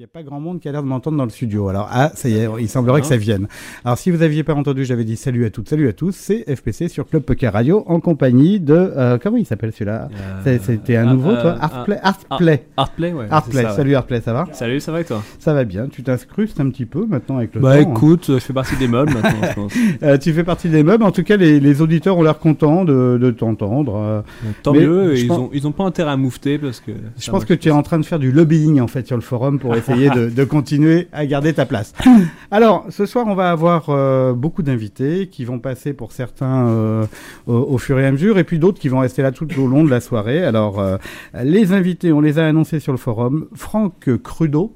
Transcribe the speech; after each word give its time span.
Il 0.00 0.04
n'y 0.04 0.06
a 0.06 0.08
pas 0.14 0.22
grand 0.22 0.40
monde 0.40 0.60
qui 0.60 0.68
a 0.70 0.72
l'air 0.72 0.82
de 0.82 0.88
m'entendre 0.88 1.18
dans 1.18 1.24
le 1.24 1.30
studio. 1.30 1.68
Alors, 1.68 1.86
ah, 1.92 2.10
ça 2.14 2.30
y 2.30 2.34
est, 2.38 2.48
il 2.58 2.70
semblerait 2.70 3.02
que 3.02 3.06
ça 3.06 3.18
vienne. 3.18 3.48
Alors, 3.84 3.98
si 3.98 4.10
vous 4.10 4.16
n'aviez 4.16 4.42
pas 4.44 4.54
entendu, 4.54 4.86
j'avais 4.86 5.04
dit 5.04 5.14
salut 5.14 5.44
à 5.44 5.50
toutes, 5.50 5.68
salut 5.68 5.88
à 5.90 5.92
tous. 5.92 6.12
C'est 6.16 6.42
FPC 6.56 6.88
sur 6.88 7.06
Club 7.06 7.22
Poker 7.22 7.52
Radio 7.52 7.84
en 7.86 8.00
compagnie 8.00 8.60
de. 8.60 8.72
euh, 8.72 9.18
comment 9.22 9.36
il 9.36 9.44
s'appelle 9.44 9.72
celui-là 9.72 10.08
Euh, 10.46 10.58
C'était 10.62 10.96
un 10.96 11.06
ah, 11.06 11.12
nouveau, 11.12 11.32
euh, 11.32 11.42
toi 11.42 11.56
Artplay 11.60 11.98
Artplay. 12.02 12.64
Artplay, 12.78 13.12
ouais. 13.12 13.26
Artplay. 13.30 13.56
c'est 13.56 13.62
ça, 13.64 13.68
ouais. 13.72 13.76
Salut 13.76 13.94
Artplay, 13.94 14.20
ça 14.22 14.32
va 14.32 14.46
Salut, 14.52 14.80
ça 14.80 14.90
va 14.90 15.02
et 15.02 15.04
toi 15.04 15.22
Ça 15.38 15.52
va 15.52 15.64
bien. 15.64 15.86
Tu 15.88 16.02
t'incrustes 16.02 16.60
un 16.60 16.70
petit 16.70 16.86
peu 16.86 17.04
maintenant 17.04 17.36
avec 17.36 17.54
le 17.54 17.60
Bah 17.60 17.74
temps. 17.84 17.90
hein. 17.90 17.92
écoute, 17.94 18.24
je 18.28 18.38
fais 18.38 18.54
partie 18.54 18.76
des 18.78 18.88
meubles 18.88 19.12
maintenant, 19.12 19.48
je 19.50 19.54
pense. 19.54 19.72
Euh, 20.02 20.16
tu 20.16 20.32
fais 20.32 20.44
partie 20.44 20.70
des 20.70 20.82
meubles. 20.82 21.04
En 21.04 21.12
tout 21.12 21.24
cas, 21.24 21.36
les, 21.36 21.60
les 21.60 21.82
auditeurs 21.82 22.16
ont 22.16 22.22
l'air 22.22 22.38
contents 22.38 22.86
de, 22.86 23.18
de 23.20 23.30
t'entendre. 23.32 23.96
Euh, 23.96 24.22
Donc, 24.44 24.54
tant 24.62 24.72
Mais 24.72 24.80
mieux, 24.80 25.14
je 25.14 25.24
ils, 25.24 25.28
pense- 25.28 25.38
ont, 25.38 25.50
ils 25.52 25.66
ont 25.66 25.72
pas 25.72 25.84
intérêt 25.84 26.12
à 26.12 26.16
moufter 26.16 26.56
parce 26.58 26.80
que. 26.80 26.92
Je 27.18 27.30
pense 27.30 27.44
que 27.44 27.52
tu 27.52 27.68
es 27.68 27.70
en 27.70 27.82
train 27.82 27.98
de 27.98 28.06
faire 28.06 28.18
du 28.18 28.32
lobbying 28.32 28.80
en 28.80 28.86
fait 28.86 29.06
sur 29.06 29.16
le 29.16 29.20
forum 29.22 29.58
pour 29.58 29.74
essayer 29.90 30.10
de, 30.10 30.28
de 30.28 30.44
continuer 30.44 31.08
à 31.12 31.26
garder 31.26 31.52
ta 31.52 31.66
place. 31.66 31.92
Alors 32.50 32.86
ce 32.90 33.06
soir 33.06 33.26
on 33.28 33.34
va 33.34 33.50
avoir 33.50 33.86
euh, 33.88 34.32
beaucoup 34.32 34.62
d'invités 34.62 35.28
qui 35.28 35.44
vont 35.44 35.58
passer 35.58 35.92
pour 35.92 36.12
certains 36.12 36.66
euh, 36.68 37.06
au, 37.46 37.54
au 37.54 37.78
fur 37.78 37.98
et 37.98 38.06
à 38.06 38.12
mesure 38.12 38.38
et 38.38 38.44
puis 38.44 38.58
d'autres 38.58 38.80
qui 38.80 38.88
vont 38.88 39.00
rester 39.00 39.22
là 39.22 39.32
tout 39.32 39.48
au 39.60 39.66
long 39.66 39.84
de 39.84 39.90
la 39.90 40.00
soirée. 40.00 40.44
Alors 40.44 40.78
euh, 40.80 40.96
les 41.42 41.72
invités 41.72 42.12
on 42.12 42.20
les 42.20 42.38
a 42.38 42.46
annoncés 42.46 42.80
sur 42.80 42.92
le 42.92 42.98
forum. 42.98 43.46
Franck 43.54 44.08
Crudo. 44.22 44.74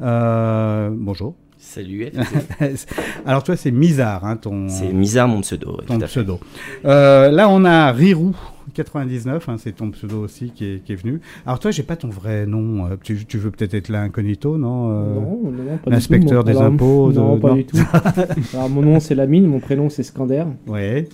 euh, 0.00 0.90
bonjour. 0.92 1.34
Salut, 1.58 2.08
Alors 3.26 3.42
toi 3.42 3.56
c'est 3.56 3.70
Misard 3.70 4.24
hein, 4.26 4.36
ton 4.36 4.68
c'est 4.68 4.92
Misard 4.92 5.28
mon 5.28 5.40
pseudo. 5.40 5.76
ouais, 5.78 5.86
ton 5.86 5.98
pseudo. 6.00 6.38
Euh, 6.84 7.30
là, 7.30 7.48
on 7.48 7.64
a 7.64 7.90
Rirou 7.90 8.36
99, 8.74 9.48
hein, 9.48 9.56
c'est 9.58 9.72
ton 9.72 9.90
pseudo 9.90 10.18
aussi 10.22 10.50
qui 10.50 10.66
est, 10.66 10.84
qui 10.84 10.92
est 10.92 10.96
venu. 10.96 11.20
Alors 11.46 11.58
toi, 11.58 11.70
j'ai 11.70 11.82
pas 11.82 11.96
ton 11.96 12.08
vrai 12.08 12.44
nom. 12.46 12.86
euh, 12.86 12.96
tu, 13.02 13.24
tu 13.24 13.38
veux 13.38 13.50
peut-être 13.50 13.74
être 13.74 13.88
là 13.88 14.02
incognito, 14.02 14.58
non 14.58 14.90
euh, 14.90 15.14
Non, 15.14 15.20
non, 15.44 15.50
non, 15.52 15.76
pas 15.82 15.90
l'inspecteur 15.90 16.44
du 16.44 16.52
tout. 16.52 16.52
des 16.52 16.52
Mon- 16.54 16.60
alors, 16.60 16.72
impôts, 16.72 17.12
de- 17.12 17.16
Non, 17.18 17.38
pas 17.40 17.48
non. 17.50 17.54
du 17.54 17.64
tout. 17.64 17.78
Alors, 18.54 18.68
mon 18.70 18.82
nom 18.82 19.00
c'est 19.00 19.14
Lamine, 19.14 19.46
mon 19.46 19.60
prénom 19.60 19.88
c'est 19.88 20.02
Scander. 20.02 20.44
Ouais. 20.66 21.08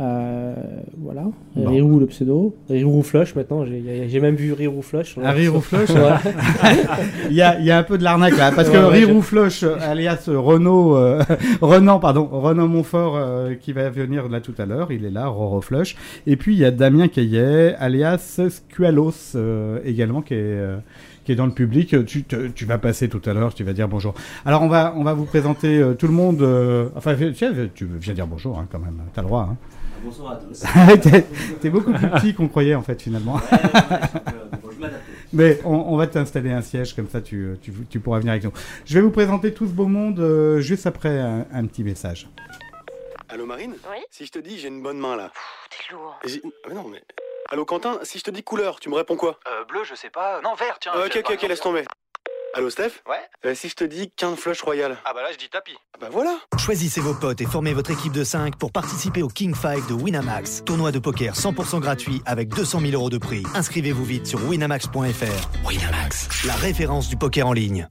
Euh, 0.00 0.54
voilà. 0.98 1.24
Bon. 1.54 1.68
Rirou 1.68 1.98
le 2.00 2.06
pseudo. 2.06 2.54
Rirou 2.70 3.02
Flush 3.02 3.34
maintenant. 3.34 3.66
J'ai 3.66 4.08
j'ai 4.08 4.20
même 4.20 4.34
vu 4.34 4.52
Rirou 4.54 4.80
Flush. 4.82 5.18
Un 5.22 5.30
Rirou 5.32 5.60
Flush 5.60 5.90
il, 7.30 7.36
y 7.36 7.42
a, 7.42 7.58
il 7.58 7.66
y 7.66 7.70
a 7.70 7.78
un 7.78 7.82
peu 7.82 7.98
de 7.98 8.04
l'arnaque 8.04 8.36
là, 8.36 8.50
parce 8.54 8.68
que 8.70 8.76
Ouais, 8.78 9.04
Rirou 9.04 9.20
Flush, 9.22 9.62
alias 9.62 10.24
Renaud, 10.28 10.96
euh, 10.96 11.22
Renan, 11.60 11.98
pardon, 11.98 12.28
Renan 12.32 12.66
Montfort, 12.68 13.16
euh, 13.16 13.54
qui 13.54 13.72
va 13.72 13.90
venir 13.90 14.28
là 14.28 14.40
tout 14.40 14.54
à 14.58 14.64
l'heure, 14.66 14.90
il 14.92 15.04
est 15.04 15.10
là, 15.10 15.26
Roro 15.28 15.60
Flush. 15.60 15.96
Et 16.26 16.36
puis 16.36 16.54
il 16.54 16.58
y 16.58 16.64
a 16.64 16.70
Damien 16.70 17.08
Caillet, 17.08 17.74
alias 17.78 18.40
Squalos, 18.48 19.32
euh, 19.34 19.80
également, 19.84 20.22
qui 20.22 20.34
est, 20.34 20.38
euh, 20.38 20.76
qui 21.24 21.32
est 21.32 21.36
dans 21.36 21.46
le 21.46 21.52
public. 21.52 21.94
Tu, 22.06 22.22
te- 22.24 22.48
tu 22.48 22.64
vas 22.64 22.78
passer 22.78 23.08
tout 23.08 23.20
à 23.26 23.34
l'heure, 23.34 23.52
tu 23.54 23.64
vas 23.64 23.72
dire 23.74 23.88
bonjour. 23.88 24.14
Alors 24.46 24.62
on 24.62 24.68
va, 24.68 24.94
on 24.96 25.04
va 25.04 25.12
vous 25.12 25.26
présenter 25.26 25.78
euh, 25.78 25.92
tout 25.94 26.06
le 26.06 26.14
monde. 26.14 26.40
euh, 26.42 26.88
enfin, 26.96 27.14
tu 27.74 27.86
viens 28.00 28.14
dire 28.14 28.26
bonjour 28.26 28.58
hein, 28.58 28.66
quand 28.72 28.78
même, 28.78 28.96
t'as 29.12 29.20
le 29.22 29.26
droit. 29.28 29.48
Hein. 29.52 29.56
Bonsoir 30.02 30.32
à 30.32 30.36
tous. 30.36 30.62
T'es- 31.60 31.70
beaucoup 31.70 31.92
plus 31.92 32.08
petit 32.10 32.34
qu'on 32.34 32.48
croyait 32.48 32.74
en 32.74 32.82
fait 32.82 33.00
finalement. 33.00 33.40
Mais 35.32 35.60
on, 35.64 35.74
on 35.74 35.96
va 35.96 36.06
t'installer 36.06 36.50
un 36.50 36.62
siège 36.62 36.94
comme 36.94 37.08
ça, 37.08 37.20
tu, 37.20 37.56
tu, 37.62 37.72
tu 37.88 38.00
pourras 38.00 38.18
venir 38.18 38.32
avec 38.32 38.44
nous. 38.44 38.52
Je 38.84 38.94
vais 38.94 39.00
vous 39.00 39.10
présenter 39.10 39.52
tout 39.54 39.66
ce 39.66 39.72
beau 39.72 39.86
monde 39.86 40.18
euh, 40.20 40.60
juste 40.60 40.86
après 40.86 41.18
un, 41.20 41.46
un 41.52 41.66
petit 41.66 41.84
message. 41.84 42.28
Allô 43.28 43.46
Marine 43.46 43.74
Oui 43.90 43.98
Si 44.10 44.26
je 44.26 44.32
te 44.32 44.38
dis 44.40 44.58
j'ai 44.58 44.68
une 44.68 44.82
bonne 44.82 44.98
main 44.98 45.16
là. 45.16 45.30
T'es 45.70 45.94
lourd. 45.94 46.18
J'ai- 46.24 46.42
Mais 46.68 46.74
non 46.74 46.88
mais. 46.88 47.02
Allô 47.50 47.64
Quentin, 47.64 47.98
si 48.02 48.18
je 48.18 48.24
te 48.24 48.30
dis 48.30 48.42
couleur, 48.42 48.80
tu 48.80 48.88
me 48.88 48.94
réponds 48.94 49.16
quoi 49.16 49.38
Euh, 49.48 49.64
bleu, 49.64 49.80
je 49.84 49.94
sais 49.94 50.10
pas. 50.10 50.40
Non, 50.42 50.54
vert, 50.54 50.78
tiens. 50.80 50.92
Ah, 50.94 51.00
Ok 51.06 51.16
ok 51.24 51.32
ok 51.34 51.48
laisse 51.48 51.60
tomber. 51.60 51.84
Allô 52.54 52.68
Steph 52.70 52.92
Ouais 53.08 53.20
Euh, 53.46 53.54
Si 53.54 53.68
je 53.68 53.74
te 53.74 53.84
dis 53.84 54.10
qu'un 54.10 54.34
flush 54.36 54.62
royal. 54.62 54.96
Ah 55.04 55.12
bah 55.14 55.22
là, 55.22 55.28
je 55.32 55.38
dis 55.38 55.48
tapis. 55.48 55.76
Ah 55.94 55.98
Bah 56.00 56.08
voilà 56.10 56.36
Choisissez 56.58 57.00
vos 57.00 57.14
potes 57.14 57.40
et 57.40 57.46
formez 57.46 57.72
votre 57.74 57.90
équipe 57.90 58.12
de 58.12 58.24
5 58.24 58.56
pour 58.58 58.72
participer 58.72 59.22
au 59.22 59.28
King 59.28 59.54
5 59.54 59.86
de 59.88 59.94
Winamax. 59.94 60.62
Tournoi 60.64 60.90
de 60.92 60.98
poker 60.98 61.34
100% 61.34 61.80
gratuit 61.80 62.22
avec 62.26 62.48
200 62.48 62.80
000 62.80 62.92
euros 62.94 63.10
de 63.10 63.18
prix. 63.18 63.44
Inscrivez-vous 63.54 64.04
vite 64.04 64.26
sur 64.26 64.42
winamax.fr. 64.48 65.68
Winamax, 65.68 66.44
la 66.44 66.54
référence 66.54 67.08
du 67.08 67.16
poker 67.16 67.46
en 67.46 67.52
ligne. 67.52 67.88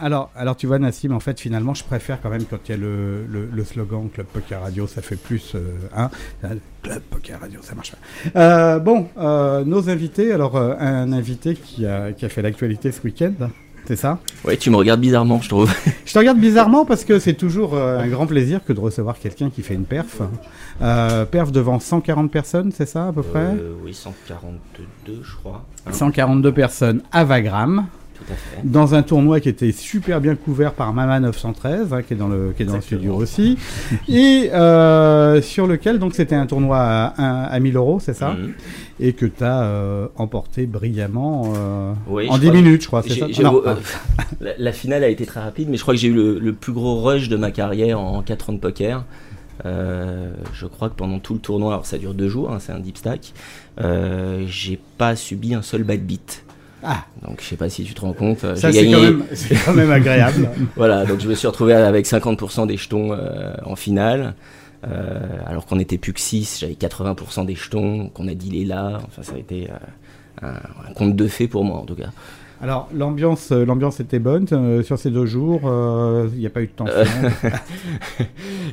Alors, 0.00 0.30
alors 0.36 0.56
tu 0.56 0.66
vois 0.66 0.78
Nassim, 0.78 1.12
en 1.12 1.20
fait 1.20 1.40
finalement 1.40 1.74
je 1.74 1.84
préfère 1.84 2.20
quand 2.20 2.30
même 2.30 2.44
quand 2.44 2.58
il 2.66 2.70
y 2.70 2.74
a 2.74 2.76
le, 2.76 3.24
le, 3.26 3.48
le 3.50 3.64
slogan 3.64 4.08
Club 4.12 4.26
Poker 4.26 4.60
Radio, 4.60 4.86
ça 4.86 5.00
fait 5.02 5.16
plus 5.16 5.56
hein, 5.96 6.10
Club 6.82 7.02
Poker 7.10 7.40
Radio, 7.40 7.60
ça 7.62 7.74
marche 7.74 7.92
pas. 7.92 8.40
Euh, 8.40 8.78
bon, 8.78 9.08
euh, 9.18 9.64
nos 9.64 9.88
invités, 9.90 10.32
alors 10.32 10.56
euh, 10.56 10.74
un 10.78 11.12
invité 11.12 11.54
qui 11.54 11.86
a, 11.86 12.12
qui 12.12 12.24
a 12.24 12.28
fait 12.28 12.42
l'actualité 12.42 12.92
ce 12.92 13.02
week-end, 13.02 13.32
c'est 13.86 13.96
ça? 13.96 14.18
Ouais, 14.44 14.56
tu 14.56 14.70
me 14.70 14.76
regardes 14.76 15.00
bizarrement, 15.00 15.40
je 15.40 15.48
trouve. 15.48 15.72
Je 16.04 16.12
te 16.12 16.18
regarde 16.18 16.38
bizarrement 16.38 16.84
parce 16.84 17.04
que 17.04 17.18
c'est 17.18 17.34
toujours 17.34 17.76
un 17.76 18.06
grand 18.08 18.26
plaisir 18.26 18.64
que 18.64 18.72
de 18.72 18.80
recevoir 18.80 19.18
quelqu'un 19.18 19.50
qui 19.50 19.62
fait 19.62 19.74
une 19.74 19.84
perf. 19.84 20.20
Perf 20.78 21.50
devant 21.52 21.80
140 21.80 22.30
personnes, 22.30 22.72
c'est 22.72 22.86
ça 22.86 23.08
à 23.08 23.12
peu 23.12 23.22
près? 23.22 23.54
Oui, 23.84 23.92
142, 23.92 25.20
je 25.22 25.36
crois. 25.36 25.64
Hein, 25.86 25.92
142 25.92 26.52
personnes 26.52 27.02
à 27.12 27.24
Vagram, 27.24 27.86
Tout 28.16 28.32
à 28.32 28.34
fait. 28.34 28.60
dans 28.64 28.94
un 28.94 29.02
tournoi 29.02 29.40
qui 29.40 29.48
était 29.48 29.72
super 29.72 30.20
bien 30.20 30.34
couvert 30.36 30.72
par 30.72 30.92
Mama 30.92 31.20
913, 31.20 31.92
hein, 31.92 32.02
qui 32.02 32.14
est 32.14 32.16
dans 32.16 32.28
le, 32.28 32.52
qui 32.56 32.62
est 32.62 32.66
dans 32.66 32.76
le 32.76 32.80
studio 32.80 33.14
aussi, 33.14 33.58
et 34.08 34.50
euh, 34.52 35.40
sur 35.42 35.66
lequel 35.66 35.98
donc 35.98 36.14
c'était 36.14 36.34
un 36.34 36.46
tournoi 36.46 36.78
à, 36.78 37.44
à 37.44 37.60
1000 37.60 37.76
euros, 37.76 37.98
c'est 38.00 38.14
ça 38.14 38.30
Mhm. 38.30 38.52
Et 38.98 39.12
que 39.12 39.26
tu 39.26 39.44
as 39.44 40.08
emporté 40.16 40.64
brillamment 40.66 41.52
euh, 41.54 41.92
Oui, 42.08 42.28
en 42.30 42.36
je 42.36 42.40
10 42.40 42.46
crois- 42.46 42.56
minutes, 42.62 42.82
je 42.82 42.86
crois, 42.86 43.02
ça 43.02 43.42
Non, 43.42 43.60
euh, 43.66 43.74
la, 44.40 44.52
la 44.58 44.72
finale 44.72 45.04
a 45.04 45.08
été 45.08 45.26
très 45.26 45.40
rapide, 45.40 45.68
mais 45.70 45.76
je 45.76 45.82
crois 45.82 45.92
que 45.92 46.00
j'ai 46.00 46.08
eu 46.08 46.14
le, 46.14 46.38
le 46.38 46.52
plus 46.54 46.72
gros 46.72 47.02
rush 47.02 47.28
de 47.28 47.36
ma 47.36 47.50
carrière 47.50 48.00
en 48.00 48.22
4 48.22 48.50
ans 48.50 48.52
de 48.54 48.58
poker. 48.58 49.04
Euh, 49.64 50.32
je 50.54 50.66
crois 50.66 50.88
que 50.88 50.94
pendant 50.94 51.18
tout 51.18 51.34
le 51.34 51.40
tournoi, 51.40 51.72
alors 51.74 51.86
ça 51.86 51.98
dure 51.98 52.14
deux 52.14 52.28
jours, 52.28 52.50
hein, 52.52 52.58
c'est 52.58 52.72
un 52.72 52.78
deep 52.78 52.96
stack, 52.98 53.32
euh, 53.80 54.44
j'ai 54.46 54.78
pas 54.98 55.14
subi 55.16 55.54
un 55.54 55.62
seul 55.62 55.82
bad 55.82 56.00
beat. 56.00 56.44
Ah. 56.88 57.04
Donc 57.26 57.40
je 57.42 57.46
sais 57.46 57.56
pas 57.56 57.68
si 57.68 57.82
tu 57.82 57.94
te 57.94 58.00
rends 58.00 58.12
compte. 58.12 58.44
euh, 58.44 58.54
ça 58.54 58.70
j'ai 58.70 58.84
c'est 58.84 58.90
gagné. 58.90 59.12
quand, 59.12 59.56
quand 59.66 59.74
même 59.74 59.90
agréable. 59.90 60.48
Voilà, 60.76 61.04
donc 61.04 61.18
je 61.20 61.28
me 61.28 61.34
suis 61.34 61.48
retrouvé 61.48 61.72
avec 61.74 62.06
50% 62.06 62.66
des 62.68 62.76
jetons 62.76 63.12
euh, 63.12 63.52
en 63.64 63.74
finale. 63.74 64.34
Euh, 64.86 65.18
alors 65.46 65.66
qu'on 65.66 65.80
était 65.80 65.98
plus 65.98 66.12
que 66.12 66.20
6, 66.20 66.58
j'avais 66.60 66.74
80% 66.74 67.44
des 67.44 67.56
jetons, 67.56 68.08
qu'on 68.10 68.28
a 68.28 68.34
dealé 68.34 68.64
là. 68.64 69.00
Enfin, 69.06 69.22
ça 69.22 69.32
a 69.34 69.38
été 69.38 69.68
euh, 69.68 70.46
un, 70.46 70.88
un 70.88 70.92
conte 70.94 71.16
de 71.16 71.26
fées 71.26 71.48
pour 71.48 71.64
moi 71.64 71.78
en 71.78 71.84
tout 71.84 71.96
cas. 71.96 72.10
Alors 72.62 72.88
l'ambiance, 72.94 73.52
euh, 73.52 73.66
l'ambiance 73.66 74.00
était 74.00 74.18
bonne 74.18 74.46
euh, 74.52 74.82
sur 74.82 74.98
ces 74.98 75.10
deux 75.10 75.26
jours. 75.26 75.62
euh, 75.64 76.28
Il 76.34 76.38
n'y 76.38 76.46
a 76.46 76.50
pas 76.50 76.62
eu 76.62 76.66
de 76.68 76.72
tension. 76.76 76.94
Euh, 76.94 77.50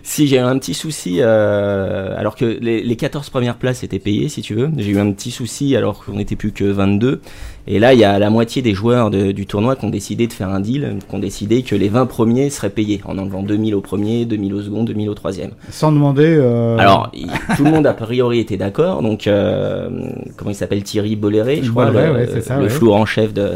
si 0.04 0.28
j'ai 0.28 0.38
eu 0.38 0.40
un 0.40 0.58
petit 0.58 0.74
souci, 0.74 1.18
euh, 1.20 2.18
alors 2.18 2.36
que 2.36 2.46
les, 2.46 2.82
les 2.84 2.96
14 2.96 3.30
premières 3.30 3.58
places 3.58 3.84
étaient 3.84 4.00
payées, 4.00 4.30
si 4.30 4.42
tu 4.42 4.54
veux, 4.56 4.70
j'ai 4.78 4.92
eu 4.92 5.00
un 5.00 5.12
petit 5.12 5.32
souci 5.32 5.76
alors 5.76 6.04
qu'on 6.06 6.14
n'était 6.14 6.36
plus 6.36 6.52
que 6.52 6.64
22. 6.66 7.22
Et 7.66 7.80
là, 7.80 7.94
il 7.94 8.00
y 8.00 8.04
a 8.04 8.20
la 8.20 8.30
moitié 8.30 8.62
des 8.62 8.74
joueurs 8.74 9.10
de- 9.10 9.32
du 9.32 9.46
tournoi 9.46 9.78
qui 9.78 9.86
ont 9.86 9.90
décidé 9.90 10.28
de 10.28 10.34
faire 10.34 10.50
un 10.50 10.60
deal, 10.60 10.98
qui 11.08 11.16
ont 11.16 11.20
décidé 11.20 11.62
que 11.64 11.76
les 11.76 11.88
20 11.88 12.06
premiers 12.08 12.50
seraient 12.50 12.70
payés 12.70 13.00
en 13.06 13.18
enlevant 13.18 13.42
2000 13.42 13.74
au 13.76 13.80
premier, 13.82 14.26
2000 14.26 14.54
au 14.54 14.62
second, 14.62 14.84
2000 14.84 15.10
au 15.10 15.14
troisième. 15.14 15.52
Sans 15.72 15.92
demander. 15.94 16.26
euh, 16.28 16.78
Alors, 16.78 17.10
tout 17.56 17.64
le 17.64 17.72
monde 17.72 17.88
a 17.88 17.94
priori 17.94 18.40
était 18.40 18.58
d'accord. 18.58 19.02
Donc, 19.02 19.28
euh, 19.28 19.90
comment 20.36 20.52
il 20.52 20.56
s'appelle? 20.56 20.84
Thierry 20.84 21.16
Bolloré, 21.16 21.62
je 21.64 21.72
crois, 21.72 21.90
le, 21.90 22.12
ouais, 22.12 22.30
c'est 22.34 22.42
ça, 22.42 22.58
le 22.58 22.64
ouais. 22.64 22.70
flou 22.70 22.92
en 22.92 23.06
chef 23.06 23.34
de 23.34 23.52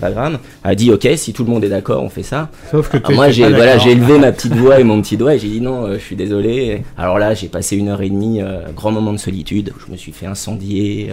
Vagram, 0.00 0.38
a 0.64 0.74
dit 0.74 0.90
OK, 0.90 1.06
si 1.14 1.32
tout 1.32 1.44
le 1.44 1.50
monde 1.50 1.62
est 1.62 1.68
d'accord, 1.68 2.02
on 2.02 2.08
fait 2.08 2.24
ça. 2.24 2.48
Sauf 2.72 2.88
que 2.88 2.96
Alors 2.96 3.02
t'étais 3.06 3.14
moi, 3.14 3.30
j'ai 3.30 3.48
voilà, 3.48 3.78
j'ai 3.78 3.92
élevé 3.92 4.18
ma 4.18 4.32
petite 4.32 4.54
voix 4.54 4.80
et 4.80 4.84
mon 4.84 5.00
petit 5.00 5.16
doigt 5.16 5.36
et 5.36 5.38
j'ai 5.38 5.46
dit 5.48 5.60
non, 5.60 5.84
euh, 5.86 5.94
je 5.94 6.02
suis 6.02 6.16
désolé. 6.16 6.82
Alors 6.98 7.20
là, 7.20 7.34
j'ai 7.34 7.46
passé 7.46 7.76
une 7.76 7.90
heure 7.90 8.02
et 8.02 8.10
demie, 8.10 8.40
grand 8.74 8.90
moment 8.90 9.12
de 9.12 9.18
solitude. 9.18 9.72
Je 9.86 9.92
me 9.92 9.96
suis 9.96 10.10
fait 10.10 10.26
incendier. 10.26 11.10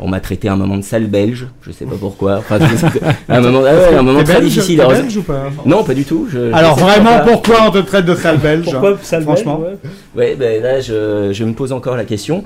On 0.00 0.08
m'a 0.08 0.20
traité 0.20 0.48
un 0.48 0.56
moment 0.56 0.76
de 0.76 0.82
sale 0.82 1.06
belge, 1.06 1.46
je 1.62 1.72
sais 1.72 1.84
pas 1.84 1.96
pourquoi. 1.98 2.38
Enfin, 2.38 2.58
un 3.28 3.40
moment, 3.40 3.62
ah 3.66 3.74
ouais, 3.74 3.94
un 3.96 4.02
moment 4.02 4.18
T'es 4.20 4.24
très 4.24 4.34
belge, 4.40 4.48
difficile. 4.52 4.76
t'es 4.76 4.82
Alors, 4.82 4.92
belge 4.92 5.16
ou 5.16 5.22
pas? 5.22 5.50
Non, 5.66 5.82
pas 5.84 5.94
du 5.94 6.04
tout. 6.04 6.28
je- 6.30 6.52
Alors 6.52 6.78
je 6.78 6.84
vraiment, 6.84 7.20
pourquoi 7.26 7.56
on 7.66 7.70
te 7.70 7.78
traite 7.78 8.04
de 8.06 8.14
sale 8.14 8.38
belge 8.38 8.64
Pourquoi 8.64 8.96
ça 9.02 9.18
le 9.18 9.24
Franchement? 9.24 9.60
ouais 9.60 9.76
Ouais, 10.16 10.36
ben 10.38 10.62
là, 10.62 10.80
je, 10.80 11.30
je 11.32 11.44
me 11.44 11.52
pose 11.52 11.72
encore 11.72 11.96
la 11.96 12.04
question. 12.04 12.42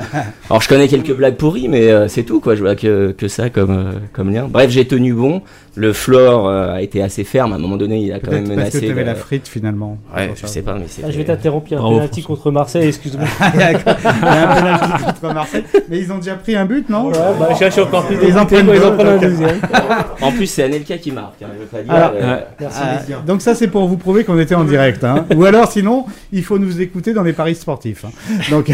Alors, 0.50 0.60
je 0.62 0.68
connais 0.68 0.88
quelques 0.88 1.14
blagues 1.14 1.36
pourries, 1.36 1.68
mais 1.68 1.90
euh, 1.90 2.08
c'est 2.08 2.22
tout, 2.22 2.40
quoi. 2.40 2.54
Je 2.54 2.60
vois 2.60 2.74
que, 2.76 3.12
que 3.16 3.28
ça 3.28 3.50
comme, 3.50 3.70
euh, 3.70 3.92
comme 4.12 4.32
lien. 4.32 4.46
Bref, 4.50 4.70
j'ai 4.70 4.86
tenu 4.86 5.12
bon. 5.14 5.42
Le 5.74 5.92
floor 5.92 6.48
euh, 6.48 6.74
a 6.74 6.82
été 6.82 7.02
assez 7.02 7.24
ferme. 7.24 7.52
À 7.52 7.56
un 7.56 7.58
moment 7.58 7.76
donné, 7.76 7.98
il 7.98 8.12
a 8.12 8.18
quand 8.20 8.30
même 8.30 8.44
Peut-être 8.44 8.56
parce 8.58 8.70
que 8.70 8.76
menacé. 8.76 8.86
tu 8.86 8.90
avais 8.92 9.02
de- 9.02 9.06
la 9.06 9.14
frite 9.14 9.48
finalement. 9.48 9.98
Ouais, 10.14 10.30
je 10.34 10.40
ça. 10.42 10.46
sais 10.46 10.62
pas, 10.62 10.74
mais 10.74 10.84
c'est. 10.88 11.02
Ah, 11.06 11.10
je 11.10 11.16
vais 11.18 11.24
t'interrompre, 11.24 11.66
il 11.70 11.72
y 11.72 11.74
a 11.74 11.78
un 11.78 11.82
Bravo, 11.82 11.96
penalty 11.96 12.22
contre 12.22 12.50
Marseille, 12.50 12.88
excuse-moi. 12.88 13.26
Il 13.54 13.60
y 13.60 13.62
a 13.62 13.68
un 13.70 14.54
penalty 14.54 15.04
contre 15.04 15.34
Marseille, 15.34 15.64
mais 15.88 15.98
ils 15.98 16.12
ont 16.12 16.18
déjà 16.18 16.34
pris 16.34 16.56
un 16.56 16.64
but, 16.66 16.88
non 16.88 17.06
Ouais, 17.08 17.12
bah, 17.38 17.48
je 17.60 17.70
suis 17.70 17.80
encore 17.80 18.06
plus 18.06 18.16
Ils 18.26 18.38
en 18.38 18.46
prennent 18.46 18.68
un 18.68 19.16
deuxième. 19.18 19.60
En 20.20 20.30
plus, 20.32 20.46
c'est 20.46 20.64
Anelka 20.64 20.98
qui 20.98 21.10
marque. 21.12 21.42
hein, 21.42 21.46
je 21.54 21.60
veux 21.60 21.66
pas 21.66 21.82
dire. 21.82 21.92
Alors, 21.92 22.12
euh, 22.14 22.34
ouais. 22.36 22.46
Merci. 22.60 22.80
Ah, 22.82 23.22
donc 23.26 23.40
ça 23.42 23.54
c'est 23.54 23.68
pour 23.68 23.86
vous 23.88 23.96
prouver 23.96 24.24
qu'on 24.24 24.38
était 24.38 24.54
en 24.54 24.64
direct. 24.64 25.02
hein. 25.04 25.24
Ou 25.34 25.44
alors 25.44 25.70
sinon, 25.70 26.04
il 26.32 26.44
faut 26.44 26.58
nous 26.58 26.80
écouter 26.80 27.12
dans 27.14 27.22
les 27.22 27.32
paris 27.32 27.54
sportifs. 27.54 28.04
hein. 28.04 28.10
Donc, 28.50 28.70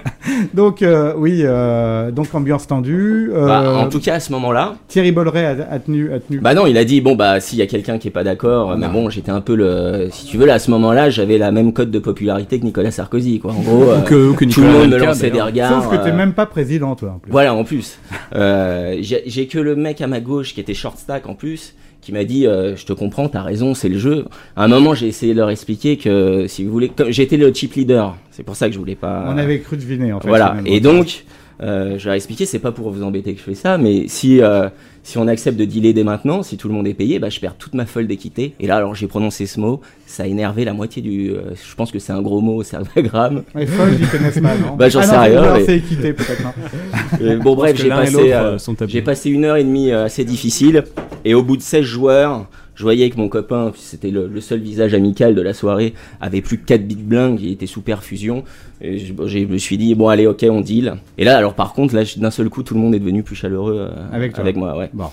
donc 0.54 0.82
euh, 0.82 1.12
oui, 1.16 1.40
euh, 1.44 2.10
donc 2.10 2.34
ambiance 2.34 2.66
tendue. 2.66 3.30
euh, 3.34 3.46
bah, 3.46 3.74
en 3.78 3.88
tout 3.88 4.00
cas, 4.00 4.14
à 4.14 4.20
ce 4.20 4.32
moment-là, 4.32 4.74
Thierry 4.88 5.12
Bolloré 5.12 5.46
a, 5.46 5.56
a 5.70 5.78
tenu, 5.78 6.12
a 6.12 6.20
tenu. 6.20 6.35
Bah 6.40 6.54
non, 6.54 6.66
il 6.66 6.76
a 6.78 6.84
dit 6.84 7.00
bon 7.00 7.14
bah 7.16 7.40
s'il 7.40 7.58
y 7.58 7.62
a 7.62 7.66
quelqu'un 7.66 7.98
qui 7.98 8.08
est 8.08 8.12
pas 8.12 8.24
d'accord, 8.24 8.76
mais 8.76 8.88
bon 8.88 9.10
j'étais 9.10 9.30
un 9.30 9.40
peu 9.40 9.54
le, 9.54 10.08
si 10.10 10.26
tu 10.26 10.36
veux 10.36 10.46
là 10.46 10.54
à 10.54 10.58
ce 10.58 10.70
moment-là 10.70 11.10
j'avais 11.10 11.38
la 11.38 11.50
même 11.52 11.72
cote 11.72 11.90
de 11.90 11.98
popularité 11.98 12.58
que 12.58 12.64
Nicolas 12.64 12.90
Sarkozy 12.90 13.38
quoi. 13.40 13.52
En 13.52 13.60
gros, 13.60 13.82
euh, 13.90 13.98
Ou 13.98 14.02
que, 14.02 14.30
ou 14.30 14.34
que 14.34 14.44
tout 14.44 14.60
le 14.60 14.68
monde 14.68 14.90
me 14.90 14.98
lançait 14.98 15.30
des 15.30 15.40
regards. 15.40 15.82
Sauf 15.82 15.90
que 15.92 16.02
t'es 16.02 16.10
euh, 16.10 16.16
même 16.16 16.32
pas 16.32 16.46
président 16.46 16.94
toi. 16.96 17.12
En 17.16 17.18
plus. 17.18 17.30
Voilà 17.30 17.54
en 17.54 17.64
plus, 17.64 17.98
Euh, 18.34 18.96
j'ai 19.00 19.22
j'ai 19.26 19.46
que 19.46 19.58
le 19.58 19.76
mec 19.76 20.00
à 20.00 20.06
ma 20.06 20.20
gauche 20.20 20.54
qui 20.54 20.60
était 20.60 20.74
short 20.74 20.98
stack 20.98 21.28
en 21.28 21.34
plus 21.34 21.74
qui 22.02 22.12
m'a 22.12 22.24
dit 22.24 22.46
euh, 22.46 22.76
je 22.76 22.84
te 22.86 22.92
comprends 22.92 23.28
t'as 23.28 23.42
raison 23.42 23.74
c'est 23.74 23.88
le 23.88 23.98
jeu. 23.98 24.24
À 24.54 24.64
un 24.64 24.68
moment 24.68 24.94
j'ai 24.94 25.08
essayé 25.08 25.32
de 25.32 25.38
leur 25.38 25.50
expliquer 25.50 25.96
que 25.96 26.46
si 26.46 26.64
vous 26.64 26.70
voulez 26.70 26.88
comme 26.88 27.10
j'étais 27.10 27.36
le 27.36 27.52
chip 27.52 27.74
leader 27.74 28.16
c'est 28.30 28.42
pour 28.42 28.56
ça 28.56 28.66
que 28.68 28.74
je 28.74 28.78
voulais 28.78 28.94
pas. 28.94 29.24
On 29.28 29.38
avait 29.38 29.60
cru 29.60 29.76
deviner 29.76 30.12
en 30.12 30.20
fait. 30.20 30.28
Voilà. 30.28 30.56
Et 30.66 30.80
donc, 30.80 31.24
euh, 31.62 31.98
je 31.98 32.04
leur 32.04 32.12
ai 32.12 32.16
expliqué, 32.16 32.44
c'est 32.44 32.58
pas 32.58 32.70
pour 32.72 32.90
vous 32.90 33.02
embêter 33.02 33.32
que 33.32 33.38
je 33.38 33.44
fais 33.44 33.54
ça, 33.54 33.78
mais 33.78 34.08
si 34.08 34.42
euh, 34.42 34.68
si 35.06 35.18
on 35.18 35.28
accepte 35.28 35.56
de 35.56 35.64
dealer 35.64 35.92
dès 35.92 36.02
maintenant, 36.02 36.42
si 36.42 36.56
tout 36.56 36.66
le 36.66 36.74
monde 36.74 36.88
est 36.88 36.92
payé, 36.94 37.20
bah 37.20 37.28
je 37.30 37.38
perds 37.38 37.54
toute 37.54 37.74
ma 37.74 37.86
folle 37.86 38.08
d'équité. 38.08 38.54
Et 38.58 38.66
là, 38.66 38.74
alors 38.74 38.96
j'ai 38.96 39.06
prononcé 39.06 39.46
ce 39.46 39.60
mot, 39.60 39.80
ça 40.04 40.24
a 40.24 40.26
énervé 40.26 40.64
la 40.64 40.72
moitié 40.72 41.00
du. 41.00 41.30
euh, 41.30 41.54
je 41.54 41.74
pense 41.76 41.92
que 41.92 42.00
c'est 42.00 42.12
un 42.12 42.22
gros 42.22 42.40
mot 42.40 42.56
au 42.56 42.62
cervégramme. 42.64 43.44
Les 43.54 43.66
folles, 43.66 43.94
ils 44.00 44.08
connaissent 44.08 44.40
pas, 44.40 44.56
non 44.56 44.74
Bah, 44.76 44.88
j'en 44.88 44.98
ah, 44.98 45.02
sais 45.04 45.12
non, 45.12 45.22
rien, 45.22 45.42
alors, 45.42 45.56
mais- 45.58 45.64
C'est 45.64 45.76
équité 45.76 46.12
peut-être. 46.12 46.42
non 46.42 47.20
Et 47.24 47.36
bon 47.36 47.54
bref, 47.54 47.80
j'ai 47.80 47.88
passé 47.88 48.32
euh, 48.32 48.58
euh, 48.58 49.02
passé 49.04 49.30
une 49.30 49.44
heure 49.44 49.56
et 49.56 49.62
demie 49.62 49.92
euh, 49.92 50.06
assez 50.06 50.24
difficile. 50.24 50.82
Et 51.24 51.34
au 51.34 51.44
bout 51.44 51.56
de 51.56 51.62
16 51.62 51.84
joueurs, 51.84 52.48
je 52.76 52.82
voyais 52.82 53.08
que 53.10 53.16
mon 53.16 53.28
copain, 53.28 53.72
c'était 53.74 54.10
le, 54.10 54.28
le 54.28 54.40
seul 54.40 54.60
visage 54.60 54.94
amical 54.94 55.34
de 55.34 55.42
la 55.42 55.54
soirée, 55.54 55.94
avait 56.20 56.42
plus 56.42 56.58
que 56.58 56.66
4 56.66 56.86
bits 56.86 56.94
blingues, 56.94 57.40
il 57.40 57.50
était 57.50 57.66
sous 57.66 57.80
perfusion. 57.80 58.44
Et 58.80 58.98
je, 58.98 59.12
me 59.14 59.58
suis 59.58 59.78
dit, 59.78 59.94
bon 59.94 60.08
allez, 60.08 60.26
ok, 60.26 60.44
on 60.50 60.60
deal. 60.60 60.94
Et 61.16 61.24
là, 61.24 61.38
alors 61.38 61.54
par 61.54 61.72
contre, 61.72 61.94
là, 61.94 62.02
d'un 62.18 62.30
seul 62.30 62.50
coup, 62.50 62.62
tout 62.62 62.74
le 62.74 62.80
monde 62.80 62.94
est 62.94 62.98
devenu 62.98 63.22
plus 63.22 63.34
chaleureux 63.34 63.88
euh, 63.90 64.06
Avec 64.12 64.34
toi. 64.34 64.44
moi, 64.54 64.76
ouais. 64.76 64.90
Bon. 64.92 65.08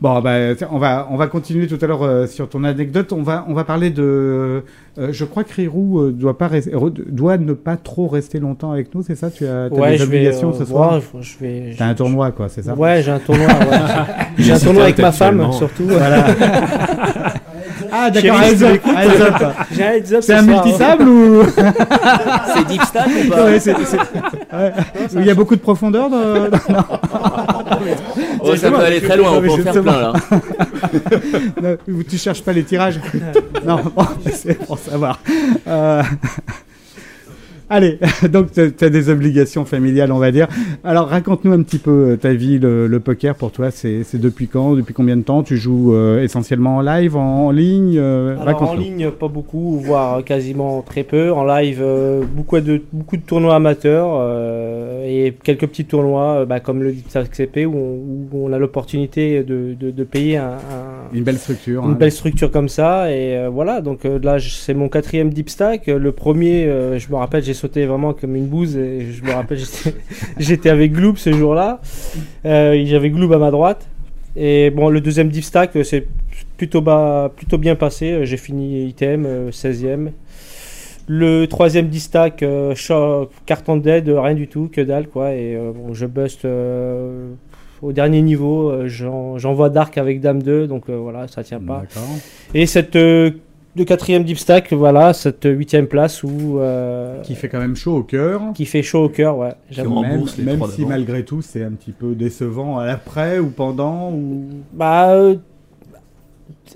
Bon, 0.00 0.20
bah, 0.20 0.30
on 0.70 0.78
va 0.78 1.08
on 1.10 1.16
va 1.16 1.26
continuer 1.26 1.66
tout 1.66 1.78
à 1.80 1.86
l'heure 1.86 2.02
euh, 2.02 2.26
sur 2.26 2.48
ton 2.48 2.64
anecdote. 2.64 3.12
On 3.12 3.22
va 3.22 3.44
on 3.48 3.54
va 3.54 3.64
parler 3.64 3.90
de. 3.90 4.62
euh, 4.98 5.08
je 5.10 5.24
crois 5.24 5.42
que 5.42 5.54
Rirou 5.54 6.00
euh, 6.00 6.12
doit 6.12 6.36
pas 6.36 6.50
doit 7.08 7.38
ne 7.38 7.54
pas 7.54 7.76
trop 7.76 8.06
rester 8.06 8.38
longtemps 8.38 8.72
avec 8.72 8.94
nous. 8.94 9.02
C'est 9.02 9.14
ça? 9.16 9.30
Tu 9.30 9.46
as, 9.46 9.70
t'as 9.70 9.74
Ouais, 9.76 9.92
des 9.92 9.96
je 9.98 10.04
vais. 10.04 10.16
obligations 10.18 10.50
euh, 10.50 10.58
ce 10.58 10.64
soir? 10.66 11.00
voir, 11.00 11.22
je 11.22 11.38
vais. 11.40 11.74
T'as 11.78 11.86
un 11.86 11.94
tournoi 11.94 12.30
quoi, 12.32 12.48
c'est 12.50 12.62
ça? 12.62 12.74
Ouais, 12.74 13.02
j'ai 13.02 13.10
un 13.10 13.18
tournoi. 13.18 13.46
ouais. 13.46 13.78
j'ai 14.38 14.52
un 14.52 14.58
tournoi 14.58 14.82
avec 14.84 14.98
ma 14.98 15.12
femme, 15.12 15.50
surtout. 15.52 15.84
Voilà. 15.86 16.24
ah 17.92 18.10
d'accord. 18.10 18.36
C'est 18.42 18.56
ce 20.20 20.32
un 20.32 20.42
soir, 20.42 20.66
hein. 21.00 21.06
ou? 21.06 21.42
C'est 22.54 22.66
deep 22.68 22.82
stack 22.82 23.08
ou 23.08 23.30
pas? 23.30 23.44
Ouais, 23.44 23.58
ouais. 24.52 24.72
Il 25.14 25.24
y 25.24 25.30
a 25.30 25.34
beaucoup 25.34 25.56
de 25.56 25.60
profondeur 25.60 26.10
dans... 26.10 26.16
Non. 26.18 26.84
Oh, 28.46 28.56
ça 28.56 28.70
peut 28.70 28.76
aller 28.76 29.00
très 29.00 29.16
loin, 29.16 29.32
on 29.32 29.40
peut 29.40 29.50
en 29.50 29.56
faire 29.56 29.82
plein 29.82 30.00
là. 30.00 30.12
Non, 31.62 31.76
tu 32.08 32.18
cherches 32.18 32.42
pas 32.42 32.52
les 32.52 32.64
tirages 32.64 33.00
Non, 33.66 33.82
bon, 33.94 34.06
c'est 34.32 34.54
pour 34.66 34.78
savoir. 34.78 35.20
Euh, 35.66 36.02
Allez, 37.68 37.98
donc 38.30 38.52
tu 38.52 38.60
as 38.84 38.90
des 38.90 39.10
obligations 39.10 39.64
familiales, 39.64 40.12
on 40.12 40.18
va 40.18 40.30
dire. 40.30 40.46
Alors 40.84 41.08
raconte-nous 41.08 41.52
un 41.52 41.62
petit 41.62 41.78
peu 41.78 42.10
euh, 42.12 42.16
ta 42.16 42.32
vie, 42.32 42.60
le, 42.60 42.86
le 42.86 43.00
poker 43.00 43.34
pour 43.34 43.50
toi, 43.50 43.72
c'est 43.72 44.04
depuis 44.14 44.46
quand 44.46 44.74
Depuis 44.76 44.94
combien 44.94 45.16
de 45.16 45.22
temps? 45.22 45.42
Tu 45.42 45.56
joues 45.56 45.92
euh, 45.92 46.22
essentiellement 46.22 46.76
en 46.76 46.80
live, 46.80 47.16
en, 47.16 47.46
en 47.46 47.50
ligne 47.50 47.96
euh, 47.98 48.36
Alors 48.40 48.62
en 48.70 48.74
ligne, 48.74 49.10
pas 49.10 49.26
beaucoup, 49.26 49.80
voire 49.80 50.22
quasiment 50.22 50.80
très 50.82 51.02
peu. 51.02 51.32
En 51.32 51.44
live, 51.44 51.80
euh, 51.82 52.22
beaucoup, 52.36 52.60
de, 52.60 52.80
beaucoup 52.92 53.16
de 53.16 53.22
tournois 53.22 53.56
amateurs 53.56 55.02
et 55.04 55.34
quelques 55.42 55.66
petits 55.66 55.84
tournois 55.86 56.44
bah, 56.46 56.60
comme 56.60 56.82
le 56.84 56.94
CP 57.32 57.66
où 57.66 57.76
où 58.32 58.46
on 58.48 58.52
a 58.52 58.58
l'opportunité 58.58 59.42
de, 59.42 59.74
de, 59.78 59.90
de 59.90 60.04
payer 60.04 60.36
un, 60.36 60.50
un- 60.52 61.12
Une 61.12 61.24
belle 61.24 61.38
structure. 61.38 61.84
une 61.84 61.90
hein. 61.92 61.96
belle 61.98 62.12
structure 62.12 62.50
comme 62.52 62.68
ça. 62.68 63.10
Et 63.12 63.48
voilà, 63.48 63.80
donc 63.80 64.04
là, 64.04 64.36
c'est 64.38 64.74
mon 64.74 64.88
quatrième 64.88 65.30
deep 65.32 65.50
stack. 65.50 65.88
Le 65.88 66.12
premier, 66.12 66.64
je 66.98 67.10
me 67.10 67.16
rappelle, 67.16 67.42
j'ai 67.42 67.54
sauté 67.56 67.84
vraiment 67.86 68.12
comme 68.12 68.36
une 68.36 68.46
bouse 68.46 68.76
et 68.76 69.10
je 69.12 69.22
me 69.24 69.32
rappelle, 69.32 69.58
j'étais- 70.38 70.70
avec 70.70 70.92
Gloob 70.92 71.16
ce 71.16 71.32
jour-là. 71.32 71.80
Euh, 72.44 72.80
J'avais 72.86 73.10
Gloob 73.10 73.32
à 73.32 73.38
ma 73.38 73.50
droite. 73.50 73.88
Et 74.36 74.70
bon, 74.70 74.88
le 74.90 75.00
deuxième 75.00 75.28
deep 75.28 75.44
stack, 75.44 75.74
euh, 75.76 75.82
c'est 75.82 76.06
plutôt, 76.56 76.80
bas, 76.82 77.32
plutôt 77.34 77.58
bien 77.58 77.74
passé. 77.74 78.12
Euh, 78.12 78.24
J'ai 78.24 78.36
fini 78.36 78.86
item, 78.86 79.24
euh, 79.26 79.50
16e. 79.50 80.10
Le 81.08 81.46
troisième 81.46 81.86
deep 81.88 82.00
stack, 82.02 82.42
euh, 82.42 82.74
carton 83.46 83.76
dead, 83.76 84.08
rien 84.08 84.34
du 84.34 84.48
tout, 84.48 84.68
que 84.72 84.80
dalle 84.80 85.06
quoi. 85.08 85.32
Et 85.34 85.54
euh, 85.54 85.72
bon, 85.72 85.94
je 85.94 86.04
bust 86.06 86.44
euh, 86.44 87.30
au 87.80 87.92
dernier 87.92 88.22
niveau. 88.22 88.70
euh, 88.70 88.88
j'en- 88.88 89.38
J'envoie 89.38 89.70
Dark 89.70 89.96
avec 89.98 90.20
Dame 90.20 90.42
2, 90.42 90.66
donc 90.66 90.84
euh, 90.90 90.96
voilà, 90.96 91.28
ça 91.28 91.44
tient 91.44 91.60
pas. 91.60 91.84
Et 92.54 92.66
cette 92.66 92.96
le 93.76 93.84
quatrième 93.84 94.24
deep 94.24 94.38
stack, 94.38 94.72
voilà, 94.72 95.12
cette 95.12 95.44
huitième 95.44 95.86
place 95.86 96.22
où 96.22 96.58
euh, 96.60 97.20
Qui 97.22 97.34
fait 97.34 97.48
quand 97.48 97.58
même 97.60 97.76
chaud 97.76 97.96
au 97.96 98.02
cœur. 98.02 98.40
qui 98.54 98.64
fait 98.64 98.82
chaud 98.82 99.04
au 99.04 99.08
cœur, 99.08 99.36
ouais. 99.38 99.52
Même, 99.76 100.24
même 100.44 100.64
si 100.66 100.84
malgré 100.86 101.24
tout 101.24 101.42
c'est 101.42 101.62
un 101.62 101.72
petit 101.72 101.92
peu 101.92 102.14
décevant 102.14 102.78
à 102.78 102.86
l'après 102.86 103.38
ou 103.38 103.50
pendant 103.50 104.10
ou 104.12 104.46
Bah 104.72 105.10
euh, 105.12 105.36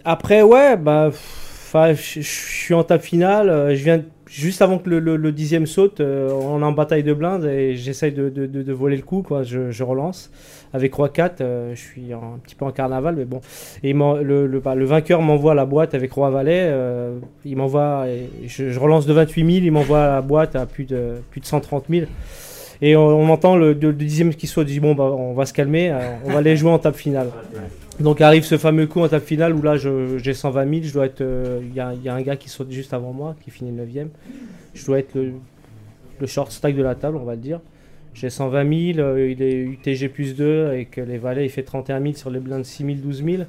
après, 0.04 0.42
ouais, 0.42 0.76
bah, 0.76 1.08
enfin, 1.08 1.92
je 1.94 2.20
suis 2.22 2.74
en 2.74 2.84
table 2.84 3.02
finale. 3.02 3.48
euh, 3.48 3.74
Je 3.74 3.82
viens 3.84 4.02
juste 4.26 4.62
avant 4.62 4.78
que 4.78 4.88
le, 4.88 5.00
le- 5.00 5.16
le 5.16 5.32
dixième 5.32 5.66
saute, 5.66 6.00
euh, 6.00 6.30
on 6.32 6.60
est 6.60 6.64
en 6.64 6.72
bataille 6.72 7.02
de 7.02 7.12
blindes 7.14 7.44
et 7.44 7.76
j'essaye 7.76 8.12
de, 8.12 8.28
de- 8.28 8.46
de- 8.46 8.62
de 8.62 8.72
voler 8.72 8.96
le 8.96 9.02
coup, 9.02 9.22
quoi. 9.22 9.42
Je, 9.42 9.70
je 9.70 9.82
relance 9.82 10.30
avec 10.72 10.94
Roi 10.94 11.08
4. 11.08 11.40
euh, 11.40 11.74
je 11.74 11.80
suis 11.80 12.12
un 12.12 12.38
petit 12.42 12.54
peu 12.54 12.64
en 12.64 12.70
carnaval, 12.70 13.16
mais 13.16 13.24
bon. 13.24 13.40
Et 13.82 13.92
le, 13.92 14.46
le, 14.46 14.60
bah, 14.60 14.74
le 14.74 14.84
vainqueur 14.84 15.20
m'envoie 15.22 15.54
la 15.54 15.64
boîte 15.66 15.94
avec 15.94 16.12
Roi 16.12 16.30
Valet. 16.30 16.66
euh, 16.68 17.18
il 17.44 17.56
m'envoie, 17.56 18.06
je, 18.46 18.70
je 18.70 18.78
relance 18.80 19.06
de 19.06 19.12
28 19.12 19.40
000, 19.54 19.64
il 19.66 19.72
m'envoie 19.72 20.06
la 20.06 20.20
boîte 20.22 20.56
à 20.56 20.66
plus 20.66 20.84
de 20.84 21.14
plus 21.30 21.40
de 21.40 21.46
130 21.46 21.84
000. 21.90 22.06
Et 22.82 22.96
on, 22.96 23.02
on 23.08 23.28
entend 23.28 23.56
le, 23.56 23.72
le 23.74 23.92
dixième 23.92 24.34
qui 24.34 24.46
saute, 24.46 24.66
dis 24.66 24.80
bon 24.80 24.94
bah 24.94 25.04
on 25.04 25.34
va 25.34 25.44
se 25.44 25.52
calmer, 25.52 25.90
euh, 25.90 25.98
on 26.24 26.30
va 26.32 26.38
aller 26.38 26.56
jouer 26.56 26.70
en 26.70 26.78
table 26.78 26.96
finale. 26.96 27.28
Donc 27.98 28.22
arrive 28.22 28.44
ce 28.44 28.56
fameux 28.56 28.86
coup 28.86 29.00
en 29.02 29.08
table 29.08 29.24
finale 29.26 29.52
où 29.54 29.60
là 29.60 29.76
j'ai 29.76 30.32
120 30.32 30.62
000, 30.70 30.82
je 30.84 30.92
dois 30.94 31.04
être, 31.04 31.22
il 31.60 31.74
y, 31.74 31.80
a- 31.80 31.92
y 32.02 32.08
a 32.08 32.14
un 32.14 32.22
gars 32.22 32.36
qui 32.36 32.48
saute 32.48 32.70
juste 32.70 32.94
avant 32.94 33.12
moi, 33.12 33.36
qui 33.44 33.50
finit 33.50 33.70
9ème. 33.72 34.08
Je 34.72 34.86
dois 34.86 34.98
être 35.00 35.14
le, 35.14 35.32
le 36.20 36.26
short 36.26 36.50
stack 36.50 36.74
de 36.74 36.82
la 36.82 36.94
table, 36.94 37.18
on 37.18 37.24
va 37.24 37.32
le 37.34 37.40
dire. 37.42 37.60
J'ai 38.14 38.28
120 38.30 38.92
000, 38.94 38.98
euh, 38.98 39.30
il 39.30 39.40
est 39.42 39.54
UTG 39.54 40.08
plus 40.08 40.34
2 40.36 40.66
avec 40.66 40.96
les 40.96 41.18
valets, 41.18 41.44
il 41.46 41.48
fait 41.50 41.62
31 41.62 42.00
000 42.00 42.14
sur 42.14 42.30
les 42.30 42.40
blindes 42.40 42.64
6 42.64 42.84
000, 42.84 42.96
12 43.02 43.24
000. 43.24 43.42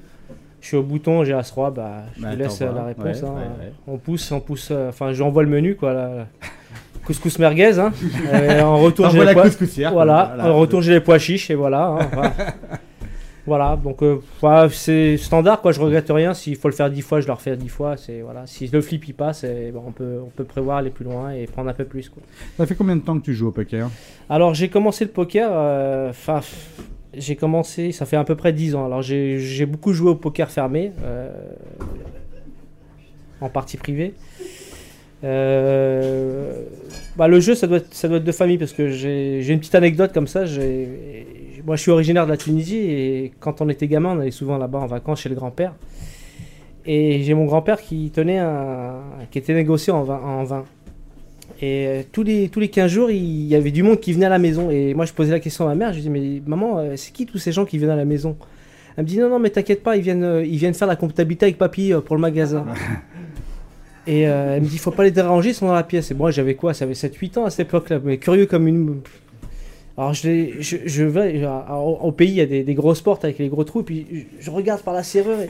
Je 0.62 0.68
suis 0.68 0.77
au 0.77 0.84
bouton, 0.84 1.24
j'ai 1.24 1.34
As-Roi, 1.34 1.72
bah, 1.72 2.03
je 2.15 2.22
Bah, 2.22 2.30
vous 2.32 2.38
laisse 2.38 2.62
euh, 2.62 2.72
la 2.74 2.84
réponse. 2.86 3.22
Ouais, 3.24 3.27
hein. 3.27 3.34
ouais, 3.34 3.65
ouais. 3.65 3.72
On 3.88 3.98
pousse, 3.98 4.32
on 4.32 4.39
pousse, 4.39 4.70
euh, 4.72 4.89
enfin 4.89 5.12
j'envoie 5.13 5.41
le 5.44 5.50
menu 5.50 5.75
quoi. 5.75 5.94
Là. 5.94 6.27
Couscous 7.03 7.39
merguez, 7.39 7.80
hein. 7.80 7.91
En 8.63 8.77
retour 8.77 9.10
j'ai 9.10 9.25
les 9.25 9.34
pois- 9.34 9.91
voilà, 9.91 10.36
en 10.39 10.58
retour 10.60 10.82
j'ai 10.84 10.94
les 10.94 11.00
pois 11.01 11.18
chiches 11.18 11.50
et 11.50 11.56
voilà. 11.56 11.88
hein, 11.88 12.10
voilà. 12.13 12.34
Voilà, 13.48 13.76
donc 13.76 14.04
euh, 14.04 14.20
voilà, 14.40 14.70
c'est 14.70 15.18
standard 15.18 15.62
quoi, 15.62 15.72
je 15.72 15.80
regrette 15.82 16.10
rien. 16.10 16.34
S'il 16.36 16.56
faut 16.56 16.68
le 16.68 16.76
faire 16.76 16.92
10 16.92 17.02
fois, 17.02 17.22
je 17.22 17.28
le 17.28 17.34
refais 17.34 17.58
10 17.58 17.70
fois. 17.70 17.98
C'est 17.98 18.22
voilà, 18.22 18.46
si 18.46 18.68
le 18.68 18.82
flip 18.82 19.08
il 19.08 19.14
passe, 19.14 19.44
eh 19.44 19.72
ben, 19.72 19.82
on 19.86 19.92
peut 19.92 20.20
on 20.24 20.30
peut 20.30 20.44
prévoir 20.44 20.78
aller 20.78 20.92
plus 20.92 21.06
loin 21.06 21.32
et 21.32 21.48
prendre 21.48 21.70
un 21.70 21.74
peu 21.74 21.86
plus 21.86 22.08
quoi. 22.10 22.22
Ça 22.58 22.66
fait 22.68 22.76
combien 22.76 22.96
de 22.96 23.02
temps 23.02 23.18
que 23.20 23.26
tu 23.26 23.34
joues 23.34 23.48
au 23.48 23.52
poker? 23.52 23.90
Alors 24.30 24.54
j'ai 24.54 24.70
commencé 24.70 25.06
le 25.06 25.12
poker, 25.12 25.50
euh, 25.52 26.10
enfin 26.12 26.42
j'ai 27.16 27.36
commencé, 27.36 27.92
ça 27.92 28.06
fait 28.06 28.16
à 28.16 28.24
peu 28.24 28.36
près 28.36 28.54
10 28.54 28.76
ans. 28.76 28.86
Alors 28.86 29.02
j'ai 29.02 29.66
beaucoup 29.66 29.94
joué 29.94 30.12
au 30.12 30.16
poker 30.16 30.50
fermé, 30.52 30.92
euh, 31.04 31.32
en 33.42 33.50
partie 33.50 33.78
privée. 33.78 34.14
Bah, 35.24 35.28
le 37.28 37.40
jeu, 37.40 37.56
ça 37.56 37.68
doit, 37.68 37.78
être, 37.78 37.94
ça 37.94 38.08
doit 38.08 38.18
être 38.18 38.24
de 38.24 38.32
famille 38.32 38.58
parce 38.58 38.74
que 38.74 38.90
j'ai 38.90 39.42
j'ai 39.42 39.54
une 39.54 39.60
petite 39.60 39.76
anecdote 39.76 40.12
comme 40.14 40.28
ça. 40.28 40.46
j'ai- 40.46 41.26
Moi, 41.65 41.75
je 41.75 41.82
suis 41.82 41.91
originaire 41.91 42.25
de 42.25 42.32
la 42.32 42.38
Tunisie 42.38 42.77
et 42.77 43.34
quand 43.39 43.62
on 43.62 43.70
était 43.70 43.88
gamin, 43.88 44.15
on 44.15 44.20
allait 44.20 44.32
souvent 44.32 44.58
là-bas 44.58 44.80
en 44.80 44.88
vacances 44.88 45.22
chez 45.22 45.30
le 45.30 45.36
grand-père. 45.36 45.74
Et 46.86 47.22
j'ai 47.24 47.34
mon 47.34 47.46
grand-père 47.46 47.82
qui 47.82 48.10
tenait 48.10 48.39
un, 48.39 48.96
qui 49.30 49.38
était 49.38 49.53
négocié 49.53 49.94
en 49.94 50.03
vin. 50.03 50.20
En 50.20 50.44
vin. 50.44 50.65
Et 51.62 51.86
euh, 51.88 52.01
tous 52.12 52.24
les, 52.24 52.50
tous 52.50 52.60
les 52.60 52.70
15 52.70 52.91
jours, 52.91 53.12
il 53.12 53.46
y 53.46 53.56
avait 53.56 53.72
du 53.72 53.84
monde 53.84 54.00
qui 54.00 54.13
venait 54.13 54.25
à 54.25 54.30
la 54.30 54.39
maison. 54.39 54.72
Et 54.72 54.94
moi, 54.96 55.06
je 55.06 55.13
posais 55.13 55.32
la 55.32 55.39
question 55.39 55.65
à 55.65 55.70
ma 55.70 55.75
mère. 55.75 55.94
Je 55.94 56.00
lui 56.00 56.10
disais, 56.10 56.10
mais 56.10 56.41
maman, 56.46 56.80
euh, 56.80 56.94
c'est 56.96 57.12
qui 57.12 57.25
tous 57.25 57.38
ces 57.38 57.51
gens 57.51 57.65
qui 57.65 57.77
viennent 57.77 57.91
à 57.91 57.96
la 57.96 58.06
maison? 58.06 58.36
Elle 58.98 59.03
me 59.03 59.10
dit 59.10 59.20
non, 59.20 59.30
non, 59.30 59.39
mais 59.39 59.51
t'inquiète 59.51 59.84
pas, 59.84 59.96
ils 59.96 60.01
viennent, 60.01 60.24
euh, 60.24 60.44
ils 60.44 60.58
viennent 60.58 60.74
faire 60.74 60.88
la 60.88 60.96
comptabilité 60.96 61.46
avec 61.46 61.58
papy 61.58 61.94
pour 62.06 62.15
le 62.15 62.22
magasin. 62.22 62.65
Et 64.08 64.27
euh, 64.27 64.56
elle 64.56 64.63
me 64.63 64.68
dit, 64.68 64.77
faut 64.77 64.91
pas 64.91 65.03
les 65.03 65.12
déranger, 65.12 65.50
ils 65.50 65.56
sont 65.56 65.68
dans 65.68 65.74
la 65.74 65.84
pièce. 65.84 66.12
Et 66.12 66.13
moi, 66.13 66.32
j'avais 66.32 66.56
quoi? 66.56 66.74
Ça 66.74 66.86
avait 66.86 66.94
7-8 66.94 67.39
ans 67.39 67.46
à 67.46 67.50
cette 67.50 67.68
époque-là, 67.68 68.00
mais 68.03 68.18
curieux 68.18 68.46
comme 68.46 68.68
une. 68.68 69.01
Alors, 69.98 70.14
je, 70.14 70.28
les- 70.28 70.62
je, 70.62 70.78
je 70.86 71.04
vais. 71.04 71.46
au 72.02 72.12
pays, 72.12 72.30
il 72.30 72.36
y 72.36 72.42
a 72.42 72.46
des, 72.46 72.64
des 72.64 72.74
grosses 72.74 73.02
portes 73.02 73.24
avec 73.26 73.38
les 73.40 73.50
gros 73.50 73.64
trous, 73.64 73.84
puis 73.84 74.08
je, 74.40 74.46
je 74.46 74.50
regarde 74.52 74.82
par 74.82 74.94
la 74.94 75.04
serrure. 75.04 75.40
Et, 75.42 75.50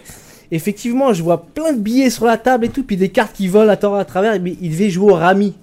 effectivement, 0.56 1.14
je 1.14 1.24
vois 1.24 1.44
plein 1.46 1.74
de 1.74 1.80
billets 1.80 2.10
sur 2.10 2.26
la 2.26 2.38
table 2.38 2.66
et 2.66 2.70
tout, 2.70 2.84
puis 2.84 2.98
des 2.98 3.10
cartes 3.10 3.34
qui 3.36 3.48
volent 3.48 3.72
à 3.72 3.78
tort 3.78 3.96
à 3.96 4.06
travers. 4.06 4.40
Mais 4.42 4.56
il 4.62 4.72
devait 4.72 4.90
jouer 4.90 5.12
au 5.12 5.16
rami. 5.16 5.56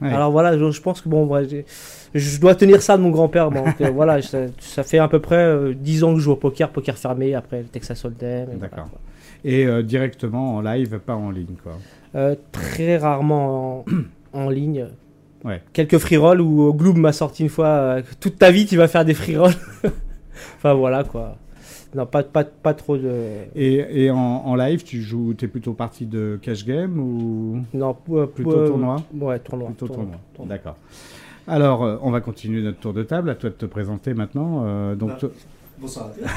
Ouais. 0.00 0.08
Alors 0.12 0.30
voilà, 0.30 0.56
je, 0.56 0.70
je 0.70 0.80
pense 0.80 1.02
que 1.02 1.08
bon, 1.10 1.28
je 2.14 2.40
dois 2.40 2.54
tenir 2.54 2.80
ça 2.80 2.96
de 2.96 3.02
mon 3.02 3.10
grand-père. 3.10 3.50
Donc 3.50 3.80
euh, 3.82 3.90
voilà, 3.90 4.22
ça, 4.22 4.38
ça 4.58 4.82
fait 4.82 4.98
à 4.98 5.08
peu 5.08 5.18
près 5.20 5.36
euh, 5.36 5.74
10 5.74 6.04
ans 6.04 6.12
que 6.14 6.20
je 6.20 6.24
joue 6.24 6.32
au 6.32 6.36
poker, 6.36 6.70
poker 6.70 6.96
fermé, 6.96 7.34
après 7.34 7.58
le 7.58 7.64
Texas 7.64 8.02
Hold'em. 8.04 8.46
voilà, 8.46 8.58
D'accord. 8.60 8.88
Et 9.44 9.66
euh, 9.66 9.82
directement 9.82 10.56
en 10.56 10.60
live, 10.62 10.98
pas 11.04 11.14
en 11.14 11.30
ligne, 11.30 11.56
quoi. 11.62 11.72
Euh, 12.14 12.34
très 12.50 12.96
rarement 12.96 13.84
en, 14.32 14.38
en 14.38 14.48
ligne. 14.48 14.86
Ouais. 15.44 15.62
Quelques 15.72 15.98
free 15.98 16.16
rolls 16.16 16.40
où 16.40 16.68
euh, 16.68 16.72
Gloob 16.72 16.96
m'a 16.96 17.12
sorti 17.12 17.42
une 17.44 17.48
fois 17.48 17.66
euh, 17.66 18.02
toute 18.20 18.38
ta 18.38 18.50
vie 18.50 18.66
tu 18.66 18.76
vas 18.76 18.88
faire 18.88 19.04
des 19.04 19.14
free 19.14 19.36
rolls. 19.36 19.54
enfin 20.56 20.74
voilà 20.74 21.04
quoi. 21.04 21.36
Non, 21.94 22.06
pas, 22.06 22.22
pas, 22.22 22.44
pas 22.44 22.72
trop 22.74 22.96
de. 22.96 23.10
Et, 23.56 24.04
et 24.04 24.10
en, 24.12 24.16
en 24.16 24.54
live, 24.54 24.84
tu 24.84 25.02
joues, 25.02 25.34
t'es 25.34 25.48
plutôt 25.48 25.72
partie 25.72 26.06
de 26.06 26.38
cash 26.40 26.64
game 26.64 27.00
ou 27.00 27.62
Non, 27.74 27.96
euh, 28.12 28.26
plutôt 28.26 28.52
euh, 28.52 28.68
tournoi 28.68 29.02
Ouais, 29.18 29.40
tournoi. 29.40 29.68
Plutôt 29.70 29.88
tournoi. 29.88 30.14
tournoi. 30.36 30.54
D'accord. 30.56 30.76
Alors, 31.48 31.82
euh, 31.82 31.96
on 32.02 32.12
va 32.12 32.20
continuer 32.20 32.62
notre 32.62 32.78
tour 32.78 32.92
de 32.92 33.02
table. 33.02 33.28
À 33.28 33.34
toi 33.34 33.50
de 33.50 33.56
te 33.56 33.66
présenter 33.66 34.14
maintenant. 34.14 34.62
euh, 34.66 34.94
donc, 34.94 35.18
toi- 35.18 35.30
Bonsoir. 35.80 36.10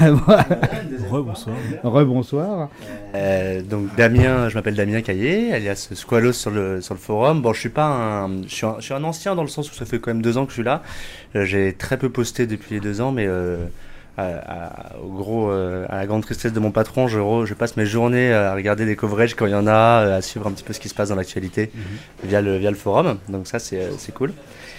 Rebonsoir. 1.10 1.56
Rebonsoir. 1.82 2.68
Euh, 3.14 3.62
donc 3.62 3.94
Damien, 3.96 4.48
je 4.48 4.54
m'appelle 4.54 4.74
Damien 4.74 5.02
Caillé, 5.02 5.52
alias 5.52 5.90
Squalos 5.92 6.32
sur 6.32 6.50
le, 6.50 6.80
sur 6.80 6.94
le 6.94 7.00
forum. 7.00 7.42
Bon, 7.42 7.52
je 7.52 7.60
suis 7.60 7.68
pas 7.68 7.86
un, 7.86 8.42
je 8.44 8.48
suis 8.54 8.66
un, 8.66 8.76
je 8.78 8.84
suis 8.84 8.94
un 8.94 9.04
ancien 9.04 9.34
dans 9.34 9.42
le 9.42 9.48
sens 9.48 9.70
où 9.70 9.74
ça 9.74 9.84
fait 9.84 9.98
quand 9.98 10.10
même 10.12 10.22
deux 10.22 10.38
ans 10.38 10.44
que 10.44 10.50
je 10.50 10.54
suis 10.56 10.62
là. 10.64 10.82
Euh, 11.36 11.44
J'ai 11.44 11.74
très 11.74 11.98
peu 11.98 12.08
posté 12.08 12.46
depuis 12.46 12.74
les 12.76 12.80
deux 12.80 13.00
ans, 13.02 13.12
mais 13.12 13.26
euh, 13.26 13.66
à, 14.16 14.24
à- 14.24 14.96
au 15.04 15.08
gros, 15.10 15.50
à 15.50 15.96
la 15.96 16.06
grande 16.06 16.22
tristesse 16.22 16.52
de 16.52 16.60
mon 16.60 16.70
patron, 16.70 17.06
je, 17.08 17.52
passe 17.54 17.76
mes 17.76 17.84
journées 17.86 18.32
à 18.32 18.54
regarder 18.54 18.86
des 18.86 18.96
coverages 18.96 19.34
quand 19.34 19.46
il 19.46 19.52
y 19.52 19.56
en 19.56 19.66
a, 19.66 20.14
à 20.16 20.22
suivre 20.22 20.46
un 20.46 20.52
petit 20.52 20.64
peu 20.64 20.72
ce 20.72 20.80
qui 20.80 20.88
se 20.88 20.94
passe 20.94 21.10
dans 21.10 21.16
l'actualité 21.16 21.70
via 22.22 22.40
le 22.40 22.56
via 22.56 22.70
le 22.70 22.76
forum. 22.76 23.18
Donc 23.28 23.46
ça, 23.46 23.58
c'est 23.58 23.90
c'est 23.98 24.12
cool. 24.14 24.32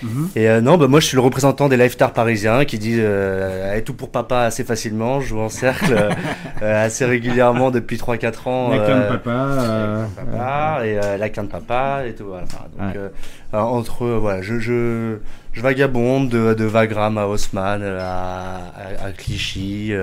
Mhm. 0.04 0.30
Et 0.36 0.50
euh, 0.50 0.62
non, 0.62 0.78
bah, 0.78 0.88
moi 0.88 1.00
je 1.00 1.06
suis 1.08 1.16
le 1.16 1.22
représentant 1.22 1.70
des 1.70 1.78
lifestars 1.78 2.12
parisiens 2.14 2.66
qui 2.66 2.78
dit 2.78 2.98
euh, 3.00 3.74
Eh, 3.78 3.82
tout 3.84 3.94
pour 3.94 4.10
papa 4.12 4.42
assez 4.42 4.64
facilement. 4.64 5.22
Je 5.22 5.28
joue 5.28 5.40
en 5.40 5.50
cercle 5.50 5.94
euh, 5.94 6.10
euh, 6.62 6.86
assez 6.86 7.06
régulièrement 7.06 7.72
depuis 7.72 7.98
3-4 7.98 8.50
ans. 8.50 8.70
La 8.70 8.80
canne 8.80 9.08
papa. 9.08 10.08
papa 10.16 10.80
et 10.86 11.18
la 11.18 11.30
canne 11.30 11.48
papa 11.48 12.04
et 12.08 12.14
tout. 12.14 12.26
Voilà. 12.28 12.44
Enfin, 12.44 12.66
donc, 12.78 12.96
Ouais. 12.96 13.60
entre 13.60 14.06
voilà, 14.08 14.42
je, 14.42 14.60
je, 14.60 15.18
je 15.54 15.62
vagabonde 15.62 16.28
de, 16.30 16.54
de 16.54 16.66
Wagram 16.66 17.18
à 17.18 17.26
Haussmann, 17.28 17.82
à, 17.84 18.58
à, 19.02 19.06
à 19.08 19.12
Clichy, 19.12 19.94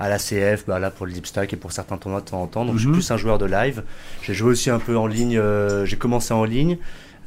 à 0.00 0.08
la 0.08 0.18
CF, 0.18 0.64
bah, 0.66 0.78
là 0.80 0.90
pour 0.90 1.06
le 1.06 1.12
Deep 1.12 1.26
Stack 1.26 1.52
et 1.52 1.56
pour 1.56 1.70
certains 1.70 1.96
tournois 1.98 2.20
de 2.20 2.26
temps 2.28 2.42
en 2.42 2.46
temps. 2.48 2.64
Donc 2.64 2.74
je 2.74 2.80
suis 2.80 2.88
Mhm. 2.88 2.94
plus 2.94 3.10
un 3.12 3.16
joueur 3.16 3.38
de 3.38 3.46
live. 3.46 3.82
J'ai 4.22 4.34
joué 4.34 4.50
aussi 4.50 4.70
un 4.70 4.80
peu 4.80 4.96
en 4.96 5.06
ligne. 5.06 5.40
J'ai 5.84 5.96
commencé 5.96 6.34
en 6.34 6.44
ligne. 6.44 6.78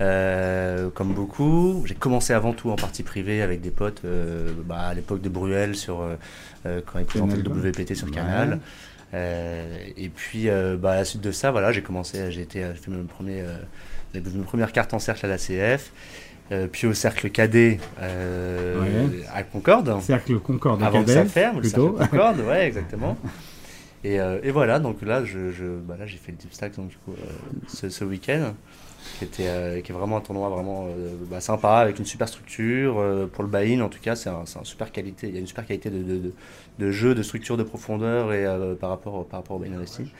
Euh, 0.01 0.89
comme 0.89 1.13
beaucoup, 1.13 1.83
j'ai 1.85 1.95
commencé 1.95 2.33
avant 2.33 2.53
tout 2.53 2.69
en 2.71 2.75
partie 2.75 3.03
privée 3.03 3.41
avec 3.41 3.61
des 3.61 3.71
potes 3.71 4.01
euh, 4.05 4.51
bah, 4.65 4.79
à 4.79 4.93
l'époque 4.93 5.21
de 5.21 5.29
Bruel 5.29 5.75
sur 5.75 6.01
euh, 6.65 6.81
quand 6.85 6.99
ils 6.99 7.05
présentaient 7.05 7.37
le. 7.37 7.43
WPT 7.49 7.95
sur. 7.95 8.09
Canal. 8.11 8.59
Et 9.13 10.09
puis, 10.09 10.47
bah, 10.79 10.91
à 10.91 10.95
la 10.97 11.05
suite 11.05 11.21
de 11.21 11.31
ça, 11.31 11.51
voilà, 11.51 11.71
j'ai 11.71 11.81
commencé, 11.83 12.31
j'ai 12.31 12.41
été, 12.41 12.61
fait 12.73 12.89
mes 12.89 13.43
mes 14.13 14.21
premières 14.43 14.71
cartes 14.71 14.93
en 14.93 14.99
cercle 14.99 15.25
à 15.25 15.29
la 15.29 15.37
CF, 15.37 15.91
euh, 16.51 16.67
puis 16.71 16.87
au 16.87 16.93
cercle 16.93 17.29
cadet 17.29 17.79
euh, 18.01 18.81
Ouais. 18.81 19.23
à 19.33 19.43
Concorde, 19.43 20.01
Cercle 20.01 20.39
Concorde 20.39 20.83
avant 20.83 21.01
que 21.01 21.07
Cadet, 21.07 21.13
ça 21.13 21.25
ferme, 21.25 21.55
le 21.57 21.61
plutôt. 21.61 21.97
cercle 21.97 22.11
Concorde, 22.11 22.39
ouais, 22.41 22.65
exactement. 22.67 23.17
Et, 24.03 24.19
euh, 24.19 24.39
et 24.43 24.51
voilà, 24.51 24.79
donc 24.79 25.01
là, 25.01 25.23
je, 25.23 25.51
je, 25.51 25.63
bah, 25.65 25.95
là, 25.97 26.05
j'ai 26.05 26.17
fait 26.17 26.31
le 26.33 26.37
Deep 26.37 26.53
Stack 26.53 26.75
donc, 26.75 26.89
du 26.89 26.97
coup, 26.97 27.13
ce, 27.67 27.89
ce 27.89 28.03
week-end, 28.03 28.53
qui, 29.17 29.25
était, 29.25 29.47
euh, 29.47 29.81
qui 29.81 29.91
est 29.91 29.95
vraiment 29.95 30.17
un 30.17 30.21
tournoi 30.21 30.49
vraiment 30.49 30.87
euh, 30.87 31.15
bah, 31.29 31.41
sympa, 31.41 31.77
avec 31.77 31.99
une 31.99 32.05
super 32.05 32.27
structure. 32.27 32.99
euh, 32.99 33.27
pour 33.27 33.43
le 33.43 33.49
buy-in, 33.49 33.81
en 33.81 33.89
tout 33.89 33.99
cas, 34.01 34.15
c'est 34.15 34.29
un, 34.29 34.41
un 34.43 34.63
super 34.63 34.91
qualité. 34.91 35.27
Il 35.27 35.33
y 35.33 35.37
a 35.37 35.39
une 35.39 35.47
super 35.47 35.65
qualité 35.65 35.89
de, 35.89 36.03
de, 36.03 36.17
de, 36.17 36.33
de 36.79 36.91
jeu, 36.91 37.15
de 37.15 37.23
structure, 37.23 37.57
de 37.57 37.63
profondeur 37.63 38.33
et, 38.33 38.45
par, 38.79 38.89
rapport, 38.89 39.25
par 39.25 39.39
rapport 39.41 39.57
au 39.57 39.59
buy-in 39.59 39.73
investi. 39.75 40.11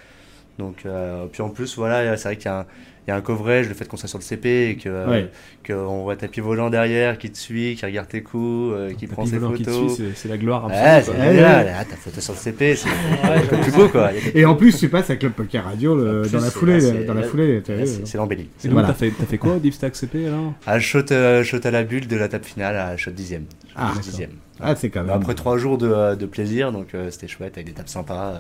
Donc, 0.60 0.86
puis 1.32 1.42
en 1.42 1.50
plus, 1.50 1.78
voilà, 1.78 2.16
c'est 2.16 2.30
vrai 2.30 2.38
qu'il 2.38 2.46
y 2.46 2.50
a 2.50 2.60
un, 2.60 2.66
y 3.10 3.12
a 3.12 3.16
un 3.16 3.22
coverage, 3.22 3.68
le 3.68 3.74
fait 3.74 3.88
qu'on 3.88 3.98
soit 3.98 4.08
sur 4.08 4.18
le 4.18 4.24
CP 4.24 4.70
et 4.70 4.76
que 4.78 4.88
euh, 4.90 5.08
Ouais. 5.10 5.32
qu'on 5.68 6.04
voit 6.04 6.16
tapis 6.16 6.40
volant 6.40 6.70
derrière 6.70 7.18
qui 7.18 7.30
te 7.32 7.38
suit, 7.38 7.76
qui 7.76 7.86
regarde 7.86 8.08
tes 8.08 8.24
coups, 8.24 8.74
euh, 8.74 8.94
qui 8.94 9.08
prend 9.08 9.26
ses 9.26 9.40
photos. 9.40 10.00
c'est- 10.16 10.28
la 10.30 10.38
gloire 10.38 10.66
absolue, 10.66 11.18
génial. 11.22 11.74
Ah, 11.78 11.84
ta 11.86 11.96
photo 11.96 12.22
sur 12.22 12.34
le 12.34 12.40
CP, 12.40 12.76
c'est 12.76 12.88
le 12.90 13.62
plus 13.62 13.72
beau 13.74 13.90
quoi. 13.90 14.12
Il 14.34 14.40
Et 14.40 14.46
en 14.46 14.56
plus, 14.56 14.78
tu 14.78 14.88
passes 14.90 15.10
avec 15.10 15.24
le 15.24 15.30
Poker 15.32 15.64
Radio 15.66 15.96
le- 15.96 16.22
plus, 16.22 16.32
dans 16.32 16.40
la 16.40 16.50
foulée. 16.50 17.04
dans 17.06 17.14
la 17.14 17.24
foulée. 17.24 17.62
c'est- 17.66 18.16
euh. 18.16 18.18
L'embellie. 18.18 18.50
Et 18.64 18.68
donc, 18.68 18.74
Voilà. 18.74 18.88
t'as 18.90 19.26
fait, 19.26 19.38
quoi 19.38 19.56
au 19.56 19.60
Deep 19.60 19.74
Stack 19.74 19.96
CP 19.96 20.28
alors 20.28 20.54
Ah, 20.66 20.80
shot, 20.80 21.12
euh, 21.12 21.44
à 21.64 21.72
la 21.72 21.84
bulle 21.84 22.08
de 22.08 22.16
la 22.16 22.28
table 22.30 22.46
finale 22.46 22.78
à 22.78 22.96
shot 22.98 23.12
dixième. 23.12 23.46
Ah, 23.76 23.92
dixième. 24.02 24.32
Ah, 24.62 24.76
c'est 24.76 24.90
quand 24.90 25.02
même. 25.04 25.10
Après 25.10 25.34
trois 25.34 25.58
jours 25.58 25.78
de, 25.78 25.90
euh, 25.90 26.16
de 26.16 26.26
plaisir, 26.26 26.72
donc 26.72 26.94
euh, 26.94 27.10
c'était 27.12 27.28
chouette 27.28 27.54
avec 27.58 27.68
des 27.68 27.74
tables 27.74 27.90
sympas. 27.90 28.34
euh, 28.36 28.38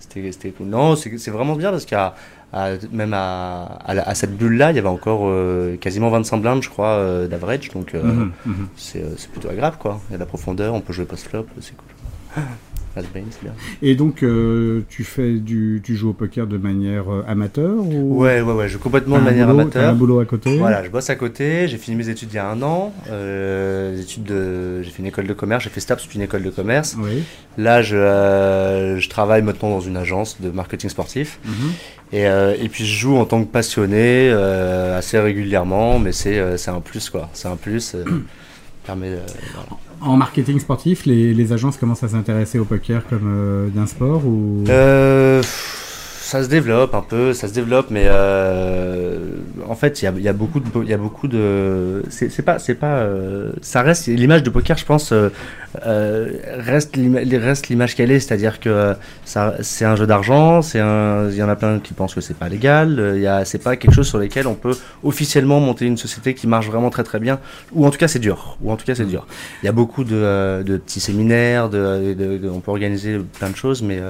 C'était 0.00 0.48
euh, 0.48 0.52
cool. 0.56 0.66
Non, 0.68 0.96
c'est 0.96 1.16
c'est 1.18 1.30
vraiment 1.30 1.56
bien 1.56 1.70
parce 1.70 1.84
qu'à 1.86 2.14
à- 2.54 2.70
même 2.92 3.12
à, 3.14 3.64
à, 3.84 3.94
la- 3.94 4.08
à 4.08 4.14
cette 4.14 4.36
bulle-là, 4.36 4.70
il 4.70 4.76
y 4.76 4.78
avait 4.78 4.88
encore 4.88 5.22
euh, 5.24 5.76
quasiment 5.76 6.08
25 6.10 6.38
blindes, 6.38 6.62
je 6.62 6.68
crois, 6.70 6.88
euh, 6.98 7.26
d'average. 7.28 7.70
Donc 7.70 7.94
euh, 7.94 8.02
Mhm, 8.02 8.32
mhm. 8.46 8.68
c'est 8.76 9.04
c'est 9.18 9.30
plutôt 9.30 9.48
agréable 9.50 9.76
quoi. 9.78 10.00
Il 10.08 10.12
y 10.12 10.14
a 10.14 10.18
de 10.18 10.22
la 10.22 10.26
profondeur, 10.26 10.72
on 10.74 10.80
peut 10.80 10.92
jouer 10.92 11.04
post-flop, 11.04 11.46
c'est 11.60 11.74
cool. 11.76 12.42
Bane, 13.12 13.24
bien. 13.42 13.52
Et 13.82 13.94
donc, 13.94 14.22
euh, 14.22 14.82
tu 14.88 15.02
fais 15.04 15.32
du, 15.32 15.80
tu 15.82 15.96
joues 15.96 16.10
au 16.10 16.12
poker 16.12 16.46
de 16.46 16.56
manière 16.56 17.12
euh, 17.12 17.24
amateur 17.26 17.74
ou? 17.76 18.20
Ouais, 18.22 18.40
ouais, 18.40 18.52
ouais, 18.52 18.68
je 18.68 18.78
complètement 18.78 19.16
T'as 19.16 19.20
de 19.22 19.24
manière 19.26 19.46
boulot- 19.48 19.60
amateur. 19.62 19.88
un 19.90 19.92
boulot 19.94 20.20
à 20.20 20.24
côté? 20.24 20.56
Voilà, 20.58 20.84
je 20.84 20.90
bosse 20.90 21.10
à 21.10 21.16
côté. 21.16 21.66
J'ai 21.68 21.76
fini 21.78 21.96
mes 21.96 22.08
études 22.08 22.28
il 22.32 22.36
y 22.36 22.38
a 22.38 22.48
un 22.48 22.62
an. 22.62 22.92
Euh, 23.10 23.94
des 23.96 24.02
études 24.02 24.24
de, 24.24 24.82
j'ai 24.82 24.90
fait 24.90 25.00
une 25.00 25.06
école 25.08 25.26
de 25.26 25.34
commerce. 25.34 25.64
J'ai 25.64 25.70
fait 25.70 25.80
STAPS 25.80 26.06
une 26.14 26.22
école 26.22 26.42
de 26.42 26.50
commerce. 26.50 26.96
Oui. 26.98 27.24
Là, 27.58 27.82
je, 27.82 28.96
je 28.98 29.08
travaille 29.08 29.42
maintenant 29.42 29.70
dans 29.70 29.80
une 29.80 29.96
agence 29.96 30.40
de 30.40 30.50
marketing 30.50 30.90
sportif. 30.90 31.38
Mhm. 31.44 31.52
Et, 32.12 32.22
et 32.22 32.68
puis 32.68 32.84
je 32.86 32.96
joue 32.98 33.16
en 33.16 33.24
tant 33.24 33.42
que 33.44 33.50
passionné 33.50 34.30
assez 34.30 35.18
régulièrement, 35.18 35.98
mais 35.98 36.12
c'est 36.12 36.56
c'est 36.58 36.70
un 36.70 36.80
plus 36.80 37.10
quoi. 37.10 37.28
C'est 37.32 37.48
un 37.48 37.56
plus. 37.56 37.96
Euh, 38.84 38.86
permet. 38.86 39.10
voilà. 39.54 39.68
En 40.00 40.16
marketing 40.16 40.58
sportif, 40.58 41.06
les, 41.06 41.32
les 41.32 41.52
agences 41.52 41.76
commencent 41.78 42.02
à 42.02 42.08
s'intéresser 42.08 42.58
au 42.58 42.64
poker 42.64 43.06
comme 43.08 43.26
euh, 43.26 43.68
d'un 43.68 43.86
sport 43.86 44.26
ou? 44.26 44.64
Euh, 44.68 45.42
ça 46.24 46.42
se 46.42 46.48
développe 46.48 46.94
un 46.94 47.02
peu, 47.02 47.34
ça 47.34 47.48
se 47.48 47.52
développe, 47.52 47.88
mais 47.90 48.04
euh, 48.06 49.18
en 49.68 49.74
fait, 49.74 50.00
il 50.00 50.06
y 50.06 50.28
a, 50.28 50.32
beaucoup 50.32 50.58
de, 50.58 50.66
il 50.82 50.88
y 50.88 50.94
a 50.94 50.96
beaucoup 50.96 51.28
de, 51.28 52.02
c'est 52.08 52.42
pas, 52.42 52.58
c'est 52.58 52.76
pas, 52.76 52.96
euh, 52.96 53.52
ça 53.60 53.82
reste 53.82 54.06
l'image 54.06 54.42
de 54.42 54.48
poker, 54.48 54.78
je 54.78 54.86
pense, 54.86 55.12
euh, 55.12 55.28
reste 55.84 56.96
reste 56.96 57.68
l'image 57.68 57.94
qu'elle 57.94 58.10
est, 58.10 58.20
c'est-à-dire 58.20 58.58
que 58.58 58.94
ça, 59.26 59.56
c'est 59.60 59.84
un 59.84 59.96
jeu 59.96 60.06
d'argent, 60.06 60.62
c'est 60.62 60.78
il 60.78 61.36
y 61.36 61.42
en 61.42 61.48
a 61.50 61.56
plein 61.56 61.78
qui 61.78 61.92
pensent 61.92 62.14
que 62.14 62.22
c'est 62.22 62.38
pas 62.38 62.48
légal, 62.48 63.12
il 63.16 63.20
y 63.20 63.26
a, 63.26 63.44
c'est 63.44 63.62
pas 63.62 63.76
quelque 63.76 63.94
chose 63.94 64.08
sur 64.08 64.18
lequel 64.18 64.46
on 64.46 64.54
peut 64.54 64.76
officiellement 65.02 65.60
monter 65.60 65.84
une 65.84 65.98
société 65.98 66.32
qui 66.32 66.46
marche 66.46 66.68
vraiment 66.68 66.88
très 66.88 67.04
très 67.04 67.20
bien, 67.20 67.38
ou 67.72 67.84
en 67.84 67.90
tout 67.90 67.98
cas 67.98 68.08
c'est 68.08 68.18
dur, 68.18 68.56
ou 68.62 68.72
en 68.72 68.76
tout 68.76 68.86
cas 68.86 68.94
c'est 68.94 69.04
dur. 69.04 69.26
Il 69.62 69.66
y 69.66 69.68
a 69.68 69.72
beaucoup 69.72 70.04
de, 70.04 70.62
de 70.64 70.78
petits 70.78 71.00
séminaires, 71.00 71.68
de, 71.68 72.40
on 72.50 72.60
peut 72.60 72.70
organiser 72.70 73.18
plein 73.38 73.50
de 73.50 73.56
choses, 73.56 73.82
mais 73.82 74.00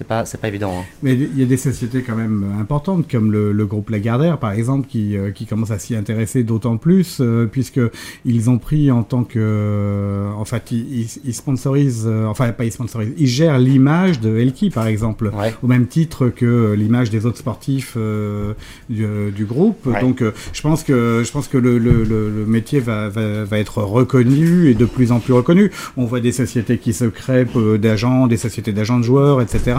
c'est 0.00 0.06
pas, 0.06 0.24
c'est 0.24 0.40
pas 0.40 0.48
évident. 0.48 0.72
hein. 0.80 0.84
Mais 1.02 1.12
il 1.12 1.38
y 1.38 1.42
a 1.42 1.46
des 1.46 1.58
sociétés 1.58 2.00
quand 2.00 2.16
même 2.16 2.42
importantes, 2.58 3.04
comme 3.10 3.30
le, 3.30 3.52
le 3.52 3.66
groupe 3.66 3.90
Lagardère, 3.90 4.38
par 4.38 4.52
exemple, 4.52 4.86
qui, 4.88 5.14
euh, 5.14 5.30
qui 5.30 5.44
commence 5.44 5.70
à 5.70 5.78
s'y 5.78 5.94
intéresser 5.94 6.42
d'autant 6.42 6.78
plus, 6.78 7.18
euh, 7.20 7.44
puisque 7.44 7.80
ils 8.24 8.48
ont 8.48 8.56
pris 8.56 8.90
en 8.90 9.02
tant 9.02 9.24
que... 9.24 9.38
euh, 9.38 10.32
en 10.32 10.46
fait, 10.46 10.70
ils, 10.72 11.06
sponsorisent... 11.34 12.06
euh, 12.06 12.24
enfin, 12.24 12.50
pas 12.52 12.64
ils 12.64 12.72
sponsorisent, 12.72 13.12
ils 13.18 13.26
gèrent 13.26 13.58
l'image 13.58 14.20
de 14.20 14.38
Elki, 14.38 14.70
par 14.70 14.86
exemple, 14.86 15.30
Ouais. 15.38 15.52
au 15.62 15.66
même 15.66 15.86
titre 15.86 16.28
que 16.28 16.72
l'image 16.72 17.10
des 17.10 17.26
autres 17.26 17.36
sportifs 17.38 17.92
euh, 17.98 18.54
du, 18.88 19.04
du 19.36 19.44
groupe. 19.44 19.84
Ouais. 19.84 20.00
Donc, 20.00 20.24
je 20.54 20.62
pense 20.62 20.82
que, 20.82 21.20
je 21.22 21.30
pense 21.30 21.46
que 21.46 21.58
le, 21.58 21.76
le, 21.78 22.46
métier 22.46 22.80
va, 22.80 23.10
va, 23.10 23.44
va 23.44 23.58
être 23.58 23.82
reconnu 23.82 24.70
et 24.70 24.74
de 24.74 24.86
plus 24.86 25.12
en 25.12 25.20
plus 25.20 25.34
reconnu. 25.34 25.70
On 25.98 26.06
voit 26.06 26.20
des 26.20 26.32
sociétés 26.32 26.78
qui 26.78 26.94
se 26.94 27.04
créent, 27.04 27.44
d'agents, 27.78 28.26
des 28.28 28.38
sociétés 28.38 28.72
d'agents 28.72 28.98
de 28.98 29.04
joueurs, 29.04 29.42
etc. 29.42 29.76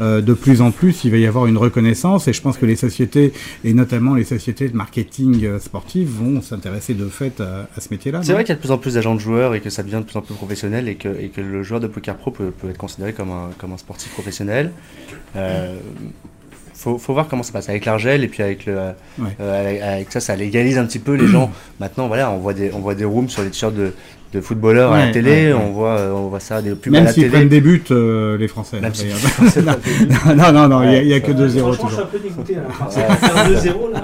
euh, 0.00 0.20
de 0.20 0.34
plus 0.34 0.60
en 0.60 0.70
plus, 0.70 1.04
il 1.04 1.10
va 1.10 1.16
y 1.16 1.26
avoir 1.26 1.46
une 1.46 1.56
reconnaissance 1.58 2.28
et 2.28 2.32
je 2.32 2.42
pense 2.42 2.58
que 2.58 2.66
les 2.66 2.76
sociétés, 2.76 3.32
et 3.64 3.72
notamment 3.72 4.14
les 4.14 4.24
sociétés 4.24 4.68
de 4.68 4.76
marketing 4.76 5.44
euh, 5.44 5.58
sportif, 5.58 6.08
vont 6.08 6.42
s'intéresser 6.42 6.94
de 6.94 7.08
fait 7.08 7.40
à, 7.40 7.68
à 7.76 7.80
ce 7.80 7.88
métier-là. 7.90 8.20
C'est 8.22 8.32
vrai 8.32 8.44
qu'il 8.44 8.50
y 8.50 8.52
a 8.52 8.56
de 8.56 8.60
plus 8.60 8.70
en 8.72 8.78
plus 8.78 8.94
d'agents 8.94 9.14
de 9.14 9.20
joueurs 9.20 9.54
et 9.54 9.60
que 9.60 9.70
ça 9.70 9.82
devient 9.82 9.98
de 9.98 10.02
plus 10.10 10.16
en 10.16 10.22
plus 10.22 10.34
professionnel 10.34 10.88
et 10.88 10.96
que, 10.96 11.08
et 11.08 11.28
que 11.28 11.40
le 11.40 11.62
joueur 11.62 11.80
de 11.80 11.86
poker 11.86 12.16
pro 12.16 12.30
peut, 12.30 12.50
peut 12.50 12.68
être 12.70 12.78
considéré 12.78 13.12
comme 13.12 13.30
un, 13.30 13.50
comme 13.58 13.72
un 13.72 13.78
sportif 13.78 14.10
professionnel. 14.12 14.72
Euh, 15.36 15.76
faut, 16.74 16.98
faut 16.98 17.14
voir 17.14 17.26
comment 17.26 17.42
ça 17.42 17.52
passe 17.52 17.70
avec 17.70 17.86
l'argel 17.86 18.22
et 18.22 18.28
puis 18.28 18.42
avec 18.42 18.66
le 18.66 18.74
Ouais. 19.18 19.30
euh, 19.40 19.60
avec, 19.60 19.80
avec 19.80 20.12
ça 20.12 20.20
ça 20.20 20.36
légalise 20.36 20.76
un 20.76 20.84
petit 20.84 20.98
peu 20.98 21.14
les 21.14 21.26
gens 21.26 21.50
maintenant 21.80 22.06
voilà 22.06 22.30
on 22.30 22.36
voit 22.36 22.52
des 22.52 22.70
on 22.74 22.80
voit 22.80 22.94
des 22.94 23.06
rooms 23.06 23.30
sur 23.30 23.42
les 23.42 23.48
t-shirts 23.50 23.74
de, 23.74 23.94
de 24.32 24.40
footballeurs 24.40 24.92
à 24.92 24.96
Ouais, 24.96 25.06
la 25.06 25.12
télé 25.12 25.30
ouais, 25.30 25.52
ouais. 25.52 25.60
on 25.68 25.72
voit 25.72 25.96
euh, 25.98 26.12
on 26.12 26.28
voit 26.28 26.40
ça 26.40 26.60
des 26.60 26.74
pubs 26.74 26.92
à 26.94 26.96
Même 26.98 27.04
la 27.04 27.12
s'ils 27.12 27.22
télé 27.24 27.32
prennent 27.34 27.48
des 27.48 27.60
buts, 27.60 27.82
euh, 27.90 28.36
les 28.36 28.48
Français. 28.48 28.80
Même 28.80 28.92
s'ils 28.94 29.08
prennent 29.10 29.48
des 29.48 30.06
buts. 30.06 30.14
non, 30.36 30.52
non, 30.52 30.68
non, 30.68 30.82
il 30.82 31.06
y 31.06 31.12
a- 31.12 31.16
a, 31.16 31.20
que 31.20 31.32
Ouais. 31.32 31.46
2-0 31.46 31.58
Franchement, 31.60 31.72
je 31.72 31.76
suis 31.76 31.86
toujours. 31.86 32.00
un 32.00 32.06
peu 32.06 32.18
dégoûté. 32.18 32.56
Faire 32.90 33.48
2-0 33.48 33.92
là. 33.92 34.02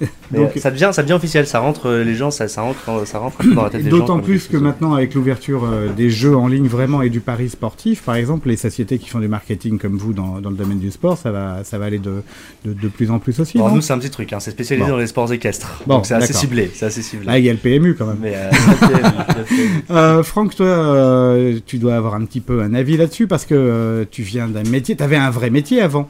euh, 0.34 0.36
Mais 0.38 0.38
Donc- 0.40 0.52
ça 0.56 0.70
devient 0.70 0.90
ça 0.92 1.02
devient 1.02 1.14
officiel 1.14 1.46
ça 1.46 1.58
rentre 1.60 1.86
euh, 1.88 2.04
les 2.04 2.14
gens 2.14 2.30
ça, 2.30 2.48
ça 2.48 2.62
rentre 2.62 3.06
ça 3.06 3.18
rentre 3.18 3.42
dans 3.54 3.64
la 3.64 3.70
tête 3.70 3.84
des 3.84 3.90
gens 3.90 3.98
D'autant 3.98 4.18
plus 4.20 4.46
que 4.48 4.56
maintenant, 4.56 4.94
avec 4.94 5.14
l'ouverture 5.14 5.64
euh, 5.64 5.88
des 5.96 6.10
jeux 6.10 6.36
en 6.36 6.46
ligne 6.48 6.66
vraiment 6.66 7.02
et 7.02 7.08
du 7.10 7.20
pari 7.20 7.48
sportif, 7.48 8.02
par 8.02 8.14
exemple, 8.16 8.48
les 8.48 8.56
sociétés 8.56 8.98
qui 8.98 9.08
font 9.08 9.18
du 9.20 9.28
marketing 9.28 9.78
comme 9.78 9.96
vous 9.96 10.12
dans, 10.12 10.40
dans 10.40 10.50
le 10.50 10.56
domaine 10.56 10.78
du 10.78 10.90
sport, 10.90 11.16
ça 11.18 11.30
va, 11.30 11.64
ça 11.64 11.78
va 11.78 11.86
aller 11.86 11.98
de, 11.98 12.22
de, 12.64 12.72
de 12.72 12.88
plus 12.88 13.10
en 13.10 13.18
plus 13.18 13.38
aussi. 13.40 13.58
Bon, 13.58 13.68
nous 13.74 13.80
c'est 13.80 13.92
un 13.92 13.98
petit 13.98 14.10
truc 14.10 14.32
hein, 14.32 14.40
c'est 14.40 14.50
spécialisé 14.50 14.86
Bon. 14.86 14.92
dans 14.94 14.98
les 15.00 15.06
sports 15.06 15.32
équestres 15.32 15.82
Bon, 15.86 15.96
donc 15.96 16.06
c'est 16.06 16.14
assez 16.14 16.32
ciblé 16.32 16.70
c'est 16.74 16.86
assez 16.86 17.02
ciblé 17.02 17.26
Là, 17.26 17.38
il 17.38 17.44
y 17.44 17.48
a 17.48 17.52
le 17.52 17.58
PMU 17.58 17.94
quand 17.94 18.06
même. 18.06 18.18
mais 18.20 18.34
euh, 18.36 18.50
Euh, 19.90 20.22
Franck, 20.22 20.54
toi, 20.54 20.66
euh, 20.66 21.58
tu 21.66 21.78
dois 21.78 21.96
avoir 21.96 22.14
un 22.14 22.24
petit 22.24 22.40
peu 22.40 22.60
un 22.62 22.74
avis 22.74 22.96
là-dessus 22.96 23.26
parce 23.26 23.44
que 23.44 23.54
euh, 23.54 24.04
tu 24.10 24.22
viens 24.22 24.48
d'un 24.48 24.62
métier, 24.68 24.96
tu 24.96 25.02
avais 25.02 25.16
un 25.16 25.30
vrai 25.30 25.50
métier 25.50 25.80
avant. 25.80 26.08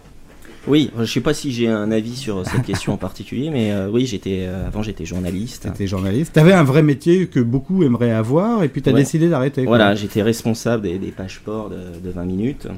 Oui, 0.69 0.91
je 0.99 1.05
sais 1.05 1.21
pas 1.21 1.35
si 1.35 1.51
j'ai 1.53 1.69
un 1.69 1.91
avis 1.91 2.15
sur 2.17 2.47
cette 2.47 2.63
question 2.63 2.93
en 2.93 2.97
particulier, 2.97 3.51
mais 3.51 3.73
euh, 3.73 3.89
oui, 3.91 4.07
j'étais 4.07 4.45
euh, 4.47 4.67
avant 4.67 4.83
j'étais 4.83 5.05
journaliste. 5.05 5.63
Tu 5.63 5.69
étais 5.69 5.87
journaliste. 5.87 6.33
Tu 6.35 6.39
avais 6.41 6.53
un 6.53 6.65
vrai 6.65 6.83
métier 6.83 7.27
que 7.27 7.41
beaucoup 7.41 7.83
aimeraient 7.83 8.13
avoir 8.13 8.63
et 8.63 8.69
puis 8.69 8.83
tu 8.83 8.91
as 8.91 8.93
Ouais. 8.93 9.01
décidé 9.01 9.29
d'arrêter. 9.29 9.65
Voilà, 9.65 9.95
j'étais 9.95 10.23
responsable 10.23 10.83
des, 10.83 10.99
des 10.99 11.11
pages 11.11 11.37
sport 11.37 11.71
de, 11.71 11.77
de 12.05 12.11
20 12.11 12.25
minutes, 12.25 12.69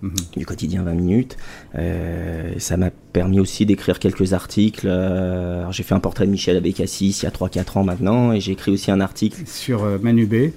Mhm. 0.00 0.14
du 0.36 0.46
quotidien 0.46 0.82
20 0.84 0.94
minutes. 0.94 1.36
Euh, 1.76 2.52
ça 2.58 2.76
m'a 2.76 2.90
permis 3.12 3.40
aussi 3.40 3.66
d'écrire 3.66 3.98
quelques 3.98 4.32
articles. 4.32 4.86
Euh, 4.88 5.68
j'ai 5.72 5.82
fait 5.82 5.94
un 5.94 6.00
portrait 6.00 6.24
de 6.26 6.30
Michel 6.30 6.56
Abécassis 6.56 7.10
il 7.20 7.24
y 7.24 7.26
a 7.26 7.30
3-4 7.30 7.78
ans 7.78 7.84
maintenant, 7.84 8.32
et 8.32 8.40
j'ai 8.40 8.52
écrit 8.52 8.70
aussi 8.70 8.90
un 8.92 9.00
article. 9.00 9.42
Sur 9.46 9.82
euh, 9.84 9.98
Manu 10.00 10.26
B. 10.26 10.52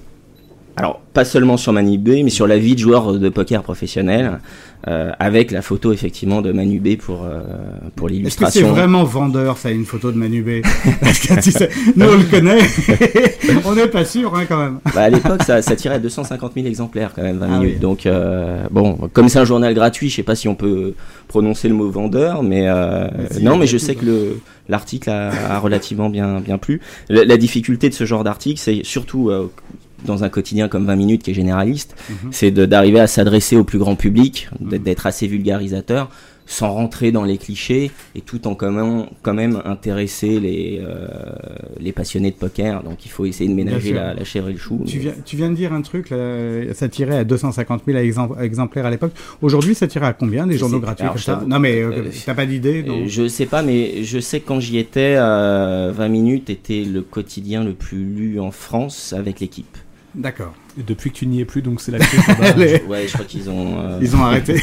Alors, 0.76 1.00
pas 1.12 1.24
seulement 1.26 1.56
sur 1.58 1.72
Manu 1.72 1.98
B, 1.98 2.22
mais 2.24 2.30
sur 2.30 2.46
la 2.46 2.56
vie 2.56 2.74
de 2.74 2.78
joueur 2.80 3.18
de 3.18 3.28
poker 3.28 3.62
professionnel, 3.62 4.38
euh, 4.88 5.10
avec 5.18 5.50
la 5.52 5.62
photo 5.62 5.92
effectivement 5.92 6.42
de 6.42 6.50
Manu 6.52 6.80
B 6.80 6.96
pour, 6.96 7.24
euh, 7.24 7.40
pour 7.94 8.08
Est-ce 8.08 8.14
que 8.36 8.46
c'est 8.46 8.60
l'illustration. 8.60 8.68
vraiment 8.70 9.04
vendeur, 9.04 9.56
ça, 9.58 9.70
une 9.70 9.84
photo 9.84 10.10
de 10.12 10.16
Manu 10.18 10.42
B? 10.42 10.64
Parce 11.00 11.18
que 11.20 11.40
tu 11.40 11.50
sais, 11.52 11.68
nous 11.96 12.06
on 12.06 12.16
le 12.16 12.24
connaît, 12.24 12.58
on 13.64 13.74
n'est 13.74 13.86
pas 13.88 14.04
sûr 14.04 14.34
hein, 14.34 14.44
quand 14.48 14.58
même. 14.58 14.78
Bah, 14.94 15.02
à 15.02 15.10
l'époque, 15.10 15.42
ça, 15.44 15.62
ça 15.62 15.76
tirait 15.76 15.94
à 15.96 15.98
250 15.98 16.52
000 16.54 16.66
exemplaires 16.66 17.12
quand 17.14 17.22
même, 17.22 17.38
20 17.38 17.46
Ah 17.48 17.58
minutes. 17.58 17.74
oui. 17.74 17.80
Donc, 17.80 18.06
euh, 18.06 18.64
bon, 18.70 18.94
comme 19.12 19.28
c'est 19.28 19.38
un 19.38 19.44
journal 19.44 19.72
gratuit, 19.74 20.10
je 20.10 20.16
sais 20.16 20.22
pas 20.22 20.34
si 20.34 20.48
on 20.48 20.54
peut 20.54 20.94
prononcer 21.28 21.68
le 21.68 21.74
mot 21.74 21.88
vendeur, 21.90 22.42
mais 22.42 22.68
euh, 22.68 23.06
non, 23.40 23.56
mais 23.56 23.66
je 23.66 23.78
sais 23.78 23.94
que 23.94 24.04
le 24.04 24.40
l'article 24.68 25.10
a, 25.10 25.30
a 25.54 25.58
relativement 25.58 26.08
bien 26.08 26.40
bien 26.40 26.56
plu. 26.58 26.80
La, 27.08 27.24
la 27.24 27.36
difficulté 27.36 27.88
de 27.88 27.94
ce 27.94 28.04
genre 28.04 28.22
d'article, 28.24 28.60
c'est 28.60 28.80
surtout 28.84 29.28
euh, 29.30 29.50
dans 30.04 30.24
un 30.24 30.28
quotidien 30.28 30.68
comme 30.68 30.86
20 30.86 30.96
minutes 30.96 31.22
qui 31.22 31.30
est 31.30 31.34
généraliste, 31.34 31.94
Mhm. 32.10 32.16
c'est 32.32 32.50
d'arriver 32.50 33.00
à 33.00 33.06
s'adresser 33.06 33.56
au 33.56 33.64
plus 33.64 33.78
grand 33.78 33.96
public, 33.96 34.48
d'être 34.60 34.82
d'être 34.82 35.06
assez 35.06 35.26
vulgarisateur 35.26 36.10
sans 36.44 36.72
rentrer 36.72 37.12
dans 37.12 37.22
les 37.22 37.38
clichés 37.38 37.92
et 38.16 38.20
tout 38.20 38.48
en 38.48 38.56
quand 38.56 38.72
même, 38.72 39.06
quand 39.22 39.32
même 39.32 39.62
intéresser 39.64 40.40
les, 40.40 40.82
euh, 40.84 41.06
les 41.78 41.92
passionnés 41.92 42.30
de 42.32 42.36
poker. 42.36 42.82
Donc 42.82 43.06
il 43.06 43.10
faut 43.10 43.24
essayer 43.24 43.48
de 43.48 43.54
ménager 43.54 43.92
la, 43.92 44.12
la 44.12 44.24
chèvre 44.24 44.48
et 44.48 44.52
le 44.52 44.58
chou. 44.58 44.80
Tu 44.84 44.96
mais- 44.96 45.02
viens, 45.04 45.12
tu 45.24 45.36
viens 45.36 45.50
de 45.50 45.54
dire 45.54 45.72
un 45.72 45.82
truc, 45.82 46.10
là, 46.10 46.74
ça 46.74 46.88
tirait 46.88 47.16
à 47.18 47.24
250 47.24 47.82
000 47.86 47.96
exem- 47.96 48.42
exemplaires 48.42 48.84
à 48.84 48.90
l'époque. 48.90 49.12
Aujourd'hui, 49.40 49.74
ça 49.76 49.86
tirait 49.86 50.06
à 50.06 50.12
combien 50.12 50.46
des 50.46 50.58
journaux 50.58 50.80
gratuits 50.80 51.04
alors, 51.06 51.18
ça 51.18 51.42
Non, 51.46 51.60
mais 51.60 51.80
euh, 51.80 51.90
euh, 51.92 52.10
t'as 52.26 52.34
pas 52.34 52.44
d'idée 52.44 52.84
Euh, 52.88 53.04
Je 53.06 53.28
sais 53.28 53.46
pas, 53.46 53.62
mais 53.62 54.02
je 54.02 54.18
sais 54.18 54.40
que 54.40 54.48
quand 54.48 54.60
j'y 54.60 54.78
étais, 54.78 55.14
euh, 55.16 55.92
20 55.94 56.08
minutes 56.08 56.50
était 56.50 56.82
le 56.84 57.02
quotidien 57.02 57.62
le 57.64 57.72
plus 57.72 58.04
lu 58.04 58.40
en 58.40 58.50
France 58.50 59.14
avec 59.16 59.38
l'équipe. 59.40 59.78
D'accord. 60.14 60.52
Et 60.78 60.82
depuis 60.82 61.10
que 61.10 61.16
tu 61.16 61.26
n'y 61.26 61.40
es 61.40 61.44
plus, 61.44 61.62
donc 61.62 61.80
c'est 61.80 61.92
la 61.92 61.98
crise. 62.00 62.20
Ouais, 62.88 63.06
je 63.06 63.12
crois 63.12 63.24
qu'ils 63.24 63.48
ont. 63.50 63.78
euh, 63.78 63.98
Ils 64.02 64.14
ont 64.16 64.20
arrêté. 64.22 64.56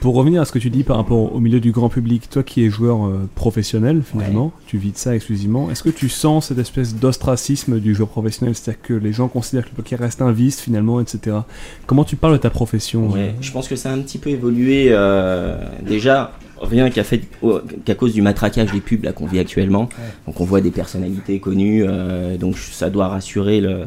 Pour 0.00 0.14
revenir 0.14 0.40
à 0.40 0.44
ce 0.44 0.52
que 0.52 0.60
tu 0.60 0.70
dis 0.70 0.84
par 0.84 0.96
rapport 0.96 1.34
au 1.34 1.40
milieu 1.40 1.58
du 1.58 1.72
grand 1.72 1.88
public, 1.88 2.30
toi 2.30 2.44
qui 2.44 2.64
es 2.64 2.70
joueur 2.70 3.04
euh, 3.06 3.28
professionnel 3.34 4.02
finalement, 4.08 4.52
tu 4.68 4.78
vis 4.78 4.92
de 4.92 4.96
ça 4.96 5.12
exclusivement, 5.16 5.72
est-ce 5.72 5.82
que 5.82 5.88
tu 5.88 6.08
sens 6.08 6.46
cette 6.48 6.58
espèce 6.58 6.94
d'ostracisme 6.94 7.80
du 7.80 7.96
joueur 7.96 8.08
professionnel, 8.08 8.54
c'est-à-dire 8.54 8.80
que 8.82 8.94
les 8.94 9.12
gens 9.12 9.26
considèrent 9.26 9.64
que 9.64 9.70
le 9.70 9.74
poker 9.82 9.98
reste 9.98 10.22
un 10.22 10.30
vice 10.30 10.60
finalement, 10.60 11.00
etc. 11.00 11.38
Comment 11.86 12.04
tu 12.04 12.14
parles 12.14 12.34
de 12.34 12.38
ta 12.38 12.50
profession 12.50 13.08
Ouais, 13.08 13.20
euh, 13.20 13.32
je 13.40 13.50
pense 13.50 13.66
que 13.66 13.74
ça 13.74 13.90
a 13.90 13.92
un 13.94 13.98
petit 13.98 14.18
peu 14.18 14.30
évolué. 14.30 14.86
euh, 14.90 15.58
déjà, 15.84 16.30
rien 16.62 16.90
qu'à 16.90 17.04
fait, 17.04 17.22
qu'à 17.84 17.94
cause 17.94 18.12
du 18.14 18.22
matraquage 18.22 18.72
des 18.72 18.80
pubs 18.80 19.04
là 19.04 19.12
qu'on 19.12 19.26
vit 19.26 19.38
actuellement. 19.38 19.88
Donc 20.26 20.40
on 20.40 20.44
voit 20.44 20.60
des 20.60 20.70
personnalités 20.70 21.38
connues, 21.40 21.84
euh, 21.86 22.36
donc 22.36 22.56
ça 22.58 22.90
doit 22.90 23.08
rassurer 23.08 23.60
le, 23.60 23.86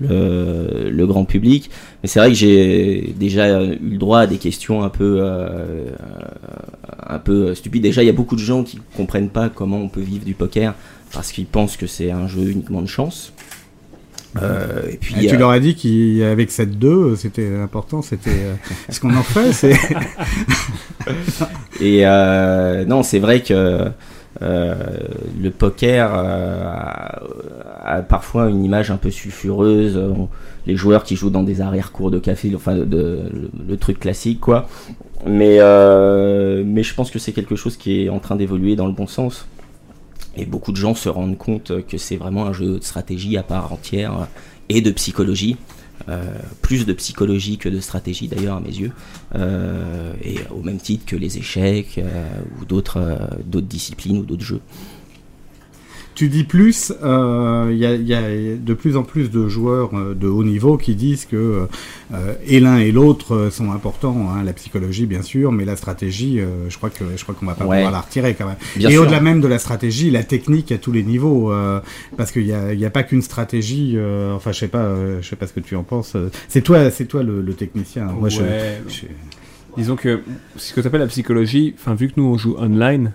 le, 0.00 0.90
le 0.90 1.06
grand 1.06 1.24
public. 1.24 1.70
Mais 2.02 2.08
c'est 2.08 2.18
vrai 2.20 2.28
que 2.28 2.34
j'ai 2.34 3.14
déjà 3.18 3.62
eu 3.64 3.78
le 3.80 3.98
droit 3.98 4.20
à 4.20 4.26
des 4.26 4.38
questions 4.38 4.82
un 4.82 4.88
peu, 4.88 5.18
euh, 5.20 5.86
un 7.06 7.18
peu 7.18 7.54
stupides. 7.54 7.82
Déjà, 7.82 8.02
il 8.02 8.06
y 8.06 8.10
a 8.10 8.14
beaucoup 8.14 8.36
de 8.36 8.40
gens 8.40 8.62
qui 8.62 8.78
comprennent 8.96 9.30
pas 9.30 9.48
comment 9.48 9.78
on 9.78 9.88
peut 9.88 10.00
vivre 10.00 10.24
du 10.24 10.34
poker 10.34 10.74
parce 11.12 11.32
qu'ils 11.32 11.46
pensent 11.46 11.76
que 11.76 11.86
c'est 11.86 12.10
un 12.10 12.28
jeu 12.28 12.50
uniquement 12.50 12.82
de 12.82 12.86
chance. 12.86 13.32
Euh, 14.40 14.82
et 14.90 14.96
puis, 14.96 15.24
Et 15.24 15.28
tu 15.28 15.34
euh, 15.34 15.38
leur 15.38 15.50
as 15.50 15.58
dit 15.58 15.74
qu'avec 15.74 16.50
cette 16.52 16.78
2, 16.78 17.16
c'était 17.16 17.50
important, 17.60 18.00
c'était 18.00 18.30
euh, 18.30 18.54
ce 18.88 19.00
qu'on 19.00 19.14
en 19.16 19.22
fait, 19.22 19.52
c'est 19.52 19.74
Et 21.80 22.04
non, 22.86 23.02
c'est 23.02 23.18
vrai 23.18 23.40
que 23.40 23.86
le 24.40 25.50
poker 25.50 26.12
a, 26.14 27.20
a 27.84 28.02
parfois 28.02 28.48
une 28.50 28.64
image 28.64 28.90
un 28.90 28.96
peu 28.96 29.10
sulfureuse. 29.10 30.00
Les 30.66 30.76
joueurs 30.76 31.04
qui 31.04 31.16
jouent 31.16 31.30
dans 31.30 31.42
des 31.42 31.60
arrière-cours 31.62 32.10
de 32.10 32.18
café, 32.18 32.52
enfin 32.54 32.76
de, 32.76 32.84
de- 32.84 33.20
le, 33.32 33.50
le 33.68 33.76
truc 33.76 33.98
classique, 33.98 34.40
quoi. 34.40 34.68
Mais, 35.26 35.58
mais 36.64 36.82
je 36.82 36.94
pense 36.94 37.10
que 37.10 37.18
c'est 37.18 37.32
quelque 37.32 37.56
chose 37.56 37.76
qui 37.76 38.04
est 38.04 38.08
en 38.10 38.18
train 38.20 38.36
d'évoluer 38.36 38.76
dans 38.76 38.86
le 38.86 38.92
bon 38.92 39.06
sens. 39.06 39.46
Et 40.36 40.44
beaucoup 40.46 40.72
de 40.72 40.76
gens 40.76 40.94
se 40.94 41.08
rendent 41.08 41.38
compte 41.38 41.84
que 41.86 41.98
c'est 41.98 42.16
vraiment 42.16 42.46
un 42.46 42.52
jeu 42.52 42.78
de 42.78 42.84
stratégie 42.84 43.36
à 43.36 43.42
part 43.42 43.72
entière 43.72 44.12
euh, 44.12 44.24
et 44.68 44.80
de 44.80 44.90
psychologie. 44.90 45.56
Euh, 46.08 46.24
plus 46.62 46.86
de 46.86 46.94
psychologie 46.94 47.58
que 47.58 47.68
de 47.68 47.78
stratégie 47.78 48.26
d'ailleurs 48.26 48.56
à 48.56 48.60
mes 48.60 48.70
yeux. 48.70 48.92
Euh, 49.34 50.12
et 50.22 50.36
au 50.50 50.62
même 50.62 50.78
titre 50.78 51.04
que 51.04 51.16
les 51.16 51.38
échecs 51.38 52.00
ou 52.60 52.64
d'autres 52.64 53.28
disciplines 53.44 54.18
ou 54.18 54.24
d'autres 54.24 54.44
jeux. 54.44 54.60
Tu 56.20 56.28
dis 56.28 56.44
plus, 56.44 56.92
euh, 57.02 57.70
il 57.72 57.78
y, 57.78 57.86
a, 57.86 57.94
il 57.94 58.06
y 58.06 58.12
a 58.14 58.20
de 58.54 58.74
plus 58.74 58.98
en 58.98 59.04
plus 59.04 59.30
de 59.30 59.48
joueurs 59.48 59.88
euh, 59.94 60.14
de 60.14 60.28
haut 60.28 60.44
niveau 60.44 60.76
qui 60.76 60.94
disent 60.94 61.24
que 61.24 61.66
euh, 62.12 62.34
et 62.46 62.60
l'un 62.60 62.76
et 62.76 62.92
l'autre 62.92 63.34
euh, 63.34 63.50
sont 63.50 63.72
importants. 63.72 64.28
hein, 64.30 64.42
la 64.44 64.52
psychologie, 64.52 65.06
bien 65.06 65.22
sûr, 65.22 65.50
mais 65.50 65.64
la 65.64 65.76
stratégie, 65.76 66.38
euh, 66.38 66.68
je 66.68 66.76
crois 66.76 66.90
que 66.90 67.04
je 67.16 67.22
crois 67.22 67.34
qu'on 67.34 67.46
va 67.46 67.54
pas 67.54 67.64
Ouais. 67.64 67.76
pouvoir 67.78 67.90
la 67.92 68.00
retirer 68.02 68.34
quand 68.34 68.44
même. 68.46 68.56
Bien 68.76 68.90
et 68.90 68.98
au-delà 68.98 69.20
même 69.22 69.40
de 69.40 69.48
la 69.48 69.58
stratégie, 69.58 70.10
la 70.10 70.22
technique 70.22 70.70
à 70.72 70.76
tous 70.76 70.92
les 70.92 71.04
niveaux, 71.04 71.52
euh, 71.54 71.80
parce 72.18 72.32
qu'il 72.32 72.44
y 72.46 72.52
a, 72.52 72.74
il 72.74 72.78
y 72.78 72.84
a 72.84 72.90
pas 72.90 73.02
qu'une 73.02 73.22
stratégie. 73.22 73.94
euh, 73.96 74.34
enfin, 74.34 74.52
je 74.52 74.58
sais 74.58 74.68
pas, 74.68 74.82
euh, 74.84 75.22
je 75.22 75.26
sais 75.30 75.36
pas 75.36 75.46
ce 75.46 75.54
que 75.54 75.60
tu 75.60 75.74
en 75.74 75.84
penses. 75.84 76.12
euh, 76.16 76.28
C'est 76.48 76.60
toi, 76.60 76.90
c'est 76.90 77.06
toi 77.06 77.22
le, 77.22 77.40
le 77.40 77.54
technicien. 77.54 78.04
Moi, 78.04 78.28
je- 78.28 78.42
Ouais. 78.42 78.82
je- 78.88 79.06
Disons 79.78 79.96
que 79.96 80.20
ce 80.56 80.74
que 80.74 80.82
tu 80.82 80.86
appelles 80.86 81.00
la 81.00 81.06
psychologie, 81.06 81.74
enfin 81.78 81.94
vu 81.94 82.08
que 82.08 82.14
nous 82.18 82.24
on 82.24 82.36
joue 82.36 82.56
online, 82.58 83.12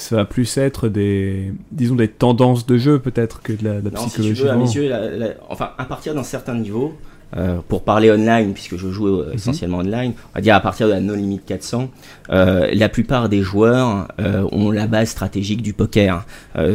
ça 0.00 0.16
va 0.16 0.24
plus 0.24 0.56
être 0.58 0.88
des, 0.88 1.52
disons 1.72 1.94
des 1.96 2.08
tendances 2.08 2.66
de 2.66 2.76
jeu 2.78 2.98
peut-être 2.98 3.42
que 3.42 3.52
de 3.52 3.64
la, 3.64 3.80
de 3.80 3.90
la 3.90 3.90
Non, 3.90 3.98
si 3.98 4.04
tu 4.04 4.10
psychologie. 4.20 4.42
veux, 4.42 4.50
à 4.50 4.56
mes 4.56 4.64
vraiment. 4.64 4.72
yeux, 4.74 4.88
la- 4.88 5.10
la- 5.10 5.34
enfin, 5.48 5.70
à 5.78 5.84
partir 5.84 6.14
d'un 6.14 6.22
certain 6.24 6.54
niveau, 6.54 6.94
euh, 7.36 7.58
pour 7.68 7.84
parler 7.84 8.10
online, 8.10 8.52
puisque 8.54 8.76
je 8.76 8.88
joue 8.90 9.06
Mhm. 9.06 9.20
euh, 9.28 9.32
essentiellement 9.34 9.78
online, 9.78 10.14
on 10.16 10.34
va 10.34 10.40
dire 10.40 10.56
à 10.56 10.60
partir 10.60 10.88
de 10.88 10.92
la 10.94 10.98
No 11.00 11.14
Limit 11.14 11.38
400, 11.46 11.88
euh, 12.30 12.68
la 12.74 12.88
plupart 12.88 13.28
des 13.28 13.40
joueurs 13.42 14.08
ont 14.50 14.72
la 14.72 14.88
base 14.88 15.10
stratégique 15.10 15.62
du 15.62 15.72
poker. 15.72 16.26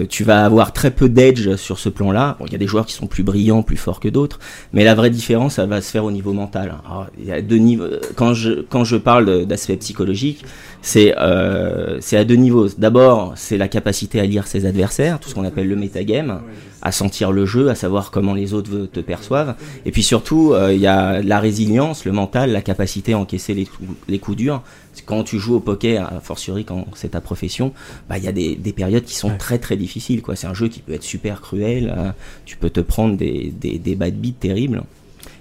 Tu 0.09 0.23
vas 0.23 0.45
avoir 0.45 0.71
très 0.71 0.91
peu 0.91 1.09
d'edge 1.09 1.55
sur 1.57 1.77
ce 1.77 1.89
plan-là. 1.89 2.37
Bon, 2.39 2.45
il 2.45 2.53
y 2.53 2.55
a 2.55 2.57
des 2.57 2.67
joueurs 2.67 2.85
qui 2.85 2.93
sont 2.93 3.07
plus 3.07 3.23
brillants, 3.23 3.63
plus 3.63 3.75
forts 3.75 3.99
que 3.99 4.07
d'autres, 4.07 4.39
mais 4.71 4.85
la 4.85 4.95
vraie 4.95 5.09
différence, 5.09 5.55
ça 5.55 5.65
va 5.65 5.81
se 5.81 5.91
faire 5.91 6.05
au 6.05 6.11
niveau 6.11 6.31
mental. 6.31 6.73
Alors, 6.85 7.07
il 7.19 7.25
y 7.25 7.33
a 7.33 7.41
deux 7.41 7.57
niveaux. 7.57 7.87
Quand 8.15 8.33
je 8.33 8.61
quand 8.69 8.85
je 8.85 8.95
parle 8.95 9.45
d'aspect 9.45 9.75
psychologique, 9.75 10.45
c'est 10.87 11.15
euh, 11.17 11.99
à 12.11 12.23
deux 12.23 12.35
niveaux. 12.35 12.67
D'abord, 12.77 13.33
c'est 13.35 13.57
la 13.57 13.67
capacité 13.67 14.19
à 14.19 14.25
lire 14.25 14.45
ses 14.45 14.67
adversaires, 14.67 15.19
tout 15.19 15.27
ce 15.29 15.33
qu'on 15.33 15.43
appelle 15.43 15.67
le 15.67 15.75
metagame, 15.75 16.41
à 16.83 16.91
sentir 16.91 17.31
le 17.31 17.47
jeu, 17.47 17.69
à 17.69 17.75
savoir 17.75 18.11
comment 18.11 18.35
les 18.35 18.53
autres 18.53 18.85
te 18.93 18.99
perçoivent. 18.99 19.55
Et 19.87 19.91
puis 19.91 20.03
surtout, 20.03 20.53
euh, 20.53 20.71
il 20.71 20.79
y 20.79 20.85
a 20.85 21.23
la 21.23 21.39
résilience, 21.39 22.05
le 22.05 22.11
mental, 22.11 22.51
la 22.51 22.61
capacité 22.61 23.13
à 23.13 23.17
encaisser 23.17 23.55
les, 23.55 23.65
coups- 23.65 23.89
les 24.07 24.19
coups 24.19 24.37
durs. 24.37 24.61
Quand 25.07 25.23
tu 25.23 25.39
joues 25.39 25.55
au 25.55 25.59
poker, 25.59 26.13
a 26.13 26.19
fortiori 26.19 26.65
quand 26.65 26.85
c'est 26.93 27.09
ta 27.09 27.21
profession, 27.21 27.73
bah, 28.07 28.19
il 28.19 28.23
y 28.23 28.27
a 28.27 28.31
des, 28.31 28.55
des 28.55 28.71
périodes 28.71 29.05
qui 29.05 29.15
sont 29.15 29.35
très 29.37 29.57
très 29.57 29.77
difficiles. 29.77 30.21
C'est 30.35 30.47
un 30.47 30.53
jeu 30.53 30.67
qui 30.67 30.81
peut 30.81 30.93
être 30.93 31.03
super 31.03 31.41
cruel. 31.41 31.91
euh, 31.97 32.11
tu 32.45 32.57
peux 32.57 32.69
te 32.69 32.79
prendre 32.79 33.17
des, 33.17 33.51
des, 33.59 33.79
des 33.79 33.95
bad 33.95 34.13
beats 34.21 34.39
terribles. 34.39 34.83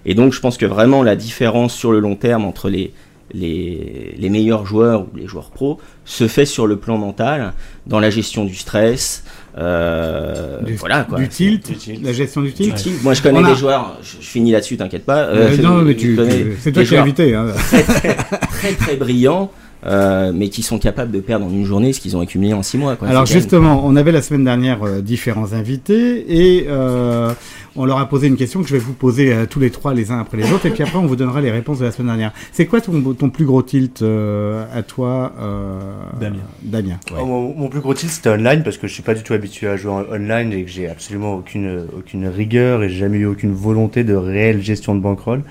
Et 0.07 0.14
donc, 0.14 0.33
je 0.33 0.40
pense 0.40 0.57
que 0.57 0.66
vraiment 0.66 1.02
la 1.02 1.16
différence 1.16 1.74
sur 1.74 1.92
le 1.92 1.98
long 2.00 2.16
terme 2.16 2.44
entre 2.46 2.68
les, 2.70 2.92
les, 3.33 4.15
les 4.19 4.29
meilleurs 4.31 4.67
joueurs 4.67 5.03
ou 5.03 5.17
les 5.17 5.27
joueurs 5.27 5.51
pros 5.51 5.79
se 6.05 6.29
fait 6.29 6.45
sur 6.47 6.67
le 6.67 6.77
plan 6.77 6.99
mental, 6.99 7.53
dans 7.87 8.01
la 8.01 8.11
gestion 8.11 8.45
du 8.45 8.55
stress. 8.55 9.25
euh, 9.59 10.61
Du- 10.63 10.75
voilà 10.77 11.05
quoi. 11.05 11.19
Du 11.19 11.29
tilt, 11.29 11.71
la 12.03 12.13
gestion 12.13 12.43
du 12.43 12.53
tilt. 12.53 12.75
Du 12.75 12.83
tilt. 12.83 13.03
Moi, 13.03 13.15
je 13.15 13.23
connais 13.23 13.39
On 13.41 13.45
a- 13.45 13.51
des 13.51 13.57
joueurs. 13.57 13.99
Je, 14.03 14.17
je 14.21 14.27
finis 14.27 14.53
là-dessus, 14.53 14.77
t'inquiète 14.77 15.05
pas. 15.07 15.21
Euh, 15.25 15.51
Euh, 15.53 15.57
non, 15.63 15.83
mais 15.83 15.93
je 15.93 15.99
tu, 15.99 16.19
c'est 16.61 16.73
toi 16.73 16.83
qui 16.83 16.89
joueurs 16.89 17.03
invité. 17.03 17.35
Hein. 17.35 17.47
Très, 17.57 17.83
très, 17.83 18.15
très, 18.15 18.73
très 18.75 18.97
brillants. 18.97 19.51
euh, 19.87 20.33
mais 20.35 20.49
qui 20.49 20.63
sont 20.63 20.79
capables 20.79 21.11
de 21.11 21.21
perdre 21.21 21.45
en 21.45 21.51
une 21.51 21.67
journée 21.67 21.93
ce 21.93 22.01
qu'ils 22.01 22.17
ont 22.17 22.21
accumulé 22.21 22.55
en 22.55 22.63
six 22.63 22.79
mois. 22.79 22.97
Quoi. 22.97 23.07
Alors 23.09 23.27
justement, 23.27 23.83
on 23.85 23.97
avait 23.97 24.13
la 24.13 24.23
semaine 24.23 24.43
dernière 24.45 24.83
euh, 24.83 25.03
différents 25.03 25.53
invités 25.53 26.25
et 26.27 26.67
euh, 26.71 27.31
on 27.77 27.85
leur 27.85 27.99
a 27.99 28.09
posé 28.09 28.29
une 28.29 28.37
question 28.37 28.63
que 28.63 28.69
je 28.69 28.75
vais 28.75 28.79
vous 28.81 28.93
poser 28.93 29.33
euh, 29.33 29.47
tous 29.47 29.61
les 29.61 29.71
trois 29.71 29.95
les 29.95 30.11
uns 30.11 30.21
après 30.21 30.37
les 30.37 30.53
autres 30.53 30.67
et 30.67 30.71
puis 30.71 30.83
après 30.83 30.99
on 30.99 31.07
vous 31.07 31.17
donnera 31.17 31.41
les 31.41 31.51
réponses 31.51 31.79
de 31.79 31.85
la 31.85 31.93
semaine 31.93 32.09
dernière. 32.09 32.33
C'est 32.53 32.67
quoi 32.67 32.81
ton, 32.81 33.15
ton 33.15 33.31
plus 33.31 33.45
gros 33.45 33.63
tilt 33.63 34.03
euh, 34.03 34.65
à 34.73 34.83
toi, 34.83 35.33
euh, 35.41 35.81
Damien. 36.21 36.37
Damien. 36.63 36.99
Oh, 37.19 37.25
mon, 37.25 37.55
mon 37.55 37.69
plus 37.69 37.81
gros 37.81 37.95
tilt 37.95 38.13
c'était 38.13 38.31
online 38.31 38.63
parce 38.63 38.79
que 38.79 38.87
je 38.87 38.95
suis 38.95 39.03
pas 39.03 39.15
du 39.15 39.23
tout 39.23 39.33
habitué 39.33 39.69
à 39.69 39.77
jouer 39.77 39.93
en 39.93 40.05
online 40.13 40.53
et 40.53 40.65
que 40.65 40.71
j'ai 40.71 40.89
absolument 40.89 41.35
aucune 41.35 41.87
aucune 41.97 42.29
rigueur 42.29 42.83
et 42.83 42.89
jamais 42.89 43.19
eu 43.19 43.27
aucune 43.27 43.53
volonté 43.53 44.05
de 44.05 44.15
réelle 44.15 44.63
gestion 44.63 44.95
de 44.95 45.01
bankroll. 45.01 45.43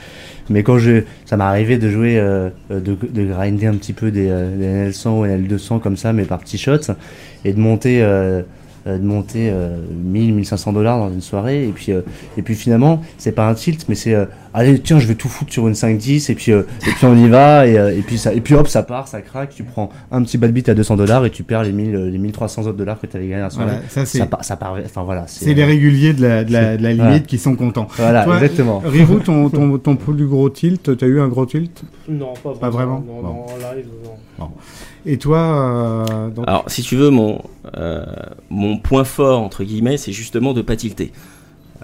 Mais 0.50 0.64
quand 0.64 0.78
je 0.78 1.04
ça 1.26 1.38
m'est 1.38 1.44
arrivé 1.44 1.78
de 1.78 1.90
jouer 1.90 2.18
euh, 2.20 2.50
de, 2.70 2.80
de 2.96 3.26
grinder 3.26 3.68
un 3.68 3.76
petit 3.76 3.94
peu 3.94 4.12
des, 4.12 4.28
euh, 4.30 4.88
des 4.88 4.92
NL100 4.92 5.08
ou 5.10 5.26
NL200 5.26 5.80
comme 5.80 5.98
ça 5.98 6.14
mais 6.14 6.26
par 6.26 6.40
petits 6.40 6.58
shots 6.58 6.92
et 7.46 7.54
de 7.54 7.60
monter 7.60 8.02
euh, 8.02 8.42
de 8.86 9.04
monter 9.04 9.50
euh, 9.52 9.78
1000 9.92 10.34
1500 10.34 10.74
dollars 10.74 10.98
dans 11.00 11.10
une 11.12 11.22
soirée 11.22 11.64
et 11.68 11.72
puis 11.72 11.92
euh, 11.92 12.02
et 12.38 12.42
puis 12.42 12.56
finalement 12.56 13.02
c'est 13.18 13.32
pas 13.32 13.48
un 13.48 13.54
tilt 13.54 13.86
mais 13.88 13.96
c'est 13.96 14.14
euh, 14.14 14.26
allez 14.54 14.80
tiens 14.80 15.00
je 15.00 15.08
vais 15.08 15.16
tout 15.16 15.30
foutre 15.30 15.52
sur 15.54 15.68
une 15.68 15.74
5-10 15.74 16.32
et 16.32 16.36
puis 16.36 16.52
euh, 16.52 16.64
et 16.86 16.92
puis 16.92 17.06
on 17.06 17.16
y 17.16 17.28
va 17.30 17.66
et, 17.68 17.78
euh, 17.78 17.96
et 17.98 18.02
puis 18.02 18.18
ça 18.18 18.34
et 18.34 18.42
puis 18.42 18.56
hop 18.56 18.68
ça 18.68 18.84
part 18.84 19.08
ça 19.08 19.22
craque 19.22 19.52
tu 19.56 19.64
prends 19.64 19.90
un 20.12 20.22
petit 20.24 20.38
bad 20.38 20.52
beat 20.52 20.68
à 20.70 20.74
200 20.74 20.98
dollars 20.98 21.26
et 21.26 21.30
tu 21.30 21.44
perds 21.44 21.64
les 21.64 21.72
1000 21.72 21.96
euh, 21.96 22.10
les 22.10 22.18
1300 22.18 22.64
autres 22.64 22.74
dollars 22.78 23.00
que 23.00 23.08
tu 23.08 23.16
avais 23.18 23.28
gagné 23.28 23.42
la 23.42 23.50
soirée 23.50 23.72
Voilà, 23.72 23.88
ça 23.90 24.06
c'est 24.06 24.18
ça, 24.20 24.28
ça 24.42 24.60
enfin 24.86 25.04
voilà 25.04 25.24
c'est 25.28 25.54
les 25.54 25.64
réguliers 25.66 26.14
de 26.14 26.22
la, 26.22 26.44
de 26.44 26.52
la, 26.52 26.78
de 26.78 26.84
la 26.84 26.90
limite 26.90 27.00
voilà. 27.04 27.20
qui 27.20 27.38
sont 27.38 27.56
contents. 27.56 27.88
voilà 27.98 28.24
Toi, 28.26 28.36
exactement 28.36 28.82
Rirou, 28.86 29.20
ton, 29.20 29.50
ton, 29.50 29.78
ton 29.78 29.96
plus 29.96 30.28
gros 30.28 30.50
tilt, 30.50 30.98
t'as 30.98 31.06
eu 31.08 31.20
un 31.22 31.28
gros 31.28 31.46
tilt? 31.46 31.84
Non, 32.10 32.34
pas 32.44 32.52
vraiment. 32.52 32.60
Pas 32.60 32.70
vraiment 32.70 33.04
Non, 33.08 33.22
Bon. 33.22 33.24
non, 33.24 33.46
en 33.46 33.74
live, 33.76 33.86
non. 34.04 34.12
Et 35.06 35.18
toi, 35.18 35.38
euh, 36.10 36.30
donc, 36.30 36.46
Alors, 36.48 36.64
si 36.68 36.82
tu 36.82 36.96
veux, 36.96 37.10
mon, 37.10 37.42
euh, 37.78 38.06
mon 38.50 38.78
point 38.78 39.04
fort, 39.04 39.42
entre 39.42 39.64
guillemets, 39.64 39.98
c'est 39.98 40.12
justement 40.14 40.54
de 40.54 40.62
pas 40.62 40.76
tilter. 40.76 41.12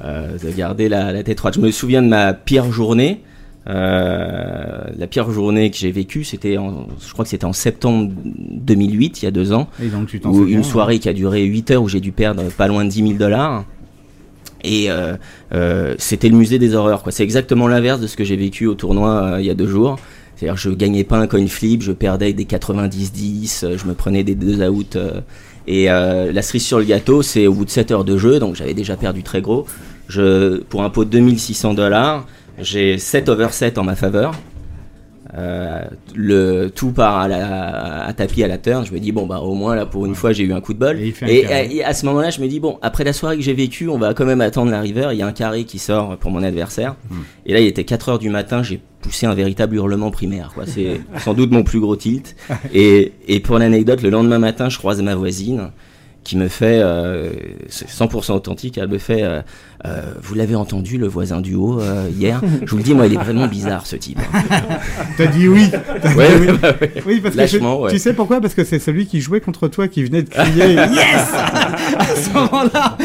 Euh, 0.03 0.37
de 0.37 0.49
garder 0.51 0.87
la, 0.89 1.11
la 1.11 1.23
tête 1.23 1.37
droite. 1.37 1.55
Je 1.55 1.59
me 1.59 1.71
souviens 1.71 2.01
de 2.01 2.07
ma 2.07 2.33
pire 2.33 2.71
journée. 2.71 3.21
La 3.65 5.07
pire 5.09 5.29
journée 5.31 5.69
que 5.69 5.77
j'ai 5.77 5.91
vécue, 5.91 6.23
c'était, 6.23 6.57
en- 6.57 6.87
je 7.05 7.11
crois 7.13 7.23
que 7.25 7.29
c'était 7.29 7.45
en 7.45 7.53
septembre 7.53 8.11
2008, 8.25 9.21
il 9.21 9.25
y 9.25 9.27
a 9.27 9.31
deux 9.31 9.53
ans, 9.53 9.67
et 9.83 9.87
donc 9.87 10.07
tu 10.07 10.19
t'en 10.19 10.29
où 10.31 10.35
souviens, 10.39 10.57
une 10.57 10.63
soirée 10.63 10.99
qui 10.99 11.09
a 11.09 11.13
duré 11.13 11.43
8 11.43 11.71
heures 11.71 11.83
où 11.83 11.87
j'ai 11.89 11.99
dû 11.99 12.11
perdre 12.11 12.43
pas 12.57 12.67
loin 12.67 12.83
de 12.85 12.89
10 12.89 13.01
000 13.01 13.13
dollars. 13.13 13.65
Et 14.63 14.89
euh, 14.91 15.15
euh, 15.53 15.95
c'était 15.99 16.27
le 16.29 16.35
musée 16.35 16.59
des 16.59 16.75
horreurs. 16.75 17.01
quoi. 17.03 17.11
C'est 17.11 17.23
exactement 17.23 17.67
l'inverse 17.67 18.01
de 18.01 18.07
ce 18.07 18.17
que 18.17 18.23
j'ai 18.25 18.35
vécu 18.35 18.65
au 18.67 18.73
tournoi 18.75 19.09
euh, 19.35 19.39
il 19.39 19.45
y 19.45 19.49
a 19.49 19.53
deux 19.53 19.67
jours. 19.67 19.97
C'est-à-dire 20.39 20.55
je 20.55 20.69
gagnais 20.69 21.03
pas 21.03 21.17
un 21.17 21.27
coin 21.27 21.45
flip, 21.47 21.81
je 21.81 21.91
perdais 21.91 22.31
des 22.31 22.45
90-10, 22.45 23.65
euh, 23.65 23.77
je 23.77 23.85
me 23.85 23.93
prenais 23.93 24.23
des 24.23 24.35
deux 24.35 24.65
outs. 24.69 24.95
euh, 24.95 25.19
et 25.67 25.91
euh, 25.91 26.31
la 26.31 26.41
cerise 26.41 26.65
sur 26.65 26.79
le 26.79 26.85
gâteau, 26.85 27.21
c'est 27.21 27.45
au 27.45 27.53
bout 27.53 27.65
de 27.65 27.69
7 27.69 27.91
heures 27.91 28.05
de 28.05 28.17
jeu, 28.17 28.39
donc 28.39 28.55
j'avais 28.55 28.73
déjà 28.73 28.95
perdu 28.95 29.21
très 29.21 29.41
gros. 29.41 29.65
Je, 30.07 30.61
pour 30.61 30.83
un 30.83 30.89
pot 30.89 31.03
de 31.03 31.09
2600 31.09 31.73
dollars, 31.73 32.25
j'ai 32.57 32.97
7 32.97 33.27
over 33.27 33.49
7 33.51 33.77
en 33.77 33.83
ma 33.83 33.95
faveur. 33.95 34.33
Euh, 35.37 35.83
le 36.15 36.69
tout 36.69 36.91
part 36.91 37.19
à, 37.19 37.27
la, 37.27 38.05
à 38.05 38.13
tapis 38.13 38.43
à 38.43 38.47
la 38.47 38.57
turn. 38.57 38.85
Je 38.85 38.91
me 38.91 38.99
dis 38.99 39.11
bon 39.11 39.27
bah 39.27 39.39
au 39.39 39.53
moins 39.53 39.75
là 39.75 39.85
pour 39.85 40.05
une 40.07 40.15
fois 40.15 40.33
j'ai 40.33 40.43
eu 40.43 40.53
un 40.53 40.61
coup 40.61 40.73
de 40.73 40.79
bol. 40.79 40.99
Et 40.99 41.83
à 41.83 41.93
ce 41.93 42.05
moment-là 42.07 42.31
je 42.31 42.41
me 42.41 42.47
dis 42.47 42.59
bon 42.59 42.79
après 42.81 43.03
la 43.03 43.13
soirée 43.13 43.35
que 43.35 43.43
j'ai 43.43 43.53
vécue 43.53 43.89
on 43.89 43.99
va 43.99 44.13
quand 44.13 44.25
même 44.25 44.41
attendre 44.41 44.71
la 44.71 44.81
river. 44.81 45.09
Il 45.11 45.17
y 45.17 45.21
a 45.21 45.27
un 45.27 45.31
carré 45.31 45.65
qui 45.65 45.77
sort 45.77 46.17
pour 46.17 46.31
mon 46.31 46.41
adversaire. 46.41 46.95
Hmm. 47.11 47.21
Et 47.45 47.53
là 47.53 47.59
il 47.59 47.67
était 47.67 47.83
4 47.83 48.09
heures 48.09 48.19
du 48.19 48.29
matin. 48.29 48.63
J'ai 48.63 48.81
poussé 49.01 49.27
un 49.27 49.35
véritable 49.35 49.75
hurlement 49.75 50.09
primaire. 50.09 50.51
Quoi. 50.53 50.65
C'est 50.65 50.99
sans 51.19 51.35
doute 51.35 51.51
mon 51.51 51.63
plus 51.63 51.79
gros 51.79 51.95
tilt. 51.95 52.35
Et, 52.73 53.13
et 53.27 53.39
pour 53.39 53.59
l'anecdote 53.59 54.01
le 54.01 54.09
lendemain 54.09 54.39
matin 54.39 54.69
je 54.69 54.79
croise 54.79 54.99
ma 55.01 55.13
voisine 55.13 55.69
qui 56.23 56.37
me 56.37 56.47
fait, 56.47 56.79
euh, 56.81 57.31
c'est 57.69 57.87
100% 57.87 58.33
authentique, 58.33 58.77
elle 58.77 58.89
me 58.89 58.97
fait, 58.97 59.23
euh, 59.23 59.41
euh, 59.85 60.01
vous 60.21 60.35
l'avez 60.35 60.55
entendu 60.55 60.97
le 60.97 61.07
voisin 61.07 61.41
du 61.41 61.55
haut 61.55 61.79
euh, 61.79 62.09
hier 62.15 62.41
Je 62.65 62.71
vous 62.71 62.77
le 62.77 62.83
dis, 62.83 62.93
moi 62.93 63.07
il 63.07 63.13
est 63.13 63.17
vraiment 63.17 63.47
bizarre 63.47 63.85
ce 63.85 63.95
type. 63.95 64.19
T'as 65.17 65.27
dit 65.27 65.47
oui. 65.47 65.67
Dit 65.67 66.15
Ouais, 66.15 66.27
oui. 66.39 66.47
bah 66.61 66.73
ouais. 66.81 66.93
Oui, 67.05 67.19
parce 67.21 67.33
que 67.35 67.39
Lâchement, 67.39 67.77
je- 67.77 67.83
ouais. 67.83 67.91
tu 67.91 67.99
sais 67.99 68.13
pourquoi? 68.13 68.41
Parce 68.41 68.53
que 68.53 68.63
c'est 68.63 68.79
celui 68.79 69.05
qui 69.05 69.21
jouait 69.21 69.41
contre 69.41 69.67
toi 69.67 69.87
qui 69.87 70.03
venait 70.03 70.23
de 70.23 70.29
crier 70.29 70.73
Yes 70.73 71.33
à 71.97 72.15
ce 72.15 72.33
moment-là. 72.33 72.97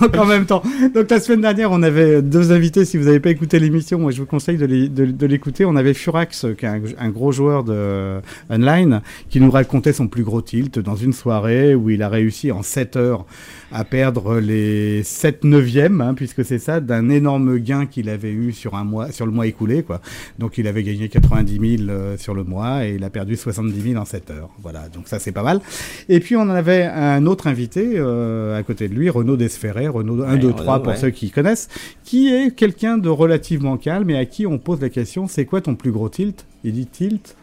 Donc 0.00 0.16
en 0.16 0.24
même 0.26 0.46
temps. 0.46 0.62
Donc 0.94 1.10
la 1.10 1.20
semaine 1.20 1.40
dernière, 1.40 1.72
on 1.72 1.82
avait 1.82 2.22
deux 2.22 2.52
invités. 2.52 2.84
Si 2.84 2.96
vous 2.96 3.04
n'avez 3.06 3.20
pas 3.20 3.30
écouté 3.30 3.58
l'émission, 3.58 3.98
moi 3.98 4.10
je 4.12 4.20
vous 4.20 4.26
conseille 4.26 4.56
de 4.56 4.66
l'é- 4.66 4.88
de- 4.88 5.06
de 5.06 5.26
l'écouter. 5.26 5.64
On 5.64 5.76
avait 5.76 5.94
Furax, 5.94 6.46
qui 6.58 6.64
est 6.64 6.68
un, 6.68 6.80
un 6.98 7.08
gros 7.10 7.32
joueur 7.32 7.64
de 7.64 7.72
euh, 7.74 8.20
online, 8.50 9.00
qui 9.30 9.40
nous 9.40 9.50
racontait 9.50 9.92
son 9.92 10.06
plus 10.08 10.22
gros 10.22 10.42
tilt 10.42 10.78
dans 10.78 10.96
une 10.96 11.12
soirée 11.12 11.74
où 11.74 11.90
il 11.90 12.02
a 12.02 12.08
réussi 12.08 12.52
en 12.52 12.62
7 12.62 12.96
heures 12.96 13.24
à 13.72 13.84
perdre 13.84 14.38
les 14.40 15.02
7 15.02 15.44
neuvièmes, 15.44 16.00
hein, 16.00 16.14
puisque 16.14 16.44
c'est 16.44 16.58
ça, 16.58 16.80
d'un 16.80 17.08
énorme 17.08 17.58
gain 17.58 17.86
qu'il 17.86 18.08
avait 18.08 18.32
eu 18.32 18.52
sur 18.52 18.74
un 18.74 18.84
mois, 18.84 19.12
sur 19.12 19.26
le 19.26 19.32
mois 19.32 19.46
écoulé, 19.46 19.82
quoi. 19.82 20.00
Donc 20.38 20.58
il 20.58 20.66
avait 20.66 20.82
gagné 20.82 21.08
90 21.08 21.76
000 21.78 21.90
euh, 21.90 22.16
sur 22.16 22.34
le 22.34 22.44
mois 22.44 22.86
et 22.86 22.94
il 22.94 23.04
a 23.04 23.10
perdu 23.10 23.36
70 23.36 23.80
000 23.92 24.00
en 24.00 24.04
7 24.04 24.30
heures. 24.30 24.50
Voilà, 24.60 24.88
donc 24.88 25.08
ça 25.08 25.18
c'est 25.18 25.32
pas 25.32 25.42
mal. 25.42 25.60
Et 26.08 26.20
puis 26.20 26.36
on 26.36 26.42
en 26.42 26.50
avait 26.50 26.84
un 26.84 27.26
autre 27.26 27.46
invité 27.46 27.92
euh, 27.94 28.58
à 28.58 28.62
côté 28.62 28.88
de 28.88 28.94
lui, 28.94 29.08
Renaud 29.10 29.36
Desferret, 29.36 29.88
Renaud 29.88 30.22
1, 30.22 30.32
Ouais, 30.32 30.38
2, 30.38 30.46
Renaud, 30.48 30.58
3 30.58 30.82
pour 30.82 30.92
ouais. 30.92 30.98
ceux 30.98 31.10
qui 31.10 31.30
connaissent, 31.30 31.68
qui 32.04 32.28
est 32.28 32.54
quelqu'un 32.54 32.98
de 32.98 33.08
relativement 33.08 33.76
calme 33.76 34.10
et 34.10 34.16
à 34.16 34.24
qui 34.24 34.46
on 34.46 34.58
pose 34.58 34.80
la 34.80 34.88
question, 34.88 35.28
c'est 35.28 35.44
quoi 35.44 35.60
ton 35.60 35.74
plus 35.74 35.92
gros 35.92 36.08
tilt? 36.08 36.46
Il 36.64 36.72
dit 36.72 36.86
tilt. 36.86 37.36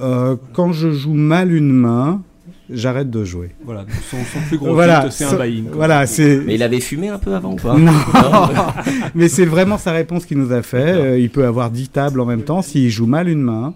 Euh, 0.00 0.36
quand 0.52 0.72
je 0.72 0.90
joue 0.90 1.14
mal 1.14 1.52
une 1.52 1.72
main, 1.72 2.22
j'arrête 2.70 3.10
de 3.10 3.24
jouer. 3.24 3.50
Voilà, 3.64 3.82
donc 3.82 3.94
son, 4.10 4.16
son 4.24 4.40
plus 4.46 4.58
gros 4.58 4.74
Voilà, 4.74 5.10
c'est 5.10 5.24
un 5.24 5.34
buy-in. 5.36 5.64
Voilà. 5.72 6.04
Mais 6.18 6.54
il 6.54 6.62
avait 6.62 6.80
fumé 6.80 7.08
un 7.08 7.18
peu 7.18 7.34
avant 7.34 7.52
ou 7.52 7.56
pas 7.56 7.76
Non, 7.76 7.92
mais 9.14 9.28
c'est 9.28 9.44
vraiment 9.44 9.78
sa 9.78 9.92
réponse 9.92 10.24
qu'il 10.26 10.38
nous 10.38 10.52
a 10.52 10.62
fait. 10.62 10.92
Euh, 10.92 11.18
il 11.18 11.30
peut 11.30 11.46
avoir 11.46 11.70
10 11.70 11.88
tables 11.88 12.20
en 12.20 12.24
même 12.24 12.42
temps. 12.42 12.62
S'il 12.62 12.90
joue 12.90 13.06
mal 13.06 13.28
une 13.28 13.42
main, 13.42 13.74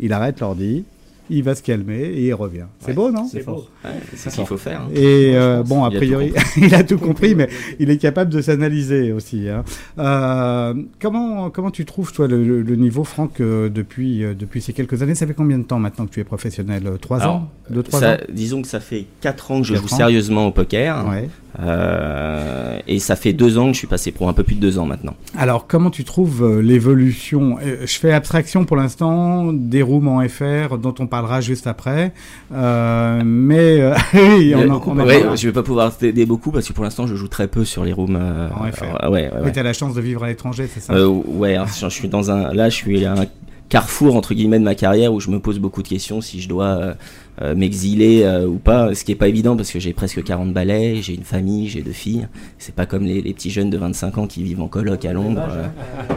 il 0.00 0.12
arrête 0.12 0.40
l'ordi, 0.40 0.84
il 1.32 1.42
va 1.42 1.54
se 1.54 1.62
calmer 1.62 2.00
et 2.00 2.26
il 2.26 2.34
revient. 2.34 2.66
C'est 2.80 2.92
beau, 2.94 3.10
non 3.10 3.26
c'est 3.30 3.40
fort 3.40 3.68
Ouais, 3.84 3.90
C'est 4.14 4.30
ce 4.30 4.36
qu'il 4.36 4.46
faut 4.46 4.56
faire. 4.56 4.82
hein. 4.82 4.88
Et 4.94 5.32
euh, 5.34 5.62
bon, 5.62 5.84
a 5.84 5.90
priori, 5.90 6.32
il 6.56 6.74
a 6.74 6.84
tout 6.84 6.98
compris, 6.98 7.34
mais 7.34 7.48
il 7.80 7.90
est 7.90 7.96
capable 7.98 8.30
de 8.32 8.40
s'analyser 8.40 9.12
aussi. 9.12 9.48
hein. 9.48 9.64
Euh, 9.98 10.74
comment 11.00 11.50
comment 11.50 11.70
tu 11.70 11.84
trouves 11.84 12.12
toi 12.12 12.26
le, 12.28 12.62
niveau, 12.76 13.04
Franck, 13.04 13.40
euh, 13.40 13.68
depuis 13.68 14.20
depuis 14.38 14.60
ces 14.60 14.72
quelques 14.72 15.02
années? 15.02 15.14
Ça 15.14 15.26
fait 15.26 15.34
combien 15.34 15.58
de 15.58 15.64
temps 15.64 15.78
maintenant 15.78 16.06
que 16.06 16.10
tu 16.12 16.20
es 16.20 16.24
professionnel? 16.24 16.84
Trois 17.00 17.20
Alors, 17.22 17.34
ans? 17.36 17.50
Deux 17.70 17.82
trois 17.82 18.00
Ça- 18.00 18.14
ans? 18.14 18.18
disons 18.32 18.62
que 18.62 18.68
ça 18.68 18.80
fait 18.80 19.06
4 19.20 19.50
ans 19.50 19.60
que 19.60 19.66
je 19.66 19.74
Quatre 19.74 19.88
joue 19.88 19.94
ans? 19.94 19.98
sérieusement 19.98 20.46
au 20.46 20.50
poker. 20.52 21.06
Ouais. 21.08 21.28
Euh, 21.60 22.78
et 22.86 22.98
ça 22.98 23.16
fait 23.16 23.32
2 23.32 23.58
ans 23.58 23.66
que 23.68 23.72
je 23.74 23.78
suis 23.78 23.86
passé 23.86 24.10
pro, 24.12 24.28
un 24.28 24.32
peu 24.32 24.42
plus 24.42 24.54
de 24.54 24.60
2 24.60 24.78
ans 24.78 24.86
maintenant. 24.86 25.14
Alors, 25.36 25.66
comment 25.66 25.90
tu 25.90 26.04
trouves 26.04 26.42
euh, 26.44 26.60
l'évolution? 26.62 27.58
Euh, 27.62 27.86
Je 27.86 27.98
fais 27.98 28.12
abstraction 28.12 28.64
pour 28.64 28.76
l'instant 28.76 29.52
des 29.52 29.82
rooms 29.82 30.08
en 30.08 30.26
FR 30.28 30.78
dont 30.78 30.94
on 30.98 31.06
parlera 31.06 31.40
juste 31.40 31.66
après. 31.66 32.12
Euh, 32.52 33.22
mais 33.24 33.80
euh, 33.80 33.94
oui, 34.14 34.54
on, 34.56 34.70
en- 34.70 34.82
on 34.86 34.98
en 34.98 35.04
ouais, 35.06 35.22
je 35.36 35.46
vais 35.46 35.52
pas 35.52 35.62
pouvoir 35.62 35.96
t'aider 35.96 36.26
beaucoup 36.26 36.50
parce 36.50 36.66
que 36.68 36.72
pour 36.72 36.84
l'instant 36.84 37.06
je 37.06 37.14
joue 37.16 37.28
très 37.28 37.48
peu 37.48 37.64
sur 37.64 37.84
les 37.84 37.92
rooms. 37.92 38.16
euh, 38.20 38.48
En 38.54 38.70
FR. 38.72 38.84
ouais, 38.84 39.08
ouais, 39.10 39.30
Oui, 39.36 39.44
ouais. 39.44 39.52
tu 39.52 39.58
as 39.58 39.62
la 39.62 39.72
chance 39.72 39.94
de 39.94 40.00
vivre 40.00 40.24
à 40.24 40.28
l'étranger, 40.28 40.68
c'est 40.72 40.80
ça? 40.80 40.92
Euh, 40.94 41.06
ouais, 41.06 41.54
alors, 41.54 41.68
je 41.68 41.82
je 41.88 41.94
suis 41.94 42.08
dans 42.08 42.30
un. 42.30 42.52
Là, 42.54 42.68
je 42.70 42.74
suis 42.76 43.04
à 43.04 43.12
un 43.12 43.26
carrefour 43.68 44.16
entre 44.16 44.34
guillemets 44.34 44.58
de 44.58 44.64
ma 44.64 44.74
carrière 44.74 45.12
où 45.12 45.20
je 45.20 45.30
me 45.30 45.38
pose 45.40 45.58
beaucoup 45.58 45.82
de 45.82 45.88
questions 45.88 46.20
si 46.20 46.40
je 46.40 46.48
dois 46.48 46.94
euh, 47.40 47.54
m'exiler 47.54 48.22
euh, 48.24 48.46
ou 48.46 48.58
pas, 48.58 48.94
ce 48.94 49.04
qui 49.04 49.12
est 49.12 49.16
pas 49.16 49.28
évident 49.28 49.56
parce 49.56 49.70
que 49.72 49.80
j'ai 49.80 49.94
presque 49.94 50.22
40 50.22 50.52
balais, 50.52 50.96
j'ai 51.00 51.14
une 51.14 51.24
famille, 51.24 51.66
j'ai 51.68 51.80
deux 51.80 51.92
filles. 51.92 52.28
C'est 52.58 52.74
pas 52.74 52.84
comme 52.84 53.04
les, 53.04 53.22
les 53.22 53.32
petits 53.32 53.50
jeunes 53.50 53.70
de 53.70 53.78
25 53.78 54.18
ans 54.18 54.26
qui 54.26 54.42
vivent 54.42 54.60
en 54.60 54.68
coloc 54.68 55.04
à 55.06 55.12
Londres. 55.14 55.42
euh, 55.50 55.66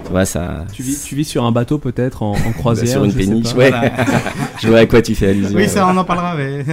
tu 0.03 0.11
vois 0.11 0.25
ça. 0.25 0.65
Tu 0.73 0.83
vis, 0.83 1.01
tu 1.03 1.15
vis 1.15 1.23
sur 1.23 1.45
un 1.45 1.51
bateau 1.53 1.77
peut-être 1.77 2.21
en, 2.21 2.31
en 2.33 2.51
croisière 2.51 2.89
sur 2.89 3.05
une 3.05 3.11
je 3.11 3.17
péniche, 3.17 3.53
ouais. 3.53 3.69
Voilà. 3.69 3.91
je 4.61 4.67
vois 4.67 4.79
à 4.79 4.85
quoi 4.85 5.01
tu 5.01 5.15
fais 5.15 5.29
allusion. 5.29 5.55
Oui, 5.57 5.69
ça, 5.69 5.87
on 5.87 5.95
en 5.95 6.03
parlera, 6.03 6.35
mais. 6.35 6.65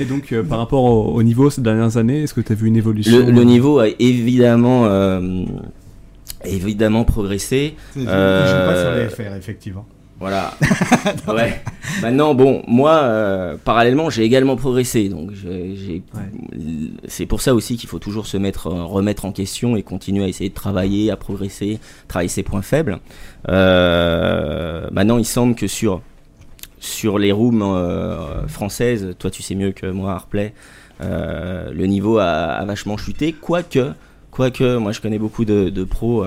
Et 0.00 0.04
donc 0.06 0.32
euh, 0.32 0.42
par 0.42 0.58
rapport 0.58 0.82
au, 0.84 1.12
au 1.14 1.22
niveau 1.22 1.50
ces 1.50 1.60
dernières 1.60 1.98
années, 1.98 2.22
est-ce 2.22 2.32
que 2.32 2.40
tu 2.40 2.52
as 2.52 2.54
vu 2.54 2.68
une 2.68 2.76
évolution 2.76 3.18
Le, 3.18 3.30
le 3.30 3.44
niveau 3.44 3.80
a 3.80 3.88
évidemment, 3.98 4.86
euh, 4.86 5.44
évidemment 6.44 7.04
progressé. 7.04 7.74
Je 7.94 8.00
joue 8.00 8.06
Euh, 8.08 8.66
pas 8.66 8.80
sur 8.80 8.94
les 9.24 9.30
FR, 9.30 9.36
effectivement. 9.36 9.84
Voilà. 10.20 10.52
ouais. 11.28 11.62
Maintenant, 12.02 12.34
bon, 12.34 12.62
moi, 12.68 12.92
euh, 12.98 13.56
parallèlement, 13.64 14.10
j'ai 14.10 14.22
également 14.22 14.56
progressé. 14.56 15.08
Donc, 15.08 15.30
j'ai- 15.32 16.02
c'est 17.08 17.24
pour 17.26 17.40
ça 17.40 17.54
aussi 17.54 17.76
qu'il 17.78 17.88
faut 17.88 17.98
toujours 17.98 18.26
se 18.26 18.36
mettre, 18.36 18.66
euh, 18.66 18.84
remettre 18.84 19.24
en 19.24 19.32
question 19.32 19.76
et 19.76 19.82
continuer 19.82 20.24
à 20.24 20.28
essayer 20.28 20.50
de 20.50 20.54
travailler, 20.54 21.10
à 21.10 21.16
progresser, 21.16 21.78
travailler 22.06 22.28
ses 22.28 22.42
points 22.42 22.60
faibles. 22.62 22.98
Euh, 23.48 24.86
maintenant, 24.92 25.18
il 25.18 25.24
semble 25.24 25.54
que 25.54 25.66
sur 25.66 26.02
sur 26.82 27.18
les 27.18 27.30
rooms 27.32 27.62
euh, 27.62 28.46
françaises, 28.48 29.14
toi, 29.18 29.30
tu 29.30 29.42
sais 29.42 29.54
mieux 29.54 29.72
que 29.72 29.86
moi, 29.86 30.12
Harplay, 30.12 30.54
le 31.00 31.84
niveau 31.86 32.18
a, 32.18 32.24
a 32.26 32.64
vachement 32.64 32.96
chuté. 32.96 33.32
Quoique, 33.32 33.92
quoique, 34.30 34.76
moi, 34.76 34.92
je 34.92 35.00
connais 35.00 35.18
beaucoup 35.18 35.44
de, 35.44 35.68
de 35.70 35.84
pros. 35.84 36.24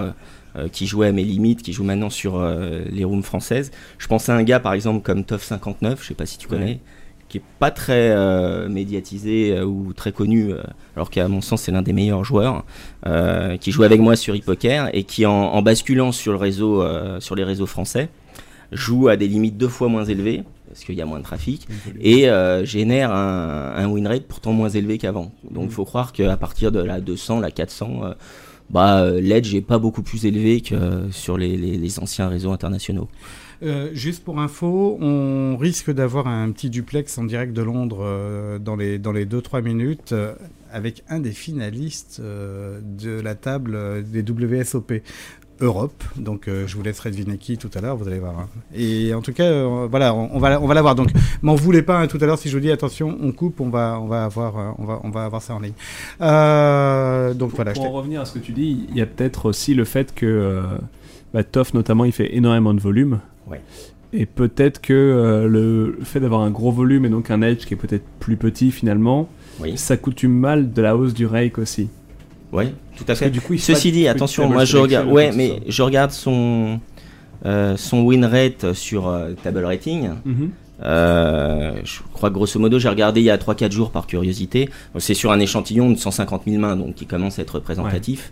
Euh, 0.56 0.68
qui 0.68 0.88
jouaient 0.88 1.08
à 1.08 1.12
mes 1.12 1.24
limites, 1.24 1.62
qui 1.62 1.74
jouent 1.74 1.84
maintenant 1.84 2.10
sur 2.10 2.38
euh, 2.38 2.82
les 2.90 3.04
rooms 3.04 3.24
françaises. 3.24 3.72
Je 3.98 4.08
pense 4.08 4.30
à 4.30 4.36
un 4.36 4.44
gars 4.44 4.60
par 4.60 4.74
exemple 4.74 5.02
comme 5.02 5.22
Toff59, 5.22 5.98
je 6.02 6.08
sais 6.08 6.14
pas 6.14 6.26
si 6.26 6.38
tu 6.38 6.48
connais, 6.48 6.80
qui 7.30 7.40
est 7.40 7.44
pas 7.60 7.72
très 7.72 8.12
euh, 8.12 8.70
médiatisé 8.70 9.62
ou 9.62 9.94
très 9.94 10.12
connu, 10.12 10.52
alors 10.96 11.10
qu'à 11.10 11.28
mon 11.28 11.42
sens 11.42 11.64
c'est 11.64 11.72
l'un 11.72 11.82
des 11.82 11.94
meilleurs 11.94 12.24
joueurs, 12.24 12.66
qui 13.60 13.72
joue 13.72 13.84
avec 13.84 14.00
moi 14.00 14.16
sur 14.16 14.36
e-poker 14.36 14.90
et 14.94 15.04
qui 15.04 15.26
en, 15.26 15.32
en 15.32 15.62
basculant 15.62 16.12
sur 16.12 16.32
le 16.32 16.38
réseau, 16.38 16.84
sur 17.20 17.36
les 17.36 17.44
réseaux 17.44 17.66
français, 17.66 18.10
joue 18.72 19.08
à 19.08 19.16
des 19.16 19.28
limites 19.28 19.58
deux 19.58 19.68
fois 19.68 19.88
moins 19.88 20.06
élevées 20.06 20.44
parce 20.74 20.86
qu'il 20.86 20.96
y 20.96 21.02
a 21.02 21.06
moins 21.06 21.20
de 21.20 21.24
trafic 21.24 21.68
et 22.02 22.30
euh, 22.30 22.66
génère 22.66 23.12
un, 23.12 23.74
un 23.76 23.88
win 23.88 24.08
rate 24.08 24.24
pourtant 24.24 24.54
moins 24.54 24.70
élevé 24.70 24.98
qu'avant. 24.98 25.32
Donc 25.52 25.66
il 25.66 25.72
faut 25.72 25.86
croire 25.86 26.12
qu'à 26.12 26.36
partir 26.36 26.72
de 26.72 26.80
la 26.80 27.00
200, 27.00 27.40
la 27.40 27.52
400, 27.52 28.02
euh, 28.04 28.14
bah, 28.70 29.02
euh, 29.04 29.22
l'edge 29.22 29.54
est 29.56 29.62
pas 29.62 29.78
beaucoup 29.80 30.04
plus 30.04 30.26
élevé 30.26 30.62
que 30.62 30.76
euh, 30.76 31.12
sur 31.12 31.38
les, 31.38 31.58
les- 31.58 32.00
anciens 32.00 32.28
réseaux 32.28 32.52
internationaux. 32.52 33.08
Euh, 33.62 33.90
juste 33.94 34.24
pour 34.24 34.40
info, 34.40 34.98
on 35.00 35.56
risque 35.58 35.92
d'avoir 35.92 36.28
un 36.28 36.52
petit 36.52 36.70
duplex 36.70 37.18
en 37.18 37.24
direct 37.24 37.54
de 37.54 37.62
Londres 37.62 38.60
dans 38.60 38.76
les 38.76 38.98
dans 39.00 39.12
les 39.12 39.26
2-3 39.26 39.62
minutes 39.62 40.14
avec 40.72 41.04
un 41.08 41.20
des 41.20 41.32
finalistes 41.32 42.20
de 42.20 43.22
la 43.22 43.36
table 43.36 44.04
des 44.04 44.24
WSOP 44.24 44.94
Europe. 45.62 46.04
Donc 46.18 46.48
euh, 46.48 46.66
je 46.68 46.76
vous 46.76 46.84
laisserai 46.84 47.12
deviner 47.12 47.38
qui 47.38 47.58
tout 47.58 47.70
à 47.76 47.82
l'heure, 47.82 47.96
vous 47.96 48.08
allez 48.08 48.20
voir. 48.20 48.38
hein. 48.40 48.48
Et 48.76 49.14
en 49.14 49.22
tout 49.22 49.34
cas, 49.34 49.44
euh, 49.46 49.88
voilà, 49.90 50.14
on, 50.14 50.30
on 50.34 50.40
va 50.40 50.60
on 50.62 50.68
va 50.68 50.74
l'avoir. 50.74 50.96
Donc 50.96 51.10
m'en 51.42 51.56
voulez 51.56 51.82
pas 51.82 52.00
hein, 52.00 52.08
tout 52.08 52.18
à 52.22 52.26
l'heure 52.26 52.38
si 52.40 52.50
je 52.50 52.58
vous 52.58 52.62
dis 52.62 52.72
attention, 52.72 53.18
on 53.22 53.32
coupe, 53.32 53.62
on 53.62 53.70
va 53.70 54.00
on 54.02 54.08
va 54.08 54.26
avoir 54.26 54.58
euh, 54.58 54.72
on 54.80 54.86
va 54.86 55.00
on 55.04 55.10
va 55.10 55.26
avoir 55.26 55.42
ça 55.42 55.54
en 55.56 55.60
ligne. 55.60 55.74
Donc 57.38 57.52
voilà. 57.56 57.74
Pour 57.74 57.86
en 57.86 57.92
revenir 57.92 58.22
à 58.22 58.26
ce 58.26 58.34
que 58.34 58.40
tu 58.40 58.52
dis, 58.52 58.88
il 58.90 58.98
y 58.98 59.02
a 59.02 59.06
peut-être 59.06 59.46
aussi 59.46 59.74
le 59.74 59.86
fait 59.86 60.14
que 60.14 60.62
bah, 61.34 61.44
Toff 61.44 61.74
notamment 61.74 62.06
il 62.06 62.12
fait 62.12 62.36
énormément 62.36 62.74
de 62.74 62.80
volume. 62.82 63.20
Ouais. 63.48 63.62
Et 64.16 64.26
peut-être 64.28 64.80
que 64.82 65.46
le 65.50 65.98
fait 66.04 66.20
d'avoir 66.20 66.42
un 66.42 66.52
gros 66.52 66.72
volume 66.72 67.06
et 67.06 67.10
donc 67.10 67.32
un 67.32 67.42
edge 67.42 67.66
qui 67.66 67.74
est 67.74 67.78
peut-être 67.78 68.06
plus 68.20 68.38
petit 68.38 68.70
finalement, 68.72 69.28
Oui. 69.60 69.76
ça 69.78 69.98
coutume 69.98 70.34
mal 70.34 70.72
de 70.72 70.82
la 70.84 70.96
hausse 70.96 71.14
du 71.16 71.26
rake 71.26 71.58
aussi. 71.58 71.90
Oui, 72.54 72.66
tout 72.96 73.06
à 73.08 73.16
fait. 73.16 73.30
du 73.30 73.42
coup, 73.42 73.56
il 73.56 73.60
Ceci 73.60 73.92
dit, 73.92 74.08
attention, 74.08 74.48
moi 74.48 74.64
je 74.64 74.78
regarde, 74.78 75.10
ouais, 75.10 75.32
mais 75.36 75.62
je 75.68 75.82
regarde 75.82 76.12
son 76.12 76.80
euh, 77.46 77.76
son 77.76 78.04
win 78.04 78.24
rate 78.24 78.74
sur 78.74 79.08
euh, 79.08 79.34
table 79.44 79.66
rating. 79.66 80.12
Mhm. 80.24 80.52
Euh, 80.86 81.74
je 81.84 82.00
crois 82.14 82.30
que 82.30 82.36
grosso 82.36 82.60
modo, 82.60 82.80
j'ai 82.80 82.90
regardé 82.90 83.22
il 83.22 83.26
y 83.26 83.30
a 83.30 83.38
3-4 83.38 83.72
jours 83.72 83.92
par 83.92 84.08
curiosité. 84.08 84.70
C'est 84.98 85.14
sur 85.14 85.32
un 85.32 85.40
échantillon 85.40 85.92
de 85.92 85.98
150 85.98 86.44
000 86.48 86.60
mains, 86.60 86.76
donc 86.76 86.96
qui 86.96 87.06
commence 87.06 87.40
à 87.40 87.42
être 87.42 87.56
représentatif. 87.56 88.32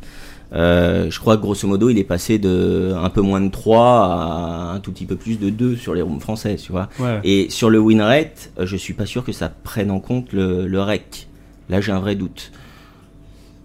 Je 0.53 1.19
crois 1.19 1.37
que 1.37 1.41
grosso 1.41 1.67
modo, 1.67 1.89
il 1.89 1.97
est 1.97 2.05
passé 2.05 2.39
de 2.39 2.93
un 2.95 3.09
peu 3.09 3.21
moins 3.21 3.41
de 3.41 3.49
3 3.49 3.79
à 3.79 4.73
un 4.75 4.79
tout 4.79 4.91
petit 4.91 5.05
peu 5.05 5.15
plus 5.15 5.39
de 5.39 5.49
2 5.49 5.75
sur 5.75 5.93
les 5.93 6.01
rooms 6.01 6.19
français, 6.19 6.55
tu 6.55 6.71
vois. 6.71 6.89
Ouais. 6.99 7.19
Et 7.23 7.49
sur 7.49 7.69
le 7.69 7.79
win 7.79 8.01
rate, 8.01 8.51
je 8.59 8.75
suis 8.75 8.93
pas 8.93 9.05
sûr 9.05 9.23
que 9.23 9.31
ça 9.31 9.49
prenne 9.49 9.91
en 9.91 9.99
compte 9.99 10.33
le, 10.33 10.67
le 10.67 10.81
rec. 10.81 11.27
Là, 11.69 11.79
j'ai 11.79 11.91
un 11.91 11.99
vrai 11.99 12.15
doute. 12.15 12.51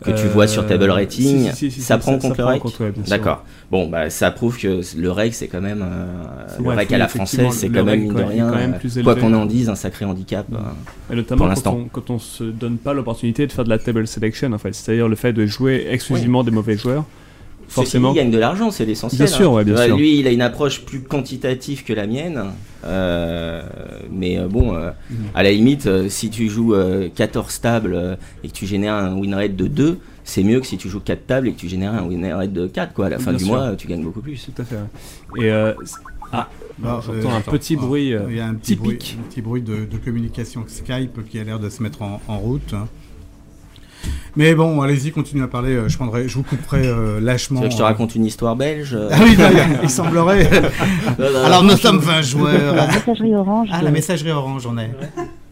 Que 0.04 0.10
tu 0.10 0.26
Euh, 0.26 0.28
vois 0.28 0.46
sur 0.46 0.66
table 0.66 0.90
rating, 0.90 1.50
si, 1.52 1.56
si, 1.56 1.70
si, 1.70 1.80
ça 1.80 1.96
prend 1.96 2.12
en 2.12 2.20
ça- 2.20 2.20
ça 2.20 2.28
compte 2.28 2.38
le 2.38 2.44
prend 2.44 2.52
rec. 2.68 3.08
D'accord. 3.08 3.44
Bon, 3.70 3.88
bah, 3.88 4.10
ça 4.10 4.30
prouve 4.30 4.58
que 4.58 4.82
le 4.98 5.10
rec, 5.10 5.32
c'est 5.32 5.46
quand 5.48 5.62
même. 5.62 5.82
euh, 5.82 6.14
le 6.58 6.64
Ouais, 6.64 6.74
rec 6.74 6.92
à 6.92 6.98
la 6.98 7.08
française, 7.08 7.46
c'est 7.52 7.70
quand 7.70 7.82
même, 7.82 8.00
mine 8.00 8.12
de 8.14 8.22
rien, 8.22 8.52
euh, 8.52 9.02
quoi 9.02 9.14
qu'on 9.16 9.32
en 9.32 9.46
dise, 9.46 9.70
un 9.70 9.74
sacré 9.74 10.04
handicap. 10.04 10.46
euh, 10.52 10.58
Et 11.10 11.16
notamment 11.16 11.46
pour 11.54 11.62
quand 11.62 11.72
on, 11.72 11.84
quand 11.90 12.10
on 12.10 12.18
se 12.18 12.44
donne 12.44 12.76
pas 12.76 12.92
l'opportunité 12.92 13.46
de 13.46 13.52
faire 13.52 13.64
de 13.64 13.70
la 13.70 13.78
table 13.78 14.06
selection 14.06 14.52
en 14.52 14.58
fait, 14.58 14.74
c'est-à-dire 14.74 15.08
le 15.08 15.16
fait 15.16 15.32
de 15.32 15.46
jouer 15.46 15.86
exclusivement 15.90 16.44
des 16.44 16.50
mauvais 16.50 16.76
joueurs. 16.76 17.04
Forcément. 17.68 18.08
Ceci 18.10 18.18
il 18.20 18.22
gagne 18.24 18.30
de 18.32 18.38
l'argent, 18.38 18.70
c'est 18.70 18.84
l'essentiel. 18.84 19.26
Bien 19.26 19.26
sûr, 19.36 19.50
hein. 19.50 19.54
ouais, 19.56 19.64
bien 19.64 19.76
sûr. 19.76 19.96
Lui, 19.96 20.18
il 20.20 20.26
a 20.26 20.30
une 20.30 20.42
approche 20.42 20.82
plus 20.82 21.00
quantitative 21.02 21.84
que 21.84 21.92
la 21.92 22.06
mienne. 22.06 22.42
Euh, 22.84 23.62
mais 24.10 24.38
euh, 24.38 24.46
bon, 24.48 24.74
euh, 24.74 24.90
Mhm. 25.10 25.16
à 25.34 25.42
la 25.42 25.50
limite, 25.50 26.08
si 26.08 26.30
tu 26.30 26.48
joues 26.48 26.74
euh, 26.74 27.08
14 27.14 27.60
tables 27.60 28.18
et 28.44 28.48
que 28.48 28.52
tu 28.52 28.66
génères 28.66 28.94
un 28.94 29.14
win 29.16 29.34
rate 29.34 29.56
de 29.56 29.66
2, 29.66 29.98
c'est 30.24 30.42
mieux 30.44 30.60
que 30.60 30.66
si 30.66 30.76
tu 30.76 30.88
joues 30.88 31.00
4 31.00 31.26
tables 31.26 31.48
et 31.48 31.52
que 31.52 31.58
tu 31.58 31.68
génères 31.68 31.94
un 31.94 32.02
win 32.04 32.24
rate 32.32 32.52
de 32.52 32.66
4. 32.66 32.92
Quoi. 32.94 33.06
À 33.06 33.10
la 33.10 33.18
fin 33.18 33.30
Bien 33.32 33.38
du 33.38 33.44
sûr. 33.44 33.54
mois, 33.54 33.74
tu 33.76 33.88
gagnes 33.88 34.02
beaucoup 34.04 34.20
plus. 34.20 34.48
Tout 34.54 34.62
à 34.62 34.64
fait. 34.64 34.76
Et 35.38 35.50
euh, 35.50 35.72
ah, 36.32 36.48
Bon, 36.78 37.00
j'entends 37.00 37.30
euh, 37.32 37.36
un 37.38 37.40
petit 37.40 37.76
Ah, 37.78 37.82
bruit 37.82 38.12
euh, 38.12 38.26
Il 38.28 38.36
y 38.36 38.40
a 38.40 38.46
un 38.46 38.54
petit 38.54 38.76
bruit, 38.76 38.98
typique. 38.98 39.18
un 39.18 39.28
petit 39.30 39.40
bruit 39.42 39.62
de, 39.62 39.84
de 39.86 39.96
communication 39.96 40.64
Skype 40.66 41.26
qui 41.28 41.38
a 41.40 41.44
l'air 41.44 41.58
de 41.58 41.68
se 41.70 41.82
mettre 41.82 42.02
en, 42.02 42.20
en 42.28 42.38
route. 42.38 42.74
Mais 44.36 44.54
bon, 44.54 44.80
allez-y, 44.82 45.12
continuez 45.12 45.44
à 45.44 45.48
parler. 45.48 45.74
euh, 45.74 45.88
Je 45.88 45.96
prendrai, 45.96 46.28
je 46.28 46.34
vous 46.34 46.42
couperai 46.42 46.86
euh, 46.86 47.18
Tu 47.18 47.24
lâchement. 47.24 47.60
veux 47.60 47.66
que 47.68 47.72
je 47.72 47.78
te 47.78 47.82
euh. 47.82 47.86
raconte 47.86 48.14
une 48.14 48.24
histoire 48.24 48.54
belge 48.56 48.96
Ah 49.10 49.16
oui, 49.22 49.34
d'ailleurs, 49.36 49.66
il 49.82 49.90
semblerait. 49.90 50.48
Non, 51.18 51.32
non, 51.32 51.44
Alors 51.44 51.62
nous 51.62 51.76
sommes 51.76 51.98
20 51.98 52.22
joueurs. 52.22 52.74
La 52.74 52.86
messagerie 52.88 53.34
orange. 53.34 53.68
Ah, 53.72 53.82
la 53.82 53.90
messagerie 53.90 54.30
orange, 54.32 54.66
on 54.66 54.76
est. 54.78 54.90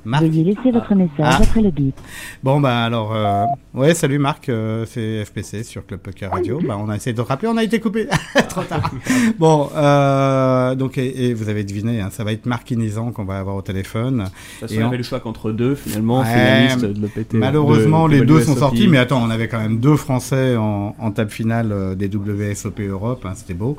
Marc. 0.04 0.22
Veuillez 0.24 0.44
laisser 0.44 0.70
votre 0.70 0.94
message 0.94 1.12
Ah. 1.22 1.38
après 1.42 1.60
le 1.62 1.70
bip. 1.70 1.94
Bon 2.42 2.60
bah 2.60 2.84
alors, 2.84 3.14
euh, 3.14 3.44
ouais, 3.74 3.94
salut 3.94 4.18
Marc, 4.18 4.48
euh, 4.48 4.84
c'est 4.86 5.24
FPC 5.24 5.62
sur 5.64 5.86
Club 5.86 6.00
Poker 6.00 6.30
Radio. 6.30 6.60
Bah 6.66 6.76
on 6.78 6.88
a 6.88 6.96
essayé 6.96 7.12
de 7.14 7.22
te 7.22 7.26
rappeler, 7.26 7.48
on 7.48 7.56
a 7.56 7.64
été 7.64 7.80
coupé. 7.80 8.06
Trop 8.48 8.62
tard. 8.62 8.90
Bon, 9.38 9.70
euh, 9.74 10.74
donc 10.74 10.98
et, 10.98 11.26
et 11.30 11.34
vous 11.34 11.48
avez 11.48 11.64
deviné, 11.64 12.00
hein, 12.00 12.08
ça 12.10 12.24
va 12.24 12.32
être 12.32 12.46
Marc 12.46 12.70
Inizan 12.70 13.12
qu'on 13.12 13.24
va 13.24 13.38
avoir 13.38 13.56
au 13.56 13.62
téléphone. 13.62 14.18
De 14.18 14.24
toute 14.24 14.32
façon, 14.60 14.74
Et 14.74 14.82
on- 14.84 14.88
avait 14.88 14.96
le 14.98 15.02
choix 15.02 15.20
qu'entre 15.20 15.52
deux 15.52 15.74
finalement, 15.74 16.20
Ouais, 16.20 16.76
de 16.76 17.00
l'EPT. 17.00 17.34
Malheureusement, 17.34 18.06
de- 18.08 18.14
les 18.14 18.20
de 18.20 18.24
deux 18.24 18.40
sont 18.42 18.56
sortis, 18.56 18.88
mais 18.88 18.98
attends, 18.98 19.22
on 19.22 19.30
avait 19.30 19.48
quand 19.48 19.60
même 19.60 19.78
deux 19.78 19.96
Français 19.96 20.56
en, 20.56 20.94
en 20.98 21.10
table 21.10 21.30
finale 21.30 21.96
des 21.96 22.08
WSOP 22.08 22.80
Europe, 22.80 23.24
hein, 23.26 23.32
c'était 23.34 23.54
beau. 23.54 23.76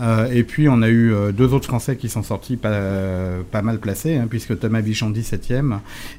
Euh, 0.00 0.28
et 0.32 0.42
puis 0.42 0.68
on 0.68 0.82
a 0.82 0.88
eu 0.88 1.12
deux 1.32 1.52
autres 1.54 1.66
Français 1.68 1.96
qui 1.96 2.08
sont 2.08 2.22
sortis 2.22 2.56
pas, 2.56 2.78
pas 3.50 3.62
mal 3.62 3.78
placés, 3.78 4.16
hein, 4.16 4.26
puisque 4.28 4.58
Thomas 4.58 4.80
Bichon 4.80 5.10
17e 5.10 5.67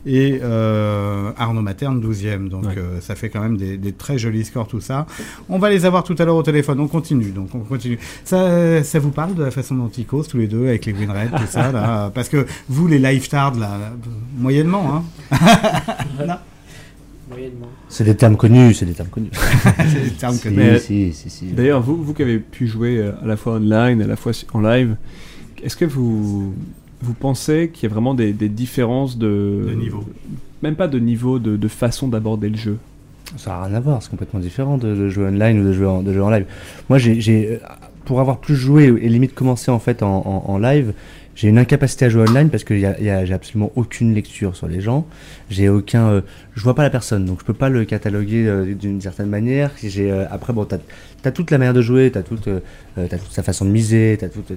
et 0.06 0.40
euh, 0.44 1.32
Arnaud 1.38 1.62
Materne 1.62 2.02
12e. 2.02 2.50
Donc 2.50 2.66
Ouais. 2.66 2.74
euh, 2.78 3.02
ça 3.02 3.16
fait 3.16 3.30
quand 3.30 3.42
même 3.42 3.58
des, 3.58 3.78
des 3.78 3.92
très 3.94 4.18
jolis 4.18 4.46
scores 4.46 4.68
tout 4.68 4.82
ça. 4.82 5.06
On 5.50 5.60
va 5.60 5.70
les 5.70 5.86
avoir 5.86 6.04
tout 6.04 6.16
à 6.20 6.26
l'heure 6.26 6.36
au 6.36 6.44
téléphone. 6.44 6.80
On 6.80 6.88
continue, 6.88 7.32
donc 7.32 7.54
on 7.56 7.60
continue. 7.60 8.00
Ça, 8.24 8.84
ça 8.84 9.00
vous 9.00 9.12
parle 9.12 9.36
de 9.36 9.44
la 9.44 9.52
façon 9.52 9.76
dont 9.76 9.90
ils 9.98 10.06
causent 10.06 10.28
tous 10.28 10.38
les 10.38 10.48
deux 10.48 10.68
avec 10.68 10.86
les 10.86 10.94
win 10.94 11.10
rates, 11.10 11.32
tout 11.32 11.48
ça 11.50 11.72
là? 11.72 12.12
Parce 12.16 12.30
que 12.30 12.46
vous, 12.68 12.88
les 12.88 13.00
lifetards, 13.00 13.56
là, 13.56 13.78
là, 13.78 13.92
moyennement, 14.38 15.04
hein? 15.32 15.38
Moyennement. 17.30 17.68
C'est 17.88 18.04
des 18.04 18.16
termes 18.16 18.38
connus, 18.38 18.74
c'est 18.74 18.86
des 18.86 18.94
termes 18.94 19.10
connus. 19.10 19.30
C'est 19.78 20.04
des 20.04 20.10
termes 20.12 20.38
connus. 20.40 20.56
Mais- 20.58 20.80
si, 20.80 21.14
si, 21.14 21.30
si. 21.30 21.46
D'ailleurs, 21.48 21.80
vous, 21.82 22.04
vous 22.04 22.14
qui 22.16 22.24
avez 22.24 22.40
pu 22.40 22.68
jouer 22.68 22.98
euh, 22.98 23.12
à 23.22 23.28
la 23.28 23.38
fois 23.38 23.54
online, 23.58 24.02
à 24.02 24.08
la 24.08 24.16
fois 24.16 24.32
en 24.54 24.62
live, 24.62 24.96
est-ce 25.64 25.76
que 25.78 25.86
vous, 25.86 26.56
vous 27.02 27.14
pensez 27.14 27.70
qu'il 27.74 27.88
y 27.88 27.92
a 27.92 27.94
vraiment 27.94 28.14
des, 28.14 28.34
des 28.34 28.50
différences 28.50 29.18
de, 29.18 29.66
De 29.68 29.74
niveau. 29.74 30.04
Même 30.64 30.76
pas 30.76 30.88
de 30.88 31.00
niveau, 31.00 31.40
de, 31.40 31.56
de 31.58 31.68
façon 31.68 32.08
d'aborder 32.08 32.50
le 32.50 32.58
jeu? 32.58 32.78
Ça 33.38 33.52
n'a 33.52 33.64
rien 33.66 33.76
à 33.76 33.80
voir, 33.80 34.02
c'est 34.04 34.10
complètement 34.10 34.40
différent 34.40 34.78
de, 34.78 34.96
de 34.96 35.10
jouer 35.10 35.26
online 35.28 35.60
ou 35.60 35.64
de 35.64 35.72
jouer 35.72 35.86
en, 35.86 36.02
de 36.02 36.12
jouer 36.12 36.22
en 36.24 36.30
live. 36.32 36.46
Moi, 36.90 36.98
j'ai, 36.98 37.22
j'ai, 37.22 37.60
pour 38.06 38.20
avoir 38.20 38.40
plus 38.40 38.56
joué 38.56 38.86
et 38.86 39.08
limite 39.08 39.36
commencé 39.36 39.70
en 39.72 39.80
fait 39.80 40.02
en, 40.04 40.08
en- 40.26 40.44
en 40.52 40.58
live, 40.58 40.94
j'ai 41.40 41.48
une 41.48 41.58
incapacité 41.58 42.04
à 42.04 42.10
jouer 42.10 42.28
online 42.28 42.50
parce 42.50 42.66
que 42.66 42.74
a- 42.84 43.24
j'ai 43.24 43.34
absolument 43.34 43.72
aucune 43.78 44.14
lecture 44.14 44.58
sur 44.58 44.68
les 44.68 44.82
gens. 44.82 45.06
J'ai 45.50 45.70
aucun, 45.70 46.10
euh, 46.10 46.22
je 46.54 46.62
vois 46.62 46.76
pas 46.76 46.84
la 46.84 46.90
personne, 46.90 47.24
donc 47.24 47.40
je 47.40 47.46
peux 47.46 47.54
pas 47.54 47.70
le 47.70 47.86
cataloguer 47.86 48.46
euh, 48.46 48.74
d'une 48.76 49.00
certaine 49.00 49.30
manière. 49.30 49.72
J'ai, 49.82 50.12
euh, 50.12 50.26
après, 50.30 50.52
bon, 50.52 50.66
t'as 50.66 50.80
as 51.24 51.32
toute 51.32 51.50
la 51.52 51.58
manière 51.58 51.74
de 51.74 51.82
jouer, 51.82 52.12
t'as 52.12 52.24
toute, 52.24 52.50
t'as 52.96 53.18
toute 53.18 53.32
sa 53.32 53.42
façon 53.42 53.64
de 53.64 53.70
miser, 53.70 54.18
t'as 54.20 54.28
toute, 54.28 54.52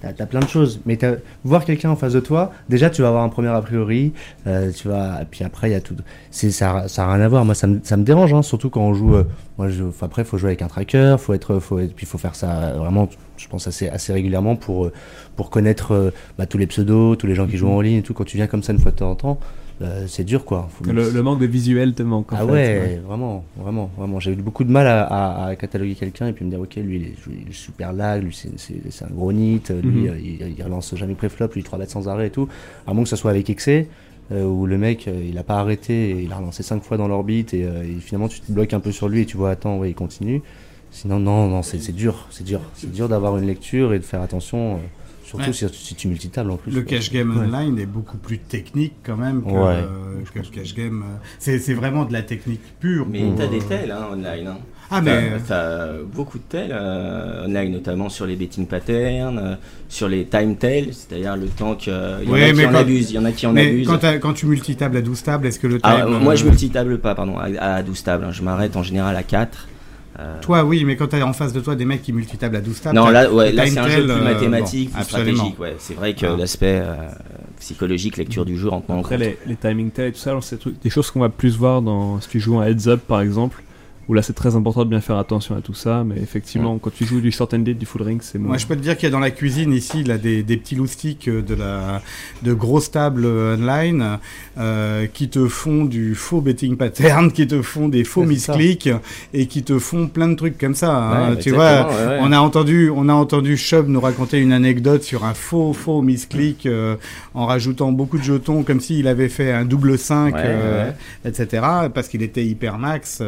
t'as, 0.00 0.26
plein 0.26 0.38
de 0.38 0.48
choses. 0.48 0.80
Mais 0.86 0.96
voir 1.42 1.64
quelqu'un 1.64 1.90
en 1.90 1.96
face 1.96 2.12
de 2.12 2.20
toi, 2.20 2.52
déjà 2.68 2.88
tu 2.88 3.02
vas 3.02 3.08
avoir 3.08 3.24
un 3.24 3.28
premier 3.28 3.48
a 3.48 3.60
priori, 3.60 4.12
tu 4.44 4.88
vas, 4.88 5.20
puis 5.28 5.44
après 5.44 5.70
il 5.70 5.72
y 5.72 5.76
a 5.76 5.80
tout. 5.80 5.96
Ça, 6.30 6.88
ça 6.88 7.12
rien 7.12 7.20
à 7.20 7.28
voir. 7.28 7.44
Moi, 7.44 7.54
ça 7.54 7.68
me, 7.68 7.80
ça 7.84 7.96
me 7.96 8.02
dérange, 8.02 8.32
hein, 8.34 8.42
surtout 8.42 8.68
quand 8.68 8.80
on 8.80 8.94
joue. 8.94 9.14
moi, 9.58 9.68
je, 9.68 9.84
après, 10.00 10.24
faut 10.24 10.38
jouer 10.38 10.50
avec 10.50 10.62
un 10.62 10.66
tracker, 10.66 11.16
faut 11.20 11.34
être, 11.34 11.60
faut 11.60 11.78
être, 11.78 11.94
puis 11.94 12.04
faut 12.04 12.18
faire 12.18 12.34
ça 12.34 12.72
vraiment, 12.72 13.08
je 13.36 13.46
pense 13.46 13.68
assez, 13.68 13.88
assez 13.88 14.12
régulièrement 14.12 14.56
pour, 14.56 14.90
pour 15.36 15.50
connaître 15.50 15.92
euh, 15.92 16.10
bah, 16.38 16.46
tous 16.46 16.58
les 16.58 16.66
pseudos, 16.66 17.16
tous 17.16 17.26
les 17.26 17.34
gens 17.34 17.46
qui 17.46 17.56
jouent 17.56 17.68
en 17.70 17.80
ligne 17.80 17.96
et 17.98 18.02
tout. 18.02 18.14
Quand 18.14 18.24
tu 18.24 18.36
viens 18.36 18.46
comme 18.46 18.62
ça 18.62 18.72
une 18.72 18.78
fois 18.78 18.90
de 18.92 18.96
temps 18.96 19.10
en 19.10 19.14
temps, 19.16 19.38
euh, 19.80 20.04
c'est 20.06 20.22
dur, 20.24 20.44
quoi. 20.44 20.68
Faut- 20.70 20.84
Le, 20.92 21.10
le 21.10 21.22
manque 21.22 21.40
de 21.40 21.46
visuel 21.46 21.94
te 21.94 22.02
manque. 22.02 22.32
en 22.32 22.36
ah 22.36 22.46
fait, 22.46 22.52
ouais, 22.52 23.00
vraiment, 23.04 23.44
vraiment, 23.56 23.90
vraiment. 23.96 24.20
J'ai 24.20 24.32
eu 24.32 24.36
beaucoup 24.36 24.62
de 24.64 24.70
mal 24.70 24.86
à, 24.86 25.02
à- 25.04 25.46
à 25.48 25.56
cataloguer 25.56 25.94
quelqu'un 25.94 26.28
et 26.28 26.32
puis 26.32 26.44
me 26.44 26.50
dire, 26.50 26.60
ok, 26.60 26.76
lui, 26.76 26.96
il 26.96 27.02
est, 27.04 27.14
il 27.44 27.50
est 27.50 27.52
super 27.54 27.92
lag, 27.92 28.22
lui, 28.22 28.34
c'est- 28.34 29.02
un 29.04 29.14
gros 29.14 29.32
nit, 29.32 29.60
lui, 29.82 30.02
Mhm. 30.02 30.08
euh, 30.08 30.18
il, 30.22 30.54
il 30.56 30.62
relance 30.62 30.94
jamais 30.94 31.14
pré-flop, 31.14 31.48
lui, 31.54 31.62
3 31.64 31.78
bêtes 31.78 31.90
sans 31.90 32.08
arrêt 32.08 32.28
et 32.28 32.30
tout. 32.30 32.48
À 32.86 32.94
moins 32.94 33.02
que 33.02 33.08
ça 33.08 33.16
soit 33.16 33.30
avec 33.32 33.50
excès, 33.50 33.88
euh, 34.30 34.44
où 34.44 34.66
le 34.66 34.78
mec, 34.78 35.08
euh, 35.08 35.24
il 35.28 35.36
a 35.38 35.42
pas 35.42 35.58
arrêté, 35.58 36.10
et 36.10 36.22
il 36.22 36.32
a 36.32 36.36
relancé 36.36 36.62
5 36.62 36.82
fois 36.84 36.96
dans 36.96 37.08
l'orbite 37.08 37.52
et, 37.54 37.64
euh, 37.64 37.82
et 37.82 37.98
finalement, 38.00 38.28
tu 38.28 38.40
te 38.40 38.52
bloques 38.52 38.74
un 38.74 38.80
peu 38.80 38.92
sur 38.92 39.08
lui 39.08 39.22
et 39.22 39.26
tu 39.26 39.36
vois, 39.36 39.50
attends, 39.50 39.78
ouais, 39.78 39.90
il 39.90 39.94
continue. 39.94 40.42
Sinon, 40.92 41.18
non, 41.18 41.48
non, 41.48 41.62
c'est 41.62 41.78
c'est 41.80 41.92
dur, 41.92 42.26
c'est 42.30 42.44
dur. 42.44 42.60
C'est 42.74 42.92
dur 42.92 43.08
d'avoir 43.08 43.38
une 43.38 43.46
lecture 43.46 43.94
et 43.94 43.98
de 43.98 44.04
faire 44.04 44.20
attention, 44.20 44.74
euh, 44.74 44.76
surtout 45.40 45.46
Ouais. 45.46 45.52
si, 45.52 45.68
si 45.86 45.94
tu 45.94 46.08
multitables 46.08 46.50
en 46.50 46.56
plus. 46.56 46.72
Le 46.72 46.82
cash 46.82 47.10
game 47.10 47.30
Ouais. 47.36 47.46
online 47.46 47.78
est 47.78 47.86
beaucoup 47.86 48.16
plus 48.18 48.38
technique 48.38 48.94
quand 49.04 49.16
même 49.16 49.42
que, 49.42 49.48
Ouais. 49.50 49.56
euh, 49.76 50.22
que 50.32 50.38
le 50.38 50.44
cash 50.54 50.74
game. 50.74 51.02
euh, 51.06 51.16
C'est 51.38 51.58
c'est 51.58 51.74
vraiment 51.74 52.04
de 52.04 52.12
la 52.12 52.22
technique 52.22 52.60
pure. 52.80 53.06
Mais 53.10 53.20
pour, 53.20 53.36
t'as 53.36 53.46
des 53.46 53.58
euh, 53.60 53.68
tels 53.68 53.90
hein, 53.90 54.06
online. 54.12 54.46
hein. 54.48 54.58
Ah, 54.94 54.96
T'as- 54.96 55.20
mais- 55.20 55.32
T'as 55.48 55.88
beaucoup 56.14 56.36
de 56.36 56.42
tels 56.46 56.70
euh, 56.70 57.46
online, 57.46 57.72
notamment 57.72 58.10
sur 58.10 58.26
les 58.26 58.36
betting 58.36 58.66
patterns, 58.66 59.38
euh, 59.38 59.54
sur 59.88 60.06
les 60.08 60.26
time 60.26 60.56
tails, 60.56 60.90
c'est-à-dire 60.92 61.34
le 61.36 61.46
temps 61.48 61.74
qu'il 61.76 61.92
y 61.92 61.96
en 61.96 62.30
Ouais, 62.30 62.42
a 62.44 62.50
qui 62.50 62.56
mais 62.58 62.66
en 62.66 62.72
quand- 62.72 62.78
abusent, 62.78 63.10
il 63.10 63.14
y 63.14 63.18
en 63.18 63.24
a 63.24 63.32
qui 63.32 63.46
en 63.46 63.52
mais 63.52 63.68
abusent. 63.68 63.86
Quand, 63.88 64.00
quand 64.20 64.32
tu 64.34 64.44
multitables 64.46 64.96
à 64.98 65.00
12 65.00 65.22
tables, 65.22 65.46
est-ce 65.46 65.58
que 65.58 65.66
le 65.66 65.74
time. 65.80 65.80
Ah, 65.84 66.06
moi 66.06 66.34
je 66.34 66.44
multitable 66.44 66.98
pas, 66.98 67.14
pardon, 67.14 67.38
à, 67.38 67.44
à 67.76 67.82
12 67.82 68.02
tables. 68.02 68.24
hein. 68.24 68.32
Je 68.32 68.42
m'arrête 68.42 68.76
en 68.76 68.82
général 68.82 69.16
à 69.16 69.22
4. 69.22 69.66
Euh, 70.18 70.40
Toi, 70.40 70.64
oui, 70.64 70.84
mais 70.84 70.96
quand 70.96 71.08
tu 71.08 71.16
as 71.16 71.26
en 71.26 71.32
face 71.32 71.52
de 71.52 71.60
toi 71.60 71.74
des 71.74 71.84
mecs 71.84 72.02
qui 72.02 72.12
multitablent 72.12 72.56
à 72.56 72.60
12 72.60 72.80
tables. 72.80 72.96
non, 72.96 73.08
là, 73.08 73.32
ouais, 73.32 73.52
c'est 73.68 73.78
un 73.78 73.88
jeu 73.88 74.02
plus 74.02 74.10
euh, 74.12 74.22
mathématique, 74.22 74.90
bon, 74.90 74.96
plus 74.96 75.04
stratégique. 75.04 75.58
Ouais. 75.60 75.74
C'est 75.78 75.94
vrai 75.94 76.14
que 76.14 76.26
Ah. 76.26 76.36
l'aspect 76.36 76.80
euh, 76.84 76.94
psychologique, 77.60 78.16
lecture 78.16 78.44
du 78.44 78.56
jeu 78.58 78.70
en 78.70 78.78
Après 78.78 78.94
compte. 79.02 79.10
les, 79.18 79.38
les 79.46 79.56
timing 79.56 79.90
tells 79.90 80.08
et 80.08 80.12
tout 80.12 80.18
ça, 80.18 80.30
alors, 80.30 80.42
c'est 80.44 80.56
des 80.56 80.60
trucs- 80.60 80.82
des 80.82 80.90
choses 80.90 81.10
qu'on 81.10 81.20
va 81.20 81.28
plus 81.28 81.56
voir 81.56 81.82
dans 81.82 82.20
si 82.20 82.28
tu 82.28 82.40
joues 82.40 82.58
un 82.58 82.66
heads 82.66 82.88
up 82.88 83.00
par 83.06 83.20
exemple, 83.20 83.62
où 84.08 84.14
là 84.14 84.22
c'est 84.22 84.32
très 84.32 84.56
important 84.56 84.84
de 84.84 84.90
bien 84.90 85.00
faire 85.00 85.16
attention 85.16 85.56
à 85.56 85.60
tout 85.60 85.74
ça, 85.74 86.02
mais 86.04 86.16
effectivement 86.20 86.78
quand 86.78 86.90
tu 86.92 87.04
joues 87.04 87.20
du 87.20 87.30
short 87.30 87.54
ended, 87.54 87.78
du 87.78 87.86
full 87.86 88.02
ring, 88.02 88.20
c'est 88.22 88.38
moins. 88.38 88.48
Moi, 88.48 88.58
je 88.58 88.66
peux 88.66 88.74
te 88.76 88.80
dire 88.80 88.96
qu'il 88.96 89.04
y 89.08 89.12
a 89.12 89.12
dans 89.12 89.20
la 89.20 89.30
cuisine 89.30 89.72
ici 89.72 90.02
là, 90.04 90.18
des, 90.18 90.42
des 90.42 90.56
petits 90.56 90.74
loustiques 90.74 91.28
euh, 91.28 91.40
de, 91.42 91.54
la, 91.54 92.02
de 92.42 92.52
grosses 92.52 92.90
tables 92.90 93.24
online 93.26 94.18
euh, 94.58 95.06
qui 95.06 95.28
te 95.28 95.46
font 95.48 95.84
du 95.84 96.14
faux 96.14 96.40
betting 96.40 96.76
pattern, 96.76 97.30
qui 97.36 97.46
te 97.46 97.62
font 97.62 97.88
des 97.88 98.04
faux 98.04 98.22
Ouais, 98.22 99.00
et 99.34 99.46
qui 99.46 99.62
te 99.62 99.78
font 99.78 100.08
plein 100.08 100.28
de 100.28 100.34
trucs 100.34 100.58
comme 100.58 100.74
ça. 100.74 100.96
hein. 100.96 101.36
Tu 101.36 101.50
vois, 101.50 101.88
on 102.20 102.32
a 102.32 102.38
entendu, 102.40 102.90
on 102.94 103.08
a 103.08 103.12
entendu 103.14 103.56
Chubb 103.56 103.88
nous 103.88 104.00
raconter 104.00 104.38
une 104.38 104.52
anecdote 104.52 105.02
sur 105.02 105.24
un 105.24 105.34
faux 105.34 105.72
faux 105.72 106.02
misclick 106.02 106.66
euh, 106.66 106.96
en 107.34 107.46
rajoutant 107.46 107.92
beaucoup 107.92 108.18
de 108.18 108.22
jetons 108.22 108.62
comme 108.62 108.80
s'il 108.80 109.06
avait 109.08 109.28
fait 109.28 109.52
un 109.52 109.64
double 109.64 109.98
5, 109.98 110.34
Ouais, 110.34 110.40
euh, 110.44 110.90
ouais. 111.24 111.30
etc. 111.30 111.62
Parce 111.94 112.08
qu'il 112.08 112.22
était 112.22 112.44
hyper 112.44 112.78
max. 112.78 113.20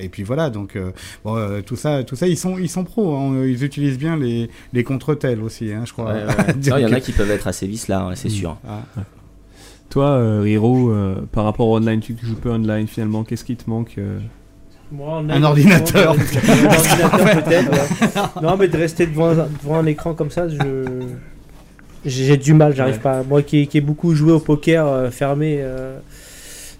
et 0.00 0.08
puis 0.08 0.17
voilà, 0.22 0.50
donc 0.50 0.76
euh, 0.76 0.90
bon, 1.24 1.36
euh, 1.36 1.60
tout 1.62 1.76
ça, 1.76 2.02
tout 2.04 2.16
ça, 2.16 2.26
ils 2.26 2.36
sont, 2.36 2.58
ils 2.58 2.68
sont 2.68 2.84
pros. 2.84 3.14
hein. 3.16 3.44
ils 3.46 3.64
utilisent 3.64 3.98
bien 3.98 4.16
les, 4.16 4.50
les 4.72 4.84
contre-tels 4.84 5.42
aussi, 5.42 5.72
hein, 5.72 5.82
je 5.86 5.92
crois. 5.92 6.12
Ouais, 6.12 6.24
ouais. 6.24 6.54
Non, 6.70 6.76
Il 6.78 6.82
y 6.82 6.86
en 6.86 6.92
a 6.92 7.00
qui 7.00 7.12
peuvent 7.12 7.30
être 7.30 7.46
assez 7.46 7.66
vis 7.66 7.88
là, 7.88 8.10
c'est 8.14 8.28
sûr. 8.28 8.56
Ah. 8.68 8.82
Toi, 9.90 10.10
euh, 10.10 10.44
euh, 10.44 11.14
par 11.32 11.44
rapport 11.44 11.68
au 11.68 11.76
online, 11.78 12.00
tu 12.00 12.14
joues 12.22 12.34
peu 12.36 12.50
online 12.50 12.86
finalement, 12.86 13.24
qu'est-ce 13.24 13.44
qui 13.44 13.56
te 13.56 13.68
manque 13.70 13.94
euh 13.98 14.18
Moi, 14.92 15.22
Un 15.30 15.42
ordinateur. 15.42 16.12
Un 16.48 16.66
ordinateur 16.66 17.10
peut-être. 17.44 17.70
ouais. 17.72 18.42
Non, 18.42 18.56
mais 18.58 18.68
de 18.68 18.76
rester 18.76 19.06
devant, 19.06 19.30
un- 19.30 19.48
devant 19.62 19.76
un 19.78 19.86
écran 19.86 20.12
comme 20.14 20.30
ça, 20.30 20.46
je 20.48 20.56
j'ai 22.04 22.36
du 22.36 22.54
mal, 22.54 22.74
j'arrive 22.76 22.94
Ouais. 22.96 23.00
pas. 23.00 23.22
Moi 23.22 23.42
qui, 23.42 23.66
qui 23.66 23.78
ai 23.78 23.80
beaucoup 23.80 24.14
joué 24.14 24.32
au 24.32 24.38
poker 24.40 24.86
euh, 24.86 25.10
fermé 25.10 25.58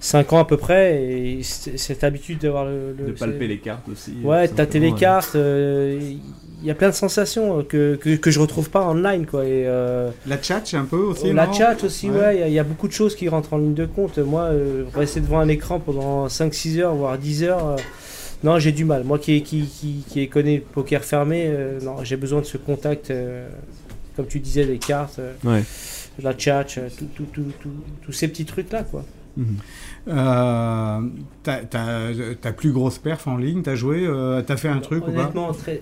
5 0.01 0.33
ans 0.33 0.39
à 0.39 0.45
peu 0.45 0.57
près, 0.57 1.03
et 1.03 1.43
cette 1.43 2.05
habitude 2.05 2.39
d'avoir 2.39 2.65
le, 2.67 2.95
le- 2.99 3.07
De 3.09 3.13
palper 3.13 3.49
les 3.49 3.59
cartes 3.59 3.89
aussi. 3.89 4.15
Ouais, 4.23 4.47
tout 4.49 4.55
tâter 4.55 4.79
les 4.79 4.93
cartes, 4.93 5.35
euh, 5.35 5.99
il 6.61 6.67
y 6.67 6.71
a 6.71 6.75
plein 6.75 6.89
de 6.89 6.95
sensations 6.95 7.65
que, 7.65 7.97
que, 7.97 8.17
que 8.17 8.31
je 8.31 8.39
retrouve 8.41 8.71
pas 8.71 8.81
en 8.85 8.97
online 8.97 9.27
quoi. 9.27 9.45
Et, 9.45 9.65
euh, 9.67 10.11
La 10.27 10.41
chat, 10.41 10.63
un 10.75 10.85
peu 10.85 10.97
aussi. 10.99 11.33
la 11.33 11.47
non 11.47 11.53
chat 11.53 11.83
aussi, 11.85 12.11
Ouais. 12.11 12.17
ouais, 12.19 12.37
il 12.37 12.41
y 12.41 12.43
a- 12.45 12.49
il 12.49 12.53
y, 12.55 12.59
a 12.61 12.65
beaucoup 12.65 12.87
de 12.89 12.93
choses 12.93 13.17
qui 13.17 13.29
rentrent 13.29 13.55
en 13.55 13.59
ligne 13.59 13.75
de 13.75 13.87
compte. 13.87 14.19
Moi, 14.19 14.43
euh, 14.43 14.85
rester 14.95 15.21
devant 15.21 15.41
un 15.41 15.49
écran 15.49 15.81
pendant 15.81 16.29
5-6 16.29 16.79
heures, 16.81 16.95
voire 16.95 17.19
10 17.19 17.43
heures, 17.45 17.67
euh, 17.67 17.77
non, 18.45 18.59
j'ai 18.61 18.71
du 18.73 18.85
mal. 18.85 19.03
Moi 19.05 19.19
qui, 19.19 19.43
qui, 19.43 19.63
qui, 19.67 20.05
qui 20.09 20.29
connais 20.29 20.57
le 20.57 20.63
poker 20.63 21.05
fermé, 21.05 21.45
euh, 21.49 21.81
non, 21.81 22.05
j'ai 22.05 22.17
besoin 22.17 22.41
de 22.41 22.47
ce 22.47 22.57
contact, 22.57 23.11
euh, 23.11 23.49
comme 24.17 24.27
tu 24.29 24.39
disais, 24.39 24.65
les 24.65 24.79
cartes, 24.79 25.19
euh, 25.19 25.33
Ouais. 25.45 25.63
la 26.23 26.37
chat, 26.39 26.67
euh, 26.79 26.89
tout, 26.97 27.07
tout, 27.17 27.25
tout, 27.33 27.43
tout- 27.61 27.71
tous 28.03 28.13
ces 28.13 28.29
petits 28.29 28.45
trucs-là, 28.45 28.85
quoi. 28.85 29.05
Mhm. 29.37 29.57
Euh, 30.09 31.01
ta 31.43 32.53
plus 32.53 32.73
grosse 32.73 32.99
perf 32.99 33.27
en 33.27 33.37
ligne, 33.37 33.63
t'as 33.63 33.75
joué, 33.75 34.05
euh, 34.07 34.43
t'as 34.43 34.57
fait 34.57 34.69
un 34.69 34.79
truc 34.79 35.07
ou 35.07 35.11
pas? 35.13 35.21
Honnêtement, 35.21 35.53
très... 35.53 35.81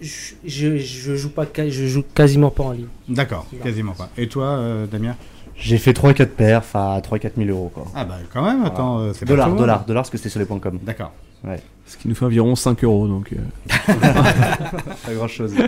je, 0.00 0.34
je, 0.44 0.76
je 0.76 1.14
joue 1.16 1.30
pas, 1.30 1.46
je 1.56 1.86
joue 1.86 2.02
quasiment 2.14 2.50
pas 2.50 2.64
en 2.64 2.72
ligne. 2.72 2.86
D'accord, 3.08 3.46
quasiment 3.62 3.92
pas. 3.92 4.10
Et 4.18 4.28
toi, 4.28 4.44
euh, 4.46 4.86
Damien? 4.86 5.16
J'ai 5.56 5.78
fait 5.78 5.92
3-4 5.92 6.26
perfs 6.26 6.74
à 6.74 7.00
3-4 7.00 7.32
000 7.36 7.50
euros. 7.50 7.70
Quoi. 7.72 7.86
Ah 7.94 8.04
bah 8.04 8.16
quand 8.32 8.42
même, 8.42 8.64
attends, 8.64 8.98
euh, 8.98 9.12
c'est 9.12 9.20
pas 9.20 9.26
tout 9.26 9.32
Dollars, 9.32 9.54
dollars, 9.54 9.84
dollars, 9.84 10.02
parce 10.02 10.10
que 10.10 10.16
c'était 10.16 10.30
sur 10.30 10.40
les 10.40 10.46
points 10.46 10.58
com. 10.58 10.78
D'accord. 10.82 11.12
Ouais. 11.44 11.60
Ce 11.86 11.96
qui 11.96 12.08
nous 12.08 12.14
fait 12.14 12.24
environ 12.24 12.54
5 12.56 12.82
euros 12.84 13.06
donc. 13.06 13.32
euh. 13.32 13.36
Pas 15.06 15.14
grand 15.14 15.28
chose. 15.28 15.54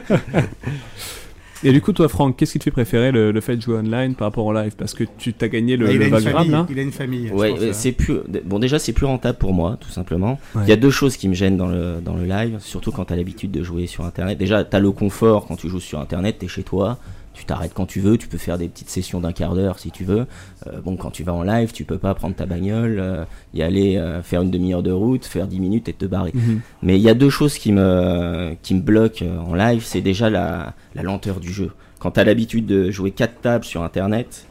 Et 1.64 1.72
du 1.72 1.80
coup, 1.80 1.92
toi, 1.92 2.08
Franck, 2.08 2.36
qu'est-ce 2.36 2.52
qui 2.52 2.58
te 2.58 2.64
fait 2.64 2.70
préférer 2.70 3.10
le, 3.10 3.32
le 3.32 3.40
fait 3.40 3.56
de 3.56 3.62
jouer 3.62 3.76
online 3.78 4.14
par 4.14 4.28
rapport 4.28 4.44
au 4.44 4.52
live? 4.52 4.74
Parce 4.76 4.92
que 4.94 5.04
tu 5.18 5.32
t'as 5.32 5.48
gagné 5.48 5.76
le, 5.76 5.86
Ah, 5.88 5.92
il, 5.92 5.96
le 5.98 6.04
a 6.04 6.06
une 6.08 6.14
Vagrant, 6.14 6.30
famille, 6.38 6.50
là 6.52 6.66
il 6.70 6.78
a 6.78 6.82
une 6.82 6.92
famille. 6.92 7.30
Ouais, 7.30 7.50
pense, 7.50 7.60
ouais, 7.60 7.66
euh. 7.68 7.72
c'est 7.72 7.92
plus. 7.92 8.16
Bon, 8.44 8.58
déjà, 8.58 8.78
c'est 8.78 8.92
plus 8.92 9.06
rentable 9.06 9.38
pour 9.38 9.54
moi, 9.54 9.78
tout 9.80 9.88
simplement. 9.90 10.38
Il 10.54 10.60
Ouais. 10.60 10.66
y 10.68 10.72
a 10.72 10.76
deux 10.76 10.90
choses 10.90 11.16
qui 11.16 11.28
me 11.28 11.34
gênent 11.34 11.56
dans 11.56 11.68
le, 11.68 12.00
dans 12.04 12.14
le 12.14 12.24
live, 12.24 12.58
surtout 12.60 12.92
quand 12.92 13.06
tu 13.06 13.12
as 13.14 13.16
l'habitude 13.16 13.50
de 13.50 13.62
jouer 13.62 13.86
sur 13.86 14.04
Internet. 14.04 14.36
Déjà, 14.38 14.62
tu 14.64 14.76
as 14.76 14.80
le 14.80 14.90
confort 14.92 15.46
quand 15.46 15.56
tu 15.56 15.68
joues 15.68 15.80
sur 15.80 15.98
Internet, 16.00 16.36
tu 16.38 16.44
es 16.44 16.48
chez 16.48 16.62
toi, 16.64 16.98
tu 17.34 17.44
t'arrêtes 17.44 17.74
quand 17.74 17.86
tu 17.86 18.00
veux, 18.00 18.16
tu 18.16 18.28
peux 18.28 18.38
faire 18.38 18.56
des 18.58 18.68
petites 18.68 18.88
sessions 18.88 19.20
d'un 19.20 19.32
quart 19.32 19.54
d'heure 19.54 19.78
si 19.78 19.90
tu 19.90 20.04
veux. 20.04 20.26
Euh, 20.66 20.80
bon, 20.80 20.96
quand 20.96 21.10
tu 21.10 21.24
vas 21.24 21.34
en 21.34 21.42
live, 21.42 21.72
tu 21.72 21.84
peux 21.84 21.98
pas 21.98 22.14
prendre 22.14 22.34
ta 22.34 22.46
bagnole, 22.46 22.98
euh, 23.00 23.24
y 23.52 23.62
aller 23.62 23.96
euh, 23.96 24.22
faire 24.22 24.42
une 24.42 24.50
demi-heure 24.50 24.82
de 24.82 24.92
route, 24.92 25.24
faire 25.24 25.46
10 25.46 25.60
minutes 25.60 25.88
et 25.88 25.92
te 25.92 26.06
barrer. 26.06 26.30
Mhm. 26.32 26.60
Mais 26.82 26.96
il 26.96 27.02
y 27.02 27.08
a 27.08 27.14
deux 27.14 27.30
choses 27.30 27.58
qui 27.58 27.72
me, 27.72 28.54
qui 28.62 28.74
me 28.74 28.80
bloquent 28.80 29.24
en 29.24 29.54
live, 29.54 29.82
c'est 29.84 30.00
déjà 30.00 30.30
la, 30.30 30.74
la 30.94 31.02
lenteur 31.02 31.40
du 31.40 31.52
jeu. 31.52 31.72
Quand 31.98 32.12
tu 32.12 32.20
as 32.20 32.24
l'habitude 32.24 32.66
de 32.66 32.90
jouer 32.90 33.10
4 33.10 33.40
tables 33.40 33.64
sur 33.64 33.82
Internet, 33.82 34.46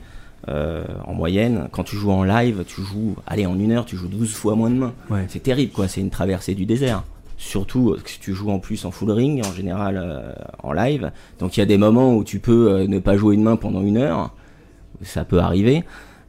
en 0.45 1.13
moyenne, 1.13 1.69
quand 1.71 1.85
tu 1.85 1.95
joues 1.95 2.11
en 2.11 2.23
live, 2.25 2.65
tu 2.67 2.81
joues, 2.81 3.15
allez, 3.25 3.45
en 3.45 3.57
une 3.57 3.71
heure, 3.71 3.85
tu 3.85 3.95
joues 3.95 4.09
12 4.09 4.33
fois 4.33 4.55
moins 4.55 4.69
de 4.69 4.75
mains. 4.75 4.93
Ouais. 5.09 5.23
C'est 5.29 5.41
terrible, 5.41 5.71
quoi. 5.71 5.87
C'est 5.87 6.01
une 6.01 6.09
traversée 6.09 6.53
du 6.53 6.65
désert. 6.65 7.03
Surtout 7.45 7.91
euh, 7.91 7.99
si 8.05 8.19
tu 8.21 8.33
joues 8.33 8.51
en 8.51 8.59
plus 8.59 8.85
en 8.85 8.91
full 8.91 9.11
ring, 9.11 9.45
en 9.45 9.51
général 9.51 9.97
euh, 10.01 10.31
en 10.63 10.71
live. 10.71 11.11
Donc 11.39 11.57
il 11.57 11.59
y 11.59 11.63
a 11.63 11.65
des 11.65 11.77
moments 11.77 12.15
où 12.15 12.23
tu 12.23 12.39
peux 12.39 12.71
euh, 12.71 12.87
ne 12.87 12.99
pas 12.99 13.17
jouer 13.17 13.35
une 13.35 13.43
main 13.43 13.57
pendant 13.57 13.81
une 13.81 13.97
heure. 13.97 14.33
Ça 15.01 15.25
peut 15.25 15.39
arriver. 15.39 15.83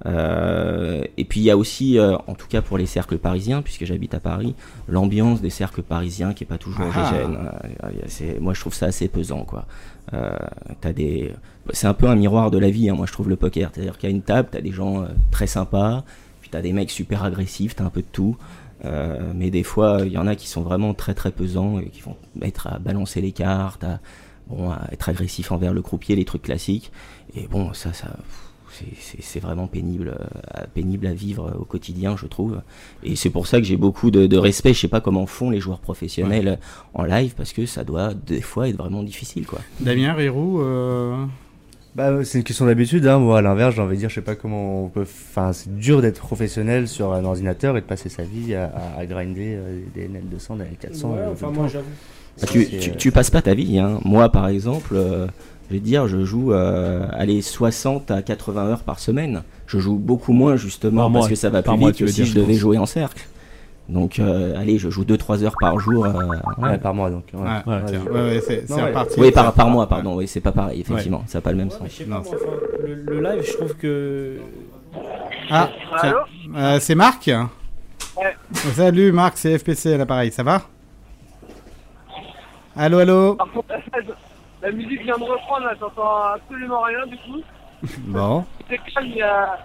Euh, 0.06 1.02
et 1.16 1.24
puis 1.24 1.40
il 1.40 1.44
y 1.44 1.50
a 1.50 1.56
aussi, 1.56 1.98
en 2.00 2.34
tout 2.34 2.48
cas 2.48 2.60
pour 2.62 2.76
les 2.78 2.86
cercles 2.86 3.16
parisiens, 3.18 3.62
puisque 3.62 3.84
j'habite 3.84 4.12
à 4.12 4.20
Paris, 4.20 4.54
l'ambiance 4.88 5.40
des 5.40 5.50
cercles 5.50 5.82
parisiens 5.82 6.32
qui 6.34 6.44
est 6.44 6.46
pas 6.48 6.58
toujours 6.58 6.86
Ah. 6.94 7.12
homogène. 7.12 7.38
C'est- 8.08 8.40
moi 8.40 8.52
je 8.54 8.60
trouve 8.60 8.74
ça 8.74 8.86
assez 8.86 9.06
pesant, 9.08 9.44
quoi. 9.44 9.66
T'as 10.80 10.92
des, 10.92 11.32
c'est 11.72 11.86
un 11.86 11.94
peu 11.94 12.08
un 12.08 12.16
miroir 12.16 12.50
de 12.50 12.58
la 12.58 12.70
vie. 12.70 12.90
hein, 12.90 12.94
moi 12.94 13.06
je 13.06 13.12
trouve 13.12 13.28
le 13.28 13.36
poker, 13.36 13.70
c'est-à-dire 13.72 13.96
qu'il 13.98 14.10
y 14.10 14.12
a 14.12 14.14
une 14.16 14.22
table, 14.22 14.48
t'as 14.50 14.60
des 14.60 14.72
gens 14.72 15.04
très 15.30 15.46
sympas, 15.46 16.04
puis 16.40 16.50
t'as 16.50 16.60
des 16.60 16.72
mecs 16.72 16.90
super 16.90 17.22
agressifs, 17.24 17.76
t'as 17.76 17.84
un 17.84 17.90
peu 17.90 18.00
de 18.02 18.06
tout. 18.12 18.36
Euh, 18.84 19.32
mais 19.34 19.50
des 19.50 19.62
fois, 19.62 20.00
il 20.04 20.12
y 20.12 20.18
en 20.18 20.26
a 20.26 20.34
qui 20.36 20.48
sont 20.48 20.62
vraiment 20.62 20.94
très 20.94 21.14
très 21.14 21.30
pesants 21.30 21.78
et 21.78 21.86
qui 21.88 22.00
vont 22.02 22.16
mettre 22.34 22.66
à 22.66 22.78
balancer 22.78 23.20
les 23.20 23.32
cartes, 23.32 23.84
à, 23.84 24.00
bon, 24.48 24.70
à 24.70 24.82
être 24.92 25.08
agressif 25.08 25.52
envers 25.52 25.72
le 25.72 25.82
croupier, 25.82 26.16
les 26.16 26.24
trucs 26.24 26.42
classiques. 26.42 26.92
Et 27.36 27.46
bon, 27.48 27.72
ça, 27.72 27.92
ça, 27.92 28.08
c'est- 29.20 29.40
vraiment 29.40 29.66
pénible, 29.66 30.16
euh, 30.20 30.64
pénible 30.74 31.06
à 31.06 31.12
vivre 31.14 31.56
au 31.58 31.64
quotidien, 31.64 32.16
je 32.16 32.26
trouve. 32.26 32.60
Et 33.02 33.14
c'est 33.16 33.30
pour 33.30 33.46
ça 33.46 33.58
que 33.58 33.64
j'ai 33.64 33.76
beaucoup 33.76 34.10
de, 34.10 34.26
de 34.26 34.36
respect. 34.36 34.74
Je 34.74 34.80
sais 34.80 34.88
pas 34.88 35.00
comment 35.00 35.26
font 35.26 35.50
les 35.50 35.60
joueurs 35.60 35.80
professionnels 35.80 36.58
en 36.94 37.04
live 37.04 37.34
parce 37.36 37.52
que 37.52 37.66
ça 37.66 37.84
doit 37.84 38.14
des 38.14 38.40
fois 38.40 38.68
être 38.68 38.76
vraiment 38.76 39.02
difficile, 39.02 39.46
quoi. 39.46 39.60
Damien, 39.80 40.12
Rirou, 40.14 40.60
euh, 40.60 41.24
Bah, 41.94 42.10
c'est 42.24 42.38
une 42.38 42.44
question 42.44 42.66
d'habitude. 42.66 43.06
Hein. 43.06 43.18
Moi, 43.20 43.38
à 43.38 43.42
l'inverse, 43.42 43.76
j'ai 43.76 43.82
envie 43.82 43.94
de 43.94 44.00
dire, 44.00 44.08
je 44.08 44.16
sais 44.16 44.20
pas 44.20 44.34
comment 44.34 44.84
on 44.84 44.88
peut. 44.88 45.02
Enfin, 45.02 45.52
c'est 45.52 45.72
dur 45.76 46.02
d'être 46.02 46.18
professionnel 46.18 46.88
sur 46.88 47.12
un 47.12 47.24
ordinateur 47.24 47.76
et 47.76 47.80
de 47.80 47.86
passer 47.86 48.08
sa 48.08 48.24
vie 48.24 48.54
à, 48.54 48.64
à- 48.96 49.00
à 49.00 49.06
grinder 49.06 49.54
euh, 49.56 49.78
des 49.94 50.08
NL200, 50.08 50.58
des 50.58 50.64
L400. 50.64 51.04
Ouais, 51.04 51.18
euh, 51.20 51.32
enfin, 51.32 51.50
moi, 51.50 51.68
j'avoue. 51.72 51.86
Bah, 52.40 52.48
tu, 52.50 52.66
tu, 52.66 52.90
euh, 52.90 52.94
tu 52.98 53.12
passes 53.12 53.30
pas 53.30 53.42
ta 53.42 53.54
vie. 53.54 53.78
Hein. 53.78 54.00
Moi, 54.04 54.28
par 54.28 54.48
exemple, 54.48 54.94
euh, 54.96 55.28
je 55.68 55.74
vais 55.74 55.78
te 55.80 55.84
dire, 55.84 56.08
je 56.08 56.24
joue 56.24 56.52
euh, 56.52 57.06
allez, 57.12 57.40
60 57.42 58.10
à 58.10 58.22
80 58.22 58.66
heures 58.66 58.82
par 58.82 58.98
semaine. 58.98 59.44
Je 59.68 59.78
joue 59.78 59.94
beaucoup 59.96 60.32
moins, 60.32 60.56
justement, 60.56 61.02
Par 61.02 61.12
parce 61.12 61.22
mois. 61.26 61.28
que 61.28 61.36
ça 61.36 61.48
va 61.48 61.62
plus 61.62 61.76
vite 61.78 61.96
que 61.96 62.06
si 62.08 62.24
je 62.24 62.30
je 62.30 62.34
devais 62.34 62.54
pense. 62.54 62.56
jouer 62.56 62.78
en 62.78 62.86
cercle. 62.86 63.24
Donc, 63.88 64.18
euh, 64.18 64.58
allez, 64.58 64.78
je 64.78 64.88
joue 64.88 65.04
2-3 65.04 65.42
heures 65.44 65.54
par 65.60 65.78
jour. 65.78 66.06
euh, 66.06 66.12
Ouais, 66.58 66.70
ouais. 66.70 66.78
par 66.78 66.94
mois 66.94 67.10
donc. 67.10 67.24
Ouais. 67.34 67.40
Ouais, 67.66 67.82
Ouais, 68.10 68.40
c'est. 68.40 68.64
Oui, 69.18 69.30
par, 69.30 69.52
par 69.52 69.68
mois, 69.68 69.86
pardon. 69.86 70.16
Oui, 70.16 70.26
c'est 70.26 70.40
pas 70.40 70.52
pareil, 70.52 70.80
effectivement. 70.80 71.22
Ça 71.26 71.38
n'a 71.38 71.42
pas 71.42 71.50
le 71.50 71.58
même 71.58 71.70
sens. 71.70 72.00
Non, 72.06 72.22
pas, 72.22 72.30
moi, 72.30 72.38
enfin, 72.42 72.56
le, 72.82 72.94
le 72.94 73.20
live, 73.22 73.42
je 73.42 73.52
trouve 73.52 73.76
que. 73.76 74.38
Ah. 75.50 75.68
Euh, 76.56 76.78
c'est 76.80 76.94
Marc 76.94 77.30
Salut 78.74 79.10
Marc, 79.12 79.36
c'est 79.36 79.58
FPC 79.58 79.94
à 79.94 79.98
l'appareil, 79.98 80.30
ça 80.32 80.42
va? 80.44 80.62
Allô, 82.76 82.98
allô? 82.98 83.34
Par 83.34 83.50
contre, 83.52 83.68
la 84.62 84.70
musique 84.70 85.02
vient 85.02 85.18
de 85.18 85.24
reprendre, 85.24 85.64
là, 85.66 85.74
j'entends 85.78 86.22
absolument 86.34 86.80
rien 86.82 87.06
du 87.06 87.16
coup. 87.16 87.40
Bon. 88.06 88.44
C'était 88.58 88.80
calme 88.94 89.06
il 89.08 89.16
y 89.16 89.22
a, 89.22 89.58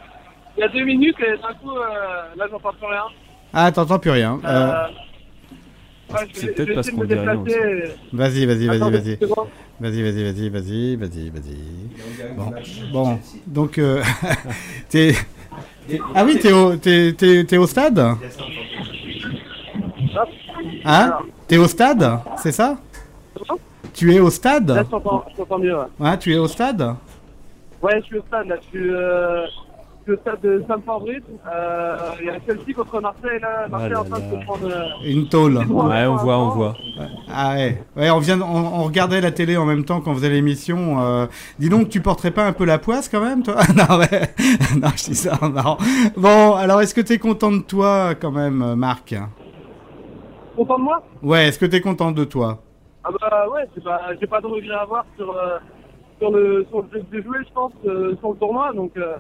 il 0.58 0.62
y 0.62 0.64
a 0.64 0.68
deux 0.68 0.84
minutes 0.84 1.16
et 1.20 1.38
d'un 1.38 1.54
coup, 1.54 1.72
euh, 1.78 2.36
là, 2.36 2.46
j'entends 2.52 2.74
plus 2.74 2.88
rien. 2.88 3.04
Ah, 3.54 3.72
t'entends 3.72 4.00
plus 4.00 4.12
rien. 4.12 4.40
Euh, 4.46 4.72
Euh, 4.72 6.14
ouais, 6.14 6.28
c'est 6.34 6.54
peut-être 6.56 6.74
parce 6.76 6.90
qu'on 6.92 7.04
dit 7.04 7.14
rien. 7.14 7.36
Vas-y, 8.14 8.46
vas-y, 8.46 8.68
vas-y, 8.68 8.92
vas-y. 8.92 9.18
Vas-y, 9.80 10.02
vas-y, 10.04 10.24
vas-y, 10.24 10.50
vas-y, 10.50 10.96
vas-y, 10.98 11.30
vas-y. 11.30 12.34
Bon, 12.36 12.52
bon. 12.92 13.20
donc, 13.48 13.78
euh, 13.78 14.02
t'es... 14.90 15.14
Ah 16.14 16.24
oui, 16.26 16.38
t'es 16.40 16.52
au, 16.52 16.76
t'es, 16.76 17.14
t'es- 17.14 17.44
t'es 17.46 17.58
au 17.58 17.66
stade? 17.66 17.98
Hein? 20.86 21.18
T'es 21.48 21.58
au 21.58 21.68
stade, 21.68 22.20
c'est 22.38 22.52
ça? 22.52 22.78
Tu 23.94 24.14
es 24.14 24.20
au 24.20 24.26
Là, 24.26 24.30
stade 24.32 24.88
t'entends 24.90 25.26
je 25.32 25.36
t'entends 25.38 25.58
mieux. 25.60 25.76
Ouais. 25.78 25.86
Ouais, 26.00 26.18
tu 26.20 26.34
es 26.34 26.38
au 26.38 26.48
stade? 26.48 26.96
Ouais, 27.82 28.00
je 28.02 28.06
suis 28.06 28.18
au 28.18 28.22
stade, 28.28 28.48
là. 28.48 28.56
Je 28.62 28.68
suis, 28.78 28.90
euh, 28.90 29.46
au 30.12 30.18
stade 30.18 30.42
de 30.42 30.64
Saint-Fabrice. 30.68 31.24
Euh, 31.52 31.98
il 32.20 32.26
y 32.28 32.30
a 32.30 32.34
Chelsea 32.46 32.74
contre 32.76 33.00
Marseille, 33.02 33.40
là. 33.42 33.68
Marseille 33.70 33.90
là 33.92 34.02
en 34.02 34.04
train 34.06 34.20
de 34.20 34.24
se 34.40 34.46
prendre. 34.46 34.68
euh, 34.70 35.06
Une 35.10 35.28
tôle. 35.30 35.58
Ouais, 35.58 36.06
on 36.06 36.16
voit, 36.16 36.38
on 36.38 36.50
voit. 36.50 36.76
Ah 37.34 37.54
ouais, 37.54 37.84
ouais 37.96 38.10
on, 38.10 38.20
vient, 38.20 38.40
on, 38.42 38.46
on 38.80 38.84
regardait 38.84 39.22
la 39.22 39.32
télé 39.32 39.58
en 39.58 39.66
même 39.66 39.86
temps 39.86 40.02
qu'on 40.02 40.14
faisait 40.14 40.30
l'émission. 40.30 41.02
Euh, 41.02 41.26
dis 41.60 41.70
donc, 41.70 41.90
tu 41.90 42.02
porterais 42.02 42.32
pas 42.32 42.46
un 42.46 42.54
peu 42.54 42.66
la 42.66 42.78
poisse 42.80 43.10
quand 43.10 43.22
même, 43.22 43.44
toi? 43.44 43.56
Non, 43.76 43.98
ouais. 44.00 44.08
non, 44.82 44.90
je 44.96 45.04
dis 45.06 45.16
ça, 45.16 45.38
non. 45.42 45.78
Bon, 46.18 46.56
alors 46.56 46.82
est-ce 46.82 46.94
que 46.96 47.02
t'es 47.02 47.18
content 47.18 47.52
de 47.52 47.62
toi 47.62 48.16
quand 48.16 48.32
même, 48.32 48.76
Marc? 48.76 49.16
Content 50.56 50.78
de 50.80 50.84
moi? 50.84 51.04
Ouais, 51.24 51.48
est-ce 51.48 51.60
que 51.60 51.66
t'es 51.66 51.82
content 51.82 52.12
de 52.12 52.24
toi? 52.26 52.60
Ah 53.04 53.10
bah 53.22 53.46
ouais, 53.54 53.62
c'est 53.74 53.84
pas, 53.84 54.02
j'ai 54.20 54.28
pas 54.28 54.42
de 54.42 54.48
regret 54.48 54.74
à 54.76 54.82
avoir 54.82 55.06
sur, 55.18 55.32
euh, 55.32 55.58
sur 56.20 56.32
le 56.32 56.66
sur 56.70 56.82
le 56.82 56.88
jeu 56.92 57.00
que 57.00 57.06
j'ai 57.14 57.24
joué, 57.24 57.38
je 57.48 57.54
pense, 57.54 57.72
euh, 57.86 58.16
sur 58.20 58.32
le 58.32 58.36
tournoi. 58.38 58.74
Donc 58.74 58.92
euh, 58.98 59.16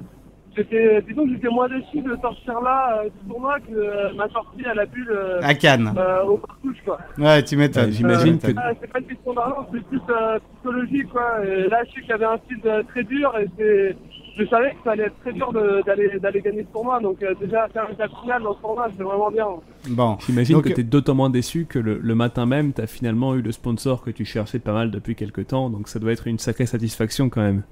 j'étais, 0.55 1.01
disons 1.07 1.25
que 1.25 1.31
j'étais 1.33 1.49
moins 1.49 1.67
déçu 1.69 2.01
de 2.01 2.15
sortir 2.21 2.61
là 2.61 3.01
euh, 3.03 3.09
du 3.09 3.29
tournoi 3.29 3.59
que 3.59 3.73
euh, 3.73 4.13
ma 4.15 4.27
sortie 4.29 4.65
à 4.65 4.73
la 4.73 4.85
bulle 4.85 5.11
euh, 5.11 5.39
À 5.41 5.53
Cannes. 5.53 5.93
euh, 5.97 6.23
au 6.23 6.37
cartouche 6.37 6.77
quoi. 6.85 6.99
Ouais, 7.17 7.43
tu 7.43 7.55
m'étonnes. 7.57 7.85
Ouais, 7.85 7.91
j'imagine 7.91 8.37
Tu 8.39 8.47
m'étonnes. 8.47 8.63
Ah, 8.65 8.71
c'est 8.81 8.91
pas 8.91 8.99
une 8.99 9.05
question 9.05 9.33
d'argent, 9.33 9.67
c'est 9.73 9.83
plus 9.85 10.01
euh, 10.09 10.39
psychologique 10.55 11.09
quoi. 11.09 11.45
Et 11.45 11.67
là, 11.69 11.83
je 11.85 11.93
sais 11.93 12.01
qu'il 12.01 12.09
y 12.09 12.13
avait 12.13 12.25
un 12.25 12.37
style 12.45 12.59
euh, 12.65 12.83
très 12.89 13.03
dur 13.03 13.33
et 13.39 13.47
c'est, 13.57 13.95
je 14.37 14.45
savais 14.45 14.71
que 14.71 14.77
ça 14.85 14.91
allait 14.91 15.03
être 15.03 15.19
très 15.21 15.33
dur 15.33 15.51
de- 15.51 15.81
d'aller 15.85 16.17
d'aller 16.19 16.41
gagner 16.41 16.63
ce 16.67 16.73
tournoi. 16.73 16.99
Donc 16.99 17.21
euh, 17.23 17.33
déjà 17.39 17.67
faire 17.69 17.85
une 17.87 17.93
étape 17.95 18.11
finale 18.21 18.43
dans 18.43 18.55
ce 18.55 18.61
tournoi, 18.61 18.87
c'est 18.97 19.03
vraiment 19.03 19.31
bien. 19.31 19.47
Bon, 19.89 20.17
J'imagine 20.25 20.55
Donc, 20.55 20.65
que 20.65 20.73
tu 20.73 20.81
es 20.81 20.83
d'autant 20.83 21.15
moins 21.15 21.29
déçu 21.29 21.65
que 21.65 21.79
le, 21.79 21.97
le 21.97 22.15
matin 22.15 22.45
même, 22.45 22.73
tu 22.73 22.81
as 22.81 22.87
finalement 22.87 23.35
eu 23.35 23.41
le 23.41 23.51
sponsor 23.51 24.01
que 24.01 24.11
tu 24.11 24.25
cherchais 24.25 24.59
pas 24.59 24.73
mal 24.73 24.91
depuis 24.91 25.15
quelques 25.15 25.47
temps, 25.47 25.69
donc 25.69 25.87
ça 25.87 25.99
doit 25.99 26.11
être 26.11 26.27
une 26.27 26.39
sacrée 26.39 26.65
satisfaction 26.65 27.29
quand 27.29 27.41
même. 27.41 27.63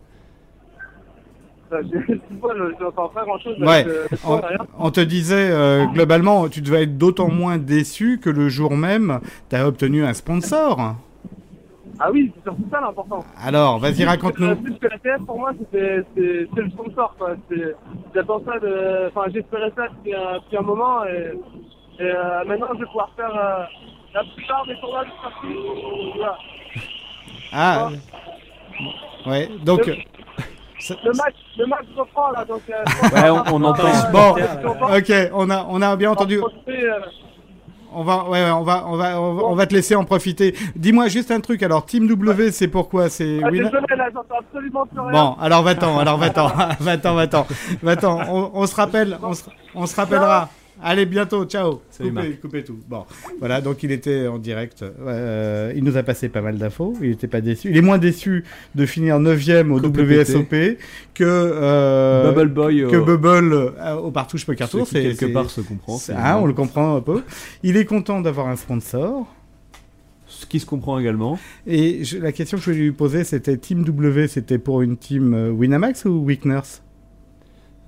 Je 1.72 2.84
n'entends 2.84 3.10
pas 3.10 3.24
grand 3.24 3.40
chose. 3.40 3.58
Ouais, 3.60 3.86
on, 4.80 4.92
te 4.92 5.02
disait, 5.02 5.50
euh, 5.52 5.86
globalement, 5.88 6.48
tu 6.50 6.62
devais 6.62 6.84
être 6.84 6.98
d'autant 6.98 7.30
moins 7.30 7.58
déçu 7.58 8.20
que 8.22 8.30
le 8.30 8.50
jour 8.50 8.76
même, 8.76 9.20
t'as 9.50 9.66
obtenu 9.66 10.06
un 10.06 10.14
sponsor. 10.14 10.96
Ah 12.00 12.12
oui, 12.12 12.32
c'est 12.36 12.44
surtout 12.44 12.66
ça 12.72 12.80
l'important. 12.80 13.26
Alors, 13.44 13.80
vas-y, 13.80 14.06
raconte-nous. 14.06 14.56
Plus 14.58 14.76
que 14.76 14.88
la 14.88 15.00
TF, 15.00 15.26
pour 15.26 15.40
moi, 15.40 15.52
c'était 15.58 16.04
c'est 16.16 16.62
le 16.62 16.70
sponsor. 16.70 17.16
J'attends 18.14 18.42
ça 18.46 18.60
de. 18.60 19.08
Enfin, 19.08 19.30
j'espérais 19.34 19.72
ça 19.76 19.88
depuis 19.88 20.14
un, 20.14 20.36
depuis 20.36 20.58
un 20.58 20.62
moment 20.62 21.04
et, 21.06 21.34
et 22.00 22.04
euh, 22.04 22.44
maintenant 22.46 22.68
je 22.76 22.80
vais 22.80 22.86
pouvoir 22.86 23.10
faire 23.16 23.36
euh, 23.36 23.64
la 24.14 24.24
plupart 24.36 24.66
des 24.68 24.76
parti. 24.76 25.48
Voilà. 26.16 26.38
Ah, 27.52 27.90
ouais, 29.26 29.50
donc... 29.64 29.90
le 31.04 31.12
match, 31.14 31.36
le 31.58 31.66
match 31.66 31.86
reprend 31.98 32.30
là, 32.32 32.46
donc. 32.46 32.62
euh, 32.70 32.84
Ouais, 33.16 33.30
on- 33.30 33.56
on 33.56 33.64
entend. 33.64 33.84
Bon, 34.12 34.36
euh, 34.38 34.98
ok, 35.00 35.32
on 35.34 35.50
a, 35.50 35.66
on 35.70 35.82
a 35.82 35.96
bien 35.96 36.12
entendu. 36.12 36.40
euh, 36.40 37.00
On 37.94 38.04
va, 38.04 38.26
ouais, 38.26 38.44
ouais, 38.44 38.52
on 38.52 38.64
va, 38.64 38.84
on 38.88 38.96
va, 38.96 39.20
on 39.20 39.34
va, 39.34 39.44
on 39.46 39.56
va 39.56 39.66
te 39.66 39.74
laisser 39.74 39.96
en 39.96 40.04
profiter. 40.06 40.54
Dis-moi 40.76 41.08
juste 41.08 41.32
un 41.32 41.40
truc. 41.40 41.64
Alors, 41.64 41.86
Team 41.86 42.06
W, 42.08 42.52
c'est 42.52 42.68
pourquoi? 42.68 43.10
C'est 43.10 43.40
ah, 43.44 43.50
désolé, 43.50 43.72
là, 43.98 44.10
j'entends 44.14 44.36
absolument 44.40 44.86
plus 44.86 45.00
rien. 45.00 45.12
Bon, 45.12 45.36
alors 45.42 45.64
va-t'en, 45.64 45.98
alors 45.98 46.18
va-t'en, 46.18 46.48
va-t'en, 46.80 47.16
va-t'en, 47.16 47.48
va-t'en. 47.82 48.20
On, 48.30 48.52
on 48.54 48.68
se 48.68 48.76
rappelle, 48.76 49.18
on 49.24 49.34
se, 49.34 49.44
on 49.74 49.86
se 49.88 49.96
rappellera. 49.96 50.50
Allez, 50.82 51.06
bientôt, 51.08 51.44
ciao. 51.46 51.82
Salut, 51.90 52.12
coupez, 52.14 52.38
coupez 52.42 52.64
tout. 52.64 52.78
Bon, 52.88 53.06
voilà, 53.40 53.62
donc 53.62 53.82
il 53.82 53.92
était 53.92 54.28
en 54.28 54.38
direct. 54.38 54.84
Euh, 54.84 55.74
il 55.76 55.84
nous 55.84 55.98
a 55.98 56.04
passé 56.04 56.30
pas 56.30 56.42
mal 56.42 56.58
d'infos. 56.58 56.94
Il 57.02 57.12
était 57.12 57.28
pas 57.28 57.42
déçu. 57.42 57.70
Il 57.72 57.78
est 57.78 57.82
moins 57.82 57.98
déçu 57.98 58.44
de 58.76 58.86
finir 58.86 59.20
9ème 59.20 59.72
au 59.72 59.80
WSOP 59.80 60.78
que 61.16 61.24
euh, 61.24 62.32
Bubble 62.32 62.50
Boy 62.54 62.86
que 62.92 62.96
au- 62.98 63.06
Bubble 63.06 63.54
euh, 63.80 63.96
au 63.96 64.12
Partouche 64.12 64.46
Poker 64.46 64.70
Tour. 64.70 64.88
c'est- 64.88 65.02
quelque 65.16 65.34
part 65.34 65.50
se 65.50 65.62
comprend. 65.62 65.98
hein, 66.16 66.38
on 66.42 66.46
le 66.46 66.54
comprend 66.54 66.96
un 66.96 67.02
peu. 67.02 67.24
Il 67.64 67.76
est 67.76 67.86
content 67.86 68.22
d'avoir 68.22 68.48
un 68.48 68.56
sponsor. 68.56 69.26
Ce 70.30 70.46
qui 70.46 70.60
se 70.60 70.66
comprend 70.66 71.00
également. 71.00 71.40
Et 71.66 72.04
je- 72.04 72.20
la 72.20 72.32
question 72.32 72.58
que 72.58 72.64
je 72.64 72.70
voulais 72.72 72.84
lui 72.84 72.92
poser, 72.92 73.24
c'était 73.24 73.58
Team 73.58 73.84
W, 73.84 74.28
c'était 74.28 74.60
pour 74.60 74.82
une 74.84 74.98
team 74.98 75.34
euh, 75.34 75.50
Winamax 75.50 76.06
ou 76.06 76.20
Wickners 76.24 76.82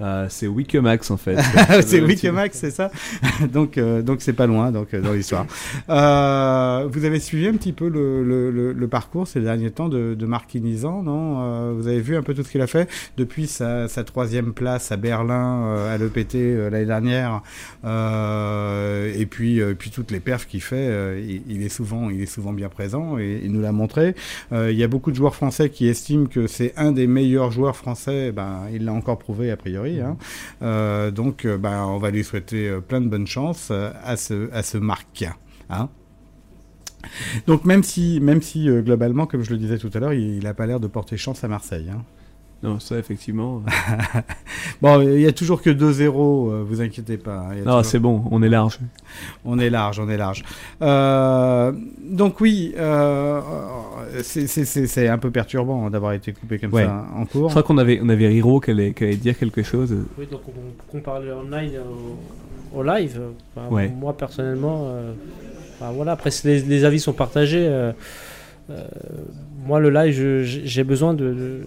Euh, 0.02 0.28
c'est 0.30 0.47
Wikemax 0.47 1.12
en 1.12 1.18
fait. 1.18 1.38
C'est 1.82 2.00
Wickemax, 2.02 2.58
c'est 2.58 2.72
ça 2.72 2.89
Donc, 3.52 3.78
euh, 3.78 4.02
donc 4.02 4.22
c'est 4.22 4.34
pas 4.34 4.47
loin 4.47 4.72
donc 4.72 4.93
euh, 4.93 5.02
dans 5.02 5.12
l'histoire. 5.14 5.45
Euh, 5.89 6.88
vous 6.89 7.04
avez 7.06 7.20
suivi 7.20 7.47
un 7.47 7.54
petit 7.54 7.74
peu 7.74 7.88
le, 7.89 8.24
le, 8.24 8.50
le, 8.52 8.74
le 8.74 8.88
parcours 8.88 9.28
ces 9.28 9.41
derniers 9.41 9.72
temps 9.72 9.89
de, 9.89 10.14
de 10.14 10.26
Marc 10.26 10.54
Inizan, 10.56 11.04
non? 11.04 11.38
Euh, 11.41 11.74
Vous 11.76 11.88
avez 11.88 12.00
vu 12.00 12.16
un 12.16 12.22
peu 12.24 12.34
tout 12.34 12.43
ce 12.43 12.52
qu'il 12.52 12.62
a 12.62 12.68
fait 12.68 12.89
depuis 13.18 13.47
sa, 13.47 13.88
sa 13.88 14.04
troisième 14.04 14.54
place 14.54 14.91
à 14.91 14.97
Berlin 14.97 15.64
euh, 15.66 15.93
à 15.93 15.97
l'EPT 15.97 16.36
euh, 16.36 16.70
l'année 16.70 16.86
dernière, 16.86 17.41
euh, 17.86 19.12
et 19.18 19.26
puis 19.26 19.62
euh, 19.62 19.74
puis 19.78 19.89
toutes 19.91 20.12
les 20.12 20.20
perfs 20.20 20.47
qu'il 20.47 20.62
fait, 20.62 20.76
euh, 20.78 21.22
il, 21.26 21.41
il 21.50 21.64
est 21.64 21.70
souvent 21.70 22.10
il 22.10 22.22
est 22.22 22.26
souvent 22.26 22.54
bien 22.54 22.70
présent 22.70 23.18
et 23.18 23.41
il 23.43 23.52
nous 23.52 23.62
l'a 23.62 23.72
montré. 23.72 24.16
Euh, 24.52 24.72
il 24.72 24.78
y 24.78 24.84
a 24.84 24.88
beaucoup 24.88 25.12
de 25.12 25.16
joueurs 25.16 25.36
français 25.36 25.70
qui 25.70 25.88
estiment 25.88 26.26
que 26.26 26.47
c'est 26.47 26.74
un 26.78 26.91
des 26.91 27.08
meilleurs 27.08 27.52
joueurs 27.52 27.76
français. 27.76 28.32
Ben, 28.32 28.62
il 28.74 28.86
l'a 28.86 28.93
encore 28.93 29.18
prouvé 29.20 29.52
a 29.52 29.58
priori. 29.58 29.89
Hein. 29.98 30.18
Euh, 30.62 31.12
donc, 31.12 31.46
euh, 31.46 31.58
ben, 31.58 31.86
on 31.86 31.98
va 31.98 32.12
lui 32.12 32.24
souhaiter 32.24 32.70
euh, 32.70 32.80
plein 32.80 33.02
de 33.02 33.08
bonnes 33.08 33.28
chances 33.28 33.72
à 33.72 34.16
ce 34.16 34.52
à 34.52 34.64
ce. 34.64 34.78
Hein. 35.70 35.90
Donc 37.48 37.66
même 37.66 37.84
si, 37.84 38.20
même 38.20 38.42
si 38.42 38.68
globalement, 38.68 39.26
comme 39.26 39.44
je 39.44 39.52
le 39.52 39.58
disais 39.58 39.78
tout 39.78 39.90
à 39.94 40.00
l'heure, 40.00 40.14
il 40.14 40.44
n'a 40.44 40.54
pas 40.54 40.66
l'air 40.66 40.80
de 40.80 40.88
porter 40.88 41.18
chance 41.18 41.44
à 41.44 41.48
Marseille. 41.48 41.90
Hein. 41.90 42.04
Non, 42.62 42.80
ça 42.80 42.97
effectivement. 42.97 43.62
Bon, 44.82 45.01
il 45.01 45.22
y 45.22 45.28
a 45.28 45.32
toujours 45.34 45.62
que 45.62 45.70
2-0, 45.70 46.07
euh, 46.51 46.64
vous 46.68 46.82
inquiétez 46.82 47.18
pas. 47.18 47.38
hein, 47.51 47.55
non, 47.57 47.64
toujours- 47.64 47.86
c'est 47.86 47.99
bon, 47.99 48.24
on 48.32 48.41
est 48.43 48.49
large. 48.49 48.80
On 49.45 49.60
est 49.60 49.70
large, 49.70 49.99
on 49.99 50.10
est 50.10 50.18
large. 50.18 50.43
Euh, 50.82 51.72
donc 52.01 52.39
oui, 52.41 52.74
euh, 52.78 53.41
c'est- 54.24 55.07
un 55.07 55.18
peu 55.18 55.32
perturbant 55.32 55.86
hein, 55.86 55.89
d'avoir 55.89 56.14
été 56.14 56.32
coupé 56.34 56.60
comme 56.60 56.74
Ouais. 56.74 56.86
ça 56.86 57.05
en 57.16 57.26
Je 57.26 57.30
cours. 57.32 57.49
crois 57.49 57.64
qu'on 57.64 57.78
avait, 57.78 57.99
on 58.01 58.10
avait 58.10 58.28
Riro 58.28 58.60
qui 58.60 58.72
allait, 58.72 58.93
qui 58.93 59.03
allait 59.05 59.16
dire 59.16 59.38
quelque 59.38 59.64
chose. 59.64 59.95
Oui, 60.18 60.28
donc 60.32 60.41
on 60.47 60.91
compare 60.91 61.20
le 61.22 61.34
online 61.34 61.72
au, 62.74 62.80
au 62.80 62.84
live. 62.84 63.22
Enfin, 63.55 63.68
Ouais. 63.74 63.89
Moi, 63.89 64.16
personnellement, 64.16 64.84
euh, 64.88 65.12
enfin, 65.80 65.91
voilà, 65.91 66.14
après, 66.14 66.30
les, 66.45 66.60
les 66.62 66.84
avis 66.86 66.99
sont 66.99 67.14
partagés. 67.14 67.66
euh, 67.68 67.91
euh, 68.70 68.84
moi, 69.66 69.80
le 69.80 69.89
live, 69.89 70.14
je- 70.14 70.62
j'ai 70.66 70.84
besoin 70.84 71.14
de. 71.14 71.62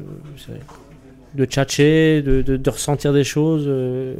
De 1.34 1.44
tchatcher, 1.46 2.20
de, 2.22 2.42
de, 2.42 2.56
de 2.56 2.70
ressentir 2.70 3.12
des 3.12 3.24
choses. 3.24 3.64
euh. 3.66 4.14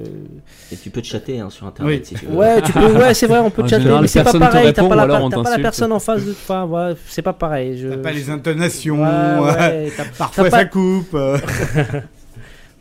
Et 0.73 0.77
tu 0.77 0.91
peux 0.91 1.01
te 1.03 1.07
chatter 1.07 1.41
hein, 1.41 1.51
sur 1.51 1.67
internet 1.67 2.01
Oui. 2.01 2.07
si 2.07 2.15
tu 2.15 2.27
veux. 2.27 2.35
Ouais, 2.37 2.63
tu 2.63 2.73
peux, 2.73 2.93
ouais, 2.97 3.13
c'est 3.15 3.27
vrai, 3.27 3.39
on 3.41 3.51
peut 3.51 3.67
chatter, 3.69 3.91
mais 4.01 4.07
c'est 4.09 4.25
pas 4.25 4.33
pareil. 4.39 4.73
T'as 4.73 4.89
pas, 4.89 4.97
la, 4.97 5.07
pas 5.07 5.51
la 5.51 5.59
personne 5.59 5.93
en 5.93 5.99
face 6.01 6.25
de 6.25 6.33
toi. 6.33 6.65
Ouais, 6.67 6.95
c'est 7.07 7.23
pas 7.23 7.33
pareil. 7.35 7.79
Je... 7.79 7.89
T'as 7.89 7.97
pas 7.99 8.13
les 8.13 8.31
intonations, 8.31 9.03
Ouais, 9.03 9.41
ouais, 9.45 9.93
t'as- 9.97 10.05
parfois 10.19 10.45
pas- 10.45 10.51
ça 10.51 10.65
coupe. 10.65 11.17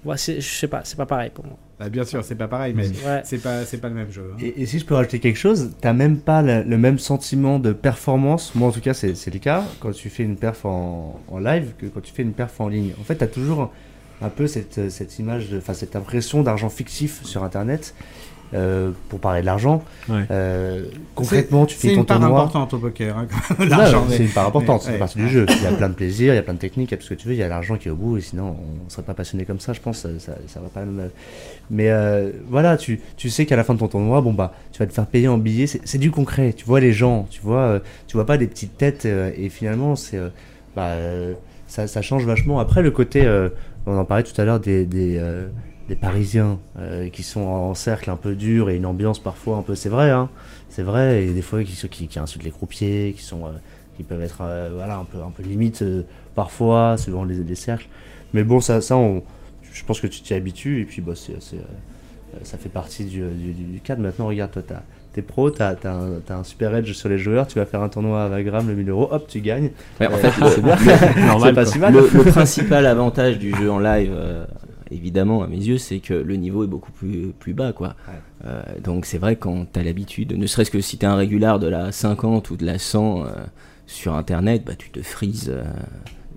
Ouais, 0.03 0.15
je 0.17 0.41
sais 0.41 0.67
pas, 0.67 0.81
c'est 0.83 0.97
pas 0.97 1.05
pareil 1.05 1.29
pour 1.31 1.45
moi. 1.45 1.57
Bah, 1.79 1.87
bien 1.87 2.03
sûr, 2.03 2.23
c'est 2.23 2.33
pas 2.33 2.47
pareil, 2.47 2.73
mais 2.75 2.87
Ouais. 2.87 3.21
c'est 3.23 3.37
pas, 3.37 3.65
c'est 3.65 3.77
pas 3.77 3.87
le 3.87 3.93
même 3.93 4.11
jeu. 4.11 4.31
hein. 4.33 4.37
Et, 4.41 4.63
et 4.63 4.65
si 4.65 4.79
je 4.79 4.85
peux 4.85 4.95
rajouter 4.95 5.19
quelque 5.19 5.37
chose, 5.37 5.69
t'as 5.79 5.93
même 5.93 6.17
pas 6.17 6.41
le, 6.41 6.63
le 6.63 6.77
même 6.79 6.97
sentiment 6.97 7.59
de 7.59 7.71
performance. 7.71 8.55
Moi, 8.55 8.69
en 8.69 8.71
tout 8.71 8.81
cas, 8.81 8.95
c'est 8.95 9.13
c'est 9.13 9.31
le 9.31 9.37
cas 9.37 9.63
quand 9.79 9.91
tu 9.91 10.09
fais 10.09 10.23
une 10.23 10.37
perf 10.37 10.65
en, 10.65 11.19
en 11.27 11.37
live 11.37 11.73
que 11.77 11.85
quand 11.85 12.01
tu 12.01 12.11
fais 12.11 12.23
une 12.23 12.33
perf 12.33 12.59
en 12.59 12.67
ligne. 12.67 12.93
En 12.99 13.03
fait, 13.03 13.13
t'as 13.17 13.27
toujours 13.27 13.71
un 14.21 14.29
peu 14.29 14.47
cette, 14.47 14.89
cette 14.89 15.19
image, 15.19 15.47
enfin 15.57 15.73
cette 15.73 15.95
impression 15.95 16.41
d'argent 16.43 16.69
fictif 16.69 17.23
sur 17.23 17.43
Internet. 17.43 17.93
euh, 18.53 18.91
pour 19.07 19.21
parler 19.21 19.39
de 19.39 19.45
l'argent, 19.45 19.81
Ouais. 20.09 20.25
Euh, 20.29 20.83
concrètement, 21.15 21.65
tu 21.65 21.77
C'est 21.77 21.87
fais 21.87 21.93
une 21.93 21.99
ton 22.01 22.03
part 22.05 22.19
tournoi. 22.19 22.37
importante 22.41 22.73
au 22.73 22.79
poker, 22.79 23.17
hein, 23.17 23.27
l'argent, 23.65 24.05
c'est 24.09 24.17
une 24.25 24.29
part 24.29 24.45
importante, 24.47 24.81
c'est 24.81 24.91
ouais. 24.91 24.97
partie 24.97 25.19
du 25.19 25.29
jeu. 25.29 25.45
Il 25.47 25.63
y 25.63 25.67
a 25.67 25.71
plein 25.71 25.87
de 25.87 25.93
plaisir, 25.93 26.33
il 26.33 26.35
y 26.35 26.39
a 26.39 26.43
plein 26.43 26.55
de 26.55 26.59
techniques, 26.59 26.91
il 26.91 26.95
y 26.95 26.95
a 26.95 26.97
tout 26.97 27.05
ce 27.05 27.11
que 27.11 27.19
tu 27.21 27.29
veux, 27.29 27.33
il 27.33 27.37
y 27.37 27.43
a 27.43 27.47
l'argent 27.47 27.77
qui 27.77 27.87
est 27.87 27.91
au 27.91 27.95
bout, 27.95 28.17
et 28.17 28.21
sinon 28.21 28.57
on 28.85 28.89
serait 28.89 29.03
pas 29.03 29.13
passionné 29.13 29.45
comme 29.45 29.61
ça, 29.61 29.71
je 29.71 29.79
pense, 29.79 29.99
ça, 29.99 30.09
ça, 30.19 30.33
ça 30.47 30.59
va 30.59 30.67
pas 30.67 30.81
même. 30.81 31.09
Mais 31.69 31.91
euh, 31.91 32.31
voilà, 32.49 32.75
tu, 32.75 32.99
tu 33.15 33.29
sais 33.29 33.45
qu'à 33.45 33.55
la 33.55 33.63
fin 33.63 33.73
de 33.73 33.79
ton 33.79 33.87
tournoi, 33.87 34.19
bon 34.19 34.33
bah, 34.33 34.53
tu 34.73 34.79
vas 34.79 34.85
te 34.85 34.91
faire 34.93 35.05
payer 35.07 35.29
en 35.29 35.37
billets, 35.37 35.67
c'est 35.67 35.79
c'est 35.85 35.97
du 35.97 36.11
concret, 36.11 36.51
tu 36.51 36.65
vois 36.65 36.81
les 36.81 36.91
gens, 36.91 37.27
tu 37.29 37.39
vois, 37.41 37.61
euh, 37.61 37.79
tu 38.07 38.17
vois 38.17 38.25
pas 38.25 38.37
des 38.37 38.47
petites 38.47 38.77
têtes, 38.77 39.05
euh, 39.05 39.31
et 39.37 39.47
finalement, 39.47 39.95
c'est. 39.95 40.17
euh, 40.17 40.27
bah, 40.75 40.87
euh, 40.87 41.33
ça, 41.71 42.01
change 42.01 42.25
vachement. 42.25 42.59
Après, 42.59 42.81
le 42.81 42.91
côté, 42.91 43.25
euh, 43.25 43.49
on 43.85 43.97
en 43.97 44.05
parlait 44.05 44.23
tout 44.23 44.39
à 44.39 44.45
l'heure 44.45 44.59
des, 44.59 44.85
des, 44.85 45.17
euh, 45.17 45.47
Parisiens 45.99 46.57
euh, 46.79 47.09
qui 47.09 47.21
sont 47.21 47.41
en 47.41 47.73
cercle 47.73 48.09
un 48.09 48.15
peu 48.15 48.33
dur 48.33 48.69
et 48.69 48.77
une 48.77 48.85
ambiance 48.85 49.19
parfois 49.19 49.57
un 49.57 49.61
peu. 49.61 49.75
C'est 49.75 49.89
vrai, 49.89 50.09
hein, 50.09 50.29
c'est 50.69 50.83
vrai. 50.83 51.25
Et 51.25 51.33
des 51.33 51.41
fois 51.41 51.63
qui, 51.63 51.75
qui, 51.89 52.07
qui 52.07 52.19
insultent 52.19 52.45
les 52.45 52.51
croupiers, 52.51 53.13
qui 53.17 53.23
sont, 53.23 53.43
qui 53.97 54.03
peuvent 54.03 54.21
être, 54.21 54.43
voilà, 54.73 54.97
un 54.97 55.03
peu, 55.03 55.17
un 55.21 55.31
peu 55.31 55.43
limite 55.43 55.83
parfois, 56.33 56.95
selon 56.97 57.25
les, 57.25 57.35
les 57.35 57.55
cercles. 57.55 57.87
Mais 58.33 58.43
bon, 58.43 58.61
ça, 58.61 58.79
ça, 58.79 58.95
on, 58.95 59.21
je 59.73 59.83
pense 59.83 59.99
que 59.99 60.07
tu 60.07 60.21
t'y 60.21 60.33
habitues 60.33 60.81
et 60.81 60.85
puis 60.85 61.01
bah, 61.01 61.13
c'est, 61.15 61.35
ça 62.43 62.57
fait 62.57 62.69
partie 62.69 63.03
du 63.03 63.81
cadre. 63.83 64.01
Maintenant, 64.01 64.27
regarde, 64.27 64.51
toi, 64.51 64.63
t'as, 64.65 64.83
t'es 65.13 65.21
pro, 65.21 65.49
t'as, 65.51 65.75
un, 65.85 66.43
super 66.43 66.75
edge 66.75 66.93
sur 66.93 67.09
les 67.09 67.17
joueurs, 67.17 67.47
tu 67.47 67.59
vas 67.59 67.65
faire 67.65 67.81
un 67.81 67.89
tournoi 67.89 68.23
à 68.23 68.27
Vagram, 68.29 68.67
le 68.67 68.75
1000 68.75 68.89
euros, 68.89 69.07
hop, 69.11 69.27
tu 69.27 69.41
gagnes. 69.41 69.71
Ouais, 69.99 70.07
en 70.07 70.13
Euh, 70.13 70.17
fait, 70.17 70.31
c'est 70.55 70.61
bien. 70.63 70.75
le- 70.75 71.25
Normal, 71.27 71.53
pas 71.53 71.65
si 71.65 71.79
mal. 71.79 71.93
Le, 71.93 72.07
le 72.13 72.23
principal 72.31 72.85
avantage 72.85 73.37
du 73.39 73.53
jeu 73.55 73.69
en 73.71 73.79
live, 73.79 74.11
euh, 74.15 74.45
évidemment, 74.89 75.43
à 75.43 75.47
mes 75.47 75.57
yeux, 75.57 75.77
c'est 75.77 75.99
que 75.99 76.13
le 76.13 76.35
niveau 76.35 76.63
est 76.63 76.67
beaucoup 76.67 76.91
plus, 76.91 77.33
plus 77.39 77.53
bas, 77.53 77.73
quoi. 77.73 77.95
Ouais. 78.07 78.13
Euh, 78.45 78.61
donc 78.83 79.05
c'est 79.05 79.17
vrai 79.19 79.35
quand 79.35 79.65
t'as 79.71 79.83
l'habitude, 79.83 80.31
ne 80.37 80.47
serait-ce 80.47 80.71
que 80.71 80.81
si 80.81 80.97
t'es 80.97 81.05
un 81.05 81.15
régular 81.15 81.59
de 81.59 81.67
la 81.67 81.91
50 81.91 82.49
ou 82.49 82.57
de 82.57 82.65
la 82.65 82.79
100 82.79 83.23
euh, 83.23 83.29
sur 83.85 84.15
Internet, 84.15 84.63
bah 84.65 84.73
tu 84.75 84.89
te 84.89 85.01
frises 85.01 85.49
euh, 85.53 85.63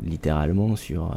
littéralement 0.04 0.76
sur. 0.76 1.04
euh, 1.12 1.14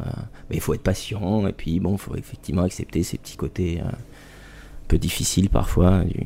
mais 0.49 0.55
il 0.57 0.61
faut 0.61 0.73
être 0.73 0.83
patient 0.83 1.45
et 1.47 1.51
puis 1.51 1.79
bon, 1.79 1.97
faut 1.97 2.15
effectivement 2.15 2.63
accepter 2.63 3.03
ces 3.03 3.17
petits 3.17 3.35
côtés 3.35 3.81
euh, 3.83 3.87
un 3.89 4.87
peu 4.87 4.97
difficiles 4.97 5.49
parfois. 5.49 6.03
Du... 6.05 6.23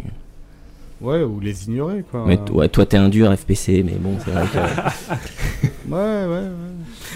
Ouais, 1.02 1.24
ou 1.24 1.40
les 1.40 1.66
ignorer, 1.66 2.04
quoi. 2.10 2.26
Ouais, 2.26 2.38
t- 2.38 2.52
ouais, 2.52 2.70
toi 2.70 2.86
t'es 2.86 2.98
un 2.98 3.10
dur 3.10 3.36
FPC, 3.36 3.84
mais 3.84 3.94
bon, 4.00 4.18
c'est 4.24 4.32
vrai 4.32 4.46
que. 4.52 4.58
Ouais, 5.90 5.98
ouais, 5.98 6.28
ouais. 6.28 6.50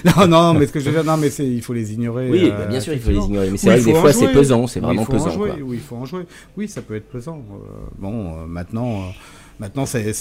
Non, 0.17 0.27
non, 0.27 0.53
mais 0.53 0.67
ce 0.67 0.71
que 0.73 0.79
je 0.79 0.85
veux 0.89 0.91
dire, 0.91 1.03
non, 1.05 1.17
mais 1.17 1.29
c'est, 1.29 1.45
il 1.47 1.61
faut 1.61 1.71
les 1.73 1.93
ignorer. 1.93 2.29
Oui, 2.29 2.49
euh, 2.51 2.57
bah, 2.57 2.65
bien 2.65 2.79
sûr, 2.79 2.93
il 2.93 2.99
faut 2.99 3.11
les 3.11 3.17
ignorer, 3.17 3.49
mais 3.51 3.57
c'est 3.57 3.69
vrai 3.69 3.79
que 3.79 3.85
des 3.85 3.93
fois, 3.93 4.11
c'est 4.11 4.31
pesant, 4.33 4.67
c'est 4.67 4.79
vraiment 4.79 5.05
pesant. 5.05 5.29
Oui, 5.39 5.49
il 5.73 5.79
faut 5.79 5.95
en 5.95 6.05
jouer. 6.05 6.23
Oui, 6.57 6.67
ça 6.67 6.81
peut 6.81 6.95
être 6.95 7.07
pesant. 7.07 7.37
Euh, 7.37 7.85
bon, 7.97 8.39
euh, 8.41 8.45
maintenant, 8.47 8.95
euh, 8.95 9.11
maintenant, 9.59 9.85
c'est, 9.85 10.13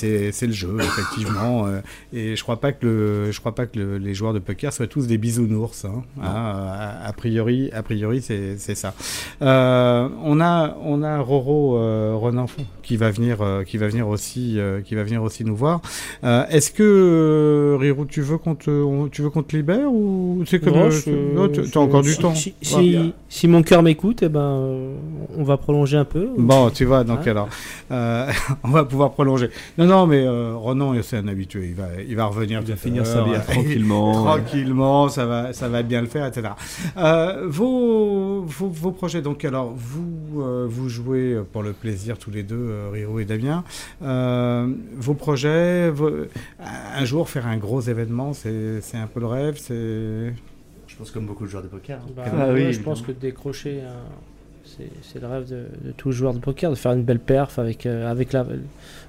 le 0.46 0.52
jeu, 0.52 0.76
effectivement. 0.80 1.66
euh, 1.66 1.80
et 2.12 2.36
je 2.36 2.42
crois 2.42 2.60
pas 2.60 2.72
que 2.72 2.86
le, 2.86 3.32
je 3.32 3.40
crois 3.40 3.54
pas 3.54 3.66
que 3.66 3.78
le- 3.78 3.98
les 3.98 4.14
joueurs 4.14 4.32
de 4.34 4.38
poker 4.38 4.72
soient 4.72 4.86
tous 4.86 5.06
des 5.06 5.18
bisounours. 5.18 5.84
Hein, 5.84 6.02
hein, 6.20 6.24
a, 6.26 7.06
a 7.08 7.12
priori, 7.12 7.70
a 7.72 7.82
priori, 7.82 8.22
c'est, 8.22 8.56
ça. 8.74 8.94
Euh, 9.42 10.08
on 10.22 10.40
a, 10.40 10.76
on 10.82 11.02
a 11.02 11.18
Roro 11.18 11.76
euh, 11.78 12.14
qui 12.82 12.96
va 12.96 13.10
venir, 13.10 13.40
euh, 13.42 13.62
qui 13.64 13.76
va 13.78 13.88
venir 13.88 14.08
aussi, 14.08 14.58
euh, 14.58 14.80
qui 14.80 14.94
va 14.94 15.02
venir 15.04 15.22
aussi 15.22 15.44
nous 15.44 15.56
voir. 15.56 15.80
Euh, 16.22 16.44
est-ce 16.50 16.70
que 16.70 16.82
euh, 16.82 17.76
Rirou, 17.80 18.04
tu 18.06 18.20
veux 18.20 18.38
qu'on 18.38 18.54
te, 18.54 18.70
on- 18.70 19.08
tu 19.08 19.22
veux 19.22 19.30
qu'on 19.30 19.42
te 19.42 19.56
libère 19.56 19.90
ou 19.92 20.42
c'est 20.46 20.60
comme 20.60 20.74
oh, 20.76 21.48
tu- 21.48 21.70
t'as 21.70 21.80
encore 21.80 22.02
du 22.02 22.12
si- 22.12 22.18
temps. 22.20 22.34
Si, 22.34 22.50
Ouais. 22.50 22.64
si, 22.82 23.12
si 23.28 23.48
mon 23.48 23.62
cœur 23.62 23.82
m'écoute, 23.82 24.22
eh 24.22 24.28
ben, 24.28 24.92
on 25.36 25.42
va 25.44 25.56
prolonger 25.56 25.96
un 25.96 26.04
peu. 26.04 26.28
Bon, 26.36 26.70
tu 26.70 26.84
vois, 26.84 27.04
donc 27.04 27.20
Hein 27.26 27.30
alors, 27.30 27.48
euh, 27.90 28.30
on 28.64 28.68
va 28.70 28.84
pouvoir 28.84 29.10
prolonger. 29.12 29.23
Non, 29.78 29.86
non, 29.86 30.06
mais 30.06 30.24
euh, 30.26 30.54
Ronan, 30.54 30.94
c'est 31.02 31.16
un 31.16 31.28
habitué, 31.28 31.68
il 31.68 31.74
va, 31.74 31.88
il 32.06 32.14
va 32.16 32.26
revenir. 32.26 32.60
Il 32.62 32.68
va 32.70 32.76
finir 32.76 33.06
sa 33.06 33.22
bière 33.22 33.44
tranquillement. 33.46 34.12
Tranquillement, 34.24 35.08
ça 35.08 35.26
va, 35.26 35.52
ça 35.52 35.68
va 35.68 35.82
bien 35.82 36.00
le 36.00 36.06
faire, 36.06 36.26
etc. 36.26 36.48
Euh, 36.96 37.46
vos, 37.48 38.42
vos, 38.42 38.68
vos 38.68 38.90
projets, 38.92 39.22
donc 39.22 39.44
alors, 39.44 39.72
vous, 39.76 40.42
euh, 40.42 40.66
vous 40.68 40.88
jouez 40.88 41.38
pour 41.52 41.62
le 41.62 41.72
plaisir 41.72 42.18
tous 42.18 42.30
les 42.30 42.42
deux, 42.42 42.56
euh, 42.70 42.90
Riro 42.92 43.18
et 43.20 43.24
Damien. 43.24 43.64
Euh, 44.02 44.66
vos 44.96 45.14
projets, 45.14 45.90
vos- 45.90 46.10
un 46.96 47.04
jour 47.04 47.28
faire 47.28 47.46
un 47.46 47.56
gros 47.56 47.80
événement, 47.80 48.32
c'est 48.32 48.80
c'est 48.80 48.96
un 48.96 49.06
peu 49.06 49.20
le 49.20 49.26
rêve, 49.26 49.56
c'est... 49.58 50.32
Je 50.86 50.96
pense 50.96 51.10
comme 51.10 51.26
beaucoup 51.26 51.44
de 51.44 51.48
joueurs 51.50 51.62
de 51.64 51.68
poker. 51.68 51.98
hein. 51.98 52.10
Bah, 52.16 52.22
Ah 52.38 52.48
oui, 52.52 52.72
je 52.72 52.80
pense 52.80 53.02
que 53.02 53.10
décrocher, 53.12 53.80
euh, 53.82 53.92
c'est 55.02 55.20
le 55.20 55.26
rêve 55.26 55.48
de, 55.48 55.64
de 55.86 55.92
tout 55.96 56.12
joueur 56.12 56.34
de 56.34 56.38
poker, 56.38 56.70
de 56.70 56.74
faire 56.76 56.92
une 56.92 57.02
belle 57.02 57.18
perf 57.20 57.58
avec, 57.58 57.86
euh, 57.86 58.10
avec 58.10 58.32
la, 58.32 58.46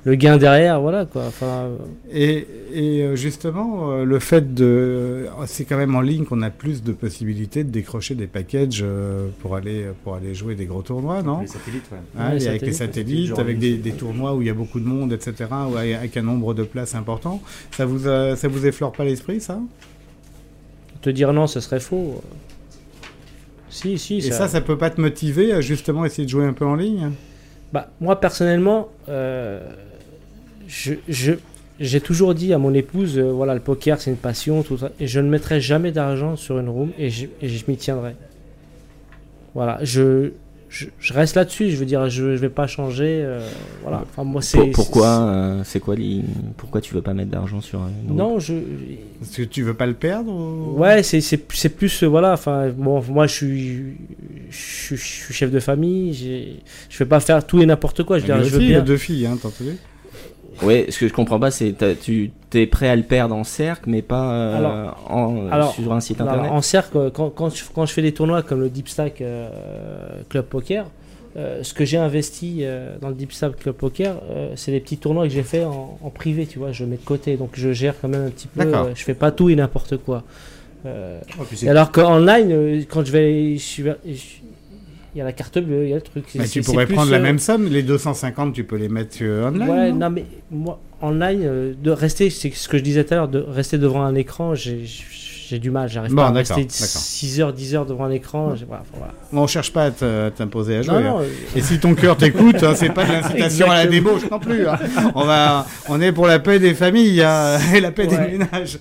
le 0.04 0.16
gain 0.16 0.38
derrière, 0.38 0.80
voilà 0.82 1.06
quoi. 1.06 1.24
Enfin, 1.28 1.46
euh, 1.68 1.78
Et, 2.12 2.48
et, 2.74 3.04
euh, 3.04 3.16
justement, 3.16 4.04
le 4.04 4.20
fait 4.20 4.54
de. 4.54 5.26
C'est 5.48 5.66
quand 5.66 5.78
même 5.78 5.96
en 5.96 6.02
ligne 6.02 6.26
qu'on 6.26 6.42
a 6.42 6.50
plus 6.50 6.84
de 6.84 6.92
possibilités 6.92 7.64
de 7.64 7.70
décrocher 7.70 8.16
des 8.16 8.28
packages 8.28 8.84
pour, 9.40 9.56
aller, 9.56 9.86
pour 10.04 10.16
aller 10.16 10.34
jouer 10.36 10.56
des 10.56 10.66
gros 10.66 10.82
tournois, 10.82 11.22
non? 11.24 11.42
Les 11.42 11.48
satellites, 11.48 11.86
ouais. 11.92 11.98
Hein, 12.18 12.32
Ouais, 12.32 12.44
et 12.44 12.48
avec 12.48 12.62
les 12.62 12.72
satellites, 12.74 13.28
genre 13.30 13.40
avec 13.40 13.60
des, 13.60 13.80
tournois 13.92 14.36
où 14.36 14.42
il 14.42 14.48
y 14.48 14.52
a 14.52 14.54
beaucoup 14.54 14.80
de 14.80 14.86
monde, 14.86 15.14
etc., 15.14 15.34
ou 15.72 15.76
avec 15.78 15.96
avec 15.96 16.18
un 16.18 16.22
nombre 16.24 16.54
de 16.54 16.64
places 16.64 16.94
important. 16.96 17.42
Ça 17.72 17.86
vous, 17.86 18.08
a- 18.08 18.36
ça 18.36 18.48
vous 18.48 18.66
effleure 18.66 18.92
pas 18.92 19.04
l'esprit, 19.06 19.40
ça? 19.42 19.60
Te 21.02 21.10
dire 21.10 21.34
non, 21.34 21.48
ce 21.48 21.60
serait 21.60 21.80
faux. 21.80 22.22
Si, 23.76 23.98
si. 23.98 24.18
Et 24.18 24.22
ça, 24.32 24.48
ça 24.48 24.62
peut 24.62 24.78
pas 24.78 24.90
te 24.90 25.00
motiver 25.02 25.52
à 25.54 25.62
justement 25.62 26.06
essayer 26.06 26.26
de 26.26 26.30
jouer 26.30 26.46
un 26.46 26.54
peu 26.54 26.66
en 26.66 26.76
ligne 26.76 27.12
Bah, 27.74 27.90
moi, 28.00 28.20
personnellement, 28.20 28.88
euh, 29.10 29.60
je, 30.68 30.94
je- 31.10 31.34
j'ai 31.80 32.00
toujours 32.00 32.34
dit 32.34 32.54
à 32.54 32.58
mon 32.58 32.74
épouse, 32.74 33.18
euh, 33.18 33.32
voilà, 33.32 33.54
le 33.54 33.60
poker, 33.60 34.00
c'est 34.00 34.10
une 34.12 34.16
passion, 34.18 34.64
tout 34.64 34.78
ça, 34.78 34.92
et 35.00 35.08
je 35.08 35.20
ne 35.20 35.30
mettrai 35.30 35.60
jamais 35.60 35.92
d'argent 35.92 36.36
sur 36.38 36.58
une 36.60 36.70
room, 36.70 36.92
et 36.98 37.10
je, 37.10 37.26
et 37.42 37.50
je 37.50 37.66
m'y 37.68 37.76
tiendrai. 37.76 38.16
Voilà, 39.54 39.80
je, 39.84 40.32
je, 40.78 40.88
je 41.00 41.14
reste 41.14 41.36
là-dessus, 41.38 41.70
je 41.72 41.78
veux 41.78 41.86
dire, 41.86 42.10
je, 42.10 42.36
je 42.36 42.42
vais 42.42 42.50
pas 42.50 42.68
changer, 42.68 43.22
euh, 43.24 43.40
voilà. 43.82 44.04
Enfin, 44.10 44.26
moi, 44.26 44.42
c'est... 44.42 44.58
Pour- 44.58 44.72
pourquoi, 44.74 45.08
euh, 45.22 45.62
c'est 45.64 45.80
quoi 45.80 45.96
les... 45.96 46.22
pourquoi 46.58 46.82
tu 46.82 46.94
veux 46.94 47.02
pas 47.02 47.14
mettre 47.14 47.32
d'argent 47.32 47.62
sur 47.62 47.80
un 47.82 47.92
Non, 48.10 48.40
je... 48.40 48.56
Parce 49.22 49.32
que 49.38 49.44
tu 49.44 49.64
veux 49.64 49.74
pas 49.74 49.86
le 49.86 49.94
perdre 49.94 50.34
ou- 50.34 50.78
Ouais, 50.78 51.02
c'est, 51.02 51.22
c'est, 51.22 51.40
c'est 51.54 51.70
plus, 51.70 52.04
euh, 52.04 52.08
voilà, 52.08 52.34
enfin, 52.34 52.68
bon, 52.76 53.02
moi, 53.10 53.26
je 53.26 53.34
suis, 53.34 53.84
je, 54.50 54.58
suis- 54.58 54.98
je 54.98 55.02
suis 55.04 55.34
chef 55.34 55.50
de 55.50 55.60
famille, 55.62 56.14
j'ai, 56.14 56.60
je 56.90 56.98
vais 57.00 57.06
pas 57.06 57.22
faire 57.22 57.46
tout 57.48 57.62
et 57.62 57.66
n'importe 57.66 58.04
quoi, 58.04 58.18
je 58.20 58.24
veux 58.26 58.34
dire, 58.34 58.44
je 58.44 58.50
veux 58.50 58.58
aussi, 58.58 58.66
il 58.66 58.72
y 58.72 58.76
a 58.76 58.80
bien... 58.80 58.86
deux 58.86 58.98
filles, 58.98 59.28
hein, 59.28 59.38
t'as 59.42 59.48
entendu 59.48 59.78
Ouais, 60.64 60.86
ce 60.90 61.00
que 61.00 61.08
je 61.08 61.14
comprends 61.14 61.40
pas, 61.40 61.52
c'est 61.52 61.76
tu 62.02 62.32
es 62.54 62.68
prêt 62.68 62.88
à 62.90 62.96
le 62.96 63.04
perdre 63.04 63.36
en 63.36 63.44
cercle, 63.44 63.90
mais 63.90 64.02
pas 64.02 64.32
euh, 64.32 64.58
Alors- 64.58 65.06
en, 65.10 65.48
Alors, 65.52 65.74
sur 65.74 65.92
un 65.94 66.00
site 66.00 66.22
Alors, 66.22 66.34
internet. 66.34 66.52
en 66.52 66.62
cercle, 66.62 67.12
quand, 67.14 67.30
quand, 67.30 67.50
je, 67.54 67.64
quand 67.74 67.86
je 67.86 67.94
fais 67.94 68.02
des 68.02 68.14
tournois 68.14 68.42
comme 68.44 68.62
le 68.62 68.70
Deep 68.70 68.88
Stack 68.90 69.22
euh, 69.22 69.50
Club 70.30 70.46
Poker, 70.46 70.86
euh, 71.38 71.64
ce 71.64 71.74
que 71.74 71.84
j'ai 71.84 71.98
investi 71.98 72.60
euh, 72.62 72.96
dans 73.02 73.10
le 73.10 73.16
Deep 73.16 73.34
Stack 73.34 73.58
Club 73.58 73.76
Poker, 73.76 74.16
euh, 74.30 74.54
c'est 74.56 74.72
des 74.72 74.80
petits 74.80 74.98
tournois 74.98 75.26
que 75.28 75.34
j'ai 75.34 75.44
fait 75.44 75.66
en, 75.66 75.98
en 76.02 76.10
privé, 76.10 76.46
tu 76.46 76.60
vois, 76.60 76.72
je 76.72 76.86
mets 76.86 76.96
de 76.96 77.04
côté, 77.04 77.36
donc 77.36 77.50
je 77.54 77.74
gère 77.74 77.94
quand 78.02 78.08
même 78.08 78.28
un 78.28 78.30
petit 78.30 78.48
peu, 78.48 78.64
D'accord. 78.64 78.86
euh, 78.88 78.92
je 78.96 79.04
fais 79.04 79.14
pas 79.16 79.32
tout 79.32 79.50
et 79.50 79.56
n'importe 79.56 79.98
quoi. 79.98 80.24
Euh, 80.86 81.20
Oh, 81.40 81.68
alors 81.68 81.92
qu'en 81.92 82.20
ligne, 82.20 82.52
euh, 82.54 82.82
quand 82.90 83.04
je 83.06 83.12
vais, 83.12 83.54
je 83.56 83.62
suis- 83.64 83.84
je- 83.84 84.45
il 85.16 85.20
y 85.20 85.22
a 85.22 85.24
la 85.24 85.32
carte 85.32 85.58
bleue, 85.60 85.86
il 85.86 85.90
y 85.92 85.94
a 85.94 85.96
le 85.96 86.02
truc. 86.02 86.26
Mais 86.36 86.46
tu 86.46 86.62
pourrais 86.62 86.86
plus, 86.86 86.96
prendre 86.96 87.10
la 87.10 87.18
euh, 87.18 87.22
même 87.22 87.40
somme, 87.40 87.68
les 87.68 87.84
250, 87.84 88.54
tu 88.54 88.66
peux 88.66 88.76
les 88.76 88.90
mettre 88.90 89.24
online 89.24 89.70
Ouais, 89.70 89.92
non? 89.94 89.98
non, 89.98 90.10
mais 90.10 90.26
moi, 90.52 90.80
online, 91.02 91.42
euh, 91.44 91.74
de 91.82 91.90
rester, 91.92 92.30
c'est 92.30 92.52
ce 92.52 92.68
que 92.68 92.78
je 92.78 92.84
disais 92.84 93.06
tout 93.06 93.14
à 93.14 93.18
l'heure, 93.18 93.28
de 93.30 93.40
rester 93.40 93.78
devant 93.78 94.04
un 94.04 94.14
écran, 94.14 94.56
j'ai- 94.56 94.84
j'ai 95.48 95.60
du 95.60 95.70
mal, 95.72 95.88
j'arrive 95.90 96.12
Bon, 96.12 96.24
pas 96.24 96.28
à 96.28 96.32
rester 96.32 96.62
d'accord. 96.62 96.70
6 96.70 97.42
heures, 97.42 97.54
10 97.54 97.76
heures 97.76 97.86
devant 97.86 98.06
un 98.06 98.12
écran. 98.12 98.54
voilà, 98.68 98.84
voilà. 98.98 99.14
On 99.34 99.48
cherche 99.48 99.72
pas 99.72 99.86
à 99.86 99.92
t'imposer 100.32 100.78
à 100.78 100.82
jouer. 100.82 100.94
Non, 100.96 101.02
non, 101.02 101.18
hein. 101.20 101.24
euh, 101.24 101.58
Et 101.58 101.62
si 101.62 101.80
ton 101.80 101.94
cœur 101.96 102.18
t'écoute, 102.18 102.64
hein, 102.64 102.74
c'est 102.76 102.90
pas 102.90 103.06
de 103.06 103.12
l'incitation 103.12 103.70
à 103.70 103.76
la 103.76 103.88
débauche 103.88 104.30
non 104.32 104.40
plus. 104.40 104.68
hein. 104.68 104.78
On 105.14 105.24
va, 105.26 105.66
on 105.90 106.02
est 106.02 106.12
pour 106.12 106.28
la 106.28 106.40
paix 106.40 106.58
des 106.60 106.74
familles 106.74 107.22
hein, 107.22 107.58
et 107.76 107.80
la 107.82 107.92
paix 107.92 108.08
Ouais. 108.08 108.18
des 108.32 108.38
ménages. 108.38 108.80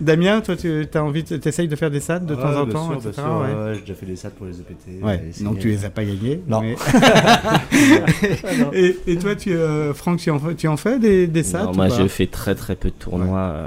Damien, 0.00 0.40
toi, 0.40 0.56
tu 0.56 0.86
as 0.92 1.04
envie, 1.04 1.22
de- 1.22 1.36
t'essayes 1.36 1.68
de 1.68 1.76
faire 1.76 1.90
des 1.90 2.00
SAD 2.00 2.26
de 2.26 2.34
Ouais, 2.34 2.42
temps 2.42 2.60
en 2.60 2.66
temps, 2.66 2.86
sûr, 2.88 2.96
etc. 2.96 3.12
sûr, 3.14 3.24
ouais. 3.24 3.54
ouais, 3.54 3.64
ouais, 3.64 3.74
j'ai 3.74 3.80
déjà 3.82 3.94
fait 3.94 4.06
des 4.06 4.16
sats 4.16 4.30
pour 4.30 4.46
les 4.46 4.58
EPT. 4.60 5.02
Ouais, 5.04 5.22
donc 5.42 5.58
tu 5.58 5.68
les 5.68 5.84
as 5.84 5.90
pas 5.90 6.04
gagnés. 6.04 6.42
Non. 6.48 6.62
mais- 6.62 6.76
et, 8.72 8.96
et 9.06 9.16
toi, 9.16 9.34
tu, 9.36 9.52
euh, 9.52 9.92
Franck, 9.94 10.18
tu 10.18 10.30
en, 10.30 10.38
fais- 10.38 10.54
tu 10.54 10.68
en 10.68 10.76
fais 10.76 10.98
des, 10.98 11.26
des 11.26 11.42
moi, 11.74 11.88
je 11.88 12.06
fais 12.08 12.26
très 12.26 12.54
très 12.54 12.76
peu 12.76 12.88
de 12.88 12.94
tournois 12.94 13.38
euh, 13.40 13.66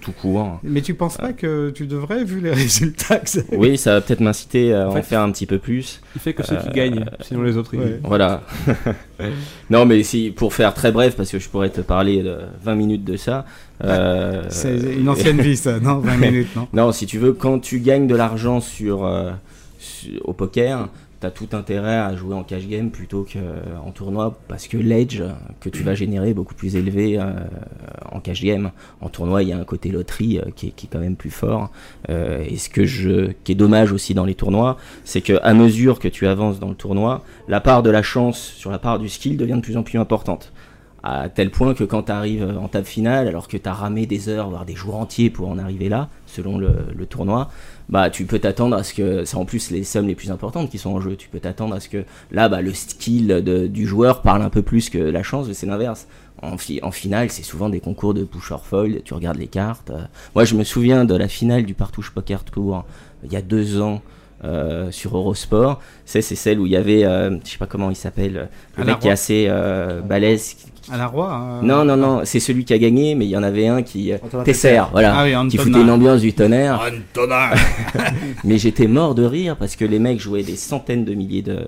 tout 0.00 0.12
court. 0.12 0.60
Mais 0.62 0.82
tu 0.82 0.94
penses 0.94 1.16
pas 1.16 1.32
que 1.32 1.57
tu 1.74 1.86
devrais, 1.86 2.24
vu 2.24 2.40
les 2.40 2.50
résultats 2.64 3.18
que 3.18 3.28
ça 3.30 3.40
Oui, 3.52 3.76
ça 3.78 3.94
va 3.94 4.00
peut-être 4.00 4.20
m'inciter 4.20 4.72
à 4.74 4.88
En 4.88 5.02
faire 5.02 5.20
un 5.20 5.30
petit 5.32 5.46
peu 5.46 5.58
plus. 5.58 6.00
Il 6.16 6.20
fait 6.20 6.32
que 6.34 6.42
ceux 6.44 6.56
qui 6.56 6.68
Euh, 6.68 6.72
gagnent, 6.72 7.04
sinon 7.20 7.42
les 7.42 7.56
autres 7.56 7.74
ils. 7.74 7.80
ouais. 7.80 8.00
Voilà. 8.02 8.42
non, 9.70 9.84
mais 9.86 10.02
si, 10.02 10.30
pour 10.30 10.54
faire 10.54 10.74
très 10.74 10.92
bref, 10.92 11.16
parce 11.16 11.30
que 11.30 11.38
je 11.38 11.48
pourrais 11.48 11.70
te 11.70 11.80
parler 11.80 12.22
de 12.22 12.36
20 12.62 12.74
minutes 12.74 13.04
de 13.04 13.16
ça. 13.16 13.44
euh, 13.84 14.44
C'est 14.48 14.76
une 14.98 15.08
ancienne 15.08 15.40
vie, 15.40 15.56
ça, 15.56 15.78
non 15.80 15.98
20 15.98 16.16
minutes, 16.16 16.48
non 16.56 16.68
Non, 16.72 16.92
si 16.92 17.06
tu 17.06 17.18
veux, 17.18 17.32
quand 17.32 17.58
tu 17.58 17.80
gagnes 17.80 18.06
de 18.06 18.16
l'argent 18.16 18.60
sur, 18.60 19.04
euh, 19.04 19.30
au 20.24 20.32
poker, 20.32 20.88
t'as 21.20 21.30
tout 21.30 21.48
intérêt 21.52 21.96
à 21.96 22.14
jouer 22.14 22.34
en 22.34 22.44
cash 22.44 22.66
game 22.66 22.90
plutôt 22.90 23.26
qu'en 23.30 23.90
tournoi 23.90 24.38
parce 24.46 24.68
que 24.68 24.76
l'edge 24.76 25.22
que 25.60 25.68
tu 25.68 25.82
vas 25.82 25.94
générer 25.94 26.30
est 26.30 26.34
beaucoup 26.34 26.54
plus 26.54 26.76
élevé 26.76 27.18
euh, 27.18 27.32
en 28.12 28.20
cash 28.20 28.42
game. 28.42 28.70
En 29.00 29.08
tournoi, 29.08 29.42
il 29.42 29.48
y 29.48 29.52
a 29.52 29.58
un 29.58 29.64
côté 29.64 29.90
loterie 29.90 30.38
euh, 30.38 30.50
qui, 30.54 30.68
est, 30.68 30.88
quand 30.90 31.00
même 31.00 31.16
plus 31.16 31.30
fort. 31.30 31.70
Euh, 32.08 32.44
et 32.46 32.56
ce 32.56 32.68
que 32.68 32.84
je, 32.84 33.32
qui 33.44 33.52
est 33.52 33.56
dommage 33.56 33.92
aussi 33.92 34.14
dans 34.14 34.24
les 34.24 34.34
tournois, 34.34 34.76
c'est 35.04 35.20
que 35.20 35.38
à 35.42 35.54
mesure 35.54 35.98
que 35.98 36.08
tu 36.08 36.26
avances 36.26 36.60
dans 36.60 36.68
le 36.68 36.74
tournoi, 36.74 37.24
la 37.48 37.60
part 37.60 37.82
de 37.82 37.90
la 37.90 38.02
chance 38.02 38.38
sur 38.38 38.70
la 38.70 38.78
part 38.78 38.98
du 38.98 39.08
skill 39.08 39.36
devient 39.36 39.54
de 39.54 39.60
plus 39.60 39.76
en 39.76 39.82
plus 39.82 39.98
importante 39.98 40.52
à 41.04 41.28
tel 41.28 41.50
point 41.50 41.74
que 41.74 41.84
quand 41.84 42.04
tu 42.04 42.12
arrives 42.12 42.56
en 42.60 42.66
table 42.66 42.84
finale, 42.84 43.28
alors 43.28 43.46
que 43.46 43.56
tu 43.56 43.68
as 43.68 43.72
ramé 43.72 44.04
des 44.04 44.28
heures, 44.28 44.50
voire 44.50 44.66
des 44.66 44.74
jours 44.74 44.96
entiers 44.96 45.30
pour 45.30 45.48
en 45.48 45.56
arriver 45.56 45.88
là, 45.88 46.08
selon 46.26 46.58
le 46.58 47.06
tournoi, 47.06 47.50
bah 47.88 48.10
tu 48.10 48.24
peux 48.26 48.38
t'attendre 48.38 48.76
à 48.76 48.82
ce 48.84 48.92
que, 48.94 49.24
c'est 49.24 49.36
en 49.36 49.44
plus 49.44 49.70
les 49.70 49.82
sommes 49.84 50.06
les 50.08 50.14
plus 50.14 50.30
importantes 50.30 50.70
qui 50.70 50.78
sont 50.78 50.90
en 50.90 51.00
jeu, 51.00 51.16
tu 51.16 51.28
peux 51.28 51.40
t'attendre 51.40 51.74
à 51.74 51.80
ce 51.80 51.88
que 51.88 52.04
là, 52.30 52.48
bah, 52.48 52.60
le 52.60 52.72
skill 52.74 53.28
de- 53.28 53.66
du 53.66 53.86
joueur 53.86 54.22
parle 54.22 54.42
un 54.42 54.50
peu 54.50 54.62
plus 54.62 54.90
que 54.90 54.98
la 54.98 55.22
chance, 55.22 55.50
c'est 55.52 55.66
l'inverse. 55.66 56.06
En, 56.40 56.56
fi- 56.56 56.78
en 56.82 56.92
finale, 56.92 57.30
c'est 57.30 57.42
souvent 57.42 57.68
des 57.68 57.80
concours 57.80 58.14
de 58.14 58.22
push 58.24 58.52
or 58.52 58.64
fold, 58.64 59.02
tu 59.04 59.12
regardes 59.14 59.38
les 59.38 59.48
cartes. 59.48 59.90
euh. 59.90 60.02
Moi, 60.36 60.44
je 60.44 60.54
me 60.54 60.62
souviens 60.64 61.04
de 61.04 61.16
la 61.16 61.26
finale 61.28 61.64
du 61.64 61.74
Partouche 61.74 62.12
Poker 62.12 62.44
Tour 62.44 62.84
il 63.24 63.32
y 63.32 63.36
a 63.36 63.42
deux 63.42 63.80
ans. 63.80 64.00
euh, 64.44 64.92
sur 64.92 65.16
Eurosport, 65.16 65.80
c'est 66.04 66.22
celle 66.22 66.60
où 66.60 66.66
il 66.66 66.70
y 66.70 66.76
avait, 66.76 67.02
euh, 67.04 67.36
je 67.44 67.50
sais 67.50 67.58
pas 67.58 67.66
comment 67.66 67.90
il 67.90 67.96
s'appelle, 67.96 68.48
le 68.76 68.84
mec 68.84 69.00
qui 69.00 69.08
est 69.08 69.10
assez 69.10 69.46
euh, 69.48 70.00
balèze, 70.00 70.54
À 70.90 70.96
la 70.96 71.06
roi 71.06 71.32
hein. 71.32 71.60
non, 71.62 71.84
non, 71.84 71.96
non, 71.96 72.20
c'est 72.24 72.40
celui 72.40 72.64
qui 72.64 72.72
a 72.74 72.78
gagné, 72.78 73.14
mais 73.14 73.24
il 73.26 73.30
y 73.30 73.36
en 73.36 73.42
avait 73.42 73.66
un 73.66 73.82
qui. 73.82 74.12
euh, 74.12 74.16
Antonin 74.24 74.44
Tesser, 74.44 74.68
Tesser. 74.70 74.82
voilà. 74.92 75.14
Ah 75.18 75.24
oui, 75.24 75.48
qui 75.48 75.56
foutait 75.58 75.80
une 75.80 75.90
ambiance 75.90 76.20
du 76.20 76.32
tonnerre. 76.32 76.80
Antonin 77.12 77.50
Mais 78.44 78.58
j'étais 78.58 78.86
mort 78.86 79.14
de 79.14 79.24
rire 79.24 79.56
parce 79.56 79.76
que 79.76 79.84
les 79.84 79.98
mecs 79.98 80.20
jouaient 80.20 80.42
des 80.42 80.56
centaines 80.56 81.04
de 81.04 81.14
milliers 81.14 81.42
de- 81.42 81.66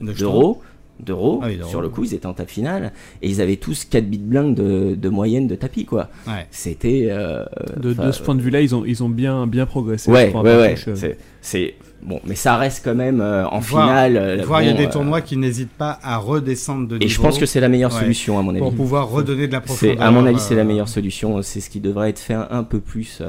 De 0.00 0.12
d'euros. 0.12 0.62
D'euros 1.00 1.40
Ah 1.42 1.46
oui, 1.48 1.56
d'euros. 1.56 1.70
sur 1.70 1.80
le 1.80 1.88
coup, 1.88 2.04
ils 2.04 2.12
étaient 2.12 2.26
en 2.26 2.34
table 2.34 2.50
finale 2.50 2.92
et 3.22 3.28
ils 3.30 3.40
avaient 3.40 3.56
tous 3.56 3.86
4 3.86 4.04
bits 4.04 4.18
blinks 4.18 4.54
de, 4.54 4.94
de 4.94 5.08
moyenne 5.08 5.46
de 5.46 5.54
tapis, 5.54 5.86
quoi. 5.86 6.10
Ouais. 6.26 6.46
C'était. 6.50 7.06
euh, 7.10 7.46
De, 7.78 7.94
de 7.94 8.12
ce 8.12 8.20
point 8.22 8.34
de 8.34 8.42
vue-là, 8.42 8.60
ils 8.60 8.74
ont, 8.74 8.84
ils 8.84 9.02
ont 9.02 9.08
bien, 9.08 9.46
bien 9.46 9.64
progressé. 9.64 10.10
Ouais, 10.10 10.26
je 10.26 10.30
crois, 10.30 10.42
ouais, 10.42 10.56
ouais. 10.58 10.74
euh. 10.88 11.14
C'est. 11.40 11.74
Bon, 12.02 12.18
mais 12.24 12.34
ça 12.34 12.56
reste 12.56 12.82
quand 12.84 12.94
même 12.94 13.20
euh, 13.20 13.46
en 13.48 13.58
Voir- 13.58 13.86
finale. 13.88 14.16
euh, 14.16 14.42
Voir, 14.44 14.62
il 14.62 14.68
y 14.68 14.70
a 14.70 14.74
des 14.74 14.86
euh, 14.86 14.90
tournois 14.90 15.20
qui 15.20 15.36
n'hésitent 15.36 15.68
pas 15.76 15.98
à 16.02 16.16
redescendre 16.16 16.88
de 16.88 16.94
niveau. 16.94 17.04
Et 17.04 17.08
je 17.08 17.20
pense 17.20 17.38
que 17.38 17.44
c'est 17.46 17.60
la 17.60 17.68
meilleure 17.68 17.92
Ouais. 17.94 18.00
solution, 18.00 18.38
à 18.38 18.42
mon 18.42 18.50
avis. 18.52 18.60
Pour 18.60 18.74
pouvoir 18.74 19.10
redonner 19.10 19.46
de 19.48 19.52
la 19.52 19.60
profondeur. 19.60 20.00
À 20.02 20.10
mon 20.10 20.24
avis, 20.24 20.40
c'est 20.40 20.54
la 20.54 20.64
meilleure 20.64 20.88
solution. 20.88 21.42
C'est 21.42 21.60
ce 21.60 21.68
qui 21.68 21.80
devrait 21.80 22.08
être 22.10 22.18
fait 22.18 22.34
un, 22.34 22.48
un 22.50 22.62
peu 22.62 22.80
plus. 22.80 23.20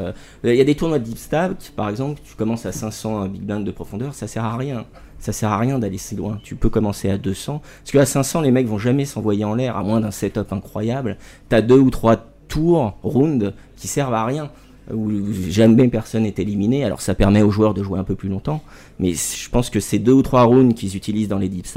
Il 0.44 0.56
y 0.56 0.62
a 0.62 0.64
des 0.64 0.76
tournois 0.76 1.00
de 1.00 1.04
deep 1.04 1.18
stab, 1.18 1.56
par 1.76 1.90
exemple, 1.90 2.22
tu 2.24 2.36
commences 2.36 2.66
à 2.66 2.72
500 2.72 3.26
big 3.28 3.42
blind 3.42 3.66
de 3.66 3.72
profondeur, 3.72 4.14
ça 4.14 4.28
sert 4.28 4.46
à 4.46 4.56
rien. 4.56 4.86
Ça 5.20 5.34
sert 5.34 5.52
à 5.52 5.58
rien 5.60 5.78
d'aller 5.78 6.00
si 6.00 6.16
loin. 6.16 6.40
Tu 6.42 6.56
peux 6.56 6.70
commencer 6.70 7.08
à 7.10 7.18
200. 7.20 7.62
Parce 7.84 7.92
qu'à 7.92 8.06
500, 8.08 8.42
les 8.42 8.50
mecs 8.50 8.66
vont 8.68 8.80
jamais 8.80 9.06
s'envoyer 9.06 9.46
en 9.46 9.54
l'air, 9.54 9.78
à 9.78 9.84
moins 9.84 10.00
d'un 10.00 10.10
setup 10.10 10.52
incroyable. 10.52 11.18
T'as 11.48 11.62
deux 11.62 11.78
ou 11.78 11.92
trois 11.92 12.18
tours, 12.48 12.98
rounds, 13.04 13.54
qui 13.78 13.88
servent 13.88 14.16
à 14.16 14.26
rien. 14.26 14.50
Où 14.92 15.12
jamais 15.50 15.88
personne 15.88 16.24
n'est 16.24 16.34
éliminé. 16.38 16.84
Alors 16.84 17.02
ça 17.02 17.14
permet 17.14 17.42
aux 17.42 17.52
joueurs 17.52 17.74
de 17.74 17.84
jouer 17.84 18.00
un 18.00 18.04
peu 18.04 18.16
plus 18.16 18.30
longtemps. 18.30 18.62
Mais 19.00 19.14
je 19.14 19.50
pense 19.50 19.70
que 19.70 19.80
ces 19.80 20.00
deux 20.00 20.14
ou 20.14 20.22
trois 20.22 20.44
rounds 20.44 20.74
qu'ils 20.74 20.96
utilisent 20.96 21.30
dans 21.30 21.38
les 21.38 21.50
deep 21.50 21.68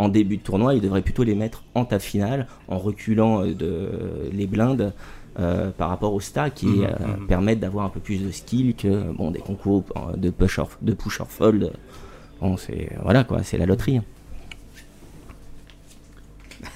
en 0.00 0.08
début 0.08 0.38
de 0.38 0.42
tournoi, 0.42 0.74
ils 0.74 0.80
devraient 0.80 1.02
plutôt 1.02 1.24
les 1.24 1.34
mettre 1.34 1.62
en 1.74 1.84
table 1.84 2.00
finale, 2.02 2.46
en 2.68 2.78
reculant 2.78 3.42
euh, 3.42 3.54
de, 3.54 4.30
les 4.32 4.46
blindes 4.46 4.94
euh, 5.38 5.70
par 5.76 5.90
rapport 5.90 6.14
au 6.14 6.20
stack 6.20 6.54
qui 6.54 6.66
Mhm, 6.66 6.84
euh, 6.84 7.06
mhm. 7.18 7.26
permettent 7.26 7.60
d'avoir 7.60 7.84
un 7.84 7.90
peu 7.90 8.00
plus 8.00 8.24
de 8.24 8.30
skill 8.30 8.74
que 8.74 9.12
bon, 9.12 9.30
des 9.30 9.40
concours 9.40 9.84
de 10.16 10.30
push 10.30 10.58
or, 10.58 10.70
de 10.80 10.94
push 10.94 11.20
or 11.20 11.28
fold. 11.28 11.72
Bon, 12.40 12.56
c'est 12.56 12.90
voilà 13.02 13.24
quoi, 13.24 13.42
c'est 13.42 13.58
la 13.58 13.66
loterie. 13.66 14.00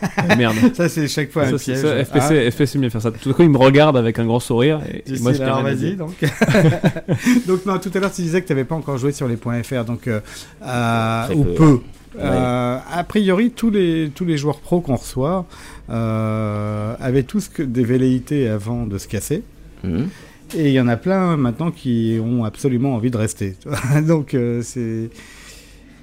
Merde. 0.39 0.57
Ça, 0.75 0.89
c'est 0.89 1.09
chaque 1.09 1.31
fois 1.31 1.45
un 1.45 1.57
Ça, 1.57 1.59
piège. 1.59 1.79
ça, 1.79 2.05
FPC, 2.05 2.47
Ah, 2.47 2.51
FPC 2.51 2.79
bien 2.79 2.91
faire 2.91 3.03
ça. 3.03 3.11
Tout 3.11 3.31
à 3.31 3.33
coup, 3.33 3.43
il 3.43 3.51
me 3.51 3.59
regarde 3.59 3.97
avec 3.97 4.19
un 4.19 4.27
grand 4.27 4.41
sourire. 4.41 4.81
Et, 4.93 5.15
et 5.15 5.19
moi, 5.21 5.33
je 5.33 5.43
alors 5.43 5.63
vas-y 5.63 5.97
donc. 5.97 6.15
donc 7.47 7.67
non, 7.67 7.79
tout 7.79 7.91
à 7.95 7.99
l'heure 7.99 8.13
tu 8.13 8.23
disais 8.23 8.43
que 8.43 8.47
tu 8.47 8.53
n'avais 8.53 8.65
pas 8.65 8.75
encore 8.75 8.99
joué 8.99 9.13
sur 9.13 9.29
les 9.29 9.37
points 9.37 9.63
FR, 9.63 9.85
donc 9.85 10.09
euh, 10.09 10.21
euh, 10.65 11.35
ou 11.35 11.45
peu. 11.45 11.55
peu. 11.55 11.81
Euh, 12.21 12.79
a 12.93 13.05
priori, 13.05 13.51
tous 13.51 13.71
les 13.71 14.11
tous 14.15 14.25
les 14.25 14.37
joueurs 14.39 14.61
pros 14.61 14.81
qu'on 14.81 14.95
reçoit 14.97 15.47
euh, 15.91 16.95
avaient 17.01 17.25
tous 17.25 17.49
que 17.49 17.63
des 17.63 17.83
velléités 17.85 18.49
avant 18.49 18.87
de 18.87 18.99
se 18.99 19.09
casser. 19.09 19.43
Mhm. 19.83 20.09
Et 20.57 20.69
il 20.69 20.73
y 20.73 20.81
en 20.81 20.87
a 20.87 20.97
plein 20.97 21.37
maintenant 21.37 21.73
qui 21.73 22.19
ont 22.23 22.45
absolument 22.45 22.95
envie 22.95 23.11
de 23.11 23.17
rester. 23.17 23.57
donc 24.07 24.35
euh, 24.35 24.61
c'est 24.63 25.11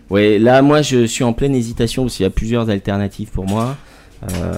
Ouais, 0.09 0.37
là, 0.39 0.61
moi, 0.61 0.81
je 0.81 1.05
suis 1.05 1.23
en 1.23 1.31
pleine 1.31 1.55
hésitation 1.55 2.03
parce 2.03 2.17
qu'il 2.17 2.25
y 2.25 2.27
a 2.27 2.31
plusieurs 2.31 2.69
alternatives 2.69 3.29
pour 3.29 3.45
moi. 3.47 3.77
Euh, 4.24 4.53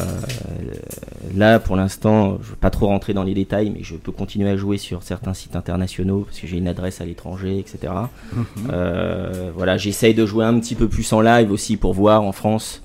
là, 1.35 1.59
pour 1.59 1.75
l'instant, 1.75 2.37
je 2.41 2.47
ne 2.47 2.49
veux 2.51 2.55
pas 2.55 2.69
trop 2.69 2.87
rentrer 2.87 3.13
dans 3.13 3.23
les 3.23 3.33
détails, 3.33 3.69
mais 3.69 3.83
je 3.83 3.95
peux 3.95 4.11
continuer 4.11 4.49
à 4.49 4.57
jouer 4.57 4.77
sur 4.77 5.03
certains 5.03 5.33
sites 5.33 5.55
internationaux 5.55 6.21
parce 6.21 6.39
que 6.39 6.47
j'ai 6.47 6.57
une 6.57 6.67
adresse 6.67 7.01
à 7.01 7.05
l'étranger, 7.05 7.59
etc. 7.59 7.93
Euh, 8.71 9.51
voilà, 9.55 9.77
j'essaye 9.77 10.13
de 10.13 10.25
jouer 10.25 10.45
un 10.45 10.59
petit 10.59 10.75
peu 10.75 10.87
plus 10.87 11.11
en 11.13 11.21
live 11.21 11.51
aussi 11.51 11.77
pour 11.77 11.93
voir 11.93 12.23
en 12.23 12.31
France 12.31 12.81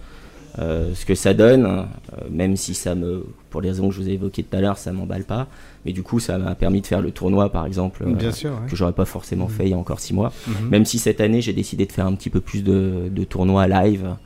euh, 0.58 0.92
ce 0.94 1.04
que 1.06 1.14
ça 1.14 1.34
donne, 1.34 1.66
euh, 1.66 1.84
même 2.30 2.56
si 2.56 2.74
ça 2.74 2.94
me, 2.94 3.26
pour 3.50 3.60
les 3.60 3.68
raisons 3.68 3.88
que 3.88 3.94
je 3.94 4.00
vous 4.00 4.08
ai 4.08 4.12
évoquées 4.12 4.42
tout 4.42 4.56
à 4.56 4.60
l'heure, 4.60 4.76
ça 4.76 4.92
m'emballe 4.92 5.24
pas. 5.24 5.46
Mais 5.84 5.92
du 5.92 6.02
coup, 6.02 6.18
ça 6.18 6.36
m'a 6.38 6.54
permis 6.54 6.80
de 6.80 6.86
faire 6.86 7.00
le 7.00 7.12
tournoi, 7.12 7.50
par 7.52 7.64
exemple, 7.64 8.04
bien 8.06 8.32
sûr. 8.32 8.50
ouais. 8.50 8.68
que 8.68 8.74
j'aurais 8.74 8.92
pas 8.92 9.04
forcément 9.04 9.46
fait 9.46 9.66
il 9.66 9.70
y 9.70 9.74
a 9.74 9.78
encore 9.78 10.00
six 10.00 10.14
mois. 10.14 10.32
Mhm. 10.46 10.68
Même 10.70 10.84
si 10.84 10.98
cette 10.98 11.20
année, 11.20 11.40
j'ai 11.40 11.52
décidé 11.52 11.86
de 11.86 11.92
faire 11.92 12.06
un 12.06 12.14
petit 12.14 12.30
peu 12.30 12.40
plus 12.40 12.64
de, 12.64 13.08
de 13.10 13.24
tournois 13.24 13.68
live, 13.68 14.16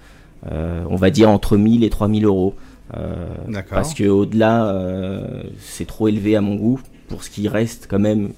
on 0.51 0.97
va 0.97 1.11
dire 1.11 1.31
entre 1.31 1.57
1000 1.57 1.85
et 1.85 1.91
3000 1.91 2.25
euros. 2.25 2.55
Euh, 2.97 3.25
parce 3.71 3.95
que 3.95 4.05
au-delà, 4.05 4.67
euh, 4.67 5.43
c'est 5.61 5.87
trop 5.87 6.09
élevé 6.09 6.37
à 6.37 6.41
mon 6.41 6.57
goût 6.57 6.81
pour 7.09 7.25
ce 7.25 7.31
qui 7.31 7.49
reste 7.49 7.87
quand 7.91 7.99
même 7.99 8.31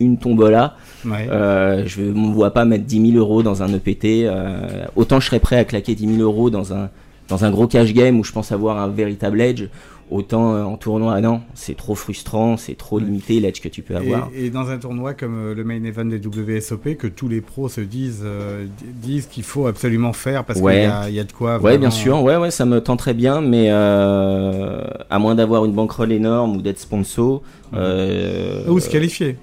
une 0.00 0.18
tombola. 0.18 0.76
Ouais. 1.04 1.28
Euh, 1.30 1.84
je 1.86 2.02
ne 2.02 2.12
me 2.12 2.32
vois 2.32 2.52
pas 2.52 2.64
mettre 2.64 2.84
10 2.84 3.12
000 3.12 3.18
euros 3.18 3.42
dans 3.42 3.62
un 3.62 3.72
EPT. 3.72 4.26
euh, 4.26 4.84
autant 4.96 5.20
je 5.20 5.26
serais 5.26 5.40
prêt 5.40 5.56
à 5.56 5.64
claquer 5.64 5.94
10 5.94 6.16
000 6.16 6.22
euros 6.22 6.50
dans 6.50 6.72
un, 6.72 6.90
dans 7.28 7.44
un 7.44 7.50
gros 7.50 7.66
cash 7.66 7.92
game 7.92 8.18
où 8.18 8.24
je 8.24 8.32
pense 8.32 8.52
avoir 8.52 8.78
un 8.78 8.88
véritable 8.88 9.40
edge. 9.40 9.64
Autant 10.10 10.54
euh, 10.54 10.62
en 10.64 10.78
tournoi, 10.78 11.12
ah 11.16 11.20
non, 11.20 11.42
c'est 11.54 11.76
trop 11.76 11.94
frustrant, 11.94 12.56
c'est 12.56 12.74
trop 12.76 12.98
limité 12.98 13.40
l'edge 13.40 13.60
que 13.60 13.68
tu 13.68 13.82
peux 13.82 13.94
avoir. 13.94 14.30
Et, 14.34 14.46
et 14.46 14.50
dans 14.50 14.70
un 14.70 14.78
tournoi 14.78 15.12
comme 15.12 15.36
euh, 15.38 15.54
le 15.54 15.64
main 15.64 15.82
event 15.84 16.06
des 16.06 16.18
WSOP, 16.18 16.96
que 16.96 17.06
tous 17.06 17.28
les 17.28 17.42
pros 17.42 17.68
se 17.68 17.82
disent, 17.82 18.22
euh, 18.24 18.64
disent 18.80 19.26
qu'il 19.26 19.42
faut 19.42 19.66
absolument 19.66 20.14
faire 20.14 20.44
parce 20.44 20.60
Ouais. 20.60 20.74
qu'il 20.74 20.82
y 20.82 20.86
a, 20.86 21.08
il 21.10 21.14
y 21.14 21.20
a 21.20 21.24
de 21.24 21.32
quoi. 21.32 21.56
Ouais, 21.56 21.60
vraiment- 21.60 21.78
bien 21.80 21.90
sûr, 21.90 22.22
ouais, 22.22 22.36
ouais, 22.36 22.50
ça 22.50 22.64
me 22.64 22.80
tenterait 22.80 23.12
bien, 23.12 23.42
mais 23.42 23.66
euh, 23.70 24.82
à 25.10 25.18
moins 25.18 25.34
d'avoir 25.34 25.64
une 25.66 25.72
bankroll 25.72 26.10
énorme 26.12 26.56
ou 26.56 26.62
d'être 26.62 26.78
sponsor. 26.80 27.42
euh, 27.74 28.66
Ou 28.68 28.80
se 28.80 28.88
qualifier. 28.88 29.36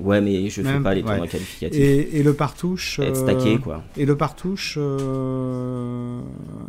Ouais, 0.00 0.20
mais 0.20 0.48
je 0.48 0.62
fais 0.62 0.72
Même, 0.72 0.82
pas 0.82 0.94
les 0.94 1.02
ouais. 1.02 1.08
tournois 1.08 1.26
qualificatifs. 1.26 1.80
Et, 1.80 2.18
et 2.18 2.22
le 2.22 2.32
partouche. 2.34 2.98
Être 2.98 3.10
euh, 3.10 3.14
stacké, 3.14 3.58
quoi. 3.58 3.82
Et 3.96 4.06
le 4.06 4.16
partouche 4.16 4.76
euh, 4.78 6.20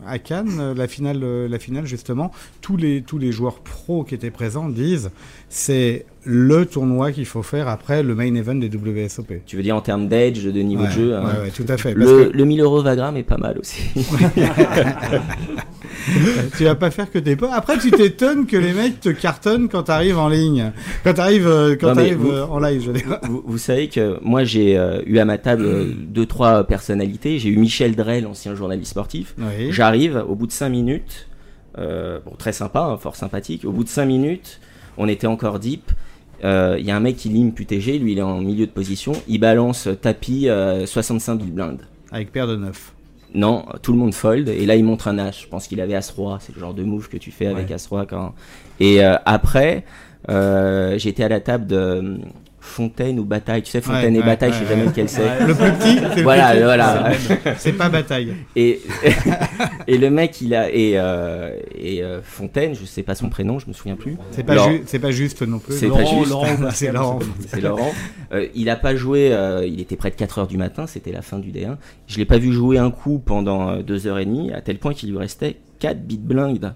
à 0.06 0.20
Cannes, 0.20 0.58
euh, 0.60 0.74
la 0.74 0.88
finale, 0.88 1.20
euh, 1.24 1.48
la 1.48 1.60
finale 1.60 1.86
justement, 1.86 2.32
tous 2.62 2.78
les, 2.78 3.02
tous 3.02 3.18
les 3.18 3.32
joueurs 3.32 3.60
pros 3.60 4.04
qui 4.04 4.16
étaient 4.16 4.32
présents 4.32 4.70
disent 4.70 5.12
c'est 5.50 6.06
le 6.32 6.68
tournoi 6.68 7.12
qu'il 7.12 7.26
faut 7.26 7.42
faire 7.42 7.68
après 7.68 8.04
le 8.04 8.14
main 8.14 8.32
event 8.36 8.54
des 8.54 8.70
WSOP. 8.70 9.34
Tu 9.48 9.56
veux 9.58 9.64
dire 9.64 9.76
en 9.76 9.82
termes 9.82 10.08
d'edge, 10.08 10.46
de 10.46 10.60
niveau 10.62 10.84
Ouais, 10.84 10.90
de 10.90 10.94
jeu 10.94 11.16
hein. 11.16 11.24
ouais, 11.24 11.42
ouais, 11.46 11.50
tout 11.50 11.66
à 11.68 11.76
fait. 11.78 11.96
Parce 11.96 12.06
Le, 12.06 12.26
que- 12.26 12.38
le 12.38 12.46
1000 12.46 12.62
euros 12.62 12.84
Vagram 12.84 13.18
est 13.18 13.24
pas 13.24 13.38
mal 13.38 13.58
aussi. 13.60 13.82
tu 16.58 16.64
vas 16.66 16.76
pas 16.76 16.92
faire 16.92 17.12
que 17.12 17.20
des 17.20 17.36
potes. 17.36 17.50
Après, 17.54 17.78
tu 17.78 17.92
t'étonnes 17.92 18.46
que 18.46 18.58
les 18.58 18.74
mecs 18.74 19.00
te 19.00 19.10
cartonnent 19.10 19.70
quand 19.70 19.84
t'arrives 19.84 20.18
en 20.18 20.30
ligne. 20.30 20.72
Quand 21.04 21.14
t'arrives 21.14 21.48
euh, 21.48 21.76
quand 21.80 21.96
Non, 21.96 22.04
vous- 22.18 22.32
euh, 22.32 22.46
en 22.46 22.60
live, 22.60 22.82
je 22.82 22.88
veux 22.92 22.98
dire. 22.98 23.20
Vous, 23.24 23.44
vous 23.46 23.58
savez 23.58 23.88
que 23.90 24.18
moi 24.22 24.44
j'ai 24.44 24.78
euh, 24.78 25.02
eu 25.06 25.18
à 25.20 25.26
ma 25.26 25.38
table 25.38 25.66
euh, 25.66 25.86
deux 25.98 26.26
trois 26.26 26.64
personnalités. 26.64 27.40
J'ai 27.40 27.50
eu 27.50 27.58
Michel 27.58 27.96
Drey, 27.96 28.22
l'ancien 28.22 28.56
journaliste 28.56 28.92
sportif. 28.92 29.34
Oui. 29.38 29.72
J'arrive 29.72 30.24
au 30.28 30.36
bout 30.36 30.48
de 30.48 30.52
cinq 30.52 30.70
minutes, 30.70 31.28
bon 31.78 32.32
très 32.38 32.54
sympa, 32.54 32.82
hein, 32.82 32.98
fort 32.98 33.16
sympathique. 33.16 33.66
Au 33.66 33.72
bout 33.72 33.84
de 33.84 33.90
cinq 33.90 34.06
minutes, 34.06 34.60
on 34.98 35.08
était 35.08 35.28
encore 35.28 35.60
deep. 35.60 35.92
Euh, 36.44 36.78
Il 36.80 36.86
y 36.86 36.92
a 36.92 36.96
un 36.96 37.00
mec 37.00 37.18
qui 37.18 37.30
lime 37.30 37.52
PUTG, 37.54 38.00
lui 38.00 38.14
il 38.14 38.20
est 38.20 38.24
en 38.24 38.40
milieu 38.40 38.66
de 38.66 38.72
position. 38.72 39.14
Il 39.28 39.40
balance 39.40 39.88
euh, 39.88 39.96
tapis 39.96 40.48
euh, 40.50 40.86
65 40.86 41.36
big 41.40 41.52
blind. 41.54 41.80
Avec 42.12 42.32
paire 42.32 42.48
de 42.48 42.56
neuf. 42.56 42.94
Non, 43.36 43.66
tout 43.84 43.92
le 43.92 44.00
monde 44.00 44.14
fold 44.14 44.50
et 44.50 44.66
là 44.66 44.76
il 44.76 44.84
montre 44.84 45.08
un 45.08 45.20
As. 45.20 45.42
Je 45.44 45.48
pense 45.48 45.68
qu'il 45.68 45.80
avait 45.82 45.94
As 45.96 46.10
roi. 46.10 46.40
C'est 46.42 46.54
le 46.56 46.60
genre 46.60 46.74
de 46.74 46.84
move 46.84 47.10
que 47.10 47.18
tu 47.18 47.30
fais 47.32 47.46
avec 47.46 47.68
Ouais. 47.68 47.76
As 47.76 47.86
roi 47.88 48.06
quand. 48.08 48.34
Et 48.80 49.04
euh, 49.06 49.16
après, 49.26 49.84
euh, 50.30 50.98
j'étais 50.98 51.24
à 51.24 51.30
la 51.30 51.40
table 51.40 51.68
de 51.68 51.76
euh, 51.76 52.18
Fontaine 52.70 53.20
ou 53.20 53.26
Bataille. 53.26 53.62
Tu 53.64 53.72
sais 53.72 53.82
Fontaine 53.82 54.14
Ouais, 54.14 54.20
et 54.20 54.22
ouais, 54.22 54.26
Bataille, 54.26 54.54
je 54.54 54.60
sais 54.60 54.66
jamais 54.68 54.86
lequel 54.86 55.10
c'est. 55.10 55.46
Le 55.46 55.54
plus 55.54 55.72
petit, 55.74 56.00
c'est 56.16 56.22
Voilà, 56.24 56.54
voilà. 56.64 57.12
C'est- 57.58 57.74
pas 57.74 57.90
Bataille. 57.90 58.34
Et 58.56 58.80
et 59.88 59.98
le 59.98 60.10
mec 60.10 60.42
il 60.42 60.54
a 60.56 60.70
et 60.72 60.94
euh, 60.96 61.52
et 61.78 62.04
euh, 62.04 62.22
Fontaine, 62.22 62.76
je 62.76 62.86
sais 62.86 63.04
pas 63.04 63.16
son 63.16 63.30
prénom, 63.30 63.60
je 63.60 63.68
me 63.68 63.74
souviens 63.74 63.96
plus. 63.96 64.18
C'est 64.32 64.44
pas, 64.44 64.56
Laurent- 64.56 64.72
ju- 64.72 64.84
c'est 64.86 65.00
pas 65.00 65.12
juste 65.12 65.42
non 65.42 65.60
plus. 65.60 65.76
c'est 65.76 65.90
pas 65.90 66.04
juste. 66.06 66.34
c'est 66.72 66.92
Laurent. 66.92 67.20
C'est 67.48 67.62
Laurent. 67.62 67.92
Euh, 68.34 68.48
il 68.56 68.70
a 68.70 68.76
pas 68.76 68.96
joué, 68.96 69.36
il 69.66 69.80
était 69.82 69.96
près 69.96 70.10
de 70.12 70.16
4 70.16 70.40
heures 70.40 70.48
du 70.48 70.58
matin, 70.58 70.88
c'était 70.88 71.12
la 71.12 71.22
fin 71.22 71.40
du 71.40 71.52
D1. 71.52 71.78
Je 72.08 72.18
l'ai 72.18 72.26
pas 72.26 72.38
vu 72.38 72.52
jouer 72.54 72.78
un 72.78 72.92
coup 72.92 73.20
pendant 73.24 73.78
2 73.78 74.08
heures 74.08 74.20
et 74.20 74.26
demie, 74.26 74.52
à 74.54 74.62
tel 74.62 74.78
point 74.78 74.94
qu'il 74.94 75.10
lui 75.12 75.18
restait 75.18 75.58
4 75.80 76.02
bits 76.06 76.18
blind 76.22 76.74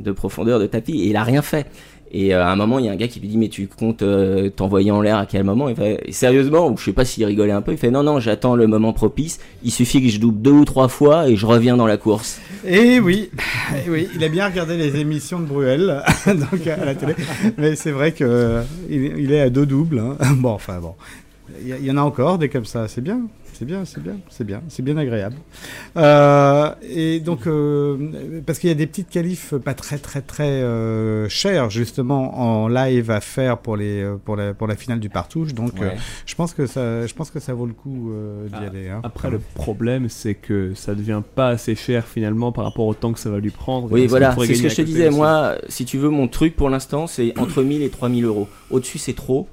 de 0.00 0.12
profondeur 0.12 0.60
de 0.60 0.66
tapis, 0.66 1.02
et 1.02 1.06
il 1.08 1.16
a 1.16 1.24
rien 1.24 1.42
fait. 1.42 1.66
Et 2.10 2.34
euh, 2.34 2.42
à 2.42 2.50
un 2.50 2.56
moment, 2.56 2.78
il 2.78 2.86
y 2.86 2.88
a 2.88 2.92
un 2.92 2.96
gars 2.96 3.08
qui 3.08 3.20
lui 3.20 3.28
dit 3.28 3.36
Mais 3.36 3.48
tu 3.48 3.68
comptes 3.68 4.02
euh, 4.02 4.48
t'envoyer 4.50 4.90
en 4.90 5.00
l'air 5.00 5.18
à 5.18 5.26
quel 5.26 5.44
moment? 5.44 5.68
Il 5.68 5.76
fait, 5.76 6.00
Sérieusement, 6.10 6.68
ou 6.68 6.76
je 6.76 6.84
sais 6.84 6.92
pas 6.92 7.04
s'il 7.04 7.24
rigolait 7.24 7.52
un 7.52 7.62
peu, 7.62 7.72
il 7.72 7.78
fait 7.78 7.90
Non, 7.90 8.02
non, 8.02 8.20
j'attends 8.20 8.54
le 8.56 8.66
moment 8.66 8.92
propice, 8.92 9.40
il 9.62 9.70
suffit 9.70 10.02
que 10.02 10.08
je 10.08 10.18
double 10.18 10.40
deux 10.40 10.52
ou 10.52 10.64
trois 10.64 10.88
fois 10.88 11.28
et 11.28 11.36
je 11.36 11.44
reviens 11.46 11.76
dans 11.76 11.86
la 11.86 11.96
course. 11.96 12.40
Et 12.66 12.98
oui, 13.00 13.30
oui, 13.88 14.08
il 14.14 14.24
a 14.24 14.28
bien 14.28 14.46
regardé 14.48 14.76
les 14.76 14.96
émissions 14.96 15.38
de 15.40 15.44
Bruel 15.46 16.02
donc 16.26 16.66
à 16.66 16.84
la 16.84 16.94
télé, 16.94 17.14
mais 17.56 17.76
c'est 17.76 17.90
vrai 17.92 18.12
que 18.12 18.24
euh, 18.24 18.62
il, 18.88 19.32
est 19.32 19.40
à 19.40 19.50
deux 19.50 19.66
doubles. 19.66 19.98
hein. 19.98 20.16
Bon, 20.38 20.50
enfin 20.50 20.78
bon, 20.80 20.94
il 21.64 21.84
y 21.84 21.90
en 21.90 21.96
a 21.96 22.02
encore 22.02 22.38
des 22.38 22.48
comme 22.48 22.64
ça, 22.64 22.88
c'est 22.88 23.00
bien, 23.00 23.20
c'est 23.58 23.64
bien, 23.64 23.84
c'est 23.84 24.00
bien, 24.02 24.16
c'est 24.30 24.44
bien, 24.44 24.62
c'est 24.68 24.82
bien 24.82 24.96
agréable. 24.96 25.36
Euh, 25.96 26.70
et 26.82 27.20
donc, 27.20 27.46
euh, 27.46 28.40
parce 28.46 28.58
qu'il 28.58 28.68
y 28.68 28.72
a 28.72 28.76
des 28.76 28.86
petites 28.86 29.10
qualifs 29.10 29.54
pas 29.54 29.74
très 29.74 29.98
très 29.98 30.20
très 30.20 30.44
euh, 30.62 31.28
chères 31.28 31.70
justement 31.70 32.38
en 32.38 32.68
live 32.68 33.10
à 33.10 33.20
faire 33.20 33.58
pour 33.58 33.76
les 33.76 34.06
pour 34.24 34.36
la 34.36 34.54
pour 34.54 34.66
la 34.66 34.76
finale 34.76 35.00
du 35.00 35.08
partouche, 35.08 35.54
donc 35.54 35.72
euh, 35.80 35.88
Ouais. 35.90 35.96
je 36.26 36.34
pense 36.34 36.52
que 36.54 36.66
ça 36.66 37.06
je 37.06 37.14
pense 37.14 37.30
que 37.30 37.40
ça 37.40 37.54
vaut 37.54 37.66
le 37.66 37.72
coup 37.72 38.10
euh, 38.12 38.46
d'y 38.48 38.54
Ah, 38.54 38.66
aller. 38.68 38.88
hein. 38.88 39.00
Après, 39.02 39.30
le 39.30 39.38
problème, 39.54 40.08
c'est 40.08 40.34
que 40.34 40.74
ça 40.74 40.94
devient 40.94 41.22
pas 41.34 41.48
assez 41.48 41.74
cher 41.74 42.06
finalement 42.06 42.52
par 42.52 42.64
rapport 42.64 42.86
au 42.86 42.94
temps 42.94 43.12
que 43.12 43.18
ça 43.20 43.30
va 43.30 43.38
lui 43.40 43.50
prendre. 43.50 43.90
Oui, 43.90 44.02
et 44.02 44.06
voilà, 44.06 44.34
c'est 44.38 44.54
ce 44.54 44.62
que 44.62 44.68
je 44.68 44.76
te 44.76 44.82
disais. 44.82 45.08
aussi. 45.08 45.16
Moi, 45.16 45.54
si 45.68 45.84
tu 45.84 45.98
veux, 45.98 46.10
mon 46.10 46.28
truc 46.28 46.54
pour 46.56 46.70
l'instant, 46.70 47.06
c'est 47.06 47.36
entre 47.38 47.62
1000 47.62 47.82
et 47.82 47.90
3000 47.90 48.24
euros. 48.24 48.48
Au-dessus, 48.70 48.98
c'est 48.98 49.14
trop. 49.14 49.48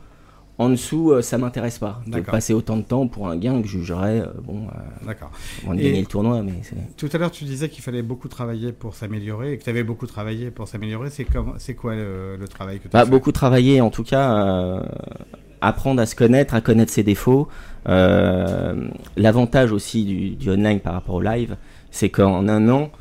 En 0.58 0.70
dessous, 0.70 1.12
euh, 1.12 1.22
ça 1.22 1.38
m'intéresse 1.38 1.80
pas. 1.80 2.02
De 2.08 2.22
passer 2.22 2.54
autant 2.54 2.78
de 2.78 2.82
temps 2.84 3.08
pour 3.08 3.28
un 3.28 3.36
gain 3.36 3.62
que 3.62 3.68
je 3.68 3.78
jugerais, 3.78 4.22
euh, 4.22 4.28
bon, 4.42 4.68
euh, 4.68 5.06
D'accord. 5.06 5.32
gagner 5.68 6.00
le 6.00 6.06
tournoi, 6.06 6.42
mais. 6.44 6.54
Tout 6.96 7.10
à 7.12 7.18
l'heure, 7.18 7.32
tu 7.32 7.44
disais 7.44 7.68
qu'il 7.68 7.84
fallait 7.84 8.02
beaucoup 8.02 8.30
travailler 8.30 8.72
pour 8.72 8.96
s'améliorer 8.96 9.54
et 9.54 9.58
que 9.58 9.64
tu 9.64 9.70
avais 9.70 9.84
beaucoup 9.84 10.08
travaillé 10.08 10.52
pour 10.52 10.68
s'améliorer. 10.70 11.10
C'est 11.10 11.26
comme, 11.26 11.56
c'est 11.58 11.74
quoi 11.74 11.96
le, 11.96 12.38
le 12.38 12.48
travail 12.48 12.78
que 12.80 12.84
tu 12.84 12.90
Bah, 12.90 13.04
fait 13.04 13.12
beaucoup 13.12 13.34
travailler, 13.34 13.82
en 13.82 13.90
tout 13.90 14.04
cas, 14.04 14.48
euh, 14.48 14.84
apprendre 15.60 16.02
à 16.02 16.06
se 16.06 16.16
connaître, 16.16 16.54
à 16.54 16.62
connaître 16.62 16.92
ses 16.92 17.04
défauts. 17.04 17.50
L'avantage 17.86 19.72
aussi 19.74 20.06
du, 20.06 20.30
du 20.32 20.50
online 20.50 20.80
par 20.80 20.94
rapport 20.94 21.16
au 21.16 21.22
live, 21.22 21.58
c'est 21.92 22.10
qu'en 22.10 22.48
un 22.48 22.70
an, 22.70 22.92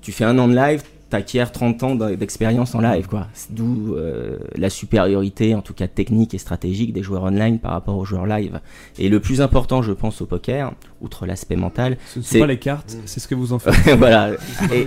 tu 0.00 0.12
fais 0.12 0.24
un 0.24 0.38
an 0.38 0.48
de 0.48 0.54
live, 0.54 0.82
t'acquiers 1.12 1.44
30 1.52 1.82
ans 1.82 1.94
d'expérience 1.94 2.74
en 2.74 2.80
live, 2.80 3.06
quoi. 3.06 3.28
D'où 3.50 3.94
euh, 3.94 4.38
la 4.56 4.70
supériorité, 4.70 5.54
en 5.54 5.60
tout 5.60 5.74
cas 5.74 5.86
technique 5.86 6.32
et 6.34 6.38
stratégique 6.38 6.92
des 6.92 7.02
joueurs 7.02 7.22
online 7.24 7.58
par 7.58 7.72
rapport 7.72 7.96
aux 7.98 8.04
joueurs 8.04 8.26
live. 8.26 8.60
Et 8.98 9.08
le 9.08 9.20
plus 9.20 9.40
important, 9.40 9.82
je 9.82 9.92
pense, 9.92 10.22
au 10.22 10.26
poker, 10.26 10.72
outre 11.02 11.26
l'aspect 11.26 11.56
mental, 11.56 11.98
Ce 12.06 12.18
ne 12.18 12.24
sont 12.24 12.38
pas 12.38 12.46
les 12.46 12.58
cartes, 12.58 12.96
c'est 13.04 13.20
ce 13.20 13.28
que 13.28 13.34
vous 13.34 13.52
en 13.52 13.58
faites. 13.60 13.96
voilà. 13.98 14.30
Et, 14.72 14.86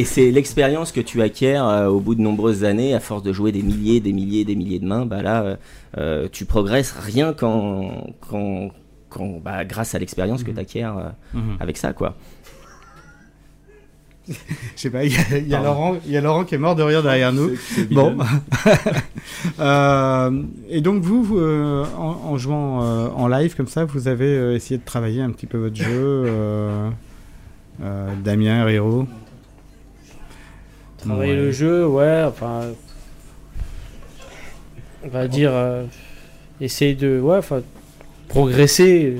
et 0.00 0.04
c'est 0.04 0.30
l'expérience 0.30 0.92
que 0.92 1.00
tu 1.00 1.20
acquiers 1.22 1.56
euh, 1.56 1.88
au 1.88 2.00
bout 2.00 2.14
de 2.14 2.20
nombreuses 2.22 2.64
années, 2.64 2.94
à 2.94 3.00
force 3.00 3.22
de 3.22 3.32
jouer 3.32 3.50
des 3.52 3.62
milliers, 3.62 4.00
des 4.00 4.12
milliers, 4.12 4.44
des 4.44 4.54
milliers 4.56 4.78
de 4.78 4.86
mains. 4.86 5.06
Bah 5.06 5.22
là, 5.22 5.56
euh, 5.98 6.28
tu 6.30 6.44
progresses 6.44 6.92
rien 6.92 7.32
qu'en, 7.32 8.14
qu'en- 8.20 8.70
qu'en- 9.10 9.38
bah, 9.44 9.64
grâce 9.64 9.94
à 9.94 9.98
l'expérience 9.98 10.42
que 10.44 10.50
tu 10.50 10.58
acquiers 10.60 10.84
Mhm. 11.34 11.56
avec 11.60 11.76
ça, 11.76 11.92
quoi. 11.92 12.14
Je 14.28 14.34
sais 14.76 14.90
pas, 14.90 15.04
il 15.04 15.12
y 15.12 15.16
a, 15.16 15.38
il 15.38 15.48
y 15.48 15.54
a 15.54 15.58
Pardon. 15.58 15.68
Laurent, 15.74 15.96
il 16.06 16.12
y 16.12 16.16
a 16.16 16.20
Laurent 16.22 16.44
qui 16.44 16.54
est 16.54 16.58
mort 16.58 16.74
de 16.74 16.82
rire 16.82 17.02
derrière 17.02 17.32
nous. 17.32 17.50
Bon. 17.90 18.16
Euh, 19.60 20.42
et 20.68 20.80
donc 20.80 21.02
vous, 21.02 21.22
vous, 21.22 21.38
euh, 21.38 21.84
en, 21.96 22.30
en 22.32 22.36
jouant 22.38 22.82
euh, 22.82 23.08
en 23.14 23.28
live 23.28 23.54
comme 23.56 23.66
ça, 23.68 23.84
vous 23.84 24.08
avez 24.08 24.26
euh, 24.26 24.54
essayé 24.54 24.78
de 24.78 24.84
travailler 24.84 25.20
un 25.22 25.30
petit 25.30 25.46
peu 25.46 25.58
votre 25.58 25.76
jeu. 25.76 25.84
euh, 25.90 26.90
euh, 27.82 28.10
Damien, 28.22 28.64
Riro? 28.64 29.06
Travailler 30.98 31.32
Ouais. 31.32 31.38
le 31.38 31.52
jeu, 31.52 31.86
ouais, 31.86 32.24
enfin. 32.26 32.62
On 35.04 35.08
va 35.08 35.28
dire. 35.28 35.50
euh, 35.52 35.84
essayer 36.60 36.94
de. 36.94 37.20
Ouais, 37.20 37.36
enfin. 37.38 37.60
Progresser. 38.28 39.18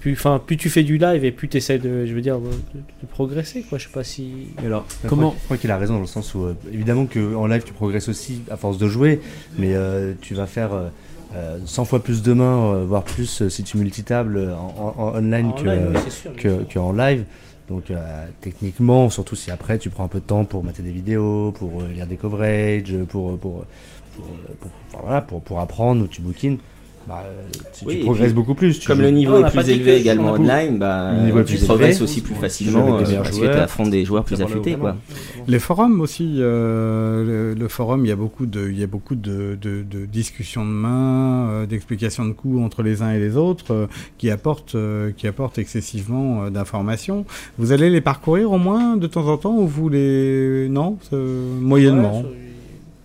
Plus, 0.00 0.12
enfin, 0.14 0.40
plus 0.44 0.56
tu 0.56 0.70
fais 0.70 0.82
du 0.82 0.96
live 0.98 1.24
et 1.26 1.30
plus 1.30 1.48
tu 1.48 1.58
essaies 1.58 1.78
de. 1.78 2.06
Je 2.06 2.14
veux 2.14 2.22
dire, 2.22 2.38
de, 2.38 2.48
de 2.48 3.06
progresser, 3.10 3.60
quoi. 3.62 3.76
Je 3.78 3.84
sais 3.84 3.92
pas 3.92 4.02
si. 4.02 4.46
Alors, 4.64 4.86
comment 5.06 5.34
Je 5.38 5.44
crois 5.44 5.56
qu'il 5.58 5.70
a 5.70 5.76
raison 5.76 5.94
dans 5.94 6.00
le 6.00 6.06
sens 6.06 6.34
où, 6.34 6.44
euh, 6.44 6.54
évidemment, 6.72 7.04
qu'en 7.06 7.46
live, 7.46 7.62
tu 7.64 7.74
progresses 7.74 8.08
aussi 8.08 8.40
à 8.50 8.56
force 8.56 8.78
de 8.78 8.88
jouer, 8.88 9.20
mais 9.58 9.74
euh, 9.74 10.14
tu 10.22 10.34
vas 10.34 10.46
faire 10.46 10.72
euh, 10.72 10.88
euh, 11.36 11.58
100 11.66 11.84
fois 11.84 12.02
plus 12.02 12.22
de 12.22 12.32
mains, 12.32 12.72
euh, 12.74 12.84
voire 12.86 13.04
plus 13.04 13.42
euh, 13.42 13.50
si 13.50 13.62
tu 13.62 13.76
multitables 13.76 14.38
euh, 14.38 14.54
en, 14.56 14.94
en- 14.96 15.02
en 15.02 15.16
online 15.18 15.46
En 15.48 15.52
que, 15.52 15.62
oui, 15.62 15.68
euh, 15.68 15.92
c'est 16.04 16.10
sûr, 16.10 16.34
que, 16.34 16.64
que 16.64 16.78
en 16.78 16.92
live. 16.92 17.24
Donc, 17.68 17.90
euh, 17.90 18.26
techniquement, 18.40 19.10
surtout 19.10 19.36
si 19.36 19.50
après 19.50 19.78
tu 19.78 19.90
prends 19.90 20.04
un 20.04 20.08
peu 20.08 20.18
de 20.20 20.24
temps 20.24 20.44
pour 20.46 20.64
mater 20.64 20.82
des 20.82 20.90
vidéos, 20.92 21.52
pour 21.52 21.82
euh, 21.82 21.88
lire 21.94 22.06
des 22.06 22.16
coverages, 22.16 22.94
pour, 23.08 23.38
pour, 23.38 23.64
pour, 24.16 24.26
voilà, 25.02 25.20
pour, 25.20 25.42
pour 25.42 25.60
apprendre 25.60 26.02
ou 26.04 26.06
tu 26.08 26.20
bookines, 26.22 26.56
bah, 27.10 27.24
tu, 27.76 27.84
Oui, 27.86 27.94
tu 27.94 28.00
et 28.00 28.04
progresses 28.04 28.26
puis, 28.28 28.34
beaucoup 28.34 28.54
plus. 28.54 28.78
Tu 28.78 28.86
Comme 28.86 28.98
joues- 28.98 29.02
le 29.02 29.10
niveau 29.10 29.40
Non, 29.40 29.46
est 29.46 29.50
plus 29.50 29.68
élevé 29.68 29.96
également 29.96 30.32
online, 30.32 30.78
bah, 30.78 31.12
Le 31.16 31.24
niveau 31.24 31.40
est 31.40 31.44
tu 31.44 31.56
plus 31.56 31.64
progresses 31.64 31.96
élevé. 31.96 32.04
aussi 32.04 32.20
plus 32.20 32.34
facilement 32.36 32.94
euh, 32.98 32.98
parce 33.22 33.30
que 33.38 33.44
tu 33.44 33.48
affrontes 33.48 33.90
des 33.90 34.04
joueurs 34.04 34.24
plus 34.24 34.40
affûtés, 34.40 34.74
quoi. 34.76 34.96
Les 35.48 35.58
forums 35.58 36.00
aussi, 36.00 36.36
euh, 36.38 37.52
le, 37.54 37.60
le 37.60 37.68
forum, 37.68 38.04
il 38.06 38.08
y 38.08 38.12
a 38.12 38.16
beaucoup 38.16 38.46
de, 38.46 38.68
il 38.70 38.78
y 38.78 38.82
a 38.84 38.86
beaucoup 38.86 39.16
de, 39.16 39.58
de, 39.60 39.82
de 39.82 40.06
discussions 40.06 40.64
de 40.64 40.70
mains, 40.70 41.48
euh, 41.50 41.66
d'explications 41.66 42.24
de 42.26 42.32
coups 42.32 42.62
entre 42.62 42.82
les 42.82 43.02
uns 43.02 43.10
et 43.12 43.18
les 43.18 43.36
autres, 43.36 43.72
euh, 43.74 43.86
qui 44.18 44.30
apportent, 44.30 44.74
euh, 44.76 45.10
qui 45.16 45.26
apportent 45.26 45.58
excessivement 45.58 46.44
euh, 46.44 46.50
d'informations. 46.50 47.24
Vous 47.58 47.72
allez 47.72 47.90
les 47.90 48.00
parcourir 48.00 48.52
au 48.52 48.58
moins 48.58 48.96
de 48.96 49.06
temps 49.06 49.26
en 49.26 49.36
temps 49.36 49.56
ou 49.56 49.66
vous 49.66 49.88
les, 49.88 50.68
non, 50.70 50.98
euh, 51.12 51.58
moyennement, 51.60 52.20
Ouais, 52.20 52.26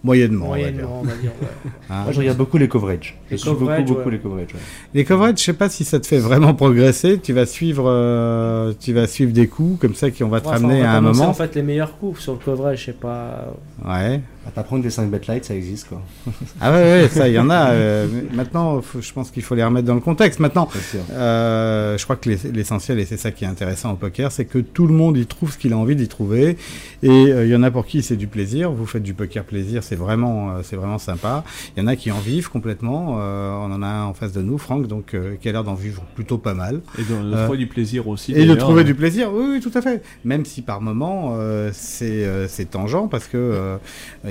moyennement, 0.06 0.47
on 0.47 0.51
va 0.51 0.58
dire. 0.58 0.66
Moyennement, 0.72 0.99
on 1.01 1.03
va 1.03 1.14
dire. 1.16 1.32
ouais. 1.41 1.47
Hein. 1.89 2.03
Moi, 2.03 2.12
je 2.14 2.20
regarde 2.20 2.38
beaucoup 2.38 2.58
les 2.58 2.68
coverages. 2.68 3.16
Je 3.28 3.32
Les 3.34 3.38
suis 3.38 3.49
beaucoup, 3.49 3.60
coverages, 3.66 3.86
beaucoup 3.86 4.06
ouais. 4.06 4.12
les 4.12 4.18
coverages. 4.20 4.53
ouais. 4.53 4.60
Les 4.93 5.03
coverages, 5.06 5.38
je 5.38 5.43
sais 5.43 5.53
pas 5.53 5.70
si 5.70 5.84
ça 5.84 5.99
te 5.99 6.08
fait 6.08 6.18
vraiment 6.18 6.53
progresser. 6.56 7.20
Tu 7.20 7.32
vas 7.34 7.45
suivre, 7.45 7.86
euh, 7.88 8.74
tu 8.80 8.93
vas 8.93 9.06
suivre 9.08 9.34
des 9.34 9.47
coups 9.47 9.80
comme 9.80 9.93
ça 9.93 10.10
qui 10.12 10.24
on 10.24 10.30
va 10.30 10.39
te 10.41 10.47
enfin, 10.47 10.56
ramener 10.58 10.80
on 10.80 10.84
va 10.84 10.91
à 10.91 10.97
un 10.97 11.01
moment. 11.01 11.28
En 11.28 11.34
fait, 11.34 11.53
les 11.56 11.62
meilleurs 11.62 11.97
coups 11.97 12.22
sur 12.22 12.34
le 12.34 12.39
coverage, 12.39 12.80
je 12.80 12.86
sais 12.86 12.93
pas. 12.93 13.53
Ouais. 13.86 14.22
À 14.48 14.52
t'apprendre 14.52 14.82
que 14.84 14.88
des 14.88 14.91
5 14.91 15.10
bet 15.10 15.22
light, 15.28 15.43
ça 15.43 15.56
existe 15.56 15.88
quoi. 15.89 16.02
Ah 16.62 16.72
ouais, 16.72 16.78
ouais, 17.02 17.08
ça, 17.10 17.28
il 17.28 17.34
y 17.34 17.39
en 17.39 17.50
a. 17.50 17.72
euh, 17.72 18.08
maintenant, 18.34 18.80
faut- 18.82 19.02
je 19.02 19.12
pense 19.12 19.32
qu'il 19.32 19.41
faut 19.41 19.56
les 19.56 19.64
remettre 19.64 19.88
dans 19.88 19.96
le 19.96 20.02
contexte. 20.02 20.39
Maintenant, 20.39 20.68
euh, 21.14 21.98
je 21.98 22.04
crois 22.04 22.16
que 22.16 22.30
l'ess- 22.30 22.46
l'essentiel, 22.46 23.00
et 23.00 23.06
c'est 23.06 23.18
ça 23.18 23.32
qui 23.32 23.43
est 23.43 23.48
intéressant 23.48 23.91
au 23.91 23.96
poker, 23.96 24.32
c'est 24.32 24.46
que 24.46 24.60
tout 24.60 24.88
le 24.88 24.93
monde 24.93 25.18
y 25.18 25.26
trouve 25.26 25.52
ce 25.52 25.58
qu'il 25.58 25.74
a 25.74 25.78
envie 25.78 25.96
d'y 25.96 26.08
trouver. 26.08 26.58
Et 27.04 27.10
euh, 27.10 27.46
il 27.46 27.52
y 27.52 27.56
en 27.56 27.64
a 27.64 27.72
pour 27.72 27.86
qui 27.86 28.04
c'est 28.04 28.16
du 28.16 28.28
plaisir. 28.28 28.72
Vous 28.72 28.86
faites 28.86 29.04
du 29.04 29.14
poker 29.14 29.43
plaisir, 29.43 29.84
c'est 29.84 29.96
vraiment, 29.96 30.52
euh, 30.52 30.60
c'est 30.64 30.76
vraiment 30.76 30.98
sympa. 31.00 31.43
Il 31.76 31.82
y 31.82 31.84
en 31.84 31.88
a 31.88 31.96
qui 31.96 32.12
en 32.12 32.20
vivent 32.20 32.50
complètement. 32.50 33.18
Euh, 33.20 33.52
on 33.52 33.72
en 33.72 33.82
a 33.82 33.88
un 33.88 34.04
en 34.06 34.14
face 34.14 34.32
de 34.32 34.41
nous, 34.41 34.58
Franck, 34.58 34.88
donc 34.88 35.14
euh, 35.14 35.36
qui 35.41 35.50
a 35.50 35.52
l'air 35.52 35.64
d'en 35.64 35.74
vivre 35.76 36.04
plutôt 36.16 36.38
pas 36.38 36.54
mal. 36.54 36.82
Et 36.98 37.02
de, 37.04 37.08
de 37.32 37.36
Euh, 37.36 37.43
trouver 37.46 37.58
du 37.58 37.68
plaisir 37.68 38.08
aussi. 38.08 38.34
Et 38.34 38.46
de 38.46 38.56
trouver 38.56 38.84
du 38.84 38.96
plaisir, 38.96 39.32
oui, 39.34 39.46
oui, 39.54 39.60
tout 39.60 39.72
à 39.78 39.82
fait. 39.82 40.04
Même 40.24 40.46
si 40.46 40.62
par 40.62 40.82
moment 40.82 41.34
euh, 41.39 41.70
c'est 41.74 42.26
euh, 42.26 42.48
c'est 42.48 42.66
tangent 42.72 43.10
parce 43.10 43.26
que 43.26 43.38
euh, 43.38 43.78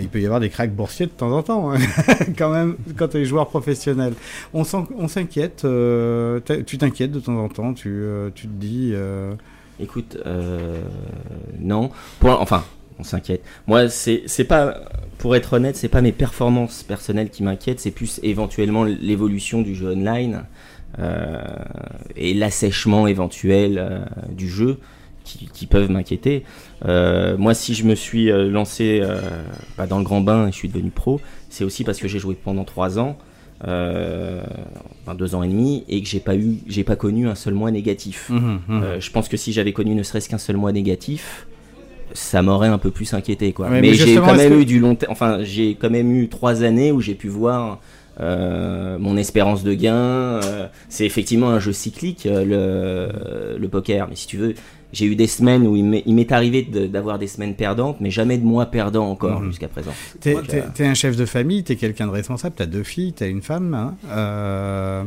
il 0.05 0.09
peut 0.09 0.21
y 0.21 0.27
avoir 0.27 0.41
des 0.41 0.51
cracks 0.51 0.73
boursiers 0.75 1.07
de 1.07 1.11
temps 1.11 1.33
en 1.33 1.43
temps, 1.43 1.73
hein, 1.73 1.79
quand 2.39 2.51
même, 2.51 2.77
quand 2.97 3.09
tu 3.09 3.17
es 3.17 3.25
joueur 3.25 3.49
professionnel. 3.49 4.13
On 4.53 4.65
s'inquiète, 4.65 5.63
euh, 5.65 6.41
tu 6.67 6.79
t'inquiètes 6.79 7.11
de 7.11 7.21
temps 7.21 7.37
en 7.39 7.49
temps, 7.49 7.73
tu, 7.75 7.89
euh, 7.91 8.31
te 8.31 8.47
dis. 8.47 8.91
euh, 8.95 9.35
Écoute, 9.81 10.17
non. 11.59 11.91
Enfin, 12.23 12.65
on 13.01 13.03
s'inquiète. 13.03 13.43
Moi, 13.67 13.89
c'est 13.89 14.45
pas, 14.47 14.79
pour 15.19 15.35
être 15.35 15.55
honnête, 15.55 15.75
c'est 15.75 15.89
pas 15.89 16.01
mes 16.01 16.13
performances 16.13 16.85
personnelles 16.85 17.31
qui 17.31 17.43
m'inquiètent, 17.43 17.81
c'est 17.81 17.91
plus 17.91 18.21
éventuellement 18.23 18.85
l'évolution 18.85 19.63
du 19.63 19.75
jeu 19.75 19.91
online 19.93 20.45
et 22.15 22.35
l'assèchement 22.35 23.09
éventuel 23.09 24.07
du 24.31 24.49
jeu 24.49 24.79
qui, 25.25 25.49
qui 25.53 25.67
peuvent 25.67 25.91
m'inquiéter. 25.91 26.45
Euh, 26.85 27.37
moi, 27.37 27.55
si 27.55 27.75
je 27.75 27.85
me 27.85 27.95
suis 27.95 28.31
euh, 28.31 28.49
lancé 28.51 29.01
euh, 29.03 29.21
bah, 29.77 29.87
dans 29.87 29.99
le 29.99 30.05
grand 30.05 30.21
bain 30.21 30.47
et 30.49 30.53
je 30.53 30.57
suis 30.57 30.69
devenu 30.69 30.91
pro, 30.91 31.21
c'est 31.51 31.65
aussi 31.65 31.83
parce 31.83 31.99
que 31.99 32.07
j'ai 32.09 32.19
joué 32.19 32.35
pendant 32.35 32.65
trois 32.65 32.99
ans. 32.99 33.17
Enfin, 33.63 35.15
deux 35.15 35.35
ans 35.35 35.43
et 35.43 35.49
demi 35.49 35.85
et 35.89 36.03
que 36.03 36.09
j'ai 36.09 36.21
pas 36.21 36.37
eu 36.37 36.57
j'ai 36.67 36.85
pas 36.85 36.97
connu 36.97 37.29
un 37.29 37.35
seul 37.35 37.55
mois 37.55 37.71
négatif 37.71 38.29
mhm. 38.31 38.61
Euh, 38.71 39.01
je 39.01 39.11
pense 39.11 39.29
que 39.29 39.37
si 39.37 39.53
j'avais 39.53 39.73
connu 39.73 39.95
ne 39.95 40.03
serait-ce 40.03 40.29
qu'un 40.29 40.39
seul 40.39 40.57
mois 40.57 40.73
négatif 40.73 41.47
ça 42.13 42.43
m'aurait 42.43 42.69
un 42.69 42.79
peu 42.79 42.91
plus 42.91 43.15
inquiété 43.15 43.53
quoi 43.53 43.67
Ouais, 43.69 43.81
mais, 43.81 43.89
mais 43.89 43.95
j'ai 43.95 44.17
quand 44.17 44.35
même 44.35 44.53
que- 44.53 44.61
eu 44.61 44.65
du 44.65 44.81
long 44.81 44.97
enfin 45.09 45.39
j'ai 45.43 45.75
quand 45.77 45.91
même 45.91 46.15
eu 46.15 46.29
trois 46.29 46.63
années 46.63 46.93
où 46.93 47.01
j'ai 47.01 47.15
pu 47.15 47.29
voir 47.29 47.81
euh, 48.21 48.97
mon 48.99 49.17
espérance 49.17 49.65
de 49.65 49.75
gain 49.75 49.95
euh, 49.95 50.69
c'est 50.89 51.05
effectivement 51.07 51.51
un 51.51 51.59
jeu 51.59 51.73
cyclique 51.73 52.29
le, 52.31 53.09
le 53.59 53.69
poker 53.69 54.07
mais 54.09 54.15
si 54.17 54.27
tu 54.27 54.37
veux 54.37 54.55
j'ai 54.95 55.05
eu 55.07 55.17
des 55.17 55.27
semaines 55.27 55.67
où 55.67 55.77
il 55.77 55.85
m'est 56.15 56.33
arrivé 56.33 56.63
de- 56.63 56.87
d'avoir 56.87 57.19
des 57.19 57.27
semaines 57.27 57.55
perdantes 57.55 57.97
mais 58.01 58.11
jamais 58.11 58.39
de 58.39 58.45
mois 58.45 58.67
perdant 58.67 59.11
encore 59.11 59.41
Mhm. 59.41 59.49
jusqu'à 59.49 59.69
présent 59.69 59.93
T'es, 60.21 60.37
t'es 60.75 60.87
un 60.87 60.95
chef 60.95 61.17
de 61.17 61.27
famille, 61.27 61.63
t'es 61.65 61.77
quelqu'un 61.77 62.07
de 62.07 62.13
responsable, 62.13 62.55
t'as 62.57 62.67
deux 62.67 62.83
filles, 62.85 63.13
t'as 63.13 63.29
une 63.29 63.43
femme. 63.43 63.75
hein, 63.75 63.95
euh, 64.11 65.05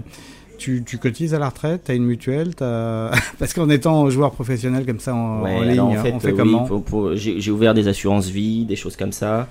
tu, 0.58 0.84
tu 0.84 0.98
cotises 0.98 1.34
à 1.36 1.40
la 1.40 1.50
retraite, 1.50 1.82
t'as 1.86 1.94
une 1.96 2.06
mutuelle, 2.06 2.50
parce 3.40 3.54
qu'en 3.54 3.70
étant 3.70 4.10
joueur 4.10 4.32
professionnel 4.32 4.86
comme 4.86 5.00
ça 5.00 5.14
en, 5.16 5.44
Ouais, 5.44 5.56
en 5.56 5.62
alors, 5.62 5.90
ligne, 5.90 6.00
en 6.00 6.04
fait, 6.04 6.12
on 6.14 6.20
fait 6.20 6.30
euh, 6.30 6.44
oui, 6.44 6.58
comment 6.68 7.16
j'ai 7.16 7.52
ouvert 7.52 7.74
des 7.74 7.88
assurances 7.88 8.28
vie, 8.30 8.66
des 8.66 8.76
choses 8.76 8.96
comme 8.96 9.12
ça. 9.12 9.48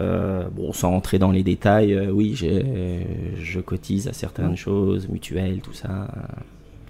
Euh, 0.00 0.48
bon, 0.50 0.72
sans 0.72 0.90
rentrer 0.90 1.18
dans 1.18 1.30
les 1.30 1.42
détails, 1.44 1.94
euh, 1.94 2.10
oui, 2.10 2.34
je 2.34 3.60
cotise 3.60 4.08
à 4.08 4.12
certaines 4.12 4.56
choses, 4.56 5.08
mutuelles, 5.08 5.60
tout 5.62 5.72
ça. 5.74 6.08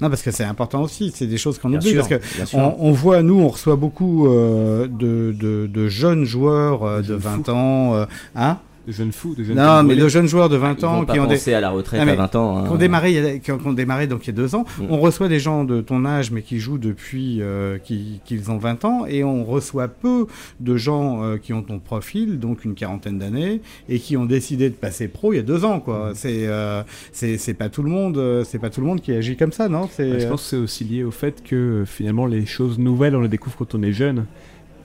Non, 0.01 0.09
parce 0.11 0.23
que 0.23 0.31
c'est 0.31 0.45
important 0.45 0.83
aussi, 0.83 1.13
c'est 1.15 1.27
des 1.27 1.39
choses 1.39 1.59
qu'on 1.59 1.73
oublie. 1.73 1.91
sûr, 1.91 2.07
parce 2.07 2.09
que 2.09 2.57
on, 2.57 2.77
on 2.79 2.93
voit, 2.93 3.23
nous, 3.23 3.41
on 3.41 3.49
reçoit 3.49 3.77
beaucoup 3.77 4.27
euh, 4.29 4.87
de, 4.87 5.35
de, 5.39 5.67
de 5.67 5.89
jeunes 5.89 6.25
joueurs 6.25 6.83
euh, 6.83 7.03
de 7.03 7.15
20 7.15 7.49
ans. 7.49 7.95
euh, 7.95 8.05
hein 8.35 8.59
De 8.87 8.93
jeunes 8.93 9.11
fous, 9.13 9.35
de 9.35 9.43
jeunes 9.43 9.57
Non, 9.57 9.83
mais 9.83 9.89
brûlés. 9.95 10.03
de 10.03 10.09
jeunes 10.09 10.29
joueurs 10.29 10.49
de 10.49 10.57
20 10.57 10.77
Ils 10.79 10.85
ans 10.85 11.01
vont 11.01 11.05
pas 11.05 11.13
qui 11.15 11.19
ont 11.21 11.27
des... 11.27 11.53
à 11.55 11.61
la 11.61 11.71
retraite 11.71 12.01
Ah, 12.07 12.09
à 12.11 12.15
20 12.15 12.37
ans. 12.37 12.59
hein. 12.59 12.65
Qui 12.67 12.71
ont 12.73 12.77
démarré, 12.77 13.11
il 13.11 13.15
y 13.17 13.19
a- 13.19 13.39
qui 13.39 13.51
ont, 13.51 13.59
qui 13.59 13.67
ont 13.67 13.73
démarré 13.73 14.07
donc 14.07 14.25
il 14.25 14.27
y 14.29 14.31
a 14.31 14.33
deux 14.37 14.55
ans. 14.55 14.65
Mm. 14.79 14.85
On 14.91 14.99
reçoit 15.01 15.27
des 15.29 15.41
gens 15.41 15.65
de 15.65 15.81
ton 15.81 16.05
âge, 16.05 16.31
mais 16.31 16.43
qui 16.43 16.59
jouent 16.61 16.79
depuis 16.79 17.39
euh, 17.43 17.79
qui- 17.79 18.21
qu'ils 18.25 18.51
ont 18.51 18.59
20 18.59 18.85
ans, 18.85 19.05
et 19.07 19.25
on 19.25 19.45
reçoit 19.45 19.89
peu 19.89 20.27
de 20.61 20.77
gens 20.77 21.23
euh, 21.25 21.37
qui 21.37 21.53
ont 21.53 21.63
ton 21.63 21.79
profil, 21.81 22.39
donc 22.39 22.65
une 22.65 22.75
quarantaine 22.75 23.19
d'années, 23.19 23.61
et 23.89 23.99
qui 23.99 24.17
ont 24.17 24.25
décidé 24.27 24.71
de 24.71 24.75
passer 24.75 25.09
pro 25.09 25.33
il 25.33 25.37
y 25.37 25.41
a 25.41 25.43
deux 25.43 25.65
ans, 25.65 25.79
Mm. 25.79 25.83
quoi. 25.83 26.13
C'est 26.15 26.47
euh, 26.47 26.83
c'est 27.13 27.39
c'est 27.39 27.55
pas 27.55 27.69
tout 27.69 27.83
le 27.83 27.91
monde, 27.91 28.19
euh, 28.19 28.45
c'est 28.45 28.59
pas 28.61 28.71
tout 28.71 28.81
le 28.81 28.87
monde 28.87 29.01
qui 29.01 29.13
agit 29.13 29.37
comme 29.37 29.53
ça, 29.53 29.69
non? 29.69 29.89
C'est 29.91 30.13
Ouais, 30.13 30.21
je 30.21 30.27
pense 30.29 30.43
que 30.43 30.49
c'est 30.51 30.57
aussi 30.57 30.85
lié 30.85 31.03
au 31.03 31.11
fait 31.11 31.43
que 31.43 31.83
finalement 31.87 32.27
les 32.27 32.47
choses 32.47 32.79
nouvelles 32.79 33.17
on 33.17 33.21
les 33.21 33.29
découvre 33.29 33.57
quand 33.57 33.75
on 33.75 33.83
est 33.83 33.93
jeune 33.93 34.27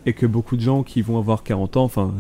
et 0.06 0.14
que 0.14 0.26
beaucoup 0.26 0.56
de 0.58 0.62
gens 0.62 0.84
qui 0.84 1.02
vont 1.02 1.18
avoir 1.18 1.43
40 1.43 1.78
ans, 1.78 1.84
enfin 1.84 2.12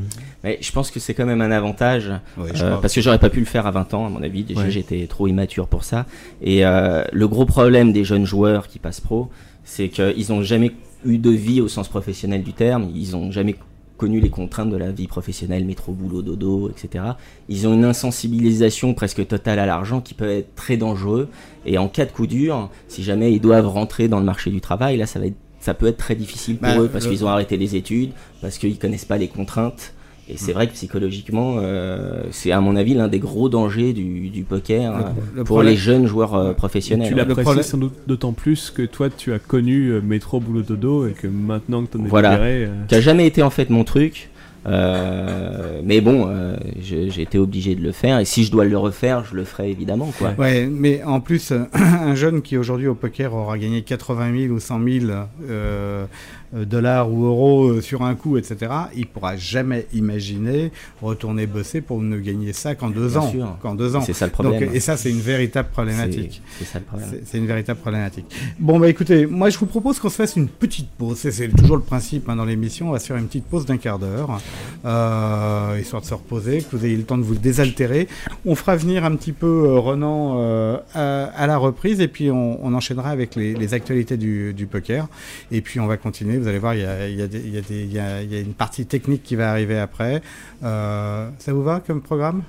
Mais 0.43 0.57
je 0.61 0.71
pense 0.71 0.91
que 0.91 0.99
c'est 0.99 1.13
quand 1.13 1.25
même 1.25 1.41
un 1.41 1.51
avantage. 1.51 2.11
Ouais, 2.37 2.49
euh, 2.61 2.77
parce 2.77 2.93
que 2.93 3.01
j'aurais 3.01 3.19
pas 3.19 3.29
pu 3.29 3.39
le 3.39 3.45
faire 3.45 3.65
à 3.67 3.71
20 3.71 3.93
ans, 3.93 4.05
à 4.05 4.09
mon 4.09 4.21
avis. 4.21 4.43
Déjà, 4.43 4.61
Ouais. 4.61 4.71
j'étais 4.71 5.07
trop 5.07 5.27
immature 5.27 5.67
pour 5.67 5.83
ça. 5.83 6.05
Et 6.41 6.65
euh, 6.65 7.03
le 7.11 7.27
gros 7.27 7.45
problème 7.45 7.91
des 7.91 8.03
jeunes 8.03 8.25
joueurs 8.25 8.67
qui 8.67 8.79
passent 8.79 9.01
pro, 9.01 9.29
c'est 9.63 9.89
qu'ils 9.89 10.25
n'ont 10.29 10.43
jamais 10.43 10.71
eu 11.05 11.17
de 11.17 11.29
vie 11.31 11.61
au 11.61 11.67
sens 11.67 11.87
professionnel 11.87 12.43
du 12.43 12.53
terme. 12.53 12.89
Ils 12.93 13.11
n'ont 13.11 13.31
jamais 13.31 13.55
connu 13.97 14.19
les 14.19 14.29
contraintes 14.29 14.71
de 14.71 14.77
la 14.77 14.91
vie 14.91 15.05
professionnelle, 15.07 15.63
métro, 15.65 15.91
boulot, 15.91 16.23
dodo, 16.23 16.69
etc. 16.71 17.03
Ils 17.49 17.67
ont 17.67 17.73
une 17.75 17.85
insensibilisation 17.85 18.93
presque 18.95 19.25
totale 19.27 19.59
à 19.59 19.65
l'argent 19.67 20.01
qui 20.01 20.13
peut 20.15 20.29
être 20.29 20.55
très 20.55 20.77
dangereux. 20.77 21.29
Et 21.65 21.77
en 21.77 21.87
cas 21.87 22.05
de 22.05 22.11
coup 22.11 22.25
dur, 22.27 22.69
si 22.87 23.03
jamais 23.03 23.31
ils 23.33 23.39
doivent 23.39 23.67
rentrer 23.67 24.07
dans 24.07 24.19
le 24.19 24.25
marché 24.25 24.49
du 24.49 24.59
travail, 24.61 24.97
là, 24.97 25.05
ça 25.05 25.19
va 25.19 25.27
être, 25.27 25.35
ça 25.61 25.73
peut 25.73 25.87
être 25.87 25.97
très 25.97 26.15
difficile 26.15 26.57
pour 26.57 26.67
Bah, 26.67 26.79
eux 26.81 26.89
parce 26.91 27.05
le- 27.05 27.11
qu'ils 27.11 27.23
ont 27.23 27.29
arrêté 27.29 27.55
les 27.55 27.75
études, 27.77 28.09
parce 28.41 28.57
qu'ils 28.57 28.77
connaissent 28.77 29.05
pas 29.05 29.17
les 29.17 29.29
contraintes. 29.29 29.93
Et 30.29 30.33
Mm. 30.33 30.37
c'est 30.37 30.53
vrai 30.53 30.67
que 30.67 30.73
psychologiquement, 30.73 31.55
euh, 31.59 32.23
c'est 32.31 32.51
à 32.51 32.61
mon 32.61 32.75
avis 32.75 32.93
l'un 32.93 33.07
des 33.07 33.19
gros 33.19 33.49
dangers 33.49 33.91
du, 33.93 34.29
du 34.29 34.43
poker 34.43 34.91
Le- 34.97 35.03
euh, 35.03 35.07
le 35.35 35.43
pour 35.43 35.55
problème- 35.57 35.71
les 35.73 35.77
jeunes 35.77 36.05
joueurs 36.07 36.35
euh, 36.35 36.53
professionnels. 36.53 37.07
tu 37.07 37.13
le 37.13 37.19
l'apprécies 37.19 37.41
problème- 37.41 37.63
sans 37.63 37.77
doute 37.77 37.93
d'autant 38.07 38.31
plus 38.33 38.69
que 38.69 38.83
toi 38.83 39.09
tu 39.09 39.33
as 39.33 39.39
connu 39.39 39.87
euh, 39.89 40.01
métro 40.01 40.39
boulot 40.39 40.61
dodo 40.61 41.07
et 41.07 41.11
que 41.13 41.27
maintenant 41.27 41.83
que 41.83 41.91
t'en 41.97 42.03
es 42.05 42.07
Voilà. 42.07 42.31
libéré, 42.33 42.65
euh, 42.65 42.85
qui 42.87 42.95
a 42.95 43.01
jamais 43.01 43.25
été 43.27 43.41
en 43.41 43.49
fait 43.49 43.69
mon 43.69 43.83
truc. 43.83 44.29
Euh, 44.67 45.81
mais 45.83 46.01
bon, 46.01 46.27
euh, 46.27 46.55
j'ai 46.79 47.21
été 47.21 47.37
obligé 47.37 47.75
de 47.75 47.81
le 47.81 47.91
faire 47.91 48.19
et 48.19 48.25
si 48.25 48.43
je 48.43 48.51
dois 48.51 48.65
le 48.65 48.77
refaire, 48.77 49.25
je 49.25 49.35
le 49.35 49.43
ferai 49.43 49.71
évidemment 49.71 50.11
quoi. 50.17 50.33
Ouais, 50.37 50.67
mais 50.67 51.03
en 51.03 51.19
plus, 51.19 51.51
euh, 51.51 51.65
un 51.73 52.15
jeune 52.15 52.41
qui 52.41 52.57
aujourd'hui 52.57 52.87
au 52.87 52.95
poker 52.95 53.33
aura 53.33 53.57
gagné 53.57 53.81
80 53.81 54.39
000 54.47 54.53
ou 54.53 54.59
100 54.59 54.79
000 54.83 55.05
euh, 55.05 55.25
euh, 55.49 56.05
dollars 56.53 57.11
ou 57.11 57.25
euros 57.25 57.69
euh, 57.69 57.81
sur 57.81 58.01
un 58.03 58.15
coup, 58.15 58.37
etc., 58.37 58.71
il 58.95 59.07
pourra 59.07 59.35
jamais 59.37 59.87
imaginer 59.93 60.71
retourner 61.01 61.47
bosser 61.47 61.81
pour 61.81 62.01
ne 62.01 62.17
gagner 62.19 62.53
ça 62.53 62.75
qu'en 62.75 62.89
deux 62.89 63.07
Bien 63.09 63.19
ans. 63.21 63.31
sûr. 63.31 63.57
Qu'en 63.61 63.75
deux 63.75 63.95
ans. 63.95 64.01
C'est 64.01 64.13
ça 64.13 64.25
le 64.25 64.31
Donc, 64.31 64.51
problème. 64.51 64.69
et 64.73 64.79
ça, 64.79 64.97
c'est 64.97 65.09
une 65.09 65.19
véritable 65.21 65.69
problématique. 65.69 66.41
C'est 66.57 66.65
c'est 66.65 66.71
ça 66.73 66.79
le 66.79 66.85
problème. 66.85 67.09
C'est 67.11 67.27
c'est 67.27 67.37
une 67.37 67.47
véritable 67.47 67.79
problématique. 67.79 68.25
Bon, 68.59 68.79
bah 68.79 68.89
écoutez, 68.89 69.25
moi 69.25 69.49
je 69.49 69.57
vous 69.57 69.65
propose 69.65 69.99
qu'on 69.99 70.09
se 70.09 70.15
fasse 70.15 70.35
une 70.35 70.47
petite 70.47 70.89
pause. 70.89 71.17
C'est- 71.17 71.31
C'est 71.31 71.47
toujours 71.47 71.77
le 71.77 71.81
principe 71.83 72.27
hein, 72.29 72.35
dans 72.35 72.45
l'émission. 72.45 72.89
On 72.89 72.91
va 72.91 72.99
se 72.99 73.07
faire 73.07 73.17
une 73.17 73.27
petite 73.27 73.45
pause 73.45 73.65
d'un 73.65 73.77
quart 73.77 73.97
d'heure, 73.99 74.39
euh, 74.85 75.77
histoire 75.79 76.01
de 76.01 76.07
se 76.07 76.13
reposer, 76.13 76.59
que 76.61 76.75
vous 76.75 76.85
ayez 76.85 76.97
le 76.97 77.03
temps 77.03 77.17
de 77.17 77.23
vous 77.23 77.35
désaltérer. 77.35 78.07
On 78.45 78.55
fera 78.55 78.75
venir 78.75 79.05
un 79.05 79.15
petit 79.15 79.31
peu 79.31 79.47
euh, 79.47 79.79
Renan 79.79 80.35
euh, 80.39 80.77
à, 80.93 81.23
à 81.25 81.47
la 81.47 81.57
reprise 81.57 82.01
et 82.01 82.07
puis 82.07 82.29
on, 82.31 82.63
on 82.65 82.73
enchaînera 82.73 83.09
avec 83.09 83.35
les, 83.35 83.53
les 83.53 83.73
actualités 83.73 84.17
du, 84.17 84.53
du 84.53 84.65
poker. 84.65 85.07
Et 85.51 85.61
puis 85.61 85.79
on 85.79 85.87
va 85.87 85.97
continuer. 85.97 86.37
Vous 86.41 86.47
allez 86.47 86.57
voir, 86.57 86.73
il 86.73 86.81
y 86.81 86.85
a, 86.85 87.07
il 87.07 87.15
y 87.19 87.21
a 87.21 87.27
des- 87.27 87.37
il 87.39 87.53
y 87.53 87.57
a 87.59 87.61
des- 87.61 87.83
il 87.83 87.93
y 87.93 87.99
a- 87.99 88.21
il 88.23 88.33
y 88.33 88.35
a 88.35 88.39
une 88.39 88.55
partie 88.55 88.87
technique 88.87 89.21
qui 89.21 89.35
va 89.35 89.51
arriver 89.51 89.77
après. 89.77 90.23
Euh, 90.63 91.29
ça 91.37 91.53
vous 91.53 91.61
va 91.61 91.83
comme 91.85 92.01
programme? 92.01 92.41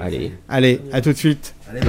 Allez. 0.00 0.32
Allez, 0.48 0.80
à 0.92 1.00
tout 1.00 1.12
de 1.12 1.16
suite. 1.16 1.54
Allez, 1.70 1.80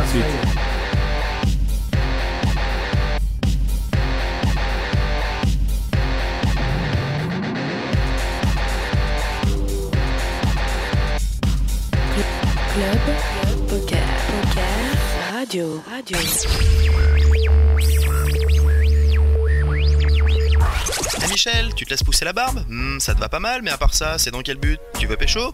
te 21.88 21.94
laisses 21.94 22.04
pousser 22.04 22.26
la 22.26 22.34
barbe? 22.34 22.64
Hmm, 22.70 23.00
Ça 23.00 23.16
te 23.16 23.20
va 23.20 23.30
pas 23.30 23.40
mal, 23.40 23.62
mais 23.64 23.72
à 23.72 23.78
part 23.78 23.94
ça, 23.94 24.18
c'est 24.18 24.32
dans 24.32 24.42
quel 24.42 24.58
but? 24.58 24.80
Tu 25.00 25.08
veux 25.08 25.18
pécho? 25.18 25.54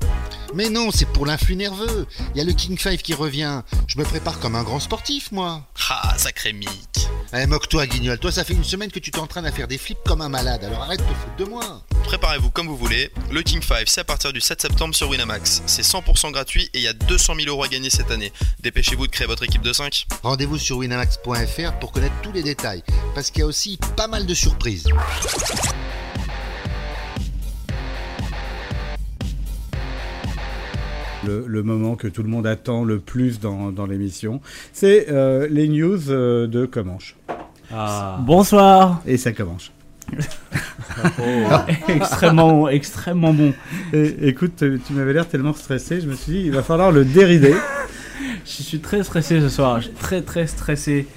Mais 0.54 0.70
non, 0.70 0.92
c'est 0.92 1.06
pour 1.06 1.26
l'influx 1.26 1.56
nerveux. 1.56 2.06
Il 2.34 2.38
y 2.38 2.42
a 2.42 2.44
le 2.44 2.54
King 2.54 2.78
5 2.78 3.02
qui 3.02 3.14
revient. 3.14 3.62
Je 3.88 3.98
me 3.98 4.04
prépare 4.04 4.40
comme 4.40 4.56
un 4.56 4.64
grand 4.64 4.80
sportif, 4.80 5.32
moi. 5.32 5.62
Ah, 5.90 6.14
sacré 6.18 6.54
mythe 6.54 7.10
Eh, 7.34 7.46
moque-toi, 7.48 7.88
Guignol. 7.88 8.20
Toi, 8.20 8.32
ça 8.32 8.44
fait 8.44 8.54
une 8.54 8.64
semaine 8.64 8.92
que 8.92 9.00
tu 9.00 9.10
t'entraînes 9.12 9.46
à 9.46 9.52
faire 9.52 9.68
des 9.68 9.78
flips 9.78 9.98
comme 10.06 10.22
un 10.22 10.30
malade. 10.30 10.64
Alors 10.64 10.84
arrête 10.84 11.00
de 11.00 11.06
te 11.06 11.10
foutre 11.10 11.36
de 11.38 11.46
moi. 11.46 11.82
Préparez-vous 12.04 12.52
comme 12.52 12.68
vous 12.68 12.78
voulez. 12.78 13.12
Le 13.32 13.42
King 13.42 13.62
5, 13.62 13.84
c'est 13.88 14.02
à 14.02 14.04
partir 14.04 14.32
du 14.34 14.42
7 14.42 14.62
septembre 14.62 14.94
sur 14.94 15.10
Winamax. 15.10 15.64
C'est 15.66 15.82
100% 15.84 16.32
gratuit 16.32 16.70
et 16.74 16.80
il 16.80 16.84
y 16.84 16.88
a 16.88 16.94
200 16.94 17.36
000 17.36 17.48
euros 17.48 17.64
à 17.64 17.68
gagner 17.68 17.90
cette 17.90 18.12
année. 18.12 18.32
Dépêchez-vous 18.60 19.08
de 19.08 19.12
créer 19.12 19.28
votre 19.28 19.44
équipe 19.44 19.62
de 19.64 19.74
5. 19.74 20.06
Rendez-vous 20.22 20.58
sur 20.60 20.78
winamax.fr 20.78 21.80
pour 21.80 21.92
connaître 21.92 22.16
tous 22.22 22.32
les 22.32 22.44
détails. 22.44 22.84
Parce 23.16 23.32
qu'il 23.32 23.40
y 23.40 23.44
a 23.44 23.48
aussi 23.48 23.80
pas 23.98 24.08
mal 24.08 24.26
de 24.28 24.34
surprises. 24.36 24.86
Le, 31.26 31.46
le 31.48 31.64
moment 31.64 31.96
que 31.96 32.08
tout 32.08 32.24
le 32.24 32.30
monde 32.30 32.48
attend 32.48 32.84
le 32.84 33.00
plus 33.00 33.40
dans, 33.40 33.72
dans 33.72 33.86
l'émission. 33.86 34.42
C'est 34.72 35.08
euh, 35.10 35.48
les 35.50 35.68
news 35.68 36.10
euh, 36.10 36.48
de 36.48 36.66
Comanche. 36.66 37.16
Ah. 37.72 38.20
Bonsoir. 38.22 39.02
Et 39.06 39.18
ça 39.18 39.32
commence. 39.32 39.72
extrêmement, 41.88 42.70
extrêmement 42.70 43.34
bon. 43.34 43.54
Et, 43.94 44.28
écoute, 44.28 44.54
tu 44.58 44.80
tu 44.86 44.94
m'avais 44.94 45.14
l'air 45.14 45.28
tellement 45.28 45.54
stressé, 45.54 46.02
je 46.02 46.08
me 46.08 46.14
suis 46.14 46.32
dit, 46.34 46.42
il 46.46 46.52
va 46.52 46.62
falloir 46.62 46.92
le 46.92 47.06
dérider. 47.06 47.56
Je 48.46 48.62
suis 48.62 48.80
très 48.80 49.04
stressé 49.04 49.40
ce 49.40 49.48
soir. 49.48 49.80
Je 49.80 49.86
suis 49.86 49.94
très 49.94 50.22
très 50.22 50.48
stressé. 50.48 51.08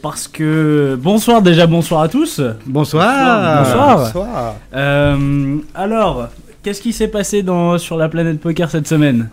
Parce 0.00 0.26
que. 0.26 0.98
Bonsoir 1.00 1.42
déjà, 1.42 1.66
bonsoir 1.66 2.00
à 2.00 2.08
tous. 2.08 2.40
Bonsoir. 2.66 3.62
Bonsoir. 3.62 3.98
Bonsoir. 3.98 4.56
Euh, 4.74 5.58
alors, 5.74 6.28
qu'est-ce 6.62 6.80
qui 6.80 6.92
s'est 6.92 7.08
passé 7.08 7.42
dans, 7.42 7.76
sur 7.78 7.96
la 7.98 8.08
planète 8.08 8.40
poker 8.40 8.70
cette 8.70 8.88
semaine? 8.88 9.28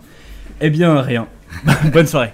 Eh 0.60 0.70
bien, 0.70 1.00
rien. 1.00 1.26
Bonne 1.92 2.06
soirée. 2.06 2.32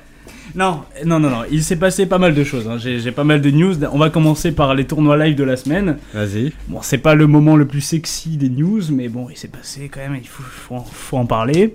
Non, 0.54 0.84
non, 1.04 1.18
non, 1.20 1.28
non. 1.30 1.42
Il 1.50 1.62
s'est 1.62 1.76
passé 1.76 2.06
pas 2.06 2.18
mal 2.18 2.34
de 2.34 2.42
choses. 2.42 2.66
hein. 2.68 2.78
J'ai 2.78 2.98
j'ai 2.98 3.12
pas 3.12 3.24
mal 3.24 3.40
de 3.42 3.50
news. 3.50 3.74
On 3.92 3.98
va 3.98 4.08
commencer 4.10 4.52
par 4.52 4.74
les 4.74 4.84
tournois 4.86 5.16
live 5.22 5.34
de 5.36 5.44
la 5.44 5.56
semaine. 5.56 5.98
Vas-y. 6.14 6.52
Bon, 6.68 6.78
c'est 6.82 6.98
pas 6.98 7.14
le 7.14 7.26
moment 7.26 7.56
le 7.56 7.66
plus 7.66 7.82
sexy 7.82 8.36
des 8.38 8.48
news, 8.48 8.80
mais 8.90 9.08
bon, 9.08 9.28
il 9.30 9.36
s'est 9.36 9.48
passé 9.48 9.90
quand 9.92 10.00
même. 10.00 10.16
Il 10.20 10.26
faut, 10.26 10.42
faut, 10.42 10.76
en- 10.76 10.84
faut 10.84 11.18
en 11.18 11.26
parler. 11.26 11.74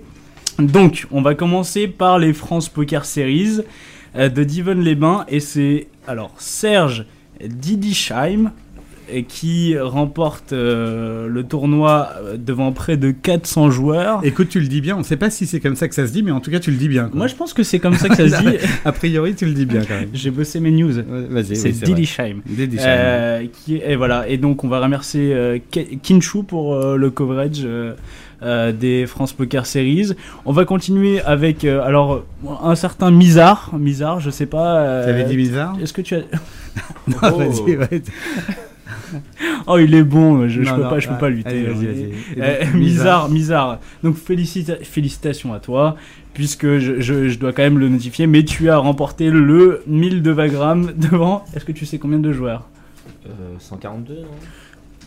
Donc, 0.58 1.06
on 1.12 1.22
va 1.22 1.34
commencer 1.34 1.86
par 1.88 2.18
les 2.18 2.32
France 2.32 2.68
Poker 2.68 3.04
Series 3.04 3.60
euh, 4.16 4.28
de 4.28 4.42
Divonne-les-Bains. 4.42 5.26
Et 5.28 5.38
c'est 5.40 5.86
alors 6.08 6.34
Serge 6.38 7.06
Didisheim 7.40 8.50
qui 9.28 9.78
remporte 9.78 10.52
euh, 10.52 11.26
le 11.28 11.42
tournoi 11.44 12.10
euh, 12.22 12.36
devant 12.36 12.72
près 12.72 12.96
de 12.96 13.10
400 13.10 13.70
joueurs. 13.70 14.20
Écoute, 14.24 14.48
tu 14.48 14.60
le 14.60 14.68
dis 14.68 14.80
bien. 14.80 14.96
On 14.96 15.02
sait 15.02 15.16
pas 15.16 15.30
si 15.30 15.46
c'est 15.46 15.60
comme 15.60 15.76
ça 15.76 15.88
que 15.88 15.94
ça 15.94 16.06
se 16.06 16.12
dit, 16.12 16.22
mais 16.22 16.30
en 16.30 16.40
tout 16.40 16.50
cas, 16.50 16.60
tu 16.60 16.70
le 16.70 16.76
dis 16.76 16.88
bien. 16.88 17.04
quoi. 17.08 17.16
Moi, 17.18 17.26
je 17.26 17.34
pense 17.34 17.52
que 17.52 17.62
c'est 17.62 17.78
comme 17.78 17.94
ça 17.94 18.08
que 18.08 18.16
ça 18.16 18.28
se 18.28 18.42
dit. 18.48 18.56
A 18.84 18.92
priori, 18.92 19.34
tu 19.34 19.46
le 19.46 19.52
dis 19.52 19.66
bien 19.66 19.82
quand 19.84 19.94
même. 19.94 20.10
J'ai 20.14 20.30
bossé 20.30 20.60
mes 20.60 20.70
news. 20.70 20.92
Vas-y. 21.30 21.56
C'est 21.56 21.68
oui. 21.70 21.80
Didisheim. 21.82 22.42
Euh, 22.80 23.46
qui 23.64 23.76
et 23.76 23.96
voilà. 23.96 24.28
Et 24.28 24.38
donc, 24.38 24.64
on 24.64 24.68
va 24.68 24.80
remercier 24.80 25.32
euh, 25.34 25.58
Kinshu 26.02 26.42
pour 26.44 26.74
le 26.96 27.10
coverage 27.10 27.62
euh, 27.64 28.72
des 28.72 29.06
France 29.06 29.32
Poker 29.32 29.66
Series. 29.66 30.12
On 30.44 30.52
va 30.52 30.64
continuer 30.64 31.20
avec 31.20 31.64
euh, 31.64 31.80
alors 31.82 32.24
un 32.62 32.74
certain 32.74 33.10
Mizar. 33.10 33.70
Mizar, 33.78 34.18
je 34.20 34.30
sais 34.30 34.46
pas. 34.46 34.78
euh, 34.78 35.06
T'avais 35.06 35.24
dit 35.24 35.36
Mizar? 35.36 35.76
Est-ce 35.80 35.92
que 35.92 36.02
tu 36.02 36.14
as 36.16 36.18
Non, 37.08 37.16
Oh. 37.22 37.38
vas-y. 37.38 38.02
Oh, 39.66 39.78
il 39.78 39.94
est 39.94 40.02
bon, 40.02 40.48
je, 40.48 40.60
peux 40.60 40.82
non, 40.82 40.90
pas, 40.90 40.98
je 40.98 41.06
peux 41.08 41.14
ah, 41.16 41.18
pas 41.20 41.28
lutter. 41.30 41.48
allez, 41.50 41.62
vas-y, 41.64 41.86
vas-y. 41.86 42.12
Euh, 42.40 42.64
donc, 44.02 44.16
félicita- 44.16 44.82
félicitations 44.84 45.52
à 45.54 45.60
toi, 45.60 45.96
puisque 46.34 46.78
je, 46.78 47.00
je- 47.00 47.28
je 47.28 47.38
dois 47.38 47.52
quand 47.52 47.62
même 47.62 47.78
le 47.78 47.88
notifier, 47.88 48.26
mais 48.26 48.44
tu 48.44 48.70
as 48.70 48.76
remporté 48.78 49.30
le 49.30 49.82
1000 49.86 50.22
de 50.22 50.30
Vagram 50.30 50.90
devant. 50.96 51.44
Est-ce 51.54 51.64
que 51.64 51.72
tu 51.72 51.86
sais 51.86 51.98
combien 51.98 52.18
de 52.18 52.32
joueurs? 52.32 52.66
Euh, 53.26 53.30
142, 53.58 54.14
non? 54.14 54.20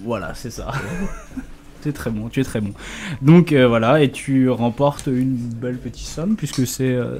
Voilà, 0.03 0.33
c'est 0.33 0.51
ça. 0.51 0.71
très 1.91 2.09
bon, 2.09 2.29
tu 2.29 2.39
es 2.39 2.43
très 2.43 2.61
bon. 2.61 2.71
Donc 3.21 3.51
euh, 3.51 3.67
voilà, 3.67 4.01
et 4.01 4.11
tu 4.11 4.49
remportes 4.49 5.07
une 5.07 5.35
belle 5.35 5.77
petite 5.77 6.07
somme, 6.07 6.35
puisque 6.35 6.65
c'est 6.65 6.93
euh, 6.93 7.17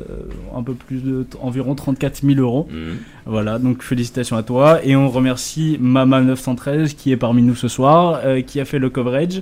un 0.55 0.63
peu 0.63 0.74
plus 0.74 1.03
de 1.03 1.26
environ 1.41 1.76
34 1.76 2.26
000 2.26 2.39
euros. 2.39 2.68
Mhm. 2.72 2.97
Voilà, 3.26 3.59
donc 3.59 3.82
félicitations 3.82 4.38
à 4.38 4.43
toi. 4.43 4.80
Et 4.84 4.95
on 4.95 5.09
remercie 5.09 5.80
Mama913 5.82 6.95
qui 6.95 7.11
est 7.11 7.18
parmi 7.18 7.41
nous 7.41 7.55
ce 7.55 7.68
soir, 7.68 8.22
euh, 8.24 8.41
qui 8.41 8.59
a 8.59 8.66
fait 8.66 8.80
le 8.80 8.89
coverage. 8.89 9.41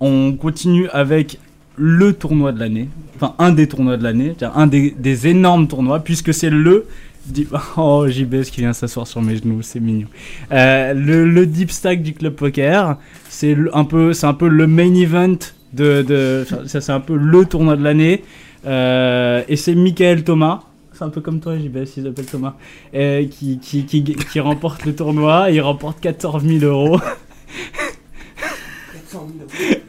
On 0.00 0.32
continue 0.34 0.88
avec 0.90 1.38
le 1.76 2.12
tournoi 2.12 2.52
de 2.52 2.60
l'année, 2.60 2.88
enfin 3.16 3.34
un 3.38 3.52
des 3.52 3.68
tournois 3.68 3.96
de 3.96 4.02
l'année, 4.02 4.34
un 4.54 4.66
des, 4.66 4.94
des 4.98 5.26
énormes 5.26 5.68
tournois, 5.68 6.00
puisque 6.00 6.32
c'est 6.32 6.50
le. 6.50 6.86
Oh, 7.76 8.06
JBS 8.08 8.50
qui 8.50 8.60
vient 8.60 8.72
s'asseoir 8.72 9.06
sur 9.06 9.22
mes 9.22 9.36
genoux, 9.36 9.62
c'est 9.62 9.80
mignon. 9.80 10.08
Euh, 10.52 10.94
le, 10.94 11.46
deep 11.46 11.70
stack 11.70 12.02
du 12.02 12.14
club 12.14 12.34
poker, 12.34 12.98
c'est 13.28 13.56
un 13.72 13.84
peu, 13.84 14.12
un 14.22 14.34
peu 14.34 14.48
le 14.48 14.66
main 14.66 14.94
event 14.94 15.36
de, 15.72 16.44
ça 16.66 16.80
c'est 16.80 16.92
un 16.92 17.00
peu 17.00 17.16
le 17.16 17.44
tournoi 17.44 17.76
de 17.76 17.82
l'année. 17.82 18.22
Euh, 18.66 19.42
et 19.48 19.56
c'est 19.56 19.74
Michael 19.74 20.24
Thomas, 20.24 20.62
c'est 20.92 21.04
un 21.04 21.10
peu 21.10 21.20
comme 21.20 21.40
toi, 21.40 21.58
JBS, 21.58 21.96
il 21.96 22.04
s'appelle 22.04 22.26
Thomas, 22.26 22.54
euh, 22.94 23.24
qui, 23.26 23.58
qui, 23.58 23.84
qui 23.84 24.40
remporte 24.40 24.84
le 24.84 24.94
tournoi. 24.94 25.50
Il 25.50 25.60
remporte 25.60 26.00
14 26.00 26.44
000 26.44 26.64
euros. 26.64 27.00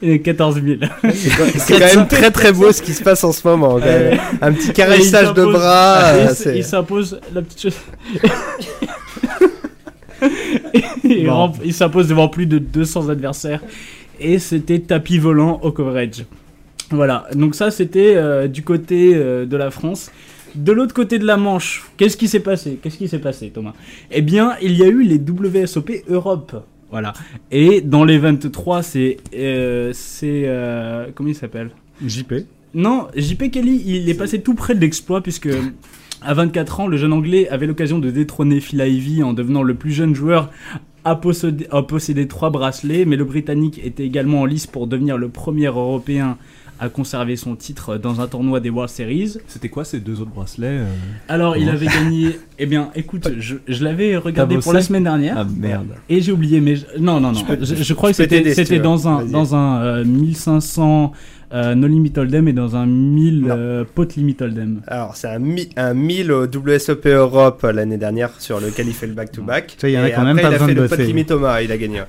Et 0.01 0.21
14 0.21 0.61
000. 0.63 0.79
C'est 1.55 1.79
quand 1.79 1.95
même 1.95 2.07
très 2.07 2.31
très 2.31 2.51
beau 2.51 2.71
ce 2.71 2.81
qui 2.81 2.93
se 2.93 3.03
passe 3.03 3.23
en 3.23 3.31
ce 3.31 3.47
moment. 3.47 3.73
quand 3.79 3.85
même. 3.85 4.13
Euh, 4.13 4.17
Un 4.41 4.53
petit 4.53 4.69
et 4.69 4.73
caressage 4.73 5.33
de 5.33 5.43
bras. 5.45 6.13
il 6.53 6.63
s'impose 6.63 7.19
la 7.33 7.41
petite 7.41 7.61
chose. 7.61 7.77
il, 11.03 11.25
Bon. 11.25 11.33
rem- 11.47 11.53
il 11.63 11.73
s'impose 11.73 12.07
devant 12.07 12.27
plus 12.27 12.45
de 12.45 12.57
200 12.59 13.09
adversaires. 13.09 13.61
Et 14.19 14.39
c'était 14.39 14.79
tapis 14.79 15.19
volant 15.19 15.59
au 15.61 15.71
coverage. 15.71 16.25
Voilà, 16.89 17.27
donc 17.35 17.53
ça 17.53 17.69
c'était 17.69 18.13
euh, 18.15 18.47
du 18.47 18.63
côté 18.63 19.11
euh, 19.13 19.45
de 19.45 19.57
la 19.57 19.69
France. 19.71 20.09
De 20.55 20.71
l'autre 20.71 20.93
côté 20.93 21.19
de 21.19 21.25
la 21.25 21.37
Manche, 21.37 21.85
qu'est-ce 21.97 22.17
qui 22.17 22.27
s'est 22.27 22.39
passé? 22.39 22.79
Qu'est-ce 22.81 22.97
qui 22.97 23.07
s'est 23.07 23.19
passé, 23.19 23.51
Thomas? 23.53 23.73
Eh 24.09 24.21
bien, 24.21 24.55
il 24.61 24.73
y 24.75 24.83
a 24.83 24.87
eu 24.87 25.03
les 25.03 25.19
WSOP 25.19 25.91
Europe. 26.09 26.63
Voilà. 26.91 27.13
Et 27.51 27.81
dans 27.81 28.03
les 28.05 28.17
23, 28.17 28.81
c'est. 28.83 29.17
euh, 29.35 29.91
c'est. 29.93 30.43
euh, 30.45 31.07
comment 31.13 31.29
il 31.29 31.35
s'appelle? 31.35 31.71
JP. 32.05 32.33
Non, 32.73 33.07
JP 33.15 33.49
Kelly, 33.51 33.81
il 33.85 34.09
est 34.09 34.13
passé 34.13 34.41
tout 34.41 34.53
près 34.53 34.75
de 34.75 34.79
l'exploit 34.79 35.21
puisque. 35.21 35.49
À 36.23 36.33
24 36.33 36.79
ans, 36.79 36.87
le 36.87 36.97
jeune 36.97 37.13
anglais 37.13 37.47
avait 37.49 37.67
l'occasion 37.67 37.99
de 37.99 38.09
détrôner 38.09 38.59
Phil 38.59 38.79
Ivey 38.79 39.21
en 39.21 39.33
devenant 39.33 39.61
le 39.61 39.75
plus 39.75 39.91
jeune 39.91 40.15
joueur 40.15 40.49
à 41.05 41.15
posséder, 41.15 41.67
à 41.69 41.83
posséder 41.83 42.27
trois 42.27 42.49
bracelets, 42.49 43.05
mais 43.05 43.15
le 43.17 43.23
Britannique 43.23 43.79
était 43.85 44.03
également 44.03 44.41
en 44.41 44.45
lice 44.45 44.65
pour 44.65 44.87
devenir 44.87 45.15
le 45.19 45.29
premier 45.29 45.67
Européen 45.67 46.39
à 46.79 46.89
conserver 46.89 47.35
son 47.35 47.55
titre 47.55 47.97
dans 47.97 48.21
un 48.21 48.27
tournoi 48.27 48.59
des 48.59 48.69
World 48.69 48.89
Series. 48.91 49.37
C'était 49.47 49.69
quoi 49.69 49.83
ces 49.83 49.99
deux 49.99 50.21
autres 50.21 50.31
bracelets 50.31 50.67
euh 50.81 50.85
Alors, 51.27 51.57
il 51.57 51.69
avait 51.69 51.87
gagné. 51.87 52.39
Eh 52.59 52.65
bien, 52.65 52.89
écoute, 52.95 53.27
je, 53.39 53.55
je 53.67 53.83
l'avais 53.83 54.15
regardé 54.17 54.57
pour 54.57 54.73
la 54.73 54.81
semaine 54.81 55.03
dernière. 55.03 55.35
Ah, 55.37 55.45
merde. 55.57 55.87
Et 56.09 56.21
j'ai 56.21 56.31
oublié, 56.31 56.59
mais 56.61 56.75
je- 56.75 56.85
non, 56.99 57.19
non, 57.19 57.31
non. 57.31 57.39
Je 57.39 57.45
peux- 57.45 57.57
je, 57.65 57.75
je 57.75 57.83
je 57.83 57.93
crois 57.93 58.09
que 58.11 58.15
c'était 58.15 58.79
dans 58.79 59.07
un 59.07 59.25
dans 59.25 59.55
un 59.55 59.81
euh, 59.81 60.05
1500 60.05 61.11
euh, 61.53 61.75
no 61.75 61.87
limit 61.87 62.11
hold'em 62.17 62.47
et 62.49 62.53
dans 62.53 62.75
un 62.75 62.85
1000 62.85 63.45
euh, 63.49 63.83
pot 63.95 64.15
limit 64.15 64.35
hold'em. 64.41 64.81
Alors, 64.87 65.15
c'est 65.15 65.27
un, 65.29 65.39
mi- 65.39 65.69
un 65.77 65.93
1000 65.93 66.31
au 66.31 66.45
WSOP 66.45 67.05
Europe 67.05 67.61
euh, 67.63 67.71
l'année 67.71 67.97
dernière 67.97 68.31
sur 68.39 68.59
lequel 68.59 68.87
il 68.87 68.93
fait 68.93 69.07
le 69.07 69.13
back-to-back. 69.13 69.75
Tu 69.77 69.79
vois, 69.79 69.89
il 69.89 69.93
y 69.93 69.97
en 69.97 70.01
a 70.03 70.21
ont 70.21 70.25
même 70.25 70.37
après, 70.37 70.41
pas 70.41 70.41
il 70.41 70.45
a 70.47 70.49
besoin 70.51 70.67
fait 70.67 70.75
de 70.75 70.81
le 70.81 70.87
pot 70.89 70.95
limit 70.97 71.25
Thomas, 71.25 71.61
il 71.61 71.71
a 71.71 71.77
gagné. 71.77 72.01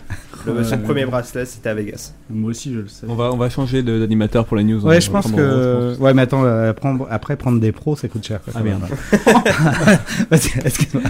Le, 0.47 0.53
Ouais. 0.53 0.65
son 0.65 0.79
premier 0.79 1.05
bracelet, 1.05 1.45
c'était 1.45 1.69
à 1.69 1.75
Vegas. 1.75 2.15
Moi 2.31 2.51
aussi, 2.51 2.73
je 2.73 2.79
le 2.79 2.89
sais. 2.89 3.07
On 3.09 3.15
va, 3.17 3.33
on 3.33 3.37
va 3.37 3.51
changer 3.51 3.83
de- 3.83 3.99
d'animateur 3.99 4.47
pour 4.47 4.57
la 4.57 4.63
news. 4.63 4.81
Ouais, 4.87 4.97
on 4.97 5.01
je 5.01 5.11
pense 5.11 5.29
je 5.29 5.35
que. 5.35 5.89
pense. 5.91 5.99
Ouais, 5.99 6.15
mais 6.15 6.23
attends, 6.23 6.45
euh, 6.45 6.73
prendre- 6.73 7.07
après 7.11 7.37
prendre 7.37 7.61
des 7.61 7.73
pros, 7.73 7.97
ça 7.97 8.09
coûte 8.09 8.25
cher. 8.25 8.41
quoi, 8.43 8.53
Ah, 8.57 8.61
quand 8.61 8.65
merde. 8.65 8.83
même. 8.83 9.99
Vas-y, 10.31 10.59
excuse-moi. 10.65 11.03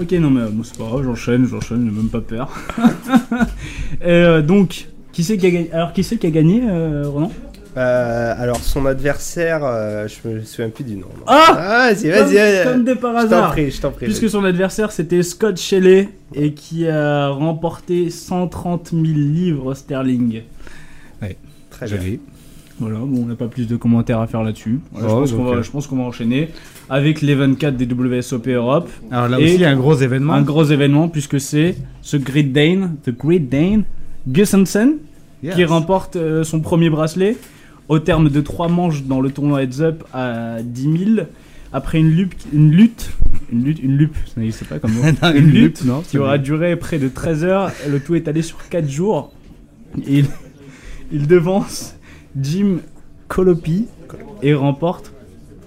Ok, 0.00 0.12
non, 0.12 0.30
mais 0.30 0.40
euh, 0.40 0.48
bon, 0.50 0.62
c'est 0.64 0.76
pas 0.78 0.84
grave, 0.84 1.04
j'enchaîne, 1.04 1.46
j'enchaîne, 1.46 1.84
j'ai 1.88 1.96
même 1.96 2.08
pas 2.08 2.20
peur. 2.20 2.50
Et, 4.00 4.06
euh, 4.08 4.42
donc, 4.42 4.88
qui 5.12 5.22
c'est 5.24 5.36
qui 5.36 5.46
a 5.46 5.50
gagné 5.50 5.70
Alors, 5.72 5.92
qui 5.92 6.02
c'est 6.04 6.16
qui 6.16 6.26
a 6.26 6.30
gagné, 6.30 6.62
euh, 6.68 7.04
Ronan 7.08 7.30
Euh, 7.76 8.34
alors, 8.38 8.58
son 8.58 8.84
adversaire, 8.84 9.60
euh, 9.64 10.06
je 10.06 10.28
me 10.28 10.42
souviens 10.42 10.68
plus 10.68 10.84
du 10.84 10.96
nom. 10.96 11.06
non. 11.16 11.24
Ah 11.26 11.90
vas-y, 11.90 12.10
Comme- 12.10 12.26
vas-y, 12.26 12.34
vas-y. 12.34 12.64
Comme 12.64 12.84
des 12.84 12.94
par 12.96 13.12
Je 13.12 13.26
t'en 13.28 13.36
hasard. 13.36 13.52
prie, 13.52 13.70
je 13.70 13.80
t'en 13.80 13.90
prie. 13.90 14.04
Puisque 14.06 14.28
son 14.28 14.44
adversaire 14.44 14.92
c'était 14.92 15.22
Scott 15.22 15.58
Shelley 15.58 16.08
et 16.34 16.52
qui 16.52 16.86
a 16.86 17.28
remporté 17.28 18.10
130 18.10 18.90
000 18.90 19.02
livres 19.04 19.72
sterling. 19.74 20.42
Ouais, 21.22 21.36
très 21.70 21.86
joli. 21.88 22.20
Voilà, 22.80 22.98
bon, 22.98 23.22
on 23.22 23.26
n'a 23.26 23.36
pas 23.36 23.46
plus 23.48 23.66
de 23.68 23.76
commentaires 23.76 24.18
à 24.20 24.26
faire 24.26 24.42
là-dessus. 24.42 24.80
Voilà, 24.92 25.08
je, 25.08 25.12
Oh, 25.14 25.18
pense 25.20 25.30
donc, 25.30 25.38
qu'on 25.38 25.44
va, 25.52 25.56
euh, 25.58 25.62
je 25.62 25.70
pense 25.70 25.86
qu'on 25.86 25.96
va 25.96 26.02
enchaîner 26.02 26.48
avec 26.90 27.20
les 27.22 27.34
24 27.34 27.76
des 27.76 27.86
WSOP 27.86 28.48
Europe. 28.48 28.90
Alors 29.10 29.28
là 29.28 29.38
Et 29.40 29.44
aussi, 29.44 29.54
il 29.54 29.60
y 29.60 29.64
a 29.64 29.70
un 29.70 29.76
gros 29.76 29.94
événement. 29.94 30.32
Un 30.32 30.42
gros 30.42 30.64
événement 30.64 31.08
puisque 31.08 31.40
c'est 31.40 31.76
ce 32.02 32.16
Great 32.16 32.52
Dane, 32.52 32.96
The 33.04 33.10
Great 33.16 33.48
Dane, 33.48 33.84
Gussensen, 34.28 34.94
Yes. 35.42 35.56
qui 35.56 35.64
remporte 35.64 36.14
euh, 36.14 36.44
son 36.44 36.60
premier 36.60 36.88
bracelet 36.88 37.36
au 37.88 37.98
terme 37.98 38.28
de 38.30 38.40
trois 38.40 38.68
manches 38.68 39.02
dans 39.02 39.20
le 39.20 39.30
tournoi 39.32 39.64
Heads 39.64 39.80
Up 39.80 40.04
à 40.14 40.58
10 40.62 40.82
000. 41.16 41.26
Après 41.72 41.98
une 41.98 42.10
lutte, 42.10 42.46
une 42.52 42.70
lutte, 42.70 43.10
une 43.50 43.64
lutte, 43.64 43.80
une 43.82 43.96
lutte, 43.96 44.14
ça 44.32 44.40
n'existe 44.40 44.64
pas 44.66 44.78
comme 44.78 44.92
mot. 44.94 45.02
Non, 45.02 45.30
une 45.32 45.36
une 45.38 45.46
lutte 45.50 45.80
lutte, 45.80 45.84
non, 45.84 46.00
qui 46.02 46.16
aura 46.18 46.38
bien. 46.38 46.44
duré 46.44 46.76
près 46.76 46.98
de 47.00 47.08
13 47.08 47.44
heures. 47.44 47.72
Le 47.88 47.98
tout 47.98 48.14
est 48.14 48.28
allé 48.28 48.40
sur 48.42 48.68
4 48.68 48.88
jours. 48.88 49.32
Et 50.06 50.20
il, 50.20 50.26
il 51.10 51.26
devance 51.26 51.96
Jim 52.40 52.76
Colopi 53.26 53.86
et 54.42 54.54
remporte 54.54 55.11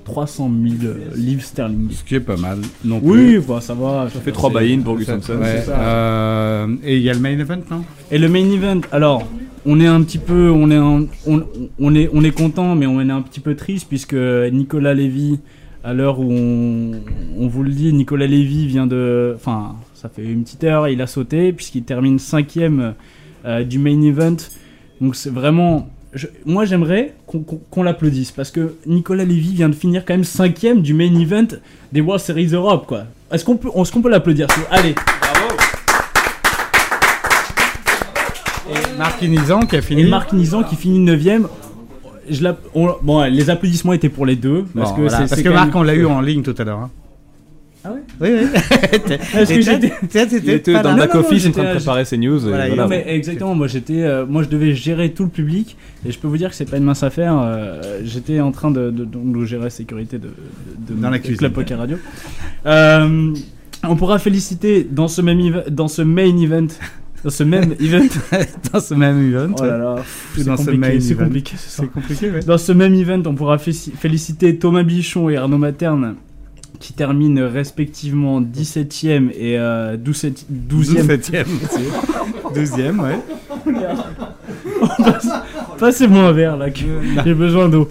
300 0.06 0.50
000 0.80 0.94
livres 1.16 1.42
sterling. 1.44 1.90
Ce 1.92 2.04
qui 2.04 2.16
est 2.16 2.20
pas 2.22 2.38
mal. 2.38 2.60
Non 2.86 3.00
Oui, 3.04 3.40
bah, 3.46 3.60
ça 3.60 3.74
va. 3.74 4.08
Ça 4.14 4.20
fait 4.22 4.32
trois 4.32 4.50
buy-in 4.50 4.82
pour 4.82 4.96
Gus 4.98 5.10
Hansen. 5.10 5.38
Ouais, 5.40 5.64
euh, 5.68 6.68
et 6.84 6.96
il 6.98 7.02
y 7.04 7.10
a 7.10 7.14
le 7.14 7.20
main 7.20 7.38
event, 7.38 7.60
non? 7.70 7.84
Et 8.12 8.18
le 8.18 8.30
main 8.30 8.46
event, 8.52 8.82
alors, 8.92 9.28
on 9.66 9.80
est 9.80 9.88
un 9.88 10.02
petit 10.04 10.20
peu, 10.20 10.50
on 10.52 10.70
est, 10.72 10.76
un- 10.76 11.08
on, 11.28 11.44
on 11.80 11.96
est, 11.96 12.10
on 12.14 12.24
est 12.24 12.32
content, 12.32 12.76
mais 12.76 12.86
on 12.86 13.02
est 13.02 13.12
un 13.12 13.22
petit 13.22 13.40
peu 13.40 13.56
triste 13.56 13.88
puisque 13.90 14.14
Nicolas 14.16 14.94
Lévy, 14.94 15.40
à 15.84 15.94
l'heure 15.94 16.20
où 16.20 16.32
on, 16.32 16.92
on 17.38 17.48
vous 17.48 17.64
le 17.64 17.72
dit, 17.72 17.92
Nicolas 17.92 18.28
Lévy 18.28 18.68
vient 18.68 18.88
de, 18.88 19.34
enfin, 19.36 19.76
ça 19.96 20.08
fait 20.10 20.24
une 20.24 20.44
petite 20.44 20.64
heure, 20.64 20.88
il 20.88 21.02
a 21.02 21.08
sauté 21.08 21.52
puisqu'il 21.52 21.84
termine 21.84 22.20
cinquième 22.20 22.94
euh, 23.46 23.64
du 23.64 23.80
main 23.80 24.00
event. 24.04 24.38
Donc 25.02 25.16
c'est 25.16 25.32
vraiment, 25.32 25.90
je- 26.16 26.28
moi 26.46 26.66
j'aimerais 26.66 27.14
qu'on 27.72 27.84
l'applaudisse 27.84 28.32
parce 28.32 28.50
que 28.50 28.74
Nicolas 28.88 29.26
Lévy 29.26 29.54
vient 29.54 29.70
de 29.70 29.76
finir 29.76 30.04
quand 30.06 30.14
même 30.14 30.24
cinquième 30.24 30.82
du 30.82 30.94
main 30.94 31.14
event 31.20 31.48
des 31.92 32.02
World 32.02 32.24
Series 32.24 32.48
Europe, 32.54 32.86
quoi. 32.88 33.04
Est-ce 33.32 33.44
qu'on 33.46 33.58
peut, 33.58 33.70
qu'on 33.70 34.02
peut 34.02 34.10
l'applaudir 34.10 34.48
s'il 34.52 34.64
vous 34.64 34.70
plaît? 34.70 34.78
Allez. 34.80 34.96
Marc 38.98 39.22
Inizan 39.22 39.60
qui 39.62 39.76
a 39.76 39.82
fini. 39.82 40.02
Et 40.04 40.06
Marc 40.08 40.32
Nizan 40.34 40.64
qui 40.64 40.76
finit 40.76 41.00
9ème. 41.00 41.48
je 42.28 42.42
l'app- 42.44 42.66
on- 42.74 42.96
bon, 43.04 43.22
les 43.32 43.50
applaudissements 43.52 43.94
étaient 43.94 44.10
pour 44.10 44.26
les 44.26 44.36
deux. 44.36 44.66
Parce 44.74 44.90
Bon, 44.90 44.96
que, 44.96 45.02
voilà, 45.02 45.18
parce 45.28 45.44
Marc, 45.44 45.68
même- 45.68 45.76
on 45.76 45.84
l'a 45.84 45.94
eu 45.94 46.06
en 46.08 46.22
ligne 46.22 46.42
tout 46.42 46.56
à 46.58 46.64
l'heure. 46.64 46.80
hein. 46.80 46.90
Ah 47.88 47.94
ouais 47.94 48.00
Oui, 48.20 48.30
oui. 48.42 48.60
Est-ce 49.40 49.54
que 49.54 49.62
j'étais- 49.62 49.94
Il 50.44 50.50
était 50.50 50.74
dans 50.82 50.94
le 50.94 50.98
back-office 50.98 51.46
en 51.48 51.52
train 51.52 51.64
de 51.74 51.76
préparer 51.78 52.04
ses 52.06 52.18
news. 52.18 52.38
et 52.38 52.50
Voilà, 52.50 52.68
voilà. 52.68 52.84
Non, 52.84 52.90
mais 52.90 53.04
exactement, 53.08 53.54
moi 53.54 53.68
j'étais, 53.68 54.02
euh, 54.02 54.26
moi 54.26 54.42
je 54.44 54.50
devais 54.50 54.74
gérer 54.74 55.12
tout 55.12 55.24
le 55.24 55.30
public 55.30 55.78
et 56.06 56.12
je 56.12 56.18
peux 56.18 56.28
vous 56.28 56.38
dire 56.38 56.50
que 56.50 56.56
c'est 56.56 56.70
pas 56.70 56.78
une 56.78 56.84
mince 56.84 57.04
affaire. 57.04 57.38
euh, 57.40 58.02
j'étais 58.04 58.40
en 58.40 58.52
train 58.52 58.72
de, 58.72 58.90
de, 58.90 59.06
donc, 59.06 59.38
de 59.38 59.46
gérer 59.46 59.66
la 59.66 59.70
sécurité 59.70 60.18
de, 60.18 60.30
de, 60.88 60.96
de 60.96 61.02
Dans 61.02 61.10
la 61.12 61.20
cuisine. 61.20 61.38
Club 61.38 61.54
Poker 61.54 61.78
Radio. 61.78 61.98
Euh, 62.66 63.34
on 63.88 63.96
pourra 63.96 64.18
féliciter 64.20 64.88
dans 64.90 65.08
ce 65.08 65.22
même 65.22 65.64
dans 65.70 65.88
ce 65.88 66.02
main 66.02 66.36
event, 66.42 66.68
dans 67.24 67.30
ce 67.30 67.44
même 67.44 67.76
event, 67.80 68.08
dans 68.74 68.80
ce 68.80 68.94
même 68.96 69.30
event. 69.32 69.54
Oh 69.60 69.64
là 69.64 69.78
là, 69.78 69.96
c'est 70.36 70.44
compliqué, 71.16 71.54
c'est 71.58 71.88
compliqué, 71.92 72.32
ouais. 72.32 72.40
Dans 72.40 72.58
ce 72.58 72.72
même 72.72 72.96
event, 72.96 73.22
on 73.28 73.36
pourra 73.36 73.58
féliciter 73.60 74.58
Thomas 74.58 74.82
Bichon 74.84 75.30
et 75.30 75.38
Arnaud 75.38 75.60
Materne 75.60 76.16
qui 76.80 76.94
terminent 76.94 77.50
respectivement 77.52 78.42
17ème 78.42 79.30
et 79.32 79.58
euh, 79.58 79.98
12e. 79.98 80.34
12e. 80.70 81.18
17ème. 81.18 81.46
12ème, 82.54 83.00
ouais. 83.02 83.20
Passez-moi 85.80 86.24
un 86.24 86.32
verre 86.32 86.58
là, 86.58 86.70
que 86.70 86.82
j'ai 87.24 87.34
besoin 87.34 87.70
d'eau. 87.70 87.90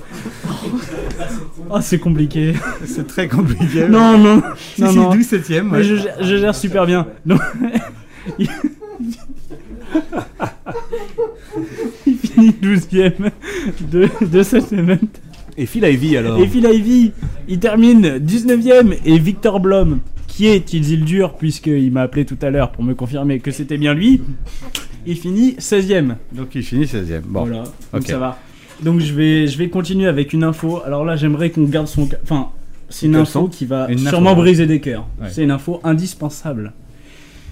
Oh, 1.70 1.78
c'est 1.80 1.99
compliqué. 1.99 2.55
C'est 2.87 3.07
très 3.07 3.28
compliqué. 3.28 3.89
Non, 3.89 4.16
non, 4.18 4.43
non, 4.78 4.93
non. 4.93 5.14
17ème, 5.14 5.62
Mais 5.70 5.78
ouais. 5.78 5.85
je, 5.85 5.97
gère- 5.97 6.16
je 6.20 6.37
gère 6.37 6.55
super 6.55 6.87
bien. 6.87 7.07
Donc, 7.26 7.41
il... 8.39 8.49
il 12.07 12.16
finit 12.18 12.55
12ème 12.62 13.30
de, 13.91 14.09
de 14.20 14.43
cette 14.43 14.68
semaine. 14.68 14.99
Et 15.57 15.66
Phil 15.66 15.84
Ivy 15.84 16.16
alors 16.16 16.38
Et 16.40 16.46
Phil 16.46 16.64
Ivy, 16.64 17.12
il 17.48 17.59
termine 17.59 18.18
19ème. 18.18 18.96
Et 19.05 19.18
Victor 19.18 19.61
Blom, 19.61 20.00
qui 20.26 20.46
est 20.46 20.72
Isildur, 20.72 21.34
puisqu'il 21.34 21.92
m'a 21.92 22.02
appelé 22.02 22.24
tout 22.24 22.38
à 22.42 22.50
l'heure 22.50 22.72
pour 22.72 22.82
me 22.82 22.94
confirmer 22.94 23.38
que 23.40 23.50
c'était 23.50 23.78
bien 23.78 23.94
lui, 23.94 24.20
il 25.07 25.16
finit 25.16 25.52
16ème. 25.52 26.16
Donc 26.32 26.55
il 26.55 26.62
finit 26.62 26.84
16ème. 26.84 27.22
Bon. 27.26 27.44
Voilà, 27.44 27.64
donc 27.92 28.07
ça 28.07 28.18
va. 28.18 28.38
Donc 28.82 29.00
je 29.00 29.14
vais, 29.14 29.46
je 29.46 29.57
vais 29.57 29.68
continuer 29.68 30.09
avec 30.09 30.32
une 30.32 30.42
info. 30.42 30.80
Alors 30.84 31.05
là, 31.05 31.16
j'aimerais 31.16 31.50
qu'on 31.50 31.64
garde 31.64 31.86
son. 31.86 32.09
Enfin, 32.22 32.48
c'est 32.88 33.07
une 33.07 33.16
info 33.16 33.48
qui 33.48 33.66
va 33.66 33.84
info, 33.84 34.09
sûrement 34.09 34.34
briser 34.34 34.66
des 34.66 34.80
cœurs. 34.80 35.07
Ouais. 35.20 35.28
C'est 35.30 35.44
une 35.44 35.50
info 35.50 35.80
indispensable. 35.84 36.72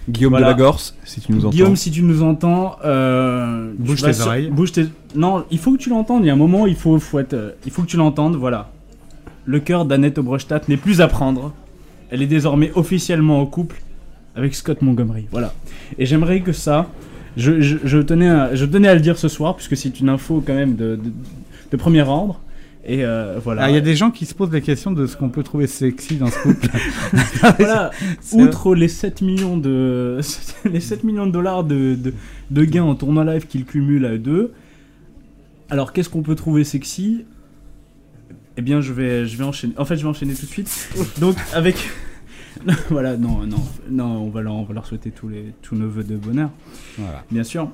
Guillaume 0.09 0.33
Voilà. 0.33 0.47
de 0.49 0.51
la 0.53 0.59
Gorse, 0.59 0.97
si 1.05 1.21
tu 1.21 1.33
nous 1.33 1.41
entends. 1.41 1.51
Guillaume, 1.51 1.77
si 1.77 1.91
tu 1.91 2.03
nous 2.03 2.23
entends, 2.23 2.77
euh, 2.85 3.73
Bouge 3.79 4.03
tu 4.03 4.11
tes 4.11 4.21
oreilles. 4.21 4.49
Bouge 4.51 4.73
tes. 4.73 4.87
Non, 5.15 5.45
il 5.51 5.59
faut 5.59 5.73
que 5.73 5.79
tu 5.79 5.91
l'entendes. 5.91 6.25
Il 6.25 6.27
y 6.27 6.31
a 6.31 6.33
un 6.33 6.37
moment, 6.37 6.67
il 6.67 6.75
faut, 6.75 6.99
faut 6.99 7.19
être, 7.21 7.35
euh, 7.35 7.51
il 7.65 7.71
faut 7.73 7.83
que 7.83 7.87
tu 7.87 7.97
l'entendes. 7.97 8.35
Voilà. 8.37 8.71
Le 9.45 9.61
cœur 9.61 9.85
d'Annette 9.85 10.19
Obrestadt 10.19 10.69
n'est 10.69 10.77
plus 10.77 11.01
à 11.01 11.09
prendre. 11.09 11.53
Elle 12.11 12.21
est 12.23 12.27
désormais 12.27 12.73
officiellement 12.75 13.41
en 13.41 13.47
couple 13.47 13.81
avec 14.35 14.55
Scott 14.55 14.83
Montgomery. 14.83 15.27
Voilà. 15.31 15.53
Et 15.99 16.07
j'aimerais 16.07 16.41
que 16.41 16.53
ça, 16.53 16.89
je, 17.37 17.61
je, 17.61 17.77
je 17.85 17.99
tenais, 17.99 18.29
à, 18.29 18.55
je 18.55 18.65
tenais 18.65 18.89
à 18.89 18.95
le 18.95 19.01
dire 19.01 19.17
ce 19.19 19.29
soir 19.29 19.55
puisque 19.57 19.77
c'est 19.77 20.01
une 20.01 20.09
info 20.09 20.43
quand 20.47 20.55
même 20.55 20.75
de, 20.77 20.97
de, 20.97 21.13
de 21.71 21.77
premier 21.77 22.03
ordre. 22.03 22.41
Et 22.85 23.05
euh, 23.05 23.39
voilà. 23.43 23.65
Ah, 23.65 23.71
Il 23.71 23.75
y 23.75 23.79
a 23.79 23.83
des 23.83 23.95
gens 23.95 24.11
qui 24.11 24.27
se 24.27 24.35
posent 24.35 24.53
la 24.53 24.61
question 24.61 24.91
de 24.91 25.07
ce 25.07 25.17
qu'on 25.17 25.29
peut 25.29 25.45
trouver 25.45 25.67
sexy 25.69 26.17
dans 26.17 26.27
ce 26.27 26.39
couple. 26.43 26.69
voilà, 27.59 27.93
outre 28.33 28.75
les 28.75 28.89
7 28.89 29.23
millions 29.23 29.57
de 29.57 30.19
les 30.65 30.81
7 30.81 31.05
millions 31.05 31.27
de 31.27 31.33
dollars 31.33 31.63
de, 31.63 31.95
de, 31.95 32.13
de 32.51 32.65
gains 32.65 32.83
en 32.83 32.95
tournoi 32.97 33.25
live 33.25 33.47
qu'il 33.47 33.65
cumule 33.65 34.05
à 34.05 34.19
deux. 34.19 34.53
Alors 35.71 35.93
qu'est-ce 35.93 36.09
qu'on 36.09 36.23
peut 36.23 36.35
trouver 36.35 36.65
sexy? 36.65 37.25
Eh 38.57 38.63
bien, 38.63 38.81
je 38.81 38.93
vais 38.93 39.27
je 39.27 39.37
vais 39.37 39.45
enchaîner. 39.45 39.75
En 39.79 39.85
fait, 39.85 39.97
je 39.97 40.03
vais 40.03 40.09
enchaîner 40.09 40.35
tout 40.35 40.47
de 40.47 40.51
suite. 40.51 40.89
Donc 41.21 41.37
avec 41.55 41.89
voilà, 42.91 43.17
non 43.17 43.47
non 43.47 43.63
non, 43.91 44.05
on 44.25 44.29
va 44.29 44.43
leur, 44.43 44.55
on 44.55 44.65
va 44.65 44.75
leur 44.75 44.87
souhaiter 44.87 45.11
tous 45.11 45.29
les 45.29 45.53
tous 45.63 45.77
nos 45.77 45.89
vœux 45.89 46.05
de 46.05 46.17
bonheur. 46.17 46.51
Voilà. 46.99 47.25
Bien 47.31 47.45
sûr. 47.45 47.71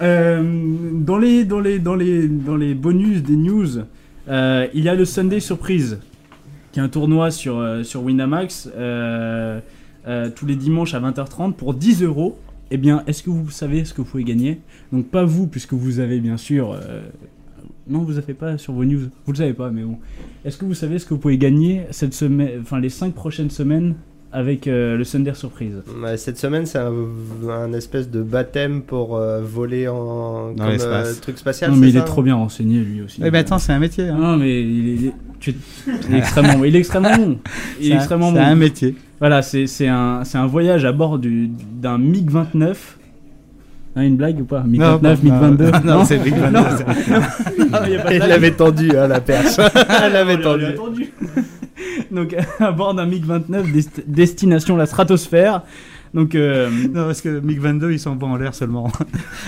Euh, 0.00 0.90
dans 0.94 1.18
les 1.18 1.44
dans 1.44 1.60
les 1.60 1.78
dans 1.78 1.94
les 1.94 2.26
dans 2.26 2.56
les 2.56 2.74
bonus 2.74 3.22
des 3.22 3.36
news, 3.36 3.84
euh, 4.28 4.66
il 4.74 4.84
y 4.84 4.88
a 4.88 4.94
le 4.94 5.04
Sunday 5.04 5.40
Surprise 5.40 5.98
qui 6.70 6.80
est 6.80 6.82
un 6.82 6.88
tournoi 6.88 7.30
sur, 7.30 7.58
euh, 7.58 7.82
sur 7.82 8.02
Winamax 8.02 8.70
euh, 8.74 9.60
tous 10.34 10.46
les 10.46 10.56
dimanches 10.56 10.94
à 10.94 11.00
20h30 11.00 11.52
pour 11.52 11.74
10 11.74 12.02
euros. 12.02 12.38
Eh 12.70 12.78
bien, 12.78 13.04
est-ce 13.06 13.22
que 13.22 13.30
vous 13.30 13.50
savez 13.50 13.84
ce 13.84 13.92
que 13.92 14.00
vous 14.00 14.08
pouvez 14.08 14.24
gagner? 14.24 14.60
Donc, 14.92 15.08
pas 15.08 15.24
vous, 15.24 15.46
puisque 15.46 15.74
vous 15.74 16.00
avez 16.00 16.20
bien 16.20 16.38
sûr. 16.38 16.76
Non, 17.86 18.00
vous 18.00 18.14
n'avez 18.14 18.32
pas 18.32 18.56
sur 18.56 18.72
vos 18.72 18.84
news. 18.84 19.10
Vous 19.26 19.32
le 19.32 19.36
savez 19.36 19.52
pas, 19.52 19.70
mais 19.70 19.82
bon. 19.82 19.98
Est-ce 20.44 20.56
que 20.56 20.64
vous 20.64 20.74
savez 20.74 20.98
ce 20.98 21.04
que 21.04 21.14
vous 21.14 21.20
pouvez 21.20 21.36
gagner 21.36 21.82
cette 21.90 22.14
semaine, 22.14 22.60
enfin 22.62 22.80
les 22.80 22.88
5 22.88 23.12
prochaines 23.12 23.50
semaines 23.50 23.94
avec 24.32 24.66
euh, 24.66 24.96
le 24.96 25.04
Sunday 25.04 25.34
Surprise 25.34 25.82
Ouais, 26.02 26.16
Cette 26.16 26.38
semaine, 26.38 26.64
c'est 26.66 26.78
un, 26.78 26.92
un 27.50 27.72
espèce 27.74 28.08
de 28.10 28.22
baptême 28.22 28.80
pour 28.82 29.16
euh, 29.16 29.40
voler 29.42 29.88
en 29.88 30.52
Dans 30.52 30.64
comme, 30.64 30.72
l'espace. 30.72 31.16
euh, 31.18 31.20
truc 31.20 31.38
spatial. 31.38 31.70
Non, 31.70 31.76
mais 31.76 31.86
c'est 31.88 31.92
il 31.92 31.96
est 31.98 32.04
trop 32.04 32.22
bien 32.22 32.34
renseigné 32.36 32.78
lui 32.80 33.02
aussi. 33.02 33.20
Eh 33.24 33.30
ben 33.30 33.40
attends, 33.40 33.58
c'est 33.58 33.72
un 33.72 33.78
métier. 33.78 34.08
hein. 34.08 34.16
Non, 34.18 34.36
mais 34.38 34.62
il 34.62 34.88
est, 34.88 34.94
il 34.94 35.06
est- 35.08 35.12
tu 35.38 35.50
es- 35.50 35.54
il 36.08 36.14
est 36.14 36.18
extrêmement, 36.18 36.64
il 36.64 36.74
est 36.74 36.78
extrêmement 36.78 37.16
bon. 37.16 37.38
Il 37.80 37.86
est 37.86 37.88
C'est 37.88 37.92
un- 37.94 37.96
extrêmement 37.98 38.32
c'est 38.32 38.38
bon. 38.38 38.44
un 38.46 38.54
métier. 38.54 38.94
Voilà, 39.20 39.42
c'est 39.42 39.66
c'est 39.66 39.88
un, 39.88 40.24
c'est 40.24 40.38
un 40.38 40.46
voyage 40.46 40.84
à 40.84 40.92
bord 40.92 41.18
du- 41.18 41.48
d'un 41.48 41.98
MiG 41.98 42.30
29. 42.30 42.98
Hein, 43.94 44.02
une 44.04 44.16
blague 44.16 44.40
ou 44.40 44.44
pas? 44.44 44.62
MiG 44.66 44.80
Non, 44.80 44.96
29, 44.96 45.18
pas- 45.18 45.22
MiG 45.24 45.32
non, 45.34 45.40
22 45.40 45.70
non, 45.70 45.98
non, 45.98 46.04
c'est 46.06 46.18
MiG 46.18 46.34
22, 46.34 46.58
Non. 46.58 46.64
c'est- 46.78 46.86
Non, 47.70 47.78
il 47.86 47.92
y 47.92 47.96
a 47.96 47.98
pas 48.00 48.08
de 48.08 48.14
Il 48.14 48.16
blague. 48.18 48.28
l'avait 48.30 48.50
tendu, 48.52 48.90
hein, 48.96 49.06
la 49.06 49.20
perche. 49.20 49.56
Elle 50.02 50.12
l'avait 50.14 50.36
On 50.38 50.40
tendu. 50.40 50.64
Donc 52.12 52.36
à 52.60 52.72
bord 52.72 52.94
d'un 52.94 53.06
MiG 53.06 53.24
29, 53.24 53.72
dest- 53.72 54.02
destination 54.06 54.76
la 54.76 54.86
stratosphère. 54.86 55.62
Donc 56.14 56.34
euh, 56.34 56.68
Non, 56.92 57.06
parce 57.06 57.22
que 57.22 57.40
MiG 57.40 57.58
22, 57.58 57.92
ils 57.92 57.98
sont 57.98 58.14
bons 58.14 58.32
en 58.32 58.36
l'air 58.36 58.54
seulement. 58.54 58.90
Oh. 59.00 59.04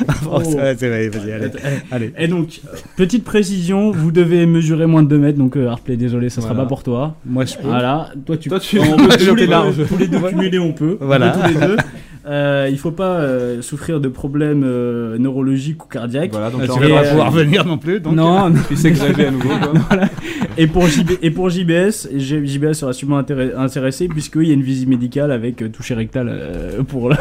Bon, 0.24 0.40
c'est 0.42 0.56
vrai, 0.88 1.08
vas-y, 1.08 1.32
allez. 1.32 1.48
Eh, 1.58 1.94
allez. 1.94 2.12
Et 2.18 2.26
donc, 2.26 2.60
petite 2.96 3.22
précision, 3.24 3.90
vous 3.90 4.10
devez 4.10 4.46
mesurer 4.46 4.86
moins 4.86 5.02
de 5.02 5.08
2 5.08 5.18
mètres, 5.18 5.38
donc 5.38 5.56
euh, 5.58 5.68
Harpley, 5.68 5.96
désolé, 5.98 6.30
ça 6.30 6.40
sera 6.40 6.54
Voilà. 6.54 6.62
pas 6.64 6.68
pour 6.68 6.82
toi. 6.82 7.16
Moi, 7.26 7.44
je 7.44 7.56
peux. 7.56 7.68
Voilà, 7.68 8.08
toi 8.24 8.36
tu, 8.38 8.48
Toi, 8.48 8.60
tu- 8.60 8.78
on 8.80 8.96
peut 8.96 9.08
tous, 9.18 9.34
les 9.34 9.46
deux, 9.46 9.84
tous 9.86 9.96
les 9.98 10.08
deux 10.08 10.18
cumuler, 10.20 10.58
on 10.58 10.72
peut. 10.72 10.96
On 11.00 11.04
Voilà. 11.06 11.30
peut 11.32 11.40
tous 11.52 11.60
les 11.60 11.66
deux. 11.66 11.76
Euh, 12.26 12.68
il 12.70 12.78
faut 12.78 12.90
pas 12.90 13.18
euh, 13.18 13.60
souffrir 13.60 14.00
de 14.00 14.08
problèmes 14.08 14.62
euh, 14.64 15.18
neurologiques 15.18 15.84
ou 15.84 15.88
cardiaques. 15.88 16.30
Voilà, 16.32 16.50
donc 16.50 16.62
là, 16.62 16.68
tu 16.68 16.80
vas 16.80 16.88
va 16.88 17.02
pas 17.02 17.08
pouvoir 17.08 17.28
euh, 17.28 17.38
venir 17.38 17.66
non 17.66 17.76
plus. 17.76 18.00
Donc, 18.00 18.14
non, 18.14 18.48
non. 18.48 18.60
Tu 18.66 18.76
sais 18.76 18.90
que 18.92 18.96
j'avais 18.96 19.26
à 19.26 19.30
nouveau. 19.30 19.48
quoi. 19.48 19.72
Voilà. 19.88 20.08
Et 20.56 20.66
pour, 20.66 20.86
JB, 20.86 21.12
et 21.20 21.30
pour 21.30 21.50
JBS, 21.50 22.08
JBS 22.16 22.72
sera 22.74 22.92
sûrement 22.94 23.18
intéressé 23.18 24.08
puisqu'il 24.08 24.48
y 24.48 24.50
a 24.50 24.54
une 24.54 24.62
visite 24.62 24.88
médicale 24.88 25.32
avec 25.32 25.60
euh, 25.60 25.68
toucher 25.68 25.94
rectal 25.94 26.28
euh, 26.30 26.82
pour 26.82 27.10
le... 27.10 27.16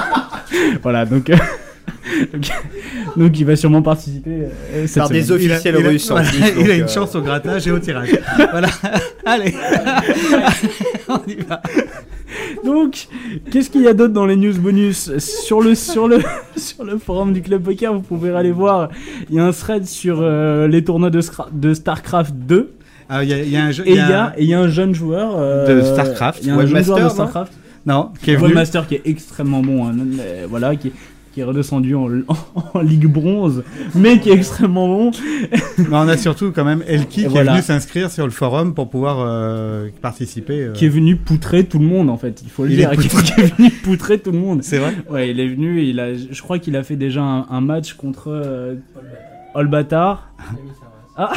voilà, 0.82 1.06
donc, 1.06 1.30
euh, 1.30 1.36
donc, 2.32 2.50
donc 3.16 3.38
il 3.40 3.44
va 3.46 3.56
sûrement 3.56 3.82
participer 3.82 4.30
euh, 4.74 4.86
cette 4.86 4.98
Par 4.98 5.08
des 5.10 5.22
semaine. 5.22 5.40
il 5.42 5.52
a- 5.52 5.54
officiels 5.54 5.74
il 5.74 5.78
a- 5.78 5.80
voilà, 6.10 6.28
plus. 6.28 6.38
il 6.38 6.44
a 6.44 6.50
donc, 6.50 6.64
une 6.76 6.82
euh, 6.82 6.88
chance 6.88 7.14
au 7.14 7.20
grattage 7.22 7.66
et 7.66 7.70
au 7.70 7.78
tirage. 7.78 8.10
voilà. 8.50 8.68
Allez. 9.26 9.54
On 11.08 11.20
y 11.26 11.34
va. 11.36 11.62
Donc, 12.64 13.06
qu'est-ce 13.50 13.70
qu'il 13.70 13.82
y 13.82 13.88
a 13.88 13.94
d'autre 13.94 14.12
dans 14.12 14.26
les 14.26 14.36
news 14.36 14.54
bonus? 14.54 15.16
Sur 15.18 15.60
le, 15.60 15.74
sur, 15.74 16.08
le, 16.08 16.18
sur 16.56 16.84
le 16.84 16.98
forum 16.98 17.32
du 17.32 17.42
Club 17.42 17.62
Poker, 17.62 17.92
vous 17.94 18.00
pouvez 18.00 18.30
aller 18.30 18.52
voir. 18.52 18.88
Il 19.30 19.36
y 19.36 19.38
a 19.38 19.44
un 19.44 19.52
thread 19.52 19.86
sur 19.86 20.18
euh, 20.20 20.66
les 20.68 20.82
tournois 20.84 21.10
de, 21.10 21.20
de 21.52 21.74
StarCraft 21.74 22.34
2. 22.34 22.70
Ah, 23.08 23.24
Il 23.24 23.30
y, 23.30 23.32
a- 23.32 23.42
il 23.42 23.48
y 23.50 23.56
a 23.56 23.64
un 23.64 23.70
jeu. 23.70 23.84
Et 23.86 23.90
il 23.92 23.94
y, 24.38 24.46
y 24.46 24.54
a 24.54 24.60
un 24.60 24.68
jeune 24.68 24.94
joueur 24.94 25.36
De 25.36 25.42
euh, 25.72 25.94
StarCraft. 25.94 26.40
Il 26.42 26.48
y 26.48 26.50
a 26.50 26.54
un 26.54 26.58
jeune 26.60 26.66
Webmaster, 26.68 26.96
joueur 26.96 27.08
de 27.08 27.12
StarCraft. 27.14 27.52
Non, 27.86 28.10
qui 28.22 28.32
est 28.32 28.36
venu. 28.36 28.48
Webmaster 28.48 28.86
qui 28.86 28.96
est 28.96 29.02
extrêmement 29.06 29.60
bon, 29.62 29.86
hein, 29.86 29.94
euh, 30.20 30.46
voilà, 30.50 30.76
qui, 30.76 30.92
qui 31.38 31.42
est 31.42 31.44
redescendu 31.44 31.94
en, 31.94 32.08
en 32.74 32.80
Ligue 32.80 33.06
bronze, 33.06 33.62
mais 33.94 34.18
qui 34.18 34.30
est 34.30 34.34
extrêmement 34.34 34.88
bon. 34.88 35.10
Mais 35.78 35.86
on 35.92 36.08
a 36.08 36.16
surtout 36.16 36.50
quand 36.50 36.64
même 36.64 36.82
Elki 36.84 37.22
qui 37.22 37.26
voilà. 37.26 37.52
est 37.52 37.54
venu 37.54 37.62
s'inscrire 37.64 38.10
sur 38.10 38.24
le 38.24 38.32
forum 38.32 38.74
pour 38.74 38.90
pouvoir 38.90 39.18
euh, 39.20 39.88
participer. 40.02 40.64
euh. 40.64 40.72
Qui 40.72 40.86
est 40.86 40.88
venu 40.88 41.14
poutrer 41.14 41.62
tout 41.64 41.78
le 41.78 41.84
monde 41.86 42.10
en 42.10 42.16
fait, 42.16 42.42
il 42.42 42.50
faut 42.50 42.64
le 42.64 42.72
Il 42.72 42.76
dire, 42.76 42.92
est 42.92 42.96
qui, 42.96 43.08
qui 43.08 43.40
est 43.40 43.56
venu 43.56 43.70
poutrer 43.70 44.18
tout 44.18 44.32
le 44.32 44.38
monde. 44.38 44.64
C'est 44.64 44.78
vrai 44.78 44.94
Ouais, 45.08 45.30
il 45.30 45.38
est 45.38 45.46
venu, 45.46 45.80
il 45.84 46.00
a, 46.00 46.12
je 46.14 46.42
crois 46.42 46.58
qu'il 46.58 46.74
a 46.76 46.82
fait 46.82 46.96
déjà 46.96 47.22
un, 47.22 47.46
un 47.48 47.60
match 47.60 47.92
contre 47.94 48.28
euh, 48.32 48.74
Olbatar. 49.54 50.32
Ah, 51.20 51.32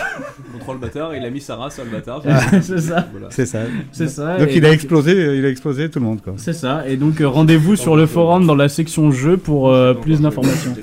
Contrôle 0.54 0.78
bâtard, 0.78 1.16
il 1.16 1.26
a 1.26 1.30
mis 1.32 1.42
sa 1.42 1.56
race 1.56 1.80
à 1.80 1.84
le 1.84 1.90
bâtard. 1.90 2.22
c'est 2.62 2.80
ça, 2.80 3.08
Voilà. 3.12 3.28
C'est 3.32 3.48
ça. 3.48 3.62
c'est 3.92 4.08
ça. 4.08 4.38
Donc 4.38 4.50
et 4.50 4.58
il 4.58 4.66
a 4.66 4.72
explosé, 4.72 5.38
il 5.38 5.44
a 5.44 5.50
explosé 5.50 5.90
tout 5.90 5.98
le 5.98 6.06
monde 6.06 6.22
quoi. 6.22 6.34
C'est 6.38 6.54
ça, 6.54 6.88
et 6.88 6.98
donc 6.98 7.20
euh, 7.20 7.28
rendez-vous 7.28 7.76
sur 7.76 7.96
le 7.96 8.06
forum 8.06 8.46
dans 8.46 8.54
la 8.54 8.70
section 8.70 9.12
jeu 9.12 9.38
pour 9.38 9.72
euh, 9.72 9.96
plus 9.96 10.22
d'informations. 10.22 10.76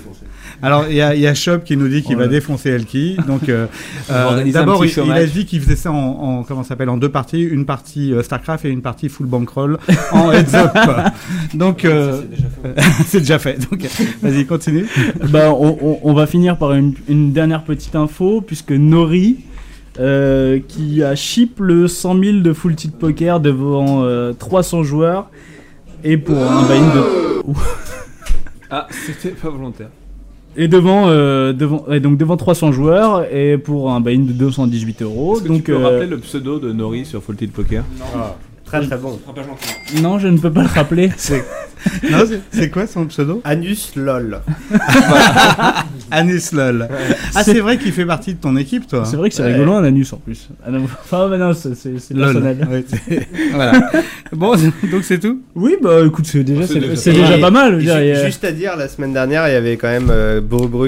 Alors, 0.62 0.86
il 0.88 0.96
y, 0.96 1.00
a- 1.00 1.14
il 1.14 1.20
y 1.20 1.26
a 1.26 1.34
Shop 1.34 1.59
qui 1.64 1.76
nous 1.76 1.86
dit 1.88 2.02
qu'il 2.02 2.16
Oh 2.16 2.18
va 2.18 2.26
défoncer 2.26 2.70
Elki. 2.70 3.16
Donc, 3.28 3.48
euh, 3.48 3.66
euh, 4.11 4.44
d'abord, 4.52 4.84
il, 4.84 4.90
il 5.04 5.12
a 5.12 5.24
dit 5.26 5.46
qu'il 5.46 5.61
faisait 5.61 5.76
ça 5.76 5.92
en, 5.92 5.94
en- 5.96 6.42
comment 6.42 6.64
s'appelle, 6.64 6.88
en 6.88 6.96
deux 6.96 7.09
parties. 7.11 7.42
Une 7.42 7.64
partie 7.64 8.12
euh, 8.12 8.22
StarCraft 8.22 8.64
et 8.64 8.68
une 8.70 8.82
partie 8.82 9.09
full 9.09 9.26
bankroll 9.26 9.78
en 10.12 10.32
heads 10.32 10.54
up. 10.54 10.70
Donc, 11.54 11.84
euh, 11.84 12.22
c'est 13.06 13.20
déjà 13.20 13.38
fait. 13.38 13.59
Donc, 13.70 13.86
vas-y, 14.22 14.46
continue. 14.46 14.86
bah, 15.30 15.52
on, 15.52 15.78
on- 15.80 15.98
on 16.02 16.12
va 16.14 16.26
finir 16.26 16.56
par 16.56 16.72
une, 16.72 16.94
une 17.09 17.32
dernière 17.32 17.62
petite 17.62 17.94
info, 17.94 18.40
puisque 18.40 18.72
Nori, 18.72 19.36
euh, 20.01 20.59
qui 20.66 21.02
a 21.02 21.14
chip 21.14 21.59
le 21.60 21.86
100 21.89 22.20
000 22.22 22.36
de 22.39 22.52
full 22.52 22.74
tilt 22.74 22.97
poker 22.97 23.39
devant 23.40 24.02
euh, 24.05 24.32
300 24.32 24.82
joueurs, 24.82 25.30
et 26.05 26.16
pour 26.16 26.36
un 26.36 26.62
buy-in 26.66 26.94
de... 26.94 27.52
Ah, 28.70 28.86
c'était 29.06 29.30
pas 29.30 29.48
volontaire. 29.51 29.89
Et 30.60 30.66
devant, 30.66 31.05
euh, 31.06 31.52
devant, 31.52 31.85
ouais, 31.86 32.01
donc 32.01 32.18
devant 32.18 32.36
300 32.36 32.72
joueurs, 32.72 33.32
et 33.32 33.59
pour 33.59 33.93
un 33.93 34.01
buy-in 34.01 34.22
de 34.22 34.32
218 34.32 35.02
euros. 35.02 35.36
Est-ce 35.36 35.44
que 35.44 35.48
Donc, 35.48 35.56
tu 35.59 35.62
peux 35.62 35.74
euh, 35.74 35.85
rappeler 35.85 36.06
le 36.09 36.18
pseudo 36.18 36.59
de 36.59 36.72
Nori 36.72 37.05
sur 37.05 37.22
Full 37.22 37.36
Tilt 37.36 37.52
Poker? 37.52 37.85
Très 38.69 38.86
très 38.86 38.97
bon. 38.97 39.19
Non, 40.03 40.19
je 40.19 40.28
ne 40.28 40.39
peux 40.39 40.53
pas 40.53 40.62
le 40.62 40.69
rappeler. 40.69 41.11
C'est 41.16 41.43
non, 42.11 42.24
c'est- 42.27 42.40
c'est 42.51 42.70
quoi 42.70 42.89
son 42.89 43.07
pseudo? 43.07 43.40
Anus 43.45 43.93
LOL. 43.95 44.40
Anus 46.11 46.51
lol. 46.53 46.89
Ah, 47.36 47.45
c'est 47.45 47.61
vrai 47.61 47.78
qu'il 47.78 47.93
fait 47.93 48.05
partie 48.05 48.35
de 48.35 48.40
ton 48.40 48.57
équipe, 48.57 48.89
toi. 48.89 49.05
C'est 49.05 49.16
vrai 49.16 49.28
que 49.28 49.35
c'est 49.36 49.45
Ouais. 49.45 49.53
rigolo 49.53 49.74
un 49.74 49.85
anus 49.85 50.12
en 50.12 50.16
plus. 50.16 50.49
Ah 50.66 50.73
non, 50.73 50.82
enfin, 50.85 51.28
bah 51.28 51.39
non, 51.39 51.53
c'est 51.55 51.70
personnel. 52.15 52.66
Ouais, 52.69 52.85
c'est- 52.89 53.28
voilà. 53.53 53.90
Bon, 54.32 54.57
donc 54.90 55.05
c'est 55.05 55.20
tout? 55.20 55.40
Oui, 55.55 55.77
bah 55.81 56.01
écoute, 56.05 56.27
c'est 56.27 56.43
déjà, 56.43 56.66
C'est 56.66 56.97
c'est 56.97 57.12
déjà 57.12 57.27
c'est 57.36 57.40
pas 57.40 57.51
déjà 57.51 57.51
mal. 57.51 57.78
dire, 57.78 57.95
ju- 57.97 58.11
a- 58.11 58.27
Juste 58.27 58.43
à 58.45 58.51
dire, 58.53 58.77
la 58.77 58.89
semaine 58.89 59.12
dernière, 59.12 59.47
il 59.49 59.53
y 59.53 59.57
avait 59.57 59.77
quand 59.77 59.89
même 59.89 60.09
euh, 60.11 60.40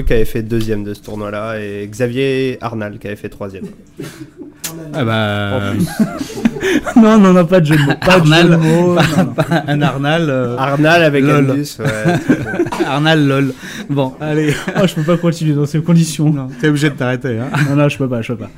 qui 0.05 0.11
avait 0.13 0.25
fait 0.25 0.41
deuxième 0.43 0.83
de 0.83 0.93
ce 0.93 1.01
tournoi-là 1.01 1.57
et 1.61 1.87
Xavier 1.87 2.57
Arnal 2.59 2.99
qui 2.99 3.07
avait 3.07 3.15
fait 3.15 3.29
troisième. 3.29 3.63
Ah 4.93 5.03
bah. 5.05 5.49
En 5.57 5.71
plus. 5.75 5.87
non, 7.01 7.17
non, 7.17 7.33
non, 7.33 7.45
pas 7.45 7.59
de 7.59 7.65
jeu 7.65 7.75
de 7.75 7.81
mots. 7.81 7.93
Pas 8.05 8.19
de 8.19 8.25
jeu 8.25 8.43
de 8.49 8.55
mots. 8.55 8.95
Pas- 8.95 9.01
non, 9.17 9.23
non. 9.25 9.33
pas 9.33 9.63
un 9.67 9.81
Arnal. 9.81 10.29
euh, 10.29 10.57
Arnal 10.57 11.03
avec 11.03 11.23
lol. 11.23 11.49
Ouais. 11.51 11.65
Arnal 12.85 13.27
lol. 13.27 13.53
Bon, 13.89 14.13
allez. 14.21 14.53
Oh, 14.81 14.85
je 14.87 14.93
peux 14.95 15.03
pas 15.03 15.17
continuer 15.17 15.53
dans 15.53 15.65
ces 15.65 15.81
conditions. 15.81 16.47
T'es 16.59 16.67
obligé 16.69 16.89
de 16.89 16.95
t'arrêter. 16.95 17.39
Hein. 17.39 17.47
non, 17.69 17.75
non, 17.75 17.89
je 17.89 17.97
peux 17.97 18.07
pas, 18.09 18.21
je 18.21 18.33
peux 18.33 18.39
pas. 18.45 18.49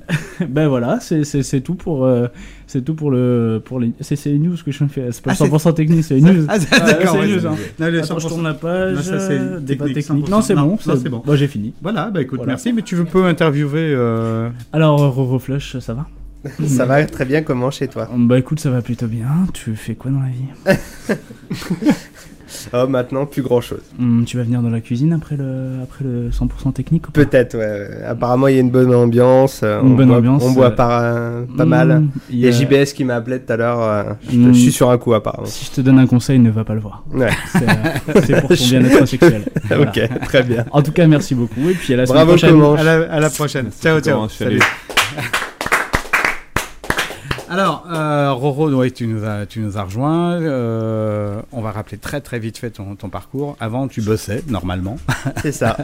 ben 0.48 0.68
voilà, 0.68 0.98
c'est- 1.00 1.24
c'est 1.24 1.42
c'est 1.42 1.60
tout 1.60 1.74
pour, 1.74 2.04
euh, 2.04 2.26
c'est 2.66 2.84
tout 2.84 2.94
pour 2.94 3.10
le, 3.10 3.60
pour 3.64 3.78
les, 3.80 3.92
c'est 4.00 4.16
c'est 4.16 4.30
les 4.30 4.38
news 4.38 4.56
que 4.64 4.72
je 4.72 4.82
me 4.84 4.88
fais. 4.88 5.12
C'est 5.12 5.22
pas 5.22 5.30
Ah, 5.32 5.34
c'est- 5.36 5.44
100% 5.44 5.72
technique, 5.74 6.04
c'est 6.04 6.14
les 6.14 6.20
news. 6.32 6.44
Ah, 6.48 6.58
c'est- 6.58 6.72
Ouais, 6.72 6.80
d'accord, 6.86 7.12
c'est 7.14 7.18
ouais, 7.20 7.26
les 7.26 7.36
news. 7.36 7.46
hein. 7.46 7.54
Non, 7.78 7.86
Attends, 7.86 8.18
je 8.18 8.26
100%. 8.26 8.28
tourne 8.28 8.44
la 8.44 8.54
page. 8.54 8.96
Non, 8.96 9.02
ça, 9.02 9.20
c'est 9.20 9.38
euh, 9.38 9.60
débat 9.60 9.86
technique, 9.86 10.06
technique. 10.06 10.26
100%. 10.26 10.30
Non, 10.30 10.40
c'est 10.42 10.54
bon, 10.54 10.62
non, 10.86 10.96
c'est 11.02 11.08
bon. 11.08 11.22
Bon, 11.24 11.36
j'ai 11.36 11.46
fini. 11.48 11.72
Voilà, 11.82 12.10
bah 12.10 12.20
écoute, 12.22 12.38
Voilà. 12.38 12.52
merci, 12.52 12.72
mais 12.72 12.82
tu 12.82 12.96
veux 12.96 13.04
peux 13.04 13.24
interviewer. 13.24 13.92
euh, 13.94 14.48
Alors, 14.72 14.98
Roro 15.14 15.38
Flush, 15.38 15.78
ça 15.78 15.94
va? 15.94 16.06
Ça 16.66 16.84
va 16.86 17.04
très 17.06 17.24
bien, 17.24 17.42
comment 17.42 17.72
chez 17.72 17.88
toi? 17.88 18.08
Bah 18.16 18.38
écoute, 18.38 18.60
ça 18.60 18.70
va 18.70 18.80
plutôt 18.80 19.06
bien. 19.08 19.26
Tu 19.52 19.74
fais 19.74 19.94
quoi 19.96 20.12
dans 20.12 20.20
la 20.20 20.28
vie? 20.28 20.78
Oh, 22.72 22.86
maintenant, 22.88 23.26
plus 23.26 23.42
grand 23.42 23.60
chose. 23.60 23.80
Hum, 23.98 24.24
Tu 24.26 24.36
vas 24.36 24.42
venir 24.44 24.62
dans 24.62 24.70
la 24.70 24.80
cuisine 24.80 25.12
après 25.12 25.36
le, 25.36 25.82
après 25.82 26.04
le 26.04 26.30
100% 26.30 26.72
technique 26.72 27.10
Peut-être, 27.12 27.56
ouais. 27.56 28.02
Apparemment, 28.06 28.48
il 28.48 28.54
y 28.54 28.58
a 28.58 28.60
une 28.60 28.70
bonne 28.70 28.94
ambiance. 28.94 29.60
euh, 29.62 29.80
Une 29.82 29.92
on 29.92 29.94
bonne 29.94 30.08
boit, 30.08 30.16
ambiance, 30.18 30.42
On 30.44 30.52
boit 30.52 30.66
euh, 30.66 30.70
par, 30.70 30.90
euh, 31.02 31.44
pas 31.56 31.64
mm, 31.64 31.68
mal. 31.68 32.02
il 32.30 32.36
y 32.36 32.40
y 32.42 32.48
a 32.48 32.50
JBS 32.50 32.92
qui 32.94 33.04
m'a 33.04 33.16
appelé 33.16 33.40
tout 33.40 33.52
à 33.52 33.56
l'heure. 33.56 33.80
euh, 33.82 34.02
je, 34.30 34.36
Mm. 34.36 34.52
je 34.54 34.58
suis 34.60 34.72
sur 34.72 34.90
un 34.90 34.98
coup, 34.98 35.14
apparemment. 35.14 35.46
Si 35.46 35.64
je 35.66 35.70
te 35.72 35.80
donne 35.80 35.98
un 35.98 36.06
conseil, 36.06 36.38
ne 36.38 36.50
va 36.50 36.64
pas 36.64 36.74
le 36.74 36.80
voir. 36.80 37.02
Ouais. 37.12 37.28
C'est 37.52 37.68
euh, 38.36 38.40
pour 38.40 38.48
ton 38.50 38.64
bien-être 38.70 39.06
sexuel. 39.06 39.42
Voilà. 39.68 39.90
Ok, 39.90 40.00
très 40.26 40.42
bien. 40.42 40.64
En 40.70 40.82
tout 40.82 40.92
cas, 40.92 41.06
merci 41.06 41.34
beaucoup. 41.34 41.68
Et 41.68 41.74
puis 41.74 41.94
à 41.94 41.96
la 41.98 42.06
semaine 42.06 42.24
Bravo, 42.24 42.38
prochaine. 42.38 42.62
À 42.78 42.82
la, 42.82 43.12
à 43.12 43.20
la 43.20 43.30
prochaine. 43.30 43.70
Ciao, 43.82 44.00
ciao. 44.00 44.28
Salut. 44.28 44.60
Alors, 47.48 47.86
euh, 47.92 48.32
Roro, 48.32 48.68
ouais, 48.70 48.90
tu 48.90 49.06
nous 49.06 49.24
as, 49.24 49.46
tu 49.46 49.60
nous 49.60 49.78
as 49.78 49.82
rejoint. 49.84 50.40
Euh, 50.40 51.40
on 51.52 51.60
va 51.60 51.70
rappeler 51.70 51.96
très 51.96 52.20
très 52.20 52.38
vite 52.40 52.58
fait 52.58 52.70
ton, 52.70 52.96
ton 52.96 53.08
parcours. 53.08 53.56
Avant, 53.60 53.86
tu 53.86 54.02
bossais 54.02 54.42
normalement. 54.48 54.96
C'est 55.42 55.52
ça. 55.52 55.76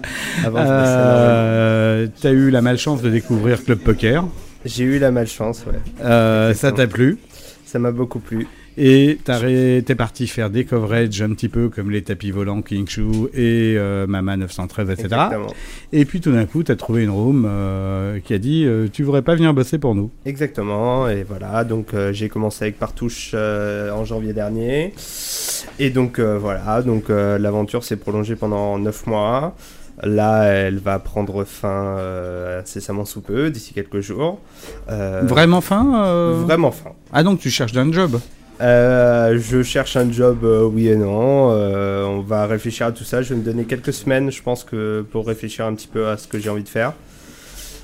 Avant, 0.45 0.59
je 0.59 0.65
bossais 0.65 0.69
Euh, 0.69 2.07
tu 2.21 2.27
as 2.27 2.31
eu 2.31 2.51
la 2.51 2.63
malchance 2.63 3.01
de 3.01 3.11
découvrir 3.11 3.63
Club 3.63 3.79
Poker. 3.79 4.25
J'ai 4.65 4.85
eu 4.85 4.99
la 4.99 5.11
malchance, 5.13 5.65
ouais. 5.67 6.55
Ça 6.55 6.73
t'a 6.73 6.87
plu? 6.87 7.19
Ça 7.65 7.79
m'a 7.79 7.93
beaucoup 7.93 8.19
plu. 8.19 8.49
Et 8.79 9.19
t'es 9.25 9.95
parti 9.95 10.27
faire 10.27 10.51
des 10.51 10.65
coverages 10.65 11.21
un 11.23 11.31
petit 11.31 11.49
peu 11.49 11.69
comme 11.69 11.91
les 11.91 12.03
tapis 12.03 12.31
volants 12.31 12.63
King 12.63 12.89
Shu 12.89 13.03
et 13.35 13.75
euh, 13.77 14.07
Mama 14.07 14.37
913, 14.37 14.91
etc. 14.91 15.05
Exactement. 15.05 15.47
Et 15.93 16.05
puis 16.05 16.21
tout 16.21 16.33
d'un 16.33 16.47
coup, 16.47 16.63
t'as 16.63 16.77
trouvé 16.77 17.05
une 17.05 17.11
room 17.11 17.47
euh, 17.49 18.19
qui 18.21 18.35
a 18.35 18.39
dit 18.39 18.65
euh, 18.65 18.89
Tu 18.93 19.03
voudrais 19.03 19.23
pas 19.23 19.35
venir 19.35 19.53
bosser 19.53 19.79
pour 19.79 19.95
nous? 19.95 20.11
Exactement, 20.25 21.09
et 21.09 21.23
voilà, 21.23 21.65
donc 21.65 21.95
euh, 21.95 22.13
j'ai 22.13 22.29
commencé 22.29 22.65
avec 22.65 22.79
Partouche 22.79 23.35
en 23.35 24.05
janvier 24.05 24.33
dernier. 24.33 24.95
Et 25.79 25.91
donc 25.91 26.19
voilà, 26.21 26.83
donc 26.83 27.09
l'aventure 27.09 27.85
s'est 27.85 27.97
prolongée 27.97 28.37
pendant 28.37 28.79
9 28.79 29.07
mois. 29.07 29.55
Là, 30.03 30.45
elle 30.45 30.79
va 30.79 30.99
prendre 30.99 31.45
fin 31.45 31.97
euh, 31.99 32.61
incessamment 32.61 33.05
sous 33.05 33.21
peu, 33.21 33.51
d'ici 33.51 33.75
quelques 33.75 34.01
jours. 34.01 34.41
Euh, 34.91 35.21
Vraiment 35.23 35.61
fin 35.61 36.05
euh? 36.05 36.43
Vraiment 36.45 36.71
fin. 36.71 36.93
Ah 37.13 37.23
donc 37.23 37.39
tu 37.41 37.51
cherches 37.51 37.77
un 37.77 37.93
job? 37.93 38.19
Euh, 38.63 39.41
je 39.41 39.63
cherche 39.65 39.97
un 39.97 40.11
job, 40.13 40.45
euh, 40.45 40.63
oui 40.65 40.89
et 40.89 40.97
non. 40.97 41.51
Euh, 41.51 42.05
on 42.05 42.21
va 42.21 42.47
réfléchir 42.47 42.87
à 42.87 42.93
tout 42.93 43.03
ça. 43.03 43.21
Je 43.21 43.35
vais 43.35 43.41
me 43.41 43.45
donner 43.45 43.65
quelques 43.65 43.93
semaines, 43.93 44.31
je 44.31 44.41
pense, 44.41 44.63
que 44.63 45.05
pour 45.11 45.27
réfléchir 45.27 45.67
un 45.67 45.75
petit 45.75 45.89
peu 45.89 46.07
à 46.07 46.17
ce 46.17 46.29
que 46.29 46.39
j'ai 46.39 46.49
envie 46.49 46.63
de 46.63 46.69
faire. 46.69 46.93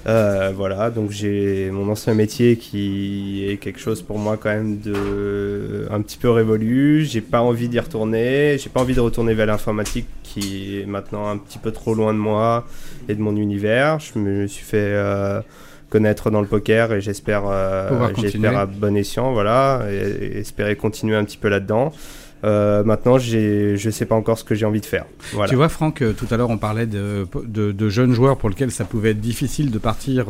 Euh, 0.06 0.52
voilà, 0.54 0.90
donc 0.90 1.10
j'ai 1.10 1.70
mon 1.72 1.90
ancien 1.90 2.14
métier 2.14 2.56
qui 2.56 3.44
est 3.46 3.56
quelque 3.56 3.80
chose 3.80 4.00
pour 4.00 4.18
moi 4.18 4.36
quand 4.36 4.48
même 4.50 4.78
de 4.78 5.88
un 5.90 6.00
petit 6.00 6.16
peu 6.16 6.30
révolu. 6.30 7.04
J'ai 7.04 7.20
pas 7.20 7.40
envie 7.40 7.68
d'y 7.68 7.80
retourner. 7.80 8.56
J'ai 8.58 8.70
pas 8.70 8.80
envie 8.80 8.94
de 8.94 9.00
retourner 9.00 9.34
vers 9.34 9.46
l'informatique 9.46 10.06
qui 10.22 10.78
est 10.80 10.86
maintenant 10.86 11.28
un 11.28 11.38
petit 11.38 11.58
peu 11.58 11.72
trop 11.72 11.94
loin 11.94 12.14
de 12.14 12.18
moi 12.18 12.64
et 13.08 13.16
de 13.16 13.20
mon 13.20 13.36
univers. 13.36 13.98
Je 13.98 14.18
me 14.20 14.46
suis 14.46 14.64
fait 14.64 14.94
connaître 15.90 16.30
dans 16.30 16.40
le 16.40 16.46
poker 16.46 16.92
et 16.92 17.00
j'espère 17.00 17.42
euh, 17.46 18.08
j'espère 18.18 18.58
à 18.58 18.66
bon 18.66 18.96
escient, 18.96 19.32
voilà, 19.32 19.82
et, 19.90 19.94
et 19.94 20.38
espérer 20.38 20.76
continuer 20.76 21.16
un 21.16 21.24
petit 21.24 21.38
peu 21.38 21.48
là-dedans. 21.48 21.92
Euh, 22.44 22.84
maintenant, 22.84 23.18
j'ai, 23.18 23.76
je 23.76 23.90
sais 23.90 24.06
pas 24.06 24.14
encore 24.14 24.38
ce 24.38 24.44
que 24.44 24.54
j'ai 24.54 24.64
envie 24.64 24.80
de 24.80 24.86
faire. 24.86 25.06
Voilà. 25.32 25.48
Tu 25.48 25.56
vois, 25.56 25.68
Franck, 25.68 26.02
euh, 26.02 26.12
tout 26.12 26.26
à 26.30 26.36
l'heure, 26.36 26.50
on 26.50 26.58
parlait 26.58 26.86
de, 26.86 27.26
de, 27.44 27.72
de 27.72 27.88
jeunes 27.88 28.12
joueurs 28.12 28.36
pour 28.38 28.48
lesquels 28.48 28.70
ça 28.70 28.84
pouvait 28.84 29.10
être 29.10 29.20
difficile 29.20 29.70
de 29.70 29.78
partir 29.78 30.26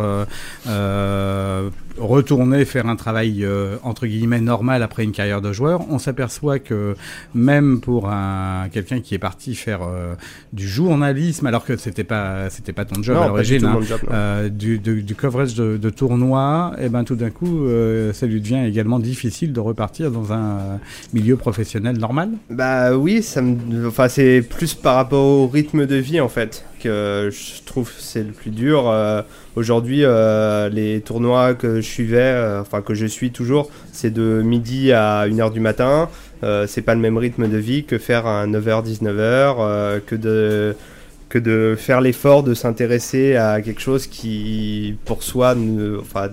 euh, 0.66 1.68
retourner 2.00 2.64
faire 2.64 2.86
un 2.86 2.96
travail 2.96 3.44
euh, 3.44 3.76
entre 3.82 4.06
guillemets 4.06 4.40
normal 4.40 4.82
après 4.82 5.04
une 5.04 5.12
carrière 5.12 5.40
de 5.40 5.52
joueur. 5.52 5.82
On 5.90 5.98
s'aperçoit 5.98 6.58
que 6.58 6.94
même 7.34 7.80
pour 7.80 8.08
un 8.08 8.68
quelqu'un 8.72 9.00
qui 9.00 9.14
est 9.14 9.18
parti 9.18 9.54
faire 9.54 9.80
euh, 9.82 10.14
du 10.52 10.68
journalisme, 10.68 11.46
alors 11.46 11.64
que 11.64 11.76
c'était 11.76 12.04
pas 12.04 12.50
c'était 12.50 12.72
pas 12.72 12.84
ton 12.84 13.02
job 13.02 13.16
Non, 13.16 13.22
à 13.22 13.28
l'origine, 13.28 13.64
hein, 13.64 13.80
euh, 14.10 14.48
du, 14.48 14.78
du, 14.78 15.02
du 15.02 15.14
coverage 15.14 15.54
de, 15.54 15.76
de 15.76 15.90
tournoi, 15.90 16.72
et 16.80 16.88
ben 16.88 17.04
tout 17.04 17.16
d'un 17.16 17.30
coup, 17.30 17.66
euh, 17.66 18.12
ça 18.12 18.26
lui 18.26 18.40
devient 18.40 18.64
également 18.66 18.98
difficile 18.98 19.52
de 19.52 19.60
repartir 19.60 20.10
dans 20.10 20.32
un 20.32 20.58
euh, 20.58 20.76
milieu 21.12 21.36
professionnel 21.36 21.98
normal. 21.98 22.30
Bah 22.50 22.96
oui, 22.96 23.22
ça 23.22 23.42
me... 23.42 23.88
enfin, 23.88 24.08
c'est 24.08 24.42
plus 24.42 24.74
par 24.74 24.94
rapport 24.96 25.24
au 25.24 25.48
rythme 25.48 25.86
de 25.86 25.96
vie 25.96 26.20
en 26.20 26.28
fait 26.28 26.64
que 26.80 27.30
je 27.32 27.62
trouve 27.64 27.90
c'est 27.98 28.22
le 28.22 28.32
plus 28.32 28.50
dur. 28.50 28.92
Aujourd'hui, 29.58 30.04
euh, 30.04 30.68
les 30.68 31.00
tournois 31.00 31.52
que 31.54 31.80
je 31.80 31.86
suivais, 31.86 32.20
euh, 32.20 32.60
enfin 32.60 32.80
que 32.80 32.94
je 32.94 33.06
suis 33.06 33.32
toujours, 33.32 33.68
c'est 33.90 34.12
de 34.12 34.40
midi 34.40 34.92
à 34.92 35.26
1h 35.26 35.52
du 35.52 35.58
matin. 35.58 36.08
Euh, 36.44 36.68
c'est 36.68 36.80
pas 36.80 36.94
le 36.94 37.00
même 37.00 37.18
rythme 37.18 37.48
de 37.48 37.56
vie 37.56 37.82
que 37.82 37.98
faire 37.98 38.28
un 38.28 38.46
9h, 38.46 38.84
19h, 38.84 39.56
euh, 39.58 39.98
que 40.06 40.14
de 40.14 40.76
que 41.28 41.40
de 41.40 41.74
faire 41.76 42.00
l'effort 42.00 42.44
de 42.44 42.54
s'intéresser 42.54 43.34
à 43.34 43.60
quelque 43.60 43.80
chose 43.80 44.06
qui, 44.06 44.94
pour 45.04 45.24
soi, 45.24 45.56
enfin, 46.00 46.28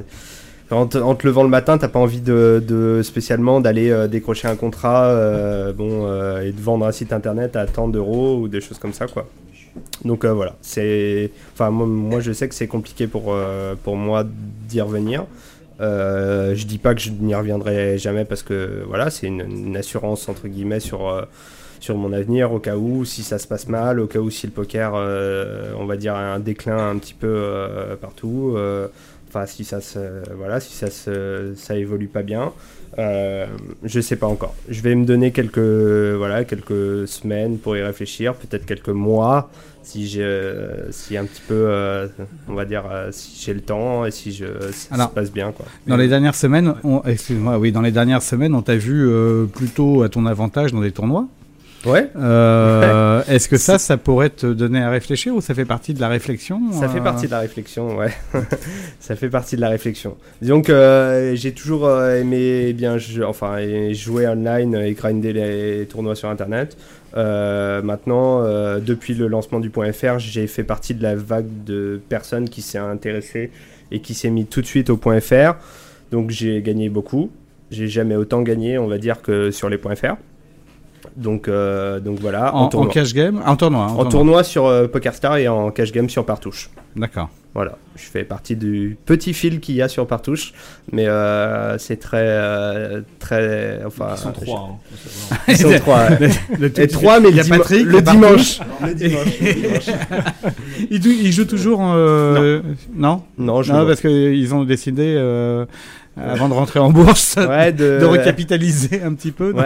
en 0.69 0.85
te, 0.85 1.25
levant 1.25 1.43
le 1.43 1.49
matin, 1.49 1.79
t'as 1.79 1.87
pas 1.87 1.99
envie 1.99 2.21
de, 2.21 3.01
spécialement 3.03 3.59
d'aller 3.59 4.07
décrocher 4.07 4.47
un 4.47 4.55
contrat, 4.55 5.11
bon, 5.73 6.07
et 6.41 6.51
de 6.53 6.61
vendre 6.61 6.85
un 6.85 6.93
site 6.93 7.11
internet 7.11 7.57
à 7.57 7.65
tant 7.65 7.89
d'euros 7.89 8.37
ou 8.39 8.47
des 8.47 8.61
choses 8.61 8.77
comme 8.77 8.93
ça, 8.93 9.07
quoi. 9.07 9.27
Donc 10.03 10.23
euh, 10.23 10.33
voilà, 10.33 10.55
c'est, 10.61 11.31
enfin 11.53 11.69
moi, 11.69 12.19
je 12.19 12.31
sais 12.31 12.47
que 12.47 12.55
c'est 12.55 12.67
compliqué 12.67 13.07
pour 13.07 13.33
euh, 13.33 13.75
moi 13.87 14.23
d'y 14.67 14.81
revenir. 14.81 15.25
Euh, 15.81 16.55
je 16.55 16.65
dis 16.65 16.77
pas 16.77 16.95
que 16.95 17.01
je 17.01 17.09
n'y 17.11 17.35
reviendrai 17.35 17.97
jamais 17.97 18.23
parce 18.23 18.43
que 18.43 18.83
voilà, 18.87 19.09
c'est 19.09 19.27
une, 19.27 19.75
assurance 19.75 20.29
entre 20.29 20.47
guillemets 20.47 20.79
sur 20.79 21.27
mon 21.89 22.13
avenir 22.13 22.53
au 22.53 22.59
cas 22.59 22.77
où 22.77 23.03
si 23.03 23.23
ça 23.23 23.39
se 23.39 23.47
passe 23.47 23.67
mal, 23.67 23.99
au 23.99 24.07
cas 24.07 24.19
où 24.19 24.29
si 24.29 24.47
le 24.47 24.53
poker, 24.53 24.93
on 25.77 25.85
va 25.85 25.97
dire, 25.97 26.15
a 26.15 26.33
un 26.33 26.39
déclin 26.39 26.89
un 26.89 26.97
petit 26.97 27.13
peu 27.13 27.67
partout. 27.99 28.57
Enfin, 29.27 29.45
si 29.47 29.65
ça 29.65 29.81
se, 29.81 29.99
voilà, 30.37 30.61
si 30.61 30.73
ça 30.73 30.89
se, 30.89 31.53
ça 31.57 31.75
évolue 31.75 32.07
pas 32.07 32.21
bien, 32.21 32.53
euh, 32.99 33.45
je 33.83 33.99
sais 33.99 34.15
pas 34.15 34.27
encore. 34.27 34.55
Je 34.69 34.81
vais 34.81 34.95
me 34.95 35.05
donner 35.05 35.31
quelques, 35.31 35.57
voilà, 35.59 36.43
quelques 36.45 37.07
semaines 37.07 37.57
pour 37.57 37.75
y 37.77 37.81
réfléchir, 37.81 38.33
peut-être 38.35 38.65
quelques 38.65 38.89
mois, 38.89 39.49
si 39.83 40.07
j'ai, 40.07 40.23
euh, 40.23 40.91
si 40.91 41.15
un 41.17 41.25
petit 41.25 41.41
peu, 41.47 41.53
euh, 41.67 42.07
on 42.49 42.53
va 42.53 42.65
dire, 42.65 42.83
euh, 42.91 43.09
si 43.11 43.39
j'ai 43.43 43.53
le 43.53 43.61
temps 43.61 44.05
et 44.05 44.11
si 44.11 44.31
je, 44.31 44.45
si 44.71 44.87
ça 44.87 45.07
se 45.07 45.13
passe 45.13 45.31
bien, 45.31 45.51
quoi. 45.51 45.65
Dans 45.87 45.97
les 45.97 46.07
dernières 46.07 46.35
semaines, 46.35 46.73
on- 46.83 47.01
excuse-moi, 47.03 47.57
oui, 47.59 47.71
dans 47.71 47.81
les 47.81 47.91
dernières 47.91 48.23
semaines, 48.23 48.55
on 48.55 48.61
t'a 48.61 48.75
vu 48.77 49.07
plutôt 49.53 50.03
à 50.03 50.09
ton 50.09 50.25
avantage 50.25 50.71
dans 50.73 50.81
des 50.81 50.91
tournois? 50.91 51.27
Ouais. 51.85 52.09
Euh, 52.15 53.21
Est-ce 53.27 53.47
que 53.47 53.57
ça, 53.57 53.77
ça 53.77 53.97
pourrait 53.97 54.29
te 54.31 54.47
donner 54.47 54.81
à 54.81 54.89
réfléchir 54.89 55.35
ou 55.35 55.41
ça 55.41 55.53
fait 55.53 55.65
partie 55.65 55.93
de 55.93 56.01
la 56.01 56.07
réflexion 56.07 56.59
Ça 56.71 56.89
fait 56.89 56.99
euh, 56.99 57.03
partie 57.03 57.25
de 57.27 57.31
la 57.31 57.39
réflexion, 57.39 57.97
ouais. 57.97 58.11
ça 58.99 59.15
fait 59.15 59.29
partie 59.29 59.55
de 59.55 59.61
la 59.61 59.69
réflexion. 59.69 60.17
Disons 60.41 60.61
que 60.61 60.71
euh, 60.71 61.35
j'ai 61.35 61.51
toujours 61.53 61.85
euh, 61.87 62.19
aimé 62.21 62.73
bien 62.73 62.97
je- 62.97 63.21
enfin, 63.23 63.57
jouer 63.93 64.27
online 64.27 64.75
et 64.75 64.93
grinder 64.93 65.33
les 65.33 65.85
tournois 65.85 66.15
sur 66.15 66.29
Internet. 66.29 66.77
Maintenant, 67.15 68.43
depuis 68.79 69.13
le 69.13 69.27
lancement 69.27 69.59
du 69.61 69.69
point 69.69 69.91
.fr, 69.93 70.19
j'ai 70.19 70.47
fait 70.47 70.63
partie 70.63 70.93
de 70.93 71.01
la 71.03 71.15
vague 71.15 71.47
de 71.65 72.01
personnes 72.09 72.49
qui 72.49 72.61
s'est 72.61 72.77
intéressée 72.77 73.51
et 73.91 73.99
qui 74.01 74.13
s'est 74.13 74.29
mis 74.29 74.45
tout 74.45 74.61
de 74.61 74.65
suite 74.65 74.89
au 74.89 74.97
point 74.97 75.19
.fr. 75.21 75.53
Donc 76.11 76.29
j'ai 76.31 76.61
gagné 76.61 76.89
beaucoup. 76.89 77.29
J'ai 77.71 77.87
jamais 77.87 78.15
autant 78.15 78.41
gagné, 78.41 78.77
on 78.77 78.87
va 78.87 78.97
dire, 78.97 79.21
que 79.21 79.49
sur 79.51 79.69
les 79.69 79.77
points 79.77 79.95
.fr. 79.95 80.15
Donc, 81.17 81.47
euh, 81.47 81.99
donc 81.99 82.19
voilà. 82.19 82.53
En- 82.53 82.63
en 82.63 82.67
tournoi. 82.67 82.91
cash 82.93 83.13
game 83.13 83.41
En 83.45 83.55
tournoi, 83.55 83.81
en 83.83 83.85
En 83.85 83.87
tournoi. 83.95 84.09
tournoi 84.11 84.43
sur 84.43 84.65
euh, 84.65 84.87
PokerStar 84.87 85.37
et 85.37 85.47
en 85.47 85.71
cash 85.71 85.91
game 85.91 86.09
sur 86.09 86.25
Partouche. 86.25 86.69
D'accord. 86.95 87.29
Voilà, 87.53 87.77
je 87.95 88.03
fais 88.03 88.25
partie 88.25 88.57
du 88.57 88.97
petit 89.05 89.33
fil 89.33 89.61
qu'il 89.61 89.75
y 89.75 89.81
a 89.81 89.87
sur 89.87 90.05
Partouche, 90.07 90.51
mais 90.91 91.07
euh, 91.07 91.77
c'est 91.77 91.95
très, 91.95 92.17
euh, 92.21 92.99
très, 93.17 93.79
enfin. 93.85 94.07
Ils 94.11 94.17
sont 94.17 94.31
trois, 94.33 94.69
hein. 94.73 95.37
Ils 95.47 95.57
sont 95.57 95.69
trois. 95.79 96.09
ouais. 96.09 96.29
Le- 96.59 96.79
Et 96.81 96.87
trois, 96.89 97.21
mais 97.21 97.29
Il 97.29 97.35
y 97.37 97.39
le, 97.39 97.53
a 97.53 97.57
Patrick, 97.57 97.85
le 97.85 98.01
dimanche. 98.01 98.59
Partouche. 98.59 98.87
Le 98.89 98.93
dimanche. 98.93 99.39
le 99.41 99.53
dimanche. 99.53 99.89
il, 100.91 101.01
jou- 101.01 101.15
il 101.23 101.31
joue 101.31 101.45
toujours. 101.45 101.79
euh, 101.81 102.61
non. 102.93 103.21
Non, 103.37 103.61
je 103.63 103.71
vois. 103.71 103.87
parce 103.87 104.01
qu'ils 104.01 104.53
ont 104.53 104.65
décidé 104.65 105.15
euh, 105.17 105.65
avant 106.17 106.47
de 106.49 106.53
rentrer 106.53 106.79
en 106.79 106.89
bourse 106.91 107.35
Ouais, 107.37 107.71
de- 107.73 108.03
recapitaliser 108.03 109.01
un 109.01 109.13
petit 109.13 109.31
peu. 109.31 109.51
Ouais, 109.51 109.61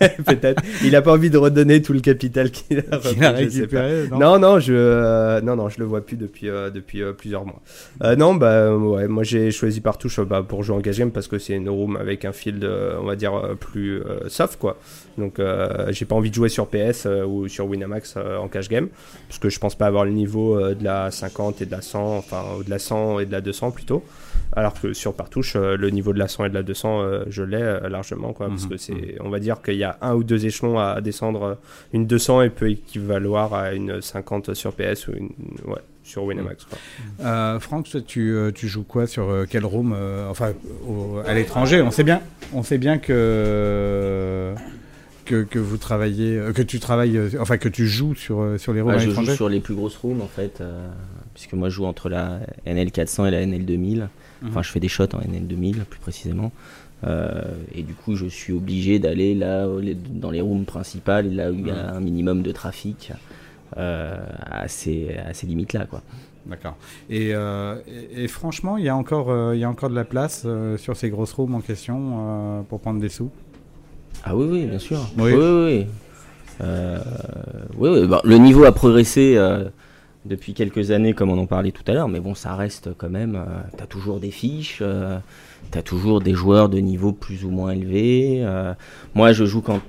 ouais, 0.00 0.16
peut-être. 0.26 0.62
Il 0.84 0.96
a 0.96 1.02
pas 1.02 1.12
envie 1.12 1.30
de 1.30 1.38
redonner 1.38 1.80
tout 1.82 1.92
le 1.92 2.00
capital 2.00 2.50
qu'il 2.50 2.78
a, 2.90 2.96
repris, 2.96 3.26
récupéré, 3.26 4.08
non 4.10 4.18
Non, 4.18 4.38
non, 4.38 4.60
je, 4.60 4.72
euh, 4.74 5.40
non, 5.40 5.56
non, 5.56 5.68
je 5.68 5.78
le 5.78 5.84
vois 5.84 6.04
plus 6.04 6.16
depuis, 6.16 6.48
euh, 6.48 6.70
depuis 6.70 7.02
euh, 7.02 7.12
plusieurs 7.12 7.44
mois. 7.44 7.60
Euh, 8.02 8.16
non, 8.16 8.34
bah, 8.34 8.50
euh, 8.52 8.76
ouais, 8.76 9.08
moi 9.08 9.22
j'ai 9.22 9.50
choisi 9.50 9.80
Partouche 9.80 10.18
euh, 10.18 10.24
bah, 10.24 10.44
pour 10.46 10.62
jouer 10.62 10.76
en 10.76 10.80
cash 10.80 10.98
game 10.98 11.10
parce 11.10 11.28
que 11.28 11.38
c'est 11.38 11.54
une 11.54 11.68
room 11.68 11.96
avec 11.96 12.24
un 12.24 12.32
field, 12.32 12.64
euh, 12.64 12.96
on 13.00 13.04
va 13.06 13.16
dire, 13.16 13.34
euh, 13.34 13.54
plus 13.54 14.00
euh, 14.00 14.28
soft, 14.28 14.58
quoi. 14.58 14.78
Donc, 15.18 15.38
euh, 15.38 15.86
j'ai 15.90 16.04
pas 16.06 16.14
envie 16.14 16.30
de 16.30 16.34
jouer 16.34 16.48
sur 16.48 16.66
PS 16.68 17.04
euh, 17.06 17.24
ou 17.24 17.46
sur 17.48 17.66
Winamax 17.66 18.14
euh, 18.16 18.38
en 18.38 18.48
cash 18.48 18.68
game 18.68 18.88
parce 19.28 19.38
que 19.38 19.50
je 19.50 19.58
pense 19.58 19.74
pas 19.74 19.86
avoir 19.86 20.04
le 20.04 20.10
niveau 20.10 20.58
euh, 20.58 20.74
de 20.74 20.82
la 20.84 21.10
50 21.10 21.60
et 21.62 21.66
de 21.66 21.70
la 21.70 21.82
100, 21.82 22.16
enfin, 22.16 22.42
ou 22.58 22.64
de 22.64 22.70
la 22.70 22.78
100 22.78 23.20
et 23.20 23.26
de 23.26 23.32
la 23.32 23.40
200 23.40 23.70
plutôt. 23.72 24.02
Alors 24.54 24.74
que 24.78 24.92
sur 24.92 25.14
Partouche, 25.14 25.56
euh, 25.56 25.76
le 25.78 25.88
niveau 25.90 26.12
de 26.12 26.18
la 26.18 26.28
100 26.28 26.44
et 26.46 26.48
de 26.50 26.54
la 26.54 26.62
200, 26.62 27.00
euh, 27.00 27.24
je 27.28 27.42
l'ai 27.42 27.56
euh, 27.56 27.88
largement, 27.88 28.32
quoi, 28.34 28.48
parce 28.48 28.64
Mhm. 28.64 28.68
que 28.70 28.76
c'est, 28.76 29.16
on 29.20 29.30
va 29.30 29.38
dire 29.38 29.62
qu'il 29.62 29.76
y 29.76 29.84
a 29.84 29.96
un 30.02 30.14
ou 30.14 30.24
deux 30.24 30.44
échelons 30.44 30.78
à, 30.78 30.88
à 30.88 31.00
descendre. 31.00 31.56
Une 31.94 32.06
200 32.06 32.42
et 32.42 32.50
peut 32.50 32.70
équivaloir 32.70 33.54
à 33.54 33.72
une 33.72 34.02
50 34.02 34.52
sur 34.54 34.72
PS 34.74 35.08
ou 35.08 35.12
une, 35.16 35.30
ouais, 35.66 35.78
sur 36.02 36.24
Winamax. 36.24 36.64
Quoi. 36.66 36.78
Euh, 37.24 37.60
Franck, 37.60 37.88
toi, 37.88 38.00
tu, 38.06 38.36
tu 38.54 38.68
joues 38.68 38.82
quoi 38.84 39.06
sur 39.06 39.30
euh, 39.30 39.46
quel 39.48 39.64
room 39.64 39.94
euh, 39.96 40.28
Enfin, 40.28 40.52
au- 40.86 41.20
à 41.26 41.32
l'étranger? 41.32 41.80
On 41.80 41.90
sait 41.90 42.04
bien, 42.04 42.20
on 42.52 42.62
sait 42.62 42.78
bien 42.78 42.98
que 42.98 44.54
que, 45.24 45.44
que 45.44 45.58
vous 45.60 45.76
travaillez, 45.76 46.40
que 46.54 46.62
tu 46.62 46.80
travailles, 46.80 47.18
enfin 47.40 47.56
que 47.56 47.68
tu 47.68 47.86
joues 47.86 48.14
sur 48.16 48.54
sur 48.58 48.72
les 48.72 48.80
rooms 48.80 48.90
Ouais, 48.90 48.96
à 48.96 48.98
je 48.98 49.04
joue 49.04 49.10
l'étranger. 49.10 49.34
sur 49.36 49.48
les 49.48 49.60
plus 49.60 49.74
grosses 49.74 49.96
rooms 49.96 50.20
en 50.20 50.26
fait, 50.26 50.60
euh, 50.60 50.88
puisque 51.32 51.52
moi 51.54 51.68
je 51.68 51.74
joue 51.76 51.84
entre 51.86 52.08
la 52.08 52.40
NL400 52.66 53.28
et 53.28 53.30
la 53.30 53.40
NL2000. 53.46 54.08
Enfin, 54.44 54.58
Mhm. 54.60 54.64
je 54.64 54.70
fais 54.70 54.80
des 54.80 54.88
shots 54.88 55.04
en 55.14 55.20
NL2000 55.20 55.84
plus 55.84 56.00
précisément. 56.00 56.52
Euh, 57.04 57.42
et 57.74 57.82
du 57.82 57.94
coup, 57.94 58.14
je 58.14 58.26
suis 58.26 58.52
obligé 58.52 58.98
d'aller 58.98 59.34
là 59.34 59.66
dans 60.10 60.30
les 60.30 60.40
rooms 60.40 60.64
principales, 60.64 61.34
là 61.34 61.50
où 61.50 61.54
il 61.54 61.66
y 61.66 61.70
a 61.70 61.92
un 61.94 62.00
minimum 62.00 62.42
de 62.42 62.52
trafic, 62.52 63.12
euh, 63.76 64.16
à 64.50 64.68
ces, 64.68 65.16
à 65.26 65.34
ces 65.34 65.46
limites-là. 65.46 65.86
quoi. 65.86 66.02
D'accord. 66.46 66.76
Et, 67.10 67.30
euh, 67.34 67.76
et, 67.88 68.24
et 68.24 68.28
franchement, 68.28 68.76
il 68.76 68.84
y 68.84 68.88
a 68.88 68.96
encore, 68.96 69.30
euh, 69.30 69.54
il 69.56 69.60
y 69.60 69.64
a 69.64 69.68
encore 69.70 69.90
de 69.90 69.94
la 69.94 70.04
place 70.04 70.46
sur 70.76 70.96
ces 70.96 71.08
grosses 71.10 71.32
rooms 71.32 71.54
en 71.54 71.60
question 71.60 72.64
pour 72.68 72.80
prendre 72.80 73.00
des 73.00 73.08
sous? 73.08 73.30
Ah 74.24 74.36
oui, 74.36 74.46
oui, 74.50 74.66
bien 74.66 74.78
sûr. 74.78 74.98
Oui. 75.18 75.32
Oui, 75.32 75.38
oui, 75.40 75.86
oui. 76.60 76.66
Oui, 77.78 78.06
bah, 78.06 78.20
le 78.24 78.36
niveau 78.38 78.64
a 78.64 78.72
progressé 78.72 79.36
depuis 80.24 80.54
quelques 80.54 80.90
années, 80.92 81.14
comme 81.14 81.30
on 81.30 81.38
en 81.38 81.46
parlait 81.46 81.72
tout 81.72 81.82
à 81.86 81.92
l'heure, 81.94 82.08
mais 82.08 82.20
bon, 82.20 82.34
ça 82.34 82.54
reste 82.54 82.90
quand 82.96 83.10
même. 83.10 83.34
euh, 83.36 83.60
t'as 83.76 83.86
toujours 83.86 84.20
des 84.20 84.30
fiches, 84.30 84.78
euh, 84.80 85.18
t'as 85.70 85.82
toujours 85.82 86.20
des 86.20 86.32
joueurs 86.34 86.68
de 86.68 86.78
niveau 86.78 87.12
plus 87.12 87.44
ou 87.44 87.50
moins 87.50 87.72
élevé. 87.72 88.40
euh, 88.44 88.72
moi, 89.14 89.32
je 89.32 89.44
joue 89.44 89.62
quand, 89.62 89.80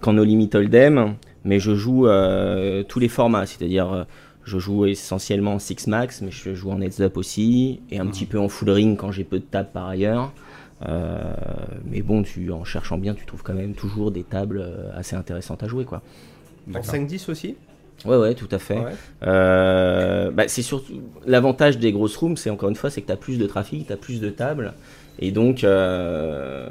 quand 0.00 0.12
No 0.12 0.22
Limit 0.24 0.50
Hold'em, 0.52 1.14
mais 1.44 1.58
je 1.58 1.74
joue 1.74 2.06
euh, 2.06 2.82
tous 2.82 2.98
les 3.00 3.08
formats, 3.08 3.46
c'est-à-dire. 3.46 3.92
euh, 3.92 4.04
je 4.42 4.58
joue 4.58 4.86
essentiellement 4.86 5.54
en 5.54 5.58
Six 5.58 5.86
Max, 5.86 6.22
mais 6.22 6.30
je 6.30 6.54
joue 6.54 6.70
en 6.70 6.80
Heads 6.80 7.02
Up 7.02 7.16
aussi, 7.18 7.80
et 7.90 7.98
un 8.00 8.06
petit 8.06 8.24
peu 8.24 8.38
en 8.38 8.48
Full 8.48 8.70
Ring 8.70 8.96
quand 8.96 9.12
j'ai 9.12 9.22
peu 9.22 9.38
de 9.38 9.44
tables 9.44 9.68
par 9.72 9.86
ailleurs. 9.86 10.32
Euh, 10.88 11.34
mais 11.84 12.00
bon, 12.00 12.22
tu, 12.22 12.50
en 12.50 12.64
cherchant 12.64 12.96
bien, 12.96 13.14
tu 13.14 13.26
trouves 13.26 13.42
quand 13.42 13.54
même 13.54 13.74
toujours 13.74 14.10
des 14.10 14.24
tables 14.24 14.64
assez 14.94 15.14
intéressantes 15.14 15.62
à 15.62 15.68
jouer, 15.68 15.84
quoi. 15.84 16.02
En 16.74 16.80
5-10 16.80 17.30
aussi? 17.30 17.56
Ouais, 18.04 18.16
ouais, 18.16 18.34
tout 18.34 18.48
à 18.50 18.58
fait. 18.58 18.78
Ouais. 18.78 18.92
Euh, 19.24 20.30
bah, 20.30 20.44
c'est 20.46 20.62
surtout 20.62 20.94
l'avantage 21.26 21.78
des 21.78 21.92
grosses 21.92 22.16
rooms, 22.16 22.36
c'est 22.36 22.50
encore 22.50 22.68
une 22.68 22.76
fois, 22.76 22.90
c'est 22.90 23.02
que 23.02 23.06
tu 23.06 23.12
as 23.12 23.16
plus 23.16 23.38
de 23.38 23.46
trafic, 23.46 23.86
tu 23.86 23.92
as 23.92 23.96
plus 23.96 24.20
de 24.20 24.30
tables. 24.30 24.72
Et 25.18 25.32
donc, 25.32 25.64
euh, 25.64 26.68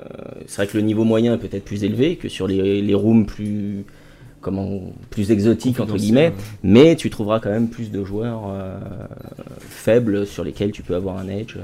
c'est 0.48 0.64
vrai 0.64 0.68
que 0.68 0.78
le 0.78 0.84
niveau 0.84 1.04
moyen 1.04 1.36
est 1.36 1.38
peut-être 1.38 1.66
plus 1.66 1.84
élevé 1.84 2.16
que 2.16 2.30
sur 2.30 2.48
les, 2.48 2.82
les 2.82 2.94
rooms 2.96 3.28
plus, 3.28 3.86
comment, 4.42 4.82
plus 5.12 5.30
exotiques, 5.32 5.80
entre 5.80 5.98
guillemets. 5.98 6.34
Mais 6.64 6.96
tu 6.96 7.12
trouveras 7.12 7.40
quand 7.40 7.52
même 7.52 7.70
plus 7.70 7.92
de 7.92 8.04
joueurs 8.04 8.44
euh, 8.50 8.80
faibles 9.60 10.26
sur 10.26 10.44
lesquels 10.44 10.72
tu 10.72 10.82
peux 10.82 10.96
avoir 10.96 11.18
un 11.18 11.28
edge. 11.28 11.58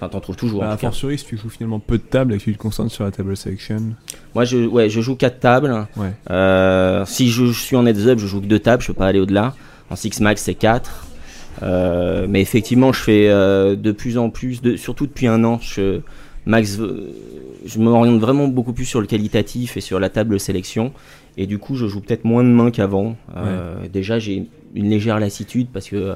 Enfin, 0.00 0.08
t'en 0.08 0.20
trouves 0.20 0.36
toujours. 0.36 0.60
en 0.62 0.66
Bah, 0.66 0.70
a 0.72 0.76
tout 0.76 0.82
cas. 0.82 0.88
fortiori, 0.88 1.18
si 1.18 1.24
tu 1.24 1.36
joues 1.36 1.48
finalement 1.48 1.80
peu 1.80 1.98
de 1.98 2.02
tables 2.04 2.32
et 2.34 2.38
que 2.38 2.44
tu 2.44 2.52
te 2.52 2.58
concentres 2.58 2.92
sur 2.92 3.02
la 3.04 3.10
table 3.10 3.36
selection. 3.36 3.82
Moi, 4.34 4.44
je, 4.44 4.58
ouais, 4.66 4.88
je 4.88 5.00
joue 5.00 5.16
4 5.16 5.40
tables. 5.40 5.86
Ouais. 5.96 6.12
Euh, 6.30 7.04
si 7.04 7.30
je, 7.30 7.46
je 7.46 7.60
suis 7.60 7.74
en 7.74 7.84
heads 7.84 8.06
up, 8.06 8.18
je 8.20 8.26
joue 8.28 8.40
que 8.40 8.46
2 8.46 8.58
tables, 8.60 8.82
je 8.82 8.88
peux 8.88 8.94
pas 8.94 9.06
aller 9.06 9.18
au-delà. 9.18 9.54
En 9.90 9.96
6 9.96 10.20
max, 10.20 10.42
c'est 10.42 10.54
4. 10.54 11.06
Euh, 11.64 12.26
mais 12.28 12.40
effectivement, 12.40 12.92
je 12.92 13.00
fais 13.00 13.28
euh, 13.28 13.74
de 13.74 13.90
plus 13.90 14.18
en 14.18 14.30
plus, 14.30 14.62
de, 14.62 14.76
surtout 14.76 15.06
depuis 15.08 15.26
un 15.26 15.42
an, 15.42 15.58
je, 15.60 16.00
max, 16.46 16.78
je 17.66 17.78
m'oriente 17.80 18.20
vraiment 18.20 18.46
beaucoup 18.46 18.72
plus 18.72 18.84
sur 18.84 19.00
le 19.00 19.08
qualitatif 19.08 19.76
et 19.76 19.80
sur 19.80 19.98
la 19.98 20.10
table 20.10 20.38
sélection. 20.38 20.92
Et 21.36 21.46
du 21.46 21.58
coup, 21.58 21.74
je 21.74 21.86
joue 21.86 22.00
peut-être 22.00 22.24
moins 22.24 22.44
de 22.44 22.48
mains 22.50 22.70
qu'avant. 22.70 23.16
Déjà, 23.92 24.20
j'ai 24.20 24.46
une 24.74 24.90
légère 24.90 25.18
lassitude 25.18 25.68
parce 25.72 25.88
que, 25.88 26.14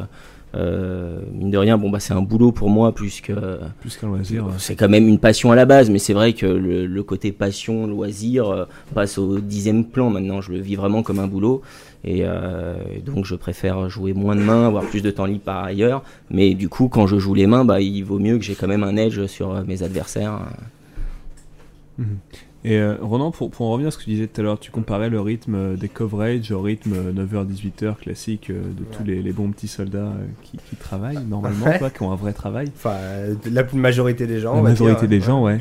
euh, 0.54 1.20
mine 1.32 1.50
de 1.50 1.58
rien, 1.58 1.78
bon, 1.78 1.90
bah, 1.90 2.00
c'est 2.00 2.12
un 2.12 2.20
boulot 2.20 2.52
pour 2.52 2.68
moi 2.68 2.92
plus 2.92 3.20
que. 3.20 3.32
Plus 3.80 3.96
qu'un 3.96 4.08
loisir. 4.08 4.46
C'est 4.58 4.76
quand 4.76 4.88
même 4.88 5.08
une 5.08 5.18
passion 5.18 5.50
à 5.50 5.56
la 5.56 5.64
base, 5.64 5.90
mais 5.90 5.98
c'est 5.98 6.12
vrai 6.12 6.32
que 6.32 6.46
le, 6.46 6.86
le 6.86 7.02
côté 7.02 7.32
passion, 7.32 7.86
loisir, 7.86 8.48
euh, 8.48 8.64
passe 8.94 9.18
au 9.18 9.38
dixième 9.38 9.84
plan 9.84 10.10
maintenant. 10.10 10.40
Je 10.40 10.52
le 10.52 10.58
vis 10.58 10.76
vraiment 10.76 11.02
comme 11.02 11.18
un 11.18 11.26
boulot. 11.26 11.62
Et 12.04 12.22
euh, 12.24 12.74
donc 13.04 13.24
je 13.24 13.36
préfère 13.36 13.88
jouer 13.88 14.12
moins 14.12 14.34
de 14.34 14.40
mains, 14.40 14.66
avoir 14.66 14.84
plus 14.84 15.02
de 15.02 15.10
temps 15.10 15.24
libre 15.24 15.44
par 15.44 15.64
ailleurs. 15.64 16.02
Mais 16.30 16.54
du 16.54 16.68
coup, 16.68 16.88
quand 16.88 17.06
je 17.06 17.18
joue 17.18 17.34
les 17.34 17.46
mains, 17.46 17.64
bah, 17.64 17.80
il 17.80 18.02
vaut 18.02 18.18
mieux 18.18 18.38
que 18.38 18.44
j'ai 18.44 18.54
quand 18.54 18.68
même 18.68 18.84
un 18.84 18.96
edge 18.96 19.26
sur 19.26 19.64
mes 19.64 19.82
adversaires. 19.82 20.40
Mhm. 21.98 22.18
Et 22.64 22.76
euh, 22.78 22.94
Ronan, 23.00 23.32
pour, 23.32 23.50
pour 23.50 23.66
en 23.66 23.72
revenir 23.72 23.88
à 23.88 23.90
ce 23.90 23.98
que 23.98 24.04
tu 24.04 24.10
disais 24.10 24.28
tout 24.28 24.40
à 24.40 24.44
l'heure, 24.44 24.60
tu 24.60 24.70
comparais 24.70 25.10
le 25.10 25.20
rythme 25.20 25.54
euh, 25.56 25.76
des 25.76 25.88
coverage 25.88 26.52
au 26.52 26.60
rythme 26.62 26.94
9h-18h 27.12 27.96
classique 27.96 28.50
euh, 28.50 28.62
de 28.62 28.84
tous 28.96 29.02
les, 29.02 29.20
les 29.20 29.32
bons 29.32 29.50
petits 29.50 29.66
soldats 29.66 29.98
euh, 29.98 30.26
qui, 30.42 30.58
qui 30.58 30.76
travaillent 30.76 31.24
normalement, 31.28 31.66
Ouais. 31.66 31.78
quoi, 31.78 31.90
qui 31.90 32.02
ont 32.02 32.12
un 32.12 32.16
vrai 32.16 32.32
travail. 32.32 32.68
Enfin, 32.76 32.94
euh, 33.00 33.34
la 33.50 33.64
majorité 33.72 34.26
des 34.28 34.38
gens. 34.38 34.52
La 34.54 34.60
on 34.60 34.62
va 34.62 34.68
majorité 34.70 35.00
dire, 35.00 35.08
des 35.08 35.16
ouais. 35.16 35.22
gens, 35.22 35.42
ouais. 35.42 35.60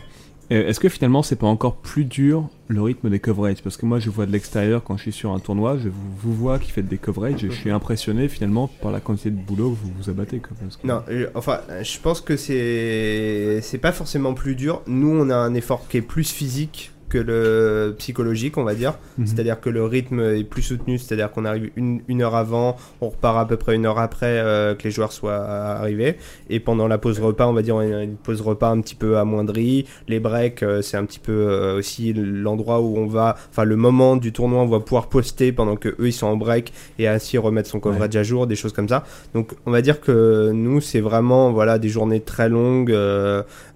Euh, 0.51 0.67
Est-ce 0.67 0.79
que 0.79 0.89
finalement 0.89 1.23
c'est 1.23 1.37
pas 1.37 1.47
encore 1.47 1.77
plus 1.77 2.03
dur 2.03 2.49
le 2.67 2.81
rythme 2.81 3.09
des 3.09 3.19
coverages? 3.19 3.61
Parce 3.63 3.77
que 3.77 3.85
moi 3.85 3.99
je 3.99 4.09
vois 4.09 4.25
de 4.25 4.31
l'extérieur 4.31 4.83
quand 4.83 4.97
je 4.97 5.03
suis 5.03 5.11
sur 5.11 5.31
un 5.31 5.39
tournoi, 5.39 5.77
je 5.77 5.89
vous, 5.89 6.33
vois 6.33 6.59
qui 6.59 6.71
faites 6.71 6.87
des 6.87 6.97
coverages 6.97 7.43
et 7.43 7.49
je 7.49 7.55
suis 7.55 7.71
impressionné 7.71 8.27
finalement 8.27 8.67
par 8.67 8.91
la 8.91 8.99
quantité 8.99 9.31
de 9.31 9.35
boulot 9.35 9.71
que 9.71 9.77
vous 9.77 9.91
vous 9.97 10.09
abattez. 10.09 10.41
Non, 10.83 11.03
euh, 11.09 11.27
enfin, 11.35 11.61
je 11.81 11.99
pense 11.99 12.21
que 12.21 12.35
c'est 12.35 13.77
pas 13.81 13.91
forcément 13.91 14.33
plus 14.33 14.55
dur. 14.55 14.81
Nous, 14.87 15.09
on 15.09 15.29
a 15.29 15.35
un 15.35 15.53
effort 15.53 15.87
qui 15.87 15.97
est 15.97 16.01
plus 16.01 16.31
physique 16.31 16.91
que 17.11 17.17
le 17.17 17.93
psychologique, 17.97 18.57
on 18.57 18.63
va 18.63 18.73
dire. 18.73 18.93
Mhm. 19.17 19.27
C'est-à-dire 19.27 19.59
que 19.59 19.69
le 19.69 19.83
rythme 19.83 20.21
est 20.21 20.45
plus 20.45 20.61
soutenu, 20.61 20.97
c'est-à-dire 20.97 21.29
qu'on 21.31 21.43
arrive 21.43 21.69
une, 21.75 22.01
une 22.07 22.21
heure 22.21 22.35
avant, 22.35 22.77
on 23.01 23.09
repart 23.09 23.37
à 23.37 23.45
peu 23.45 23.57
près 23.57 23.75
une 23.75 23.85
heure 23.85 23.99
après 23.99 24.39
euh, 24.39 24.75
que 24.75 24.83
les 24.85 24.91
joueurs 24.91 25.11
soient 25.11 25.35
arrivés. 25.35 26.15
Et 26.49 26.61
pendant 26.61 26.87
la 26.87 26.97
pause 26.97 27.19
repas, 27.19 27.47
on 27.47 27.53
va 27.53 27.63
dire, 27.63 27.79
une 27.81 28.15
pause 28.15 28.39
repas 28.39 28.69
un 28.69 28.79
petit 28.79 28.95
peu 28.95 29.17
amoindrie. 29.17 29.85
Les 30.07 30.21
breaks, 30.21 30.63
euh, 30.63 30.81
c'est 30.81 30.95
un 30.95 31.03
petit 31.03 31.19
peu 31.19 31.33
euh, 31.33 31.77
aussi 31.79 32.13
l'endroit 32.13 32.79
où 32.79 32.97
on 32.97 33.07
va, 33.07 33.35
enfin 33.49 33.65
le 33.65 33.75
moment 33.75 34.15
du 34.15 34.31
tournoi, 34.31 34.61
on 34.61 34.67
va 34.67 34.79
pouvoir 34.79 35.09
poster 35.09 35.51
pendant 35.51 35.75
que 35.75 35.89
eux 35.89 36.07
ils 36.07 36.13
sont 36.13 36.27
en 36.27 36.37
break 36.37 36.71
et 36.97 37.07
ainsi 37.07 37.37
remettre 37.37 37.69
son 37.69 37.81
coverage 37.81 38.15
à 38.15 38.23
jour, 38.23 38.47
des 38.47 38.55
choses 38.55 38.71
comme 38.71 38.87
ça. 38.87 39.03
Donc 39.33 39.51
on 39.65 39.71
va 39.71 39.81
dire 39.81 39.99
que 39.99 40.51
nous, 40.53 40.79
c'est 40.79 41.01
vraiment 41.01 41.51
voilà 41.51 41.77
des 41.77 41.89
journées 41.89 42.21
très 42.21 42.47
longues, 42.47 42.95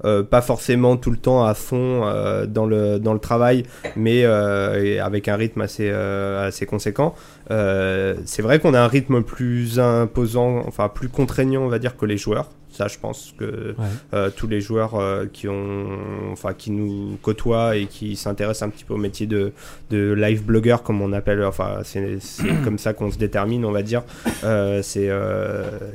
pas 0.02 0.42
forcément 0.42 0.96
tout 0.96 1.12
le 1.12 1.18
temps 1.18 1.44
à 1.44 1.54
fond 1.54 2.02
dans 2.48 2.66
le 2.66 3.00
dans 3.00 3.14
le 3.14 3.20
travail, 3.26 3.64
mais 3.96 4.22
euh, 4.24 5.04
avec 5.04 5.28
un 5.28 5.36
rythme 5.36 5.62
assez 5.62 5.90
euh, 5.92 6.48
assez 6.48 6.66
conséquent. 6.66 7.16
Euh, 7.52 8.16
c'est 8.26 8.42
vrai 8.42 8.60
qu'on 8.60 8.74
a 8.74 8.82
un 8.82 8.88
rythme 8.88 9.24
plus 9.24 9.80
imposant, 9.80 10.64
enfin 10.68 10.90
plus 10.90 11.10
contraignant, 11.10 11.64
on 11.64 11.68
va 11.68 11.80
dire, 11.80 11.98
que 11.98 12.06
les 12.06 12.18
joueurs. 12.18 12.50
Ça, 12.76 12.90
je 12.90 13.00
pense 13.00 13.34
que 13.38 13.74
euh, 14.14 14.30
tous 14.36 14.48
les 14.48 14.60
joueurs 14.60 14.96
euh, 14.96 15.28
qui 15.32 15.48
ont, 15.48 15.88
enfin, 16.34 16.52
qui 16.54 16.72
nous 16.72 17.18
côtoient 17.22 17.78
et 17.78 17.86
qui 17.86 18.18
s'intéressent 18.18 18.68
un 18.68 18.70
petit 18.70 18.84
peu 18.84 18.94
au 18.94 18.98
métier 18.98 19.28
de, 19.28 19.54
de 19.92 20.12
live 20.12 20.44
blogueur, 20.44 20.84
comme 20.84 21.02
on 21.02 21.14
appelle, 21.14 21.42
enfin, 21.46 21.78
c'est 21.84 22.20
comme 22.66 22.78
ça 22.78 22.92
qu'on 22.92 23.12
se 23.12 23.18
détermine, 23.18 23.64
on 23.64 23.72
va 23.72 23.82
dire. 23.82 24.04
Euh, 24.44 24.82
c'est, 24.84 25.10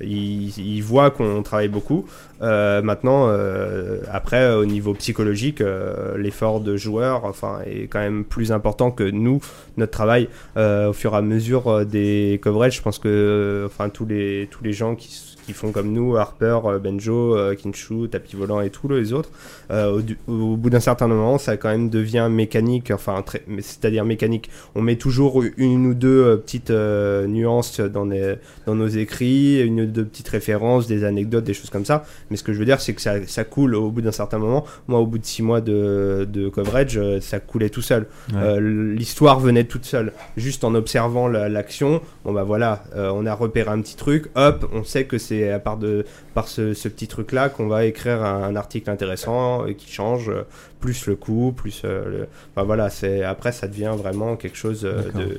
ils, 0.03 0.59
ils 0.59 0.81
voient 0.83 1.11
qu'on 1.11 1.43
travaille 1.43 1.69
beaucoup. 1.69 2.07
Maintenant, 2.41 3.29
après, 4.11 4.55
au 4.55 4.65
niveau 4.65 4.95
psychologique, 4.95 5.63
l'effort 6.17 6.61
de 6.61 6.79
joueur, 6.79 7.27
enfin, 7.27 7.59
est 7.67 7.89
quand 7.89 7.99
même 7.99 8.25
plus 8.25 8.53
important 8.53 8.91
que 8.91 9.03
nous, 9.03 9.43
notre 9.77 9.93
travail, 9.93 10.31
au 10.57 10.95
fur 10.95 11.13
et 11.13 11.17
à 11.19 11.21
mesure 11.21 11.85
des 11.85 12.41
coverages. 12.43 12.77
Je 12.77 12.83
pense 12.83 12.99
que, 12.99 13.65
enfin, 13.67 13.91
tous 13.91 14.07
les 14.07 14.49
tous 14.51 14.65
les 14.65 14.73
gens 14.73 14.95
qui 14.95 15.11
qui 15.51 15.53
font 15.53 15.73
comme 15.73 15.93
nous, 15.93 16.17
Harper, 16.17 16.59
euh, 16.71 16.79
Benjo, 16.79 17.37
euh, 17.37 17.55
Kinshu, 17.55 18.09
Tapis 18.11 18.37
Volant 18.37 18.61
et 18.61 18.71
tous 18.71 18.89
les 18.89 19.13
autres, 19.13 19.31
euh, 19.71 20.01
au, 20.27 20.57
bout 20.57 20.71
d'un 20.71 20.81
certain 20.81 21.07
moment, 21.07 21.39
ça 21.39 21.57
quand 21.57 21.69
même 21.69 21.91
devient 21.91 22.29
mécanique, 22.31 22.91
enfin, 22.91 23.25
c'est-à-dire 23.61 24.05
mécanique. 24.05 24.51
On 24.75 24.83
met 24.83 24.97
toujours 24.97 25.43
une 25.57 25.87
ou 25.87 25.95
deux 25.95 26.39
petites 26.39 26.71
nuances 26.71 27.81
dans, 27.81 28.05
les- 28.05 28.37
dans 28.67 28.75
nos 28.75 28.89
écrits, 28.89 29.61
une 29.61 29.83
ou 29.83 29.87
deux 29.87 30.05
petites 30.05 30.29
références, 30.29 30.87
des 30.87 31.05
anecdotes, 31.05 31.45
des 31.45 31.55
choses 31.55 31.71
comme 31.71 31.85
ça. 31.85 32.05
Mais 32.31 32.37
ce 32.37 32.45
que 32.45 32.53
je 32.53 32.59
veux 32.59 32.65
dire, 32.65 32.81
c'est 32.81 32.95
que 32.95 33.01
ça, 33.01 33.15
ça 33.27 33.45
coule 33.45 33.75
au 33.75 33.91
bout 33.91 34.01
d'un 34.03 34.13
certain 34.13 34.39
moment. 34.39 34.65
Moi, 34.89 34.99
au 35.01 35.07
bout 35.07 35.19
de 35.19 35.25
six 35.27 35.43
mois 35.43 35.61
de, 35.61 36.27
de 36.31 36.49
coverage, 36.49 37.01
ça 37.21 37.41
coulait 37.41 37.71
tout 37.71 37.83
seul. 37.83 38.07
Ouais. 38.33 38.39
Euh, 38.43 38.95
L'histoire 38.95 39.41
venait 39.41 39.65
toute 39.65 39.85
seule. 39.85 40.13
Juste 40.37 40.65
en 40.65 40.75
observant 40.75 41.29
la- 41.29 41.49
l'action, 41.49 42.01
bon 42.25 42.33
bah 42.33 42.43
voilà, 42.45 42.85
euh, 42.95 43.11
on 43.15 43.27
a 43.27 43.35
repéré 43.35 43.71
un 43.71 43.81
petit 43.81 43.97
truc, 43.97 44.27
hop, 44.35 44.69
on 44.73 44.85
sait 44.85 45.05
que 45.05 45.19
c'est 45.19 45.51
à 45.51 45.59
part 45.59 45.77
de 45.77 46.05
par 46.35 46.49
ce, 46.49 46.60
ce 46.75 46.89
petit 46.89 47.07
truc 47.07 47.33
là 47.33 47.49
qu'on 47.49 47.67
va 47.67 47.85
écrire 47.85 48.23
un, 48.23 48.45
un 48.45 48.57
article 48.57 48.91
intéressant 48.91 49.67
euh, 49.67 49.73
qui 49.73 49.91
change, 49.91 50.29
euh, 50.29 50.43
plus 50.81 51.07
le 51.07 51.17
coup, 51.17 51.53
plus 51.57 51.83
euh, 51.85 52.09
le... 52.09 52.29
enfin 52.55 52.65
voilà, 52.65 52.91
c'est 52.91 53.23
après 53.23 53.53
ça 53.53 53.67
devient 53.69 53.95
vraiment 53.97 54.37
quelque 54.37 54.57
chose 54.57 54.85
euh, 54.85 55.03
de 55.15 55.39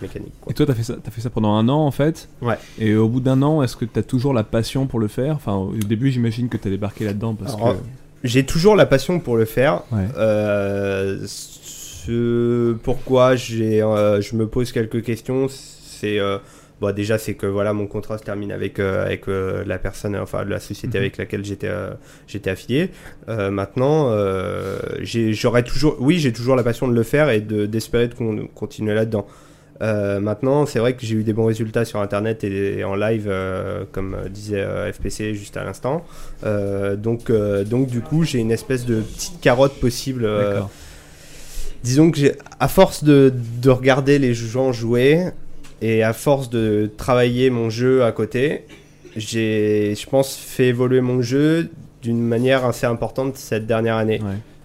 mécanique. 0.00 0.32
quoi. 0.40 0.50
Et 0.50 0.54
toi, 0.54 0.66
t'as 0.66 0.74
fait 0.74 0.82
ça, 0.84 0.94
t'as 1.02 1.10
fait 1.10 1.20
ça 1.20 1.30
pendant 1.30 1.54
un 1.54 1.68
an 1.68 1.86
en 1.86 1.90
fait? 1.90 2.28
Ouais. 2.42 2.58
Et 2.78 2.94
au 2.94 3.08
bout 3.08 3.20
d'un 3.20 3.42
an, 3.42 3.62
est-ce 3.62 3.76
que 3.76 3.84
t'as 3.84 4.02
toujours 4.02 4.32
la 4.34 4.44
passion 4.44 4.86
pour 4.86 5.00
le 5.00 5.08
faire? 5.08 5.34
Enfin, 5.34 5.54
au 5.54 5.74
début, 5.74 6.10
j'imagine 6.10 6.48
que 6.48 6.56
t'as 6.56 6.70
débarqué 6.70 7.04
là-dedans 7.04 7.34
parce 7.34 7.54
Alors, 7.54 7.74
que. 7.74 7.78
J'ai 8.24 8.44
toujours 8.44 8.74
la 8.76 8.86
passion 8.86 9.20
pour 9.20 9.36
le 9.36 9.44
faire. 9.44 9.82
Ouais. 9.92 10.06
Ce 11.26 12.72
pourquoi 12.82 13.36
j'ai, 13.36 13.80
je 13.80 14.36
me 14.36 14.46
pose 14.46 14.72
quelques 14.72 15.02
questions, 15.02 15.46
c'est 15.48 16.18
bon, 16.80 16.94
déjà 16.94 17.18
c'est 17.18 17.34
que 17.34 17.46
voilà 17.46 17.72
mon 17.72 17.86
contrat 17.86 18.18
se 18.18 18.24
termine 18.24 18.52
avec 18.52 18.78
euh, 18.78 19.04
avec 19.04 19.28
euh, 19.28 19.64
la 19.66 19.78
personne, 19.78 20.16
enfin 20.16 20.44
la 20.44 20.60
société 20.60 20.98
Mhm. 20.98 21.02
avec 21.02 21.16
laquelle 21.16 21.44
j'étais 21.44 21.68
euh, 21.68 21.90
j'étais 22.26 22.50
affilié. 22.50 22.90
Maintenant, 23.28 24.10
j'ai- 25.00 25.32
j'aurais 25.32 25.62
toujours, 25.62 25.96
oui, 26.00 26.18
j'ai 26.18 26.32
toujours 26.32 26.56
la 26.56 26.62
passion 26.62 26.88
de 26.88 26.94
le 26.94 27.02
faire 27.02 27.30
et 27.30 27.40
de 27.40 27.66
d'espérer 27.66 28.08
de 28.08 28.14
con- 28.14 28.48
continuer 28.54 28.94
là-dedans. 28.94 29.26
Maintenant, 29.80 30.66
c'est 30.66 30.80
vrai 30.80 30.94
que 30.94 31.06
j'ai 31.06 31.14
eu 31.14 31.22
des 31.22 31.32
bons 31.32 31.44
résultats 31.46 31.84
sur 31.84 32.00
Internet 32.00 32.42
et, 32.42 32.82
en 32.82 32.96
live, 32.96 33.32
comme 33.92 34.16
disait 34.30 34.64
FPC 34.92 35.34
juste 35.34 35.56
à 35.56 35.62
l'instant. 35.64 36.04
Donc, 36.96 37.30
donc, 37.66 37.86
du 37.88 38.00
coup, 38.00 38.24
j'ai 38.24 38.38
une 38.40 38.50
espèce 38.50 38.84
de 38.86 39.00
petite 39.02 39.40
carotte 39.40 39.74
possible. 39.78 40.28
disons 41.84 42.10
que 42.10 42.32
à 42.58 42.66
force 42.68 43.04
de, 43.04 43.32
de 43.62 43.70
regarder 43.70 44.18
les 44.18 44.34
gens 44.34 44.72
jouer 44.72 45.26
et 45.82 46.02
à 46.02 46.12
force 46.12 46.50
de 46.50 46.90
travailler 46.96 47.50
mon 47.50 47.70
jeu 47.70 48.04
à 48.04 48.12
côté, 48.12 48.64
j'ai, 49.16 49.94
je 49.94 50.06
pense, 50.08 50.36
fait 50.36 50.66
évoluer 50.66 51.00
mon 51.00 51.22
jeu 51.22 51.70
d'une 52.02 52.20
manière 52.20 52.64
assez 52.64 52.86
importante 52.86 53.36
cette 53.36 53.66
dernière 53.66 53.96
année. 53.96 54.20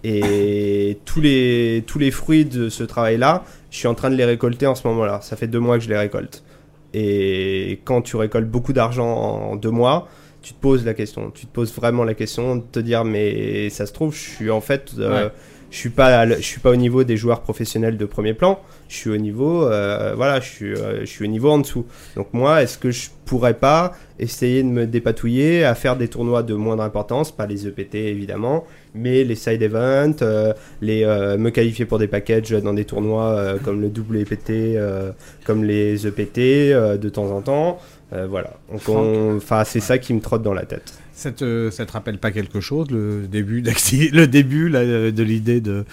Et 0.06 0.98
tous 1.06 1.20
les, 1.20 1.82
tous 1.86 1.98
les 1.98 2.10
fruits 2.10 2.44
de 2.44 2.68
ce 2.68 2.84
travail-là, 2.84 3.42
je 3.70 3.78
suis 3.78 3.88
en 3.88 3.94
train 3.94 4.10
de 4.10 4.16
les 4.16 4.24
récolter 4.26 4.66
en 4.66 4.74
ce 4.74 4.86
moment-là. 4.88 5.20
Ça 5.22 5.34
fait 5.36 5.46
deux 5.46 5.60
mois 5.60 5.78
que 5.78 5.84
je 5.84 5.88
les 5.88 5.96
récolte. 5.96 6.44
Et 6.92 7.80
quand 7.84 8.02
tu 8.02 8.16
récoltes 8.16 8.48
beaucoup 8.48 8.72
d'argent 8.72 9.06
en 9.08 9.56
deux 9.56 9.70
mois, 9.70 10.08
tu 10.42 10.52
te 10.52 10.60
poses 10.60 10.84
la 10.84 10.92
question. 10.94 11.30
Tu 11.30 11.46
te 11.46 11.52
poses 11.52 11.72
vraiment 11.74 12.04
la 12.04 12.14
question 12.14 12.56
de 12.56 12.62
te 12.70 12.78
dire, 12.78 13.04
mais 13.04 13.70
ça 13.70 13.86
se 13.86 13.92
trouve, 13.92 14.14
je 14.14 14.20
suis 14.20 14.50
en 14.50 14.60
fait, 14.60 14.90
euh, 14.98 15.24
Ouais. 15.24 15.30
Je 15.74 15.78
suis 15.80 15.90
pas, 15.90 16.24
je 16.28 16.40
suis 16.40 16.60
pas 16.60 16.70
au 16.70 16.76
niveau 16.76 17.02
des 17.02 17.16
joueurs 17.16 17.40
professionnels 17.40 17.96
de 17.96 18.04
premier 18.04 18.32
plan. 18.32 18.60
Je 18.88 18.94
suis 18.94 19.10
au 19.10 19.16
niveau, 19.16 19.64
euh, 19.66 20.12
voilà, 20.16 20.38
je 20.38 20.48
suis, 20.48 20.72
euh, 20.72 21.00
je 21.00 21.06
suis 21.06 21.24
au 21.24 21.26
niveau 21.26 21.50
en 21.50 21.58
dessous. 21.58 21.84
Donc 22.14 22.28
moi, 22.32 22.62
est-ce 22.62 22.78
que 22.78 22.92
je 22.92 23.08
pourrais 23.24 23.54
pas 23.54 23.92
essayer 24.20 24.62
de 24.62 24.68
me 24.68 24.86
dépatouiller 24.86 25.64
à 25.64 25.74
faire 25.74 25.96
des 25.96 26.06
tournois 26.06 26.44
de 26.44 26.54
moindre 26.54 26.84
importance, 26.84 27.32
pas 27.32 27.46
les 27.46 27.66
EPT 27.66 27.96
évidemment, 27.96 28.64
mais 28.94 29.24
les 29.24 29.34
side 29.34 29.62
events, 29.62 30.22
euh, 30.22 30.52
les 30.80 31.02
euh, 31.02 31.36
me 31.38 31.50
qualifier 31.50 31.86
pour 31.86 31.98
des 31.98 32.06
packages 32.06 32.50
dans 32.52 32.72
des 32.74 32.84
tournois 32.84 33.30
euh, 33.32 33.58
comme 33.58 33.80
le 33.80 33.88
WPT, 33.88 34.50
euh, 34.76 35.10
comme 35.44 35.64
les 35.64 36.06
EPT 36.06 36.38
euh, 36.72 36.96
de 36.96 37.08
temps 37.08 37.32
en 37.32 37.40
temps. 37.42 37.78
Euh, 38.12 38.28
voilà. 38.30 38.50
Donc 38.70 38.82
on- 38.88 39.36
enfin 39.38 39.64
c'est 39.64 39.80
ça 39.80 39.98
qui 39.98 40.14
me 40.14 40.20
trotte 40.20 40.42
dans 40.44 40.54
la 40.54 40.66
tête. 40.66 40.92
Ça 41.14 41.30
te, 41.30 41.70
ça 41.70 41.86
te 41.86 41.92
rappelle 41.92 42.18
pas 42.18 42.32
quelque 42.32 42.60
chose, 42.60 42.90
le 42.90 43.26
début, 43.28 43.62
le 44.12 44.24
début 44.26 44.68
là, 44.68 44.84
de 44.84 45.22
l'idée 45.22 45.60
de, 45.60 45.84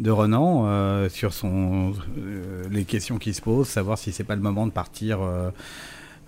de 0.00 0.10
Renan 0.10 0.64
euh, 0.66 1.08
sur 1.10 1.34
son, 1.34 1.92
euh, 2.18 2.62
les 2.70 2.84
questions 2.84 3.18
qui 3.18 3.34
se 3.34 3.42
posent, 3.42 3.68
savoir 3.68 3.98
si 3.98 4.10
c'est 4.10 4.24
pas 4.24 4.36
le 4.36 4.40
moment 4.40 4.66
de 4.66 4.72
partir 4.72 5.20
euh, 5.20 5.50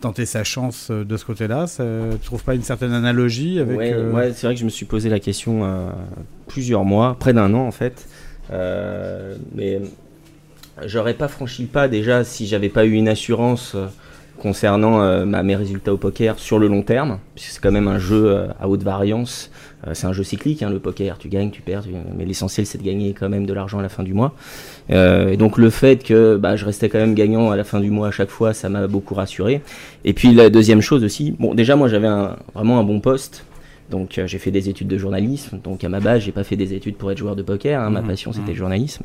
tenter 0.03 0.27
sa 0.27 0.45
chance 0.45 0.89
euh, 0.91 1.05
de 1.05 1.17
ce 1.17 1.25
côté-là 1.25 1.67
Tu 2.21 2.27
trouves 2.27 2.45
pas 2.45 2.55
une 2.55 2.63
certaine 2.63 2.93
analogie 2.93 3.59
avec 3.59 3.79
Ouais, 3.79 3.93
euh, 3.95 4.13
ouais, 4.13 4.33
c'est 4.35 4.47
vrai 4.47 4.55
que 4.55 4.61
je 4.61 4.67
me 4.67 4.71
suis 4.71 4.85
posé 4.85 5.09
la 5.09 5.21
question 5.21 5.65
euh, 5.65 5.89
plusieurs 6.49 6.85
mois, 6.85 7.17
près 7.19 7.33
d'un 7.33 7.55
an 7.55 7.67
en 7.67 7.71
fait. 7.73 8.07
Euh, 8.51 9.37
mais 9.55 9.81
j'aurais 10.85 11.15
pas 11.15 11.29
franchi 11.29 11.63
le 11.63 11.69
pas 11.69 11.89
déjà 11.89 12.25
si 12.25 12.47
j'avais 12.47 12.69
pas 12.69 12.85
eu 12.85 12.93
une 12.93 13.09
assurance 13.09 13.73
euh, 13.75 13.87
concernant 14.43 15.01
euh, 15.01 15.25
ma- 15.25 15.43
mes 15.43 15.57
résultats 15.57 15.95
au 15.95 15.97
poker 15.97 16.39
sur 16.39 16.59
le 16.59 16.67
long 16.67 16.83
terme, 16.83 17.19
puisque 17.35 17.53
c'est 17.53 17.61
quand 17.63 17.73
même 17.73 17.89
un 17.89 17.99
jeu 17.99 18.27
euh, 18.27 18.47
à 18.61 18.69
haute 18.69 18.83
variance. 18.83 19.51
Euh, 19.87 19.93
c'est 19.95 20.07
un 20.07 20.13
jeu 20.13 20.25
cyclique, 20.25 20.63
hein, 20.63 20.71
le 20.71 20.81
poker. 20.81 21.17
Tu 21.19 21.29
gagnes, 21.29 21.51
tu 21.51 21.63
perds, 21.63 21.85
mais 22.17 22.25
l'essentiel 22.25 22.67
c'est 22.67 22.79
de 22.79 22.83
gagner 22.85 23.15
quand 23.15 23.29
même 23.29 23.47
de 23.47 23.53
l'argent 23.53 23.79
à 23.79 23.83
la 23.83 23.89
fin 23.89 24.03
du 24.03 24.15
mois. 24.15 24.35
Et 24.91 25.37
donc 25.37 25.57
le 25.57 25.71
fait 25.71 26.03
que 26.05 26.37
bah, 26.37 26.57
je 26.57 26.65
restais 26.67 26.89
quand 26.89 26.99
même 26.99 27.15
gagnant 27.15 27.51
à 27.51 27.57
la 27.57 27.65
fin 27.65 27.81
du 27.81 27.91
mois 27.91 28.09
à 28.09 28.11
chaque 28.11 28.29
fois, 28.29 28.53
ça 28.53 28.69
m'a 28.69 28.87
beaucoup 28.89 29.15
rassuré. 29.15 29.63
Et 30.05 30.13
puis 30.13 30.35
la 30.35 30.51
deuxième 30.51 30.81
chose 30.83 31.03
aussi, 31.05 31.35
bon 31.39 31.55
déjà 31.55 31.77
moi 31.77 31.89
j'avais 31.89 32.09
vraiment 32.55 32.79
un 32.79 32.85
bon 32.85 33.01
poste. 33.01 33.45
Donc 33.93 34.19
euh, 34.19 34.27
j'ai 34.27 34.39
fait 34.39 34.51
des 34.51 34.69
études 34.71 34.89
de 34.89 34.99
journalisme. 34.99 35.61
Donc 35.63 35.85
à 35.85 35.89
ma 35.89 36.01
base, 36.01 36.23
j'ai 36.25 36.33
pas 36.33 36.45
fait 36.51 36.57
des 36.57 36.71
études 36.75 36.97
pour 36.97 37.13
être 37.13 37.19
joueur 37.19 37.37
de 37.37 37.43
poker. 37.43 37.81
hein. 37.81 37.91
Ma 37.91 38.01
Mhm, 38.01 38.09
passion 38.09 38.31
c'était 38.33 38.53
mhm. 38.53 38.57
le 38.59 38.63
journalisme. 38.65 39.05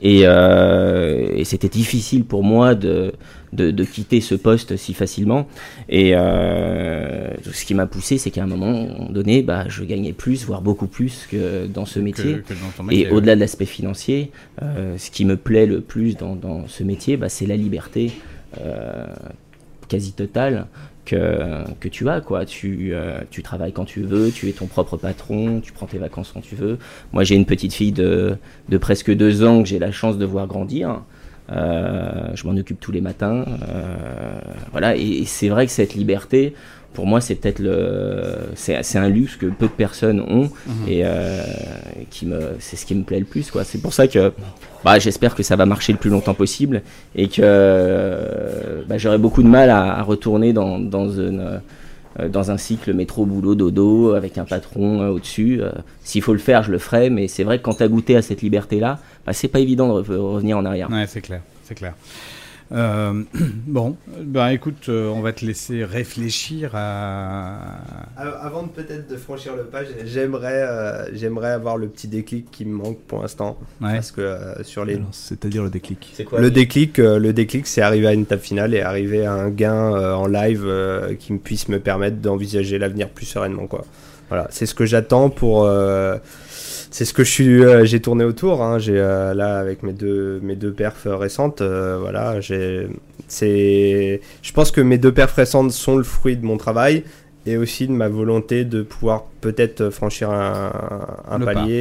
Et, 0.00 0.20
euh, 0.24 1.40
et 1.40 1.44
c'était 1.44 1.68
difficile 1.82 2.24
pour 2.24 2.42
moi 2.44 2.74
de, 2.74 3.12
de, 3.52 3.70
de 3.70 3.84
quitter 3.84 4.20
ce 4.20 4.34
poste 4.36 4.76
si 4.76 4.92
facilement. 4.94 5.48
Et 5.88 6.14
euh, 6.14 7.30
ce 7.58 7.64
qui 7.64 7.74
m'a 7.74 7.86
poussé, 7.86 8.18
c'est 8.18 8.30
qu'à 8.30 8.44
un 8.44 8.46
moment 8.56 9.08
donné, 9.10 9.42
bah, 9.42 9.64
je 9.68 9.82
gagnais 9.84 10.12
plus, 10.12 10.44
voire 10.44 10.60
beaucoup 10.62 10.86
plus 10.86 11.26
que 11.30 11.66
dans 11.66 11.86
ce 11.86 11.98
métier. 11.98 12.42
que 12.46 12.94
et 12.94 13.08
au-delà 13.10 13.34
de 13.34 13.40
l'aspect 13.40 13.64
financier, 13.78 14.30
euh, 14.62 14.96
ce 14.98 15.10
qui 15.10 15.24
me 15.24 15.36
plaît 15.36 15.66
le 15.66 15.80
plus 15.80 16.16
dans, 16.16 16.36
dans 16.36 16.66
ce 16.68 16.82
métier, 16.84 17.16
bah, 17.16 17.28
c'est 17.28 17.46
la 17.46 17.56
liberté 17.56 18.12
euh, 18.60 19.06
quasi 19.88 20.12
totale 20.12 20.66
que, 21.06 21.88
tu 21.88 22.08
as. 22.08 22.20
Quoi. 22.20 22.44
Tu, 22.44 22.90
euh, 22.92 23.20
tu 23.30 23.42
travailles 23.42 23.72
quand 23.72 23.84
tu 23.84 24.02
veux, 24.02 24.30
tu 24.30 24.48
es 24.48 24.52
ton 24.52 24.66
propre 24.66 24.96
patron, 24.96 25.60
tu 25.60 25.72
prends 25.72 25.86
tes 25.86 25.98
vacances 25.98 26.32
quand 26.32 26.42
tu 26.42 26.54
veux. 26.54 26.78
Moi, 27.12 27.24
j'ai 27.24 27.34
une 27.34 27.46
petite 27.46 27.72
fille 27.72 27.92
de, 27.92 28.36
de 28.68 28.78
presque 28.78 29.14
deux 29.14 29.44
ans 29.44 29.62
que 29.62 29.68
j'ai 29.68 29.78
la 29.78 29.92
chance 29.92 30.18
de 30.18 30.24
voir 30.26 30.46
grandir. 30.46 31.02
Euh, 31.52 32.28
je 32.34 32.46
m'en 32.46 32.56
occupe 32.56 32.80
tous 32.80 32.92
les 32.92 33.00
matins. 33.00 33.44
euh, 33.68 34.38
voilà, 34.72 34.96
et 34.96 35.24
c'est 35.26 35.48
vrai 35.48 35.66
que 35.66 35.72
cette 35.72 35.94
liberté, 35.94 36.54
pour 36.96 37.06
moi, 37.06 37.20
c'est 37.20 37.36
peut-être 37.36 37.60
le, 37.60 38.24
c'est 38.56 38.96
un 38.98 39.08
luxe 39.08 39.36
que 39.36 39.46
peu 39.46 39.66
de 39.66 39.72
personnes 39.72 40.20
ont, 40.20 40.50
Mhm. 40.66 40.88
et 40.88 41.02
euh, 41.04 41.42
qui 42.10 42.26
me, 42.26 42.40
c'est 42.58 42.74
ce 42.76 42.84
qui 42.86 42.94
me 42.96 43.04
plaît 43.04 43.20
le 43.20 43.24
plus, 43.26 43.50
quoi. 43.52 43.62
C'est 43.64 43.78
pour 43.80 43.92
ça 43.92 44.08
que, 44.08 44.32
bah, 44.84 44.98
j'espère 44.98 45.34
que 45.36 45.42
ça 45.44 45.54
va 45.56 45.66
marcher 45.66 45.92
le 45.92 45.98
plus 45.98 46.10
longtemps 46.10 46.34
possible, 46.34 46.82
et 47.14 47.28
que 47.28 48.84
bah, 48.88 48.98
j'aurai 48.98 49.18
beaucoup 49.18 49.42
de 49.42 49.48
mal 49.48 49.70
à, 49.70 49.98
à 49.98 50.02
retourner 50.02 50.52
dans, 50.52 50.78
dans 50.78 51.08
une 51.10 51.40
euh, 51.40 52.28
dans 52.30 52.50
un 52.50 52.56
cycle 52.56 52.94
métro 52.94 53.26
boulot 53.26 53.54
dodo 53.54 54.14
avec 54.14 54.38
un 54.38 54.46
patron 54.46 55.02
euh, 55.02 55.08
au-dessus. 55.10 55.58
Euh, 55.60 55.70
S'il 56.02 56.22
faut 56.22 56.32
le 56.32 56.38
faire, 56.38 56.62
je 56.62 56.72
le 56.72 56.78
ferai, 56.78 57.10
mais 57.10 57.28
c'est 57.28 57.44
vrai 57.44 57.58
que 57.58 57.62
quand 57.62 57.74
tu 57.74 57.82
as 57.82 57.88
goûté 57.88 58.16
à 58.16 58.22
cette 58.22 58.40
liberté-là, 58.40 58.98
bah, 59.26 59.34
c'est 59.34 59.48
pas 59.48 59.60
évident 59.60 59.88
de 59.94 60.02
re- 60.02 60.16
revenir 60.16 60.56
en 60.56 60.64
arrière. 60.64 60.88
Ouais, 60.90 61.04
c'est 61.06 61.20
clair, 61.20 61.42
c'est 61.64 61.74
clair. 61.74 61.92
Euh, 62.72 63.22
bon, 63.66 63.96
ben 64.20 64.48
écoute, 64.48 64.88
euh, 64.88 65.08
on 65.08 65.20
va 65.20 65.32
te 65.32 65.44
laisser 65.44 65.84
réfléchir 65.84 66.72
à. 66.74 67.78
Euh, 68.20 68.32
Avant 68.40 68.64
de 68.64 68.68
peut-être 68.68 69.08
de 69.08 69.16
franchir 69.16 69.54
le 69.54 69.64
pas, 69.64 69.84
j'ai- 69.84 70.06
j'aimerais 70.06 70.62
euh, 70.62 71.14
j'aimerais 71.14 71.50
avoir 71.52 71.76
le 71.76 71.86
petit 71.88 72.08
déclic 72.08 72.50
qui 72.50 72.64
me 72.64 72.74
manque 72.74 72.98
pour 73.06 73.22
l'instant. 73.22 73.56
Ouais. 73.80 73.94
Parce 73.94 74.10
que 74.10 74.20
euh, 74.20 74.62
sur 74.64 74.84
les. 74.84 74.98
C'est-à-dire 75.12 75.62
le 75.62 75.70
déclic. 75.70 76.12
C'est 76.14 76.24
quoi 76.24 76.40
Le 76.40 76.50
déclic, 76.50 76.98
euh, 76.98 77.18
le 77.20 77.32
déclic, 77.32 77.66
c'est 77.68 77.82
arriver 77.82 78.08
à 78.08 78.12
une 78.12 78.26
table 78.26 78.42
finale 78.42 78.74
et 78.74 78.80
arriver 78.80 79.24
à 79.24 79.32
un 79.32 79.48
gain 79.50 79.94
euh, 79.94 80.14
en 80.14 80.26
live 80.26 80.64
euh, 80.66 81.14
qui 81.14 81.32
me 81.32 81.38
puisse 81.38 81.68
me 81.68 81.78
permettre 81.78 82.16
d'envisager 82.16 82.78
l'avenir 82.78 83.08
plus 83.10 83.26
sereinement, 83.26 83.66
quoi. 83.68 83.84
Voilà, 84.28 84.48
c'est 84.50 84.66
ce 84.66 84.74
que 84.74 84.86
j'attends 84.86 85.30
pour. 85.30 85.68
C'est 86.96 87.04
ce 87.04 87.12
que 87.12 87.24
je 87.24 87.30
suis. 87.30 87.62
euh, 87.62 87.84
j'ai 87.84 88.00
tourné 88.00 88.24
autour. 88.24 88.62
hein, 88.62 88.78
j'ai 88.78 88.98
euh, 88.98 89.34
là 89.34 89.58
avec 89.58 89.82
mes 89.82 89.92
deux 89.92 90.40
mes 90.42 90.56
deux 90.56 90.72
perfs 90.72 91.06
récentes. 91.06 91.60
euh, 91.60 91.98
voilà, 92.00 92.40
j'ai. 92.40 92.88
C'est. 93.28 94.22
Je 94.40 94.52
pense 94.52 94.70
que 94.70 94.80
mes 94.80 94.96
deux 94.96 95.12
perfs 95.12 95.34
récentes 95.34 95.72
sont 95.72 95.96
le 95.98 96.04
fruit 96.04 96.38
de 96.38 96.46
mon 96.46 96.56
travail 96.56 97.04
et 97.44 97.58
aussi 97.58 97.86
de 97.86 97.92
ma 97.92 98.08
volonté 98.08 98.64
de 98.64 98.80
pouvoir 98.82 99.24
peut-être 99.42 99.90
franchir 99.90 100.30
un, 100.30 100.72
un 101.30 101.38
Le 101.38 101.44
pas. 101.44 101.52
palier 101.52 101.74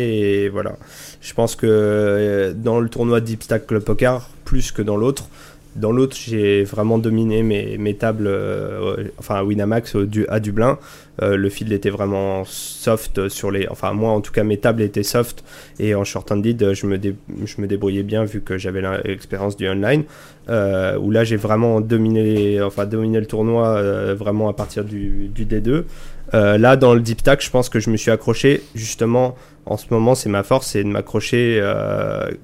et 0.44 0.50
voilà. 0.50 0.76
Je 1.22 1.34
pense 1.34 1.56
que 1.56 2.54
dans 2.54 2.82
le 2.82 2.90
tournoi 2.90 3.22
Deep 3.22 3.42
Stack 3.44 3.68
Club 3.68 3.84
Poker, 3.84 4.30
plus 4.44 4.74
que 4.74 4.82
dans 4.82 4.98
l'autre, 4.98 5.30
dans 5.76 5.92
l'autre, 5.92 6.16
j'ai 6.18 6.64
vraiment 6.64 6.98
dominé 6.98 7.44
mes, 7.44 7.78
mes 7.78 7.96
tables, 7.96 8.28
euh, 8.28 9.06
enfin 9.20 9.44
Winamax 9.44 9.96
du- 9.98 10.26
à 10.28 10.40
Dublin. 10.40 10.78
Euh, 11.22 11.38
le 11.38 11.50
field 11.50 11.72
était 11.72 11.90
vraiment 11.90 12.44
soft 12.46 13.30
sur 13.30 13.52
les. 13.52 13.68
Enfin, 13.70 13.94
moi 13.94 14.12
en 14.12 14.22
tout 14.22 14.32
cas, 14.32 14.44
mes 14.44 14.58
tables 14.58 14.82
étaient 14.82 15.04
soft 15.04 15.44
et 15.80 15.96
en 15.96 16.04
short 16.04 16.30
handed, 16.32 16.74
je 16.74 16.86
me, 16.88 16.98
je 17.46 17.62
me 17.62 17.68
débrouillais 17.68 18.04
bien 18.04 18.24
vu 18.26 18.42
que 18.42 18.58
j'avais 18.58 18.82
l'expérience 19.06 19.56
du 19.58 19.68
online. 19.70 20.04
Euh, 20.48 20.98
où 21.00 21.10
là, 21.10 21.24
j'ai 21.24 21.38
vraiment 21.38 21.82
dominé, 21.82 22.62
enfin, 22.62 22.86
dominé 22.86 23.20
le 23.20 23.26
tournoi 23.26 23.68
euh, 23.68 24.14
vraiment 24.18 24.48
à 24.48 24.54
partir 24.54 24.84
du, 24.84 25.28
du 25.34 25.46
D2. 25.46 25.84
Euh, 26.34 26.58
là, 26.58 26.76
dans 26.76 26.94
le 26.94 27.00
deep 27.00 27.22
stack, 27.22 27.42
je 27.44 27.50
pense 27.50 27.68
que 27.70 27.80
je 27.80 27.90
me 27.90 27.98
suis 27.98 28.12
accroché 28.12 28.62
justement. 28.76 29.36
En 29.66 29.78
ce 29.78 29.88
moment, 29.90 30.14
c'est 30.14 30.30
ma 30.30 30.44
force, 30.44 30.68
c'est 30.68 30.84
de 30.84 30.90
m'accrocher 30.90 31.60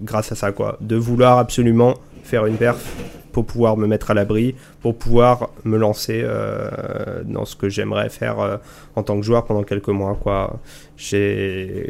grâce 0.01 0.31
à 0.31 0.35
ça, 0.35 0.51
quoi. 0.51 0.77
De 0.81 0.95
vouloir 0.95 1.37
absolument 1.37 1.93
une 2.33 2.57
perf 2.57 2.83
pour 3.31 3.45
pouvoir 3.45 3.77
me 3.77 3.87
mettre 3.87 4.11
à 4.11 4.13
l'abri, 4.13 4.55
pour 4.81 4.97
pouvoir 4.97 5.49
me 5.63 5.77
lancer 5.77 6.21
euh, 6.23 7.23
dans 7.23 7.45
ce 7.45 7.55
que 7.55 7.69
j'aimerais 7.69 8.09
faire 8.09 8.39
euh, 8.39 8.57
en 8.95 9.03
tant 9.03 9.17
que 9.17 9.25
joueur 9.25 9.45
pendant 9.45 9.63
quelques 9.63 9.87
mois, 9.89 10.17
quoi. 10.21 10.59
J'ai 10.97 11.89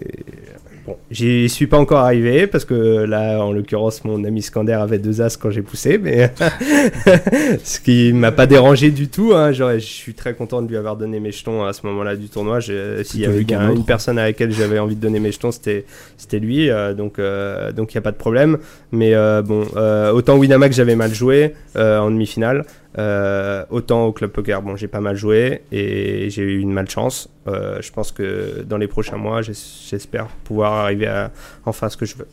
Bon, 0.86 0.98
j'y 1.12 1.48
suis 1.48 1.68
pas 1.68 1.78
encore 1.78 2.00
arrivé 2.00 2.48
parce 2.48 2.66
que 2.66 3.04
là, 3.04 3.44
en 3.44 3.52
l'occurrence, 3.52 4.04
mon 4.04 4.24
ami 4.24 4.42
Scander 4.42 4.74
avait 4.74 4.98
deux 4.98 5.22
as 5.22 5.38
quand 5.38 5.52
j'ai 5.52 5.62
poussé, 5.62 6.00
mais 6.00 6.34
ce 7.64 7.80
qui 7.80 8.14
m'a 8.14 8.32
pas 8.32 8.48
dérangé 8.48 8.90
du 8.90 9.08
tout. 9.08 9.34
Hein. 9.36 9.52
Genre, 9.52 9.74
je 9.74 9.80
suis 9.80 10.16
très 10.16 10.34
content 10.34 10.62
de 10.64 10.68
lui 10.68 10.78
avoir 10.78 10.96
donné 10.98 11.20
mes 11.20 11.32
jetons 11.32 11.64
à 11.64 11.74
ce 11.74 11.86
moment-là 11.86 12.16
du 12.16 12.30
tournoi. 12.30 12.62
S'il 12.62 13.20
y 13.20 13.26
avait 13.26 13.44
autre. 13.44 13.76
une 13.76 13.86
personne 13.86 14.18
à 14.18 14.24
laquelle 14.24 14.52
j'avais 14.52 14.80
envie 14.80 14.96
de 14.96 15.02
donner 15.02 15.20
mes 15.20 15.32
jetons, 15.32 15.52
c'était 15.52 15.86
c'était 16.18 16.40
lui. 16.40 16.70
euh, 16.70 16.94
donc 16.94 17.20
euh, 17.20 17.72
donc 17.72 17.94
il 17.94 17.96
y 17.96 17.98
a 18.00 18.02
pas 18.02 18.12
de 18.12 18.18
problème. 18.18 18.58
Mais 18.92 19.14
euh, 19.14 19.42
bon, 19.42 19.66
autant 20.14 20.38
Winamax 20.38 20.76
j'avais 20.76 20.96
mal 20.96 21.14
joué 21.14 21.54
en 21.76 22.10
demi-finale. 22.10 22.66
Euh, 22.98 23.66
autant 23.70 24.06
au 24.06 24.12
club 24.12 24.32
poker, 24.32 24.62
bon, 24.62 24.76
j'ai 24.76 24.88
pas 24.88 25.00
mal 25.02 25.16
joué 25.16 25.62
et 25.72 26.30
j'ai 26.30 26.44
eu 26.44 26.60
une 26.60 26.74
malchance. 26.74 27.30
Euh, 27.48 27.82
je 27.82 27.92
pense 27.92 28.12
que 28.12 28.64
dans 28.64 28.78
les 28.78 28.88
prochains 28.88 29.18
mois, 29.18 29.42
j'es- 29.42 29.54
j'espère 29.90 30.28
pouvoir 30.44 30.74
arriver 30.74 31.08
à 31.08 31.32
enfin 31.66 31.90
ce 31.90 31.98
que 31.98 32.06
je 32.06 32.16
veux. 32.18 32.28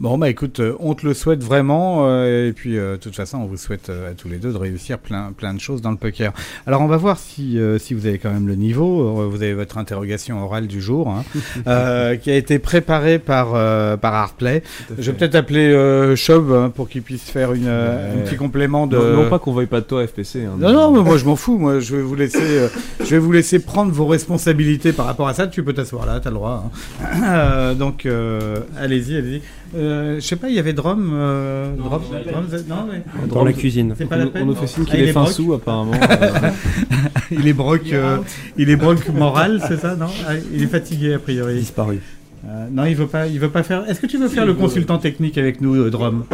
Bon, 0.00 0.18
bah 0.18 0.28
écoute, 0.28 0.58
euh, 0.60 0.74
on 0.80 0.94
te 0.94 1.06
le 1.06 1.14
souhaite 1.14 1.42
vraiment. 1.42 2.06
euh, 2.08 2.48
et 2.48 2.52
puis, 2.52 2.76
euh, 2.78 2.92
de 2.92 2.96
toute 2.96 3.14
façon, 3.14 3.38
on 3.38 3.46
vous 3.46 3.56
souhaite 3.56 3.90
euh, 3.90 4.10
à 4.10 4.14
tous 4.14 4.28
les 4.28 4.38
deux 4.38 4.52
de 4.52 4.58
réussir 4.58 4.98
plein, 4.98 5.32
plein 5.36 5.54
de 5.54 5.60
choses 5.60 5.80
dans 5.82 5.92
le 5.92 5.96
poker. 5.96 6.32
Alors, 6.66 6.80
on 6.82 6.86
va 6.88 6.96
voir 6.96 7.18
si, 7.18 7.58
euh, 7.58 7.78
si 7.78 7.94
vous 7.94 8.06
avez 8.06 8.18
quand 8.18 8.30
même 8.32 8.48
le 8.48 8.56
niveau. 8.56 9.28
Vous 9.30 9.36
avez 9.42 9.54
votre 9.54 9.78
interrogation 9.78 10.42
orale 10.44 10.66
du 10.66 10.80
jour, 10.80 11.08
hein, 11.08 11.22
euh, 11.68 12.16
qui 12.16 12.30
a 12.30 12.36
été 12.36 12.58
préparée 12.58 13.18
par, 13.18 13.52
euh, 13.54 13.96
par 13.96 14.14
fait. 14.38 14.62
Je 14.98 15.10
vais 15.10 15.16
peut-être 15.16 15.34
appeler 15.36 15.68
euh, 15.72 16.16
Chob 16.16 16.50
hein, 16.52 16.70
pour 16.74 16.88
qu'il 16.88 17.02
puisse 17.02 17.30
faire 17.30 17.52
une, 17.52 17.66
euh, 17.66 18.12
un 18.12 18.16
Ouais. 18.18 18.24
petit 18.24 18.36
complément 18.36 18.86
de. 18.86 18.96
Non, 18.96 19.22
non 19.24 19.30
pas 19.30 19.38
qu'on 19.38 19.52
veuille 19.52 19.66
pas 19.66 19.80
de 19.80 19.86
toi, 19.86 20.04
FPC. 20.06 20.44
hein. 20.44 20.56
Non, 20.58 20.72
non, 20.72 20.90
mais 20.90 21.02
moi 21.02 21.16
je 21.18 21.24
m'en 21.24 21.36
fous. 21.36 21.56
Moi, 21.58 21.78
je 21.80 21.96
vais 21.96 22.02
vous 22.02 22.14
laisser, 22.16 22.38
euh, 22.42 22.68
je 23.00 23.06
vais 23.06 23.18
vous 23.18 23.32
laisser 23.32 23.58
prendre 23.60 23.92
vos 23.92 24.06
responsabilités 24.06 24.92
par 24.92 25.06
rapport 25.06 25.28
à 25.28 25.34
ça. 25.34 25.46
Tu 25.46 25.62
peux 25.62 25.72
t'asseoir 25.72 26.04
là, 26.04 26.20
t'as 26.20 26.30
le 26.30 26.34
droit. 26.36 26.64
hein. 27.02 27.06
Euh, 27.24 27.74
donc, 27.74 28.06
euh, 28.06 28.58
allez-y, 28.78 29.16
allez-y. 29.16 29.42
Euh, 29.76 30.16
je 30.16 30.20
sais 30.20 30.36
pas, 30.36 30.48
il 30.48 30.54
y 30.54 30.58
avait 30.58 30.72
Drum. 30.72 31.10
Euh, 31.14 31.74
Drum, 31.76 32.00
Drum, 32.26 32.44
non, 32.68 32.86
mais 32.90 33.02
Dans 33.28 33.44
la 33.44 33.52
cuisine. 33.52 33.94
C'est 33.98 34.06
pas 34.06 34.14
On 34.16 34.18
la 34.18 34.24
nous- 34.26 34.30
peine. 34.30 34.42
on 34.42 34.46
nous 34.46 34.54
fait 34.54 34.66
signe 34.66 34.84
qu'il 34.84 35.00
il 35.00 35.08
est 35.08 35.12
fin 35.12 35.26
sous, 35.26 35.52
apparemment. 35.52 35.92
Euh, 35.94 36.50
il 37.30 37.48
est 37.48 37.52
broc, 37.52 37.80
euh, 37.92 38.18
il 38.56 38.70
est 38.70 38.76
broc 38.76 39.08
moral, 39.08 39.60
c'est 39.66 39.78
ça, 39.80 39.96
non? 39.96 40.06
Ah, 40.28 40.32
Il 40.52 40.62
est 40.62 40.66
fatigué 40.68 41.14
a 41.14 41.18
priori. 41.18 41.56
Disparu. 41.58 42.00
Euh, 42.46 42.66
non, 42.70 42.84
il 42.84 42.94
veut 42.94 43.06
pas, 43.06 43.26
il 43.26 43.40
veut 43.40 43.48
pas 43.48 43.62
faire. 43.62 43.84
Est-ce 43.88 44.00
que 44.00 44.06
tu 44.06 44.18
veux 44.18 44.28
faire 44.28 44.44
le 44.44 44.52
consultant 44.52 44.98
technique 44.98 45.38
avec 45.38 45.62
nous, 45.62 45.74
euh, 45.76 45.90
Drum 45.90 46.24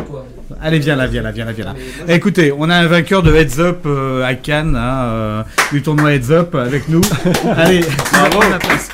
Allez, 0.61 0.81
viens 0.81 0.97
là, 0.97 1.07
viens 1.07 1.23
là, 1.23 1.31
viens 1.31 1.45
là, 1.45 1.53
viens 1.53 1.67
là. 1.67 1.75
Écoutez, 2.09 2.53
on 2.57 2.69
a 2.69 2.75
un 2.75 2.87
vainqueur 2.89 3.23
de 3.23 3.33
Heads 3.33 3.61
Up 3.61 3.79
euh, 3.87 4.25
à 4.25 4.35
Cannes, 4.35 4.75
hein, 4.77 5.03
euh, 5.05 5.43
du 5.73 5.83
tournoi 5.83 6.13
Heads 6.15 6.31
Up 6.33 6.55
avec 6.57 6.89
nous. 6.89 7.01
Allez, 7.57 7.83
bravo 8.13 8.41
la 8.51 8.59
place. 8.59 8.89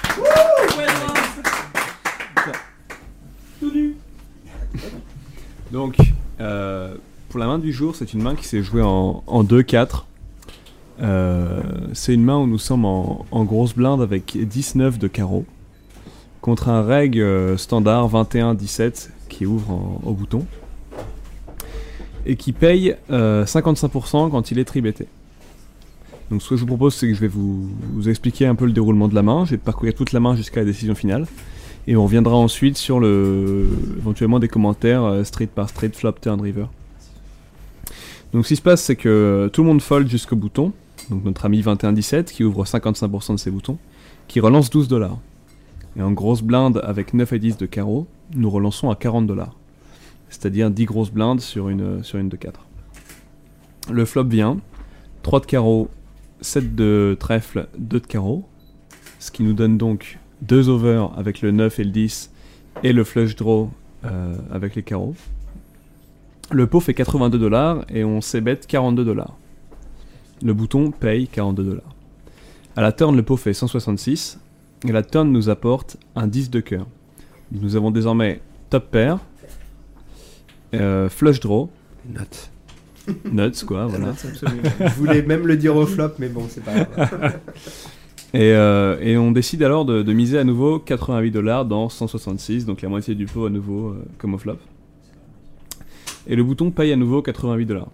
Donc, 5.72 5.96
euh, 6.40 6.94
pour 7.28 7.40
la 7.40 7.46
main 7.46 7.58
du 7.58 7.72
jour, 7.72 7.96
c'est 7.96 8.12
une 8.12 8.22
main 8.22 8.34
qui 8.34 8.44
s'est 8.44 8.62
jouée 8.62 8.82
en, 8.82 9.22
en 9.26 9.44
2-4. 9.44 10.04
Euh, 11.02 11.60
c'est 11.92 12.14
une 12.14 12.24
main 12.24 12.38
où 12.38 12.46
nous 12.46 12.58
sommes 12.58 12.84
en, 12.84 13.44
grosse 13.44 13.74
blinde 13.74 14.00
avec 14.00 14.36
19 14.36 14.98
de 14.98 15.08
carreau. 15.08 15.44
Contre 16.40 16.68
un 16.68 16.82
reg 16.82 17.18
euh, 17.18 17.56
standard 17.56 18.08
21-17 18.10 19.10
qui 19.28 19.46
ouvre 19.46 20.00
au 20.04 20.12
bouton. 20.12 20.46
Et 22.24 22.36
qui 22.36 22.52
paye 22.52 22.96
euh, 23.10 23.44
55% 23.44 24.30
quand 24.30 24.50
il 24.50 24.58
est 24.58 24.64
tribetté. 24.64 25.06
Donc 26.30 26.42
ce 26.42 26.50
que 26.50 26.56
je 26.56 26.62
vous 26.62 26.66
propose, 26.66 26.94
c'est 26.94 27.06
que 27.06 27.14
je 27.14 27.20
vais 27.20 27.28
vous 27.28 27.70
expliquer 28.08 28.46
un 28.46 28.56
peu 28.56 28.66
le 28.66 28.72
déroulement 28.72 29.06
de 29.06 29.14
la 29.14 29.22
main. 29.22 29.44
Je 29.44 29.52
vais 29.52 29.58
parcourir 29.58 29.94
toute 29.94 30.12
la 30.12 30.18
main 30.18 30.34
jusqu'à 30.34 30.60
la 30.60 30.66
décision 30.66 30.96
finale. 30.96 31.26
Et 31.88 31.96
on 31.96 32.04
reviendra 32.04 32.34
ensuite 32.34 32.76
sur 32.76 32.98
le, 32.98 33.68
éventuellement 33.96 34.38
des 34.38 34.48
commentaires 34.48 35.04
euh, 35.04 35.24
street 35.24 35.48
par 35.54 35.68
street, 35.68 35.92
flop, 35.94 36.14
turn, 36.20 36.40
river. 36.40 36.66
Donc 38.32 38.44
ce 38.44 38.48
qui 38.48 38.56
se 38.56 38.62
passe, 38.62 38.82
c'est 38.82 38.96
que 38.96 39.48
tout 39.52 39.62
le 39.62 39.68
monde 39.68 39.80
fold 39.80 40.08
jusqu'au 40.08 40.36
bouton. 40.36 40.72
Donc 41.10 41.24
notre 41.24 41.44
ami 41.44 41.60
21-17 41.60 42.24
qui 42.24 42.42
ouvre 42.42 42.64
55% 42.64 43.32
de 43.32 43.36
ses 43.38 43.50
boutons, 43.50 43.78
qui 44.26 44.40
relance 44.40 44.70
12 44.70 44.88
dollars. 44.88 45.18
Et 45.96 46.02
en 46.02 46.10
grosse 46.10 46.42
blinde 46.42 46.80
avec 46.84 47.14
9 47.14 47.32
et 47.32 47.38
10 47.38 47.56
de 47.56 47.66
carreau, 47.66 48.06
nous 48.34 48.50
relançons 48.50 48.90
à 48.90 48.96
40 48.96 49.26
dollars. 49.26 49.54
C'est-à-dire 50.28 50.70
10 50.70 50.84
grosses 50.86 51.12
blindes 51.12 51.40
sur 51.40 51.68
une, 51.68 52.02
sur 52.02 52.18
une 52.18 52.28
de 52.28 52.36
4. 52.36 52.60
Le 53.92 54.04
flop 54.04 54.24
vient, 54.24 54.58
3 55.22 55.40
de 55.40 55.46
carreau, 55.46 55.88
7 56.40 56.74
de 56.74 57.16
trèfle, 57.18 57.68
2 57.78 58.00
de 58.00 58.06
carreau. 58.06 58.44
Ce 59.20 59.30
qui 59.30 59.44
nous 59.44 59.52
donne 59.52 59.78
donc 59.78 60.18
2 60.42 60.68
over 60.68 61.06
avec 61.16 61.40
le 61.40 61.50
9 61.50 61.78
et 61.78 61.84
le 61.84 61.90
10 61.90 62.30
et 62.82 62.92
le 62.92 63.04
flush 63.04 63.36
draw 63.36 63.70
euh, 64.04 64.34
avec 64.52 64.74
les 64.74 64.82
carreaux. 64.82 65.14
Le 66.52 66.66
pot 66.66 66.80
fait 66.80 66.94
82 66.94 67.38
dollars 67.38 67.84
et 67.88 68.04
on 68.04 68.20
s'ébête 68.20 68.66
42 68.66 69.04
dollars. 69.04 69.36
Le 70.42 70.52
bouton 70.54 70.90
paye 70.90 71.26
42 71.28 71.64
dollars. 71.64 71.94
À 72.76 72.82
la 72.82 72.92
turn, 72.92 73.16
le 73.16 73.22
pot 73.22 73.36
fait 73.36 73.54
166 73.54 74.38
et 74.86 74.92
la 74.92 75.02
turn 75.02 75.30
nous 75.32 75.48
apporte 75.48 75.96
un 76.14 76.26
10 76.26 76.50
de 76.50 76.60
cœur. 76.60 76.86
Nous 77.50 77.74
avons 77.76 77.90
désormais 77.90 78.40
top 78.70 78.90
pair, 78.90 79.18
euh, 80.74 81.08
flush 81.08 81.40
draw, 81.40 81.70
Nuts. 82.08 82.50
nuts 83.32 83.64
quoi, 83.66 83.86
voilà. 83.86 84.06
Nuts, 84.12 84.28
absolument. 84.28 84.62
Je 84.80 84.94
voulais 84.94 85.22
même 85.22 85.46
le 85.46 85.56
dire 85.56 85.74
au 85.74 85.86
flop, 85.86 86.12
mais 86.18 86.28
bon, 86.28 86.46
c'est 86.48 86.62
pas 86.62 86.84
grave. 86.84 87.38
Et, 88.36 88.52
euh, 88.52 88.98
et 89.00 89.16
on 89.16 89.32
décide 89.32 89.62
alors 89.62 89.86
de, 89.86 90.12
miser 90.12 90.38
à 90.38 90.44
nouveau 90.44 90.78
88 90.78 91.30
dollars 91.30 91.64
dans 91.64 91.88
166, 91.88 92.66
donc 92.66 92.82
la 92.82 92.90
moitié 92.90 93.14
du 93.14 93.24
pot 93.24 93.46
à 93.46 93.50
nouveau 93.50 93.88
euh, 93.88 94.04
comme 94.18 94.34
au 94.34 94.38
flop. 94.38 94.58
Et 96.26 96.36
le 96.36 96.44
bouton 96.44 96.70
paye 96.70 96.92
à 96.92 96.96
nouveau 96.96 97.22
88 97.22 97.64
dollars. 97.64 97.88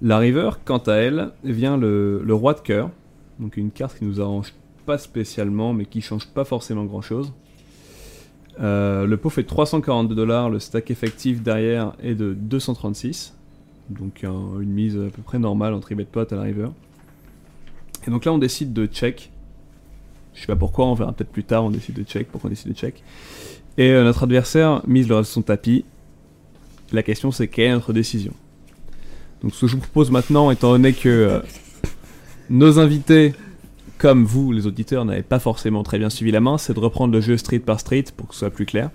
La 0.00 0.18
river, 0.18 0.50
quant 0.64 0.78
à 0.78 0.94
elle, 0.94 1.30
vient 1.44 1.76
le, 1.76 2.24
roi 2.30 2.54
de 2.54 2.60
cœur. 2.62 2.90
Donc 3.38 3.56
une 3.56 3.70
carte 3.70 3.96
qui 3.96 4.04
nous 4.04 4.20
arrange 4.20 4.52
pas 4.86 4.98
spécialement, 4.98 5.72
mais 5.72 5.84
qui 5.84 6.00
change 6.00 6.26
pas 6.26 6.44
forcément 6.44 6.84
grand 6.84 7.02
chose. 7.02 7.32
le 8.58 9.14
pot 9.14 9.30
fait 9.30 9.44
342 9.44 10.16
dollars, 10.16 10.50
le 10.50 10.58
stack 10.58 10.90
effectif 10.90 11.44
derrière 11.44 11.92
est 12.02 12.16
de 12.16 12.34
236. 12.34 13.36
Donc 13.88 14.24
un- 14.24 14.60
une 14.60 14.72
mise 14.72 14.96
à 14.96 15.10
peu 15.14 15.22
près 15.22 15.38
normale 15.38 15.74
en 15.74 15.78
tribet 15.78 16.06
pot 16.10 16.32
à 16.32 16.34
la 16.34 16.42
river. 16.42 16.70
Et 18.06 18.10
donc 18.10 18.24
là 18.24 18.32
on 18.32 18.38
décide 18.38 18.72
de 18.72 18.86
check. 18.86 19.30
Je 20.34 20.40
sais 20.40 20.46
pas 20.46 20.56
pourquoi, 20.56 20.86
on 20.86 20.94
verra 20.94 21.12
peut-être 21.12 21.30
plus 21.30 21.44
tard, 21.44 21.64
on 21.64 21.70
décide 21.70 21.94
de 21.94 22.04
check, 22.04 22.28
pourquoi 22.30 22.48
on 22.48 22.50
décide 22.50 22.72
de 22.72 22.76
check. 22.76 23.02
Et 23.78 23.90
euh, 23.90 24.04
notre 24.04 24.24
adversaire 24.24 24.82
mise 24.86 25.08
le 25.08 25.16
reste 25.16 25.32
son 25.32 25.42
tapis. 25.42 25.84
La 26.92 27.02
question 27.02 27.30
c'est 27.30 27.48
quelle 27.48 27.66
est 27.66 27.72
notre 27.72 27.92
décision? 27.92 28.32
Donc 29.42 29.54
ce 29.54 29.62
que 29.62 29.66
je 29.66 29.74
vous 29.74 29.82
propose 29.82 30.10
maintenant, 30.10 30.50
étant 30.50 30.70
donné 30.70 30.92
que 30.92 31.08
euh, 31.08 31.40
nos 32.50 32.78
invités, 32.78 33.34
comme 33.98 34.24
vous 34.24 34.52
les 34.52 34.66
auditeurs, 34.66 35.04
n'avaient 35.04 35.22
pas 35.22 35.38
forcément 35.38 35.82
très 35.82 35.98
bien 35.98 36.10
suivi 36.10 36.30
la 36.30 36.40
main, 36.40 36.58
c'est 36.58 36.74
de 36.74 36.80
reprendre 36.80 37.12
le 37.12 37.20
jeu 37.20 37.36
street 37.36 37.60
par 37.60 37.80
street 37.80 38.04
pour 38.16 38.28
que 38.28 38.34
ce 38.34 38.40
soit 38.40 38.50
plus 38.50 38.66
clair. 38.66 38.90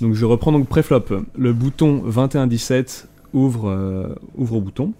Donc 0.00 0.14
je 0.14 0.24
reprends 0.24 0.52
donc 0.52 0.68
préflop. 0.68 1.04
Le 1.36 1.52
bouton 1.52 2.02
21-17 2.08 3.06
ouvre, 3.32 3.68
euh, 3.68 4.14
ouvre 4.36 4.56
au 4.56 4.60
bouton, 4.60 4.92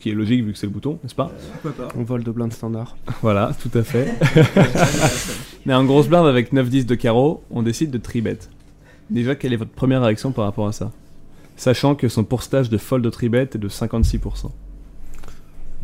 qui 0.00 0.10
est 0.10 0.14
logique 0.14 0.44
vu 0.44 0.52
que 0.52 0.58
c'est 0.58 0.66
le 0.66 0.72
bouton, 0.72 0.98
n'est-ce 1.02 1.14
pas 1.14 1.30
Pourquoi 1.62 1.86
pas 1.86 1.92
On 1.98 2.02
vole 2.02 2.24
de 2.24 2.30
blind 2.30 2.52
standard. 2.52 2.96
Voilà, 3.22 3.52
tout 3.62 3.70
à 3.78 3.82
fait. 3.82 4.08
Mais 5.66 5.74
en 5.74 5.84
grosse 5.84 6.08
blinde 6.08 6.26
avec 6.26 6.52
9-10 6.52 6.86
de 6.86 6.94
carreau, 6.94 7.42
on 7.50 7.62
décide 7.62 7.90
de 7.90 7.98
tribet. 7.98 8.38
Déjà, 9.10 9.34
quelle 9.34 9.52
est 9.52 9.56
votre 9.56 9.70
première 9.72 10.02
réaction 10.02 10.32
par 10.32 10.44
rapport 10.44 10.66
à 10.66 10.72
ça? 10.72 10.90
Sachant 11.56 11.94
que 11.94 12.08
son 12.08 12.24
pourcentage 12.24 12.70
de 12.70 12.78
fold 12.78 13.04
de 13.04 13.10
tribet 13.10 13.42
est 13.42 13.56
de 13.58 13.68
56%. 13.68 14.50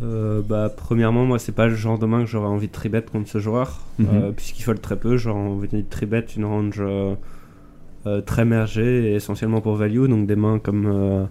Euh, 0.03 0.43
bah, 0.47 0.71
premièrement, 0.75 1.25
moi, 1.25 1.39
c'est 1.39 1.53
pas 1.53 1.67
le 1.67 1.75
genre 1.75 1.99
de 1.99 2.07
main 2.07 2.21
que 2.21 2.27
j'aurais 2.27 2.49
envie 2.49 2.67
de 2.69 2.73
tribet 2.73 3.03
contre 3.03 3.29
ce 3.29 3.39
joueur, 3.39 3.81
Mhm. 3.99 4.07
euh, 4.13 4.31
puisqu'il 4.33 4.63
fold 4.63 4.81
très 4.81 4.97
peu. 4.97 5.17
J'aurais 5.17 5.39
envie 5.41 5.69
de 5.69 5.81
tribet 5.83 6.25
une 6.37 6.45
range 6.45 6.77
euh, 6.81 7.15
euh, 8.07 8.21
très 8.21 8.45
mergée 8.45 9.11
et 9.11 9.15
essentiellement 9.15 9.61
pour 9.61 9.77
value, 9.77 10.07
donc 10.07 10.27
des 10.27 10.37
mains 10.37 10.59
comme 10.59 11.29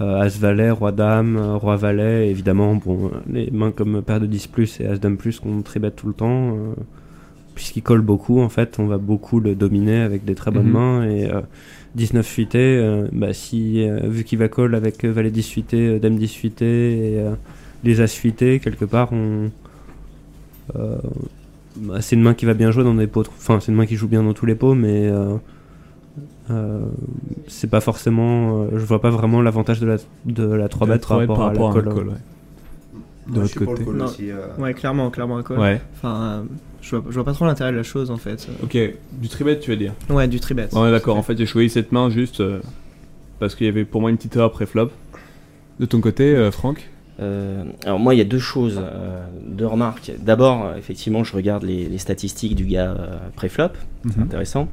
euh, 0.00 0.20
As-Valet, 0.20 0.70
Roi-Dame, 0.70 1.36
euh, 1.36 1.56
Roi-Valet, 1.56 2.30
évidemment, 2.30 2.74
bon, 2.76 3.10
les 3.32 3.50
mains 3.50 3.72
comme 3.72 4.02
Paire 4.02 4.20
de 4.20 4.26
10 4.26 4.48
et 4.80 4.86
As-Dame 4.86 5.16
qu'on 5.42 5.62
tribet 5.62 5.90
tout 5.90 6.06
le 6.08 6.14
temps. 6.14 6.56
euh, 6.56 6.74
Puisqu'il 7.54 7.82
colle 7.82 8.02
beaucoup, 8.02 8.40
en 8.40 8.48
fait, 8.48 8.78
on 8.78 8.86
va 8.86 8.98
beaucoup 8.98 9.40
le 9.40 9.56
dominer 9.56 10.00
avec 10.02 10.24
des 10.24 10.36
très 10.36 10.52
bonnes 10.52 10.66
Mhm. 10.68 10.72
mains. 10.72 11.04
Et 11.10 11.28
euh, 11.28 11.40
19 11.96 12.24
fuité, 12.26 12.78
bah, 13.12 13.32
si, 13.32 13.84
vu 14.04 14.22
qu'il 14.22 14.38
va 14.38 14.48
call 14.48 14.74
avec 14.76 15.04
Valet 15.04 15.30
10 15.32 15.48
fuité, 15.50 15.98
Dame 15.98 16.16
10 16.18 16.32
fuité 16.32 17.14
et 17.14 17.24
les 17.82 18.00
As 18.00 18.06
fuité, 18.14 18.60
quelque 18.60 18.84
part, 18.84 19.12
on. 19.12 19.50
bah, 21.76 22.00
c'est 22.00 22.16
une 22.16 22.22
main 22.22 22.34
qui 22.34 22.44
va 22.44 22.54
bien 22.54 22.70
jouer 22.70 22.84
dans 22.84 22.94
des 22.94 23.06
pots. 23.06 23.22
Enfin, 23.38 23.60
c'est 23.60 23.70
une 23.72 23.76
main 23.78 23.86
qui 23.86 23.96
joue 23.96 24.08
bien 24.08 24.22
dans 24.22 24.34
tous 24.34 24.46
les 24.46 24.54
pots, 24.54 24.74
mais. 24.74 25.10
Euh, 26.50 26.80
c'est 27.46 27.68
pas 27.70 27.80
forcément. 27.80 28.62
euh, 28.62 28.68
je 28.72 28.84
vois 28.84 29.00
pas 29.00 29.10
vraiment 29.10 29.40
l'avantage 29.42 29.80
de 29.80 29.86
la, 29.86 29.96
de 30.26 30.44
la 30.44 30.68
3 30.68 30.86
De 30.86 30.90
la 30.92 30.96
bet 30.96 31.00
par 31.00 31.06
3 31.16 31.18
bet 31.18 31.26
rapport, 31.32 31.42
à, 31.42 31.50
à 31.50 31.82
la 31.82 31.92
ouais. 31.94 32.14
De 33.26 33.40
pour 33.40 33.74
côté. 33.74 33.84
call 33.84 34.00
aussi, 34.02 34.30
euh. 34.30 34.46
Ouais, 34.58 34.72
clairement, 34.72 35.10
clairement 35.10 35.42
call. 35.42 35.58
Ouais. 35.58 35.80
Enfin, 35.96 36.16
euh, 36.22 36.42
je, 36.80 36.96
vois, 36.96 37.04
je 37.10 37.14
vois 37.14 37.24
pas 37.24 37.32
trop 37.34 37.44
l'intérêt 37.44 37.72
de 37.72 37.76
la 37.76 37.82
chose 37.82 38.10
en 38.10 38.16
fait. 38.16 38.48
Ok, 38.62 38.78
du 39.12 39.28
tribet 39.28 39.58
tu 39.58 39.70
veux 39.70 39.76
dire? 39.76 39.92
Ouais, 40.08 40.26
du 40.28 40.40
tribet. 40.40 40.68
On 40.72 40.86
est 40.86 40.90
d'accord, 40.90 41.16
en 41.18 41.22
fait 41.22 41.36
j'ai 41.36 41.44
choisi 41.46 41.68
cette 41.68 41.92
main 41.92 42.08
juste 42.08 42.40
euh, 42.40 42.60
parce 43.38 43.54
qu'il 43.54 43.66
y 43.66 43.70
avait 43.70 43.84
pour 43.84 44.00
moi 44.00 44.08
une 44.10 44.16
petite 44.16 44.34
erreur 44.36 44.50
pré-flop. 44.50 44.90
De 45.78 45.86
ton 45.86 46.00
côté, 46.00 46.34
euh, 46.34 46.50
Franck? 46.50 46.88
Euh, 47.20 47.64
alors 47.84 47.98
moi, 47.98 48.14
il 48.14 48.18
y 48.18 48.20
a 48.20 48.24
deux 48.24 48.38
choses, 48.38 48.80
euh, 48.80 49.24
deux 49.46 49.66
remarques. 49.66 50.12
D'abord, 50.20 50.72
effectivement, 50.78 51.22
je 51.24 51.34
regarde 51.36 51.64
les, 51.64 51.88
les 51.88 51.98
statistiques 51.98 52.54
du 52.54 52.64
gars 52.64 52.92
euh, 52.98 53.16
pré-flop, 53.36 53.70
c'est 54.06 54.16
Mhm. 54.16 54.22
intéressant. 54.22 54.68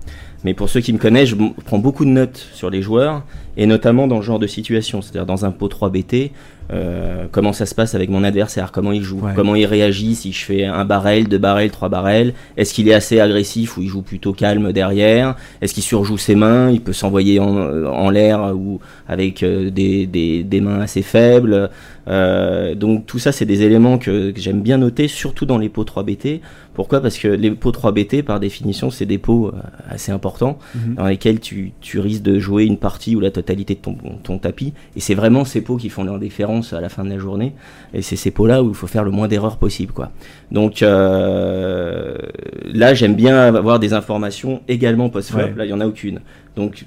Mais 0.46 0.54
pour 0.54 0.70
ceux 0.70 0.80
qui 0.80 0.94
me 0.94 1.00
connaissent, 1.00 1.30
je 1.30 1.36
prends 1.66 1.80
beaucoup 1.80 2.06
de 2.06 2.12
notes 2.12 2.38
sur 2.54 2.70
les 2.70 2.84
joueurs, 2.84 3.24
et 3.58 3.66
notamment 3.66 4.08
dans 4.08 4.22
ce 4.22 4.26
genre 4.26 4.40
de 4.40 4.48
situation, 4.48 5.02
c'est-à-dire 5.02 5.26
dans 5.26 5.46
un 5.46 5.52
pot 5.52 5.68
3 5.68 5.90
BT, 5.90 6.32
euh, 6.74 7.26
comment 7.32 7.54
ça 7.54 7.68
se 7.68 7.76
passe 7.76 7.94
avec 7.94 8.10
mon 8.10 8.24
adversaire, 8.24 8.72
comment 8.72 8.92
il 8.92 9.04
joue, 9.04 9.20
Ouais. 9.22 9.34
comment 9.36 9.54
il 9.56 9.66
réagit 9.68 10.16
si 10.16 10.32
je 10.32 10.44
fais 10.44 10.66
un 10.66 10.84
barrel, 10.84 11.28
deux 11.28 11.38
barrels, 11.38 11.70
trois 11.70 11.90
barrels, 11.90 12.34
est-ce 12.58 12.74
qu'il 12.74 12.88
est 12.90 12.94
assez 12.94 13.20
agressif 13.20 13.78
ou 13.78 13.84
il 13.84 13.88
joue 13.88 14.02
plutôt 14.02 14.34
calme 14.34 14.72
derrière, 14.74 15.36
est-ce 15.62 15.74
qu'il 15.76 15.84
surjoue 15.84 16.18
ses 16.18 16.34
mains, 16.36 16.72
il 16.72 16.82
peut 16.82 16.92
s'envoyer 16.94 17.40
en, 17.40 17.56
en 17.86 18.10
l'air 18.10 18.54
ou 18.56 18.80
avec 19.08 19.44
euh, 19.44 19.70
des, 19.70 20.08
des, 20.08 20.44
des 20.44 20.60
mains 20.62 20.80
assez 20.82 21.04
faibles. 21.04 21.70
Euh, 22.08 22.76
donc 22.76 23.06
tout 23.06 23.20
ça, 23.20 23.32
c'est 23.32 23.46
des 23.46 23.64
éléments 23.64 23.98
que, 23.98 24.32
que 24.32 24.40
j'aime 24.40 24.62
bien 24.62 24.78
noter, 24.78 25.08
surtout 25.08 25.46
dans 25.46 25.58
les 25.58 25.70
pots 25.70 25.84
3BT. 25.86 26.42
Pourquoi? 26.74 27.00
Parce 27.02 27.18
que 27.18 27.28
les 27.28 27.52
pots 27.52 27.72
3BT, 27.72 28.22
par 28.24 28.40
définition, 28.40 28.90
c'est 28.92 29.06
des 29.06 29.18
pots 29.18 29.48
euh, 29.48 29.60
assez 29.90 30.12
importants 30.12 30.58
Mhm. 30.76 30.96
dans 30.96 31.06
lesquels 31.06 31.40
tu, 31.40 31.72
tu 31.82 32.00
risques 32.00 32.22
de 32.24 32.38
jouer 32.40 32.66
une 32.66 32.78
partie 32.78 33.16
ou 33.16 33.20
la 33.20 33.32
totalité 33.46 33.76
de 33.76 33.80
ton, 33.80 33.96
ton 34.24 34.38
tapis. 34.38 34.74
Et 34.96 35.00
c'est 35.00 35.16
vraiment 35.16 35.46
ces 35.46 35.62
pots 35.62 35.78
qui 35.78 35.90
font 35.90 36.04
leur 36.04 36.20
différence 36.20 36.74
à 36.74 36.82
la 36.82 36.90
fin 36.90 37.04
de 37.04 37.10
la 37.10 37.18
journée. 37.18 37.54
Et 37.94 38.02
c'est 38.02 38.16
ces 38.16 38.32
pots-là 38.32 38.64
où 38.64 38.70
il 38.70 38.76
faut 38.76 38.88
faire 38.88 39.04
le 39.04 39.12
moins 39.12 39.28
d'erreurs 39.28 39.58
possible. 39.58 39.94
Quoi. 39.94 40.12
Donc 40.52 40.82
euh, 40.82 42.18
là, 42.66 42.94
j'aime 42.94 43.16
bien 43.16 43.38
avoir 43.56 43.80
des 43.80 43.94
informations 43.94 44.62
également 44.68 45.10
post-flop. 45.10 45.40
Ouais. 45.40 45.54
Là, 45.56 45.66
il 45.66 45.68
n'y 45.68 45.74
en 45.74 45.82
a 45.82 45.88
aucune. 45.88 46.22
Donc 46.56 46.86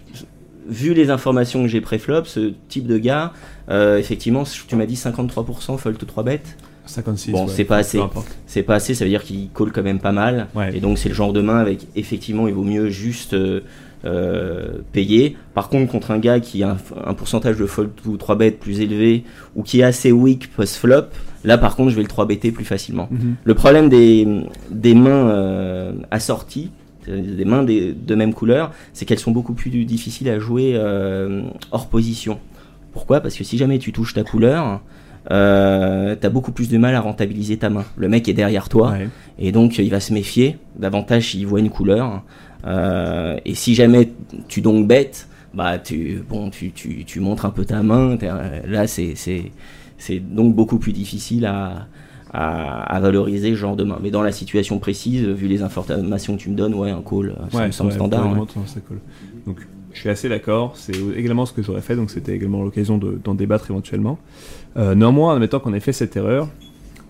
vu 0.69 0.95
les 0.95 1.11
informations 1.11 1.63
que 1.63 1.69
j'ai 1.69 1.81
pré-flop, 1.81 2.25
ce 2.25 2.53
type 2.69 2.87
de 2.87 2.99
gars, 2.99 3.33
euh, 3.71 3.99
effectivement, 3.99 4.45
tu 4.69 4.77
m'as 4.77 4.87
dit 4.87 4.95
53% 4.95 5.79
fold 5.79 5.99
to 5.99 6.07
3 6.07 6.23
bêtes. 6.23 6.57
56, 6.89 7.33
Bon, 7.33 7.45
ouais, 7.45 7.53
c'est 7.55 7.65
pas 7.65 7.77
assez. 7.77 8.01
C'est 8.47 8.63
pas 8.63 8.77
assez, 8.77 8.95
ça 8.95 9.05
veut 9.05 9.11
dire 9.11 9.23
qu'il 9.23 9.51
call 9.51 9.73
quand 9.73 9.83
même 9.83 10.01
pas 10.01 10.13
mal. 10.13 10.49
Et 10.73 10.81
donc 10.81 10.99
c'est 10.99 11.09
le 11.09 11.15
genre 11.15 11.33
de 11.33 11.41
main 11.41 11.59
avec 11.59 11.87
effectivement 11.97 12.49
il 12.49 12.55
vaut 12.55 12.65
mieux 12.65 12.89
juste 12.89 13.35
euh, 13.35 13.61
euh, 14.05 14.79
payer. 14.93 15.37
Par 15.55 15.69
contre 15.69 15.91
contre 15.91 16.11
un 16.11 16.19
gars 16.19 16.41
qui 16.41 16.63
a 16.63 16.71
un, 16.73 16.77
un 17.05 17.15
pourcentage 17.15 17.57
de 17.57 17.67
fold 17.67 17.91
to 18.03 18.17
3 18.17 18.37
bêtes 18.37 18.61
plus 18.61 18.81
élevé 18.81 19.25
ou 19.57 19.63
qui 19.63 19.81
est 19.81 19.85
assez 19.85 20.13
weak 20.13 20.51
post 20.55 20.77
flop, 20.77 21.07
là 21.45 21.59
par 21.59 21.75
contre 21.77 21.91
je 21.91 21.97
vais 21.97 22.03
le 22.03 22.09
3 22.09 22.27
bêter 22.27 22.53
plus 22.53 22.65
facilement. 22.65 23.09
Mhm. 23.11 23.35
Le 23.45 23.55
problème 23.55 23.89
des, 23.89 24.27
des 24.71 24.95
mains 24.95 25.29
euh, 25.31 25.93
assorties, 26.11 26.71
des 27.07 27.45
mains 27.45 27.63
des- 27.65 27.93
de 27.93 28.15
même 28.15 28.35
couleur, 28.35 28.71
c'est 28.93 29.05
qu'elles 29.07 29.19
sont 29.19 29.33
beaucoup 29.33 29.55
plus 29.55 29.71
difficiles 29.85 30.29
à 30.29 30.39
jouer 30.39 30.73
euh, 30.75 31.43
hors 31.73 31.89
position. 31.89 32.39
Pourquoi? 32.93 33.21
Parce 33.21 33.35
que 33.35 33.45
si 33.45 33.57
jamais 33.59 33.79
tu 33.79 33.93
touches 33.93 34.15
ta 34.15 34.23
couleur, 34.25 34.81
euh, 35.31 36.15
t'as 36.19 36.29
beaucoup 36.31 36.53
plus 36.53 36.69
de 36.69 36.79
mal 36.79 36.95
à 36.95 37.01
rentabiliser 37.01 37.57
ta 37.57 37.69
main. 37.71 37.85
Le 37.97 38.09
mec 38.09 38.29
est 38.29 38.33
derrière 38.35 38.69
toi, 38.69 38.91
et 39.39 39.53
donc 39.53 39.79
il 39.79 39.91
va 39.91 40.01
se 40.01 40.13
méfier 40.13 40.59
davantage 40.79 41.31
s'il 41.31 41.47
voit 41.47 41.61
une 41.61 41.71
couleur. 41.71 42.23
Euh, 42.69 43.37
et 43.45 43.55
si 43.55 43.75
jamais 43.75 44.11
tu 44.49 44.61
donc 44.61 44.87
bêtes, 44.87 45.27
bah 45.55 45.79
tu, 45.79 46.23
bon, 46.29 46.51
tu, 46.51 46.71
tu, 46.73 47.05
tu 47.05 47.21
montres 47.21 47.47
un 47.47 47.51
peu 47.51 47.65
ta 47.65 47.83
main. 47.83 48.17
euh, 48.23 48.61
Là, 48.67 48.87
c'est, 48.87 49.15
c'est, 49.17 49.51
c'est 49.97 50.19
donc 50.21 50.55
beaucoup 50.55 50.79
plus 50.79 50.93
difficile 50.93 51.47
à, 51.47 51.87
à, 52.33 52.83
à 52.95 53.01
valoriser 53.01 53.51
ce 53.51 53.57
genre 53.57 53.75
de 53.77 53.85
main. 53.85 53.99
Mais 54.03 54.11
dans 54.11 54.23
la 54.23 54.33
situation 54.33 54.79
précise, 54.79 55.25
vu 55.27 55.47
les 55.49 55.63
informations 55.63 56.37
que 56.37 56.43
tu 56.43 56.51
me 56.51 56.57
donnes, 56.57 56.75
ouais, 56.75 56.91
un 56.91 57.01
call, 57.03 57.31
euh, 57.31 57.35
ça 57.51 57.67
me 57.67 57.71
semble 57.73 57.91
ouais, 57.91 57.97
standard. 57.97 58.33
ouais. 58.39 58.47
ça 58.67 58.81
colle. 58.81 59.01
Donc, 59.47 59.67
je 59.95 60.01
suis 60.01 60.11
assez 60.11 60.29
d'accord. 60.29 60.77
C'est 60.77 60.93
également 61.17 61.47
ce 61.47 61.53
que 61.55 61.63
j'aurais 61.63 61.81
fait, 61.81 61.97
donc 61.97 62.11
c'était 62.11 62.35
également 62.37 62.63
l'occasion 62.63 62.99
de- 62.99 63.19
d'en 63.25 63.35
débattre 63.35 63.71
éventuellement. 63.71 64.19
Euh, 64.77 64.95
néanmoins, 64.95 65.35
admettant 65.35 65.59
qu'on 65.61 65.73
ait 65.73 65.81
fait 65.81 65.93
cette 65.95 66.15
erreur, 66.17 66.49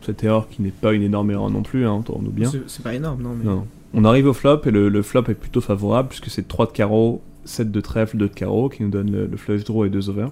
cette 0.03 0.23
erreur 0.23 0.49
qui 0.49 0.63
n'est 0.63 0.71
pas 0.71 0.93
une 0.95 1.03
énorme 1.03 1.31
erreur 1.33 1.51
non 1.51 1.63
plus, 1.63 1.85
hein, 1.87 1.91
entendons-nous 1.91 2.31
bien. 2.31 2.49
C'est- 2.49 2.63
c'est 2.69 2.83
pas 2.85 2.95
énorme, 2.95 3.21
non, 3.23 3.31
mais- 3.37 3.45
Non. 3.45 3.67
On 3.95 4.05
arrive 4.05 4.27
au 4.27 4.33
flop 4.35 4.61
et 4.67 4.71
le, 4.71 4.89
le 4.89 5.03
flop 5.03 5.25
est 5.29 5.35
plutôt 5.35 5.61
favorable 5.61 6.09
puisque 6.09 6.29
c'est 6.31 6.47
3 6.47 6.67
de 6.67 6.73
carreau, 6.73 7.23
7 7.45 7.71
de 7.71 7.81
trèfle, 7.81 8.17
2 8.19 8.29
de 8.29 8.35
carreau 8.35 8.69
qui 8.69 8.83
nous 8.83 8.91
donne 8.91 9.11
le, 9.11 9.27
le 9.27 9.37
flush 9.37 9.65
draw 9.65 9.85
et 9.87 9.89
2 9.91 10.11
over. 10.11 10.27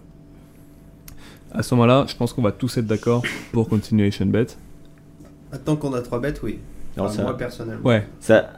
À 1.53 1.63
ce 1.63 1.75
moment-là, 1.75 2.05
je 2.09 2.15
pense 2.17 2.33
qu'on 2.33 2.43
va 2.43 2.53
tous 2.53 2.77
être 2.77 2.87
d'accord 2.87 3.23
pour 3.53 3.69
continuation 3.69 4.27
bet. 4.27 4.47
Maintenant 5.53 5.77
qu'on 5.77 5.95
a 5.95 6.03
3 6.03 6.21
bêtes, 6.21 6.41
oui. 6.43 6.59
Enfin, 6.99 7.11
ça- 7.13 7.23
moi 7.23 7.37
personnellement. 7.37 7.87
Ouais. 7.87 8.07
Ça, 8.21 8.51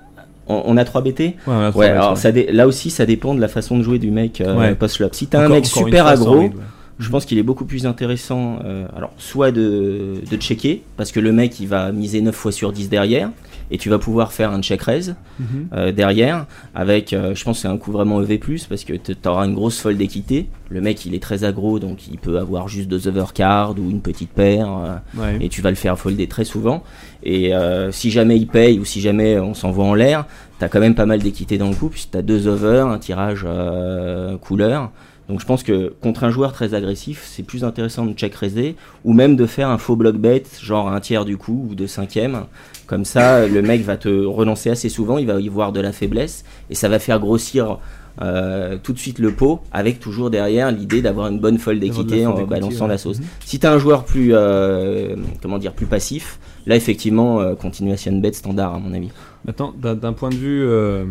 on, 0.46 0.76
a 0.76 0.84
3 0.84 1.02
BT 1.02 1.20
Ouais, 1.20 1.34
on 1.46 1.60
a 1.60 1.70
trois 1.70 1.84
bêtes, 1.84 1.92
alors 1.92 2.10
ouais. 2.12 2.16
ça 2.16 2.32
dé- 2.32 2.50
là 2.50 2.66
aussi, 2.66 2.90
ça 2.90 3.04
dépend 3.04 3.34
de 3.34 3.40
la 3.40 3.48
façon 3.48 3.76
de 3.78 3.82
jouer 3.82 3.98
du 3.98 4.10
mec 4.10 4.40
euh, 4.40 4.56
Ouais. 4.58 4.74
post-flop. 4.74 5.10
Si 5.12 5.26
t'as 5.26 5.44
un 5.44 5.48
mec 5.48 5.66
super 5.66 6.06
aggro, 6.06 6.38
ouais. 6.38 6.52
je 6.98 7.10
pense 7.10 7.26
qu'il 7.26 7.36
est 7.38 7.42
beaucoup 7.42 7.66
plus 7.66 7.84
intéressant, 7.86 8.58
euh, 8.64 8.86
alors 8.96 9.12
soit 9.18 9.52
de, 9.52 10.14
de 10.28 10.36
checker, 10.38 10.82
parce 10.96 11.12
que 11.12 11.20
le 11.20 11.32
mec 11.32 11.60
il 11.60 11.68
va 11.68 11.92
miser 11.92 12.20
9 12.22 12.34
fois 12.34 12.50
sur 12.52 12.72
10 12.72 12.88
derrière, 12.88 13.30
et 13.70 13.78
tu 13.78 13.88
vas 13.90 13.98
pouvoir 13.98 14.32
faire 14.32 14.50
un 14.52 14.62
check 14.62 14.82
raise 14.82 15.16
Mhm. 15.38 15.68
euh, 15.74 15.92
derrière, 15.92 16.46
avec, 16.74 17.12
euh, 17.12 17.34
je 17.34 17.44
pense 17.44 17.58
que 17.58 17.62
c'est 17.62 17.68
un 17.68 17.76
coup 17.76 17.92
vraiment 17.92 18.22
EV+, 18.22 18.38
parce 18.68 18.84
que 18.84 18.94
tu 18.94 19.14
auras 19.26 19.46
une 19.46 19.54
grosse 19.54 19.78
fold 19.80 19.96
d'équité. 19.98 20.48
Le 20.70 20.80
mec 20.80 21.04
il 21.06 21.14
est 21.14 21.22
très 21.22 21.44
aggro, 21.44 21.78
donc 21.78 22.08
il 22.08 22.18
peut 22.18 22.38
avoir 22.38 22.68
juste 22.68 22.88
deux 22.88 23.08
overcards 23.08 23.74
ou 23.78 23.90
une 23.90 24.00
petite 24.00 24.30
paire, 24.30 24.68
euh, 25.16 25.20
Ouais. 25.20 25.38
et 25.40 25.48
tu 25.48 25.62
vas 25.62 25.70
le 25.70 25.76
faire 25.76 25.98
folder 25.98 26.26
très 26.26 26.44
souvent. 26.44 26.82
Et 27.22 27.54
euh, 27.54 27.90
si 27.92 28.10
jamais 28.10 28.36
il 28.36 28.46
paye 28.46 28.78
ou 28.78 28.84
si 28.84 29.00
jamais 29.00 29.38
on 29.38 29.54
s'envoie 29.54 29.84
en 29.84 29.94
l'air, 29.94 30.26
t'as 30.58 30.68
quand 30.68 30.80
même 30.80 30.94
pas 30.94 31.06
mal 31.06 31.20
d'équité 31.20 31.58
dans 31.58 31.68
le 31.68 31.74
coup, 31.74 31.88
puisque 31.88 32.10
t'as 32.12 32.22
deux 32.22 32.46
over, 32.48 32.80
un 32.88 32.98
tirage 32.98 33.44
euh, 33.46 34.36
couleur. 34.38 34.90
Donc 35.28 35.40
je 35.40 35.46
pense 35.46 35.62
que 35.62 35.92
contre 36.00 36.24
un 36.24 36.30
joueur 36.30 36.52
très 36.52 36.72
agressif, 36.74 37.22
c'est 37.30 37.42
plus 37.42 37.62
intéressant 37.64 38.06
de 38.06 38.12
check 38.14 38.34
raiser 38.34 38.76
ou 39.04 39.12
même 39.12 39.36
de 39.36 39.44
faire 39.46 39.68
un 39.68 39.76
faux 39.78 39.94
bloc 39.94 40.16
bet, 40.16 40.42
genre 40.62 40.88
un 40.90 41.00
tiers 41.00 41.24
du 41.26 41.36
coup 41.36 41.68
ou 41.70 41.74
de 41.74 41.86
cinquième. 41.86 42.44
Comme 42.86 43.04
ça, 43.04 43.46
le 43.46 43.60
mec 43.60 43.82
va 43.82 43.98
te 43.98 44.08
relancer 44.08 44.70
assez 44.70 44.88
souvent, 44.88 45.18
il 45.18 45.26
va 45.26 45.38
y 45.40 45.48
voir 45.48 45.72
de 45.72 45.80
la 45.80 45.92
faiblesse 45.92 46.44
et 46.70 46.74
ça 46.74 46.88
va 46.88 46.98
faire 46.98 47.20
grossir 47.20 47.78
euh, 48.22 48.78
tout 48.82 48.92
de 48.94 48.98
suite 48.98 49.18
le 49.18 49.30
pot 49.30 49.60
avec 49.70 50.00
toujours 50.00 50.30
derrière 50.30 50.72
l'idée 50.72 51.02
d'avoir 51.02 51.28
une 51.28 51.38
bonne 51.38 51.58
la 51.58 51.78
d'équité 51.78 52.26
en 52.26 52.44
balançant 52.46 52.84
ouais. 52.86 52.92
la 52.92 52.98
sauce. 52.98 53.18
Mhm. 53.20 53.26
Si 53.44 53.58
tu 53.60 53.66
as 53.66 53.72
un 53.72 53.78
joueur 53.78 54.04
plus 54.04 54.30
euh, 54.32 55.14
comment 55.42 55.58
dire 55.58 55.72
plus 55.74 55.86
passif, 55.86 56.38
là 56.66 56.74
effectivement 56.74 57.38
euh, 57.40 57.54
continuation 57.54 58.12
bet 58.18 58.32
standard 58.32 58.74
à 58.74 58.78
mon 58.78 58.94
avis. 58.94 59.10
Maintenant, 59.44 59.72
d'un 59.78 60.12
point 60.14 60.30
de 60.30 60.34
vue, 60.36 60.62
euh, 60.64 61.04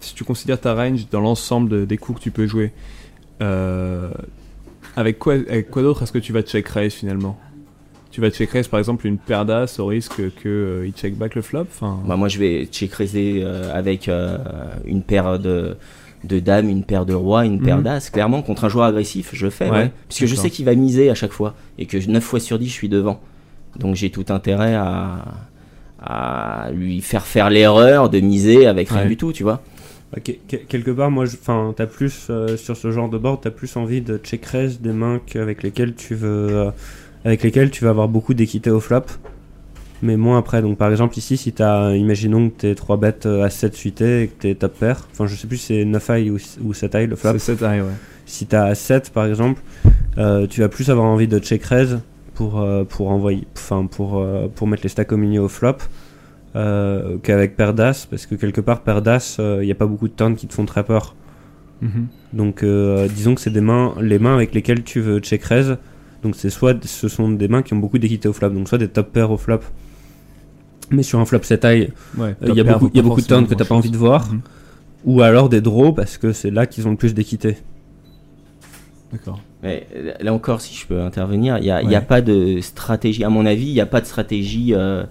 si 0.00 0.14
tu 0.14 0.24
considères 0.24 0.60
ta 0.60 0.74
range 0.74 1.06
dans 1.10 1.20
l'ensemble 1.20 1.68
de- 1.68 1.84
des 1.84 1.96
coups 1.96 2.18
que 2.18 2.24
tu 2.24 2.30
peux 2.30 2.46
jouer, 2.46 2.72
euh, 3.42 4.10
avec 4.96 5.18
quoi, 5.18 5.34
avec 5.34 5.70
quoi 5.70 5.82
d'autre 5.82 6.02
est-ce 6.02 6.12
que 6.12 6.18
tu 6.18 6.32
vas 6.32 6.42
check 6.42 6.66
raise 6.68 6.94
finalement? 6.94 7.38
Tu 8.10 8.20
vas 8.22 8.30
check 8.30 8.50
raise 8.50 8.66
par 8.68 8.78
exemple 8.78 9.06
une 9.06 9.18
paire 9.18 9.44
d'as 9.44 9.76
au 9.78 9.86
risque 9.86 10.16
que 10.36 10.48
euh, 10.48 10.90
check 10.92 11.16
back 11.16 11.34
le 11.34 11.42
flop? 11.42 11.66
Enfin, 11.70 11.98
Bah, 12.06 12.16
moi, 12.16 12.28
je 12.28 12.38
vais 12.38 12.64
check 12.66 12.92
raiser 12.94 13.42
euh, 13.44 13.70
avec 13.74 14.08
euh, 14.08 14.38
une 14.86 15.02
paire 15.02 15.38
de, 15.38 15.76
de 16.24 16.40
dames, 16.40 16.70
une 16.70 16.82
paire 16.82 17.04
de 17.04 17.12
rois, 17.12 17.44
une 17.44 17.60
paire 17.60 17.76
Mhm. 17.78 17.82
d'as. 17.82 18.10
Clairement, 18.10 18.40
contre 18.40 18.64
un 18.64 18.68
joueur 18.70 18.86
agressif, 18.86 19.30
je 19.34 19.50
fais. 19.50 19.66
Ouais, 19.68 19.76
ouais. 19.76 19.92
Parce 20.08 20.18
que 20.20 20.26
je 20.26 20.34
sais 20.34 20.48
qu'il 20.48 20.64
va 20.64 20.74
miser 20.74 21.10
à 21.10 21.14
chaque 21.14 21.32
fois. 21.32 21.54
Et 21.78 21.84
que 21.84 21.98
9 21.98 22.24
fois 22.24 22.40
sur 22.40 22.58
10, 22.58 22.66
je 22.68 22.72
suis 22.72 22.88
devant. 22.88 23.20
Donc 23.78 23.96
j'ai 23.96 24.08
tout 24.08 24.24
intérêt 24.30 24.74
à, 24.74 25.16
à 26.00 26.70
lui 26.72 27.02
faire 27.02 27.26
faire 27.26 27.50
l'erreur 27.50 28.08
de 28.08 28.20
miser 28.20 28.66
avec 28.66 28.88
rien 28.88 29.02
Ouais. 29.02 29.08
du 29.08 29.18
tout, 29.18 29.32
tu 29.34 29.42
vois. 29.42 29.60
Que- 30.24 30.56
quelque 30.56 30.90
part, 30.92 31.10
moi, 31.10 31.24
enfin, 31.24 31.74
t'as 31.76 31.86
plus 31.86 32.28
euh, 32.30 32.56
sur 32.56 32.76
ce 32.76 32.90
genre 32.90 33.08
de 33.10 33.18
board, 33.18 33.40
t'as 33.42 33.50
plus 33.50 33.76
envie 33.76 34.00
de 34.00 34.16
check 34.18 34.44
raise 34.46 34.80
des 34.80 34.92
mains 34.92 35.20
avec 35.34 35.62
lesquelles 35.62 35.94
tu 35.94 36.14
veux, 36.14 36.48
euh, 36.50 36.70
avec 37.24 37.42
lesquelles 37.42 37.70
tu 37.70 37.84
vas 37.84 37.90
avoir 37.90 38.08
beaucoup 38.08 38.32
d'équité 38.32 38.70
au 38.70 38.80
flop, 38.80 39.02
mais 40.02 40.16
moins 40.16 40.38
après. 40.38 40.62
Donc, 40.62 40.78
par 40.78 40.90
exemple, 40.90 41.18
ici, 41.18 41.36
si 41.36 41.52
t'as, 41.52 41.92
imaginons 41.94 42.48
que 42.50 42.54
t'es 42.54 42.74
3 42.74 42.96
bêtes 42.98 43.26
à 43.26 43.50
7 43.50 43.74
suités 43.74 44.22
et 44.22 44.28
que 44.28 44.34
t'es 44.40 44.54
top 44.54 44.78
pair, 44.78 45.06
enfin, 45.12 45.26
je 45.26 45.34
sais 45.34 45.46
plus 45.48 45.56
si 45.58 45.66
c'est 45.66 45.84
9 45.84 46.08
high 46.10 46.30
ou, 46.32 46.38
ou 46.64 46.72
7 46.72 46.94
high 46.94 47.10
le 47.10 47.16
flop. 47.16 47.32
C'est 47.32 47.56
7 47.56 47.60
high, 47.62 47.82
ouais. 47.82 47.92
Si 48.26 48.46
t'as 48.46 48.74
7 48.74 49.10
par 49.10 49.26
exemple, 49.26 49.60
euh, 50.18 50.46
tu 50.46 50.60
vas 50.60 50.68
plus 50.68 50.88
avoir 50.90 51.06
envie 51.06 51.28
de 51.28 51.38
check 51.40 51.62
raise 51.64 52.00
pour, 52.34 52.60
euh, 52.60 52.84
pour 52.84 53.10
envoyer, 53.10 53.46
enfin, 53.56 53.86
pour, 53.86 54.18
euh, 54.18 54.46
pour 54.54 54.66
mettre 54.66 54.82
les 54.84 54.88
stacks 54.88 55.12
au 55.12 55.16
milieu 55.16 55.42
au 55.42 55.48
flop. 55.48 55.76
Euh, 56.56 57.18
qu'avec 57.22 57.54
paire 57.56 57.74
d'as 57.74 58.06
parce 58.10 58.26
que 58.26 58.34
quelque 58.34 58.60
part 58.60 58.80
paire 58.82 59.02
d'as 59.02 59.36
il 59.38 59.64
n'y 59.66 59.70
a 59.72 59.74
pas 59.76 59.86
beaucoup 59.86 60.08
de 60.08 60.14
turns 60.14 60.34
qui 60.36 60.46
te 60.48 60.54
font 60.54 60.64
très 60.66 60.82
peur 60.84 61.14
Mhm. 61.82 62.06
donc 62.32 62.62
euh, 62.62 63.06
disons 63.06 63.34
que 63.34 63.40
c'est 63.42 63.50
des 63.50 63.60
mains 63.60 63.94
les 64.00 64.18
mains 64.18 64.34
avec 64.34 64.54
lesquelles 64.54 64.82
tu 64.82 65.00
veux 65.00 65.18
check 65.20 65.44
raise 65.44 65.76
donc 66.22 66.34
c'est 66.34 66.48
soit 66.48 66.82
ce 66.86 67.08
sont 67.08 67.28
des 67.30 67.48
mains 67.48 67.60
qui 67.62 67.74
ont 67.74 67.78
beaucoup 67.78 67.98
d'équité 67.98 68.28
au 68.28 68.32
flop 68.32 68.48
donc 68.50 68.66
soit 68.68 68.78
des 68.78 68.88
top 68.88 69.12
pairs 69.12 69.30
au 69.30 69.36
flop 69.36 69.60
mais 70.90 71.02
sur 71.02 71.18
un 71.20 71.26
flop 71.26 71.40
7 71.42 71.64
high 71.64 71.92
Ouais, 72.16 72.34
euh, 72.42 72.46
il 72.48 72.54
y 72.54 72.60
a 72.60 72.64
beaucoup 72.64 72.86
vaut 72.86 72.90
il 72.94 72.96
y 72.96 73.00
a 73.00 73.02
pas 73.02 73.08
beaucoup 73.10 73.20
de 73.20 73.26
turns 73.26 73.46
que 73.46 73.54
t'as 73.54 73.66
pas 73.66 73.74
envie 73.74 73.90
de 73.90 73.96
voir 73.98 74.32
Mhm. 74.32 74.40
ou 75.04 75.20
alors 75.20 75.50
des 75.50 75.60
draws 75.60 75.92
parce 75.92 76.16
que 76.16 76.32
c'est 76.32 76.50
là 76.50 76.64
qu'ils 76.66 76.86
ont 76.88 76.92
le 76.92 76.96
plus 76.96 77.12
d'équité 77.12 77.58
D'accord. 79.12 79.40
Mais 79.62 79.86
euh, 79.94 80.12
là 80.20 80.32
encore, 80.34 80.60
si 80.60 80.74
je 80.74 80.86
peux 80.86 81.00
intervenir, 81.00 81.58
il 81.58 81.62
n'y 81.64 81.70
a, 81.70 81.80
il 81.82 81.90
y 81.90 81.94
a 81.94 82.00
Ouais. 82.00 82.04
pas 82.04 82.20
de 82.20 82.60
stratégie, 82.60 83.22
à 83.22 83.28
mon 83.30 83.46
avis, 83.46 83.66
il 83.68 83.72
n'y 83.72 83.80
a 83.80 83.86
pas 83.86 84.00
de 84.00 84.06
stratégie 84.06 84.74
euh, 84.74 84.78
euh, 84.78 85.04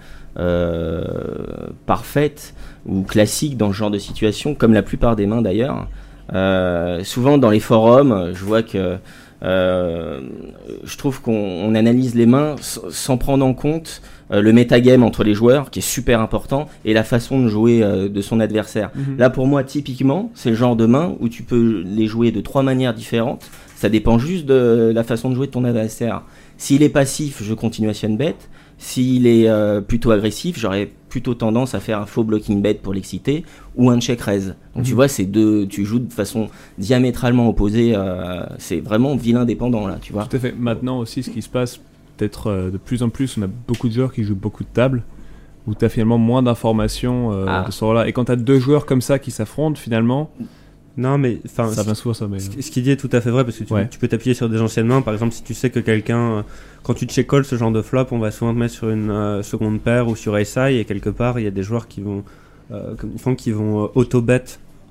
parfaite 1.85 2.53
ou 2.85 3.03
classique 3.03 3.57
dans 3.57 3.71
ce 3.71 3.77
genre 3.77 3.91
de 3.91 3.97
situation, 3.97 4.55
comme 4.55 4.73
la 4.73 4.83
plupart 4.83 5.15
des 5.15 5.25
mains 5.25 5.41
d'ailleurs. 5.41 5.87
Euh, 6.33 7.03
souvent 7.03 7.37
dans 7.37 7.51
les 7.51 7.59
forums, 7.59 8.31
je 8.33 8.43
vois 8.43 8.63
que 8.63 8.97
euh, 9.43 10.21
je 10.83 10.97
trouve 10.97 11.21
qu'on 11.21 11.33
on 11.33 11.75
analyse 11.75 12.15
les 12.15 12.25
mains 12.25 12.55
sans 12.61 13.17
prendre 13.17 13.45
en 13.45 13.53
compte 13.53 14.01
euh, 14.31 14.41
le 14.41 14.53
metagame 14.53 15.03
entre 15.03 15.23
les 15.23 15.33
joueurs, 15.33 15.69
qui 15.69 15.79
est 15.79 15.83
super 15.83 16.19
important, 16.19 16.67
et 16.83 16.93
la 16.93 17.03
façon 17.03 17.41
de 17.41 17.47
jouer 17.47 17.83
euh, 17.83 18.09
de 18.09 18.21
son 18.21 18.39
adversaire. 18.39 18.91
Mhm. 18.95 19.17
Là, 19.17 19.29
pour 19.29 19.45
moi, 19.45 19.63
typiquement, 19.63 20.31
c'est 20.33 20.49
le 20.49 20.55
genre 20.55 20.75
de 20.75 20.85
main 20.85 21.15
où 21.19 21.29
tu 21.29 21.43
peux 21.43 21.83
les 21.85 22.07
jouer 22.07 22.31
de 22.31 22.41
trois 22.41 22.63
manières 22.63 22.93
différentes. 22.93 23.49
Ça 23.75 23.89
dépend 23.89 24.17
juste 24.17 24.45
de 24.45 24.91
la 24.95 25.03
façon 25.03 25.29
de 25.29 25.35
jouer 25.35 25.47
de 25.47 25.51
ton 25.51 25.63
adversaire. 25.63 26.23
S'il 26.57 26.81
est 26.81 26.89
passif, 26.89 27.43
je 27.43 27.53
continuation 27.53 28.09
bet. 28.11 28.35
S'il 28.77 29.25
est 29.25 29.47
euh, 29.49 29.81
plutôt 29.81 30.11
agressif, 30.11 30.59
j'aurais 30.59 30.89
plutôt 31.09 31.33
tendance 31.33 31.73
à 31.75 31.79
faire 31.79 31.99
un 32.01 32.05
faux 32.05 32.23
blocking 32.25 32.61
bet 32.61 32.73
pour 32.75 32.93
l'exciter 32.93 33.45
ou 33.77 33.89
un 33.89 33.99
check 34.01 34.19
raise. 34.21 34.55
Donc 34.75 34.83
tu 34.83 34.91
Mhm. 34.91 34.95
vois, 34.95 35.07
c'est 35.07 35.23
deux, 35.25 35.65
tu 35.65 35.85
joues 35.85 35.99
de 35.99 36.11
façon 36.11 36.49
diamétralement 36.77 37.47
opposée. 37.47 37.93
euh, 37.95 38.43
c'est 38.57 38.81
vraiment 38.81 39.15
vilain 39.15 39.45
dépendant 39.45 39.87
là, 39.87 39.97
tu 40.01 40.11
vois. 40.11 40.25
Tout 40.25 40.35
à 40.35 40.39
fait. 40.39 40.53
Maintenant 40.57 40.99
aussi, 40.99 41.23
ce 41.23 41.29
qui 41.29 41.41
se 41.41 41.47
passe, 41.49 41.79
peut-être 42.17 42.47
euh, 42.47 42.69
de 42.71 42.77
plus 42.77 43.01
en 43.01 43.09
plus, 43.09 43.37
on 43.37 43.43
a 43.43 43.47
beaucoup 43.47 43.87
de 43.87 43.93
joueurs 43.93 44.11
qui 44.13 44.23
jouent 44.23 44.35
beaucoup 44.35 44.63
de 44.63 44.69
tables, 44.73 45.03
où 45.67 45.73
tu 45.73 45.85
as 45.85 45.89
finalement 45.89 46.17
moins 46.17 46.43
d'informations 46.43 47.31
Ah. 47.47 47.63
de 47.67 47.71
ce 47.71 47.79
genre-là. 47.79 48.07
Et 48.09 48.11
quand 48.13 48.25
tu 48.25 48.31
as 48.33 48.35
deux 48.35 48.59
joueurs 48.59 48.85
comme 48.85 49.01
ça 49.01 49.17
qui 49.19 49.31
s'affrontent, 49.31 49.79
finalement, 49.79 50.29
non 50.97 51.17
mais 51.17 51.39
enfin 51.45 51.67
ça 51.71 51.81
ce- 51.81 51.85
vient 51.85 51.93
souvent 51.93 52.13
ça. 52.13 52.27
Mais... 52.27 52.39
Ce, 52.39 52.49
ce 52.61 52.71
qu'il 52.71 52.83
dit 52.83 52.91
est 52.91 52.95
tout 52.97 53.09
à 53.11 53.19
fait 53.21 53.29
vrai 53.29 53.43
parce 53.43 53.57
que 53.57 53.63
tu, 53.63 53.73
Ouais. 53.73 53.87
tu 53.89 53.99
peux 53.99 54.07
t'appuyer 54.07 54.33
sur 54.33 54.49
des 54.49 54.61
anciennes 54.61 54.87
mains. 54.87 55.01
Par 55.01 55.13
exemple, 55.13 55.33
si 55.33 55.43
tu 55.43 55.53
sais 55.53 55.69
que 55.69 55.79
quelqu'un, 55.79 56.19
euh, 56.37 56.41
quand 56.83 56.93
tu 56.93 57.05
check 57.05 57.27
call 57.27 57.43
ce 57.45 57.55
genre 57.57 57.71
de 57.71 57.81
flop, 57.81 58.05
on 58.11 58.19
va 58.19 58.31
souvent 58.31 58.53
te 58.53 58.59
mettre 58.59 58.73
sur 58.73 58.89
une 58.89 59.09
euh, 59.11 59.43
seconde 59.43 59.81
paire 59.81 60.07
ou 60.07 60.15
sur 60.15 60.37
SI 60.45 60.59
et 60.77 60.85
quelque 60.85 61.09
part 61.09 61.39
il 61.39 61.43
y 61.43 61.47
a 61.47 61.51
des 61.51 61.63
joueurs 61.63 61.87
qui 61.87 62.01
vont, 62.01 62.23
euh, 62.71 62.95
comme 62.95 63.11
ils 63.13 63.19
font, 63.19 63.35
qui 63.35 63.51
vont 63.51 63.85
euh, 63.85 63.87
auto 63.95 64.21
bet 64.21 64.43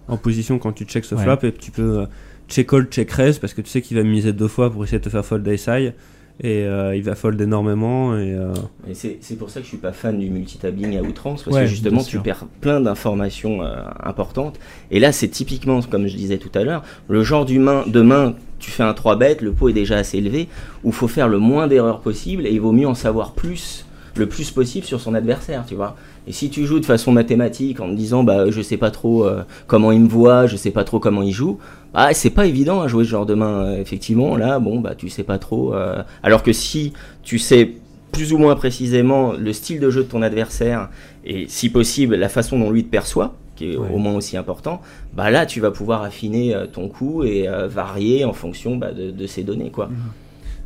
en 0.09 0.17
position 0.19 0.59
quand 0.59 0.73
tu 0.73 0.85
check 0.85 1.05
ce 1.05 1.15
Ouais. 1.15 1.23
flop 1.23 1.39
et 1.49 1.53
tu 1.53 1.71
peux 1.71 2.01
euh, 2.01 2.07
check 2.49 2.69
call, 2.69 2.87
check 2.91 3.11
raise 3.11 3.39
parce 3.39 3.55
que 3.55 3.63
tu 3.63 3.71
sais 3.71 3.81
qu'il 3.81 3.97
va 3.97 4.03
miser 4.03 4.33
deux 4.35 4.49
fois 4.49 4.71
pour 4.71 4.85
essayer 4.85 4.99
de 4.99 5.05
te 5.05 5.09
faire 5.09 5.25
fold 5.25 5.57
SI 5.57 5.93
et 6.41 6.65
euh, 6.65 6.97
il 6.97 7.03
va 7.05 7.15
fold 7.15 7.41
énormément 7.41 8.17
et 8.19 8.35
euh, 8.35 8.53
Et 8.89 8.95
c'est 8.95 9.19
c'est 9.21 9.37
pour 9.37 9.51
ça 9.51 9.61
que 9.61 9.65
je 9.65 9.69
suis 9.69 9.79
pas 9.79 9.93
fan 9.93 10.19
du 10.19 10.31
multitabbing 10.31 10.99
à 10.99 11.03
outrance, 11.03 11.45
parce 11.45 11.57
Ouais, 11.57 11.63
que 11.63 11.69
justement 11.69 12.03
tu 12.03 12.19
perds 12.19 12.47
plein 12.61 12.81
d'informations 12.81 13.63
euh, 13.63 13.77
importantes. 14.03 14.59
Et 14.91 14.99
là, 14.99 15.13
c'est 15.13 15.29
typiquement, 15.29 15.81
comme 15.83 16.09
je 16.09 16.17
disais 16.17 16.39
tout 16.39 16.51
à 16.55 16.65
l'heure, 16.65 16.83
le 17.09 17.23
genre 17.23 17.45
du 17.45 17.61
main, 17.61 17.85
de 17.87 18.01
main, 18.01 18.35
tu 18.59 18.71
fais 18.73 18.83
un 18.83 18.95
3 18.95 19.17
bet, 19.17 19.37
le 19.43 19.53
pot 19.53 19.69
est 19.69 19.73
déjà 19.73 19.97
assez 19.97 20.19
élevé, 20.19 20.49
où 20.83 20.91
faut 20.91 21.09
faire 21.09 21.29
le 21.29 21.39
moins 21.39 21.69
d'erreurs 21.69 22.01
possible, 22.01 22.47
et 22.47 22.51
il 22.51 22.61
vaut 22.61 22.73
mieux 22.73 22.89
en 22.89 22.95
savoir 22.95 23.33
plus, 23.33 23.87
le 24.17 24.27
plus 24.27 24.51
possible 24.51 24.87
sur 24.87 25.01
son 25.01 25.15
adversaire, 25.15 25.65
tu 25.67 25.77
vois. 25.77 25.97
Et 26.27 26.33
si 26.33 26.49
tu 26.49 26.65
joues 26.65 26.81
de 26.81 26.87
façon 26.87 27.13
mathématique 27.13 27.81
en 27.81 27.89
te 27.91 27.95
disant, 27.95 28.25
bah, 28.25 28.51
je 28.51 28.63
sais 28.63 28.77
pas 28.79 28.91
trop 28.91 29.27
euh, 29.27 29.43
comment 29.67 29.93
il 29.93 30.01
me 30.01 30.09
voit, 30.09 30.47
je 30.47 30.57
sais 30.57 30.71
pas 30.71 30.85
trop 30.85 30.99
comment 30.99 31.23
il 31.23 31.33
joue, 31.33 31.59
bah, 31.93 32.15
c'est 32.15 32.31
pas 32.31 32.47
évident 32.47 32.81
à 32.81 32.89
jouer 32.89 33.05
ce 33.05 33.11
genre 33.11 33.27
de 33.27 33.35
main, 33.35 33.65
euh, 33.67 33.81
effectivement. 33.81 34.37
Là, 34.37 34.59
bon, 34.59 34.81
bah, 34.81 34.95
tu 34.95 35.09
sais 35.09 35.23
pas 35.23 35.39
trop. 35.39 35.75
euh, 35.75 36.03
alors 36.23 36.43
que 36.43 36.53
si 36.53 36.93
tu 37.23 37.39
sais 37.39 37.73
plus 38.13 38.33
ou 38.33 38.39
moins 38.39 38.55
précisément 38.57 39.33
le 39.33 39.53
style 39.53 39.81
de 39.81 39.91
jeu 39.91 40.05
de 40.05 40.09
ton 40.09 40.23
adversaire 40.23 40.89
et 41.25 41.47
si 41.49 41.69
possible 41.69 42.15
la 42.17 42.29
façon 42.29 42.59
dont 42.59 42.71
lui 42.71 42.85
te 42.85 42.91
perçoit, 42.91 43.35
qui 43.57 43.73
est 43.73 43.77
au 43.77 43.99
moins 43.99 44.15
aussi 44.15 44.37
important, 44.37 44.81
bah 45.15 45.31
là 45.31 45.47
tu 45.47 45.61
vas 45.61 45.71
pouvoir 45.71 46.03
affiner 46.03 46.57
ton 46.73 46.89
coup 46.89 47.23
et 47.25 47.49
varier 47.69 48.25
en 48.25 48.33
fonction 48.33 48.77
bah, 48.77 48.93
de, 48.93 49.11
de 49.11 49.27
ces 49.27 49.43
données 49.43 49.71
quoi. 49.71 49.91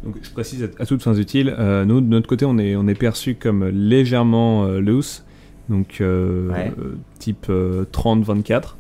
Donc, 0.05 0.17
je 0.23 0.31
précise 0.31 0.63
à, 0.63 0.83
à 0.83 0.87
toutes 0.87 1.03
fins 1.03 1.15
utiles, 1.15 1.55
euh, 1.59 1.85
nous 1.85 2.01
de 2.01 2.07
notre 2.07 2.29
côté, 2.29 2.45
on 2.45 2.57
est, 2.59 2.77
on 2.77 2.87
est 2.87 2.95
perçu 2.95 3.35
comme 3.35 3.67
légèrement 3.67 4.65
euh, 4.65 4.81
loose, 4.81 5.25
donc 5.69 6.01
euh, 6.01 6.51
Ouais. 6.51 6.73
euh, 6.79 6.97
type 7.19 7.47
euh, 7.51 7.85
30-24. 7.93 8.75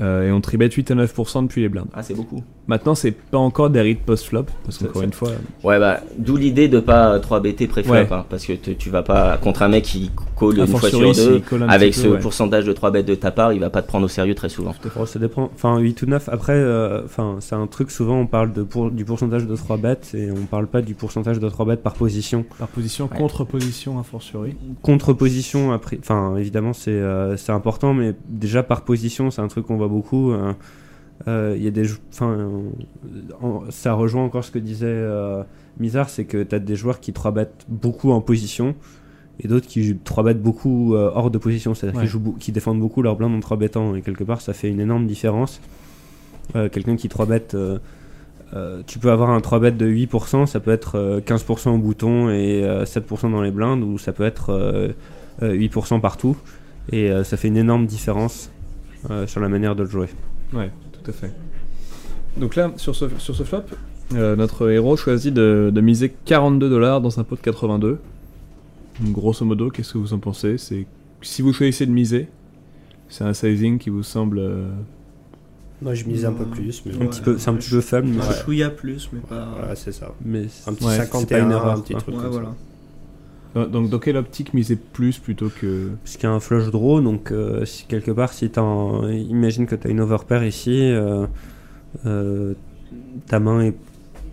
Euh, 0.00 0.26
et 0.28 0.32
on 0.32 0.40
tribet 0.40 0.70
8 0.70 0.90
à 0.90 0.94
9% 0.94 1.42
depuis 1.44 1.60
les 1.60 1.68
blindes. 1.68 1.88
Ah, 1.92 2.02
c'est 2.02 2.14
beaucoup. 2.14 2.42
Maintenant, 2.68 2.94
c'est 2.94 3.10
pas 3.10 3.38
encore 3.38 3.70
des 3.70 3.80
rites 3.80 4.02
post-flop, 4.06 4.44
parce 4.64 4.78
qu'encore 4.78 5.02
une 5.02 5.12
fois. 5.12 5.30
Ouais 5.64 5.80
bah 5.80 5.98
d'où 6.16 6.36
l'idée 6.36 6.68
de 6.68 6.78
pas 6.78 7.18
3 7.18 7.40
BT 7.40 7.66
pré-flop 7.66 7.92
Ouais. 7.92 8.06
hein, 8.10 8.24
parce 8.30 8.46
que 8.46 8.52
te- 8.52 8.70
tu 8.70 8.88
vas 8.88 9.02
pas 9.02 9.36
contre 9.38 9.62
un 9.62 9.68
mec 9.68 9.82
qui 9.82 10.12
call 10.38 10.60
A 10.60 10.64
une 10.64 10.66
fois 10.68 10.88
sur 10.88 11.00
deux 11.12 11.42
un 11.60 11.68
avec 11.68 11.92
ce 11.92 12.02
peu, 12.02 12.08
ouais. 12.14 12.18
pourcentage 12.20 12.64
de 12.64 12.72
3 12.72 12.92
bêtes 12.92 13.06
de 13.06 13.16
ta 13.16 13.32
part, 13.32 13.52
il 13.52 13.58
va 13.58 13.68
pas 13.68 13.82
te 13.82 13.88
prendre 13.88 14.04
au 14.04 14.08
sérieux 14.08 14.36
très 14.36 14.48
souvent. 14.48 14.74
Oh, 14.98 15.06
ça 15.06 15.18
dépend. 15.18 15.50
Enfin, 15.54 15.76
8 15.78 16.02
ou 16.02 16.06
9. 16.06 16.28
Après, 16.30 16.52
euh, 16.54 17.02
enfin, 17.04 17.38
c'est 17.40 17.56
un 17.56 17.66
truc, 17.66 17.90
souvent, 17.90 18.18
on 18.20 18.26
parle 18.28 18.52
de 18.52 18.62
pour, 18.62 18.92
du 18.92 19.04
pourcentage 19.04 19.44
de 19.46 19.56
3 19.56 19.76
bêtes 19.76 20.12
et 20.14 20.30
on 20.30 20.46
parle 20.46 20.68
pas 20.68 20.82
du 20.82 20.94
pourcentage 20.94 21.40
de 21.40 21.48
3 21.48 21.66
bêtes 21.66 21.82
par 21.82 21.94
position. 21.94 22.44
Par 22.60 22.68
position, 22.68 23.08
contre-position, 23.08 23.98
a 23.98 24.04
fortiori. 24.04 24.54
Contre-position, 24.82 25.72
après, 25.72 25.98
enfin, 26.00 26.36
évidemment, 26.36 26.72
c'est 26.74 26.90
euh, 26.92 27.36
c'est 27.36 27.52
important, 27.52 27.92
mais 27.92 28.14
déjà 28.28 28.62
par 28.62 28.82
position, 28.82 29.30
c'est 29.32 29.40
un 29.42 29.48
truc 29.48 29.66
qu'on 29.66 29.76
voit 29.76 29.88
beaucoup. 29.88 30.30
euh, 30.30 30.50
euh, 30.50 30.52
Il 31.26 31.62
y 31.62 31.68
a 31.68 31.70
des. 31.70 31.86
Enfin, 32.12 32.30
euh, 32.30 32.48
en- 33.40 33.62
ça 33.70 33.92
rejoint 33.94 34.24
encore 34.24 34.44
ce 34.44 34.50
que 34.50 34.58
disait 34.58 34.86
euh, 34.88 35.42
Mizar, 35.78 36.08
c'est 36.10 36.24
que 36.24 36.42
tu 36.42 36.54
as 36.54 36.58
des 36.58 36.74
joueurs 36.76 37.00
qui 37.00 37.12
3 37.12 37.30
bêtent 37.30 37.64
beaucoup 37.68 38.10
en 38.10 38.20
position 38.20 38.74
et 39.40 39.48
d'autres 39.48 39.66
qui 39.66 39.96
3 40.04 40.24
bêtent 40.24 40.42
beaucoup 40.42 40.94
euh, 40.94 41.10
hors 41.14 41.30
de 41.30 41.38
position, 41.38 41.74
c'est-à-dire 41.74 42.00
Ouais. 42.00 42.06
qui, 42.08 42.38
qui 42.44 42.52
défendent 42.52 42.80
beaucoup 42.80 43.02
leur 43.02 43.16
blind 43.16 43.34
en 43.34 43.40
3 43.40 43.56
bêtant, 43.56 43.94
et 43.94 44.02
quelque 44.02 44.24
part, 44.24 44.40
ça 44.40 44.52
fait 44.52 44.68
une 44.68 44.80
énorme 44.80 45.06
différence. 45.06 45.60
Euh, 46.56 46.68
Quelqu'un 46.68 46.96
qui 46.96 47.08
3 47.08 47.26
bête. 47.26 47.54
euh, 47.54 47.78
euh, 48.54 48.82
tu 48.86 48.98
peux 48.98 49.10
avoir 49.10 49.30
un 49.30 49.40
3 49.40 49.60
bet 49.60 49.72
de 49.72 49.86
8%, 49.86 50.44
ça 50.46 50.60
peut 50.60 50.70
être 50.72 50.96
euh, 50.98 51.20
15% 51.20 51.70
au 51.70 51.78
bouton 51.78 52.28
et 52.28 52.62
euh, 52.64 52.84
7% 52.84 53.30
dans 53.30 53.40
les 53.40 53.50
blindes, 53.50 53.82
ou 53.82 53.96
ça 53.96 54.12
peut 54.12 54.24
être 54.24 54.50
euh, 54.50 54.88
euh, 55.42 55.54
8% 55.56 56.00
partout. 56.00 56.36
Et 56.90 57.10
euh, 57.10 57.24
ça 57.24 57.36
fait 57.38 57.48
une 57.48 57.56
énorme 57.56 57.86
différence 57.86 58.50
euh, 59.10 59.26
sur 59.26 59.40
la 59.40 59.48
manière 59.48 59.74
de 59.74 59.84
le 59.84 59.88
jouer. 59.88 60.08
Ouais, 60.52 60.70
tout 61.02 61.10
à 61.10 61.14
fait. 61.14 61.32
Donc 62.36 62.56
là, 62.56 62.72
sur 62.76 62.94
ce, 62.96 63.06
sur 63.18 63.34
ce 63.36 63.42
flop, 63.42 63.62
euh, 64.14 64.36
notre 64.36 64.70
héros 64.70 64.96
choisit 64.96 65.32
de, 65.34 65.70
de 65.74 65.80
miser 65.80 66.12
42 66.24 66.68
dollars 66.70 67.00
dans 67.00 67.18
un 67.20 67.24
pot 67.24 67.36
de 67.36 67.40
82. 67.40 67.98
Donc, 69.00 69.12
grosso 69.12 69.44
modo, 69.44 69.70
qu'est-ce 69.70 69.92
que 69.94 69.98
vous 69.98 70.12
en 70.12 70.18
pensez? 70.18 70.58
C'est 70.58 70.86
si 71.22 71.42
vous 71.42 71.52
choisissez 71.52 71.86
de 71.86 71.90
miser, 71.92 72.28
c'est 73.08 73.24
un 73.24 73.32
sizing 73.34 73.78
qui 73.78 73.90
vous 73.90 74.02
semble. 74.02 74.38
euh, 74.38 74.68
Moi, 75.80 75.94
je 75.94 76.04
mise 76.04 76.24
un 76.24 76.32
peu 76.32 76.44
plus, 76.44 76.82
mais 76.86 76.94
Un 76.94 77.06
petit 77.06 77.20
peu- 77.20 77.38
c'est 77.38 77.48
un 77.50 77.54
petit 77.54 77.70
peu 77.70 77.80
faible, 77.80 78.08
mais- 78.08 78.22
Un 78.22 78.32
chouïa 78.32 78.70
plus, 78.70 79.08
mais 79.12 79.20
pas. 79.20 79.48
Voilà, 79.58 79.74
c'est 79.76 79.92
ça. 79.92 80.14
Mais 80.24 80.44
un 80.66 80.74
petit 80.74 80.84
Ouais, 80.84 80.96
51, 80.96 81.20
c'est 81.20 81.26
pas 81.26 81.38
une 81.40 81.50
erreur, 81.50 81.72
un 81.78 81.80
petit 81.80 81.94
truc 81.94 82.14
Ouais, 82.16 82.22
comme 82.22 82.32
voilà. 82.32 82.48
ça. 82.48 82.54
Dans- 83.54 83.66
Donc, 83.66 83.90
dans 83.90 83.98
quelle 83.98 84.16
optique 84.16 84.54
miser 84.54 84.76
plus 84.76 85.18
plutôt 85.18 85.48
que. 85.50 85.90
Parce 86.02 86.16
qu'il 86.16 86.24
y 86.28 86.32
a 86.32 86.34
un 86.34 86.40
flush 86.40 86.70
draw, 86.70 87.00
donc 87.00 87.30
euh, 87.32 87.64
si 87.64 87.84
quelque 87.86 88.10
part, 88.10 88.32
si 88.32 88.48
t'as 88.50 88.62
un- 88.62 89.10
imagine 89.12 89.66
que 89.66 89.74
tu 89.74 89.86
as 89.86 89.90
une 89.90 90.00
overpair 90.00 90.44
ici, 90.44 90.78
euh, 90.80 91.26
euh, 92.06 92.54
ta 93.26 93.38
main 93.40 93.60
est 93.62 93.74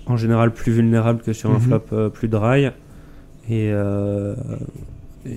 en 0.05 0.17
général 0.17 0.53
plus 0.53 0.71
vulnérable 0.71 1.21
que 1.21 1.33
sur 1.33 1.49
un 1.51 1.55
Mhm. 1.55 1.59
flop 1.61 1.81
euh, 1.93 2.09
plus 2.09 2.27
dry. 2.27 2.65
Et, 3.49 3.71
euh, 3.71 4.35
et, 5.25 5.29
euh, 5.29 5.33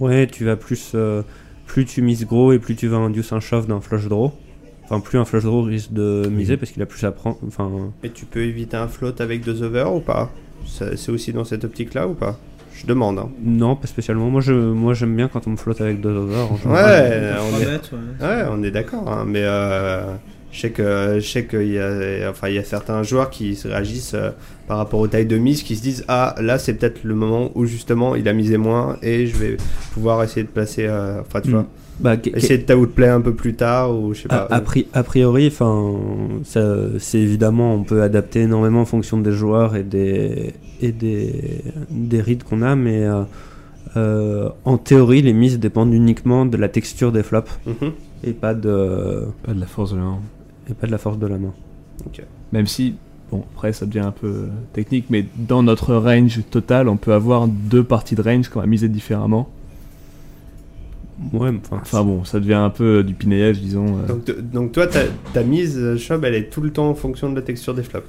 ouais, 0.00 0.26
tu 0.26 0.44
vas 0.44 0.56
plus, 0.56 0.92
euh, 0.94 1.22
plus 1.66 1.84
tu 1.86 2.02
mises 2.02 2.26
gros 2.26 2.52
et 2.52 2.58
plus 2.58 2.76
tu 2.76 2.88
vas 2.88 2.98
induce 2.98 3.32
un 3.32 3.40
shove 3.40 3.66
d'un 3.66 3.80
flush 3.80 4.06
draw. 4.08 4.32
Enfin, 4.84 5.00
plus 5.00 5.18
un 5.18 5.24
flush 5.24 5.44
draw 5.44 5.62
risque 5.62 5.92
de 5.92 6.28
miser 6.30 6.56
parce 6.58 6.70
qu'il 6.70 6.82
a 6.82 6.86
plus 6.86 7.02
à 7.04 7.10
prendre. 7.12 7.38
Enfin, 7.46 7.70
Et 8.02 8.10
tu 8.10 8.26
peux 8.26 8.42
éviter 8.42 8.76
un 8.76 8.86
float 8.86 9.14
avec 9.20 9.42
deux 9.42 9.62
over 9.62 9.84
ou 9.94 10.00
pas? 10.00 10.30
Ça- 10.66 10.94
C'est 10.96 11.10
aussi 11.10 11.32
dans 11.32 11.44
cette 11.44 11.64
optique-là 11.64 12.06
ou 12.06 12.12
pas? 12.14 12.38
Je 12.84 12.88
demande. 12.88 13.18
hein. 13.18 13.28
non, 13.42 13.76
pas 13.76 13.86
spécialement. 13.86 14.28
Moi, 14.30 14.40
je, 14.40 14.52
moi, 14.52 14.94
j'aime 14.94 15.16
bien 15.16 15.28
quand 15.28 15.46
on 15.46 15.50
me 15.50 15.56
flotte 15.56 15.80
avec 15.80 16.00
deux 16.00 16.10
over. 16.10 16.36
en 16.36 16.70
Ouais, 16.70 17.32
on 17.40 17.60
est, 17.60 17.66
ouais. 17.66 17.80
ouais, 18.20 18.44
on 18.50 18.62
est 18.62 18.70
d'accord. 18.70 19.10
hein, 19.10 19.24
mais 19.26 19.42
euh, 19.42 20.14
je 20.52 20.60
sais 20.60 20.70
que 20.70 21.18
je 21.18 21.26
sais 21.26 21.46
qu'il 21.46 21.72
y 21.72 21.78
a, 21.78 22.28
enfin, 22.30 22.48
il 22.48 22.54
y 22.54 22.58
a 22.58 22.64
certains 22.64 23.02
joueurs 23.02 23.30
qui 23.30 23.56
se 23.56 23.68
réagissent 23.68 24.14
euh, 24.14 24.30
par 24.68 24.76
rapport 24.78 25.00
aux 25.00 25.08
tailles 25.08 25.26
de 25.26 25.38
mise, 25.38 25.62
qui 25.62 25.76
se 25.76 25.82
disent 25.82 26.04
ah 26.08 26.34
là 26.40 26.58
c'est 26.58 26.74
peut-être 26.74 27.02
le 27.04 27.14
moment 27.14 27.50
où 27.54 27.64
justement 27.66 28.14
il 28.14 28.28
a 28.28 28.32
misé 28.32 28.56
moins 28.56 28.96
et 29.02 29.26
je 29.26 29.36
vais 29.36 29.56
pouvoir 29.92 30.22
essayer 30.22 30.42
de 30.44 30.48
placer, 30.48 30.86
euh, 30.86 31.20
enfin 31.22 31.40
tu 31.40 31.48
Mm. 31.48 31.52
vois, 31.52 31.66
Bah, 32.00 32.16
essayer 32.34 32.58
de 32.58 32.74
outplay 32.74 33.08
un 33.08 33.20
peu 33.20 33.34
plus 33.34 33.54
tard 33.54 33.96
ou 33.96 34.14
je 34.14 34.22
sais 34.22 34.28
pas. 34.28 34.48
A, 34.50 34.56
a 34.56 34.60
pri- 34.60 34.86
a 34.92 35.02
priori, 35.04 35.46
enfin, 35.46 35.92
c'est 36.44 37.18
évidemment, 37.20 37.74
on 37.74 37.84
peut 37.84 38.02
adapter 38.02 38.40
énormément 38.42 38.80
en 38.80 38.84
fonction 38.84 39.18
des 39.18 39.32
joueurs 39.32 39.76
et 39.76 39.84
des 39.84 40.52
et 40.80 40.90
des, 40.92 41.62
des 41.90 42.20
reads 42.20 42.42
qu'on 42.48 42.62
a, 42.62 42.74
mais 42.74 43.04
euh, 43.04 43.22
euh, 43.96 44.48
en 44.64 44.76
théorie, 44.76 45.22
les 45.22 45.32
mises 45.32 45.58
dépendent 45.60 45.94
uniquement 45.94 46.46
de 46.46 46.56
la 46.56 46.68
texture 46.68 47.12
des 47.12 47.22
flops 47.22 47.50
Mhm. 47.66 47.92
et 48.24 48.32
pas 48.32 48.54
de 48.54 49.26
Pas 49.44 49.54
de 49.54 49.60
la 49.60 49.66
force 49.66 49.92
de 49.92 49.96
la 49.98 50.02
main. 50.02 50.18
et 50.68 50.74
pas 50.74 50.86
de 50.86 50.92
la 50.92 50.98
force 50.98 51.18
de 51.18 51.26
la 51.28 51.38
main. 51.38 51.52
Même 52.52 52.66
si, 52.66 52.96
bon, 53.30 53.44
après 53.54 53.72
ça 53.72 53.86
devient 53.86 54.00
un 54.00 54.10
peu 54.10 54.46
technique, 54.72 55.06
mais 55.10 55.26
dans 55.36 55.62
notre 55.62 55.94
range 55.94 56.40
total, 56.50 56.88
on 56.88 56.96
peut 56.96 57.12
avoir 57.12 57.46
deux 57.48 57.84
parties 57.84 58.16
de 58.16 58.22
range 58.22 58.48
qu'on 58.48 58.60
va 58.60 58.66
miser 58.66 58.88
différemment. 58.88 59.48
Ouais, 61.32 61.50
enfin, 61.64 61.78
Enfin 61.82 62.02
bon, 62.04 62.24
ça 62.24 62.40
devient 62.40 62.54
un 62.54 62.70
peu 62.70 62.98
euh, 62.98 63.02
du 63.02 63.14
pinaillage, 63.14 63.60
disons. 63.60 63.98
euh. 64.08 64.32
Donc, 64.52 64.72
toi, 64.72 64.86
ta, 64.86 65.00
ta 65.32 65.42
mise, 65.42 65.76
euh, 65.78 65.96
Chob, 65.96 66.24
elle 66.24 66.34
est 66.34 66.50
tout 66.50 66.60
le 66.60 66.70
temps 66.70 66.88
en 66.90 66.94
fonction 66.94 67.30
de 67.30 67.36
la 67.36 67.42
texture 67.42 67.74
des 67.74 67.82
flops. 67.84 68.06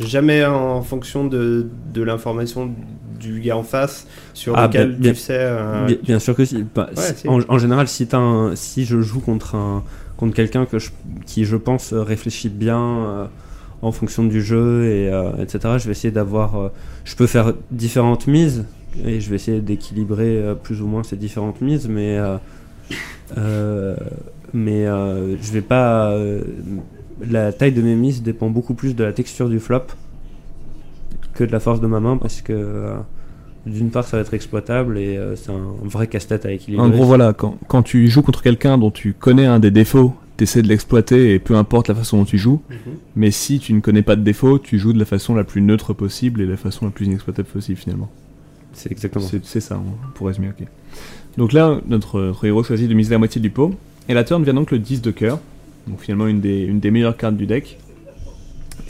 Jamais 0.00 0.44
en 0.44 0.80
fonction 0.82 1.26
de, 1.26 1.66
de 1.92 2.02
l'information 2.02 2.70
du 3.20 3.40
gars 3.40 3.56
en 3.58 3.62
face 3.62 4.06
sur 4.32 4.56
Ah, 4.56 4.66
lequel 4.66 4.96
bien- 4.96 5.12
tu 5.12 5.18
sais. 5.18 5.36
euh, 5.38 5.86
Bien, 5.86 5.96
bien 6.02 6.18
sûr 6.18 6.34
que 6.34 6.44
si. 6.44 6.64
Bah, 6.74 6.88
Ouais, 6.96 7.02
si- 7.02 7.14
si. 7.20 7.28
En, 7.28 7.38
en 7.48 7.58
général, 7.58 7.86
si, 7.86 8.08
un- 8.12 8.52
si 8.54 8.84
je 8.86 9.00
joue 9.02 9.20
contre, 9.20 9.54
un, 9.56 9.84
contre 10.16 10.34
quelqu'un 10.34 10.64
que 10.64 10.78
je- 10.78 10.90
qui, 11.26 11.44
je 11.44 11.56
pense, 11.56 11.92
euh, 11.92 12.02
réfléchit 12.02 12.48
bien 12.48 12.80
euh, 12.80 13.26
en 13.82 13.92
fonction 13.92 14.24
du 14.24 14.42
jeu, 14.42 14.84
et, 14.86 15.08
euh, 15.12 15.32
etc., 15.38 15.74
je 15.78 15.84
vais 15.86 15.92
essayer 15.92 16.10
d'avoir. 16.10 16.56
euh, 16.58 16.68
je 17.04 17.14
peux 17.14 17.26
faire 17.26 17.52
différentes 17.70 18.26
mises, 18.26 18.64
et 19.04 19.20
je 19.20 19.30
vais 19.30 19.36
essayer 19.36 19.60
d'équilibrer 19.60 20.38
euh, 20.38 20.54
plus 20.54 20.82
ou 20.82 20.86
moins 20.86 21.02
ces 21.02 21.16
différentes 21.16 21.60
mises, 21.60 21.88
mais. 21.88 22.18
euh, 22.18 22.36
euh, 23.38 23.96
mais 24.52 24.84
je 24.86 25.52
vais 25.52 25.60
pas. 25.60 26.12
la 27.24 27.52
taille 27.52 27.72
de 27.72 27.82
mes 27.82 27.94
mises 27.94 28.22
dépend 28.22 28.50
beaucoup 28.50 28.74
plus 28.74 28.96
de 28.96 29.04
la 29.04 29.12
texture 29.12 29.48
du 29.48 29.60
flop 29.60 29.82
que 31.34 31.44
de 31.44 31.52
la 31.52 31.60
force 31.60 31.80
de 31.80 31.86
ma 31.86 32.00
main 32.00 32.16
parce 32.16 32.42
que 32.42 32.94
d'une 33.64 33.90
part 33.90 34.04
ça 34.04 34.16
va 34.16 34.22
être 34.22 34.34
exploitable 34.34 34.98
et 34.98 35.20
c'est 35.36 35.52
un 35.52 35.74
vrai 35.84 36.08
casse-tête 36.08 36.46
à 36.46 36.50
équilibrer. 36.50 36.84
En 36.84 36.90
gros, 36.90 37.04
voilà, 37.04 37.32
quand, 37.32 37.58
quand 37.68 37.84
tu 37.84 38.08
joues 38.08 38.22
contre 38.22 38.42
quelqu'un 38.42 38.76
dont 38.76 38.90
tu 38.90 39.12
connais 39.12 39.46
un 39.46 39.60
des 39.60 39.70
défauts, 39.70 40.14
t'essaies 40.40 40.62
de 40.62 40.68
l'exploiter 40.68 41.34
et 41.34 41.38
peu 41.38 41.54
importe 41.54 41.88
la 41.88 41.94
façon 41.94 42.16
dont 42.18 42.24
tu 42.24 42.38
joues. 42.38 42.62
Mhm. 42.70 42.94
Mais 43.14 43.30
si 43.30 43.58
tu 43.58 43.74
ne 43.74 43.80
connais 43.80 44.02
pas 44.02 44.16
de 44.16 44.22
défaut, 44.22 44.58
tu 44.58 44.78
joues 44.78 44.94
de 44.94 44.98
la 44.98 45.04
façon 45.04 45.34
la 45.34 45.44
plus 45.44 45.60
neutre 45.60 45.92
possible 45.92 46.40
et 46.40 46.46
la 46.46 46.56
façon 46.56 46.86
la 46.86 46.90
plus 46.90 47.06
inexploitable 47.06 47.46
possible 47.46 47.78
finalement. 47.78 48.10
C'est 48.80 48.90
exactement. 48.90 49.26
C'est 49.42 49.60
ça, 49.60 49.74
hein, 49.74 49.82
pour 50.14 50.28
résumer, 50.28 50.48
ok. 50.48 50.66
Donc 51.36 51.52
là, 51.52 51.80
notre, 51.86 52.18
notre 52.18 52.46
héros 52.46 52.62
choisit 52.62 52.88
de 52.88 52.94
miser 52.94 53.10
la 53.10 53.18
moitié 53.18 53.40
du 53.40 53.50
pot. 53.50 53.74
Et 54.08 54.14
la 54.14 54.24
turn 54.24 54.42
vient 54.42 54.54
donc 54.54 54.70
le 54.70 54.78
10 54.78 55.02
de 55.02 55.10
cœur. 55.10 55.38
Donc 55.86 56.00
finalement, 56.00 56.26
une 56.26 56.40
des, 56.40 56.90
meilleures 56.90 57.16
cartes 57.16 57.36
du 57.36 57.46
deck. 57.46 57.78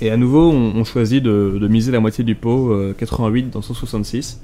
Et 0.01 0.11
à 0.11 0.17
nouveau, 0.17 0.51
on, 0.53 0.85
choisit 0.85 1.23
de, 1.23 1.59
de 1.61 1.69
miser 1.69 1.91
la 1.91 1.99
moitié 1.99 2.23
du 2.23 2.37
pot, 2.37 2.73
euh, 2.73 2.95
88 2.97 3.51
dans 3.51 3.63
166. 3.63 4.41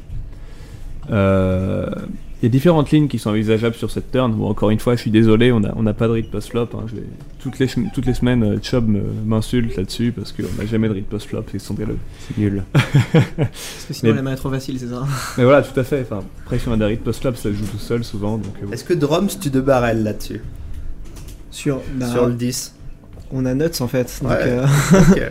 Euh, 1.10 1.88
Il 2.42 2.44
y 2.44 2.46
a 2.46 2.48
différentes 2.50 2.90
lignes 2.90 3.08
qui 3.08 3.18
sont 3.18 3.30
envisageables 3.30 3.74
sur 3.76 3.90
cette 3.90 4.10
turn. 4.12 4.30
Bon, 4.32 4.48
encore 4.50 4.68
une 4.70 4.78
fois, 4.78 4.94
je 4.94 5.00
suis 5.00 5.10
désolé, 5.10 5.52
on 5.52 5.60
n'a 5.60 5.72
on 5.76 5.82
n'a 5.82 5.94
pas 5.94 6.06
de 6.06 6.12
read 6.12 6.30
post 6.30 6.50
flop. 6.50 6.68
hein. 6.74 6.84
Toutes, 7.40 7.58
les, 7.58 7.66
toutes 7.94 8.04
les 8.06 8.12
semaines, 8.14 8.42
euh, 8.42 8.58
Chubb 8.60 8.94
m'insulte 9.24 9.74
là-dessus 9.76 10.12
parce 10.12 10.32
qu'on 10.32 10.42
n'a 10.58 10.66
jamais 10.66 10.88
de 10.88 10.92
read 10.94 11.06
post 11.06 11.28
flop, 11.28 11.44
c'est 11.50 11.58
scandaleux. 11.58 11.96
C'est 12.28 12.36
nul. 12.36 12.62
Parce 12.72 13.86
que 13.88 13.94
sinon 13.94 14.10
Mais- 14.10 14.16
la 14.16 14.22
main 14.22 14.32
est 14.32 14.36
trop 14.36 14.50
facile, 14.50 14.78
c'est 14.78 14.88
ça 14.88 15.04
Mais 15.38 15.44
voilà, 15.44 15.62
tout 15.62 15.78
à 15.80 15.84
fait. 15.84 16.02
Enfin, 16.02 16.22
après, 16.44 16.58
si 16.58 16.68
on 16.68 16.72
a 16.72 16.76
des 16.76 16.84
read 16.84 17.00
post 17.00 17.20
flop, 17.22 17.34
ça 17.36 17.42
se 17.44 17.52
joue 17.54 17.64
tout 17.66 17.78
seul 17.78 18.04
souvent. 18.04 18.36
Donc, 18.36 18.52
euh, 18.62 18.66
bon. 18.66 18.72
Est-ce 18.72 18.84
que 18.84 18.94
Drums, 18.94 19.38
tu 19.40 19.48
de 19.48 19.60
barrel 19.60 20.02
là-dessus? 20.02 20.42
Sur, 21.50 21.80
bah, 21.94 22.06
Sur 22.10 22.26
le 22.26 22.34
10 22.34 22.74
On 23.32 23.46
a 23.46 23.54
Nuts 23.54 23.80
en 23.80 23.88
fait. 23.88 24.18
Donc, 24.22 24.30
Ouais, 24.32 24.38
euh, 24.42 24.66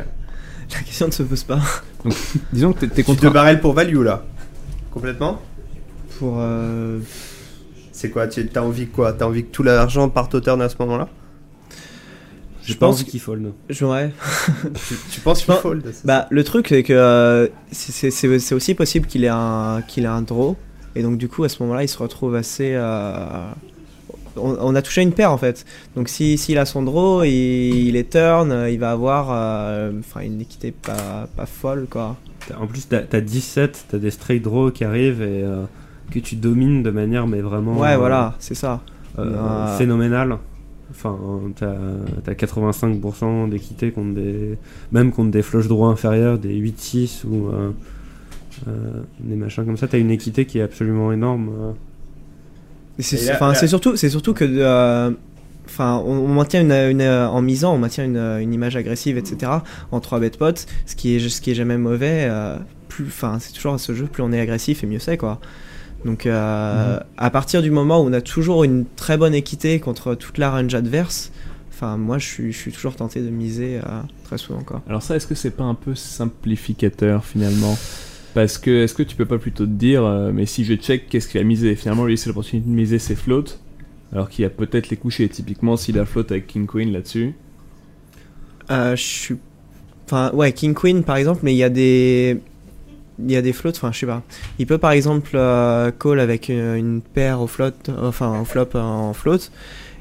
la 0.73 0.80
question 0.84 1.06
ne 1.07 1.11
se 1.11 1.22
pose 1.23 1.43
pas. 1.43 1.60
Donc, 2.03 2.14
disons 2.52 2.73
que 2.73 2.85
t'es- 2.85 2.95
Tu 2.95 3.03
contre 3.03 3.22
te 3.22 3.27
barrel 3.27 3.60
pour 3.61 3.73
value 3.73 4.02
là 4.02 4.23
Complètement 4.91 5.39
Pour. 6.19 6.35
euh, 6.39 6.99
C'est 7.91 8.09
quoi 8.09 8.27
tu, 8.27 8.45
T'as 8.47 8.61
envie 8.61 8.87
que 8.87 8.95
quoi? 8.95 9.13
T'as 9.13 9.25
envie 9.25 9.43
que 9.45 9.51
tout 9.51 9.63
l'argent 9.63 10.09
parte 10.09 10.35
au 10.35 10.41
turn 10.41 10.61
à 10.61 10.69
ce 10.69 10.75
moment-là? 10.79 11.07
Je 12.63 12.73
pense 12.73 13.03
qu'il 13.03 13.19
fold. 13.19 13.53
je- 13.69 13.85
Ouais. 13.85 14.11
tu, 14.87 14.95
tu 15.11 15.21
penses 15.21 15.43
qu'il 15.43 15.53
fold 15.53 15.83
Bah, 16.03 16.25
le 16.31 16.43
truc, 16.43 16.67
c'est 16.69 16.81
que 16.81 16.93
euh, 16.93 17.47
c'est- 17.71 17.91
c'est 17.91 18.09
c'est- 18.11 18.39
c'est 18.39 18.55
aussi 18.55 18.73
possible 18.73 19.05
qu'il 19.05 19.23
ait, 19.23 19.27
un, 19.31 19.83
qu'il 19.87 20.03
ait 20.03 20.07
un 20.07 20.23
draw. 20.23 20.55
Et 20.95 21.03
donc, 21.03 21.17
du 21.19 21.27
coup, 21.27 21.43
à 21.43 21.49
ce 21.49 21.61
moment-là, 21.61 21.83
il 21.83 21.89
se 21.89 21.97
retrouve 21.99 22.33
assez. 22.35 22.71
euh, 22.73 23.49
on, 24.37 24.57
on 24.59 24.75
a 24.75 24.81
touché 24.81 25.01
une 25.03 25.11
paire 25.13 25.31
en 25.31 25.37
fait. 25.37 25.63
Donc, 25.95 26.09
s'il 26.09 26.39
si, 26.39 26.45
s'il 26.45 26.57
a 26.57 26.65
son 26.65 26.81
draw, 26.81 27.23
il, 27.23 27.29
il 27.87 27.95
est 27.95 28.09
turn, 28.11 28.51
euh, 28.51 28.69
il 28.71 28.79
va 28.79 28.91
avoir 28.91 29.27
euh, 29.31 29.91
une 30.23 30.41
équité 30.41 30.71
pas, 30.71 31.27
pas 31.37 31.45
folle 31.45 31.85
quoi. 31.89 32.17
En 32.59 32.65
plus, 32.67 32.87
t'as 32.87 33.01
as 33.11 33.21
17, 33.21 33.85
t'as 33.91 33.97
des 33.97 34.11
straight 34.11 34.41
draws 34.41 34.71
qui 34.71 34.83
arrivent 34.83 35.21
et 35.21 35.43
euh, 35.43 35.63
que 36.11 36.19
tu 36.19 36.36
domines 36.36 36.84
de 36.84 36.91
manière 36.91 37.27
mais 37.27 37.41
vraiment. 37.41 37.77
Ouais, 37.77 37.94
euh, 37.94 37.98
voilà, 37.98 38.36
c'est 38.40 38.56
ça. 38.56 38.82
euh, 39.19 39.23
Euh, 39.23 39.77
phénoménale. 39.77 40.38
Enfin, 40.91 41.18
t'as 41.56 41.73
as 42.32 42.34
85% 42.36 43.49
d'équité 43.49 43.91
contre 43.91 44.14
des. 44.15 44.57
Même 44.91 45.11
contre 45.11 45.32
des 45.32 45.41
flush 45.41 45.68
draws 45.68 45.88
inférieurs, 45.90 46.38
des 46.38 46.53
8-6 46.56 47.26
ou 47.26 47.48
euh, 47.49 47.72
euh, 48.68 48.72
des 49.19 49.36
machins 49.36 49.65
comme 49.65 49.77
ça, 49.77 49.88
t'as 49.88 49.98
une 49.99 50.11
équité 50.11 50.45
qui 50.45 50.60
est 50.60 50.61
absolument 50.61 51.11
énorme. 51.11 51.49
C'est 52.99 53.68
surtout, 53.68 53.95
c'est 53.98 54.10
surtout 54.10 54.34
que, 54.34 54.45
euh, 54.45 55.11
enfin, 55.65 56.02
on, 56.06 56.11
on 56.14 56.27
maintient 56.34 56.61
une, 56.61 56.72
une, 56.72 57.02
en 57.02 57.41
misant, 57.41 57.73
on 57.73 57.77
maintient 57.77 58.06
une, 58.06 58.18
une 58.18 58.53
image 58.53 58.76
agressive, 58.77 59.18
etc. 59.18 59.52
En 59.91 59.99
3 59.99 60.19
bet 60.22 60.30
pot, 60.32 60.65
ce 60.86 60.95
qui 60.95 61.15
est, 61.15 61.19
ce 61.30 61.41
qui 61.41 61.52
est 61.52 61.56
jamais 61.56 61.77
mauvais. 61.77 62.27
euh, 62.30 62.57
plus, 62.88 63.07
enfin, 63.07 63.38
c'est 63.41 63.52
toujours 63.52 63.73
à 63.73 63.77
ce 63.77 63.94
jeu, 63.94 64.06
plus 64.06 64.23
on 64.23 64.32
est 64.32 64.40
agressif 64.40 64.84
et 64.84 64.88
mieux 64.88 64.99
c'est 64.99 65.18
quoi. 65.18 65.40
Donc, 66.06 66.27
euh, 66.27 66.99
à 67.18 67.30
partir 67.32 67.64
du 67.64 67.72
moment 67.72 67.99
où 68.02 68.06
on 68.07 68.14
a 68.14 68.22
toujours 68.22 68.64
une 68.64 68.86
très 68.95 69.18
bonne 69.18 69.34
équité 69.34 69.80
contre 69.80 70.14
toute 70.14 70.38
la 70.38 70.52
range 70.52 70.76
adverse, 70.76 71.32
enfin, 71.73 71.98
moi, 71.98 72.19
je 72.19 72.27
suis, 72.27 72.52
je 72.53 72.57
suis 72.57 72.72
toujours 72.72 72.95
tenté 72.95 73.22
de 73.22 73.30
miser 73.30 73.80
euh, 73.80 74.02
très 74.23 74.38
souvent 74.38 74.61
quoi. 74.61 74.84
Alors 74.88 75.02
ça, 75.02 75.15
est-ce 75.15 75.26
que 75.26 75.34
c'est 75.34 75.52
pas 75.52 75.64
un 75.64 75.73
peu 75.73 75.95
simplificateur 75.95 77.26
finalement? 77.26 77.76
Parce 78.36 78.60
que 78.60 78.84
est-ce 78.84 78.94
que 78.94 79.02
tu 79.02 79.15
peux 79.15 79.26
pas 79.26 79.40
plutôt 79.40 79.65
te 79.65 79.72
dire, 79.72 80.06
euh, 80.06 80.32
mais 80.32 80.45
si 80.45 80.64
je 80.64 80.76
check, 80.76 81.10
qu'est-ce 81.10 81.27
qu'il 81.27 81.41
a 81.41 81.44
misé? 81.44 81.73
Finalement, 81.76 82.06
lui, 82.06 82.18
c'est 82.18 82.27
l'opportunité 82.30 82.69
de 82.69 82.76
miser 82.76 82.99
ses 82.99 83.15
floats, 83.15 83.57
alors 84.11 84.30
qu'il 84.30 84.44
y 84.44 84.45
a 84.45 84.49
peut-être 84.52 84.90
les 84.90 84.98
couchés. 84.98 85.27
Typiquement, 85.27 85.76
s'il 85.76 85.98
a 85.98 86.06
float 86.06 86.26
avec 86.30 86.45
King 86.45 86.68
Queen 86.68 86.91
là-dessus. 86.91 87.34
Euh, 88.69 88.95
je 88.95 89.02
suis. 89.02 89.36
Enfin, 90.06 90.32
ouais, 90.34 90.52
King 90.52 90.76
Queen 90.76 91.03
par 91.03 91.15
exemple, 91.15 91.40
mais 91.41 91.53
il 91.53 91.57
y 91.57 91.64
a 91.64 91.69
des. 91.69 92.41
Il 93.23 93.31
y 93.31 93.37
a 93.37 93.41
des 93.41 93.53
floats, 93.53 93.71
enfin, 93.75 93.91
je 93.93 93.99
sais 93.99 94.05
pas. 94.05 94.21
Il 94.59 94.67
peut 94.67 94.77
par 94.77 94.91
exemple 94.91 95.31
euh, 95.35 95.91
call 95.91 96.19
avec 96.19 96.49
une, 96.49 96.75
une 96.75 97.01
paire 97.01 97.39
au 97.41 97.47
float, 97.47 97.71
enfin, 98.01 98.41
au 98.41 98.45
flop 98.45 98.67
euh, 98.75 98.81
en 98.81 99.13
float. 99.13 99.39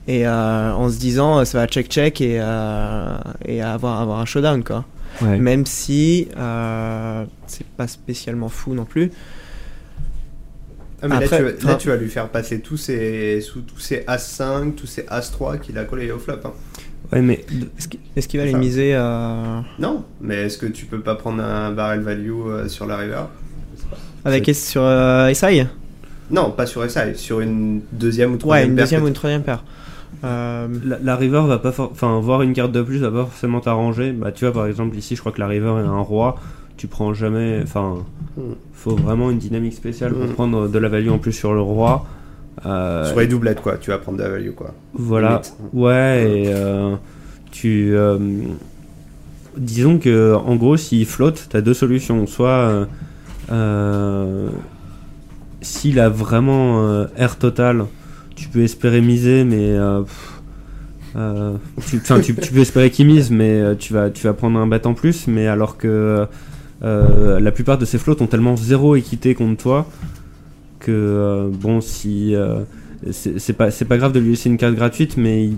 et 0.08 0.26
euh, 0.26 0.72
en 0.72 0.88
se 0.90 0.98
disant 0.98 1.38
euh, 1.38 1.44
ça 1.44 1.58
va 1.58 1.66
check 1.66 1.86
check 1.88 2.20
et, 2.20 2.38
euh, 2.40 3.16
et 3.44 3.62
avoir, 3.62 4.00
avoir 4.00 4.18
un 4.20 4.24
showdown 4.26 4.64
quoi. 4.64 4.84
Ouais. 5.22 5.38
Même 5.38 5.64
si 5.64 6.26
euh, 6.36 7.24
c'est 7.46 7.66
pas 7.66 7.86
spécialement 7.86 8.48
fou 8.48 8.74
non 8.74 8.84
plus. 8.84 9.12
Ah, 11.02 11.08
mais 11.08 11.16
Après, 11.16 11.28
là, 11.30 11.36
tu, 11.36 11.42
vas, 11.44 11.50
là, 11.50 11.56
enfin- 11.64 11.74
tu 11.76 11.88
vas 11.88 11.96
lui 11.96 12.08
faire 12.08 12.28
passer 12.30 12.60
tous 12.60 12.76
ces, 12.78 13.40
sous, 13.42 13.60
tous 13.60 13.78
ces 13.78 13.98
As5, 14.08 14.74
tous 14.74 14.86
ces 14.86 15.02
As3 15.02 15.60
qu'il 15.60 15.76
a 15.78 15.84
collés 15.84 16.10
au 16.10 16.18
flop. 16.18 16.36
hein. 16.44 16.52
Ouais, 17.12 17.20
mais 17.22 17.44
Est-ce 17.78 17.88
qu'il 17.88 18.00
est-ce 18.16 18.28
qu'il 18.28 18.40
va 18.40 18.46
les 18.46 18.54
miser 18.54 18.94
euh, 18.94 19.60
Non, 19.78 20.04
mais 20.20 20.36
est-ce 20.46 20.58
que 20.58 20.66
tu 20.66 20.86
peux 20.86 21.00
pas 21.00 21.14
prendre 21.14 21.42
un 21.42 21.70
barrel 21.70 22.00
value 22.00 22.30
euh, 22.46 22.68
sur 22.68 22.86
la 22.86 22.96
river? 22.96 23.22
Avec 24.24 24.50
sur 24.54 24.82
euh, 24.82 25.32
SI 25.34 25.64
Non, 26.30 26.50
pas 26.50 26.66
sur 26.66 26.88
SI, 26.90 26.98
sur 27.16 27.40
une 27.40 27.82
deuxième 27.92 28.30
ou 28.30 28.34
Ouais, 28.34 28.38
troisième 28.38 28.70
une 28.70 28.76
paire 28.76 28.84
deuxième 28.84 29.00
que 29.00 29.04
ou 29.04 29.08
une 29.08 29.14
troisième 29.14 29.42
paire. 29.42 29.64
Euh, 30.24 30.66
La, 30.84 30.98
la 31.02 31.16
river 31.16 31.42
va 31.46 31.58
pas 31.58 31.72
for- 31.72 31.90
enfin 31.92 32.18
voir 32.20 32.40
une 32.42 32.54
carte 32.54 32.72
de 32.72 32.80
plus 32.82 32.98
va 32.98 33.10
pas 33.10 33.24
forcément 33.24 33.60
t'arranger. 33.60 34.12
Bah 34.12 34.32
tu 34.32 34.44
vois 34.46 34.54
par 34.54 34.66
exemple 34.66 34.96
ici 34.96 35.14
je 35.16 35.20
crois 35.20 35.32
que 35.32 35.40
la 35.40 35.48
river 35.48 35.74
est 35.84 35.86
un 35.86 36.00
roi, 36.00 36.36
tu 36.76 36.86
prends 36.86 37.12
jamais 37.14 37.60
enfin 37.62 37.98
Mm. 38.36 38.40
faut 38.72 38.96
vraiment 38.96 39.30
une 39.30 39.38
dynamique 39.38 39.74
spéciale 39.74 40.12
pour 40.12 40.24
Mm. 40.24 40.32
prendre 40.32 40.68
de 40.68 40.78
la 40.78 40.88
value 40.88 41.10
en 41.10 41.18
plus 41.18 41.32
sur 41.32 41.52
le 41.54 41.60
roi. 41.60 42.06
Euh, 42.66 43.04
Sur 43.04 43.20
les 43.20 43.26
doublettes, 43.26 43.60
quoi, 43.60 43.76
tu 43.76 43.90
vas 43.90 43.98
prendre 43.98 44.18
de 44.18 44.22
la 44.22 44.30
value, 44.30 44.52
quoi. 44.52 44.74
Voilà. 44.94 45.42
Ouais 45.72 46.30
et 46.30 46.44
euh, 46.48 46.94
tu 47.50 47.94
euh, 47.94 48.18
disons 49.56 49.98
que 49.98 50.34
en 50.34 50.56
gros 50.56 50.76
s'il 50.76 51.06
flotte, 51.06 51.46
t'as 51.50 51.60
deux 51.60 51.74
solutions, 51.74 52.26
soit 52.26 52.86
euh, 53.52 54.48
s'il 55.60 56.00
a 56.00 56.08
vraiment 56.08 57.06
air 57.16 57.36
total, 57.36 57.84
tu 58.34 58.48
peux 58.48 58.62
espérer 58.62 59.00
miser, 59.00 59.44
mais 59.44 59.76
pff, 60.04 60.30
tu, 61.86 62.00
tu, 62.00 62.34
tu 62.34 62.52
peux 62.52 62.60
espérer 62.60 62.90
qu'il 62.90 63.06
mise, 63.06 63.30
mais 63.30 63.76
tu 63.76 63.92
vas, 63.92 64.10
tu 64.10 64.26
vas 64.26 64.32
prendre 64.32 64.58
un 64.58 64.66
bet 64.66 64.86
en 64.86 64.94
plus. 64.94 65.26
Mais 65.26 65.46
alors 65.46 65.76
que 65.76 66.26
la 66.82 67.52
plupart 67.52 67.78
de 67.78 67.84
ces 67.84 67.98
flottes 67.98 68.22
ont 68.22 68.26
tellement 68.26 68.56
zéro 68.56 68.96
équité 68.96 69.34
contre 69.34 69.62
toi 69.62 69.86
que 70.84 70.92
euh, 70.92 71.48
bon, 71.50 71.80
si 71.80 72.34
euh, 72.34 72.60
c'est 73.10 73.54
pas, 73.54 73.70
c'est 73.70 73.86
pas 73.86 73.96
grave 73.96 74.12
de 74.12 74.20
lui 74.20 74.30
laisser 74.30 74.50
une 74.50 74.58
carte 74.58 74.74
gratuite, 74.74 75.16
mais 75.16 75.50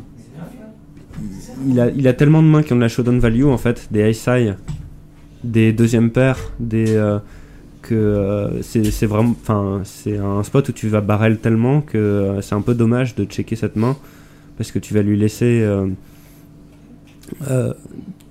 il, 1.68 1.80
a, 1.80 1.90
il 1.90 2.06
a 2.06 2.12
tellement 2.12 2.42
de 2.42 2.48
mains 2.48 2.62
qui 2.62 2.72
ont 2.72 2.76
de 2.76 2.80
la 2.80 2.88
showdown 2.88 3.18
value 3.18 3.44
en 3.44 3.58
fait, 3.58 3.88
des 3.90 4.08
high 4.08 4.54
des 5.42 5.72
deuxième 5.72 6.10
paires, 6.10 6.52
des 6.60 6.94
euh, 6.94 7.18
que 7.82 8.60
c'est 8.62 9.06
vraiment, 9.06 9.34
enfin 9.42 9.80
c'est 9.84 10.16
un 10.16 10.42
spot 10.42 10.68
où 10.68 10.72
tu 10.72 10.88
vas 10.88 11.00
barrel 11.00 11.38
tellement 11.38 11.80
que 11.80 12.38
c'est 12.40 12.54
un 12.54 12.60
peu 12.60 12.74
dommage 12.74 13.14
de 13.14 13.24
checker 13.24 13.56
cette 13.56 13.76
main 13.76 13.96
parce 14.56 14.72
que 14.72 14.78
tu 14.78 14.94
vas 14.94 15.02
lui 15.02 15.16
laisser, 15.16 15.64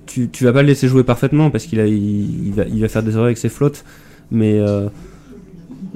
tu, 0.06 0.30
tu 0.30 0.44
vas 0.44 0.52
pas 0.52 0.62
le 0.62 0.68
laisser 0.70 0.88
jouer 0.88 1.04
parfaitement 1.04 1.52
parce 1.52 1.66
qu'il 1.66 1.80
il, 1.80 2.48
il 2.48 2.54
va, 2.54 2.64
il 2.66 2.82
va 2.82 2.88
faire 2.90 3.04
des 3.04 3.12
erreurs 3.12 3.26
avec 3.26 3.38
ses 3.38 3.50
flottes, 3.50 3.86
mais 4.30 4.62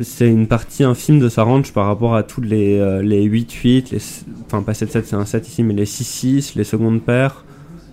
c'est 0.01 0.29
une 0.29 0.47
partie 0.47 0.83
infime 0.83 1.19
de 1.19 1.29
sa 1.29 1.43
range 1.43 1.73
par 1.73 1.85
rapport 1.87 2.15
à 2.15 2.23
toutes 2.23 2.45
les, 2.45 2.77
euh, 2.79 3.01
les 3.01 3.23
8-8, 3.27 3.91
les, 3.91 3.97
s- 3.97 4.25
enfin 4.45 4.61
pas 4.61 4.73
7-7 4.73 5.03
c'est 5.05 5.13
un 5.15 5.25
7 5.25 5.47
ici, 5.47 5.63
mais 5.63 5.73
les 5.73 5.85
6-6, 5.85 6.55
les 6.55 6.63
secondes 6.63 7.01
paires, 7.01 7.43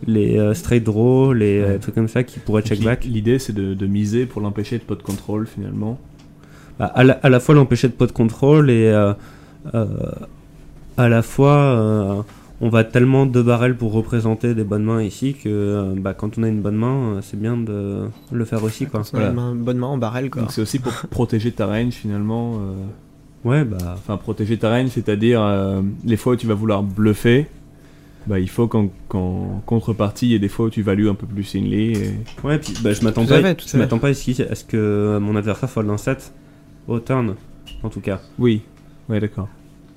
les 0.07 0.39
euh, 0.39 0.55
straight 0.55 0.85
draw, 0.85 1.33
les 1.33 1.61
euh, 1.61 1.79
trucs 1.79 1.95
comme 1.95 2.09
ça 2.09 2.23
qui 2.23 2.39
pourraient 2.39 2.63
check 2.63 2.83
back. 2.83 3.05
L'idée, 3.05 3.39
c'est 3.39 3.53
de, 3.55 3.75
de 3.75 3.87
miser 3.87 4.27
pour 4.27 4.41
l'empêcher 4.43 4.79
de 4.79 4.83
pot 4.85 5.01
control 5.03 5.47
finalement. 5.47 5.99
Bah, 6.79 6.93
à, 6.95 7.03
la, 7.05 7.15
à 7.15 7.29
la 7.31 7.41
fois 7.41 7.55
l'empêcher 7.55 7.89
de 7.89 7.95
pot 7.95 8.13
control 8.13 8.71
et 8.71 8.87
euh, 8.89 9.15
euh, 9.75 9.87
à 10.99 11.09
la 11.09 11.23
fois 11.23 12.25
on 12.61 12.69
va 12.69 12.85
tellement 12.85 13.27
de 13.27 13.43
barrels 13.43 13.77
pour 13.77 13.93
représenter 13.93 14.55
des 14.55 14.65
bonnes 14.65 14.85
mains 14.85 15.03
ici 15.03 15.35
que 15.35 15.49
euh, 15.49 15.95
bah, 15.97 16.15
quand 16.15 16.39
on 16.39 16.43
a 16.43 16.49
une 16.49 16.63
bonne 16.63 16.77
main 16.77 17.17
euh, 17.17 17.21
c'est 17.23 17.39
bien 17.39 17.57
de 17.57 18.09
le 18.33 18.45
faire 18.45 18.65
aussi 18.65 18.87
quoi. 18.87 19.03
on 19.13 19.19
a 19.19 19.27
une 19.29 19.35
main- 19.35 19.55
bonne 19.55 19.79
main 19.79 19.89
en 19.89 19.99
barrel 19.99 20.31
quoi. 20.31 20.43
Donc 20.43 20.53
c'est 20.53 20.63
aussi 20.63 20.79
pour 20.79 20.93
protéger 21.11 21.53
ta 21.53 21.67
range 21.67 21.93
finalement. 21.95 22.55
euh, 22.61 22.75
Ouais, 23.45 23.65
bah. 23.65 23.77
Enfin, 23.97 24.17
protéger 24.17 24.59
ta 24.59 24.71
range, 24.71 24.89
c'est-à-dire 24.89 25.41
euh, 25.41 25.81
les 26.05 26.17
fois 26.17 26.33
où 26.33 26.37
tu 26.37 26.49
vas 26.49 26.55
vouloir 26.55 26.83
bluffer, 26.83 27.47
bah, 28.27 28.41
il 28.41 28.49
faut 28.49 28.67
qu'en 28.67 28.89
qu'en 29.09 29.63
contrepartie, 29.67 30.27
il 30.27 30.33
y 30.33 30.35
ait 30.35 30.41
des 30.41 30.49
fois 30.49 30.67
où 30.67 30.71
tu 30.71 30.83
values 30.83 31.09
un 31.09 31.15
peu 31.15 31.27
plus 31.29 31.45
thinly. 31.45 31.93
Et... 31.93 32.11
Ouais, 32.43 32.59
puis 32.59 32.75
bah, 32.83 32.93
je 32.93 33.05
m'attends 33.05 33.25
pas, 33.25 33.41
fait, 33.41 33.63
je 33.71 33.77
m'attends 33.77 34.01
pas 34.01 34.11
ici 34.11 34.37
à 34.51 34.55
ce 34.57 34.65
que 34.65 35.19
mon 35.21 35.37
adversaire 35.37 35.71
fold 35.71 35.89
un 35.91 35.97
7 35.97 36.33
au 36.89 36.99
turn 36.99 37.37
en 37.85 37.89
tout 37.89 38.01
cas. 38.01 38.21
Oui, 38.41 38.63
ouais, 39.09 39.21
d'accord. 39.21 39.49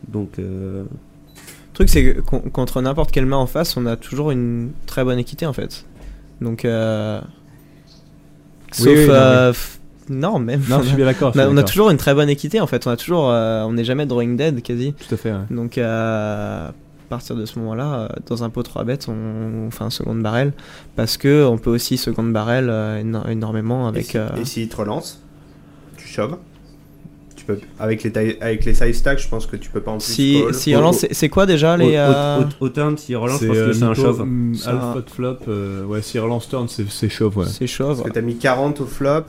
Donc 0.07 0.37
euh, 0.37 0.83
truc, 1.79 1.89
c'est 1.89 2.03
que 2.13 2.19
con- 2.21 2.41
contre 2.51 2.81
n'importe 2.81 3.11
quelle 3.11 3.25
main 3.25 3.37
en 3.37 3.47
face, 3.47 3.75
on 3.77 3.85
a 3.85 3.95
toujours 3.95 4.31
une 4.31 4.71
très 4.85 5.03
bonne 5.03 5.19
équité 5.19 5.45
en 5.45 5.53
fait. 5.53 5.85
Donc, 6.41 6.65
euh... 6.65 7.21
sauf. 8.71 8.87
Oui, 8.87 8.93
oui, 8.99 9.07
non, 9.07 9.13
euh, 9.13 9.51
oui. 9.51 9.57
Non, 10.15 10.39
même. 10.39 10.61
Non, 10.67 10.81
je 10.81 10.87
suis 10.87 10.95
bien 10.95 11.05
d'accord, 11.05 11.33
On 11.35 11.57
a, 11.57 11.63
toujours 11.63 11.89
une 11.91 11.97
très 11.97 12.13
bonne 12.15 12.29
équité 12.29 12.59
en 12.59 12.65
fait. 12.67 12.87
On 12.87 12.91
a 12.91 12.97
toujours, 12.97 13.29
euh, 13.29 13.63
on 13.63 13.73
n'est 13.73 13.83
jamais 13.83 14.05
drawing 14.07 14.35
dead 14.37 14.61
quasi. 14.63 14.93
Tout 14.93 15.13
à 15.13 15.17
fait. 15.17 15.31
ouais. 15.31 15.37
Donc, 15.51 15.77
euh, 15.77 16.67
à 16.67 16.73
partir 17.09 17.35
de 17.35 17.45
ce 17.45 17.59
moment-là, 17.59 18.09
dans 18.27 18.43
un 18.43 18.49
pot 18.49 18.63
3 18.63 18.83
bêtes, 18.85 19.07
on, 19.07 19.13
on 19.67 19.71
fait 19.71 19.83
un 19.83 19.89
second 19.91 20.15
barrel 20.15 20.53
parce 20.95 21.17
que 21.17 21.45
on 21.45 21.57
peut 21.59 21.69
aussi 21.69 21.97
second 21.97 22.23
barrel 22.23 22.69
euh, 22.69 23.01
éno- 23.03 23.27
énormément 23.29 23.85
Et 23.85 23.89
avec. 23.89 24.05
si- 24.07 24.17
euh, 24.17 24.29
Et 24.41 24.45
s'il 24.45 24.67
te 24.67 24.75
relance, 24.77 25.21
tu 25.97 26.07
shoves. 26.07 26.37
Peux, 27.53 27.59
avec, 27.79 28.03
les 28.03 28.11
tailles- 28.11 28.37
avec 28.41 28.63
les 28.65 28.73
side 28.75 28.93
stacks, 28.93 29.19
je 29.19 29.27
pense 29.27 29.45
que 29.47 29.55
tu 29.55 29.69
peux 29.71 29.81
pas 29.81 29.91
en 29.91 29.97
plus. 29.97 30.05
Si, 30.05 30.41
call. 30.45 30.53
si 30.53 30.75
relance, 30.75 30.97
c'est- 30.99 31.13
c'est 31.13 31.29
quoi 31.29 31.45
déjà 31.47 31.77
les. 31.77 31.85
au, 31.85 31.99
euh, 31.99 32.41
au- 32.61 32.65
au 32.65 32.69
turn 32.69 32.95
s'il 32.97 33.17
relance, 33.17 33.35
je 33.35 33.39
C'est 33.39 33.47
pense 33.47 33.55
que 33.57 33.61
euh, 33.61 33.73
c'est 33.73 33.83
un 33.83 33.93
shove. 33.95 34.23
mm, 34.25 34.53
Alpha 34.67 34.93
un- 34.95 34.95
de 34.99 35.09
flop, 35.09 35.37
euh, 35.47 35.83
ouais, 35.85 36.01
si 36.03 36.19
relance 36.19 36.47
turn, 36.47 36.67
c'est 36.67 36.87
c'est 36.89 37.09
shove, 37.09 37.37
ouais. 37.37 37.45
C'est 37.47 37.65
chauve. 37.67 37.97
Parce 37.97 38.09
que 38.09 38.13
t'as 38.13 38.21
mis 38.21 38.35
40 38.37 38.81
au 38.81 38.85
flop. 38.85 39.23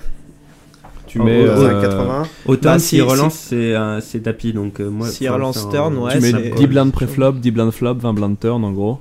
Tu 1.07 1.19
mets. 1.21 1.45
oh, 1.45 1.51
euh, 1.51 1.81
80. 1.83 2.23
Au 2.47 2.57
turn 2.57 2.75
Bah, 2.75 2.79
s'il 2.79 2.99
si- 2.99 3.03
relance, 3.03 3.35
c'est 3.35 3.75
un- 3.75 4.01
c'est 4.01 4.21
tapis 4.21 4.53
donc 4.53 4.79
euh, 4.81 4.91
moi. 4.91 5.09
S'il 5.09 5.29
relance 5.31 5.69
turn, 5.71 5.97
ouais, 5.97 6.13
tu 6.13 6.21
mets 6.21 6.31
c'est- 6.31 6.55
10 6.57 6.67
blindes 6.67 6.93
pré-flop, 6.93 7.33
10 7.33 7.51
blindes 7.51 7.73
flop, 7.73 7.95
20 7.95 8.13
blindes 8.13 8.39
turn 8.39 8.63
en 8.65 8.71
gros. 8.73 8.99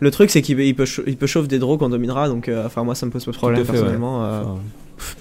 Le 0.00 0.10
truc, 0.10 0.30
c'est 0.30 0.42
qu'il 0.42 0.56
peut, 0.56 0.64
il 0.64 0.74
peut, 0.74 0.84
chau- 0.84 1.02
il 1.06 1.16
peut 1.16 1.26
chauffer 1.26 1.46
des 1.48 1.58
draws 1.58 1.78
qu'on 1.78 1.88
dominera, 1.90 2.28
donc 2.28 2.48
euh, 2.48 2.64
enfin 2.66 2.82
moi 2.82 2.94
ça 2.94 3.06
me 3.06 3.10
pose 3.10 3.24
pas 3.24 3.30
de 3.30 3.36
problème 3.36 3.64
fait, 3.64 3.70
ouais. 3.72 3.78
personnellement. 3.78 4.24
euh, 4.24 4.42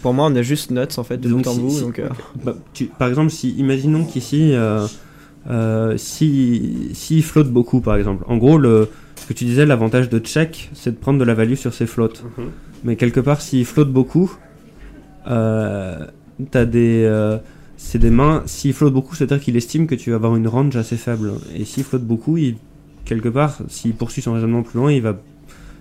pour 0.01 0.13
moi, 0.13 0.27
on 0.29 0.35
a 0.35 0.41
juste 0.41 0.71
nuts 0.71 0.81
en 0.97 1.03
fait 1.03 1.17
de 1.17 1.29
Donc, 1.29 1.43
bout 1.43 1.49
en 1.49 1.53
si- 1.53 1.59
bout, 1.59 1.69
si- 1.69 1.81
donc. 1.81 1.99
euh, 1.99 2.09
Bah, 2.43 2.55
tu- 2.73 2.85
par 2.85 3.07
exemple, 3.07 3.31
si, 3.31 3.51
imaginons 3.51 4.03
qu'ici, 4.05 4.51
euh, 4.53 4.85
euh, 5.49 5.95
si, 5.97 6.89
s'il 6.93 7.23
flotte 7.23 7.49
beaucoup, 7.51 7.81
par 7.81 7.95
exemple. 7.95 8.23
En 8.27 8.37
gros, 8.37 8.57
le, 8.57 8.89
ce 9.15 9.25
que 9.25 9.33
tu 9.33 9.45
disais, 9.45 9.65
l'avantage 9.65 10.09
de 10.09 10.19
check, 10.19 10.69
c'est 10.73 10.91
de 10.91 10.97
prendre 10.97 11.19
de 11.19 11.23
la 11.23 11.33
value 11.33 11.55
sur 11.55 11.73
ses 11.73 11.85
flottes. 11.87 12.23
Mhm. 12.37 12.45
Mais 12.85 12.95
quelque 12.95 13.19
part, 13.19 13.41
s'il 13.41 13.65
flotte 13.65 13.91
beaucoup, 13.91 14.31
euh, 15.27 16.05
t'as 16.51 16.65
des, 16.65 17.03
euh, 17.05 17.37
c'est 17.77 17.99
des 17.99 18.09
mains. 18.09 18.43
S'il 18.45 18.73
flotte 18.73 18.93
beaucoup, 18.93 19.15
c'est-à-dire 19.15 19.39
qu'il 19.43 19.55
estime 19.55 19.87
que 19.87 19.95
tu 19.95 20.09
vas 20.09 20.17
avoir 20.17 20.35
une 20.35 20.47
range 20.47 20.75
assez 20.75 20.97
faible. 20.97 21.31
Et 21.55 21.65
s'il 21.65 21.83
flotte 21.83 22.03
beaucoup, 22.03 22.37
il, 22.37 22.55
quelque 23.05 23.29
part, 23.29 23.57
s'il 23.69 23.93
poursuit 23.93 24.21
son 24.21 24.33
raisonnement 24.33 24.63
plus 24.63 24.79
loin, 24.79 24.91
il 24.91 25.01
va, 25.01 25.15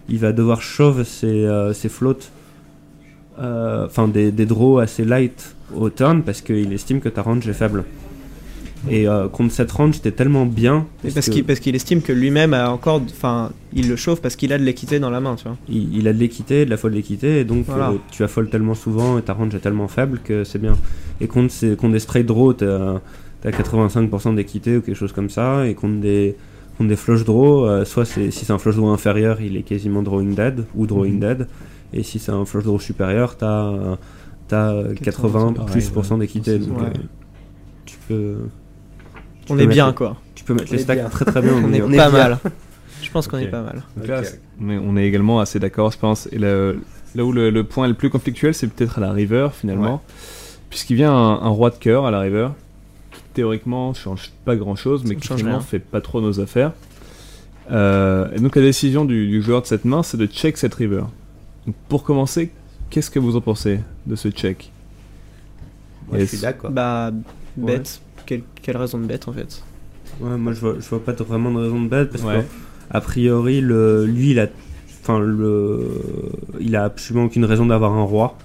il 0.08 0.18
va 0.18 0.32
devoir 0.32 0.62
shove 0.62 1.04
ses, 1.04 1.48
ses 1.74 1.88
flottes 1.88 2.30
enfin 3.38 4.08
des, 4.08 4.30
des 4.30 4.46
draws 4.46 4.80
assez 4.80 5.04
light 5.04 5.54
au 5.74 5.88
turn 5.90 6.22
parce 6.22 6.40
qu'il 6.40 6.72
estime 6.72 7.00
que 7.00 7.08
ta 7.08 7.22
range 7.22 7.48
est 7.48 7.52
faible. 7.54 7.84
Et 8.90 9.06
euh, 9.06 9.28
contre 9.28 9.52
cette 9.54 9.70
range, 9.70 10.00
t'es 10.02 10.10
tellement 10.10 10.44
bien. 10.44 10.86
parce 11.14 11.28
qu'il 11.30 11.44
parce 11.44 11.60
qu'il 11.60 11.76
estime 11.76 12.02
que 12.02 12.12
lui-même 12.12 12.52
a 12.52 12.68
encore, 12.70 13.00
enfin, 13.08 13.52
il 13.72 13.88
le 13.88 13.94
chauffe 13.94 14.20
parce 14.20 14.34
qu'il 14.34 14.52
a 14.52 14.58
de 14.58 14.64
l'équité 14.64 14.98
dans 14.98 15.08
la 15.10 15.20
main, 15.20 15.36
tu 15.36 15.44
vois. 15.44 15.56
il, 15.68 15.96
il 15.98 16.08
a 16.08 16.12
de 16.12 16.18
l'équité, 16.18 16.64
de 16.64 16.70
la 16.70 16.76
folle 16.76 16.94
d'équité, 16.94 17.38
et 17.38 17.44
donc 17.44 17.66
Voilà. 17.66 17.90
euh, 17.90 17.96
tu 18.10 18.24
affoles 18.24 18.50
tellement 18.50 18.74
souvent 18.74 19.18
et 19.18 19.22
ta 19.22 19.34
range 19.34 19.54
est 19.54 19.60
tellement 19.60 19.86
faible 19.86 20.18
que 20.24 20.42
c'est 20.42 20.58
bien. 20.58 20.72
Et 21.20 21.28
contre, 21.28 21.54
contre 21.76 21.92
des 21.92 22.00
straight 22.00 22.26
draws, 22.26 22.54
t'as 22.54 22.94
as 23.44 23.50
85% 23.50 24.34
d'équité 24.34 24.76
ou 24.76 24.80
quelque 24.80 24.96
chose 24.96 25.12
comme 25.12 25.30
ça, 25.30 25.64
et 25.68 25.74
contre 25.74 26.00
des, 26.00 26.34
contre 26.76 26.88
des 26.88 26.96
flush 26.96 27.24
draws, 27.24 27.64
euh, 27.64 27.84
soit 27.84 28.04
si 28.04 28.32
c'est 28.32 28.50
un 28.52 28.58
flush 28.58 28.74
draw 28.74 28.88
inférieur, 28.90 29.40
il 29.40 29.56
est 29.56 29.62
quasiment 29.62 30.02
drawing 30.02 30.34
dead 30.34 30.64
ou 30.74 30.86
drawing 30.88 31.14
Mhm. 31.14 31.20
dead, 31.20 31.46
et 31.92 32.02
si 32.02 32.18
c'est 32.18 32.32
un 32.32 32.44
flush 32.44 32.64
draw 32.64 32.78
supérieur, 32.78 33.36
t'as 33.36 33.66
euh, 33.66 33.96
t'as 34.48 34.94
80 35.02 35.52
pareil, 35.54 35.70
plus 35.72 35.90
ouais. 36.10 36.18
d'équité. 36.18 36.58
Donc 36.58 36.78
Ouais. 36.78 36.84
euh, 36.86 37.00
tu 37.84 37.96
peux. 38.08 38.36
tu 39.46 39.52
On 39.52 39.56
peux 39.56 39.60
est 39.62 39.66
mettre 39.66 39.74
bien 39.74 39.88
les- 39.88 39.94
quoi. 39.94 40.16
Tu 40.34 40.44
peux 40.44 40.54
mettre 40.54 40.68
On 40.70 40.76
les 40.76 40.82
stacks 40.82 40.98
bien. 40.98 41.08
très 41.08 41.24
très 41.24 41.40
bien. 41.42 41.52
On 41.64 41.72
est 41.72 41.80
pas 41.80 41.86
bien. 41.88 42.10
mal. 42.10 42.38
Je 43.02 43.10
pense 43.10 43.28
qu'on 43.28 43.38
est 43.38 43.46
pas 43.48 43.62
mal. 43.62 43.82
Donc 43.96 44.06
là, 44.06 44.22
mais 44.60 44.78
on 44.78 44.96
est 44.96 45.04
également 45.06 45.40
assez 45.40 45.58
d'accord, 45.58 45.90
je 45.90 45.98
pense. 45.98 46.28
Et 46.32 46.38
le- 46.38 46.80
là 47.14 47.24
où 47.24 47.32
le, 47.32 47.50
le 47.50 47.64
point 47.64 47.84
est 47.86 47.88
le 47.88 47.94
plus 47.94 48.10
conflictuel, 48.10 48.54
c'est 48.54 48.68
peut-être 48.68 48.98
à 48.98 49.00
la 49.00 49.10
river 49.12 49.48
finalement, 49.52 50.02
puisqu'il 50.70 50.94
vient 50.96 51.12
un, 51.12 51.42
un 51.42 51.48
roi 51.48 51.70
de 51.70 51.74
cœur 51.76 52.06
à 52.06 52.10
la 52.12 52.20
river, 52.20 52.48
qui 53.10 53.20
théoriquement 53.34 53.92
change 53.92 54.30
pas 54.44 54.54
grand-chose, 54.56 55.02
mais 55.04 55.16
qui 55.16 55.26
finalement 55.28 55.50
rien. 55.58 55.60
fait 55.60 55.80
pas 55.80 56.00
trop 56.00 56.20
nos 56.20 56.38
affaires. 56.40 56.72
Euh, 57.70 58.28
et 58.34 58.40
donc 58.40 58.56
la 58.56 58.62
décision 58.62 59.04
du, 59.04 59.26
du 59.28 59.42
joueur 59.42 59.62
de 59.62 59.66
cette 59.66 59.84
main, 59.84 60.02
c'est 60.02 60.16
de 60.16 60.26
check 60.26 60.56
cette 60.56 60.74
river. 60.74 61.02
Donc 61.66 61.74
pour 61.88 62.02
commencer, 62.02 62.50
qu'est-ce 62.90 63.10
que 63.10 63.18
vous 63.18 63.36
en 63.36 63.40
pensez 63.40 63.80
de 64.06 64.16
ce 64.16 64.28
check? 64.30 64.70
Moi, 66.08 66.18
je 66.20 66.24
suis 66.24 66.38
d'accord. 66.38 66.70
Bah, 66.70 67.10
bête. 67.56 68.00
Quelle, 68.26 68.42
quelle 68.62 68.76
raison 68.76 68.98
de 68.98 69.04
bête 69.06 69.26
en 69.28 69.32
fait? 69.32 69.62
Ouais, 70.20 70.36
moi 70.36 70.52
je 70.52 70.60
vois, 70.60 70.74
je 70.78 70.88
vois 70.88 71.02
pas 71.04 71.12
de- 71.12 71.24
vraiment 71.24 71.50
de 71.52 71.58
raison 71.58 71.82
de 71.82 71.88
bet 71.88 72.04
parce 72.06 72.22
Ouais. 72.22 72.40
que 72.42 72.94
a 72.96 73.00
priori 73.00 73.60
le, 73.60 74.04
lui 74.04 74.30
il 74.32 74.40
a 74.40 74.46
enfin 75.00 75.18
le 75.18 75.88
il 76.60 76.76
a 76.76 76.84
absolument 76.84 77.24
aucune 77.26 77.44
raison 77.44 77.66
d'avoir 77.66 77.92
un 77.92 78.02
roi. 78.04 78.36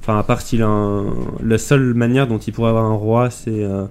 Enfin 0.00 0.18
à 0.18 0.22
part 0.22 0.40
s'il 0.40 0.62
a 0.62 0.68
un, 0.68 1.06
la 1.42 1.58
seule 1.58 1.92
manière 1.94 2.26
dont 2.28 2.38
il 2.38 2.52
pourrait 2.52 2.70
avoir 2.70 2.84
un 2.84 2.94
roi 2.94 3.30
c'est 3.30 3.64
euh, 3.64 3.84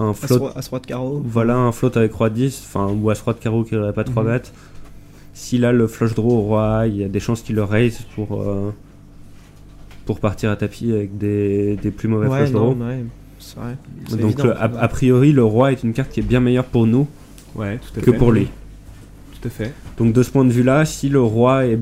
un 0.00 0.12
float 0.12 0.38
roi- 0.38 0.52
as-roi 0.58 0.80
de 0.80 0.86
carreau. 0.86 1.22
Voilà 1.24 1.56
un 1.56 1.70
float 1.72 1.92
avec 1.96 2.12
roi 2.12 2.28
10 2.28 2.62
enfin 2.66 2.92
ou 2.92 3.08
as 3.10 3.20
roi 3.22 3.32
de 3.34 3.38
carreau 3.38 3.62
qui 3.64 3.76
aurait 3.76 3.92
pas 3.92 4.04
3 4.04 4.22
Mhm. 4.24 4.28
bêtes. 4.30 4.52
S'il 5.34 5.64
a 5.64 5.72
le 5.72 5.86
flush 5.88 6.14
draw 6.14 6.30
au 6.38 6.40
roi, 6.42 6.84
il 6.86 6.96
y 6.96 7.04
a 7.04 7.08
des 7.08 7.20
chances 7.20 7.42
qu'il 7.42 7.56
le 7.56 7.64
raise 7.64 7.98
pour 8.14 8.40
euh, 8.40 8.70
pour 10.06 10.20
partir 10.20 10.50
à 10.50 10.56
tapis 10.56 10.92
avec 10.92 11.18
des, 11.18 11.76
des 11.76 11.90
plus 11.90 12.08
mauvais 12.08 12.28
Ouais, 12.28 12.38
flush 12.38 12.52
draw. 12.52 12.74
non, 12.74 12.86
ouais, 12.86 13.04
c'est 13.40 13.56
vrai. 13.58 13.76
Donc 14.10 14.20
évident. 14.20 14.44
le- 14.44 14.56
a, 14.56 14.64
a 14.80 14.88
priori 14.88 15.32
le 15.32 15.44
roi 15.44 15.72
est 15.72 15.82
une 15.82 15.92
carte 15.92 16.10
qui 16.12 16.20
est 16.20 16.24
bien 16.24 16.40
meilleure 16.40 16.64
pour 16.66 16.86
nous 16.86 17.06
Ouais, 17.56 17.78
tout 17.78 17.98
à 17.98 18.02
que 18.02 18.12
fait. 18.12 18.16
pour 18.18 18.32
lui. 18.32 18.48
Tout 19.40 19.48
à 19.48 19.50
fait. 19.50 19.72
Donc 19.98 20.12
de 20.12 20.22
ce 20.22 20.30
point 20.30 20.44
de 20.44 20.52
vue-là, 20.52 20.84
si 20.84 21.08
le 21.08 21.20
roi 21.20 21.66
est 21.66 21.78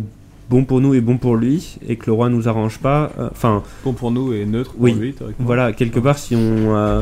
bon 0.50 0.64
pour 0.64 0.80
nous 0.80 0.94
et 0.94 1.00
bon 1.00 1.16
pour 1.18 1.36
lui, 1.36 1.78
et 1.88 1.96
que 1.96 2.06
le 2.06 2.12
roi 2.12 2.28
nous 2.28 2.48
arrange 2.48 2.78
pas, 2.78 3.10
euh, 3.18 3.28
enfin... 3.32 3.62
Bon 3.84 3.92
pour 3.92 4.10
nous 4.10 4.32
et 4.34 4.44
neutre 4.44 4.72
pour 4.72 4.82
oui, 4.82 4.92
lui, 4.92 5.12
théoriquement. 5.14 5.46
Voilà, 5.46 5.72
quelque 5.72 5.98
part, 5.98 6.18
si 6.18 6.36
on... 6.36 6.74
euh, 6.76 7.00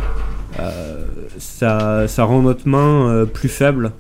euh, 0.61 1.05
ça, 1.39 2.07
ça 2.09 2.25
rend 2.25 2.43
notre 2.43 2.69
main 2.69 3.09
euh, 3.09 3.25
plus 3.27 3.49
faible. 3.49 3.93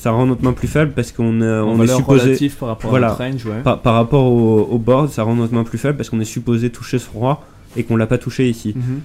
Ça 0.00 0.12
rend 0.12 0.24
notre 0.24 0.42
main 0.42 0.54
plus 0.54 0.66
faible 0.66 0.92
parce 0.92 1.12
qu'on 1.12 1.42
est, 1.42 1.44
En 1.60 1.68
on 1.68 1.82
est 1.82 1.86
supposé... 1.86 2.22
relative 2.22 2.56
par 2.56 2.68
rapport 2.70 2.86
à 2.88 2.90
voilà, 2.90 3.08
notre 3.08 3.22
range, 3.22 3.44
ouais. 3.44 3.62
par, 3.62 3.80
par 3.82 3.94
rapport 3.94 4.24
au, 4.32 4.60
au 4.62 4.78
board, 4.78 5.10
ça 5.10 5.24
rend 5.24 5.34
notre 5.34 5.52
main 5.52 5.62
plus 5.62 5.76
faible 5.76 5.98
parce 5.98 6.08
qu'on 6.08 6.20
est 6.20 6.24
supposé 6.24 6.70
toucher 6.70 6.98
ce 6.98 7.10
roi 7.10 7.42
et 7.76 7.84
qu'on 7.84 7.96
l'a 7.96 8.06
pas 8.06 8.16
touché 8.16 8.48
ici. 8.48 8.72
Mhm. 8.74 9.00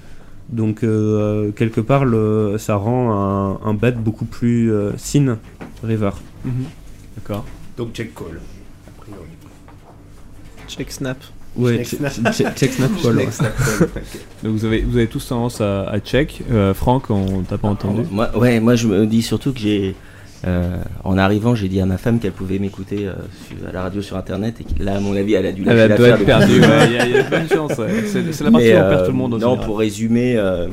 Donc 0.50 0.84
euh, 0.86 1.52
quelque 1.52 1.82
part, 1.82 2.06
le, 2.06 2.56
ça 2.58 2.76
rend 2.78 3.12
un, 3.12 3.60
un 3.70 3.74
bet 3.74 3.92
beaucoup 3.92 4.24
plus 4.24 4.72
euh, 4.72 4.92
sin 4.96 5.38
river. 5.84 6.12
Mhm. 6.46 6.54
D'accord. 7.18 7.44
Donc 7.78 7.92
check 7.94 8.16
call. 8.16 8.40
a 8.88 9.02
priori. 9.02 9.28
Check 10.70 10.92
snap. 10.92 11.18
Ouais, 11.58 11.78
Check 11.84 12.00
check- 12.00 12.10
snap. 12.12 12.34
check- 12.34 12.56
check 12.56 12.72
snap 12.74 12.92
call, 13.02 13.18
Check 13.18 13.26
ouais. 13.26 13.32
snap 13.32 13.56
call, 13.58 13.88
ok. 13.96 14.20
Donc 14.44 14.54
vous 14.54 14.66
avez, 14.66 14.82
vous 14.82 14.96
avez 14.98 15.08
tous 15.08 15.28
tendance 15.28 15.60
à, 15.62 15.84
à 15.90 16.00
check. 16.00 16.42
Euh, 16.52 16.74
Franck, 16.74 17.10
on 17.10 17.42
t'a 17.42 17.58
pas 17.58 17.68
entendu. 17.68 18.04
Moi, 18.12 18.30
ouais, 18.38 18.60
moi 18.62 18.76
je 18.76 18.88
me 18.88 19.06
dis 19.06 19.22
surtout 19.22 19.52
que 19.52 19.60
j'ai. 19.60 19.96
Euh, 20.46 20.78
en 21.04 21.18
arrivant, 21.18 21.56
j'ai 21.56 21.68
dit 21.68 21.80
à 21.82 21.86
ma 21.86 21.98
femme 21.98 22.20
qu'elle 22.20 22.32
pouvait 22.32 22.60
m'écouter 22.60 23.08
euh, 23.08 23.14
à 23.68 23.72
la 23.72 23.82
radio 23.84 24.02
sur 24.02 24.16
internet 24.18 24.56
et 24.62 24.64
que 24.64 24.84
là, 24.84 24.96
à 24.98 25.00
mon 25.00 25.16
avis, 25.16 25.34
elle 25.34 25.46
a 25.48 25.52
dû 25.52 25.64
Elle 25.68 25.96
doit 25.96 26.08
être 26.10 26.26
perdue, 26.26 26.54
il 26.56 26.62
y 26.62 26.64
a- 26.66 27.06
il 27.06 27.12
y 27.12 27.18
a 27.18 27.24
de 27.24 27.30
bonnes 27.30 27.50
chances, 27.50 27.78
ouais. 27.78 28.04
C'est- 28.06 28.32
c'est 28.32 28.44
la 28.44 28.52
partie 28.52 28.68
où 28.68 28.78
on 28.78 28.90
perd 28.90 29.06
tout 29.06 29.12
le 29.12 29.18
monde, 29.18 29.32
Non, 29.34 29.40
général. 29.40 29.66
pour 29.66 29.80
résumer, 29.80 30.36
euh, 30.38 30.68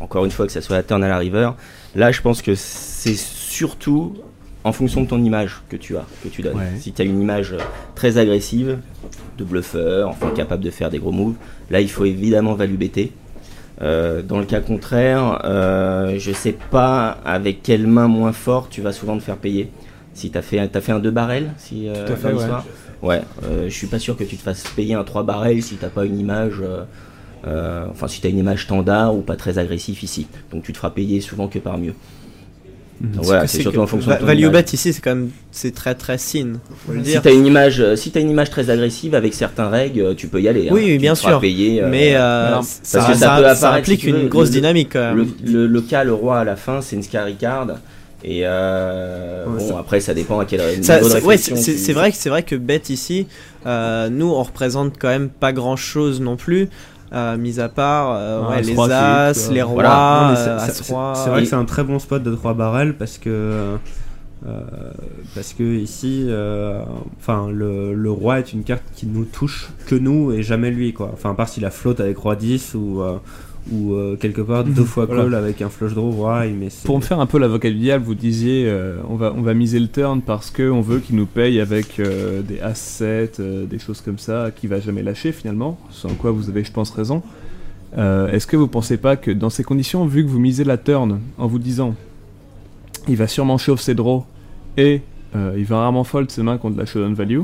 encore 0.00 0.24
une 0.24 0.30
fois, 0.30 0.46
que 0.46 0.52
ça 0.52 0.60
soit 0.60 0.76
la 0.76 0.82
turn 0.82 1.02
à 1.02 1.08
la 1.08 1.18
river, 1.18 1.50
là, 1.94 2.12
je 2.12 2.20
pense 2.20 2.42
que 2.42 2.54
c'est 2.54 3.16
surtout 3.16 4.16
en 4.64 4.72
fonction 4.72 5.02
de 5.02 5.06
ton 5.08 5.22
image 5.22 5.62
que 5.68 5.76
tu 5.76 5.96
as, 5.96 6.04
que 6.24 6.28
tu 6.28 6.42
donnes. 6.42 6.56
Ouais. 6.56 6.72
Si 6.80 6.92
tu 6.92 7.00
as 7.00 7.04
une 7.04 7.20
image 7.20 7.52
euh, 7.52 7.58
très 7.94 8.18
agressive, 8.18 8.78
de 9.38 9.44
bluffeur, 9.44 10.08
enfin 10.08 10.30
capable 10.34 10.64
de 10.64 10.70
faire 10.70 10.90
des 10.90 10.98
gros 10.98 11.12
moves, 11.12 11.34
là, 11.70 11.80
il 11.80 11.88
faut 11.90 12.04
évidemment 12.04 12.54
value 12.54 12.74
BT. 12.76 13.12
Euh, 13.82 14.22
dans 14.22 14.38
le 14.38 14.46
cas 14.46 14.60
contraire, 14.60 15.42
euh, 15.44 16.18
je 16.18 16.32
sais 16.32 16.56
pas 16.70 17.18
avec 17.24 17.62
quelle 17.62 17.86
main 17.86 18.08
moins 18.08 18.32
forte 18.32 18.70
tu 18.70 18.80
vas 18.80 18.92
souvent 18.92 19.18
te 19.18 19.22
faire 19.22 19.36
payer. 19.36 19.70
Si 20.14 20.30
tu 20.30 20.38
as 20.38 20.42
fait, 20.42 20.66
t'as 20.68 20.80
fait 20.80 20.92
un 20.92 20.98
2 20.98 21.10
barrels 21.10 21.50
si, 21.58 21.88
euh, 21.88 22.06
Tout 22.06 22.12
à 22.14 22.16
fait, 22.16 22.32
ouais. 23.02 23.20
euh, 23.44 23.68
je 23.68 23.74
suis 23.74 23.86
pas 23.86 23.98
sûr 23.98 24.16
que 24.16 24.24
tu 24.24 24.36
te 24.36 24.42
fasses 24.42 24.64
payer 24.74 24.94
un 24.94 25.04
3 25.04 25.24
barrels 25.24 25.62
si 25.62 25.76
t'as 25.76 25.88
pas 25.88 26.06
une 26.06 26.18
image. 26.18 26.62
enfin, 27.44 28.08
si 28.08 28.20
t'as 28.20 28.30
une 28.30 28.38
image 28.38 28.64
standard 28.64 29.14
ou 29.14 29.20
pas 29.20 29.36
très 29.36 29.58
agressif 29.58 30.02
ici. 30.02 30.26
Donc 30.50 30.62
tu 30.62 30.72
te 30.72 30.78
feras 30.78 30.90
payer 30.90 31.20
souvent 31.20 31.48
que 31.48 31.58
par 31.58 31.76
mieux. 31.76 31.94
Donc 33.00 33.14
Parce 33.16 33.26
voilà, 33.26 33.42
que 33.42 33.48
c'est 33.48 33.60
surtout 33.60 33.80
en 33.80 33.86
fonction 33.86 34.08
va- 34.10 34.16
de 34.16 34.20
ton 34.20 34.26
Value 34.26 34.40
image. 34.40 34.52
bet 34.52 34.64
ici, 34.72 34.92
c'est 34.94 35.02
quand 35.02 35.14
même 35.14 35.28
c'est 35.50 35.74
très 35.74 35.94
très 35.94 36.16
sin. 36.16 36.54
Si 37.04 37.20
t'as 37.20 37.32
une 37.32 37.44
image, 37.46 37.78
euh, 37.80 37.94
si 37.94 38.10
t'as 38.10 38.20
une 38.20 38.30
image 38.30 38.48
très 38.50 38.70
agressive 38.70 39.14
avec 39.14 39.34
certains 39.34 39.68
règles, 39.68 40.00
euh, 40.00 40.14
tu 40.14 40.28
peux 40.28 40.40
y 40.40 40.48
aller. 40.48 40.68
hein. 40.68 40.72
Oui, 40.72 40.96
bien 40.96 41.14
sûr. 41.14 41.38
Payer, 41.40 41.82
Mais, 41.90 42.16
euh, 42.16 42.60
ça- 42.62 42.98
Parce 43.00 43.12
que 43.12 43.18
ça- 43.18 43.36
peut 43.36 43.42
ça 43.44 43.50
apparaître, 43.50 43.78
implique 43.80 44.00
si 44.00 44.06
une 44.08 44.16
veux, 44.22 44.28
grosse 44.28 44.48
le- 44.48 44.54
dynamique, 44.54 44.88
quand 44.94 45.14
même. 45.14 45.26
Le, 45.44 45.52
le, 45.52 45.66
le 45.66 45.80
cas, 45.82 46.04
le 46.04 46.14
roi 46.14 46.38
à 46.40 46.44
la 46.44 46.56
fin, 46.56 46.80
c'est 46.80 46.96
une 46.96 47.02
scary 47.02 47.34
card. 47.34 47.66
Et 48.24 48.40
euh, 48.44 49.44
Ouais, 49.46 49.58
bon, 49.58 49.68
ça- 49.68 49.78
après, 49.78 50.00
ça 50.00 50.14
dépend 50.14 50.40
à 50.40 50.46
quel 50.46 50.60
niveau 50.60 50.82
Ça- 50.82 50.98
de 50.98 51.04
ça- 51.04 51.18
ouais, 51.20 51.34
réflexion 51.36 51.56
c'est 51.56 51.74
tu- 51.76 51.92
vrai 51.92 52.10
que 52.10 52.16
c'est 52.16 52.30
vrai 52.30 52.42
que 52.42 52.56
bet 52.56 52.80
ici, 52.88 53.26
euh, 53.66 54.08
nous 54.08 54.26
on 54.30 54.42
représente 54.42 54.94
quand 54.98 55.08
même 55.08 55.28
pas 55.28 55.52
grand 55.52 55.76
chose 55.76 56.20
non 56.20 56.36
plus, 56.36 56.68
euh, 57.12 57.36
mis 57.36 57.60
à 57.60 57.68
part 57.68 58.12
euh, 58.12 58.42
Ah, 58.44 58.50
ouais, 58.50 58.62
les 58.62 58.78
as, 58.78 59.32
fixe, 59.34 59.50
les 59.50 59.60
euh, 59.60 59.64
rois, 59.64 59.74
voilà. 59.74 60.30
Euh, 60.30 60.58
c'est- 60.68 60.92
vrai 60.92 61.40
Et- 61.40 61.42
que 61.44 61.48
c'est 61.48 61.54
un 61.56 61.64
très 61.64 61.84
bon 61.84 61.98
spot 61.98 62.22
de 62.22 62.34
3 62.34 62.54
barrels 62.54 62.94
parce 62.96 63.18
que 63.18 63.76
euh, 64.46 64.60
parce 65.34 65.54
que 65.54 65.62
ici, 65.62 66.26
euh, 66.28 66.80
enfin 67.18 67.48
le, 67.50 67.94
le 67.94 68.10
roi 68.10 68.38
est 68.38 68.52
une 68.52 68.64
carte 68.64 68.82
qui 68.94 69.06
nous 69.06 69.24
touche 69.24 69.70
que 69.86 69.94
nous 69.94 70.30
et 70.32 70.42
jamais 70.42 70.70
lui 70.70 70.92
quoi. 70.92 71.10
Enfin 71.12 71.30
à 71.30 71.34
part 71.34 71.48
s'il 71.48 71.64
a 71.64 71.70
flotte 71.70 72.00
avec 72.00 72.18
roi 72.18 72.36
10 72.36 72.74
ou 72.74 73.00
euh, 73.00 73.16
ou 73.72 73.94
euh, 73.94 74.16
quelque 74.16 74.40
part 74.40 74.64
deux 74.64 74.80
Mhm. 74.82 74.86
fois 74.86 75.06
Voilà. 75.06 75.22
call 75.24 75.34
avec 75.34 75.60
un 75.62 75.68
flush 75.68 75.94
draw 75.94 76.10
roi. 76.10 76.44
Mais 76.46 76.68
Pour 76.84 76.96
me 76.98 77.02
faire 77.02 77.18
un 77.20 77.26
peu 77.26 77.38
l'avocat 77.38 77.68
du 77.70 77.76
diable, 77.78 78.04
vous 78.04 78.14
disiez 78.14 78.64
euh, 78.66 78.98
on, 79.08 79.16
va, 79.16 79.32
on 79.36 79.42
va 79.42 79.54
miser 79.54 79.80
le 79.80 79.88
turn 79.88 80.20
parce 80.22 80.50
qu'on 80.50 80.80
veut 80.80 81.00
qu'il 81.00 81.16
nous 81.16 81.26
paye 81.26 81.60
avec 81.60 81.98
euh, 81.98 82.42
des 82.42 82.60
assets, 82.60 83.32
euh, 83.40 83.66
des 83.66 83.78
choses 83.78 84.00
comme 84.00 84.18
ça, 84.18 84.50
qui 84.54 84.66
va 84.66 84.78
jamais 84.80 85.02
lâcher 85.02 85.32
finalement. 85.32 85.78
Sans 85.90 86.10
quoi 86.14 86.30
vous 86.30 86.48
avez, 86.48 86.62
je 86.64 86.72
pense, 86.72 86.90
raison. 86.90 87.22
Est-ce 87.96 88.46
que 88.46 88.56
vous 88.58 88.68
pensez 88.68 88.98
pas 88.98 89.16
que 89.16 89.30
dans 89.30 89.48
ces 89.48 89.64
conditions, 89.64 90.04
vu 90.04 90.22
que 90.22 90.28
vous 90.28 90.38
misez 90.40 90.64
la 90.64 90.76
turn 90.76 91.18
en 91.38 91.46
vous 91.46 91.58
disant 91.58 91.94
il 93.08 93.16
va 93.16 93.26
sûrement 93.26 93.56
chauffer 93.56 93.82
ses 93.84 93.94
draws 93.94 94.26
et 94.76 95.00
il 95.34 95.64
va 95.64 95.78
rarement 95.78 96.04
fold 96.04 96.30
ses 96.30 96.42
mains 96.42 96.58
contre 96.58 96.76
la 96.78 96.84
showdown 96.84 97.14
value, 97.14 97.40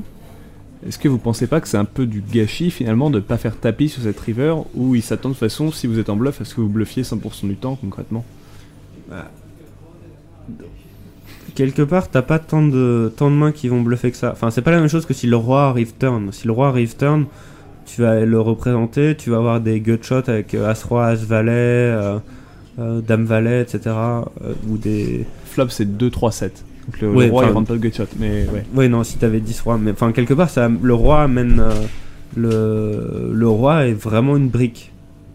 est-ce 0.86 0.98
que 0.98 1.08
vous 1.08 1.18
pensez 1.18 1.46
pas 1.46 1.60
que 1.60 1.68
c'est 1.68 1.76
un 1.76 1.84
peu 1.84 2.06
du 2.06 2.22
gâchis 2.22 2.70
finalement 2.70 3.10
de 3.10 3.20
pas 3.20 3.36
faire 3.36 3.56
tapis 3.56 3.88
sur 3.88 4.02
cette 4.02 4.18
river 4.18 4.54
où 4.74 4.94
il 4.94 5.02
s'attend 5.02 5.28
de 5.30 5.34
toute 5.34 5.40
façon, 5.40 5.70
si 5.70 5.86
vous 5.86 5.98
êtes 5.98 6.10
en 6.10 6.16
bluff, 6.16 6.40
à 6.40 6.44
ce 6.44 6.54
que 6.54 6.60
vous 6.60 6.68
bluffiez 6.68 7.02
100% 7.02 7.46
du 7.48 7.56
temps 7.56 7.76
concrètement 7.76 8.24
quelque 11.54 11.82
part, 11.82 12.08
t'as 12.08 12.22
pas 12.22 12.38
tant 12.38 12.66
de, 12.66 13.12
tant 13.16 13.30
de 13.30 13.36
mains 13.36 13.52
qui 13.52 13.68
vont 13.68 13.82
bluffer 13.82 14.10
que 14.10 14.16
ça. 14.16 14.32
Enfin, 14.32 14.50
c'est 14.50 14.62
pas 14.62 14.70
la 14.70 14.78
même 14.78 14.88
chose 14.88 15.06
que 15.06 15.14
si 15.14 15.26
le 15.26 15.36
roi 15.36 15.68
arrive 15.68 15.92
turn. 15.98 16.32
Si 16.32 16.46
le 16.46 16.52
roi 16.52 16.68
arrive 16.68 16.96
turn, 16.96 17.26
tu 17.86 18.02
vas 18.02 18.20
le 18.20 18.40
représenter, 18.40 19.16
tu 19.16 19.30
vas 19.30 19.36
avoir 19.38 19.60
des 19.60 19.80
gutshots 19.80 20.28
avec 20.28 20.54
euh, 20.54 20.70
As-Roi, 20.70 21.06
As-Valet, 21.06 21.50
euh, 21.52 22.18
euh, 22.78 23.00
Dame-Valet, 23.00 23.62
etc. 23.62 23.94
ou 24.68 24.78
des. 24.78 25.26
Flop, 25.46 25.68
c'est 25.68 25.86
2-3-7. 25.86 26.50
Donc 26.86 27.00
le, 27.00 27.08
le 27.08 27.16
Ouais, 27.16 27.28
roi, 27.28 27.44
il 27.46 27.52
rentre 27.52 27.68
pas 27.68 27.74
de 27.74 27.78
gutshot, 27.78 28.04
mais 28.18 28.46
ouais. 28.52 28.64
Ouais, 28.74 28.88
non, 28.88 29.04
si 29.04 29.16
t'avais 29.18 29.40
10 29.40 29.60
rois. 29.60 29.78
Mais 29.78 29.92
enfin, 29.92 30.12
quelque 30.12 30.34
part, 30.34 30.50
ça, 30.50 30.68
le 30.68 30.94
roi 30.94 31.22
amène. 31.22 31.60
euh, 31.60 31.72
le, 32.36 33.30
le 33.32 33.48
roi 33.48 33.86
est 33.86 33.92
vraiment 33.92 34.36
une 34.36 34.48
brique. 34.48 34.90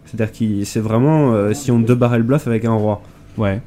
C'est-à-dire 0.06 0.32
que 0.36 0.64
c'est 0.64 0.80
vraiment. 0.80 1.32
euh, 1.32 1.52
si 1.54 1.70
on 1.70 1.78
deux 1.78 1.94
barrel 1.94 2.22
bluff 2.22 2.46
avec 2.46 2.64
un 2.64 2.72
roi. 2.74 3.02
Ouais. 3.36 3.60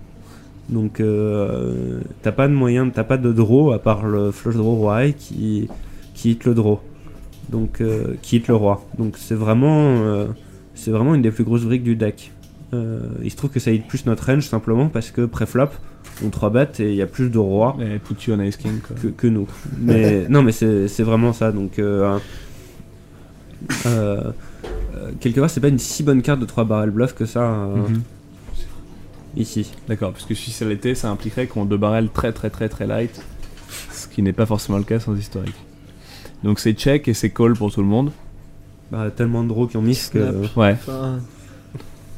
Donc, 0.70 1.00
euh, 1.00 2.00
t'as 2.22 2.32
pas 2.32 2.48
de 2.48 2.54
moyen, 2.54 2.90
t'as 2.90 3.04
pas 3.04 3.18
de 3.18 3.32
draw 3.32 3.72
à 3.74 3.80
part 3.80 4.06
le 4.06 4.32
flush 4.32 4.56
draw 4.56 4.76
roi 4.76 5.12
qui, 5.12 5.68
qui 6.14 6.32
hit 6.32 6.46
le 6.46 6.54
draw. 6.54 6.80
Donc, 7.50 7.82
euh, 7.82 8.16
qui 8.22 8.38
hit 8.38 8.48
le 8.48 8.56
roi. 8.56 8.86
Donc, 8.98 9.16
c'est 9.18 9.36
vraiment. 9.36 10.26
c'est 10.76 10.92
vraiment 10.92 11.16
une 11.16 11.22
des 11.22 11.32
plus 11.32 11.44
grosses 11.44 11.64
briques 11.64 11.84
du 11.84 11.96
deck. 11.96 12.32
Il 12.74 13.30
se 13.32 13.36
trouve 13.36 13.50
que 13.50 13.60
ça 13.60 13.72
hit 13.72 13.86
plus 13.88 14.06
notre 14.06 14.26
range 14.26 14.44
simplement 14.48 14.88
parce 14.88 15.12
que 15.12 15.26
pré-flop, 15.26 15.68
on 16.26 16.30
3 16.30 16.50
bet 16.50 16.68
et 16.80 16.90
il 16.90 16.96
y 16.96 17.02
a 17.02 17.08
plus 17.08 17.30
de 17.30 17.38
rois 17.38 17.78
Et 17.82 18.00
put 18.00 18.16
you 18.28 18.34
on 18.34 18.42
ice 18.42 18.58
king, 18.58 18.80
quoi. 18.80 18.96
que, 19.02 19.08
que 19.08 19.28
nous. 19.28 19.48
Mais 19.80 20.26
non, 20.30 20.44
mais 20.44 20.52
c'est 20.52 21.04
vraiment 21.04 21.34
ça. 21.34 21.52
Donc, 21.52 21.80
euh, 21.80 22.18
euh, 23.86 24.32
quelque 25.20 25.40
part, 25.40 25.50
c'est 25.50 25.60
pas 25.60 25.68
une 25.70 25.80
si 25.80 26.04
bonne 26.04 26.22
carte 26.22 26.40
de 26.40 26.46
3 26.46 26.64
barrel 26.66 26.92
bluff 26.92 27.14
que 27.14 27.26
ça. 27.26 27.42
euh, 27.42 27.76
Mhm. 27.88 28.02
Ici. 29.38 29.72
D'accord, 29.88 30.12
parce 30.12 30.26
que 30.26 30.36
si 30.36 30.52
ça 30.52 30.66
l'était, 30.66 30.94
ça 30.94 31.10
impliquerait 31.10 31.48
qu'on 31.48 31.64
deux 31.64 31.78
barrels 31.78 32.10
très 32.14 32.34
très 32.34 32.50
très 32.50 32.68
très 32.68 32.86
light, 32.86 33.22
ce 33.94 34.08
qui 34.10 34.22
n'est 34.22 34.34
pas 34.34 34.46
forcément 34.46 34.78
le 34.78 34.84
cas 34.84 35.00
sans 35.00 35.16
historique. 35.16 35.56
Donc 36.44 36.60
c'est 36.60 36.74
check 36.74 37.08
et 37.08 37.14
c'est 37.14 37.30
call 37.30 37.54
pour 37.54 37.72
tout 37.72 37.80
le 37.80 37.88
monde. 37.88 38.12
Bah, 38.92 39.10
tellement 39.10 39.42
de 39.44 39.48
draws 39.48 39.68
qui 39.68 39.78
ont 39.78 39.82
mis 39.82 39.98
que. 40.12 40.20
Ouais. 40.60 40.74
Enfin, 40.74 41.20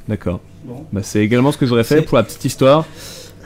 D'accord. 0.08 0.40
Bon. 0.66 0.86
Bah, 0.92 1.04
c'est 1.04 1.20
également 1.24 1.52
ce 1.52 1.58
que 1.60 1.68
j'aurais 1.68 1.84
fait 1.84 2.02
pour 2.02 2.18
la 2.18 2.24
petite 2.24 2.46
histoire. 2.46 2.88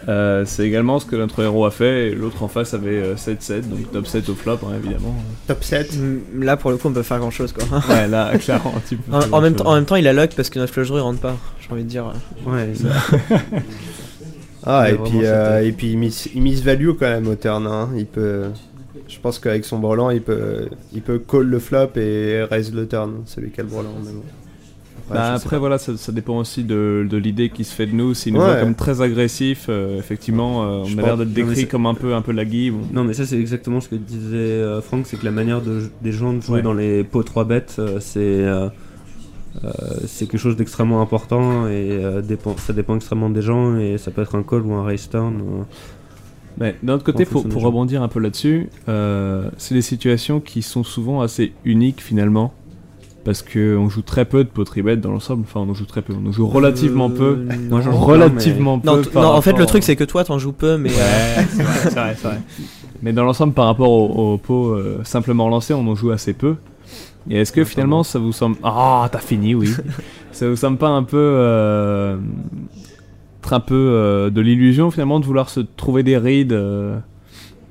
Euh, 0.08 0.46
c'est 0.46 0.66
également 0.66 1.00
ce 1.00 1.06
que 1.06 1.18
notre 1.18 1.44
héros 1.44 1.66
a 1.66 1.72
fait 1.72 2.08
et 2.08 2.16
l'autre 2.16 2.42
en 2.42 2.48
face 2.48 2.74
avait 2.74 3.02
euh, 3.02 3.16
7-7, 3.16 3.68
donc 3.68 3.92
top 3.92 4.08
7 4.08 4.30
au 4.30 4.36
flop 4.36 4.54
hein, 4.64 4.76
évidemment. 4.82 5.14
Top 5.48 5.62
7 5.64 5.98
mm, 5.98 6.44
Là 6.44 6.56
pour 6.56 6.72
le 6.72 6.78
coup 6.78 6.88
on 6.88 6.94
peut 6.94 7.04
faire 7.04 7.20
grand 7.20 7.30
chose 7.32 7.52
quoi. 7.52 7.66
Ouais, 7.90 8.08
là, 8.08 8.32
clairement, 8.38 8.76
tu 8.88 8.96
peux 8.96 9.14
en, 9.14 9.20
faire 9.20 9.34
en 9.34 9.42
même 9.42 9.56
en 9.66 9.76
même 9.76 9.84
temps 9.86 9.98
il 9.98 10.08
a 10.08 10.14
luck 10.14 10.32
parce 10.36 10.50
que 10.50 10.60
notre 10.60 10.72
flush 10.72 10.88
draw 10.88 10.98
il 11.00 11.02
rentre 11.02 11.20
pas. 11.20 11.36
J'ai 11.60 11.74
envie 11.74 11.84
de 11.84 11.90
dire. 11.90 12.14
Ouais, 12.46 12.72
Ah, 14.64 14.82
Ouais, 14.84 14.94
et 14.94 14.98
puis, 14.98 15.20
euh, 15.24 15.62
et 15.64 15.72
puis 15.72 15.92
il 15.92 15.98
mise, 15.98 16.28
il 16.36 16.42
mise 16.42 16.64
value 16.64 16.90
quand 17.00 17.08
même 17.08 17.28
au 17.28 17.36
turn. 17.36 17.66
hein. 17.68 17.90
Il 17.96 18.06
peut, 18.06 18.44
je 19.08 19.18
pense 19.20 19.40
qu'avec 19.40 19.64
son 19.66 19.80
brelan, 19.80 20.10
il 20.10 20.22
peut, 20.22 20.68
il 20.94 21.02
peut 21.02 21.20
call 21.20 21.44
le 21.48 21.60
flop 21.60 21.90
et 21.96 22.44
raise 22.44 22.74
le 22.74 22.88
turn, 22.88 23.24
celui 23.26 23.50
qui 23.52 23.62
a 23.62 23.64
le 23.64 23.70
brelan. 23.70 23.94
mais 24.04 24.12
bon. 24.12 24.24
Bah, 25.10 25.34
après, 25.36 25.58
voilà, 25.58 25.78
ça, 25.78 25.96
ça 25.96 26.12
dépend 26.12 26.38
aussi 26.38 26.64
de, 26.64 27.08
de 27.10 27.18
l'idée 27.18 27.50
qui 27.50 27.64
se 27.64 27.74
fait 27.74 27.86
de 27.86 27.94
nous. 27.94 28.14
S'ils 28.14 28.34
nous 28.34 28.40
Ouais. 28.42 28.46
voient 28.46 28.60
comme 28.60 28.76
très 28.76 29.02
agressifs, 29.02 29.68
euh, 29.70 29.98
effectivement, 30.00 30.64
euh, 30.64 30.84
Je 30.86 30.96
on 30.96 31.00
a 31.00 31.02
l'air 31.02 31.18
d'être 31.18 31.32
décrit 31.34 31.68
comme 31.68 31.86
un 31.86 31.94
peu, 31.94 32.14
un 32.14 32.22
peu 32.22 32.34
laggy. 32.34 32.72
Bon. 32.72 32.82
Non, 32.92 33.04
mais 33.06 33.14
ça, 33.14 33.26
c'est 33.26 33.40
exactement 33.40 33.80
ce 33.80 33.88
que 33.90 33.96
disait 33.96 34.36
euh, 34.36 34.82
Franck 34.82 35.08
c'est 35.08 35.18
que 35.18 35.26
la 35.26 35.32
manière 35.32 35.62
de, 35.62 35.84
des 36.02 36.12
gens 36.12 36.34
de 36.34 36.42
jouer 36.42 36.56
Ouais. 36.58 36.62
dans 36.62 36.74
les 36.74 37.04
pots 37.04 37.24
3 37.24 37.46
bêtes, 37.46 37.80
c'est. 38.00 38.46
c'est 40.06 40.28
quelque 40.28 40.38
chose 40.40 40.56
d'extrêmement 40.56 41.02
important 41.02 41.68
et 41.68 42.00
dépend, 42.24 42.56
ça 42.58 42.74
dépend 42.74 42.96
extrêmement 42.96 43.30
des 43.30 43.42
gens 43.42 43.78
et 43.78 43.98
ça 43.98 44.12
peut 44.12 44.22
être 44.22 44.36
un 44.36 44.44
call 44.44 44.62
ou 44.64 44.74
un 44.74 44.84
race 44.84 45.10
turn. 45.10 45.42
Mais 46.60 46.76
d'un 46.84 46.94
autre 46.96 47.04
côté, 47.04 47.26
pour, 47.26 47.44
rebondir 47.44 48.02
un 48.04 48.08
peu 48.08 48.20
là-dessus, 48.20 48.70
c'est 49.58 49.74
des 49.74 49.82
situations 49.82 50.40
qui 50.42 50.62
sont 50.62 50.84
souvent 50.84 51.22
assez 51.22 51.54
uniques 51.64 52.02
finalement. 52.02 52.54
Parce 53.28 53.44
qu'on 53.44 53.90
joue 53.90 54.02
très 54.02 54.24
peu 54.24 54.46
de 54.46 54.50
potribet 54.50 54.96
dans 54.96 55.12
l'ensemble. 55.12 55.44
Enfin, 55.44 55.60
on 55.60 55.70
en 55.70 55.74
joue 55.74 55.86
très 55.86 56.02
peu. 56.02 56.14
On 56.14 56.30
en 56.30 56.32
joue 56.32 56.48
relativement 56.48 57.10
peu. 57.10 57.46
Moi, 57.70 57.82
j'en 57.82 57.92
joue 57.92 57.98
relativement 57.98 58.80
peu. 58.80 58.90
en 59.18 59.42
fait, 59.42 59.58
le 59.58 59.66
truc, 59.66 59.84
c'est 59.84 59.98
que 59.98 60.06
toi, 60.06 60.24
t'en 60.24 60.40
joues 60.40 60.54
peu, 60.54 60.78
mais. 60.78 60.90
Ouais, 60.90 60.96
c'est 61.50 61.62
vrai, 61.64 61.80
c'est 61.84 61.90
vrai, 61.90 62.16
c'est 62.18 62.28
vrai. 62.28 62.42
Mais 63.02 63.12
dans 63.12 63.26
l'ensemble, 63.26 63.52
par 63.54 63.66
rapport 63.66 63.92
au, 63.92 64.34
au 64.34 64.38
pot 64.38 64.72
euh, 64.72 65.02
simplement 65.04 65.50
lancé, 65.50 65.74
on 65.74 65.86
en 65.88 65.96
joue 65.96 66.12
assez 66.12 66.32
peu. 66.32 66.56
Et 67.30 67.42
est-ce 67.42 67.52
que 67.52 67.66
finalement, 67.66 68.04
ça 68.04 68.18
vous 68.18 68.32
semble. 68.32 68.56
Ah, 68.64 69.10
t'as 69.12 69.20
fini, 69.20 69.56
oui. 69.56 69.72
ça 70.32 70.48
vous 70.48 70.56
semble 70.56 70.78
pas 70.78 70.88
un 70.88 71.04
peu. 71.04 71.18
euh, 71.18 72.18
être 73.48 73.54
un 73.54 73.60
peu 73.60 73.76
euh, 73.76 74.30
de 74.30 74.42
l'illusion 74.42 74.92
finalement 74.92 75.20
de 75.20 75.26
vouloir 75.26 75.50
se 75.50 75.62
trouver 75.62 76.04
des 76.04 76.18
rides 76.18 76.54
euh, 76.54 76.98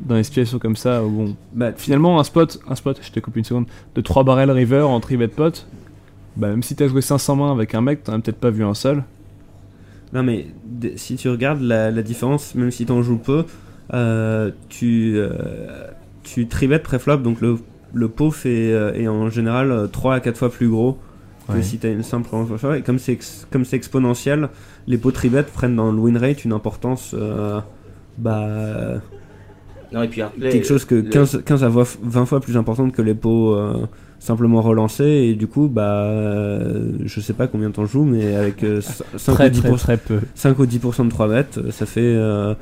dans 0.00 0.14
des 0.16 0.22
situations 0.24 0.58
comme 0.58 0.76
ça 0.76 1.04
où 1.04 1.10
bon. 1.10 1.36
Bah, 1.54 1.72
finalement, 1.76 2.20
un 2.20 2.24
spot, 2.24 2.58
un 2.68 2.74
spot, 2.74 2.98
je 3.02 3.10
te 3.10 3.20
coupe 3.20 3.36
une 3.36 3.44
seconde, 3.44 3.66
de 3.94 4.00
3 4.00 4.24
barrels 4.24 4.50
river 4.50 4.82
en 4.82 5.00
tribet 5.00 5.28
pot, 5.28 5.66
bah, 6.36 6.48
même 6.48 6.62
si 6.62 6.74
t'as 6.76 6.88
joué 6.88 7.00
500 7.00 7.36
mains 7.36 7.52
avec 7.52 7.74
un 7.74 7.80
mec, 7.80 8.04
t'en 8.04 8.12
as 8.14 8.18
peut-être 8.20 8.38
pas 8.40 8.50
vu 8.50 8.64
un 8.64 8.74
seul. 8.74 9.02
Non, 10.12 10.22
mais 10.22 10.46
si 10.96 11.16
tu 11.16 11.28
regardes 11.28 11.60
la, 11.62 11.90
la 11.90 12.02
différence, 12.02 12.54
même 12.54 12.70
si 12.70 12.86
t'en 12.86 13.02
joues 13.02 13.18
peu, 13.18 13.44
euh, 13.94 14.50
tu, 14.68 15.14
euh, 15.16 15.30
tu 16.22 16.46
tribet 16.46 16.78
préflop, 16.78 17.18
donc 17.18 17.40
le, 17.40 17.58
le 17.92 18.08
pot 18.08 18.30
fait, 18.30 18.72
euh, 18.72 18.92
est 18.94 19.08
en 19.08 19.30
général 19.30 19.88
3 19.92 20.14
à 20.16 20.20
4 20.20 20.36
fois 20.36 20.50
plus 20.50 20.68
gros 20.68 20.98
que 21.48 21.52
Ouais. 21.54 21.62
si 21.62 21.78
t'as 21.78 21.92
une 21.92 22.02
simple. 22.02 22.28
Et 22.76 22.82
comme 22.82 22.98
c'est 22.98 23.18
comme 23.52 23.64
c'est 23.64 23.76
exponentiel, 23.76 24.48
les 24.88 24.98
pots 24.98 25.12
tribet 25.12 25.44
prennent 25.44 25.76
dans 25.76 25.92
le 25.92 25.98
win 25.98 26.16
rate 26.16 26.44
une 26.44 26.52
importance. 26.52 27.14
euh, 27.16 27.60
bah, 28.18 29.00
Non, 29.92 30.02
et 30.02 30.08
puis 30.08 30.20
après, 30.22 30.48
quelque 30.50 30.66
chose 30.66 30.84
que 30.84 30.96
le- 30.96 31.02
15, 31.02 31.42
15 31.44 31.64
à 31.64 31.68
20 31.68 32.26
fois 32.26 32.40
plus 32.40 32.56
importante 32.56 32.92
que 32.92 33.02
les 33.02 33.14
pots 33.14 33.54
euh, 33.54 33.86
simplement 34.18 34.60
relancés 34.62 35.04
et 35.04 35.34
du 35.34 35.46
coup 35.46 35.68
bah 35.68 35.82
euh, 36.04 36.92
je 37.04 37.20
sais 37.20 37.34
pas 37.34 37.46
combien 37.46 37.70
t'en 37.70 37.86
joues 37.86 38.04
mais 38.04 38.34
avec 38.34 38.64
euh, 38.64 38.80
5 39.16 39.34
Très, 39.34 39.46
ou 39.46 39.50
10 39.50 39.60
très, 39.62 39.76
très 39.76 39.96
peu. 39.98 40.18
5 40.34 40.58
ou 40.58 40.64
10% 40.66 41.04
de 41.04 41.10
3 41.10 41.28
bêtes 41.28 41.58
euh, 41.58 41.70
ça 41.70 41.86
fait 41.86 42.00
euh, 42.02 42.54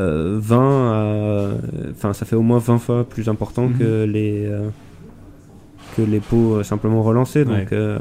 euh, 0.00 0.38
20 0.40 0.58
à- 0.58 1.48
enfin 1.92 2.12
ça 2.14 2.24
fait 2.24 2.34
au 2.36 2.42
moins 2.42 2.58
20 2.58 2.78
fois 2.78 3.04
plus 3.04 3.28
important 3.28 3.68
Mhm. 3.68 3.78
que 3.78 4.04
les 4.04 4.46
euh, 4.46 4.68
que 5.96 6.02
les 6.02 6.20
pots 6.20 6.56
euh, 6.56 6.62
simplement 6.62 7.02
relancés 7.02 7.44
donc 7.44 7.54
Ouais. 7.54 7.66
euh, 7.72 7.98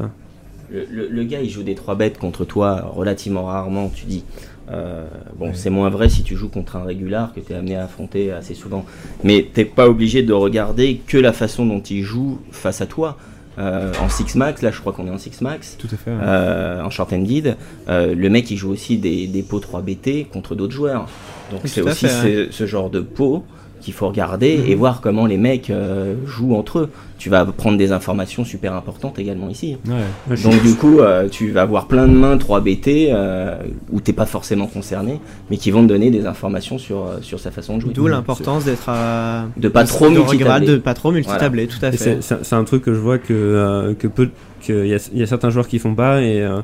Le, 0.71 0.85
le- 0.89 1.07
le 1.09 1.23
gars, 1.25 1.41
il 1.41 1.49
joue 1.49 1.63
des 1.63 1.75
3 1.75 1.95
bêtes 1.95 2.17
contre 2.17 2.45
toi 2.45 2.89
relativement 2.95 3.43
rarement, 3.43 3.89
tu 3.93 4.05
dis. 4.05 4.23
Euh, 4.71 5.05
bon, 5.37 5.47
Ouais. 5.47 5.51
c'est 5.53 5.69
moins 5.69 5.89
vrai 5.89 6.07
si 6.09 6.23
tu 6.23 6.35
joues 6.35 6.49
contre 6.49 6.75
un 6.77 6.83
régular 6.83 7.33
que 7.33 7.39
tu 7.39 7.51
es 7.51 7.55
amené 7.55 7.75
à 7.75 7.83
affronter 7.83 8.31
assez 8.31 8.53
souvent. 8.53 8.85
Mais 9.23 9.47
t'es 9.53 9.65
pas 9.65 9.87
obligé 9.89 10.23
de 10.23 10.33
regarder 10.33 11.01
que 11.07 11.17
la 11.17 11.33
façon 11.33 11.65
dont 11.65 11.81
il 11.81 12.03
joue 12.03 12.39
face 12.51 12.81
à 12.81 12.85
toi. 12.85 13.17
Euh, 13.59 13.91
en 14.01 14.07
6 14.07 14.35
max, 14.35 14.61
là 14.61 14.71
je 14.71 14.79
crois 14.79 14.93
qu'on 14.93 15.07
est 15.07 15.11
en 15.11 15.17
6 15.17 15.41
max, 15.41 15.75
Tout 15.77 15.89
à 15.91 15.97
fait. 15.97 16.09
ouais. 16.11 16.17
euh, 16.21 16.81
en 16.83 16.89
short 16.89 17.11
ended, 17.11 17.57
euh, 17.89 18.15
le 18.15 18.29
mec 18.29 18.49
il 18.49 18.55
joue 18.55 18.71
aussi 18.71 18.97
des, 18.97 19.27
des 19.27 19.43
pots 19.43 19.59
3 19.59 19.81
BT 19.81 20.25
contre 20.31 20.55
d'autres 20.55 20.73
joueurs. 20.73 21.09
Donc 21.51 21.59
Oui, 21.65 21.69
c'est 21.69 21.81
aussi 21.81 22.07
fait, 22.07 22.45
ce, 22.47 22.51
ce 22.51 22.65
genre 22.65 22.89
de 22.89 23.01
pot 23.01 23.43
qu'il 23.81 23.93
faut 23.93 24.07
regarder 24.07 24.57
Mhm. 24.57 24.65
et 24.67 24.75
voir 24.75 25.01
comment 25.01 25.25
les 25.25 25.37
mecs 25.37 25.69
euh, 25.69 26.15
jouent 26.25 26.55
entre 26.55 26.79
eux. 26.79 26.89
Tu 27.17 27.29
vas 27.29 27.45
prendre 27.45 27.77
des 27.77 27.91
informations 27.91 28.43
super 28.45 28.73
importantes 28.73 29.19
également 29.19 29.49
ici. 29.49 29.77
Ouais. 29.87 30.35
Donc 30.43 30.61
du 30.63 30.73
coup, 30.75 30.99
euh, 31.01 31.27
tu 31.29 31.51
vas 31.51 31.61
avoir 31.63 31.85
plein 31.87 32.07
de 32.07 32.13
mains 32.13 32.37
3 32.37 32.61
BT 32.61 33.09
euh, 33.11 33.57
où 33.91 33.99
t'es 34.01 34.13
pas 34.13 34.25
forcément 34.25 34.65
concerné, 34.65 35.19
mais 35.49 35.57
qui 35.57 35.69
vont 35.69 35.83
te 35.83 35.87
donner 35.87 36.09
des 36.09 36.25
informations 36.25 36.77
sur, 36.79 36.97
euh, 37.05 37.17
sur 37.21 37.39
sa 37.39 37.51
façon 37.51 37.75
de 37.77 37.81
jouer. 37.81 37.93
D'où 37.93 38.07
l'importance 38.07 38.65
d'être 38.65 38.89
à. 38.89 39.45
De 39.57 39.67
pas 39.67 39.83
trop 39.83 40.09
de 40.09 40.15
multitabler. 40.15 40.65
De 40.67 40.77
pas 40.77 40.93
trop 40.95 41.11
multitabler, 41.11 41.65
Voilà. 41.67 41.79
tout 41.79 41.85
à 41.85 41.91
fait. 41.91 42.21
c'est- 42.21 42.53
un 42.55 42.63
truc 42.63 42.83
que 42.83 42.93
je 42.93 42.99
vois 42.99 43.17
que, 43.19 43.33
euh, 43.33 43.93
que 43.93 44.07
peu, 44.07 44.29
qu'il 44.61 44.85
y 44.87 44.89
y 45.17 45.23
a 45.23 45.25
certains 45.27 45.49
joueurs 45.51 45.67
qui 45.67 45.77
font 45.79 45.95
pas 45.95 46.21
et 46.21 46.41
euh, 46.41 46.61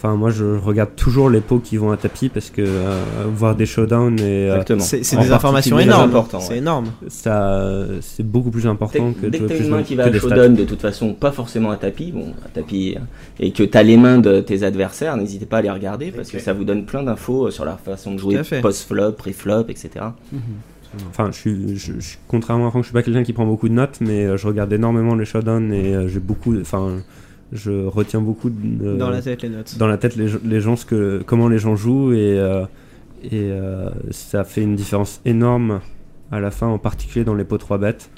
enfin 0.00 0.14
moi 0.14 0.30
je 0.30 0.44
regarde 0.44 0.90
toujours 0.94 1.28
les 1.28 1.40
pots 1.40 1.58
qui 1.58 1.76
vont 1.76 1.90
à 1.90 1.96
tapis 1.96 2.28
parce 2.28 2.50
que 2.50 2.62
euh, 2.62 3.02
voir 3.34 3.56
des 3.56 3.66
showdowns 3.66 4.20
et 4.20 4.48
euh. 4.48 4.62
C'est 4.78 5.00
des 5.18 5.32
informations 5.32 5.76
énormes. 5.78 6.08
important, 6.08 6.38
C'est 6.38 6.52
ouais. 6.52 6.58
énorme. 6.58 6.86
ça 7.08 7.84
c'est 8.00 8.24
beaucoup 8.24 8.52
plus 8.52 8.68
important 8.68 9.12
que 9.20 9.26
dès 9.26 9.40
que 9.40 9.44
t'as 9.46 9.58
une 9.58 9.70
main 9.70 9.82
qui 9.82 9.96
va 9.96 10.04
à 10.04 10.12
showdown, 10.12 10.54
de 10.54 10.64
toute 10.64 10.80
façon, 10.80 11.14
pas 11.14 11.32
forcément 11.32 11.72
à 11.72 11.76
tapis, 11.76 12.12
bon, 12.12 12.32
à 12.44 12.48
tapis, 12.48 12.94
euh, 12.96 13.00
et 13.40 13.50
que 13.50 13.64
t'as 13.64 13.82
les 13.82 13.96
mains 13.96 14.18
de 14.18 14.40
tes 14.40 14.62
adversaires, 14.62 15.16
n'hésitez 15.16 15.46
pas 15.46 15.58
à 15.58 15.62
les 15.62 15.70
regarder 15.70 16.12
parce 16.12 16.30
que 16.30 16.38
ça 16.38 16.52
vous 16.52 16.62
donne 16.64 16.84
plein 16.84 17.02
d'infos 17.02 17.50
sur 17.50 17.64
leur 17.64 17.80
façon 17.80 18.12
de 18.14 18.18
jouer 18.18 18.40
post-flop, 18.62 19.12
pré-flop, 19.12 19.64
etc. 19.68 19.90
Enfin, 21.10 21.30
je 21.32 21.36
suis, 21.36 21.76
je, 21.76 21.92
je- 21.98 22.16
contrairement 22.28 22.68
à 22.68 22.70
Franck, 22.70 22.84
je 22.84 22.88
suis 22.88 22.94
pas 22.94 23.02
quelqu'un 23.02 23.22
qui 23.22 23.32
prend 23.32 23.44
beaucoup 23.46 23.68
de 23.68 23.74
notes, 23.74 23.98
mais 24.00 24.38
je 24.38 24.46
regarde 24.46 24.72
énormément 24.72 25.14
les 25.16 25.24
showdowns 25.26 25.72
et 25.72 26.08
j'ai 26.08 26.20
beaucoup, 26.20 26.58
enfin, 26.60 26.98
je 27.52 27.86
retiens 27.86 28.20
beaucoup 28.20 28.50
de, 28.50 28.96
Dans 28.96 29.10
la 29.10 29.22
tête, 29.22 29.42
les 29.42 29.48
notes. 29.48 29.76
Dans 29.78 29.86
la 29.86 29.96
tête, 29.96 30.16
les, 30.16 30.28
gens- 30.28 30.38
les 30.44 30.60
gens, 30.60 30.76
ce 30.76 30.84
que, 30.84 31.22
comment 31.26 31.48
les 31.48 31.58
gens 31.58 31.76
jouent 31.76 32.12
et 32.12 32.38
euh, 32.38 32.64
et 33.24 33.30
euh, 33.50 33.88
ça 34.10 34.44
fait 34.44 34.62
une 34.62 34.76
différence 34.76 35.20
énorme 35.24 35.80
à 36.30 36.40
la 36.40 36.50
fin, 36.50 36.66
en 36.68 36.78
particulier 36.78 37.24
dans 37.24 37.34
les 37.34 37.44
pots 37.44 37.58
3 37.58 37.78
bêtes, 37.78 38.10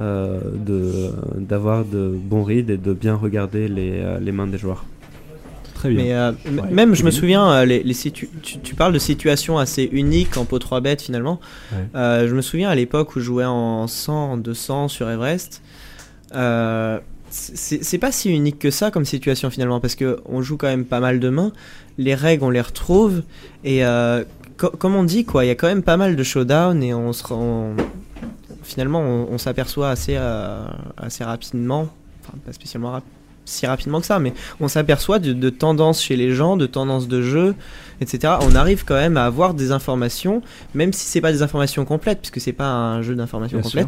euh, 0.00 0.40
de 0.66 1.10
d'avoir 1.38 1.84
de 1.84 2.08
bons 2.08 2.42
reads 2.42 2.70
et 2.70 2.76
de 2.78 2.92
bien 2.94 3.14
regarder 3.14 3.68
les, 3.68 3.92
euh, 3.94 4.18
les 4.18 4.32
mains 4.32 4.46
des 4.48 4.58
joueurs. 4.58 4.84
Très 5.74 5.90
bien. 5.90 6.02
Mais 6.02 6.14
euh, 6.14 6.32
Ouais. 6.62 6.70
même, 6.72 6.94
je 6.94 7.04
me 7.04 7.10
souviens, 7.10 7.48
euh, 7.52 7.64
les, 7.66 7.82
les 7.82 7.92
situ- 7.92 8.30
tu, 8.42 8.58
tu 8.58 8.74
parles 8.74 8.94
de 8.94 8.98
situations 8.98 9.58
assez 9.58 9.84
uniques 9.92 10.36
en 10.38 10.46
pot 10.46 10.58
3 10.58 10.80
bêtes 10.80 11.02
finalement. 11.02 11.38
Ouais. 11.72 11.86
Euh, 11.94 12.26
je 12.26 12.34
me 12.34 12.40
souviens 12.40 12.70
à 12.70 12.74
l'époque 12.74 13.14
où 13.14 13.20
je 13.20 13.24
jouais 13.26 13.44
en 13.44 13.86
100, 13.86 14.32
en 14.32 14.36
200 14.38 14.88
sur 14.88 15.08
Everest. 15.10 15.62
C'est 17.36 17.98
pas 17.98 18.12
si 18.12 18.30
unique 18.30 18.58
que 18.60 18.70
ça 18.70 18.90
comme 18.92 19.04
situation 19.04 19.50
finalement 19.50 19.80
parce 19.80 19.96
que 19.96 20.20
on 20.26 20.40
joue 20.40 20.56
quand 20.56 20.68
même 20.68 20.84
pas 20.84 21.00
mal 21.00 21.18
de 21.18 21.28
mains. 21.30 21.52
Les 21.98 22.14
règles 22.14 22.44
on 22.44 22.50
les 22.50 22.60
retrouve 22.60 23.22
et 23.64 23.84
euh, 23.84 24.22
co- 24.56 24.70
comme 24.70 24.94
on 24.94 25.02
dit 25.02 25.24
quoi, 25.24 25.44
il 25.44 25.48
y 25.48 25.50
a 25.50 25.56
quand 25.56 25.66
même 25.66 25.82
pas 25.82 25.96
mal 25.96 26.14
de 26.14 26.22
showdown 26.22 26.80
et 26.82 26.94
on 26.94 27.12
se 27.12 27.24
rend- 27.24 27.74
finalement 28.62 29.00
on, 29.00 29.28
on 29.32 29.38
s'aperçoit 29.38 29.90
assez 29.90 30.14
euh, 30.16 30.64
assez 30.96 31.24
rapidement, 31.24 31.88
enfin 32.22 32.38
pas 32.46 32.52
spécialement 32.52 32.92
rap- 32.92 33.04
si 33.46 33.66
rapidement 33.66 34.00
que 34.00 34.06
ça, 34.06 34.20
mais 34.20 34.32
on 34.60 34.68
s'aperçoit 34.68 35.18
de, 35.18 35.32
de 35.32 35.50
tendances 35.50 36.00
chez 36.02 36.16
les 36.16 36.32
gens, 36.32 36.56
de 36.56 36.66
tendances 36.66 37.08
de 37.08 37.20
jeu, 37.20 37.54
etc. 38.00 38.34
On 38.40 38.54
arrive 38.54 38.84
quand 38.86 38.94
même 38.94 39.16
à 39.18 39.24
avoir 39.26 39.54
des 39.54 39.70
informations, 39.72 40.40
même 40.72 40.92
si 40.94 41.04
c'est 41.06 41.20
pas 41.20 41.32
des 41.32 41.42
informations 41.42 41.84
complètes, 41.84 42.20
puisque 42.20 42.40
c'est 42.40 42.52
pas 42.54 42.68
un 42.70 43.02
jeu 43.02 43.14
d'informations 43.16 43.58
sûr. 43.68 43.80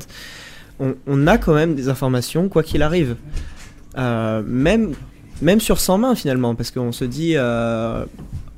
On, 0.81 0.95
on 1.07 1.27
a 1.27 1.39
quand 1.39 1.55
même 1.55 1.75
des 1.75 1.89
informations, 1.89 2.49
quoi 2.49 2.63
qu'il 2.63 2.83
arrive. 2.83 3.17
Euh, 3.99 4.43
même, 4.47 4.93
même 5.43 5.61
sur 5.61 5.81
100 5.81 5.99
mains 5.99 6.15
finalement, 6.15 6.55
parce 6.55 6.71
qu'on 6.71 6.93
se 6.93 7.05
dit, 7.05 7.33
euh, 7.37 8.05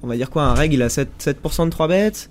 on 0.03 0.07
va 0.09 0.17
dire 0.17 0.31
quoi, 0.31 0.45
un 0.45 0.55
règle 0.55 0.75
il 0.75 0.83
a 0.83 0.89
7%, 0.89 1.07
7% 1.21 1.65
de 1.67 1.71
3 1.71 1.89
bêtes. 1.89 2.29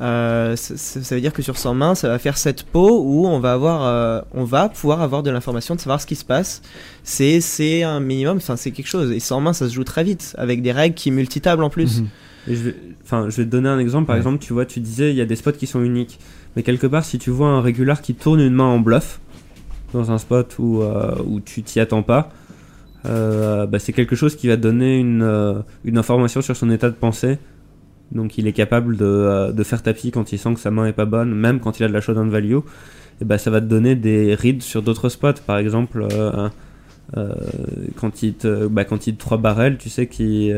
Euh, 0.00 0.56
ça, 0.56 1.14
veut 1.14 1.20
dire 1.20 1.32
que 1.34 1.42
sur 1.42 1.58
100 1.58 1.74
mains, 1.74 1.94
ça 1.94 2.08
va 2.08 2.18
faire 2.18 2.38
7 2.38 2.62
pots 2.64 3.02
où 3.04 3.26
on 3.26 3.38
va 3.38 3.52
avoir, 3.52 3.84
euh, 3.84 4.20
on 4.32 4.44
va 4.44 4.70
pouvoir 4.70 5.02
avoir 5.02 5.22
de 5.22 5.30
l'information, 5.30 5.74
de 5.74 5.80
savoir 5.80 6.00
ce 6.00 6.06
qui 6.06 6.16
se 6.16 6.24
passe. 6.24 6.62
C'est, 7.04 7.40
c'est 7.42 7.82
un 7.82 8.00
minimum, 8.00 8.38
enfin 8.38 8.56
c'est 8.56 8.70
quelque 8.70 8.88
chose. 8.88 9.12
Et 9.12 9.20
100 9.20 9.40
mains, 9.42 9.52
ça 9.52 9.68
se 9.68 9.74
joue 9.74 9.84
très 9.84 10.02
vite, 10.02 10.34
avec 10.38 10.62
des 10.62 10.72
règles 10.72 10.94
qui 10.94 11.10
multitablent 11.10 11.62
en 11.62 11.68
plus. 11.70 12.00
Et 12.48 12.56
je 12.56 12.62
vais, 12.62 12.76
enfin, 13.04 13.26
je 13.28 13.36
vais 13.36 13.44
te 13.44 13.50
donner 13.50 13.68
un 13.68 13.78
exemple. 13.78 14.06
Par 14.06 14.14
Ouais. 14.14 14.20
exemple, 14.20 14.38
tu 14.42 14.54
vois, 14.54 14.64
tu 14.64 14.80
disais, 14.80 15.10
il 15.10 15.16
y 15.16 15.20
a 15.20 15.26
des 15.26 15.36
spots 15.36 15.52
qui 15.52 15.66
sont 15.66 15.82
uniques. 15.82 16.18
Mais 16.56 16.62
quelque 16.62 16.86
part, 16.86 17.04
si 17.04 17.18
tu 17.18 17.30
vois 17.30 17.48
un 17.48 17.60
régular 17.60 18.02
qui 18.02 18.14
tourne 18.14 18.40
une 18.40 18.54
main 18.54 18.64
en 18.64 18.78
bluff, 18.78 19.20
dans 19.92 20.10
un 20.10 20.18
spot 20.18 20.56
où, 20.58 20.82
euh, 20.82 21.14
où 21.26 21.40
tu 21.40 21.62
t'y 21.62 21.80
attends 21.80 22.02
pas, 22.02 22.30
euh, 23.06 23.66
bah, 23.66 23.78
c'est 23.78 23.92
quelque 23.92 24.16
chose 24.16 24.36
qui 24.36 24.48
va 24.48 24.56
donner 24.56 24.98
une, 24.98 25.22
euh, 25.22 25.60
une 25.84 25.98
information 25.98 26.42
sur 26.42 26.56
son 26.56 26.70
état 26.70 26.90
de 26.90 26.94
pensée. 26.94 27.38
Donc 28.12 28.38
il 28.38 28.46
est 28.46 28.52
capable 28.52 28.96
de, 28.96 29.52
de 29.52 29.62
faire 29.62 29.82
tapis 29.82 30.10
quand 30.10 30.32
il 30.32 30.38
sent 30.38 30.54
que 30.54 30.60
sa 30.60 30.70
main 30.70 30.86
est 30.86 30.92
pas 30.92 31.04
bonne, 31.04 31.32
même 31.32 31.60
quand 31.60 31.78
il 31.78 31.84
a 31.84 31.88
de 31.88 31.92
la 31.92 32.00
showdown 32.00 32.28
value. 32.28 32.58
Et 33.20 33.24
bah, 33.24 33.38
ça 33.38 33.50
va 33.50 33.60
te 33.60 33.66
donner 33.66 33.94
des 33.94 34.34
reads 34.34 34.62
sur 34.62 34.82
d'autres 34.82 35.08
spots. 35.08 35.40
Par 35.46 35.58
exemple, 35.58 36.06
quand 37.14 38.22
il 38.22 38.34
te, 38.34 38.66
bah, 38.66 38.84
quand 38.84 39.06
il 39.06 39.14
te 39.14 39.20
3 39.20 39.38
barrels, 39.38 39.78
tu 39.78 39.90
sais 39.90 40.08
qu'il 40.08 40.56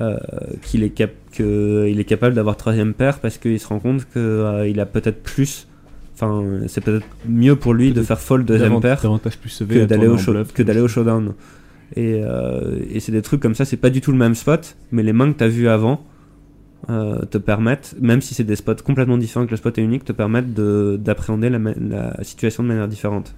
euh, 0.00 0.16
euh, 0.32 0.38
qu'il 0.62 0.82
est, 0.82 0.90
cap 0.90 1.10
que 1.32 1.86
il 1.88 2.00
est 2.00 2.04
capable 2.04 2.34
d'avoir 2.34 2.56
troisième 2.56 2.94
paire 2.94 3.20
parce 3.20 3.38
qu'il 3.38 3.58
se 3.60 3.66
rend 3.68 3.78
compte 3.78 4.06
qu'il 4.12 4.80
a 4.80 4.86
peut-être 4.86 5.22
plus. 5.22 5.68
Enfin, 6.14 6.44
c'est 6.68 6.82
peut-être 6.82 7.06
mieux 7.28 7.56
pour 7.56 7.74
lui 7.74 7.92
de 7.92 8.02
faire 8.02 8.20
fold 8.20 8.44
deuxième 8.46 8.72
paire 8.80 9.00
que 9.82 9.84
d'aller 9.86 10.06
au, 10.06 10.16
tourner 10.16 10.20
en 10.22 10.24
show- 10.24 10.32
bluff. 10.32 10.52
que 10.52 10.62
d'aller 10.62 10.80
au 10.80 10.88
showdown. 10.88 11.34
Et, 11.96 12.20
euh, 12.24 12.78
et 12.90 12.98
c'est 13.00 13.12
des 13.12 13.22
trucs 13.22 13.40
comme 13.40 13.54
ça, 13.54 13.64
c'est 13.64 13.76
pas 13.76 13.90
du 13.90 14.00
tout 14.00 14.10
le 14.12 14.18
même 14.18 14.34
spot, 14.34 14.76
mais 14.90 15.02
les 15.02 15.12
mains 15.12 15.32
que 15.32 15.38
tu 15.38 15.44
as 15.44 15.48
vues 15.48 15.68
avant 15.68 16.04
euh, 16.90 17.20
te 17.30 17.38
permettent, 17.38 17.94
même 18.00 18.20
si 18.20 18.34
c'est 18.34 18.44
des 18.44 18.56
spots 18.56 18.74
complètement 18.84 19.16
différents, 19.18 19.46
que 19.46 19.52
le 19.52 19.56
spot 19.56 19.78
est 19.78 19.82
unique, 19.82 20.04
te 20.04 20.12
permettent 20.12 20.52
de- 20.54 20.98
d'appréhender 21.00 21.50
la, 21.50 22.22
situation 22.24 22.62
de 22.62 22.68
manière 22.68 22.88
différente. 22.88 23.34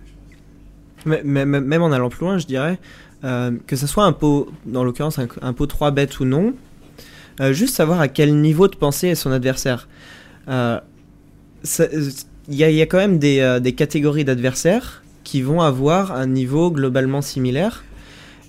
Mais- 1.05 1.23
mais- 1.25 1.45
mais- 1.47 1.61
Même 1.61 1.83
en 1.83 1.93
allant 1.93 2.09
plus 2.09 2.25
loin, 2.25 2.39
je 2.39 2.47
dirais 2.47 2.73
euh, 2.73 3.06
que 3.23 3.77
ce 3.77 3.87
soit 3.87 4.05
un 4.05 4.13
pot, 4.13 4.49
dans 4.67 4.85
l'occurrence 4.85 5.19
un, 5.19 5.53
pot 5.53 5.67
3 5.67 5.91
bêtes 5.91 6.21
ou 6.21 6.25
non, 6.25 6.55
euh, 7.41 7.53
juste 7.53 7.75
savoir 7.75 8.01
à 8.01 8.09
quel 8.09 8.37
niveau 8.41 8.69
de 8.69 8.77
pensée 8.77 9.09
est 9.09 9.15
son 9.15 9.31
adversaire. 9.33 9.89
Euh, 10.49 10.79
euh, 11.81 12.11
Il 12.49 12.55
y, 12.55 12.63
a- 12.63 12.87
quand 12.87 12.99
même 12.99 13.19
des, 13.19 13.41
euh, 13.41 13.61
catégories 13.73 14.25
d'adversaires 14.25 15.03
qui 15.25 15.43
vont 15.43 15.61
avoir 15.61 16.13
un 16.13 16.27
niveau 16.29 16.71
globalement 16.71 17.21
similaire. 17.21 17.83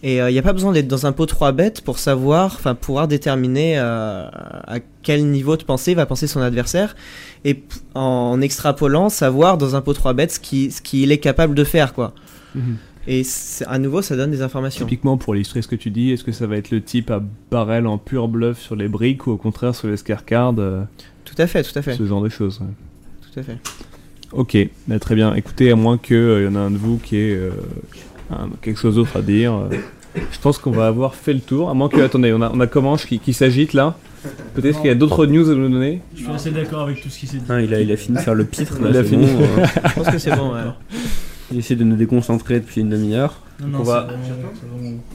Et 0.03 0.21
euh, 0.21 0.29
il 0.29 0.33
n'y 0.33 0.39
a 0.39 0.43
pas 0.43 0.53
besoin 0.53 0.71
d'être 0.73 0.87
dans 0.87 1.07
un 1.07 1.11
pot 1.11 1.25
3 1.25 1.51
bêtes 1.51 1.81
pour 1.81 1.97
savoir, 1.97 2.53
enfin 2.55 2.75
pouvoir 2.75 3.07
déterminer 3.07 3.79
euh, 3.79 4.27
à 4.31 4.77
quel 5.01 5.25
niveau 5.25 5.57
de 5.57 5.63
pensée 5.63 5.95
va 5.95 6.05
penser 6.05 6.27
son 6.27 6.39
adversaire 6.39 6.95
et 7.43 7.63
en 7.95 8.39
extrapolant 8.39 9.09
savoir 9.09 9.57
dans 9.57 9.75
un 9.75 9.81
pot 9.81 9.93
3 9.93 10.13
bêtes 10.13 10.33
ce 10.33 10.39
qu'il 10.39 10.71
ce 10.71 10.81
est 11.11 11.17
capable 11.17 11.55
de 11.55 11.63
faire 11.63 11.93
quoi. 11.95 12.13
Mhm. 12.53 12.77
Et 13.07 13.23
à 13.67 13.79
nouveau 13.79 14.01
ça 14.01 14.15
donne 14.17 14.31
des 14.31 14.41
informations. 14.41 14.85
Typiquement, 14.85 15.17
pour 15.17 15.35
illustrer 15.35 15.61
ce 15.61 15.67
que 15.67 15.75
tu 15.75 15.89
dis, 15.91 16.11
est-ce 16.11 16.23
que 16.23 16.31
ça 16.33 16.45
va 16.47 16.57
être 16.57 16.71
le 16.71 16.81
type 16.81 17.09
à 17.09 17.21
barrel 17.51 17.87
en 17.87 17.97
pur 17.97 18.27
bluff 18.27 18.59
sur 18.59 18.75
les 18.75 18.87
briques 18.89 19.27
ou 19.27 19.31
au 19.31 19.37
contraire 19.37 19.73
sur 19.73 19.87
les 19.87 19.95
scare 19.97 20.25
cards 20.25 20.55
euh, 20.59 20.83
Tout 21.25 21.35
à 21.37 21.47
fait, 21.47 21.63
tout 21.63 21.77
à 21.77 21.81
fait. 21.81 21.95
Ce 21.95 22.05
genre 22.05 22.21
de 22.21 22.29
choses. 22.29 22.59
ouais. 22.59 22.67
Tout 23.33 23.39
à 23.39 23.43
fait. 23.43 23.57
Ok, 24.33 24.57
bah, 24.87 24.99
très 24.99 25.15
bien. 25.15 25.33
Écoutez, 25.35 25.71
à 25.71 25.75
moins 25.77 25.97
qu'il 25.97 26.43
y 26.43 26.47
en 26.47 26.55
a 26.55 26.59
un 26.59 26.71
de 26.71 26.77
vous 26.77 26.97
qui 26.97 27.15
ait 27.15 27.33
euh, 27.33 27.51
un- 28.29 28.49
quelque 28.61 28.77
chose 28.79 28.95
d'autre 28.95 29.15
à 29.15 29.21
dire, 29.21 29.53
euh, 29.53 29.69
je 30.15 30.39
pense 30.41 30.57
qu'on 30.57 30.71
va 30.71 30.87
avoir 30.87 31.15
fait 31.15 31.31
le 31.33 31.39
tour. 31.39 31.69
À 31.69 31.73
moins 31.73 31.87
que, 31.87 32.01
attendez, 32.01 32.33
on 32.33 32.41
a, 32.41 32.51
on 32.53 32.59
a 32.59 32.67
Comanche 32.67 33.05
qui, 33.05 33.19
qui 33.19 33.31
s'agite 33.31 33.71
là? 33.71 33.95
Peut-être 34.53 34.79
qu'il 34.81 34.87
y 34.87 34.91
a 34.91 34.95
d'autres 34.95 35.25
news 35.27 35.49
à 35.49 35.53
nous 35.55 35.69
donner? 35.69 36.01
Je 36.13 36.23
suis 36.23 36.31
assez 36.31 36.51
d'accord 36.51 36.81
avec 36.81 37.01
tout 37.01 37.07
ce 37.09 37.19
qui 37.19 37.27
s'est 37.27 37.37
dit. 37.37 37.43
Ah, 37.47 37.61
il, 37.61 37.73
a, 37.73 37.79
il 37.79 37.89
a 37.89 37.95
fini 37.95 38.17
de 38.17 38.21
faire 38.21 38.35
le 38.35 38.43
pitre, 38.43 38.81
là, 38.81 38.89
Il 38.89 38.97
a 38.97 39.03
fini. 39.05 39.27
bon, 39.27 39.43
euh. 39.43 39.65
Je 39.87 39.93
pense 39.93 40.09
que 40.09 40.17
c'est 40.17 40.35
bon, 40.35 40.53
ouais. 40.53 40.59
Il 41.51 41.59
essaie 41.59 41.75
de 41.75 41.83
nous 41.83 41.95
déconcentrer 41.95 42.59
depuis 42.59 42.81
une 42.81 42.89
demi-heure. 42.89 43.41
Non, 43.59 43.67
non, 43.69 43.79
on, 43.79 43.83
va, 43.83 44.07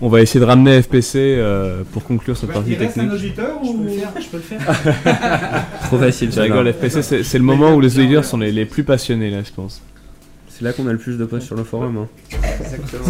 on 0.01 0.17
essayer 0.19 0.41
de 0.41 0.45
ramener 0.45 0.83
FPC 0.83 1.19
euh, 1.19 1.83
pour 1.93 2.03
conclure 2.03 2.37
cette 2.37 2.51
partie 2.53 2.77
technique. 2.77 3.13
auditeur 3.13 3.51
Je 3.63 3.73
peux 3.73 3.85
le 3.85 3.91
faire, 3.91 4.13
je 4.21 4.27
peux 4.29 4.37
le 4.39 4.43
faire. 4.43 5.65
Trop 5.85 5.99
facile, 5.99 6.33
Je 6.33 6.41
rigole, 6.41 6.73
FPC, 6.73 7.03
c'est 7.03 7.23
c'est 7.23 7.39
le 7.39 7.45
moment 7.45 7.75
où 7.75 7.81
les 7.81 7.99
auditeurs 7.99 8.25
sont 8.25 8.39
les, 8.39 8.51
les 8.51 8.65
plus 8.67 8.83
passionnés 8.83 9.31
là, 9.31 9.43
je 9.45 9.53
pense. 9.53 9.81
C'est 10.49 10.65
là 10.65 10.73
qu'on 10.73 10.87
a 10.89 10.93
le 10.93 10.99
plus 10.99 11.19
de 11.19 11.25
posts 11.25 11.47
sur 11.47 11.55
le 11.57 11.65
forum. 11.65 11.97
Hein. 11.99 12.09
Exactement. 12.61 13.03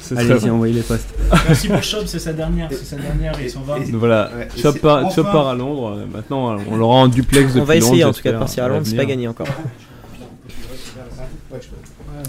C'est 0.00 0.14
vrai, 0.14 0.20
Allez-y, 0.22 0.38
vrai. 0.38 0.50
envoyez 0.50 0.74
les 0.74 0.80
posts. 0.82 1.08
Merci 1.46 1.68
pour 1.68 1.82
Chop, 1.82 2.02
c'est 2.06 2.18
sa 2.18 2.32
dernière, 2.32 2.68
c'est 2.70 2.84
sa 2.84 2.96
dernière 2.96 3.38
et 3.40 3.44
il 3.44 3.50
s'en 3.50 3.60
va. 3.62 3.76
Voilà, 3.92 4.30
Chop 4.56 4.78
part, 4.80 5.04
enfin- 5.04 5.14
Chop 5.14 5.26
part 5.30 5.48
à 5.48 5.54
Londres. 5.54 5.96
euh, 5.98 6.04
Maintenant, 6.12 6.56
on 6.70 6.76
l'aura 6.76 6.96
en 6.96 7.08
duplex 7.08 7.48
depuis 7.48 7.60
On 7.60 7.64
va 7.64 7.76
essayer 7.76 8.02
Londres, 8.02 8.08
en 8.08 8.12
tout 8.16 8.22
cas 8.22 8.32
de 8.32 8.38
partir 8.38 8.64
à 8.64 8.68
Londres, 8.68 8.86
c'est 8.86 8.96
pas 8.96 9.04
gagné 9.04 9.28
encore. 9.28 9.46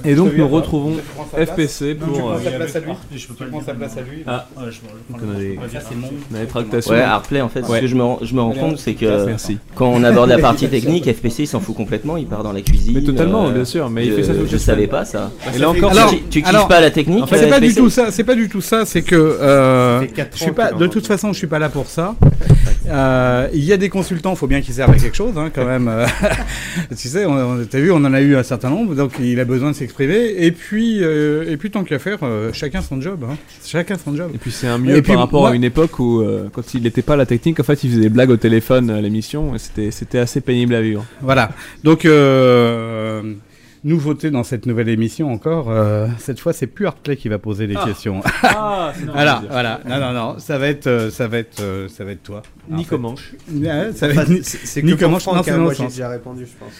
Et 0.05 0.15
donc 0.15 0.31
Je 0.31 0.37
nous 0.37 0.47
retrouvons 0.47 0.93
je 0.95 1.01
prends 1.13 1.27
sa 1.31 1.37
place. 1.45 1.49
FPC 1.49 1.95
pour. 1.95 2.31
euh, 2.31 2.39
sa 2.43 2.51
place 2.51 2.75
à 2.75 2.79
lui. 2.79 2.91
Je 3.15 3.27
peux 3.27 3.45
pas 3.45 3.61
sa 3.65 3.73
place 3.73 3.97
à 3.97 4.01
lui. 4.01 4.23
Ah, 4.27 4.47
je 4.65 4.71
je 4.71 4.79
on 5.13 6.37
a 6.37 6.39
des, 6.39 6.47
tractations. 6.47 6.93
Ouais, 6.93 7.01
Arplay 7.01 7.41
en 7.41 7.49
fait, 7.49 7.63
ce 7.65 7.79
que 7.79 7.87
je 7.87 7.95
me, 7.95 8.01
rends- 8.03 8.19
je 8.21 8.33
compte, 8.59 8.77
c'est 8.77 8.93
que 8.93 9.27
quand 9.75 9.87
on 9.89 10.03
aborde 10.03 10.29
la 10.29 10.37
partie 10.39 10.67
technique, 10.67 11.05
FPC 11.11 11.43
il 11.43 11.47
s'en 11.47 11.59
fout 11.59 11.75
complètement, 11.75 12.17
il 12.17 12.25
part 12.27 12.43
dans 12.43 12.53
la 12.53 12.61
cuisine. 12.61 12.93
Mais 12.95 13.03
totalement, 13.03 13.47
euh, 13.47 13.51
bien 13.51 13.65
sûr, 13.65 13.89
mais 13.89 14.05
il 14.05 14.11
je- 14.11 14.15
fait 14.17 14.23
ça 14.23 14.33
Je 14.49 14.57
savais 14.57 14.87
pas 14.87 15.05
ça. 15.05 15.31
Et 15.53 15.57
là 15.57 15.69
encore, 15.69 15.91
tu, 16.29 16.41
kiffes 16.41 16.67
pas 16.67 16.81
la 16.81 16.91
technique 16.91 17.23
En 17.23 17.27
fait, 17.27 17.37
c'est 17.37 17.45
euh, 17.45 17.49
pas 17.49 17.59
du 17.59 17.73
tout 17.73 17.89
ça. 17.89 18.11
C'est 18.11 18.23
pas 18.23 18.35
du 18.35 18.49
tout 18.49 18.61
ça. 18.61 18.85
C'est 18.85 19.01
que 19.01 19.15
euh, 19.15 20.01
je 20.33 20.37
suis 20.37 20.51
pas. 20.51 20.71
De 20.71 20.87
toute 20.87 21.07
façon, 21.07 21.33
je 21.33 21.37
suis 21.37 21.47
pas 21.47 21.59
là 21.59 21.69
pour 21.69 21.87
ça. 21.87 22.15
Euh, 22.87 23.47
Il 23.53 23.63
y 23.63 23.73
a 23.73 23.77
des 23.77 23.89
consultants, 23.89 24.35
faut 24.35 24.47
bien 24.47 24.61
qu'ils 24.61 24.73
servent 24.73 24.91
à 24.91 24.97
quelque 24.97 25.15
chose, 25.15 25.33
hein, 25.37 25.49
quand 25.53 25.65
même. 25.65 25.87
euh. 25.87 26.05
tu 26.97 27.07
sais, 27.07 27.25
t'as 27.69 27.79
vu, 27.79 27.91
on 27.91 27.97
en 27.97 28.13
a 28.13 28.21
eu 28.21 28.35
un 28.35 28.43
certain 28.43 28.69
nombre, 28.69 28.95
donc 28.95 29.11
il 29.21 29.39
a 29.39 29.45
besoin 29.45 29.71
de 29.71 29.75
s'exprimer. 29.79 30.35
Et 30.45 30.51
puis, 30.51 31.03
euh, 31.03 31.49
et 31.51 31.57
puis 31.57 31.71
tant 31.71 31.83
qu'à 31.83 31.97
faire, 31.99 32.19
euh, 32.23 32.51
chacun 32.53 32.81
son 32.81 33.01
job. 33.01 33.23
Hein. 33.29 33.35
Chacun 33.65 33.97
son 33.97 34.15
job. 34.15 34.31
Et 34.35 34.37
puis 34.37 34.51
c'est 34.51 34.67
un 34.67 34.77
mieux 34.77 34.95
Et 34.95 35.01
puis, 35.01 35.11
par 35.13 35.21
rapport 35.21 35.41
moi- 35.41 35.49
à 35.51 35.55
une 35.55 35.63
époque 35.63 35.97
où, 35.99 36.21
euh, 36.21 36.47
quand 36.53 36.73
il 36.73 36.83
n'était 36.83 37.01
pas 37.01 37.13
à 37.13 37.17
la 37.17 37.25
technique, 37.25 37.59
en 37.59 37.63
fait, 37.63 37.83
il 37.83 37.89
faisait 37.89 38.01
des 38.01 38.09
blagues 38.09 38.29
au 38.29 38.37
téléphone 38.37 38.89
à 38.91 39.01
l'émission 39.01 39.55
et 39.55 39.59
c'était 39.59 39.91
c'était 39.91 40.19
assez 40.19 40.41
pénible 40.41 40.75
à 40.75 40.81
vivre. 40.81 41.05
Voilà. 41.21 41.51
Donc, 41.83 42.05
euh, 42.05 43.33
nouveauté 43.83 44.29
dans 44.29 44.43
cette 44.43 44.65
nouvelle 44.65 44.89
émission 44.89 45.31
encore. 45.31 45.71
euh, 45.71 46.07
cette 46.17 46.39
fois, 46.39 46.51
c'est 46.51 46.67
plus 46.67 46.85
Artplay 46.85 47.15
qui 47.15 47.29
va 47.29 47.37
poser 47.39 47.65
les 47.65 47.75
Ah. 47.77 47.85
questions. 47.87 48.21
Ah, 48.43 48.91
voilà, 49.13 49.41
voilà. 49.49 49.79
Non, 49.87 49.99
non, 49.99 50.11
non. 50.13 50.35
Ça 50.39 50.57
va 50.57 50.67
être, 50.67 50.87
euh, 50.87 51.09
ça 51.09 51.27
va 51.29 51.37
être, 51.37 51.61
euh, 51.61 51.87
ça 51.87 52.03
va 52.03 52.11
être 52.11 52.23
toi. 52.23 52.41
Ni 52.69 52.75
En 52.75 52.83
fait. 52.83 52.89
Comanche. 52.89 53.31
Ouais, 53.53 53.91
ça 53.95 54.07
va 54.09 54.21
Enfin, 54.21 54.33
être 54.33 54.43
c'est 54.43 54.59
c'est 54.65 54.81
ni 54.83 54.91
que 54.91 54.95
pour 54.97 55.05
Comanche, 55.05 55.23
Franck, 55.23 55.35
non, 55.37 55.43
c'est 55.43 55.51
hein, 55.51 55.57
moi 55.59 55.73
j'ai 55.73 55.85
déjà 55.87 56.09
répondu, 56.09 56.41
je 56.45 56.57
pense. 56.59 56.73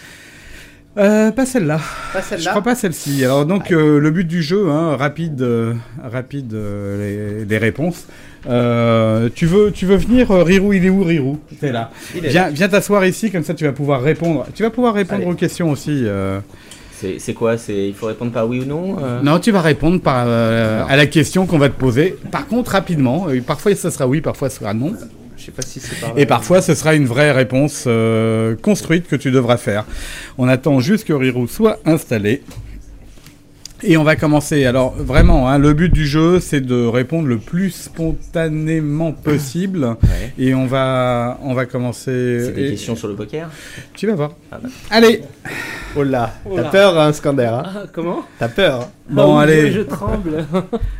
Euh, 0.98 1.30
pas 1.30 1.46
celle-là. 1.46 1.78
Pas 2.12 2.20
Je 2.20 2.24
celle-là 2.26 2.50
crois 2.50 2.62
pas 2.62 2.74
celle-ci. 2.74 3.24
Alors 3.24 3.46
donc 3.46 3.70
euh, 3.70 3.98
le 4.00 4.10
but 4.10 4.26
du 4.26 4.42
jeu, 4.42 4.68
hein, 4.70 4.96
rapide, 4.96 5.40
euh, 5.40 5.72
rapide 6.02 6.52
euh, 6.52 7.38
les, 7.40 7.44
les 7.44 7.58
réponses. 7.58 8.06
Euh, 8.48 9.28
tu 9.34 9.46
veux, 9.46 9.70
tu 9.70 9.86
veux 9.86 9.96
venir, 9.96 10.30
euh, 10.32 10.42
Rirou, 10.42 10.72
il 10.72 10.84
est 10.84 10.90
où, 10.90 11.04
Rirou 11.04 11.38
T'es 11.60 11.70
là. 11.70 11.90
Il 12.16 12.24
est 12.24 12.28
Viens, 12.30 12.44
là. 12.44 12.50
viens 12.50 12.68
t'asseoir 12.68 13.04
ici, 13.06 13.30
comme 13.30 13.44
ça 13.44 13.54
tu 13.54 13.64
vas 13.64 13.72
pouvoir 13.72 14.02
répondre. 14.02 14.46
Tu 14.54 14.62
vas 14.64 14.70
pouvoir 14.70 14.94
répondre 14.94 15.22
Allez. 15.22 15.30
aux 15.30 15.34
questions 15.34 15.70
aussi. 15.70 16.02
euh. 16.06 16.40
C'est 16.92 17.18
c'est 17.18 17.34
quoi? 17.34 17.54
Il 17.68 17.94
faut 17.94 18.06
répondre 18.06 18.32
par 18.32 18.48
oui 18.48 18.60
ou 18.60 18.64
non 18.64 18.96
euh? 19.02 19.20
Non, 19.22 19.38
tu 19.38 19.52
vas 19.52 19.60
répondre 19.62 20.00
par, 20.02 20.24
euh, 20.26 20.82
à 20.88 20.96
la 20.96 21.06
question 21.06 21.46
qu'on 21.46 21.56
va 21.58 21.68
te 21.68 21.78
poser. 21.78 22.16
Par 22.32 22.46
contre, 22.46 22.72
rapidement. 22.72 23.26
Euh, 23.28 23.40
Parfois, 23.40 23.74
ce 23.74 23.88
sera 23.90 24.06
oui, 24.08 24.20
parfois, 24.20 24.50
ce 24.50 24.58
sera 24.58 24.74
non. 24.74 24.92
Je 25.50 25.62
sais 25.62 25.62
pas 25.62 25.66
si 25.66 25.80
c'est 25.80 26.00
par 26.00 26.18
Et 26.18 26.26
parfois, 26.26 26.62
ce 26.62 26.74
sera 26.74 26.94
une 26.94 27.06
vraie 27.06 27.32
réponse 27.32 27.84
euh, 27.86 28.56
construite 28.56 29.08
que 29.08 29.16
tu 29.16 29.30
devras 29.30 29.56
faire. 29.56 29.84
On 30.38 30.48
attend 30.48 30.80
juste 30.80 31.06
que 31.06 31.12
Rirou 31.12 31.46
soit 31.48 31.78
installé. 31.84 32.42
Et 33.82 33.96
on 33.96 34.04
va 34.04 34.16
commencer. 34.16 34.64
Alors, 34.66 34.92
vraiment, 34.94 35.48
hein, 35.48 35.58
le 35.58 35.72
but 35.72 35.92
du 35.92 36.06
jeu, 36.06 36.38
c'est 36.40 36.60
de 36.60 36.84
répondre 36.86 37.26
le 37.28 37.38
plus 37.38 37.70
spontanément 37.70 39.12
possible. 39.12 39.84
Ouais. 40.02 40.32
Et 40.38 40.54
on 40.54 40.66
va, 40.66 41.38
on 41.42 41.54
va 41.54 41.66
commencer. 41.66 42.44
C'est 42.46 42.52
des 42.52 42.66
et- 42.66 42.70
questions 42.70 42.96
sur 42.96 43.08
le 43.08 43.14
poker 43.14 43.48
Tu 43.94 44.06
vas 44.06 44.14
voir. 44.14 44.32
Ah 44.52 44.58
bah. 44.62 44.68
Allez 44.90 45.22
Oh 45.96 46.04
là, 46.04 46.34
Oh 46.48 46.52
t'as 46.54 46.64
peur, 46.70 46.98
hein, 47.00 47.12
Scander 47.12 47.46
hein 47.46 47.62
Ah, 47.66 47.82
comment 47.92 48.22
T'as 48.38 48.48
peur 48.48 48.88
Bon, 49.08 49.36
Ah 49.38 49.44
oui, 49.46 49.52
allez. 49.52 49.72
Je 49.72 49.80
tremble. 49.80 50.44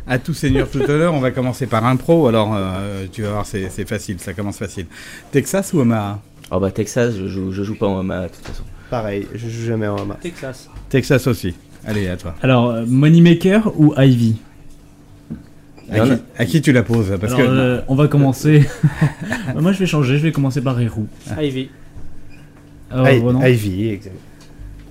À 0.05 0.19
tout 0.19 0.33
seigneur, 0.33 0.69
tout 0.69 0.81
honneur, 0.81 1.13
on 1.13 1.19
va 1.21 1.31
commencer 1.31 1.65
par 1.65 1.85
un 1.85 1.95
pro. 1.95 2.27
Alors, 2.27 2.53
euh, 2.57 3.05
tu 3.11 3.21
vas 3.21 3.29
voir, 3.29 3.45
c'est 3.45 3.87
facile, 3.87 4.19
ça 4.19 4.33
commence 4.33 4.57
facile. 4.57 4.87
Texas 5.31 5.71
ou 5.73 5.79
Omaha? 5.79 6.19
Oh 6.51 6.59
bah 6.59 6.71
Texas, 6.71 7.13
je 7.17 7.27
joue, 7.27 7.53
je 7.53 7.63
joue 7.63 7.75
pas 7.75 7.87
en 7.87 7.99
Omaha 7.99 8.23
de 8.23 8.33
toute 8.33 8.45
façon. 8.45 8.63
Pareil, 8.89 9.25
je 9.33 9.47
joue 9.47 9.65
jamais 9.67 9.87
en 9.87 10.05
main. 10.05 10.17
Texas. 10.21 10.67
Texas 10.89 11.25
aussi. 11.27 11.55
Allez, 11.85 12.07
à 12.07 12.17
toi. 12.17 12.35
Alors, 12.41 12.69
euh, 12.69 12.85
Moneymaker 12.87 13.71
ou 13.79 13.93
Ivy 13.97 14.35
À 15.91 15.99
qui, 16.01 16.11
a- 16.11 16.19
à 16.37 16.45
qui 16.45 16.61
tu 16.61 16.71
la 16.71 16.83
poses 16.83 17.11
Parce 17.19 17.33
Alors, 17.33 17.45
que 17.47 17.51
euh, 17.51 17.81
on 17.87 17.95
va 17.95 18.07
commencer. 18.07 18.67
Moi, 19.59 19.71
je 19.73 19.79
vais 19.79 19.85
changer. 19.85 20.17
Je 20.17 20.23
vais 20.23 20.31
commencer 20.31 20.61
par 20.61 20.79
Hero. 20.79 21.05
Ivy. 21.39 21.69
Ronan 22.91 23.41
Ivy, 23.45 23.89
exact. 23.89 24.15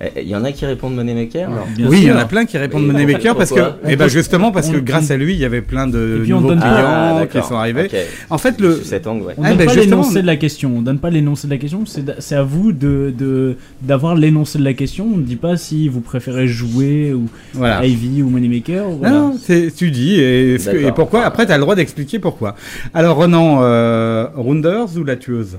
Eh, 0.03 0.21
Il 0.23 0.27
y 0.27 0.35
en 0.35 0.43
a 0.43 0.51
qui 0.51 0.65
répondent 0.65 0.95
Moneymaker 0.95 1.49
Non. 1.49 1.57
Bien 1.75 1.87
oui, 1.87 1.99
il 2.01 2.07
y 2.07 2.11
en 2.11 2.17
a 2.17 2.25
plein 2.25 2.45
qui 2.45 2.57
répondent 2.57 2.85
Mais 2.87 2.93
Moneymaker 2.93 3.35
parce 3.35 3.51
que, 3.51 3.55
pourquoi 3.59 3.77
eh 3.87 3.95
ben 3.95 4.07
justement 4.07 4.51
parce 4.51 4.69
que 4.69 4.77
grâce 4.77 5.11
à 5.11 5.17
lui, 5.17 5.33
il 5.33 5.39
y 5.39 5.45
avait 5.45 5.61
plein 5.61 5.85
de 5.87 6.17
Et 6.19 6.23
puis 6.23 6.33
on 6.33 6.41
nouveaux 6.41 6.55
clients 6.55 6.63
Ah, 6.67 7.23
qui 7.31 7.41
sont 7.43 7.55
arrivés. 7.55 7.87
En 8.29 8.37
fait, 8.37 8.59
le, 8.59 8.75
cet 8.83 9.05
angle, 9.07 9.25
ouais. 9.25 9.33
On 9.37 9.43
Ah, 9.43 9.49
donne 9.49 9.57
ben 9.59 9.67
pas 9.67 9.75
l'énoncé 9.75 10.17
on- 10.17 10.21
de 10.21 10.25
la 10.25 10.35
question. 10.37 10.73
On 10.77 10.81
donne 10.81 10.99
pas 10.99 11.09
l'énoncé 11.09 11.47
de 11.47 11.51
la 11.53 11.57
question. 11.59 11.83
C'est 11.85 12.35
à 12.35 12.43
vous 12.43 12.71
de 12.71 13.55
d'avoir 13.81 14.15
l'énoncé 14.15 14.57
de 14.57 14.63
la 14.63 14.73
question. 14.73 15.07
On 15.13 15.17
ne 15.17 15.23
dit 15.23 15.35
pas 15.35 15.55
si 15.57 15.87
vous 15.87 16.01
préférez 16.01 16.47
jouer 16.47 17.13
ou 17.13 17.27
voilà. 17.53 17.85
Ivy 17.85 18.21
ou 18.23 18.29
Moneymaker. 18.29 18.89
ou 18.89 18.97
Voilà. 18.97 19.13
Non, 19.15 19.35
c'est- 19.39 19.75
tu 19.75 19.91
dis 19.91 20.15
et, 20.19 20.55
et 20.55 20.91
pourquoi? 20.95 21.23
Après, 21.25 21.45
tu 21.45 21.51
as 21.51 21.57
le 21.57 21.61
droit 21.61 21.75
d'expliquer 21.75 22.17
pourquoi. 22.19 22.55
Alors, 22.93 23.17
Renan, 23.17 23.59
euh, 23.61 24.27
Rounders 24.35 24.97
ou 24.97 25.03
la 25.03 25.15
tueuse? 25.15 25.57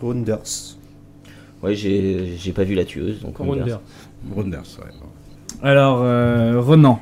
Rounders. 0.00 0.67
Ouais, 1.62 1.74
j'ai 1.74 2.36
j'ai 2.38 2.52
pas 2.52 2.64
vu 2.64 2.74
la 2.74 2.84
tueuse, 2.84 3.20
donc 3.20 3.40
on 3.40 3.46
Wonder. 3.48 3.64
verra. 3.64 3.82
Rounders, 4.34 4.62
ouais. 4.78 4.92
Alors, 5.62 6.00
euh, 6.02 6.60
Renan, 6.60 7.00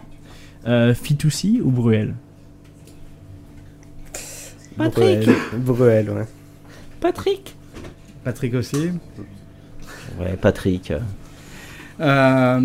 euh, 0.66 0.94
Fitoussi 0.94 1.60
ou 1.62 1.70
Bruel? 1.70 2.14
Patrick. 4.76 5.18
Bruel, 5.26 5.36
Bruel, 5.58 6.10
ouais. 6.10 6.26
Patrick. 7.00 7.54
Patrick 8.24 8.54
aussi. 8.54 8.90
Ouais, 10.18 10.36
Patrick. 10.40 10.92
euh, 12.00 12.60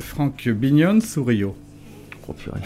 Franck 0.00 0.48
Bignons 0.48 0.98
ou 1.16 1.24
Rio 1.24 1.56
Oh 2.28 2.32
purée. 2.32 2.60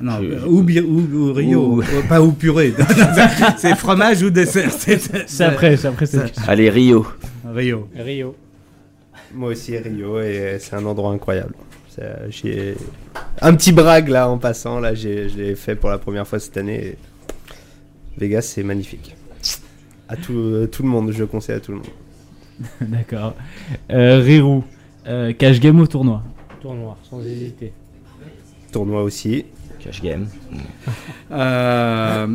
Non, 0.00 0.18
Je- 0.22 0.26
euh, 0.32 0.46
ou, 0.46 0.60
ou- 0.62 1.16
ou 1.28 1.32
Rio, 1.32 1.60
Ou- 1.76 1.80
euh, 1.82 2.02
pas 2.08 2.20
ou 2.20 2.32
purée. 2.32 2.74
c'est 3.56 3.74
fromage 3.76 4.22
ou 4.22 4.30
dessert. 4.30 4.70
C'est 4.72 4.98
C'est 5.26 5.44
après, 5.44 5.76
c'est 5.76 5.88
après 5.88 6.06
Allez, 6.46 6.68
Rio. 6.70 7.06
Rio. 7.48 7.88
Rio. 7.96 8.34
Moi 9.34 9.50
aussi, 9.50 9.76
Rio, 9.78 10.20
et 10.20 10.58
c'est 10.60 10.76
un 10.76 10.84
endroit 10.84 11.12
incroyable. 11.12 11.54
J'ai 12.28 12.74
un 13.40 13.54
petit 13.54 13.72
brag 13.72 14.08
là 14.08 14.28
en 14.28 14.36
passant. 14.36 14.80
Là, 14.80 14.94
j'ai, 14.94 15.30
je 15.30 15.36
l'ai 15.38 15.54
fait 15.54 15.74
pour 15.76 15.88
la 15.88 15.96
première 15.98 16.26
fois 16.26 16.38
cette 16.38 16.56
année. 16.58 16.88
et 16.88 16.98
Vegas, 18.18 18.42
c'est 18.42 18.62
magnifique. 18.62 19.14
À 20.08 20.16
tout, 20.16 20.34
euh, 20.34 20.66
tout 20.66 20.82
le 20.82 20.88
monde, 20.88 21.10
je 21.12 21.18
le 21.18 21.26
conseille 21.26 21.56
à 21.56 21.60
tout 21.60 21.72
le 21.72 21.78
monde. 21.78 21.86
D'accord. 22.82 23.34
Euh, 23.90 24.20
Rirou, 24.20 24.62
euh, 25.06 25.32
cash 25.32 25.58
game 25.58 25.80
ou 25.80 25.86
tournoi 25.86 26.22
Tournoi, 26.60 26.96
sans 27.08 27.20
hésiter. 27.24 27.72
Tournoi 28.72 29.02
aussi. 29.02 29.46
Cash 29.86 30.02
game. 30.02 30.26
Euh, 31.32 32.26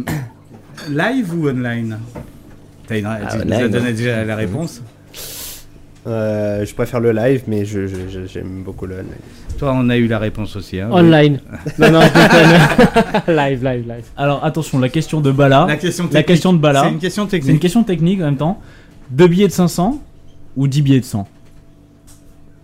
live 0.90 1.34
ou 1.38 1.50
online? 1.50 2.00
T'as 2.88 2.98
une- 3.00 3.06
Ah, 3.06 3.20
Tu 3.46 3.54
as 3.54 3.68
donné 3.68 3.94
déjà 3.94 4.24
la 4.26 4.36
réponse. 4.36 4.82
Euh, 6.08 6.66
je 6.66 6.74
préfère 6.74 7.00
le 7.00 7.12
live, 7.12 7.44
mais 7.48 7.64
je, 7.64 7.86
je- 7.86 8.10
je- 8.10 8.26
j'aime 8.26 8.64
beaucoup 8.64 8.88
le 8.88 8.98
live. 8.98 9.58
Toi, 9.60 9.74
on 9.76 9.88
a 9.90 9.98
eu 9.98 10.08
la 10.08 10.18
réponse 10.18 10.56
aussi. 10.56 10.80
hein. 10.80 10.90
Online. 10.92 11.40
non, 11.78 11.92
non, 11.92 12.02
je 12.02 12.08
déconne. 12.08 13.36
live, 13.38 13.64
live, 13.64 13.88
live. 13.88 14.06
Alors 14.18 14.44
attention, 14.44 14.80
la 14.80 14.90
question 14.90 15.22
de 15.22 15.32
Bala. 15.32 15.66
La 15.68 15.76
question 15.78 16.10
La 16.12 16.24
question 16.24 16.54
de 16.54 16.58
Bala. 16.58 16.84
C'est 16.86 16.92
une 16.94 17.00
question 17.00 17.28
technique. 17.28 17.46
C'est 17.46 17.54
une 17.54 17.60
question 17.60 17.84
technique 17.84 18.20
en 18.22 18.26
même 18.26 18.38
temps. 18.38 18.60
Deux 19.12 19.28
billets 19.28 19.48
de 19.48 19.52
500 19.54 20.02
ou 20.58 20.68
10 20.68 20.82
billets 20.82 21.00
de 21.02 21.06
100 21.06 21.28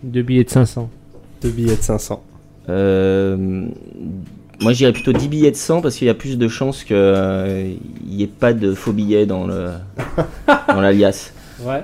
Deux 0.02 0.24
billets 0.24 0.44
de 0.46 0.50
500. 0.50 0.90
Deux 1.44 1.50
billets 1.50 1.76
de 1.76 1.82
500. 1.82 2.24
Euh, 2.70 3.68
moi, 4.60 4.74
je 4.74 4.78
dirais 4.78 4.94
plutôt 4.94 5.14
10 5.14 5.28
billets 5.28 5.52
de 5.52 5.56
100 5.56 5.82
parce 5.82 5.96
qu'il 5.96 6.08
y 6.08 6.10
a 6.10 6.14
plus 6.14 6.38
de 6.38 6.48
chances 6.48 6.84
qu'il 6.84 7.78
n'y 8.06 8.24
ait 8.24 8.28
pas 8.28 8.54
de 8.54 8.74
faux 8.74 8.92
billets 8.92 9.26
dans 9.26 9.46
le 9.46 9.72
dans 10.68 10.82
l'alias. 10.82 11.32
Ouais. 11.62 11.84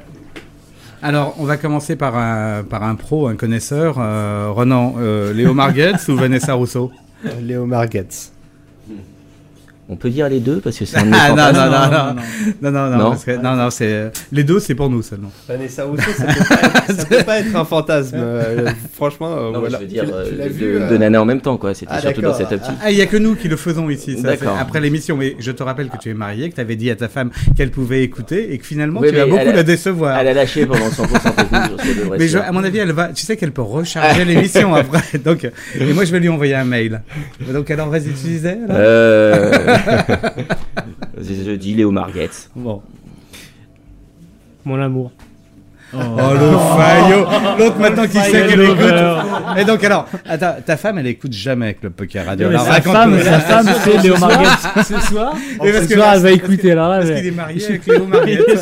Alors, 1.01 1.35
on 1.37 1.43
va 1.43 1.57
commencer 1.57 1.95
par 1.95 2.15
un, 2.17 2.63
par 2.63 2.83
un 2.83 2.95
pro, 2.95 3.27
un 3.27 3.35
connaisseur. 3.35 3.97
Euh, 3.99 4.49
Renan, 4.51 4.95
euh, 4.97 5.33
Léo 5.33 5.53
Marguetz 5.53 6.07
ou 6.07 6.15
Vanessa 6.15 6.53
Rousseau? 6.53 6.91
Léo 7.41 7.65
Marguetz. 7.65 8.32
On 9.89 9.97
peut 9.97 10.09
dire 10.09 10.29
les 10.29 10.39
deux 10.39 10.61
parce 10.61 10.77
que 10.77 10.85
c'est 10.85 10.97
un 10.97 11.05
de 11.05 11.11
Ah, 11.13 11.29
non, 11.29 11.35
non, 11.35 11.51
non, 11.51 11.69
non, 11.91 12.15
non, 12.61 12.71
non, 12.71 12.89
non, 12.91 12.97
Non. 13.03 13.09
parce 13.11 13.25
que- 13.25 13.35
non, 13.35 13.55
non, 13.57 13.69
c'est 13.69 14.11
les 14.31 14.43
deux, 14.45 14.59
c'est 14.59 14.75
pour 14.75 14.89
nous 14.89 15.01
seulement. 15.01 15.29
Vanessa 15.47 15.83
Rousseau, 15.83 16.09
ça 16.17 16.23
peut 16.25 16.33
pas 16.45 16.55
être, 16.87 16.95
ça 16.99 17.05
peut 17.05 17.23
pas 17.25 17.39
être 17.39 17.55
un 17.55 17.65
fantasme. 17.65 18.15
euh, 18.17 18.69
franchement, 18.93 19.35
euh, 19.37 19.51
Non, 19.51 19.59
voilà. 19.59 19.77
je 19.79 19.83
veux 19.83 19.89
dire 19.89 20.05
Tu 20.05 20.31
tu 20.31 20.35
l'as 20.37 20.47
vu, 20.47 20.77
euh, 20.77 20.89
deux 20.89 20.97
nanas 20.97 21.19
en 21.19 21.25
même 21.25 21.41
temps, 21.41 21.57
quoi. 21.57 21.73
C'était 21.73 21.91
Ah, 21.93 21.99
surtout 21.99 22.21
dans 22.21 22.33
cette 22.33 22.53
optique. 22.53 22.73
Ah, 22.81 22.91
il 22.91 22.97
y 22.97 23.01
a 23.01 23.07
que 23.07 23.17
nous 23.17 23.35
qui 23.35 23.49
le 23.49 23.57
faisons 23.57 23.89
ici. 23.89 24.17
ça, 24.17 24.29
après 24.59 24.79
l'émission, 24.79 25.17
mais 25.17 25.35
je 25.39 25.51
te 25.51 25.61
rappelle 25.63 25.89
que 25.89 25.97
tu 25.97 26.09
es 26.09 26.13
marié, 26.13 26.49
que 26.49 26.55
tu 26.55 26.61
avais 26.61 26.77
dit 26.77 26.89
à 26.89 26.95
ta 26.95 27.09
femme 27.09 27.31
qu'elle 27.57 27.69
pouvait 27.71 28.03
écouter 28.03 28.53
et 28.53 28.57
que 28.59 28.65
finalement 28.65 29.01
Oui, 29.01 29.09
tu 29.09 29.15
vas 29.15 29.25
beaucoup 29.25 29.37
elle 29.41 29.49
a- 29.49 29.53
la 29.53 29.63
décevoir. 29.63 30.17
Elle 30.17 30.29
a 30.29 30.33
lâché 30.33 30.65
pendant 30.65 30.87
100% 30.89 31.31
technique 31.35 31.65
sur 31.77 31.81
ce 31.81 31.99
devrait 31.99 32.17
Mais 32.19 32.27
je- 32.29 32.37
à 32.37 32.51
mon 32.53 32.63
avis, 32.63 32.77
elle 32.77 32.93
va. 32.93 33.09
Tu 33.09 33.25
sais 33.25 33.35
qu'elle 33.35 33.51
peut 33.51 33.61
recharger 33.61 34.23
l'émission 34.23 34.73
après. 34.75 35.17
Donc, 35.23 35.43
et 35.43 35.93
moi, 35.93 36.05
je 36.05 36.11
vais 36.13 36.21
lui 36.21 36.29
envoyer 36.29 36.55
un 36.55 36.63
mail. 36.63 37.01
Donc, 37.51 37.69
alors, 37.69 37.89
vas-y, 37.89 38.03
tu 38.05 38.27
disais 38.27 38.57
Euh... 38.69 39.72
je 41.17 41.33
je 41.45 41.51
dis 41.51 41.73
Léo 41.75 41.91
Marguetz. 41.91 42.49
Bon. 42.55 42.81
Mon 44.65 44.81
amour. 44.81 45.11
Oh, 45.95 45.99
le 45.99 46.57
faillot 46.75 47.27
L'autre 47.59 47.77
maintenant 47.77 48.07
qui 48.07 48.17
sait 48.17 48.47
qu'elle 48.47 48.61
écoute. 48.63 49.57
Et 49.57 49.63
donc 49.63 49.83
alors, 49.83 50.07
attends, 50.25 50.55
ta 50.65 50.75
femme 50.75 50.97
elle 50.97 51.05
écoute 51.05 51.33
jamais 51.33 51.75
Club 51.75 51.93
Poker 51.93 52.25
Radio. 52.25 52.47
Alors, 52.47 52.65
sa 52.65 52.81
femme, 52.81 53.21
sa 53.21 53.39
femme, 53.39 53.67
c'est 53.83 54.01
Léo 54.01 54.17
Marguetz. 54.17 54.87
Ce 54.87 54.99
soir, 55.01 55.35
Mais 55.63 55.71
parce 55.71 55.83
ce 55.83 55.89
que 55.89 55.93
soir, 55.93 56.07
là, 56.07 56.15
elle 56.15 56.21
va 56.23 56.31
écouter. 56.31 56.71
Alors 56.71 56.89
là, 56.89 56.97
Parce 56.97 57.09
elle- 57.11 57.17
qu'il 57.17 57.27
est 57.27 57.31
marié 57.31 57.63
avec 57.67 57.85
Léo 57.85 58.07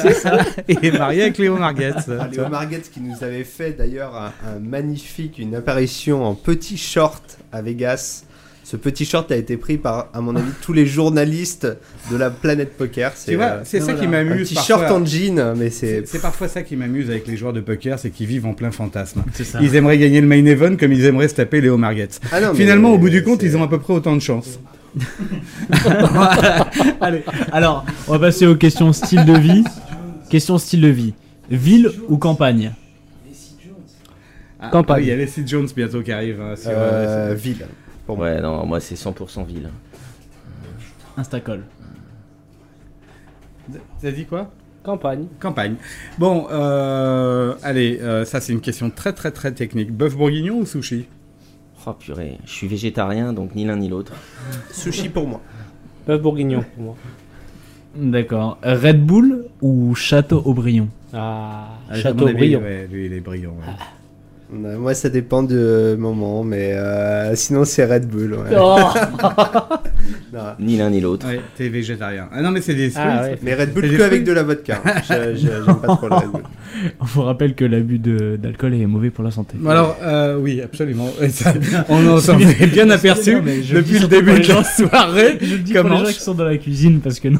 ça. 0.13 0.39
Il 0.67 0.85
est 0.85 0.97
marié 0.97 1.21
avec 1.21 1.37
Léo 1.37 1.55
Marguetz. 1.55 2.09
Ah, 2.19 2.27
Léo 2.29 2.49
Marguetz 2.49 2.89
qui 2.89 2.99
nous 2.99 3.23
avait 3.23 3.45
fait 3.45 3.77
d'ailleurs 3.77 4.13
un, 4.17 4.33
un 4.49 4.59
magnifique, 4.59 5.39
une 5.39 5.55
apparition 5.55 6.25
en 6.25 6.33
petit 6.35 6.75
short 6.77 7.37
à 7.53 7.61
Vegas. 7.61 8.23
Ce 8.71 8.77
petit 8.77 9.03
short 9.03 9.29
a 9.33 9.35
été 9.35 9.57
pris 9.57 9.77
par, 9.77 10.07
à 10.13 10.21
mon 10.21 10.33
avis, 10.33 10.49
tous 10.61 10.71
les 10.71 10.85
journalistes 10.85 11.67
de 12.09 12.15
la 12.15 12.29
planète 12.29 12.77
poker. 12.77 13.11
Tu 13.27 13.35
vois, 13.35 13.45
euh, 13.45 13.61
c'est 13.65 13.81
ça 13.81 13.91
qui 13.91 14.05
un 14.05 14.07
m'amuse 14.07 14.47
petit 14.47 14.55
parfois. 14.55 14.77
short 14.87 14.91
en 14.91 15.05
jean, 15.05 15.53
mais 15.57 15.69
c'est. 15.69 16.05
Parfois 16.21 16.47
ça 16.47 16.61
qui 16.63 16.77
m'amuse 16.77 17.09
avec 17.09 17.27
les 17.27 17.35
joueurs 17.35 17.51
de 17.51 17.59
poker, 17.59 17.99
c'est 17.99 18.11
qu'ils 18.11 18.27
vivent 18.27 18.45
en 18.45 18.53
plein 18.53 18.71
fantasme. 18.71 19.23
C'est 19.33 19.43
ça. 19.43 19.59
Ils 19.61 19.75
aimeraient 19.75 19.97
gagner 19.97 20.21
le 20.21 20.27
main 20.27 20.45
event 20.45 20.77
comme 20.77 20.93
ils 20.93 21.03
aimeraient 21.03 21.27
se 21.27 21.35
taper 21.35 21.59
Léo. 21.59 21.77
Ah 22.31 22.39
non, 22.39 22.51
mais 22.53 22.55
Finalement, 22.55 22.93
au 22.93 22.97
bout 22.97 23.09
du 23.09 23.23
compte, 23.23 23.41
c'est- 23.41 23.47
ils 23.47 23.57
ont 23.57 23.63
à 23.63 23.67
peu 23.67 23.79
près 23.79 23.91
autant 23.91 24.15
de 24.15 24.21
chance. 24.21 24.57
Allez, 27.01 27.23
alors, 27.51 27.85
on 28.07 28.13
va 28.13 28.19
passer 28.19 28.47
aux 28.47 28.55
questions 28.55 28.93
style 28.93 29.25
de 29.25 29.37
vie. 29.37 29.63
Question 30.29 30.57
style 30.57 30.79
de 30.81 30.87
vie. 30.87 31.13
Ville 31.49 31.91
ou 32.07 32.17
campagne? 32.17 32.71
Ah, 34.61 34.69
Campagne. 34.69 34.99
oui, 34.99 35.05
Il 35.07 35.09
y 35.09 35.11
a 35.11 35.15
Leslie 35.17 35.45
Jones 35.47 35.67
bientôt 35.75 36.01
qui 36.03 36.11
arrive 36.11 36.39
hein, 36.39 36.55
sur. 36.55 36.69
Euh, 36.69 36.73
euh, 36.75 37.29
sur- 37.35 37.43
ville. 37.43 37.65
Pour 38.11 38.17
moi. 38.17 38.27
Ouais, 38.27 38.41
non, 38.41 38.65
moi 38.65 38.79
c'est 38.81 38.95
100% 38.95 39.45
ville. 39.45 39.69
Instacol. 41.17 41.63
T'as 44.01 44.11
dit 44.11 44.25
quoi? 44.25 44.51
Campagne. 44.83 45.27
Campagne. 45.39 45.75
Bon, 46.17 46.47
euh, 46.51 47.53
allez, 47.63 47.99
euh, 48.01 48.25
ça 48.25 48.41
c'est 48.41 48.51
une 48.51 48.59
question 48.61 48.89
très 48.89 49.13
très 49.13 49.31
très 49.31 49.53
technique. 49.53 49.91
Bœuf 49.93 50.17
bourguignon 50.17 50.57
ou 50.59 50.65
sushi? 50.65 51.05
Oh 51.87 51.93
purée, 51.93 52.37
je 52.45 52.51
suis 52.51 52.67
végétarien 52.67 53.31
donc 53.33 53.55
ni 53.55 53.63
l'un 53.65 53.77
ni 53.77 53.87
l'autre. 53.87 54.13
Sushi 54.71 55.07
pour 55.09 55.27
moi. 55.27 55.41
Bœuf 56.05 56.21
bourguignon 56.21 56.65
pour 56.75 56.83
moi. 56.83 56.95
D'accord. 57.95 58.57
Red 58.63 59.05
Bull 59.05 59.45
ou 59.61 59.95
Château 59.95 60.41
Aubryon 60.45 60.89
Ah, 61.13 61.69
mon 61.89 61.95
Château 61.95 62.25
brillant. 62.33 62.61
ouais, 62.61 62.87
lui 62.91 63.05
il 63.05 63.13
est 63.13 63.19
brillant. 63.21 63.51
ouais. 63.51 63.67
Euh, 63.67 63.71
Moi, 64.53 64.93
ça 64.93 65.07
dépend 65.09 65.43
du 65.43 65.55
moment, 65.97 66.43
mais 66.43 66.73
euh, 66.73 67.35
sinon, 67.35 67.63
c'est 67.63 67.85
Red 67.85 68.07
Bull. 68.07 68.33
ouais. 68.33 68.57
Oh. 68.59 68.77
Non. 70.33 70.39
Ni 70.59 70.77
l'un 70.77 70.89
ni 70.89 71.01
l'autre. 71.01 71.27
Ouais, 71.27 71.41
t'es 71.57 71.67
végétarien. 71.69 72.27
Ah 72.31 72.41
non, 72.41 72.51
mais 72.51 72.61
c'est 72.61 72.73
des 72.73 72.91
Ah, 72.95 73.21
ouais. 73.23 73.37
Mais 73.41 73.53
Red 73.53 73.73
Bull 73.73 73.97
que 73.97 74.01
avec 74.01 74.23
de 74.23 74.31
la 74.31 74.43
vodka. 74.43 74.81
Je- 75.09 75.35
je- 75.35 75.47
J'aime 75.65 75.75
pas 75.81 75.87
trop 75.95 76.07
le 76.07 76.15
Red 76.15 76.29
Bull. 76.31 76.41
On 77.01 77.05
vous 77.05 77.21
rappelle 77.23 77.53
que 77.53 77.65
l'abus 77.65 77.99
de- 77.99 78.37
d'alcool 78.41 78.73
est 78.73 78.85
mauvais 78.85 79.09
pour 79.09 79.23
la 79.25 79.31
santé. 79.31 79.57
Alors, 79.67 79.97
euh, 80.01 80.37
oui, 80.39 80.61
absolument. 80.61 81.09
Ça, 81.29 81.53
on 81.89 82.07
en 82.07 82.17
s'en 82.19 82.39
est 82.39 82.65
bien 82.67 82.89
aperçu 82.89 83.35
depuis 83.41 83.99
le 83.99 84.07
début 84.07 84.39
de 84.39 84.47
la 84.47 84.63
soirée. 84.63 85.37
Je 85.41 85.55
le 85.55 85.59
dis 85.61 85.73
pour 85.73 85.83
les 85.89 85.97
gens 85.97 86.03
qui 86.05 86.13
sont 86.21 86.33
dans 86.33 86.45
la 86.45 86.57
cuisine 86.57 87.01
parce 87.01 87.19
que 87.19 87.27
non, 87.27 87.39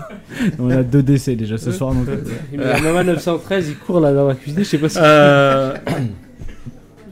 on 0.59 0.69
a 0.69 0.83
deux 0.83 1.01
décès 1.03 1.35
déjà 1.35 1.57
ce 1.57 1.71
soir. 1.71 1.93
Donc, 1.93 2.07
euh, 2.09 2.17
Mais 2.51 2.57
la 2.65 2.79
Mama 2.81 3.03
913, 3.05 3.69
il 3.69 3.77
court 3.77 4.01
là 4.01 4.11
dans 4.13 4.27
la 4.27 4.35
cuisine, 4.35 4.59
je 4.59 4.65
sais 4.65 4.77
pas 4.77 4.89
si. 4.89 4.97
Euh, 5.01 5.73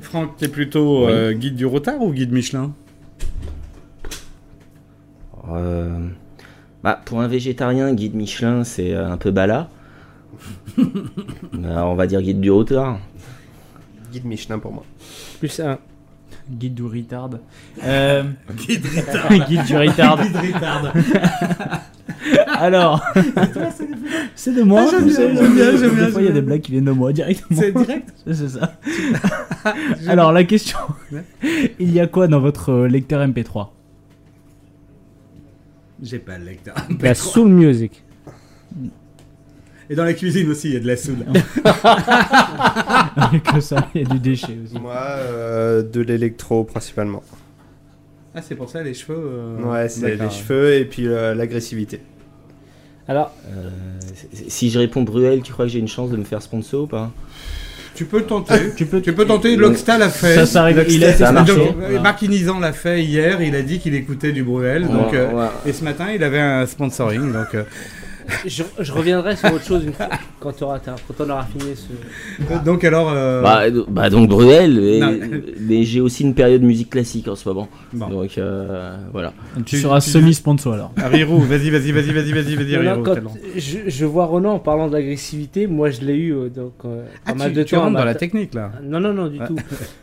Franck, 0.10 0.38
t'es 0.38 0.48
plutôt 0.48 1.08
euh, 1.08 1.34
guide 1.34 1.56
du 1.56 1.68
retard 1.68 2.02
ou 2.02 2.12
guide 2.12 2.32
Michelin? 2.32 2.74
Euh, 5.52 6.08
bah, 6.84 7.00
pour 7.06 7.22
un 7.22 7.28
végétarien, 7.28 7.94
guide 7.94 8.16
Michelin, 8.16 8.64
c'est 8.64 8.94
euh, 8.94 9.12
un 9.12 9.18
peu 9.18 9.32
bala. 9.32 9.70
Bah, 11.54 11.86
on 11.86 11.96
va 11.96 12.08
dire 12.08 12.22
guide 12.22 12.40
du 12.40 12.50
retard. 12.50 13.00
Guide 14.12 14.26
Michelin 14.26 14.58
pour 14.60 14.72
moi. 14.72 14.84
Plus 15.40 15.60
un. 15.60 15.78
guide 16.50 16.74
du 16.74 16.84
retard. 16.84 17.30
Euh, 17.84 18.24
Guide 18.56 18.86
retard. 18.96 19.48
guide 19.48 19.64
du 19.66 19.78
retard. 19.78 20.18
Guide 20.24 20.54
retard. 20.56 20.94
Alors, 22.48 23.04
c'est 24.36 24.54
de 24.54 24.64
moi. 24.64 24.86
Ah, 24.86 24.90
j'aime 24.92 25.06
bien, 25.06 25.78
j'aime 25.78 25.96
bien, 25.96 26.06
Des 26.06 26.12
fois, 26.12 26.22
il 26.22 26.28
y 26.28 26.30
a 26.30 26.34
des 26.34 26.42
blagues 26.42 26.62
qui 26.62 26.72
viennent 26.72 26.86
de 26.86 26.92
moi 26.92 27.14
directement. 27.14 27.60
C'est 27.60 27.72
direct 27.72 28.10
C'est 28.26 28.50
ça. 28.50 28.78
Alors, 30.08 30.32
la 30.32 30.44
question 30.44 30.78
il 31.80 31.92
y 31.92 32.00
a 32.00 32.08
quoi 32.08 32.28
dans 32.28 32.40
votre 32.40 32.72
euh, 32.72 32.88
lecteur 32.88 33.26
MP3 33.28 33.70
J'ai 36.02 36.20
pas 36.20 36.38
le 36.38 36.46
lecteur. 36.46 36.76
La 37.02 37.16
soul 37.16 37.50
music. 37.50 38.04
Et 39.90 39.96
dans 39.96 40.04
la 40.04 40.14
cuisine 40.14 40.50
aussi, 40.50 40.68
il 40.68 40.74
y 40.76 40.78
a 40.78 40.80
de 40.80 40.88
la 40.88 40.96
soude. 40.96 41.26
Que 43.52 43.60
ça, 43.60 43.88
il 43.96 44.02
y 44.02 44.06
a 44.06 44.08
du 44.08 44.20
déchet 44.20 44.56
aussi. 44.64 44.80
Moi, 44.80 44.94
euh, 44.94 45.82
de 45.82 46.02
l'électro 46.02 46.64
principalement. 46.64 47.24
Ah, 48.40 48.46
c'est 48.48 48.56
pour 48.56 48.70
ça 48.70 48.82
les 48.84 48.94
cheveux 48.94 49.18
euh, 49.18 49.62
Ouais, 49.64 49.90
c'est 49.90 50.16
les 50.16 50.30
cheveux 50.30 50.74
et 50.76 50.86
puis 50.86 51.08
euh, 51.08 51.34
l'agressivité. 51.36 52.02
Alors, 53.08 53.32
Euh, 53.48 53.70
si 54.48 54.70
je 54.70 54.80
réponds 54.80 55.02
Bruel, 55.04 55.42
tu 55.42 55.52
crois 55.52 55.66
que 55.66 55.72
j'ai 55.72 55.80
une 55.80 55.88
chance 55.88 56.12
de 56.12 56.18
me 56.18 56.24
faire 56.24 56.42
sponsor 56.42 56.84
ou 56.84 56.88
pas? 56.88 57.12
Tu 57.96 58.06
peux 58.06 58.22
tenter. 58.22 58.54
Tu 58.78 58.86
peux, 58.86 59.02
Tu 59.02 59.14
peux 59.14 59.26
tenter. 59.26 59.56
Lockstar 59.58 59.98
l'a 59.98 60.10
fait. 60.10 60.36
Ça, 60.36 60.46
ça 60.46 60.62
arrive. 60.62 60.86
Il 60.90 61.04
a 61.04 61.14
Ça 61.14 61.30
a 61.30 61.32
marché. 61.34 61.74
Voilà. 61.78 62.00
Marc 62.00 62.22
Inizan 62.22 62.60
l'a 62.60 62.72
fait 62.72 63.04
hier. 63.04 63.42
Il 63.42 63.56
a 63.56 63.62
dit 63.62 63.80
qu'il 63.80 63.94
écoutait 63.96 64.32
du 64.32 64.44
Bruel. 64.44 64.84
Donc, 64.88 65.12
Ouais, 65.12 65.18
euh, 65.18 65.34
ouais. 65.34 65.48
Et 65.66 65.74
ce 65.74 65.84
matin, 65.84 66.06
il 66.14 66.24
avait 66.24 66.40
un 66.40 66.66
sponsoring. 66.66 67.34
Donc, 67.34 67.56
euh, 67.56 67.64
je, 68.46 68.64
je 68.80 68.92
reviendrai 68.92 69.36
sur 69.36 69.54
autre 69.54 69.66
chose 69.66 69.84
une 69.86 69.94
fois, 69.94 70.10
quand, 70.40 70.52
tu 70.52 70.64
auras- 70.64 70.80
quand 70.80 70.96
on 71.26 71.30
aura 71.30 71.46
fini 71.46 71.76
ce. 71.76 72.64
Donc 72.66 72.84
alors. 72.84 73.12
euh, 73.14 73.42
Bah, 73.42 73.62
bah, 73.88 74.10
donc 74.10 74.30
Bruel, 74.30 74.78
et- 74.80 75.00
Non. 75.00 75.18
mais 75.60 75.84
j'ai 75.84 76.02
aussi 76.02 76.24
une 76.24 76.34
période 76.34 76.62
musique 76.62 76.90
classique 76.90 77.28
en 77.28 77.36
ce 77.36 77.48
moment. 77.48 77.68
Bon. 77.94 78.08
Donc 78.10 78.38
euh, 78.38 78.96
voilà. 79.12 79.34
Tu 79.66 79.78
seras 79.78 80.02
semi-sponsor 80.02 80.74
alors. 80.74 80.92
Ah, 80.98 81.08
Rirou, 81.08 81.40
vas-y, 81.40 81.70
vas-y, 81.70 81.92
vas-y, 81.92 82.12
vas-y, 82.12 82.32
vas-y, 82.34 82.56
vas-y, 82.56 82.78
Rirou, 82.78 83.04
quand 83.04 83.16
je, 83.56 83.78
je 83.88 84.06
vois 84.06 84.26
Ronan 84.26 84.54
en 84.54 84.60
parlant 84.60 84.88
d'agressivité, 84.88 85.68
moi 85.68 85.90
je 85.90 86.02
l'ai 86.02 86.16
eu 86.16 86.34
euh, 86.34 86.50
donc, 86.50 86.74
euh, 86.86 87.04
Ah, 87.26 87.32
pas 87.34 87.38
mal 87.38 87.50
tu- 87.52 87.58
de 87.58 87.64
tu 87.64 87.76
temps. 87.76 87.90
ma 87.90 88.00
dans 88.00 88.06
la 88.06 88.16
technique, 88.16 88.54
là. 88.54 88.72
Non, 88.84 89.00
non, 89.00 89.14
non, 89.14 89.28
du 89.28 89.40
Ouais. 89.40 89.48
tout. 89.48 89.56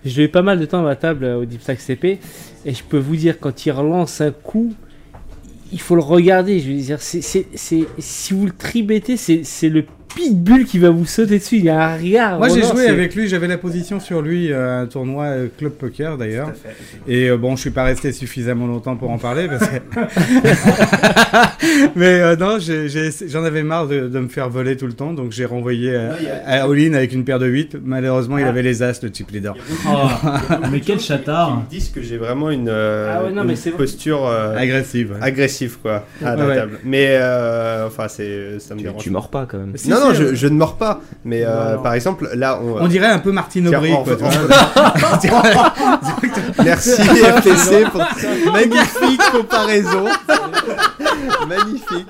je 0.04 0.16
l'ai 0.18 0.24
eu 0.24 0.28
pas 0.28 0.42
mal 0.42 0.58
de 0.58 0.64
temps 0.66 0.80
à 0.80 0.82
ma 0.84 0.96
table 0.96 1.24
euh, 1.24 1.36
au 1.40 1.44
Deep 1.44 1.62
Stack 1.62 1.80
CP 1.80 2.18
et 2.64 2.74
je 2.74 2.82
peux 2.82 2.98
vous 2.98 3.16
dire, 3.16 3.38
quand 3.40 3.64
il 3.66 3.70
relance 3.70 4.20
un 4.20 4.30
coup, 4.32 4.72
il 5.72 5.80
faut 5.80 5.94
le 5.94 6.02
regarder. 6.02 6.60
Je 6.60 6.70
veux 6.70 6.78
dire, 6.78 7.01
c'est, 7.01 7.22
si 7.22 8.34
vous 8.34 8.47
le 8.47 8.52
tribétez, 8.52 9.16
c'est, 9.16 9.44
c'est 9.44 9.68
le 9.68 9.84
pitbull 10.16 10.64
qui 10.64 10.78
va 10.80 10.90
vous 10.90 11.06
sauter 11.06 11.38
dessus. 11.38 11.59
Il 11.59 11.64
y 11.64 11.68
a 11.68 11.90
un 11.90 11.97
regard. 11.97 12.38
Moi 12.38 12.48
j'ai 12.48 12.62
joué 12.62 12.88
avec 12.88 13.14
lui, 13.14 13.28
j'avais 13.28 13.47
la 13.47 13.59
position 13.59 14.01
sur 14.01 14.22
lui 14.22 14.52
à 14.52 14.78
un 14.80 14.86
tournoi 14.86 15.24
euh, 15.26 15.47
Club 15.56 15.72
Poker 15.72 16.16
d'ailleurs. 16.18 16.52
Et 17.06 17.28
euh, 17.30 17.36
bon, 17.36 17.55
je 17.55 17.60
suis 17.60 17.70
pas 17.70 17.84
resté 17.84 18.10
suffisamment 18.12 18.66
longtemps 18.66 18.97
pour 18.97 19.10
en 19.10 19.18
parler 19.18 19.47
parce 19.47 19.68
que. 19.68 19.76
Mais 21.97 22.20
euh, 22.20 22.36
non, 22.36 22.59
j'en 22.59 23.44
avais 23.44 23.62
marre 23.62 23.86
de, 23.86 24.09
de 24.09 24.18
me 24.18 24.28
faire 24.28 24.48
voler 24.48 24.76
tout 24.76 24.86
le 24.86 24.93
temps, 24.93 25.12
donc 25.12 25.32
j'ai 25.32 25.44
renvoyé 25.44 25.94
à, 25.97 26.14
à 26.47 26.62
all-in 26.64 26.94
avec 26.94 27.12
une 27.12 27.24
paire 27.24 27.38
de 27.38 27.47
8. 27.47 27.76
Malheureusement, 27.84 28.38
il 28.38 28.44
Ah. 28.44 28.48
avait 28.48 28.62
les 28.62 28.82
as, 28.82 29.02
le 29.02 29.10
chip 29.12 29.30
leader. 29.30 29.55
Oh, 29.88 30.09
mais 30.70 30.80
quel 30.80 31.01
chatard. 31.01 31.62
Ils 31.70 31.78
disent 31.78 31.88
que 31.90 32.02
j'ai 32.02 32.16
vraiment 32.16 32.51
une, 32.51 32.68
euh, 32.68 33.12
Ah 33.14 33.24
ouais, 33.24 33.32
non, 33.32 33.43
une 33.43 33.48
mais 33.48 33.56
c'est 33.56 33.70
vrai. 33.70 33.78
posture 33.78 34.26
euh, 34.26 34.56
Agressive. 34.56 35.14
agressive 35.20 35.78
quoi 35.82 36.05
à 36.24 36.36
Ouais, 36.36 36.55
table. 36.56 36.78
Mais 36.84 37.09
euh, 37.10 37.86
enfin 37.86 38.06
c'est 38.09 38.59
ça 38.60 38.74
me 38.74 38.80
dérange. 38.80 39.02
Tu 39.02 39.10
mords 39.10 39.30
pas 39.30 39.47
quand 39.47 39.59
même. 39.59 39.70
Non 39.70 39.76
si, 39.76 39.88
non, 40.08 40.14
je, 40.14 40.34
je 40.34 40.46
ne 40.46 40.54
mords 40.56 40.76
pas. 40.76 41.00
Mais 41.24 41.44
euh, 41.44 41.70
Non, 41.70 41.76
non. 41.76 41.82
par 41.82 41.94
exemple 41.94 42.28
là 42.34 42.58
on. 42.62 42.82
On 42.82 42.88
dirait 42.88 43.06
un 43.06 43.18
peu 43.18 43.32
Martine 43.32 43.68
Aubry, 43.68 43.90
quoi. 43.90 44.16
Merci 46.64 46.90
FTC 47.02 47.84
pour 47.90 48.02
cette 48.18 48.52
magnifique 48.52 49.20
comparaison. 49.32 50.04
magnifique. 51.48 52.06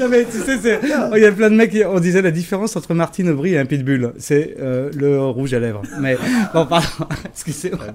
Non 0.00 0.08
mais 0.08 0.24
tu 0.24 0.38
sais, 0.38 0.80
oh, 1.12 1.14
il 1.16 1.22
y 1.22 1.26
a 1.26 1.32
plein 1.32 1.50
de 1.50 1.56
mecs 1.56 1.70
qui 1.70 1.84
on 1.84 2.00
disait 2.00 2.22
la 2.22 2.30
différence 2.30 2.76
entre 2.76 2.94
Martine 2.94 3.28
Aubry 3.30 3.54
et 3.54 3.58
un 3.58 3.64
pitbull, 3.64 4.12
c'est 4.18 4.56
euh, 4.60 4.90
le 4.96 5.20
rouge 5.20 5.54
à 5.54 5.60
lèvres. 5.60 5.82
Mais 6.00 6.16
bon, 6.52 6.66
pardon, 6.66 6.86
excusez-moi. 7.32 7.88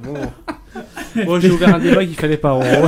Bon, 1.26 1.40
j'ai 1.40 1.50
ouvert 1.50 1.76
un 1.76 1.80
débat 1.80 2.06
qu'il 2.06 2.16
fallait 2.16 2.38
pas. 2.38 2.54
On- 2.54 2.60
non, 2.60 2.82
non, 2.82 2.88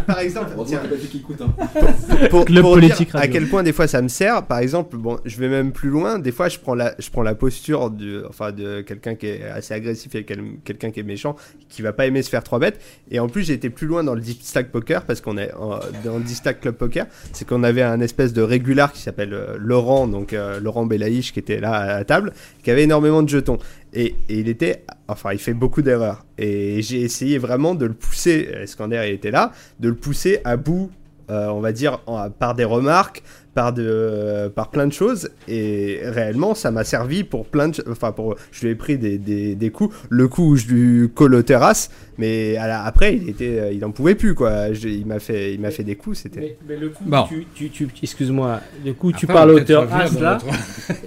par 0.06 0.18
exemple, 0.20 0.50
tiens, 0.66 0.80
pour, 0.80 2.28
pour, 2.30 2.44
Club 2.44 2.62
pour 2.62 2.74
politique 2.74 3.10
dire 3.10 3.16
à 3.20 3.28
quel 3.28 3.48
point 3.48 3.62
des 3.62 3.72
fois 3.72 3.86
ça 3.86 4.02
me 4.02 4.08
sert. 4.08 4.42
Par 4.44 4.58
exemple, 4.58 4.96
bon, 4.96 5.18
je 5.24 5.36
vais 5.38 5.48
même 5.48 5.72
plus 5.72 5.88
loin. 5.90 6.18
Des 6.18 6.32
fois, 6.32 6.48
je 6.48 6.58
prends 6.58 6.74
la, 6.74 6.94
je 6.98 7.10
prends 7.10 7.22
la 7.22 7.34
posture 7.34 7.90
de, 7.90 8.24
enfin, 8.28 8.52
de 8.52 8.80
quelqu'un 8.82 9.14
qui 9.14 9.26
est 9.26 9.44
assez 9.44 9.74
agressif 9.74 10.14
et 10.14 10.24
quel- 10.24 10.56
quelqu'un 10.64 10.90
qui 10.90 11.00
est 11.00 11.04
méchant, 11.04 11.36
qui 11.68 11.82
va 11.82 11.92
pas 11.92 12.06
aimer 12.06 12.22
se 12.22 12.30
faire 12.30 12.42
trois 12.42 12.58
bêtes. 12.58 12.80
Et 13.10 13.18
en 13.20 13.28
plus, 13.28 13.44
j'ai 13.44 13.54
été 13.54 13.70
plus 13.70 13.86
loin 13.86 14.04
dans 14.04 14.14
le 14.14 14.20
deep 14.20 14.42
stack 14.42 14.70
poker 14.70 15.02
parce 15.04 15.20
qu'on 15.20 15.38
est 15.38 15.52
en- 15.54 15.80
dans 16.04 16.18
le 16.18 16.24
deep 16.24 16.36
stack 16.36 16.60
club 16.60 16.74
poker, 16.74 17.06
c'est 17.32 17.46
qu'on 17.46 17.62
avait 17.62 17.82
un 17.82 18.00
espèce 18.00 18.32
de 18.32 18.42
régular 18.42 18.92
qui 18.92 19.00
s'appelle 19.00 19.32
euh, 19.34 19.56
Laurent, 19.58 20.06
donc 20.08 20.32
euh, 20.32 20.60
Laurent 20.60 20.86
Belaïch 20.86 21.32
qui 21.32 21.38
était 21.38 21.60
là 21.60 21.72
à 21.72 21.86
la 21.98 22.04
table, 22.04 22.32
qui 22.62 22.70
avait 22.70 22.82
énormément 22.84 23.22
de 23.22 23.28
jetons. 23.28 23.58
Et, 23.94 24.14
il 24.28 24.48
était, 24.48 24.84
enfin, 25.08 25.32
il 25.32 25.38
fait 25.38 25.54
beaucoup 25.54 25.82
d'erreurs. 25.82 26.24
Et 26.38 26.82
j'ai 26.82 27.02
essayé 27.02 27.38
vraiment 27.38 27.74
de 27.74 27.86
le 27.86 27.94
pousser. 27.94 28.48
Iskander, 28.62 29.04
il 29.06 29.14
était 29.14 29.30
là, 29.30 29.52
de 29.80 29.88
le 29.88 29.94
pousser 29.94 30.40
à 30.44 30.56
bout, 30.56 30.90
euh, 31.30 31.48
on 31.48 31.60
va 31.60 31.72
dire, 31.72 32.00
par 32.38 32.54
des 32.54 32.64
remarques, 32.64 33.22
par 33.54 33.72
de, 33.72 33.82
euh, 33.86 34.48
par 34.48 34.70
plein 34.70 34.86
de 34.86 34.92
choses. 34.92 35.28
Et 35.48 36.00
réellement, 36.04 36.54
ça 36.54 36.70
m'a 36.70 36.84
servi 36.84 37.22
pour 37.24 37.46
plein 37.46 37.68
de, 37.68 37.84
enfin, 37.90 38.12
pour, 38.12 38.36
je 38.50 38.62
lui 38.64 38.70
ai 38.72 38.74
pris 38.74 38.96
des, 38.98 39.18
des, 39.18 39.54
des 39.54 39.70
coups. 39.70 39.94
Le 40.08 40.28
coup 40.28 40.50
où 40.52 40.56
je 40.56 40.66
lui 40.68 41.08
colle 41.10 41.34
aux 41.34 41.42
terrasses, 41.42 41.90
mais 42.18 42.56
à 42.56 42.66
la- 42.66 42.84
après, 42.84 43.14
il 43.16 43.28
était, 43.28 43.58
euh, 43.58 43.72
il 43.72 43.84
en 43.84 43.90
pouvait 43.90 44.14
plus, 44.14 44.34
quoi. 44.34 44.72
Je- 44.72 44.88
il 44.88 45.06
m'a 45.06 45.18
fait, 45.18 45.54
il 45.54 45.60
m'a 45.60 45.70
fait 45.70 45.82
des 45.84 45.96
coups, 45.96 46.18
c'était. 46.20 46.40
Mais, 46.40 46.56
mais 46.68 46.76
le 46.76 46.88
coup, 46.90 47.04
Bon. 47.06 47.24
tu, 47.28 47.46
tu, 47.54 47.68
tu- 47.70 47.88
excuse-moi, 48.02 48.60
le 48.84 48.92
coup, 48.94 49.12
tu 49.12 49.26
Après, 49.26 49.34
parles 49.34 49.50
on 49.50 49.54
au 49.56 49.60
dans 49.60 49.84
là. 49.84 50.08
notre- 50.20 50.46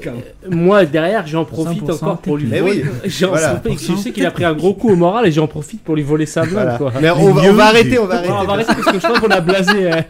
Euh, 0.08 0.12
Moi, 0.52 0.86
derrière, 0.86 1.26
j'en 1.26 1.46
profite 1.46 1.84
100% 1.84 1.94
encore 1.96 2.18
pour 2.20 2.38
lui 2.38 2.46
Mais 2.48 2.60
voler. 2.60 2.84
oui, 2.84 2.90
J'en 3.10 3.30
voilà. 3.30 3.56
profite, 3.56 3.92
je 3.92 3.96
sais 3.96 4.12
qu'il 4.12 4.26
a 4.26 4.30
pris 4.32 4.44
un 4.44 4.54
gros 4.54 4.74
coup 4.76 4.90
au 4.92 4.96
moral 4.96 5.26
et 5.28 5.32
j'en 5.32 5.48
profite 5.48 5.82
pour 5.84 5.96
lui 5.96 6.04
voler 6.04 6.26
sa. 6.28 6.44
Voilà. 6.44 6.78
Quoi. 6.78 6.92
Mais 7.02 7.10
on 7.10 7.34
va, 7.34 7.42
on 7.50 7.54
va 7.54 7.66
arrêter, 7.66 7.98
on 7.98 8.06
va 8.06 8.22
Non, 8.22 8.34
arrêter. 8.34 8.34
on 8.44 8.46
va 8.46 8.54
arrêter 8.54 8.74
parce 8.76 8.86
que 8.86 9.00
je 9.00 9.08
crois 9.08 9.20
qu'on 9.20 9.32
a 9.32 9.42
blasé. 9.42 9.92
euh, 9.92 10.02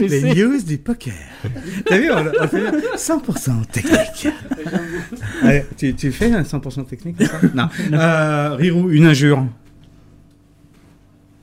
Les 0.00 0.34
news 0.34 0.62
du 0.62 0.78
poker. 0.78 1.12
T'as 1.86 1.98
vu, 1.98 2.10
on, 2.10 2.16
on 2.18 2.48
fait 2.48 2.70
100% 2.96 3.66
technique. 3.72 4.28
Allez, 5.42 5.64
tu, 5.76 5.94
tu 5.94 6.12
fais 6.12 6.32
un 6.32 6.42
100% 6.42 6.86
technique 6.86 7.16
ou 7.20 7.24
pas 7.26 7.40
Non. 7.54 7.68
Euh, 7.92 8.54
Rirou, 8.56 8.90
une 8.90 9.06
injure. 9.06 9.44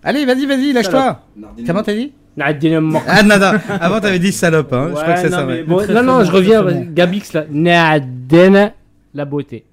Allez, 0.03 0.26
vas-y, 0.26 0.45
vas-y, 0.45 0.73
lâche-toi. 0.73 1.22
Comment 1.65 1.84
t'as 1.84 1.93
dit? 1.93 2.14
Ah 3.07 3.23
non, 3.23 3.39
non, 3.39 3.51
avant 3.81 3.99
t'avais 3.99 4.19
dit 4.19 4.31
salope, 4.31 4.72
hein. 4.72 4.89
je 4.89 5.01
crois 5.01 5.14
que 5.15 5.19
c'est 5.22 5.26
Ouais, 5.26 5.30
non, 5.31 5.38
ça. 5.38 5.45
mais 5.45 5.53
ouais. 5.53 5.64
bon, 5.64 5.77
Très, 5.80 6.03
non, 6.03 6.23
je 6.23 6.31
reviens. 6.31 6.64
Gabix 6.93 7.34
là. 7.34 7.45
Nadine 7.49 8.72
la 9.14 9.26
beauté. 9.26 9.65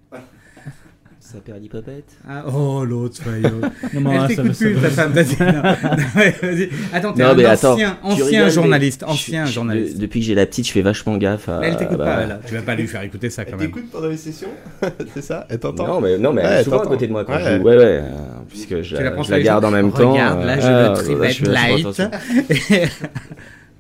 Ça 1.35 1.41
perd 1.45 1.61
l'hypopète. 1.61 2.05
Ah, 2.29 2.45
oh, 2.47 2.85
l'autre, 2.85 3.17
faillot. 3.21 3.49
Non, 3.95 4.01
mais 4.03 4.15
Elle 4.15 4.21
ça 4.37 4.43
t'écoute 4.43 4.57
plus, 4.57 4.75
ta 4.77 4.89
femme. 4.89 5.11
Vas-y. 5.13 6.69
Attends, 6.93 7.13
t'es 7.13 7.23
un 7.25 7.35
mais 7.35 7.45
attends, 7.45 7.77
ancien, 8.05 8.49
journaliste. 8.51 9.01
je- 9.05 9.11
Ancien 9.13 9.45
je- 9.45 9.53
journaliste. 9.53 9.97
de- 9.97 10.01
depuis 10.03 10.21
que 10.21 10.27
j'ai 10.27 10.37
la 10.37 10.47
petite, 10.47 10.69
je 10.69 10.73
fais 10.73 10.83
vachement 10.83 11.17
gaffe 11.17 11.49
à. 11.49 11.59
Mais 11.59 11.69
elle 11.71 11.77
t'écoute 11.77 11.99
bah, 11.99 12.05
pas, 12.05 12.27
là. 12.27 12.39
Tu 12.47 12.55
vas 12.55 12.63
pas 12.63 12.77
lui 12.77 12.87
faire 12.87 13.03
écouter 13.03 13.31
ça 13.31 13.45
quand 13.45 13.53
Elle 13.55 13.59
même. 13.59 13.67
t'écoute 13.67 13.91
pendant 13.91 14.07
les 14.09 14.17
sessions 14.17 14.51
C'est 15.15 15.23
ça 15.25 15.45
Elle 15.51 15.59
t'entend 15.59 15.89
Non, 15.89 16.01
mais, 16.01 16.19
non, 16.19 16.33
mais 16.33 16.43
elle 16.43 16.61
est 16.61 16.65
souvent 16.65 16.79
à 16.83 16.87
côté 16.87 17.09
de 17.09 17.13
moi 17.13 17.25
quand 17.25 17.33
Ouais. 17.35 17.43
je 17.45 17.57
joue. 17.59 17.65
Ouais, 17.65 17.77
ouais. 17.79 17.85
euh, 17.85 18.03
puisque 18.49 18.83
je, 18.83 18.95
la 18.97 19.23
je 19.23 19.35
garde 19.43 19.65
en 19.65 19.71
même 19.73 19.91
temps. 19.91 20.13
Regarde, 20.13 20.41
euh, 20.41 20.47
là, 20.47 20.61
je 20.61 20.67
ah, 20.67 20.71
le 20.71 20.77
là, 20.77 20.95
je 20.95 21.03
trivette 21.03 21.41
light. 21.41 22.03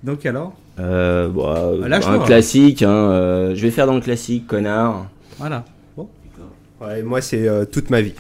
Donc 0.03 0.27
alors 0.27 0.55
Euh, 0.81 1.29
bon, 1.29 1.47
euh, 1.55 1.87
Lâche-toi, 1.89 2.15
un 2.15 2.19
classique, 2.27 2.83
hein, 2.83 2.91
euh, 2.91 3.55
je 3.55 3.63
vais 3.63 3.71
faire 3.71 3.87
dans 3.87 3.95
le 3.95 4.01
classique, 4.01 4.47
connard. 4.49 5.07
Voilà. 5.39 5.65
Ouais, 6.87 7.03
moi 7.03 7.21
c'est 7.21 7.49
euh, 7.49 7.65
toute 7.65 7.91
ma 7.91 8.01
vie. 8.01 8.15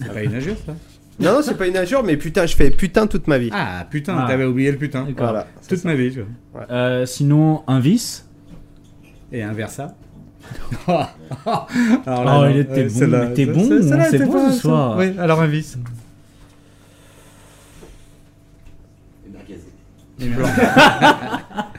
c'est 0.00 0.12
pas 0.12 0.22
une 0.22 0.34
injure, 0.34 0.56
ça? 0.64 0.74
Non, 1.20 1.32
non, 1.32 1.42
c'est 1.42 1.56
pas 1.56 1.66
une 1.66 1.76
injure, 1.76 2.04
mais 2.04 2.16
putain, 2.16 2.46
je 2.46 2.54
fais 2.54 2.70
putain 2.70 3.08
toute 3.08 3.26
ma 3.26 3.38
vie. 3.38 3.50
Ah, 3.52 3.84
putain, 3.90 4.16
Ah. 4.16 4.26
t'avais 4.28 4.44
oublié 4.44 4.70
le 4.70 4.78
putain. 4.78 5.00
D'accord. 5.04 5.26
Voilà. 5.30 5.46
Toute 5.68 5.82
ma 5.84 5.94
vie, 5.94 6.12
tu 6.12 6.20
vois. 6.52 6.66
Euh, 6.70 7.06
sinon, 7.06 7.64
un 7.66 7.80
vice? 7.80 8.24
Et 9.32 9.42
inversa. 9.42 9.94
alors 10.86 11.16
Oh, 12.06 12.24
non, 12.24 12.48
il 12.48 12.58
était 12.58 12.84
bon, 12.84 12.88
celle-là, 12.88 13.34
ça- 13.34 13.52
bon, 13.52 13.66
celle-là, 13.66 14.04
c'est 14.10 14.16
était 14.16 14.24
bon 14.26 14.32
pas- 14.32 14.52
ce 14.52 14.60
soir. 14.60 14.96
Oui, 14.96 15.12
alors 15.18 15.40
un 15.42 15.46
vice. 15.48 15.76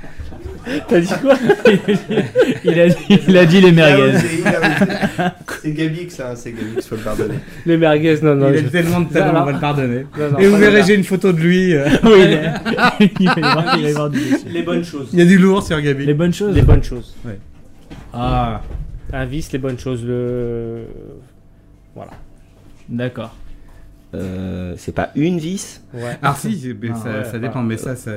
T'as 0.87 0.99
dit 0.99 1.07
quoi 1.21 1.33
il, 2.63 2.79
a 2.79 2.89
dit, 2.89 2.95
il 3.27 3.37
a 3.37 3.45
dit 3.45 3.61
les 3.61 3.71
merguez. 3.71 4.15
osé, 4.15 4.27
il 4.39 4.47
a 4.47 4.59
osé. 4.59 5.31
C'est 5.61 5.71
Gabix, 5.71 6.19
hein, 6.19 6.33
c'est 6.35 6.51
Gabix, 6.51 6.85
faut 6.87 6.95
le 6.95 7.01
pardonner. 7.01 7.35
Les 7.65 7.77
merguez, 7.77 8.19
non, 8.21 8.35
non. 8.35 8.49
il 8.49 8.59
je- 8.61 8.67
a 8.67 8.69
tellement 8.69 9.01
de 9.01 9.11
talent, 9.13 9.41
on 9.41 9.45
va 9.45 9.51
le 9.51 9.59
pardonner. 9.59 10.05
Non, 10.17 10.31
non, 10.31 10.37
Et 10.39 10.47
vous 10.47 10.57
verrez, 10.57 10.83
j'ai 10.83 10.95
une 10.95 11.03
photo 11.03 11.31
de 11.31 11.39
lui. 11.39 11.73
euh, 11.75 11.87
Oui, 12.03 12.11
il, 12.17 12.33
est- 13.05 13.11
il 13.19 13.27
va 13.27 13.35
y 13.39 13.43
avoir, 13.43 13.75
il 13.77 13.83
va 13.83 13.87
y 13.87 13.91
avoir 13.91 14.09
du 14.09 14.19
dessus. 14.19 14.47
Les 14.49 14.63
bonnes 14.63 14.83
choses. 14.83 15.09
Il 15.13 15.19
y 15.19 15.21
a 15.21 15.25
du 15.25 15.37
lourd 15.37 15.63
sur 15.63 15.79
Gabi. 15.81 16.05
Les 16.05 16.13
bonnes 16.13 16.33
choses. 16.33 16.55
Les 16.55 16.61
bonnes 16.61 16.83
choses. 16.83 17.15
Ah, 18.13 18.61
Un 19.13 19.25
vice, 19.25 19.51
les 19.51 19.59
bonnes 19.59 19.79
choses. 19.79 20.03
Le... 20.05 20.83
Voilà. 21.95 22.11
d'accord. 22.87 23.35
Euh, 24.15 24.73
c'est 24.77 24.91
pas 24.95 25.11
une 25.15 25.37
vis 25.37 25.81
Ouais. 25.93 26.17
Ah 26.23 26.35
si, 26.37 26.75
mais 26.81 26.89
Ah, 26.91 26.95
ça, 26.95 27.09
ouais, 27.09 27.23
ça 27.25 27.39
dépend, 27.39 27.61
mais 27.61 27.77
ça, 27.77 27.95
ça, 27.95 28.11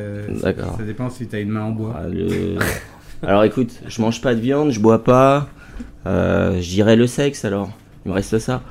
dépend 0.86 1.10
si 1.10 1.26
t'as 1.26 1.40
une 1.40 1.50
main 1.50 1.64
en 1.64 1.70
bois. 1.70 1.94
Ah, 1.98 2.08
le- 2.08 2.56
Alors 3.26 3.44
écoute, 3.44 3.70
je 3.86 4.00
mange 4.00 4.20
pas 4.22 4.34
de 4.34 4.40
viande, 4.40 4.70
je 4.70 4.80
bois 4.80 5.04
pas. 5.04 5.48
Euh, 6.06 6.60
je 6.60 6.68
dirais 6.70 6.96
le 6.96 7.06
sexe 7.06 7.44
alors. 7.44 7.70
Il 8.04 8.08
me 8.10 8.14
reste 8.14 8.38
ça. 8.38 8.62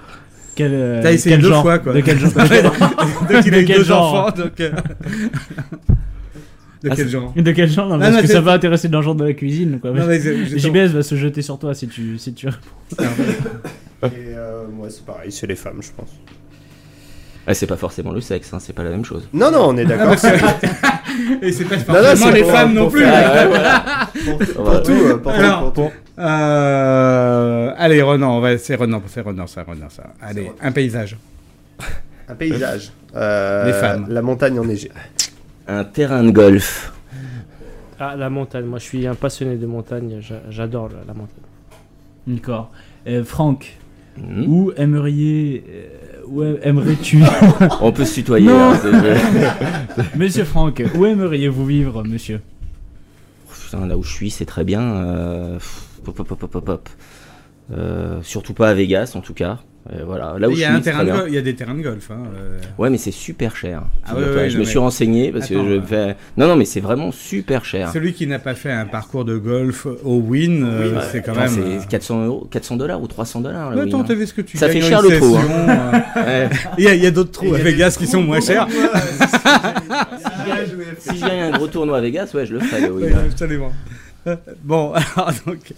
Quel, 0.56 0.72
euh, 0.74 1.02
T'as 1.02 1.14
essayé 1.14 1.36
quel 1.36 1.44
deux 1.44 1.50
genre 1.50 1.62
fois, 1.62 1.80
quoi. 1.80 1.94
De 1.94 2.02
quel 2.02 2.18
genre 2.20 2.32
donc 2.34 3.46
il 3.46 3.54
a 3.56 3.62
De 3.62 3.66
quel 3.68 3.78
deux 3.78 3.84
genre 3.84 4.14
enfants, 4.16 4.36
donc... 4.44 4.60
euh, 4.60 4.72
De 6.84 6.90
Ah, 6.90 6.96
quel 6.96 7.08
genre 7.08 7.34
De 7.36 7.52
quel 7.52 7.70
genre 7.70 7.88
Non, 7.88 7.94
Non, 7.96 8.00
parce 8.02 8.16
non, 8.16 8.22
que 8.22 8.28
ça 8.28 8.42
va 8.42 8.54
intéresser 8.54 8.90
dans 8.90 8.98
le 9.00 9.06
genre 9.06 9.16
de 9.16 9.24
la 9.26 9.34
cuisine. 9.34 9.80
Quoi. 9.80 9.94
JBS 9.96 10.88
va 10.94 11.04
se 11.04 11.16
jeter 11.16 11.42
sur 11.44 11.60
toi 11.60 11.74
si 11.76 11.88
tu, 11.88 12.18
si 12.18 12.34
tu 12.34 12.48
réponds. 12.48 13.04
Et 14.04 14.34
euh, 14.36 14.64
moi, 14.76 14.90
c'est 14.90 15.06
pareil, 15.06 15.32
c'est 15.32 15.46
les 15.48 15.56
femmes, 15.56 15.80
je 15.82 15.92
pense. 15.96 16.10
Ah, 17.48 17.54
c'est 17.56 17.66
pas 17.68 17.76
forcément 17.78 18.12
le 18.12 18.22
sexe, 18.22 18.54
hein, 18.54 18.60
c'est 18.60 18.74
pas 18.74 18.84
la 18.84 18.92
même 18.92 19.04
chose. 19.04 19.28
Non, 19.34 19.50
non, 19.52 19.70
on 19.70 19.78
est 19.78 19.84
Ah, 19.86 19.98
d'accord. 19.98 20.16
que- 20.16 21.42
Et 21.46 21.52
c'est 21.52 21.66
pas 21.66 21.76
non, 21.78 21.84
forcément 21.84 22.16
c'est 22.16 22.32
les 22.34 22.42
pour- 22.44 22.52
femmes 22.52 22.74
non 22.74 22.82
pour 22.84 22.92
plus. 22.92 23.02
faire- 23.02 23.32
Ah, 23.34 23.48
voilà. 23.50 24.10
Pour, 24.26 24.38
pour 24.54 24.64
Voilà. 24.64 24.80
tout, 24.82 24.92
euh, 24.92 25.18
pour 25.18 25.34
tout, 25.34 25.40
Alors, 25.40 25.74
pour 25.74 25.90
tout. 25.90 25.92
Euh, 26.20 27.74
allez, 27.78 28.02
Renan, 28.02 28.38
on 28.38 28.40
va... 28.42 28.58
c'est 28.58 28.76
Renan, 28.76 29.02
c'est 29.08 29.22
Renan, 29.22 29.48
ça, 29.48 29.64
Renan, 29.64 29.90
ça. 29.90 30.04
Allez, 30.22 30.52
un 30.62 30.72
paysage. 30.72 31.18
Un 32.28 32.36
paysage. 32.36 32.92
Euh, 33.16 33.66
Les 33.66 33.74
femmes. 33.74 34.06
La 34.10 34.22
montagne 34.22 34.60
enneigée. 34.60 34.92
Un 35.68 35.84
terrain 35.84 36.24
de 36.24 36.32
golf. 36.32 36.94
Ah, 38.00 38.16
la 38.16 38.30
montagne. 38.30 38.66
Moi, 38.66 38.80
je 38.80 38.84
suis 38.86 39.08
un 39.08 39.16
passionné 39.16 39.56
de 39.58 39.66
montagne. 39.66 40.18
j'a- 40.22 40.42
J'adore 40.50 40.90
la, 40.90 41.00
la 41.08 41.14
montagne. 41.14 41.44
D'accord. 42.28 42.72
Euh, 43.08 43.24
Franck, 43.24 43.78
Hmm. 44.18 44.44
où 44.48 44.72
aimeriez, 44.76 45.64
euh, 45.70 45.88
où 46.28 46.44
aimerais-tu 46.44 47.22
On 47.82 47.92
peut 47.92 48.06
se 48.06 48.16
tutoyer, 48.16 48.50
hein, 48.50 48.78
c'est- 48.82 50.16
Monsieur 50.18 50.44
Franck, 50.44 50.84
où 50.96 51.06
aimeriez-vous 51.06 51.66
vivre, 51.66 52.04
monsieur? 52.04 52.42
Putain, 53.66 53.86
là 53.88 53.98
où 53.98 54.04
je 54.04 54.12
suis, 54.14 54.30
c'est 54.32 54.46
très 54.46 54.64
bien. 54.64 54.82
euh, 54.82 55.60
pop, 56.04 56.16
pop, 56.16 56.28
pop, 56.28 56.40
pop, 56.52 56.66
pop. 56.66 56.90
Euh, 57.72 58.20
surtout 58.24 58.54
pas 58.54 58.70
à 58.70 58.74
Vegas, 58.74 59.14
en 59.16 59.22
tout 59.22 59.34
cas. 59.34 59.60
Euh, 59.92 60.04
voilà, 60.06 60.36
là 60.38 60.48
où 60.48 60.52
il, 60.52 60.60
y 60.60 60.62
je 60.62 60.66
a 60.66 60.68
suis, 60.68 60.76
un 60.76 60.78
c'est 60.78 60.84
terrain 60.84 60.98
très 61.00 61.06
de 61.08 61.12
bien. 61.12 61.20
golf- 61.22 61.30
il 61.30 61.34
y 61.34 61.38
a 61.40 61.42
des 61.42 61.56
terrains 61.56 61.74
de 61.74 61.82
golf. 61.82 62.12
hein, 62.12 62.20
euh. 62.38 62.60
Ouais, 62.78 62.92
mais 62.92 63.00
c'est 63.00 63.10
super 63.10 63.56
cher. 63.56 63.82
Ah 64.06 64.14
ouais, 64.14 64.20
Figure-toi. 64.20 64.42
ouais, 64.44 64.50
je 64.50 64.54
non, 64.54 64.60
me 64.60 64.64
mais- 64.66 64.70
suis 64.70 64.78
renseigné 64.78 65.32
parce 65.32 65.46
Attends, 65.46 65.64
que 65.64 65.70
je 65.70 65.74
euh, 65.74 65.82
fais. 65.82 66.16
Non, 66.38 66.48
non, 66.48 66.56
mais 66.56 66.66
c'est 66.66 66.82
vraiment 66.82 67.12
super 67.12 67.66
cher. 67.66 67.92
Celui 67.92 68.14
qui 68.14 68.28
n'a 68.28 68.38
pas 68.38 68.54
fait 68.54 68.72
un 68.72 68.86
parcours 68.86 69.26
de 69.26 69.38
golf 69.38 69.88
au 70.04 70.20
Win, 70.20 70.64
euh, 70.64 71.02
c'est 71.12 71.24
quand 71.24 71.32
attends, 71.32 71.52
même. 71.58 71.80
C'est 71.82 71.88
400 71.88 72.26
euros, 72.28 72.48
400 72.52 72.78
dollars 72.78 73.02
ou 73.02 73.08
300 73.08 73.42
dollars. 73.42 73.72
Attends, 73.76 74.04
t'as 74.04 74.14
vu 74.14 74.28
ce 74.28 74.36
que 74.36 74.42
tu 74.42 74.60
Ça 74.60 74.70
fait 74.70 74.82
cher 74.82 75.02
le 75.02 75.18
trou. 75.18 75.36
hein. 75.36 76.04
Il 76.78 76.84
y 76.84 76.88
a, 76.88 76.94
il 76.94 77.04
y 77.04 77.08
a 77.08 77.12
d'autres 77.12 77.32
trous 77.32 77.56
à 77.56 77.58
il 77.58 77.66
y 77.66 77.68
a 77.68 77.72
Vegas 77.72 77.96
qui 77.98 78.06
sont 78.06 78.22
moins 78.22 78.40
chers. 78.40 78.68
si 81.00 81.18
je 81.18 81.22
gagne 81.26 81.40
un 81.42 81.52
gros 81.52 81.68
tournoi 81.68 81.98
à 81.98 82.02
Vegas, 82.02 82.32
ouais, 82.34 82.46
je 82.46 82.54
le 82.54 82.60
ferai. 82.60 82.90
Win. 82.90 83.16
absolument. 83.32 83.72
Bon, 84.64 84.94
alors 85.16 85.32
donc. 85.48 85.74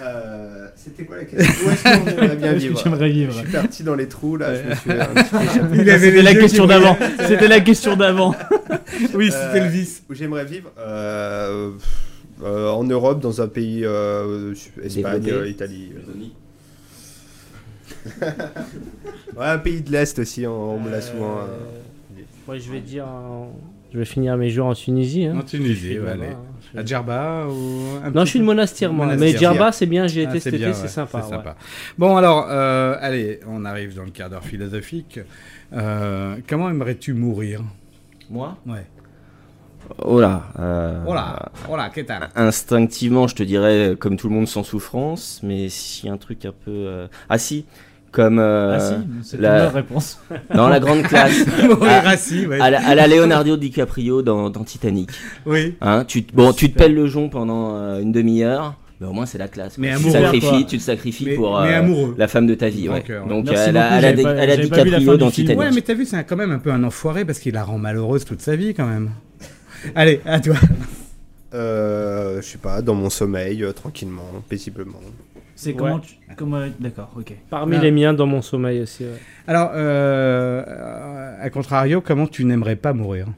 Euh, 0.00 0.63
C'était 0.84 1.04
quoi 1.04 1.16
la 1.16 1.24
question 1.24 1.66
Où 1.66 1.70
est-ce 1.70 1.82
qu'on 1.82 2.06
aimerait 2.10 2.36
bien 2.36 2.52
vivre 2.52 2.80
tu 2.82 2.88
aimerais 2.88 3.08
vivre 3.10 3.32
Je 3.32 3.38
suis 3.38 3.48
parti 3.52 3.82
dans 3.84 3.94
les 3.94 4.06
trous 4.06 4.36
là, 4.36 4.54
je 4.54 4.62
me 4.62 4.68
Ouais. 4.68 4.76
suis 4.76 4.90
un 4.92 5.06
petit 5.06 5.30
peu 5.30 5.42
échappé. 5.42 5.76
Il 5.80 5.90
avait 5.90 6.06
C'était 6.10 6.22
la 6.22 6.34
question 6.34 6.66
d'avant. 6.66 6.96
C'était 7.26 7.48
la 7.48 7.60
question 7.60 7.96
d'avant. 7.96 8.34
Oui, 9.14 9.30
c'était 9.32 9.60
le 9.60 9.68
vice. 9.70 10.02
Où 10.10 10.14
j'aimerais 10.14 10.44
vivre 10.44 10.70
euh, 10.78 11.70
euh, 12.42 12.68
En 12.70 12.84
Europe, 12.84 13.20
dans 13.20 13.40
un 13.40 13.48
pays 13.48 13.80
euh, 13.84 14.54
Espagne, 14.82 15.24
euh, 15.30 15.48
Italie. 15.48 15.92
ouais, 18.20 19.46
un 19.46 19.58
pays 19.58 19.80
de 19.80 19.90
l'Est 19.90 20.18
aussi, 20.18 20.46
on, 20.46 20.74
on 20.76 20.80
me 20.80 20.90
l'a 20.90 21.00
souvent. 21.00 21.38
euh, 21.38 22.20
Moi, 22.46 22.58
je 22.58 22.70
vais 22.70 22.80
dire. 22.80 23.06
en- 23.06 23.52
Je 23.92 23.98
vais 23.98 24.04
finir 24.04 24.36
mes 24.36 24.50
jours 24.50 24.66
en 24.66 24.74
Tunisie. 24.74 25.24
hein. 25.26 25.36
En 25.38 25.42
Tunisie, 25.42 25.98
ouais, 25.98 26.10
allez. 26.10 26.26
hein. 26.26 26.38
À 26.76 26.84
Djerba 26.84 27.46
ou 27.48 28.04
un 28.04 28.10
Non, 28.10 28.24
je 28.24 28.30
suis 28.30 28.38
de 28.40 28.44
Monastir, 28.44 28.92
moi. 28.92 29.06
Mais 29.06 29.14
Monastir. 29.16 29.38
Djerba, 29.38 29.72
c'est 29.72 29.86
bien, 29.86 30.06
j'y 30.06 30.20
ai 30.20 30.26
Ah, 30.26 30.30
été 30.30 30.40
c'est 30.40 30.44
cet 30.50 30.54
été, 30.54 30.64
bien, 30.64 30.74
c'est 30.74 30.88
sympa, 30.88 31.20
c'est 31.22 31.30
ouais. 31.30 31.36
sympa. 31.36 31.56
Bon, 31.98 32.16
alors, 32.16 32.46
euh, 32.50 32.96
allez, 33.00 33.40
on 33.46 33.64
arrive 33.64 33.94
dans 33.94 34.04
le 34.04 34.10
quart 34.10 34.28
d'heure 34.30 34.44
philosophique. 34.44 35.20
Euh, 35.72 36.36
comment 36.48 36.68
aimerais-tu 36.70 37.12
mourir? 37.14 37.62
Moi? 38.30 38.56
Ouais. 38.66 38.86
Oh 39.98 40.18
là. 40.18 40.44
euh, 40.58 41.04
Oh 41.06 41.14
là, 41.14 41.52
oh 41.70 41.76
là, 41.76 41.90
qu'est-ce 41.90 42.06
que 42.06 42.12
t'as? 42.12 42.28
Instinctivement, 42.36 43.28
je 43.28 43.34
te 43.34 43.42
dirais, 43.42 43.90
euh, 43.90 43.96
comme 43.96 44.16
tout 44.16 44.28
le 44.28 44.34
monde, 44.34 44.48
sans 44.48 44.62
souffrance. 44.62 45.40
Mais 45.42 45.68
si 45.68 46.08
un 46.08 46.16
truc 46.16 46.44
un 46.46 46.52
peu. 46.52 46.70
euh, 46.70 47.06
Ah 47.28 47.38
si 47.38 47.66
comme 48.14 48.38
euh, 48.38 48.76
Ah 48.76 48.80
si, 48.80 48.94
c'est 49.22 49.36
une 49.38 49.42
bonne 49.42 49.74
réponse. 49.74 50.20
dans 50.54 50.68
la 50.68 50.78
grande 50.80 51.02
classe 51.02 51.44
Mourir 51.64 51.90
à, 51.90 52.08
assis, 52.10 52.46
ouais. 52.46 52.60
à 52.60 52.70
la, 52.70 52.86
à 52.86 52.94
la 52.94 53.06
Leonardo 53.08 53.56
DiCaprio 53.56 54.22
dans, 54.22 54.50
dans 54.50 54.62
Titanic 54.62 55.10
Oui. 55.46 55.74
hein, 55.80 56.04
tu, 56.06 56.24
te- 56.24 56.34
bon 56.34 56.52
tu 56.52 56.70
te 56.72 56.78
pelles 56.78 56.94
le 56.94 57.06
jonc 57.08 57.28
pendant 57.28 57.74
euh, 57.76 58.00
une 58.00 58.12
demi-heure 58.12 58.74
mais 59.00 59.08
au 59.08 59.12
moins 59.12 59.26
c'est 59.26 59.38
la 59.38 59.48
classe 59.48 59.76
Mais 59.78 59.90
amoureux, 59.90 60.12
tu, 60.12 60.12
te 60.12 60.22
sacrifies, 60.22 60.48
quoi. 60.50 60.62
tu 60.70 60.78
te 60.78 60.82
sacrifies 60.82 61.24
Mais- 61.26 61.34
pour 61.34 61.60
mais 61.60 61.74
euh, 61.74 62.06
la 62.16 62.28
femme 62.28 62.46
de 62.46 62.54
ta 62.54 62.68
vie 62.68 62.88
ouais. 62.88 63.02
cœur. 63.02 63.26
donc 63.26 63.46
Merci 63.46 63.70
elle 63.70 63.76
a, 63.76 63.98
elle 63.98 64.04
a, 64.04 64.08
elle 64.30 64.48
la 64.48 64.56
DiCaprio 64.56 65.16
dans. 65.16 65.30
Titanic 65.32 65.58
Ouais, 65.60 65.70
mais 65.74 65.80
t'as 65.80 65.94
vu, 65.94 66.06
c'est 66.06 66.22
quand 66.24 66.36
même 66.36 66.52
un 66.52 66.60
peu 66.60 66.70
un 66.70 66.84
enfoiré 66.84 67.24
parce 67.24 67.40
qu'il 67.40 67.54
la 67.54 67.64
rend 67.64 67.78
malheureuse 67.78 68.24
toute 68.24 68.40
sa 68.40 68.54
vie 68.54 68.72
quand 68.72 68.86
même. 68.86 69.10
Allez, 69.96 70.20
à 70.24 70.38
toi. 70.38 70.54
euh, 71.54 72.40
je 72.40 72.46
sais 72.46 72.58
pas, 72.58 72.82
dans 72.82 72.94
mon 72.94 73.10
sommeil, 73.10 73.62
euh, 73.64 73.72
tranquillement, 73.72 74.22
paisiblement. 74.48 75.00
C'est 75.56 75.70
Ouais. 75.72 75.76
comment 75.76 75.98
tu. 76.00 76.14
Comment... 76.36 76.66
D'accord, 76.80 77.12
ok. 77.16 77.32
Parmi 77.48 77.78
les 77.78 77.90
miens, 77.90 78.12
dans 78.12 78.26
mon 78.26 78.42
sommeil 78.42 78.80
aussi. 78.80 79.04
ouais. 79.04 79.20
Alors, 79.46 79.70
euh, 79.74 80.64
euh, 80.66 81.36
à 81.40 81.50
contrario, 81.50 82.00
comment 82.00 82.26
tu 82.26 82.44
n'aimerais 82.44 82.76
pas 82.76 82.92
mourir 82.92 83.28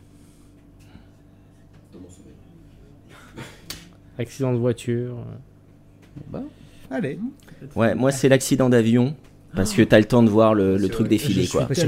Accident 4.19 4.53
de 4.53 4.59
voiture. 4.59 5.17
euh. 6.35 6.39
Allez. 6.91 7.19
ouais 7.75 7.95
moi 7.95 8.13
c'est 8.13 8.29
l'accident 8.29 8.69
d'avion 8.71 9.15
parce 9.57 9.73
que 9.73 9.83
t'as 9.83 9.99
le 9.99 10.05
temps 10.05 10.23
de 10.23 10.29
voir 10.29 10.55
le, 10.55 10.77
le 10.77 10.89
truc 10.89 11.09
défiler 11.09 11.47
quoi 11.49 11.67
C'est 11.73 11.87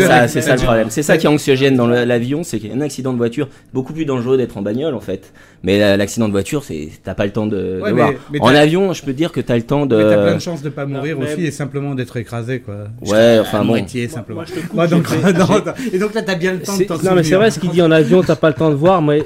ça, 0.00 0.28
c'est 0.28 0.40
ça 0.42 0.54
le 0.56 0.62
problème. 0.62 0.86
C'est 0.90 1.02
ça 1.02 1.16
qui 1.16 1.26
est 1.26 1.28
anxiogène 1.28 1.74
dans 1.76 1.86
l'avion, 1.88 2.42
c'est 2.44 2.58
qu'un 2.60 2.80
accident 2.80 3.12
de 3.12 3.18
voiture, 3.18 3.48
beaucoup 3.74 3.92
plus 3.92 4.04
dangereux 4.04 4.36
d'être 4.36 4.56
en 4.56 4.62
bagnole 4.62 4.94
en 4.94 5.00
fait. 5.00 5.32
Mais 5.62 5.78
la- 5.80 5.96
l'accident 5.96 6.26
de 6.28 6.32
voiture, 6.32 6.62
c'est 6.62 6.90
t'as 7.02 7.14
pas 7.14 7.24
le 7.24 7.32
temps 7.32 7.46
de, 7.46 7.80
Ouais, 7.82 7.90
de 7.90 7.94
mais- 7.96 8.02
voir. 8.02 8.12
mais 8.30 8.40
en 8.40 8.48
avion, 8.48 8.92
je 8.92 9.02
peux 9.02 9.12
te 9.12 9.16
dire 9.16 9.32
que 9.32 9.40
t'as 9.40 9.56
le 9.56 9.62
temps 9.62 9.86
de. 9.86 9.96
Mais 9.96 10.02
t'as 10.04 10.22
plein 10.22 10.34
de 10.34 10.40
chances 10.40 10.62
de 10.62 10.68
pas 10.68 10.86
mourir 10.86 11.16
Non, 11.16 11.22
mais- 11.24 11.32
aussi 11.32 11.46
et 11.46 11.50
simplement 11.50 11.94
d'être 11.94 12.16
écrasé 12.18 12.60
quoi. 12.60 12.74
Ouais, 13.04 13.38
enfin 13.40 13.58
À 13.58 13.60
bon. 13.62 13.68
moitié 13.68 14.06
simplement. 14.06 14.42
moi, 14.42 14.44
je 14.46 14.60
te 14.60 14.66
coupe, 14.66 14.90
donc, 14.90 15.10
non, 15.38 15.72
et 15.92 15.98
donc 15.98 16.14
là 16.14 16.22
t'as 16.22 16.34
bien 16.34 16.52
le 16.52 16.60
temps 16.60 16.76
de 16.76 16.84
t'en 16.84 16.96
Non, 17.02 17.14
mais 17.16 17.22
c'est 17.24 17.34
vrai 17.36 17.50
ce 17.50 17.58
qu'il 17.58 17.70
dit 17.70 17.82
en 17.82 17.90
avion, 17.90 18.22
t'as 18.22 18.36
pas 18.36 18.48
le 18.48 18.54
temps 18.54 18.70
de 18.70 18.74
voir. 18.76 19.00
Moi, 19.02 19.16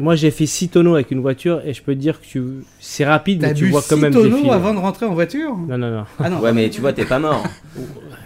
moi 0.00 0.14
j'ai 0.14 0.30
fait 0.30 0.46
6 0.46 0.68
tonneaux 0.68 0.94
avec 0.94 1.10
une 1.10 1.20
voiture 1.20 1.62
et 1.64 1.72
je 1.72 1.82
peux 1.82 1.94
te 1.94 1.98
dire 2.00 2.20
que 2.20 2.26
tu... 2.26 2.42
c'est 2.80 3.04
rapide, 3.06 3.40
mais 3.42 3.54
tu 3.54 3.66
vois 3.66 3.80
quand 3.88 3.96
six 3.96 4.02
même 4.02 4.12
tonneaux 4.12 4.28
défiler. 4.36 4.50
avant 4.50 4.74
de 4.74 4.78
rentrer 4.78 5.06
en 5.06 5.14
voiture? 5.14 5.56
Non, 5.68 5.78
non, 5.78 5.90
non. 5.90 6.04
Ah 6.22 6.28
non. 6.30 6.38
Ouais, 6.40 6.52
mais 6.52 6.68
tu 6.68 6.80
vois, 6.80 6.92
t'es 6.92 7.04
pas 7.06 7.18
mort. 7.18 7.37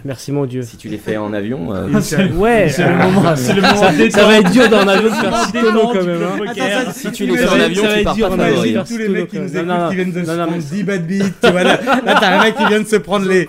Merci 0.05 0.33
mon 0.33 0.45
Dieu. 0.45 0.63
Si 0.63 0.75
tu 0.75 0.89
les 0.89 0.97
fais 0.97 1.15
en 1.15 1.31
avion. 1.31 1.73
euh, 1.73 1.87
Ouais, 2.35 2.67
C'est 2.67 2.83
le 2.83 2.91
euh, 2.91 2.97
moment- 3.03 3.35
c'est 3.37 3.53
le 3.53 3.61
moment 3.61 3.75
ça, 3.75 3.91
détente. 3.93 4.11
ça 4.19 4.27
va 4.27 4.37
être 4.39 4.51
dur 4.51 4.67
dans 4.69 4.83
l'avion 4.83 5.09
de 5.09 5.15
faire 5.15 5.31
le 5.31 5.37
6 5.45 5.53
moment 5.53 5.63
tonneaux 5.63 5.93
détente 5.93 5.93
quand 5.93 6.05
même. 6.05 6.23
hein. 6.23 6.37
poker. 6.37 6.65
Attends, 6.79 6.85
ça, 6.91 6.93
si 6.93 7.11
tu 7.13 7.25
ça 7.25 7.31
les 7.31 7.37
fais 7.37 7.45
va 7.45 7.51
en 7.51 7.55
être- 7.55 7.63
avion, 7.63 7.81
ça 7.83 7.87
va 7.87 7.93
tu 7.93 7.99
être 7.99 8.03
pars 8.03 8.15
dur 8.15 8.29
pas 8.29 8.37
favori. 8.37 8.75
Tous 8.85 8.97
les 8.97 9.07
mecs 9.09 9.27
qui 9.29 9.39
nous 9.39 9.57
écoutent, 9.57 9.89
qui 9.89 9.95
viennent 9.95 10.11
de 10.11 10.19
se 10.25 10.25
prendre 10.31 10.51
mais- 10.51 10.57
10 10.59 10.83
bad 10.83 11.07
beats, 11.07 11.25
tu 11.41 11.51
vois, 11.51 11.63
là, 11.63 11.79
là 12.05 12.17
t'as 12.19 12.37
un 12.39 12.43
mec 12.43 12.55
qui 12.57 12.65
vient 12.67 12.81
de 12.81 12.85
se 12.87 12.95
prendre 12.97 13.25
les... 13.29 13.47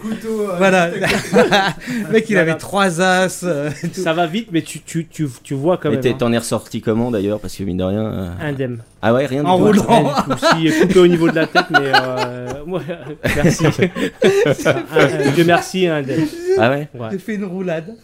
Voilà. 0.59 0.91
Le 2.07 2.13
mec 2.13 2.27
il 2.31 2.39
avait 2.39 2.55
3 2.55 3.01
as. 3.01 3.43
euh, 3.45 3.71
et. 3.83 3.89
Ça 4.01 4.13
va 4.13 4.27
vite, 4.29 4.49
mais 4.53 4.63
tu, 4.63 4.81
tu, 4.81 5.07
tu, 5.11 5.27
tu 5.43 5.55
vois 5.55 5.77
quand 5.77 5.91
même. 5.91 5.99
t'es- 6.01 6.11
hein. 6.11 6.17
t'en 6.19 6.33
es 6.33 6.39
ressorti 6.39 6.81
comment 6.81 7.11
d'ailleurs 7.11 7.41
Parce 7.41 7.57
que 7.57 7.65
mine 7.65 7.79
de 7.79 7.85
rien. 7.85 8.05
euh, 8.05 8.29
Indemne. 8.41 8.79
Ah 9.07 9.13
ouais, 9.13 9.27
rien 9.27 9.43
du 9.43 9.49
En 9.51 9.59
tout. 9.59 9.65
roulant. 9.65 9.83
Rien 9.87 10.03
du 10.03 10.41
tout. 10.41 10.47
Si, 10.73 10.81
coupé 10.81 10.99
au 10.99 11.07
niveau 11.07 11.29
de 11.29 11.35
la 11.35 11.47
tête, 11.47 11.67
mais 11.71 11.93
euh, 11.95 12.65
ouais, 12.67 12.81
merci. 13.37 13.67
Un- 13.67 15.31
Dieu 15.35 15.45
merci, 15.45 15.87
indemne. 15.87 16.25
Ah 16.59 16.71
ouais 16.71 16.89
Ouais. 16.95 17.09
J'ai 17.13 17.19
fait 17.19 17.35
une 17.35 17.45
roulade. 17.45 17.95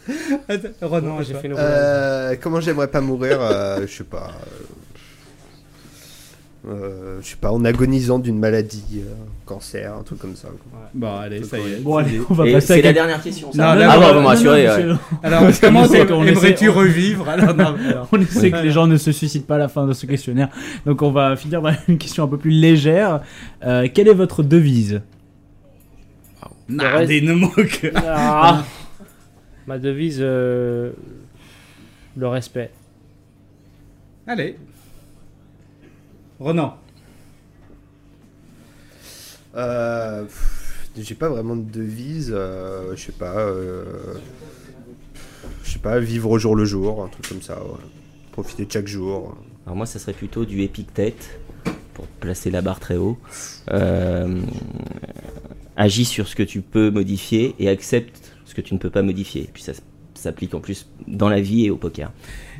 Attends, 0.47 0.69
Renan, 0.83 1.23
J'ai 1.23 1.35
fait 1.35 1.47
une 1.47 1.55
Euh, 1.57 2.35
comment 2.41 2.61
j'aimerais 2.61 2.89
pas 2.89 3.01
mourir 3.01 3.39
euh, 3.41 3.87
Je 3.87 3.97
sais 3.99 4.05
pas. 4.05 4.31
Euh, 6.69 7.19
je 7.23 7.27
sais 7.29 7.37
pas, 7.37 7.51
en 7.53 7.65
agonisant 7.65 8.19
d'une 8.19 8.39
maladie, 8.39 8.85
euh, 8.99 9.13
cancer, 9.47 9.95
un 9.99 10.03
truc 10.03 10.19
comme 10.19 10.37
ça. 10.37 10.49
quoi. 10.49 10.91
Bon, 10.93 11.17
allez, 11.19 11.43
ça 11.43 11.59
y 11.59 11.63
est. 11.73 11.77
Bon, 11.81 11.97
allez, 11.97 12.21
on 12.29 12.35
va 12.35 12.47
Et 12.47 12.53
passer 12.53 12.73
à 12.73 12.77
c'est 12.77 12.83
la 12.83 12.93
dernière 12.93 13.23
question. 13.23 13.47
Non, 13.49 13.53
Ça. 13.55 13.75
là, 13.75 13.89
ah 13.91 13.95
non, 13.97 14.01
bon, 14.23 14.35
vous 14.35 14.47
ouais. 14.47 14.67
monsieur. 14.67 14.97
Alors, 15.23 15.43
comment 15.63 15.87
aimerais-tu 15.87 16.69
on- 16.69 16.73
revivre 16.75 17.29
Alors, 17.29 17.55
non, 17.55 17.75
alors. 17.89 18.09
On 18.13 18.23
sait 18.27 18.51
que 18.51 18.59
les 18.59 18.71
gens 18.73 18.87
ne 18.87 18.99
se 18.99 19.11
suicident 19.11 19.47
pas 19.47 19.55
à 19.55 19.59
la 19.59 19.69
fin 19.69 19.87
de 19.87 19.95
ce 19.95 20.05
questionnaire. 20.05 20.49
Donc 20.85 21.01
on 21.01 21.11
va 21.11 21.35
finir 21.37 21.63
par 21.63 21.73
une 21.89 21.97
question 21.97 22.25
un 22.25 22.29
peu 22.29 22.37
plus 22.39 22.51
légère. 22.51 23.21
Euh, 23.65 23.89
quelle 23.93 24.09
est 24.09 24.15
votre 24.15 24.43
devise? 24.43 25.01
Non, 26.69 26.85
ne 27.01 27.33
moque. 27.33 27.91
Ma 29.67 29.79
devise, 29.79 30.21
le 30.21 30.93
respect. 32.19 32.71
Allez. 34.27 34.57
Renan. 36.41 36.77
Euh, 39.57 40.25
J'ai 40.97 41.15
pas 41.15 41.29
vraiment 41.29 41.57
de 41.57 41.71
devise, 41.71 42.33
euh, 42.35 42.95
je 42.97 43.03
sais 43.07 43.13
pas. 43.13 43.37
euh, 43.39 43.85
je 45.65 45.73
sais 45.73 45.79
pas, 45.79 45.99
vivre 46.01 46.31
au 46.31 46.39
jour 46.39 46.57
le 46.57 46.65
jour, 46.65 47.05
un 47.05 47.09
truc 47.09 47.29
comme 47.29 47.43
ça. 47.43 47.63
ouais. 47.63 47.79
Profiter 48.33 48.65
de 48.65 48.73
chaque 48.73 48.87
jour. 48.87 49.37
Alors 49.67 49.77
moi, 49.77 49.87
ça 49.87 49.99
serait 49.99 50.13
plutôt 50.13 50.45
du 50.45 50.63
Épictète, 50.63 51.41
pour 51.95 52.07
placer 52.07 52.51
la 52.51 52.63
barre 52.63 52.81
très 52.81 52.97
haut. 52.97 53.19
Euh, 53.71 54.41
agis 55.77 56.05
sur 56.05 56.27
ce 56.29 56.35
que 56.37 56.43
tu 56.43 56.61
peux 56.63 56.91
modifier 56.91 57.55
et 57.59 57.69
accepte 57.69 58.33
ce 58.47 58.55
que 58.55 58.61
tu 58.61 58.75
ne 58.75 58.79
peux 58.79 58.91
pas 58.91 59.03
modifier. 59.03 59.49
Puis 59.53 59.63
ça 59.63 59.73
s'applique 60.21 60.55
en 60.55 60.61
plus 60.61 60.87
dans 61.09 61.29
la 61.29 61.41
vie 61.41 61.67
et 61.67 61.71
au 61.71 61.77
poker. 61.77 62.11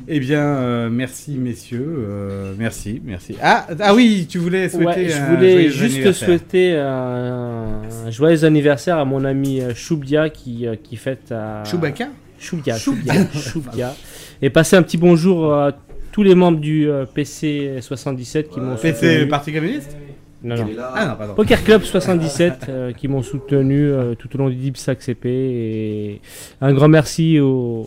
Eh 0.07 0.19
bien, 0.19 0.41
euh, 0.41 0.89
merci 0.89 1.37
messieurs. 1.37 1.85
euh, 1.87 2.53
merci, 2.57 3.01
merci. 3.05 3.35
Ah, 3.41 3.67
ah 3.79 3.93
oui, 3.95 4.25
tu 4.29 4.37
voulais 4.39 4.67
souhaiter 4.69 4.85
Ouais, 4.85 5.09
je 5.09 5.17
un 5.17 5.35
voulais 5.35 5.51
joyeux 5.51 5.69
juste 5.69 5.95
anniversaire. 5.95 6.27
souhaiter 6.27 6.75
un, 6.77 7.81
un 8.07 8.11
joyeux 8.11 8.43
anniversaire 8.43 8.97
à 8.97 9.05
mon 9.05 9.23
ami 9.25 9.61
Choubia 9.75 10.29
qui, 10.29 10.67
euh, 10.67 10.75
qui 10.81 10.95
fête 10.95 11.31
à. 11.31 11.63
Chewbacca 11.65 12.09
Choubia, 12.39 12.77
Choubia, 12.77 13.13
Choubia. 13.33 13.95
Et 14.41 14.49
passer 14.49 14.75
un 14.75 14.81
petit 14.81 14.97
bonjour 14.97 15.53
à 15.53 15.71
tous 16.11 16.23
les 16.23 16.33
membres 16.35 16.59
du 16.59 16.89
PC 17.13 17.77
77 17.79 18.49
qui 18.49 18.59
m'ont 18.59 18.75
PC. 18.75 19.27
Parti 19.27 19.53
communiste 19.53 19.95
Non, 20.43 20.55
non. 20.55 20.67
Ah 20.95 21.15
pardon. 21.17 21.35
Poker 21.35 21.63
Club 21.63 21.83
77 21.83 22.65
euh, 22.69 22.91
qui 22.93 23.07
m'ont 23.07 23.21
soutenu 23.21 23.85
euh, 23.91 24.15
tout 24.15 24.27
au 24.33 24.37
long 24.39 24.49
du 24.49 24.55
DIPSAC 24.55 25.01
CP 25.01 25.29
et 25.29 26.21
un 26.61 26.73
grand 26.73 26.87
merci 26.87 27.39
au, 27.39 27.85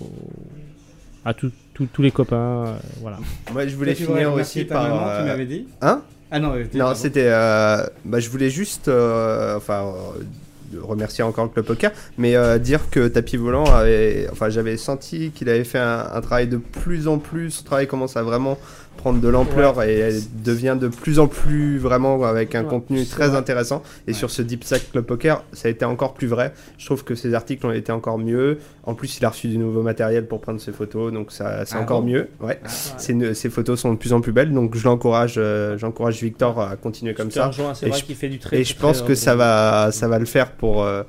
à 1.24 1.34
tout- 1.34 1.50
tous- 1.74 1.86
tous 1.92 2.02
les 2.02 2.10
copains, 2.12 2.64
euh, 2.66 2.74
voilà. 3.00 3.18
Moi, 3.52 3.66
je 3.66 3.74
voulais 3.76 3.94
finir 3.94 4.32
aussi 4.34 4.64
par. 4.64 4.84
maman, 4.88 5.18
tu 5.20 5.24
m'avais 5.26 5.46
dit 5.46 5.66
Hein? 5.82 6.02
Ah 6.30 6.38
non, 6.38 6.52
non, 6.74 6.94
c'était. 6.94 7.26
euh, 7.26 7.84
bah, 8.04 8.18
je 8.20 8.28
voulais 8.30 8.50
juste, 8.50 8.88
euh, 8.88 9.56
enfin, 9.56 9.84
euh, 9.84 10.80
remercier 10.82 11.22
encore 11.22 11.44
le 11.44 11.50
club 11.50 11.64
poker, 11.66 11.92
mais 12.18 12.34
euh, 12.34 12.58
dire 12.58 12.90
que 12.90 13.06
tapis 13.08 13.36
volant 13.36 13.64
avait, 13.64 14.26
enfin, 14.32 14.48
j'avais 14.48 14.76
senti 14.76 15.30
qu'il 15.30 15.48
avait 15.48 15.62
fait 15.64 15.78
un, 15.78 16.08
un 16.12 16.20
travail 16.20 16.48
de 16.48 16.56
plus 16.56 17.06
en 17.08 17.18
plus. 17.18 17.50
Son 17.50 17.64
travail 17.64 17.86
commence 17.86 18.16
à 18.16 18.22
vraiment 18.22 18.58
prendre 18.96 19.20
de 19.20 19.28
l'ampleur 19.28 19.82
et 19.82 19.98
elle 19.98 20.20
devient 20.42 20.76
de 20.80 20.88
plus 20.88 21.18
en 21.18 21.26
plus 21.26 21.78
vraiment 21.78 22.22
avec 22.24 22.54
un 22.54 22.62
Ouais, 22.64 22.68
contenu 22.70 23.04
très 23.04 23.28
vrai. 23.28 23.36
intéressant. 23.36 23.82
Et 24.06 24.12
sur 24.12 24.30
ce 24.30 24.40
Deep 24.42 24.64
Sack 24.64 24.90
Club 24.92 25.04
Poker, 25.04 25.44
ça 25.52 25.68
a 25.68 25.70
été 25.70 25.84
encore 25.84 26.14
plus 26.14 26.26
vrai. 26.26 26.52
Je 26.78 26.86
trouve 26.86 27.04
que 27.04 27.14
ses 27.14 27.34
articles 27.34 27.66
ont 27.66 27.72
été 27.72 27.92
encore 27.92 28.18
mieux. 28.18 28.58
En 28.84 28.94
plus, 28.94 29.18
il 29.18 29.24
a 29.24 29.30
reçu 29.30 29.48
du 29.48 29.58
nouveau 29.58 29.82
matériel 29.82 30.26
pour 30.26 30.40
prendre 30.40 30.60
ses 30.60 30.72
photos, 30.72 31.12
donc 31.12 31.32
ça, 31.32 31.64
c'est 31.66 31.76
Ah 31.76 31.80
encore 31.82 32.02
bon 32.02 32.08
mieux. 32.08 32.28
Ouais. 32.40 32.58
Ah. 32.64 32.68
Ses, 32.98 33.50
photos 33.50 33.80
sont 33.80 33.92
de 33.92 33.98
plus 33.98 34.12
en 34.12 34.20
plus 34.20 34.32
belles, 34.32 34.52
donc 34.52 34.76
je 34.76 34.84
l'encourage, 34.84 35.34
euh, 35.36 35.76
j'encourage 35.78 36.22
Victor 36.22 36.60
à 36.60 36.76
continuer 36.76 37.14
comme 37.14 37.30
ça. 37.30 37.48
rejoins, 37.48 37.72
et 37.82 37.88
vrai 37.88 37.98
je, 38.08 38.14
fait 38.14 38.28
du 38.28 38.38
très, 38.38 38.60
et 38.60 38.64
je 38.64 38.76
pense 38.76 38.98
très 38.98 39.08
que 39.08 39.14
ça 39.14 39.34
va, 39.36 39.90
ça 39.92 40.08
va 40.08 40.18
le 40.18 40.24
faire 40.26 40.52
pour. 40.52 40.82
euh, 40.82 41.02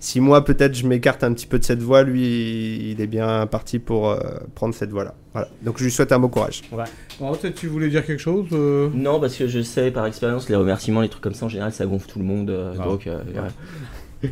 si 0.00 0.20
moi 0.20 0.44
peut-être 0.44 0.74
je 0.74 0.86
m'écarte 0.86 1.24
un 1.24 1.32
petit 1.32 1.46
peu 1.46 1.58
de 1.58 1.64
cette 1.64 1.82
voie, 1.82 2.02
lui, 2.02 2.90
il 2.92 3.00
est 3.00 3.06
bien 3.06 3.46
parti 3.46 3.78
pour 3.78 4.10
euh, 4.10 4.18
prendre 4.54 4.74
cette 4.74 4.90
voie-là. 4.90 5.14
Voilà. 5.32 5.48
Donc 5.62 5.78
je 5.78 5.84
lui 5.84 5.90
souhaite 5.90 6.12
un 6.12 6.18
bon 6.18 6.28
courage. 6.28 6.62
Bon, 7.18 7.32
peut-être 7.34 7.54
tu 7.54 7.66
voulais 7.68 7.88
dire 7.88 8.04
quelque 8.04 8.20
chose 8.20 8.46
euh? 8.52 8.90
Non, 8.92 9.18
parce 9.20 9.34
que 9.36 9.46
je 9.48 9.62
sais 9.62 9.90
par 9.90 10.04
expérience, 10.06 10.48
les 10.48 10.56
remerciements, 10.56 11.00
les 11.00 11.08
trucs 11.08 11.22
comme 11.22 11.34
ça, 11.34 11.46
en 11.46 11.48
général, 11.48 11.72
ça 11.72 11.86
gonfle 11.86 12.06
tout 12.10 12.18
le 12.18 12.24
monde. 12.24 12.50
euh, 12.50 12.74
Ah. 12.78 12.84
Donc, 12.84 13.06
euh, 13.06 13.18
ouais. 13.18 13.48
Bah, 14.22 14.28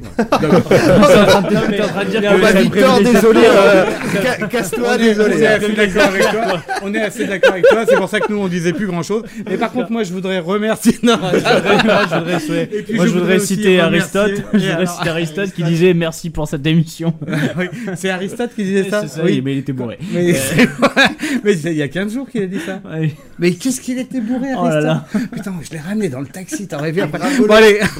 Victor, 2.60 3.00
désolé, 3.02 3.40
euh, 3.44 3.84
ca- 4.22 4.46
casse-toi, 4.46 4.88
On 4.90 4.94
est- 4.94 4.98
désolé. 4.98 5.34
on 5.34 5.36
On 5.36 5.40
est 5.40 5.42
est 5.42 5.46
assez 5.46 5.72
d'accord 5.74 6.02
avec 6.08 6.22
toi. 6.22 6.62
On 6.82 6.94
est 6.94 7.00
assez 7.02 7.26
d'accord 7.26 7.52
avec 7.52 7.64
toi. 7.66 7.84
C'est 7.88 7.96
pour 7.96 8.08
ça 8.08 8.20
que 8.20 8.32
nous 8.32 8.38
on 8.38 8.46
disait 8.48 8.72
plus 8.72 8.86
grand 8.86 9.02
chose. 9.02 9.24
Mais 9.48 9.56
par 9.56 9.72
contre, 9.72 9.90
moi 9.90 10.02
je 10.04 10.12
voudrais 10.12 10.38
remercier. 10.38 10.96
Non, 11.02 11.16
Moi, 11.18 11.30
je 11.32 12.18
voudrais, 12.18 12.40
souhaiter- 12.40 12.78
Et 12.78 12.82
puis, 12.82 12.94
moi, 12.94 13.06
je 13.06 13.10
voudrais 13.12 13.36
aussi 13.36 13.46
citer 13.56 13.80
Aristote. 13.80 14.32
Je 14.52 14.58
voudrais 14.58 14.72
alors, 14.72 14.96
citer 14.96 15.08
Aristote 15.10 15.52
qui 15.52 15.62
disait 15.64 15.94
merci 15.94 16.30
pour 16.30 16.46
cette 16.48 16.66
émission. 16.66 17.14
oui, 17.58 17.66
c'est 17.96 18.10
Aristote 18.10 18.50
qui 18.54 18.64
disait 18.64 18.88
ça. 18.90 19.02
Oui. 19.24 19.42
mais 19.44 19.54
il 19.54 19.58
était 19.58 19.72
bourré. 19.72 19.98
Mais 20.12 20.34
Euh, 20.34 21.44
il 21.64 21.72
y 21.72 21.82
a 21.82 21.88
15 21.88 22.12
jours 22.14 22.28
qu'il 22.28 22.42
a 22.42 22.46
dit 22.46 22.60
ça. 22.64 22.80
Mais 23.38 23.52
qu'est-ce 23.52 23.80
qu'il 23.80 23.98
était 23.98 24.20
bourré, 24.20 24.48
Oh 24.56 24.64
là 24.68 24.70
Aristote 24.70 24.84
là. 24.84 25.04
Putain, 25.32 25.54
je 25.62 25.70
l'ai 25.70 25.78
ramené 25.80 26.08
dans 26.08 26.20
le 26.20 26.26
taxi. 26.26 26.68
T'aurais 26.68 26.92
vu 26.92 27.00
après. 27.02 27.18
Bravo, 27.18 27.46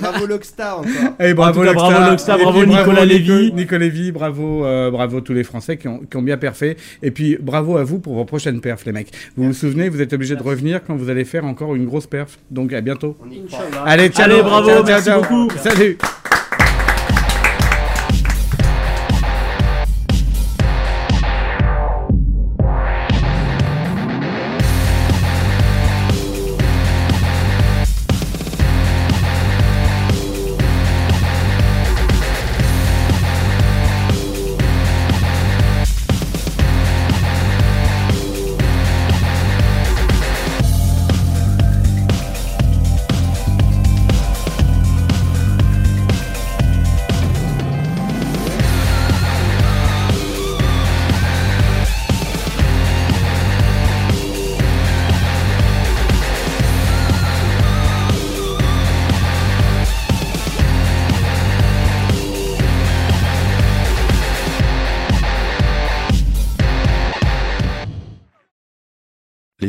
bravo 0.01 0.27
Lockstar 0.27 0.79
encore. 0.79 1.35
Bravo, 1.35 1.65
bravo 1.89 2.65
Nicolas 2.67 3.07
Nico- 3.07 3.33
Lévy. 3.35 3.53
Nicolas 3.53 3.79
Lévy, 3.81 4.13
bravo, 4.13 4.65
euh, 4.65 4.91
bravo 4.91 5.21
tous 5.21 5.33
les 5.33 5.45
Français 5.45 5.77
qui 5.77 5.89
ont, 5.89 6.01
qui 6.11 6.17
ont 6.17 6.23
bien 6.23 6.37
perfait. 6.37 6.77
Et 7.03 7.11
puis 7.11 7.37
bravo 7.41 7.77
à 7.77 7.85
vous 7.85 7.99
pour 7.99 8.15
vos 8.15 8.25
prochaines 8.25 8.61
perfs, 8.61 8.85
les 8.87 8.93
mecs. 8.93 9.13
Vous 9.37 9.45
vous 9.45 9.53
souvenez, 9.53 9.89
vous 9.89 10.01
êtes 10.01 10.13
obligés 10.13 10.37
de 10.37 10.43
revenir 10.43 10.81
quand 10.87 10.97
vous 10.97 11.11
allez 11.11 11.25
faire 11.25 11.45
encore 11.45 11.75
une 11.75 11.87
grosse 11.87 12.07
perf. 12.07 12.39
Donc 12.51 12.73
à 12.73 12.81
bientôt. 12.81 13.17
Allez, 13.87 14.09
ciao, 14.09 14.25
Allez, 14.25 14.43
bravo, 14.43 14.67
ciao, 14.69 14.77
ciao, 14.77 14.85
merci 14.87 15.05
ciao. 15.05 15.21
beaucoup. 15.23 15.49
Salut. 15.59 15.99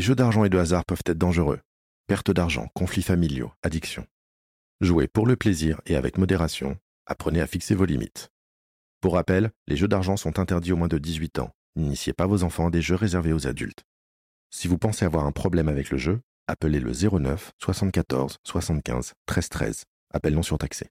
Les 0.01 0.07
jeux 0.07 0.15
d'argent 0.15 0.43
et 0.43 0.49
de 0.49 0.57
hasard 0.57 0.83
peuvent 0.83 1.03
être 1.05 1.19
dangereux. 1.19 1.59
Perte 2.07 2.31
d'argent, 2.31 2.69
conflits 2.73 3.03
familiaux, 3.03 3.51
addiction. 3.61 4.07
Jouez 4.79 5.07
pour 5.07 5.27
le 5.27 5.35
plaisir 5.35 5.79
et 5.85 5.95
avec 5.95 6.17
modération. 6.17 6.79
Apprenez 7.05 7.39
à 7.39 7.45
fixer 7.45 7.75
vos 7.75 7.85
limites. 7.85 8.31
Pour 8.99 9.13
rappel, 9.13 9.51
les 9.67 9.77
jeux 9.77 9.87
d'argent 9.87 10.17
sont 10.17 10.39
interdits 10.39 10.71
aux 10.71 10.75
moins 10.75 10.87
de 10.87 10.97
18 10.97 11.37
ans. 11.37 11.51
N'initiez 11.75 12.13
pas 12.13 12.25
vos 12.25 12.41
enfants 12.41 12.69
à 12.69 12.71
des 12.71 12.81
jeux 12.81 12.95
réservés 12.95 13.31
aux 13.31 13.45
adultes. 13.45 13.83
Si 14.49 14.67
vous 14.67 14.79
pensez 14.79 15.05
avoir 15.05 15.27
un 15.27 15.31
problème 15.31 15.67
avec 15.67 15.91
le 15.91 15.99
jeu, 15.99 16.19
appelez 16.47 16.79
le 16.79 16.93
09 16.93 17.51
74 17.59 18.39
75 18.43 19.13
13 19.27 19.49
13. 19.49 19.83
Appel 20.15 20.33
non 20.33 20.41
surtaxé. 20.41 20.79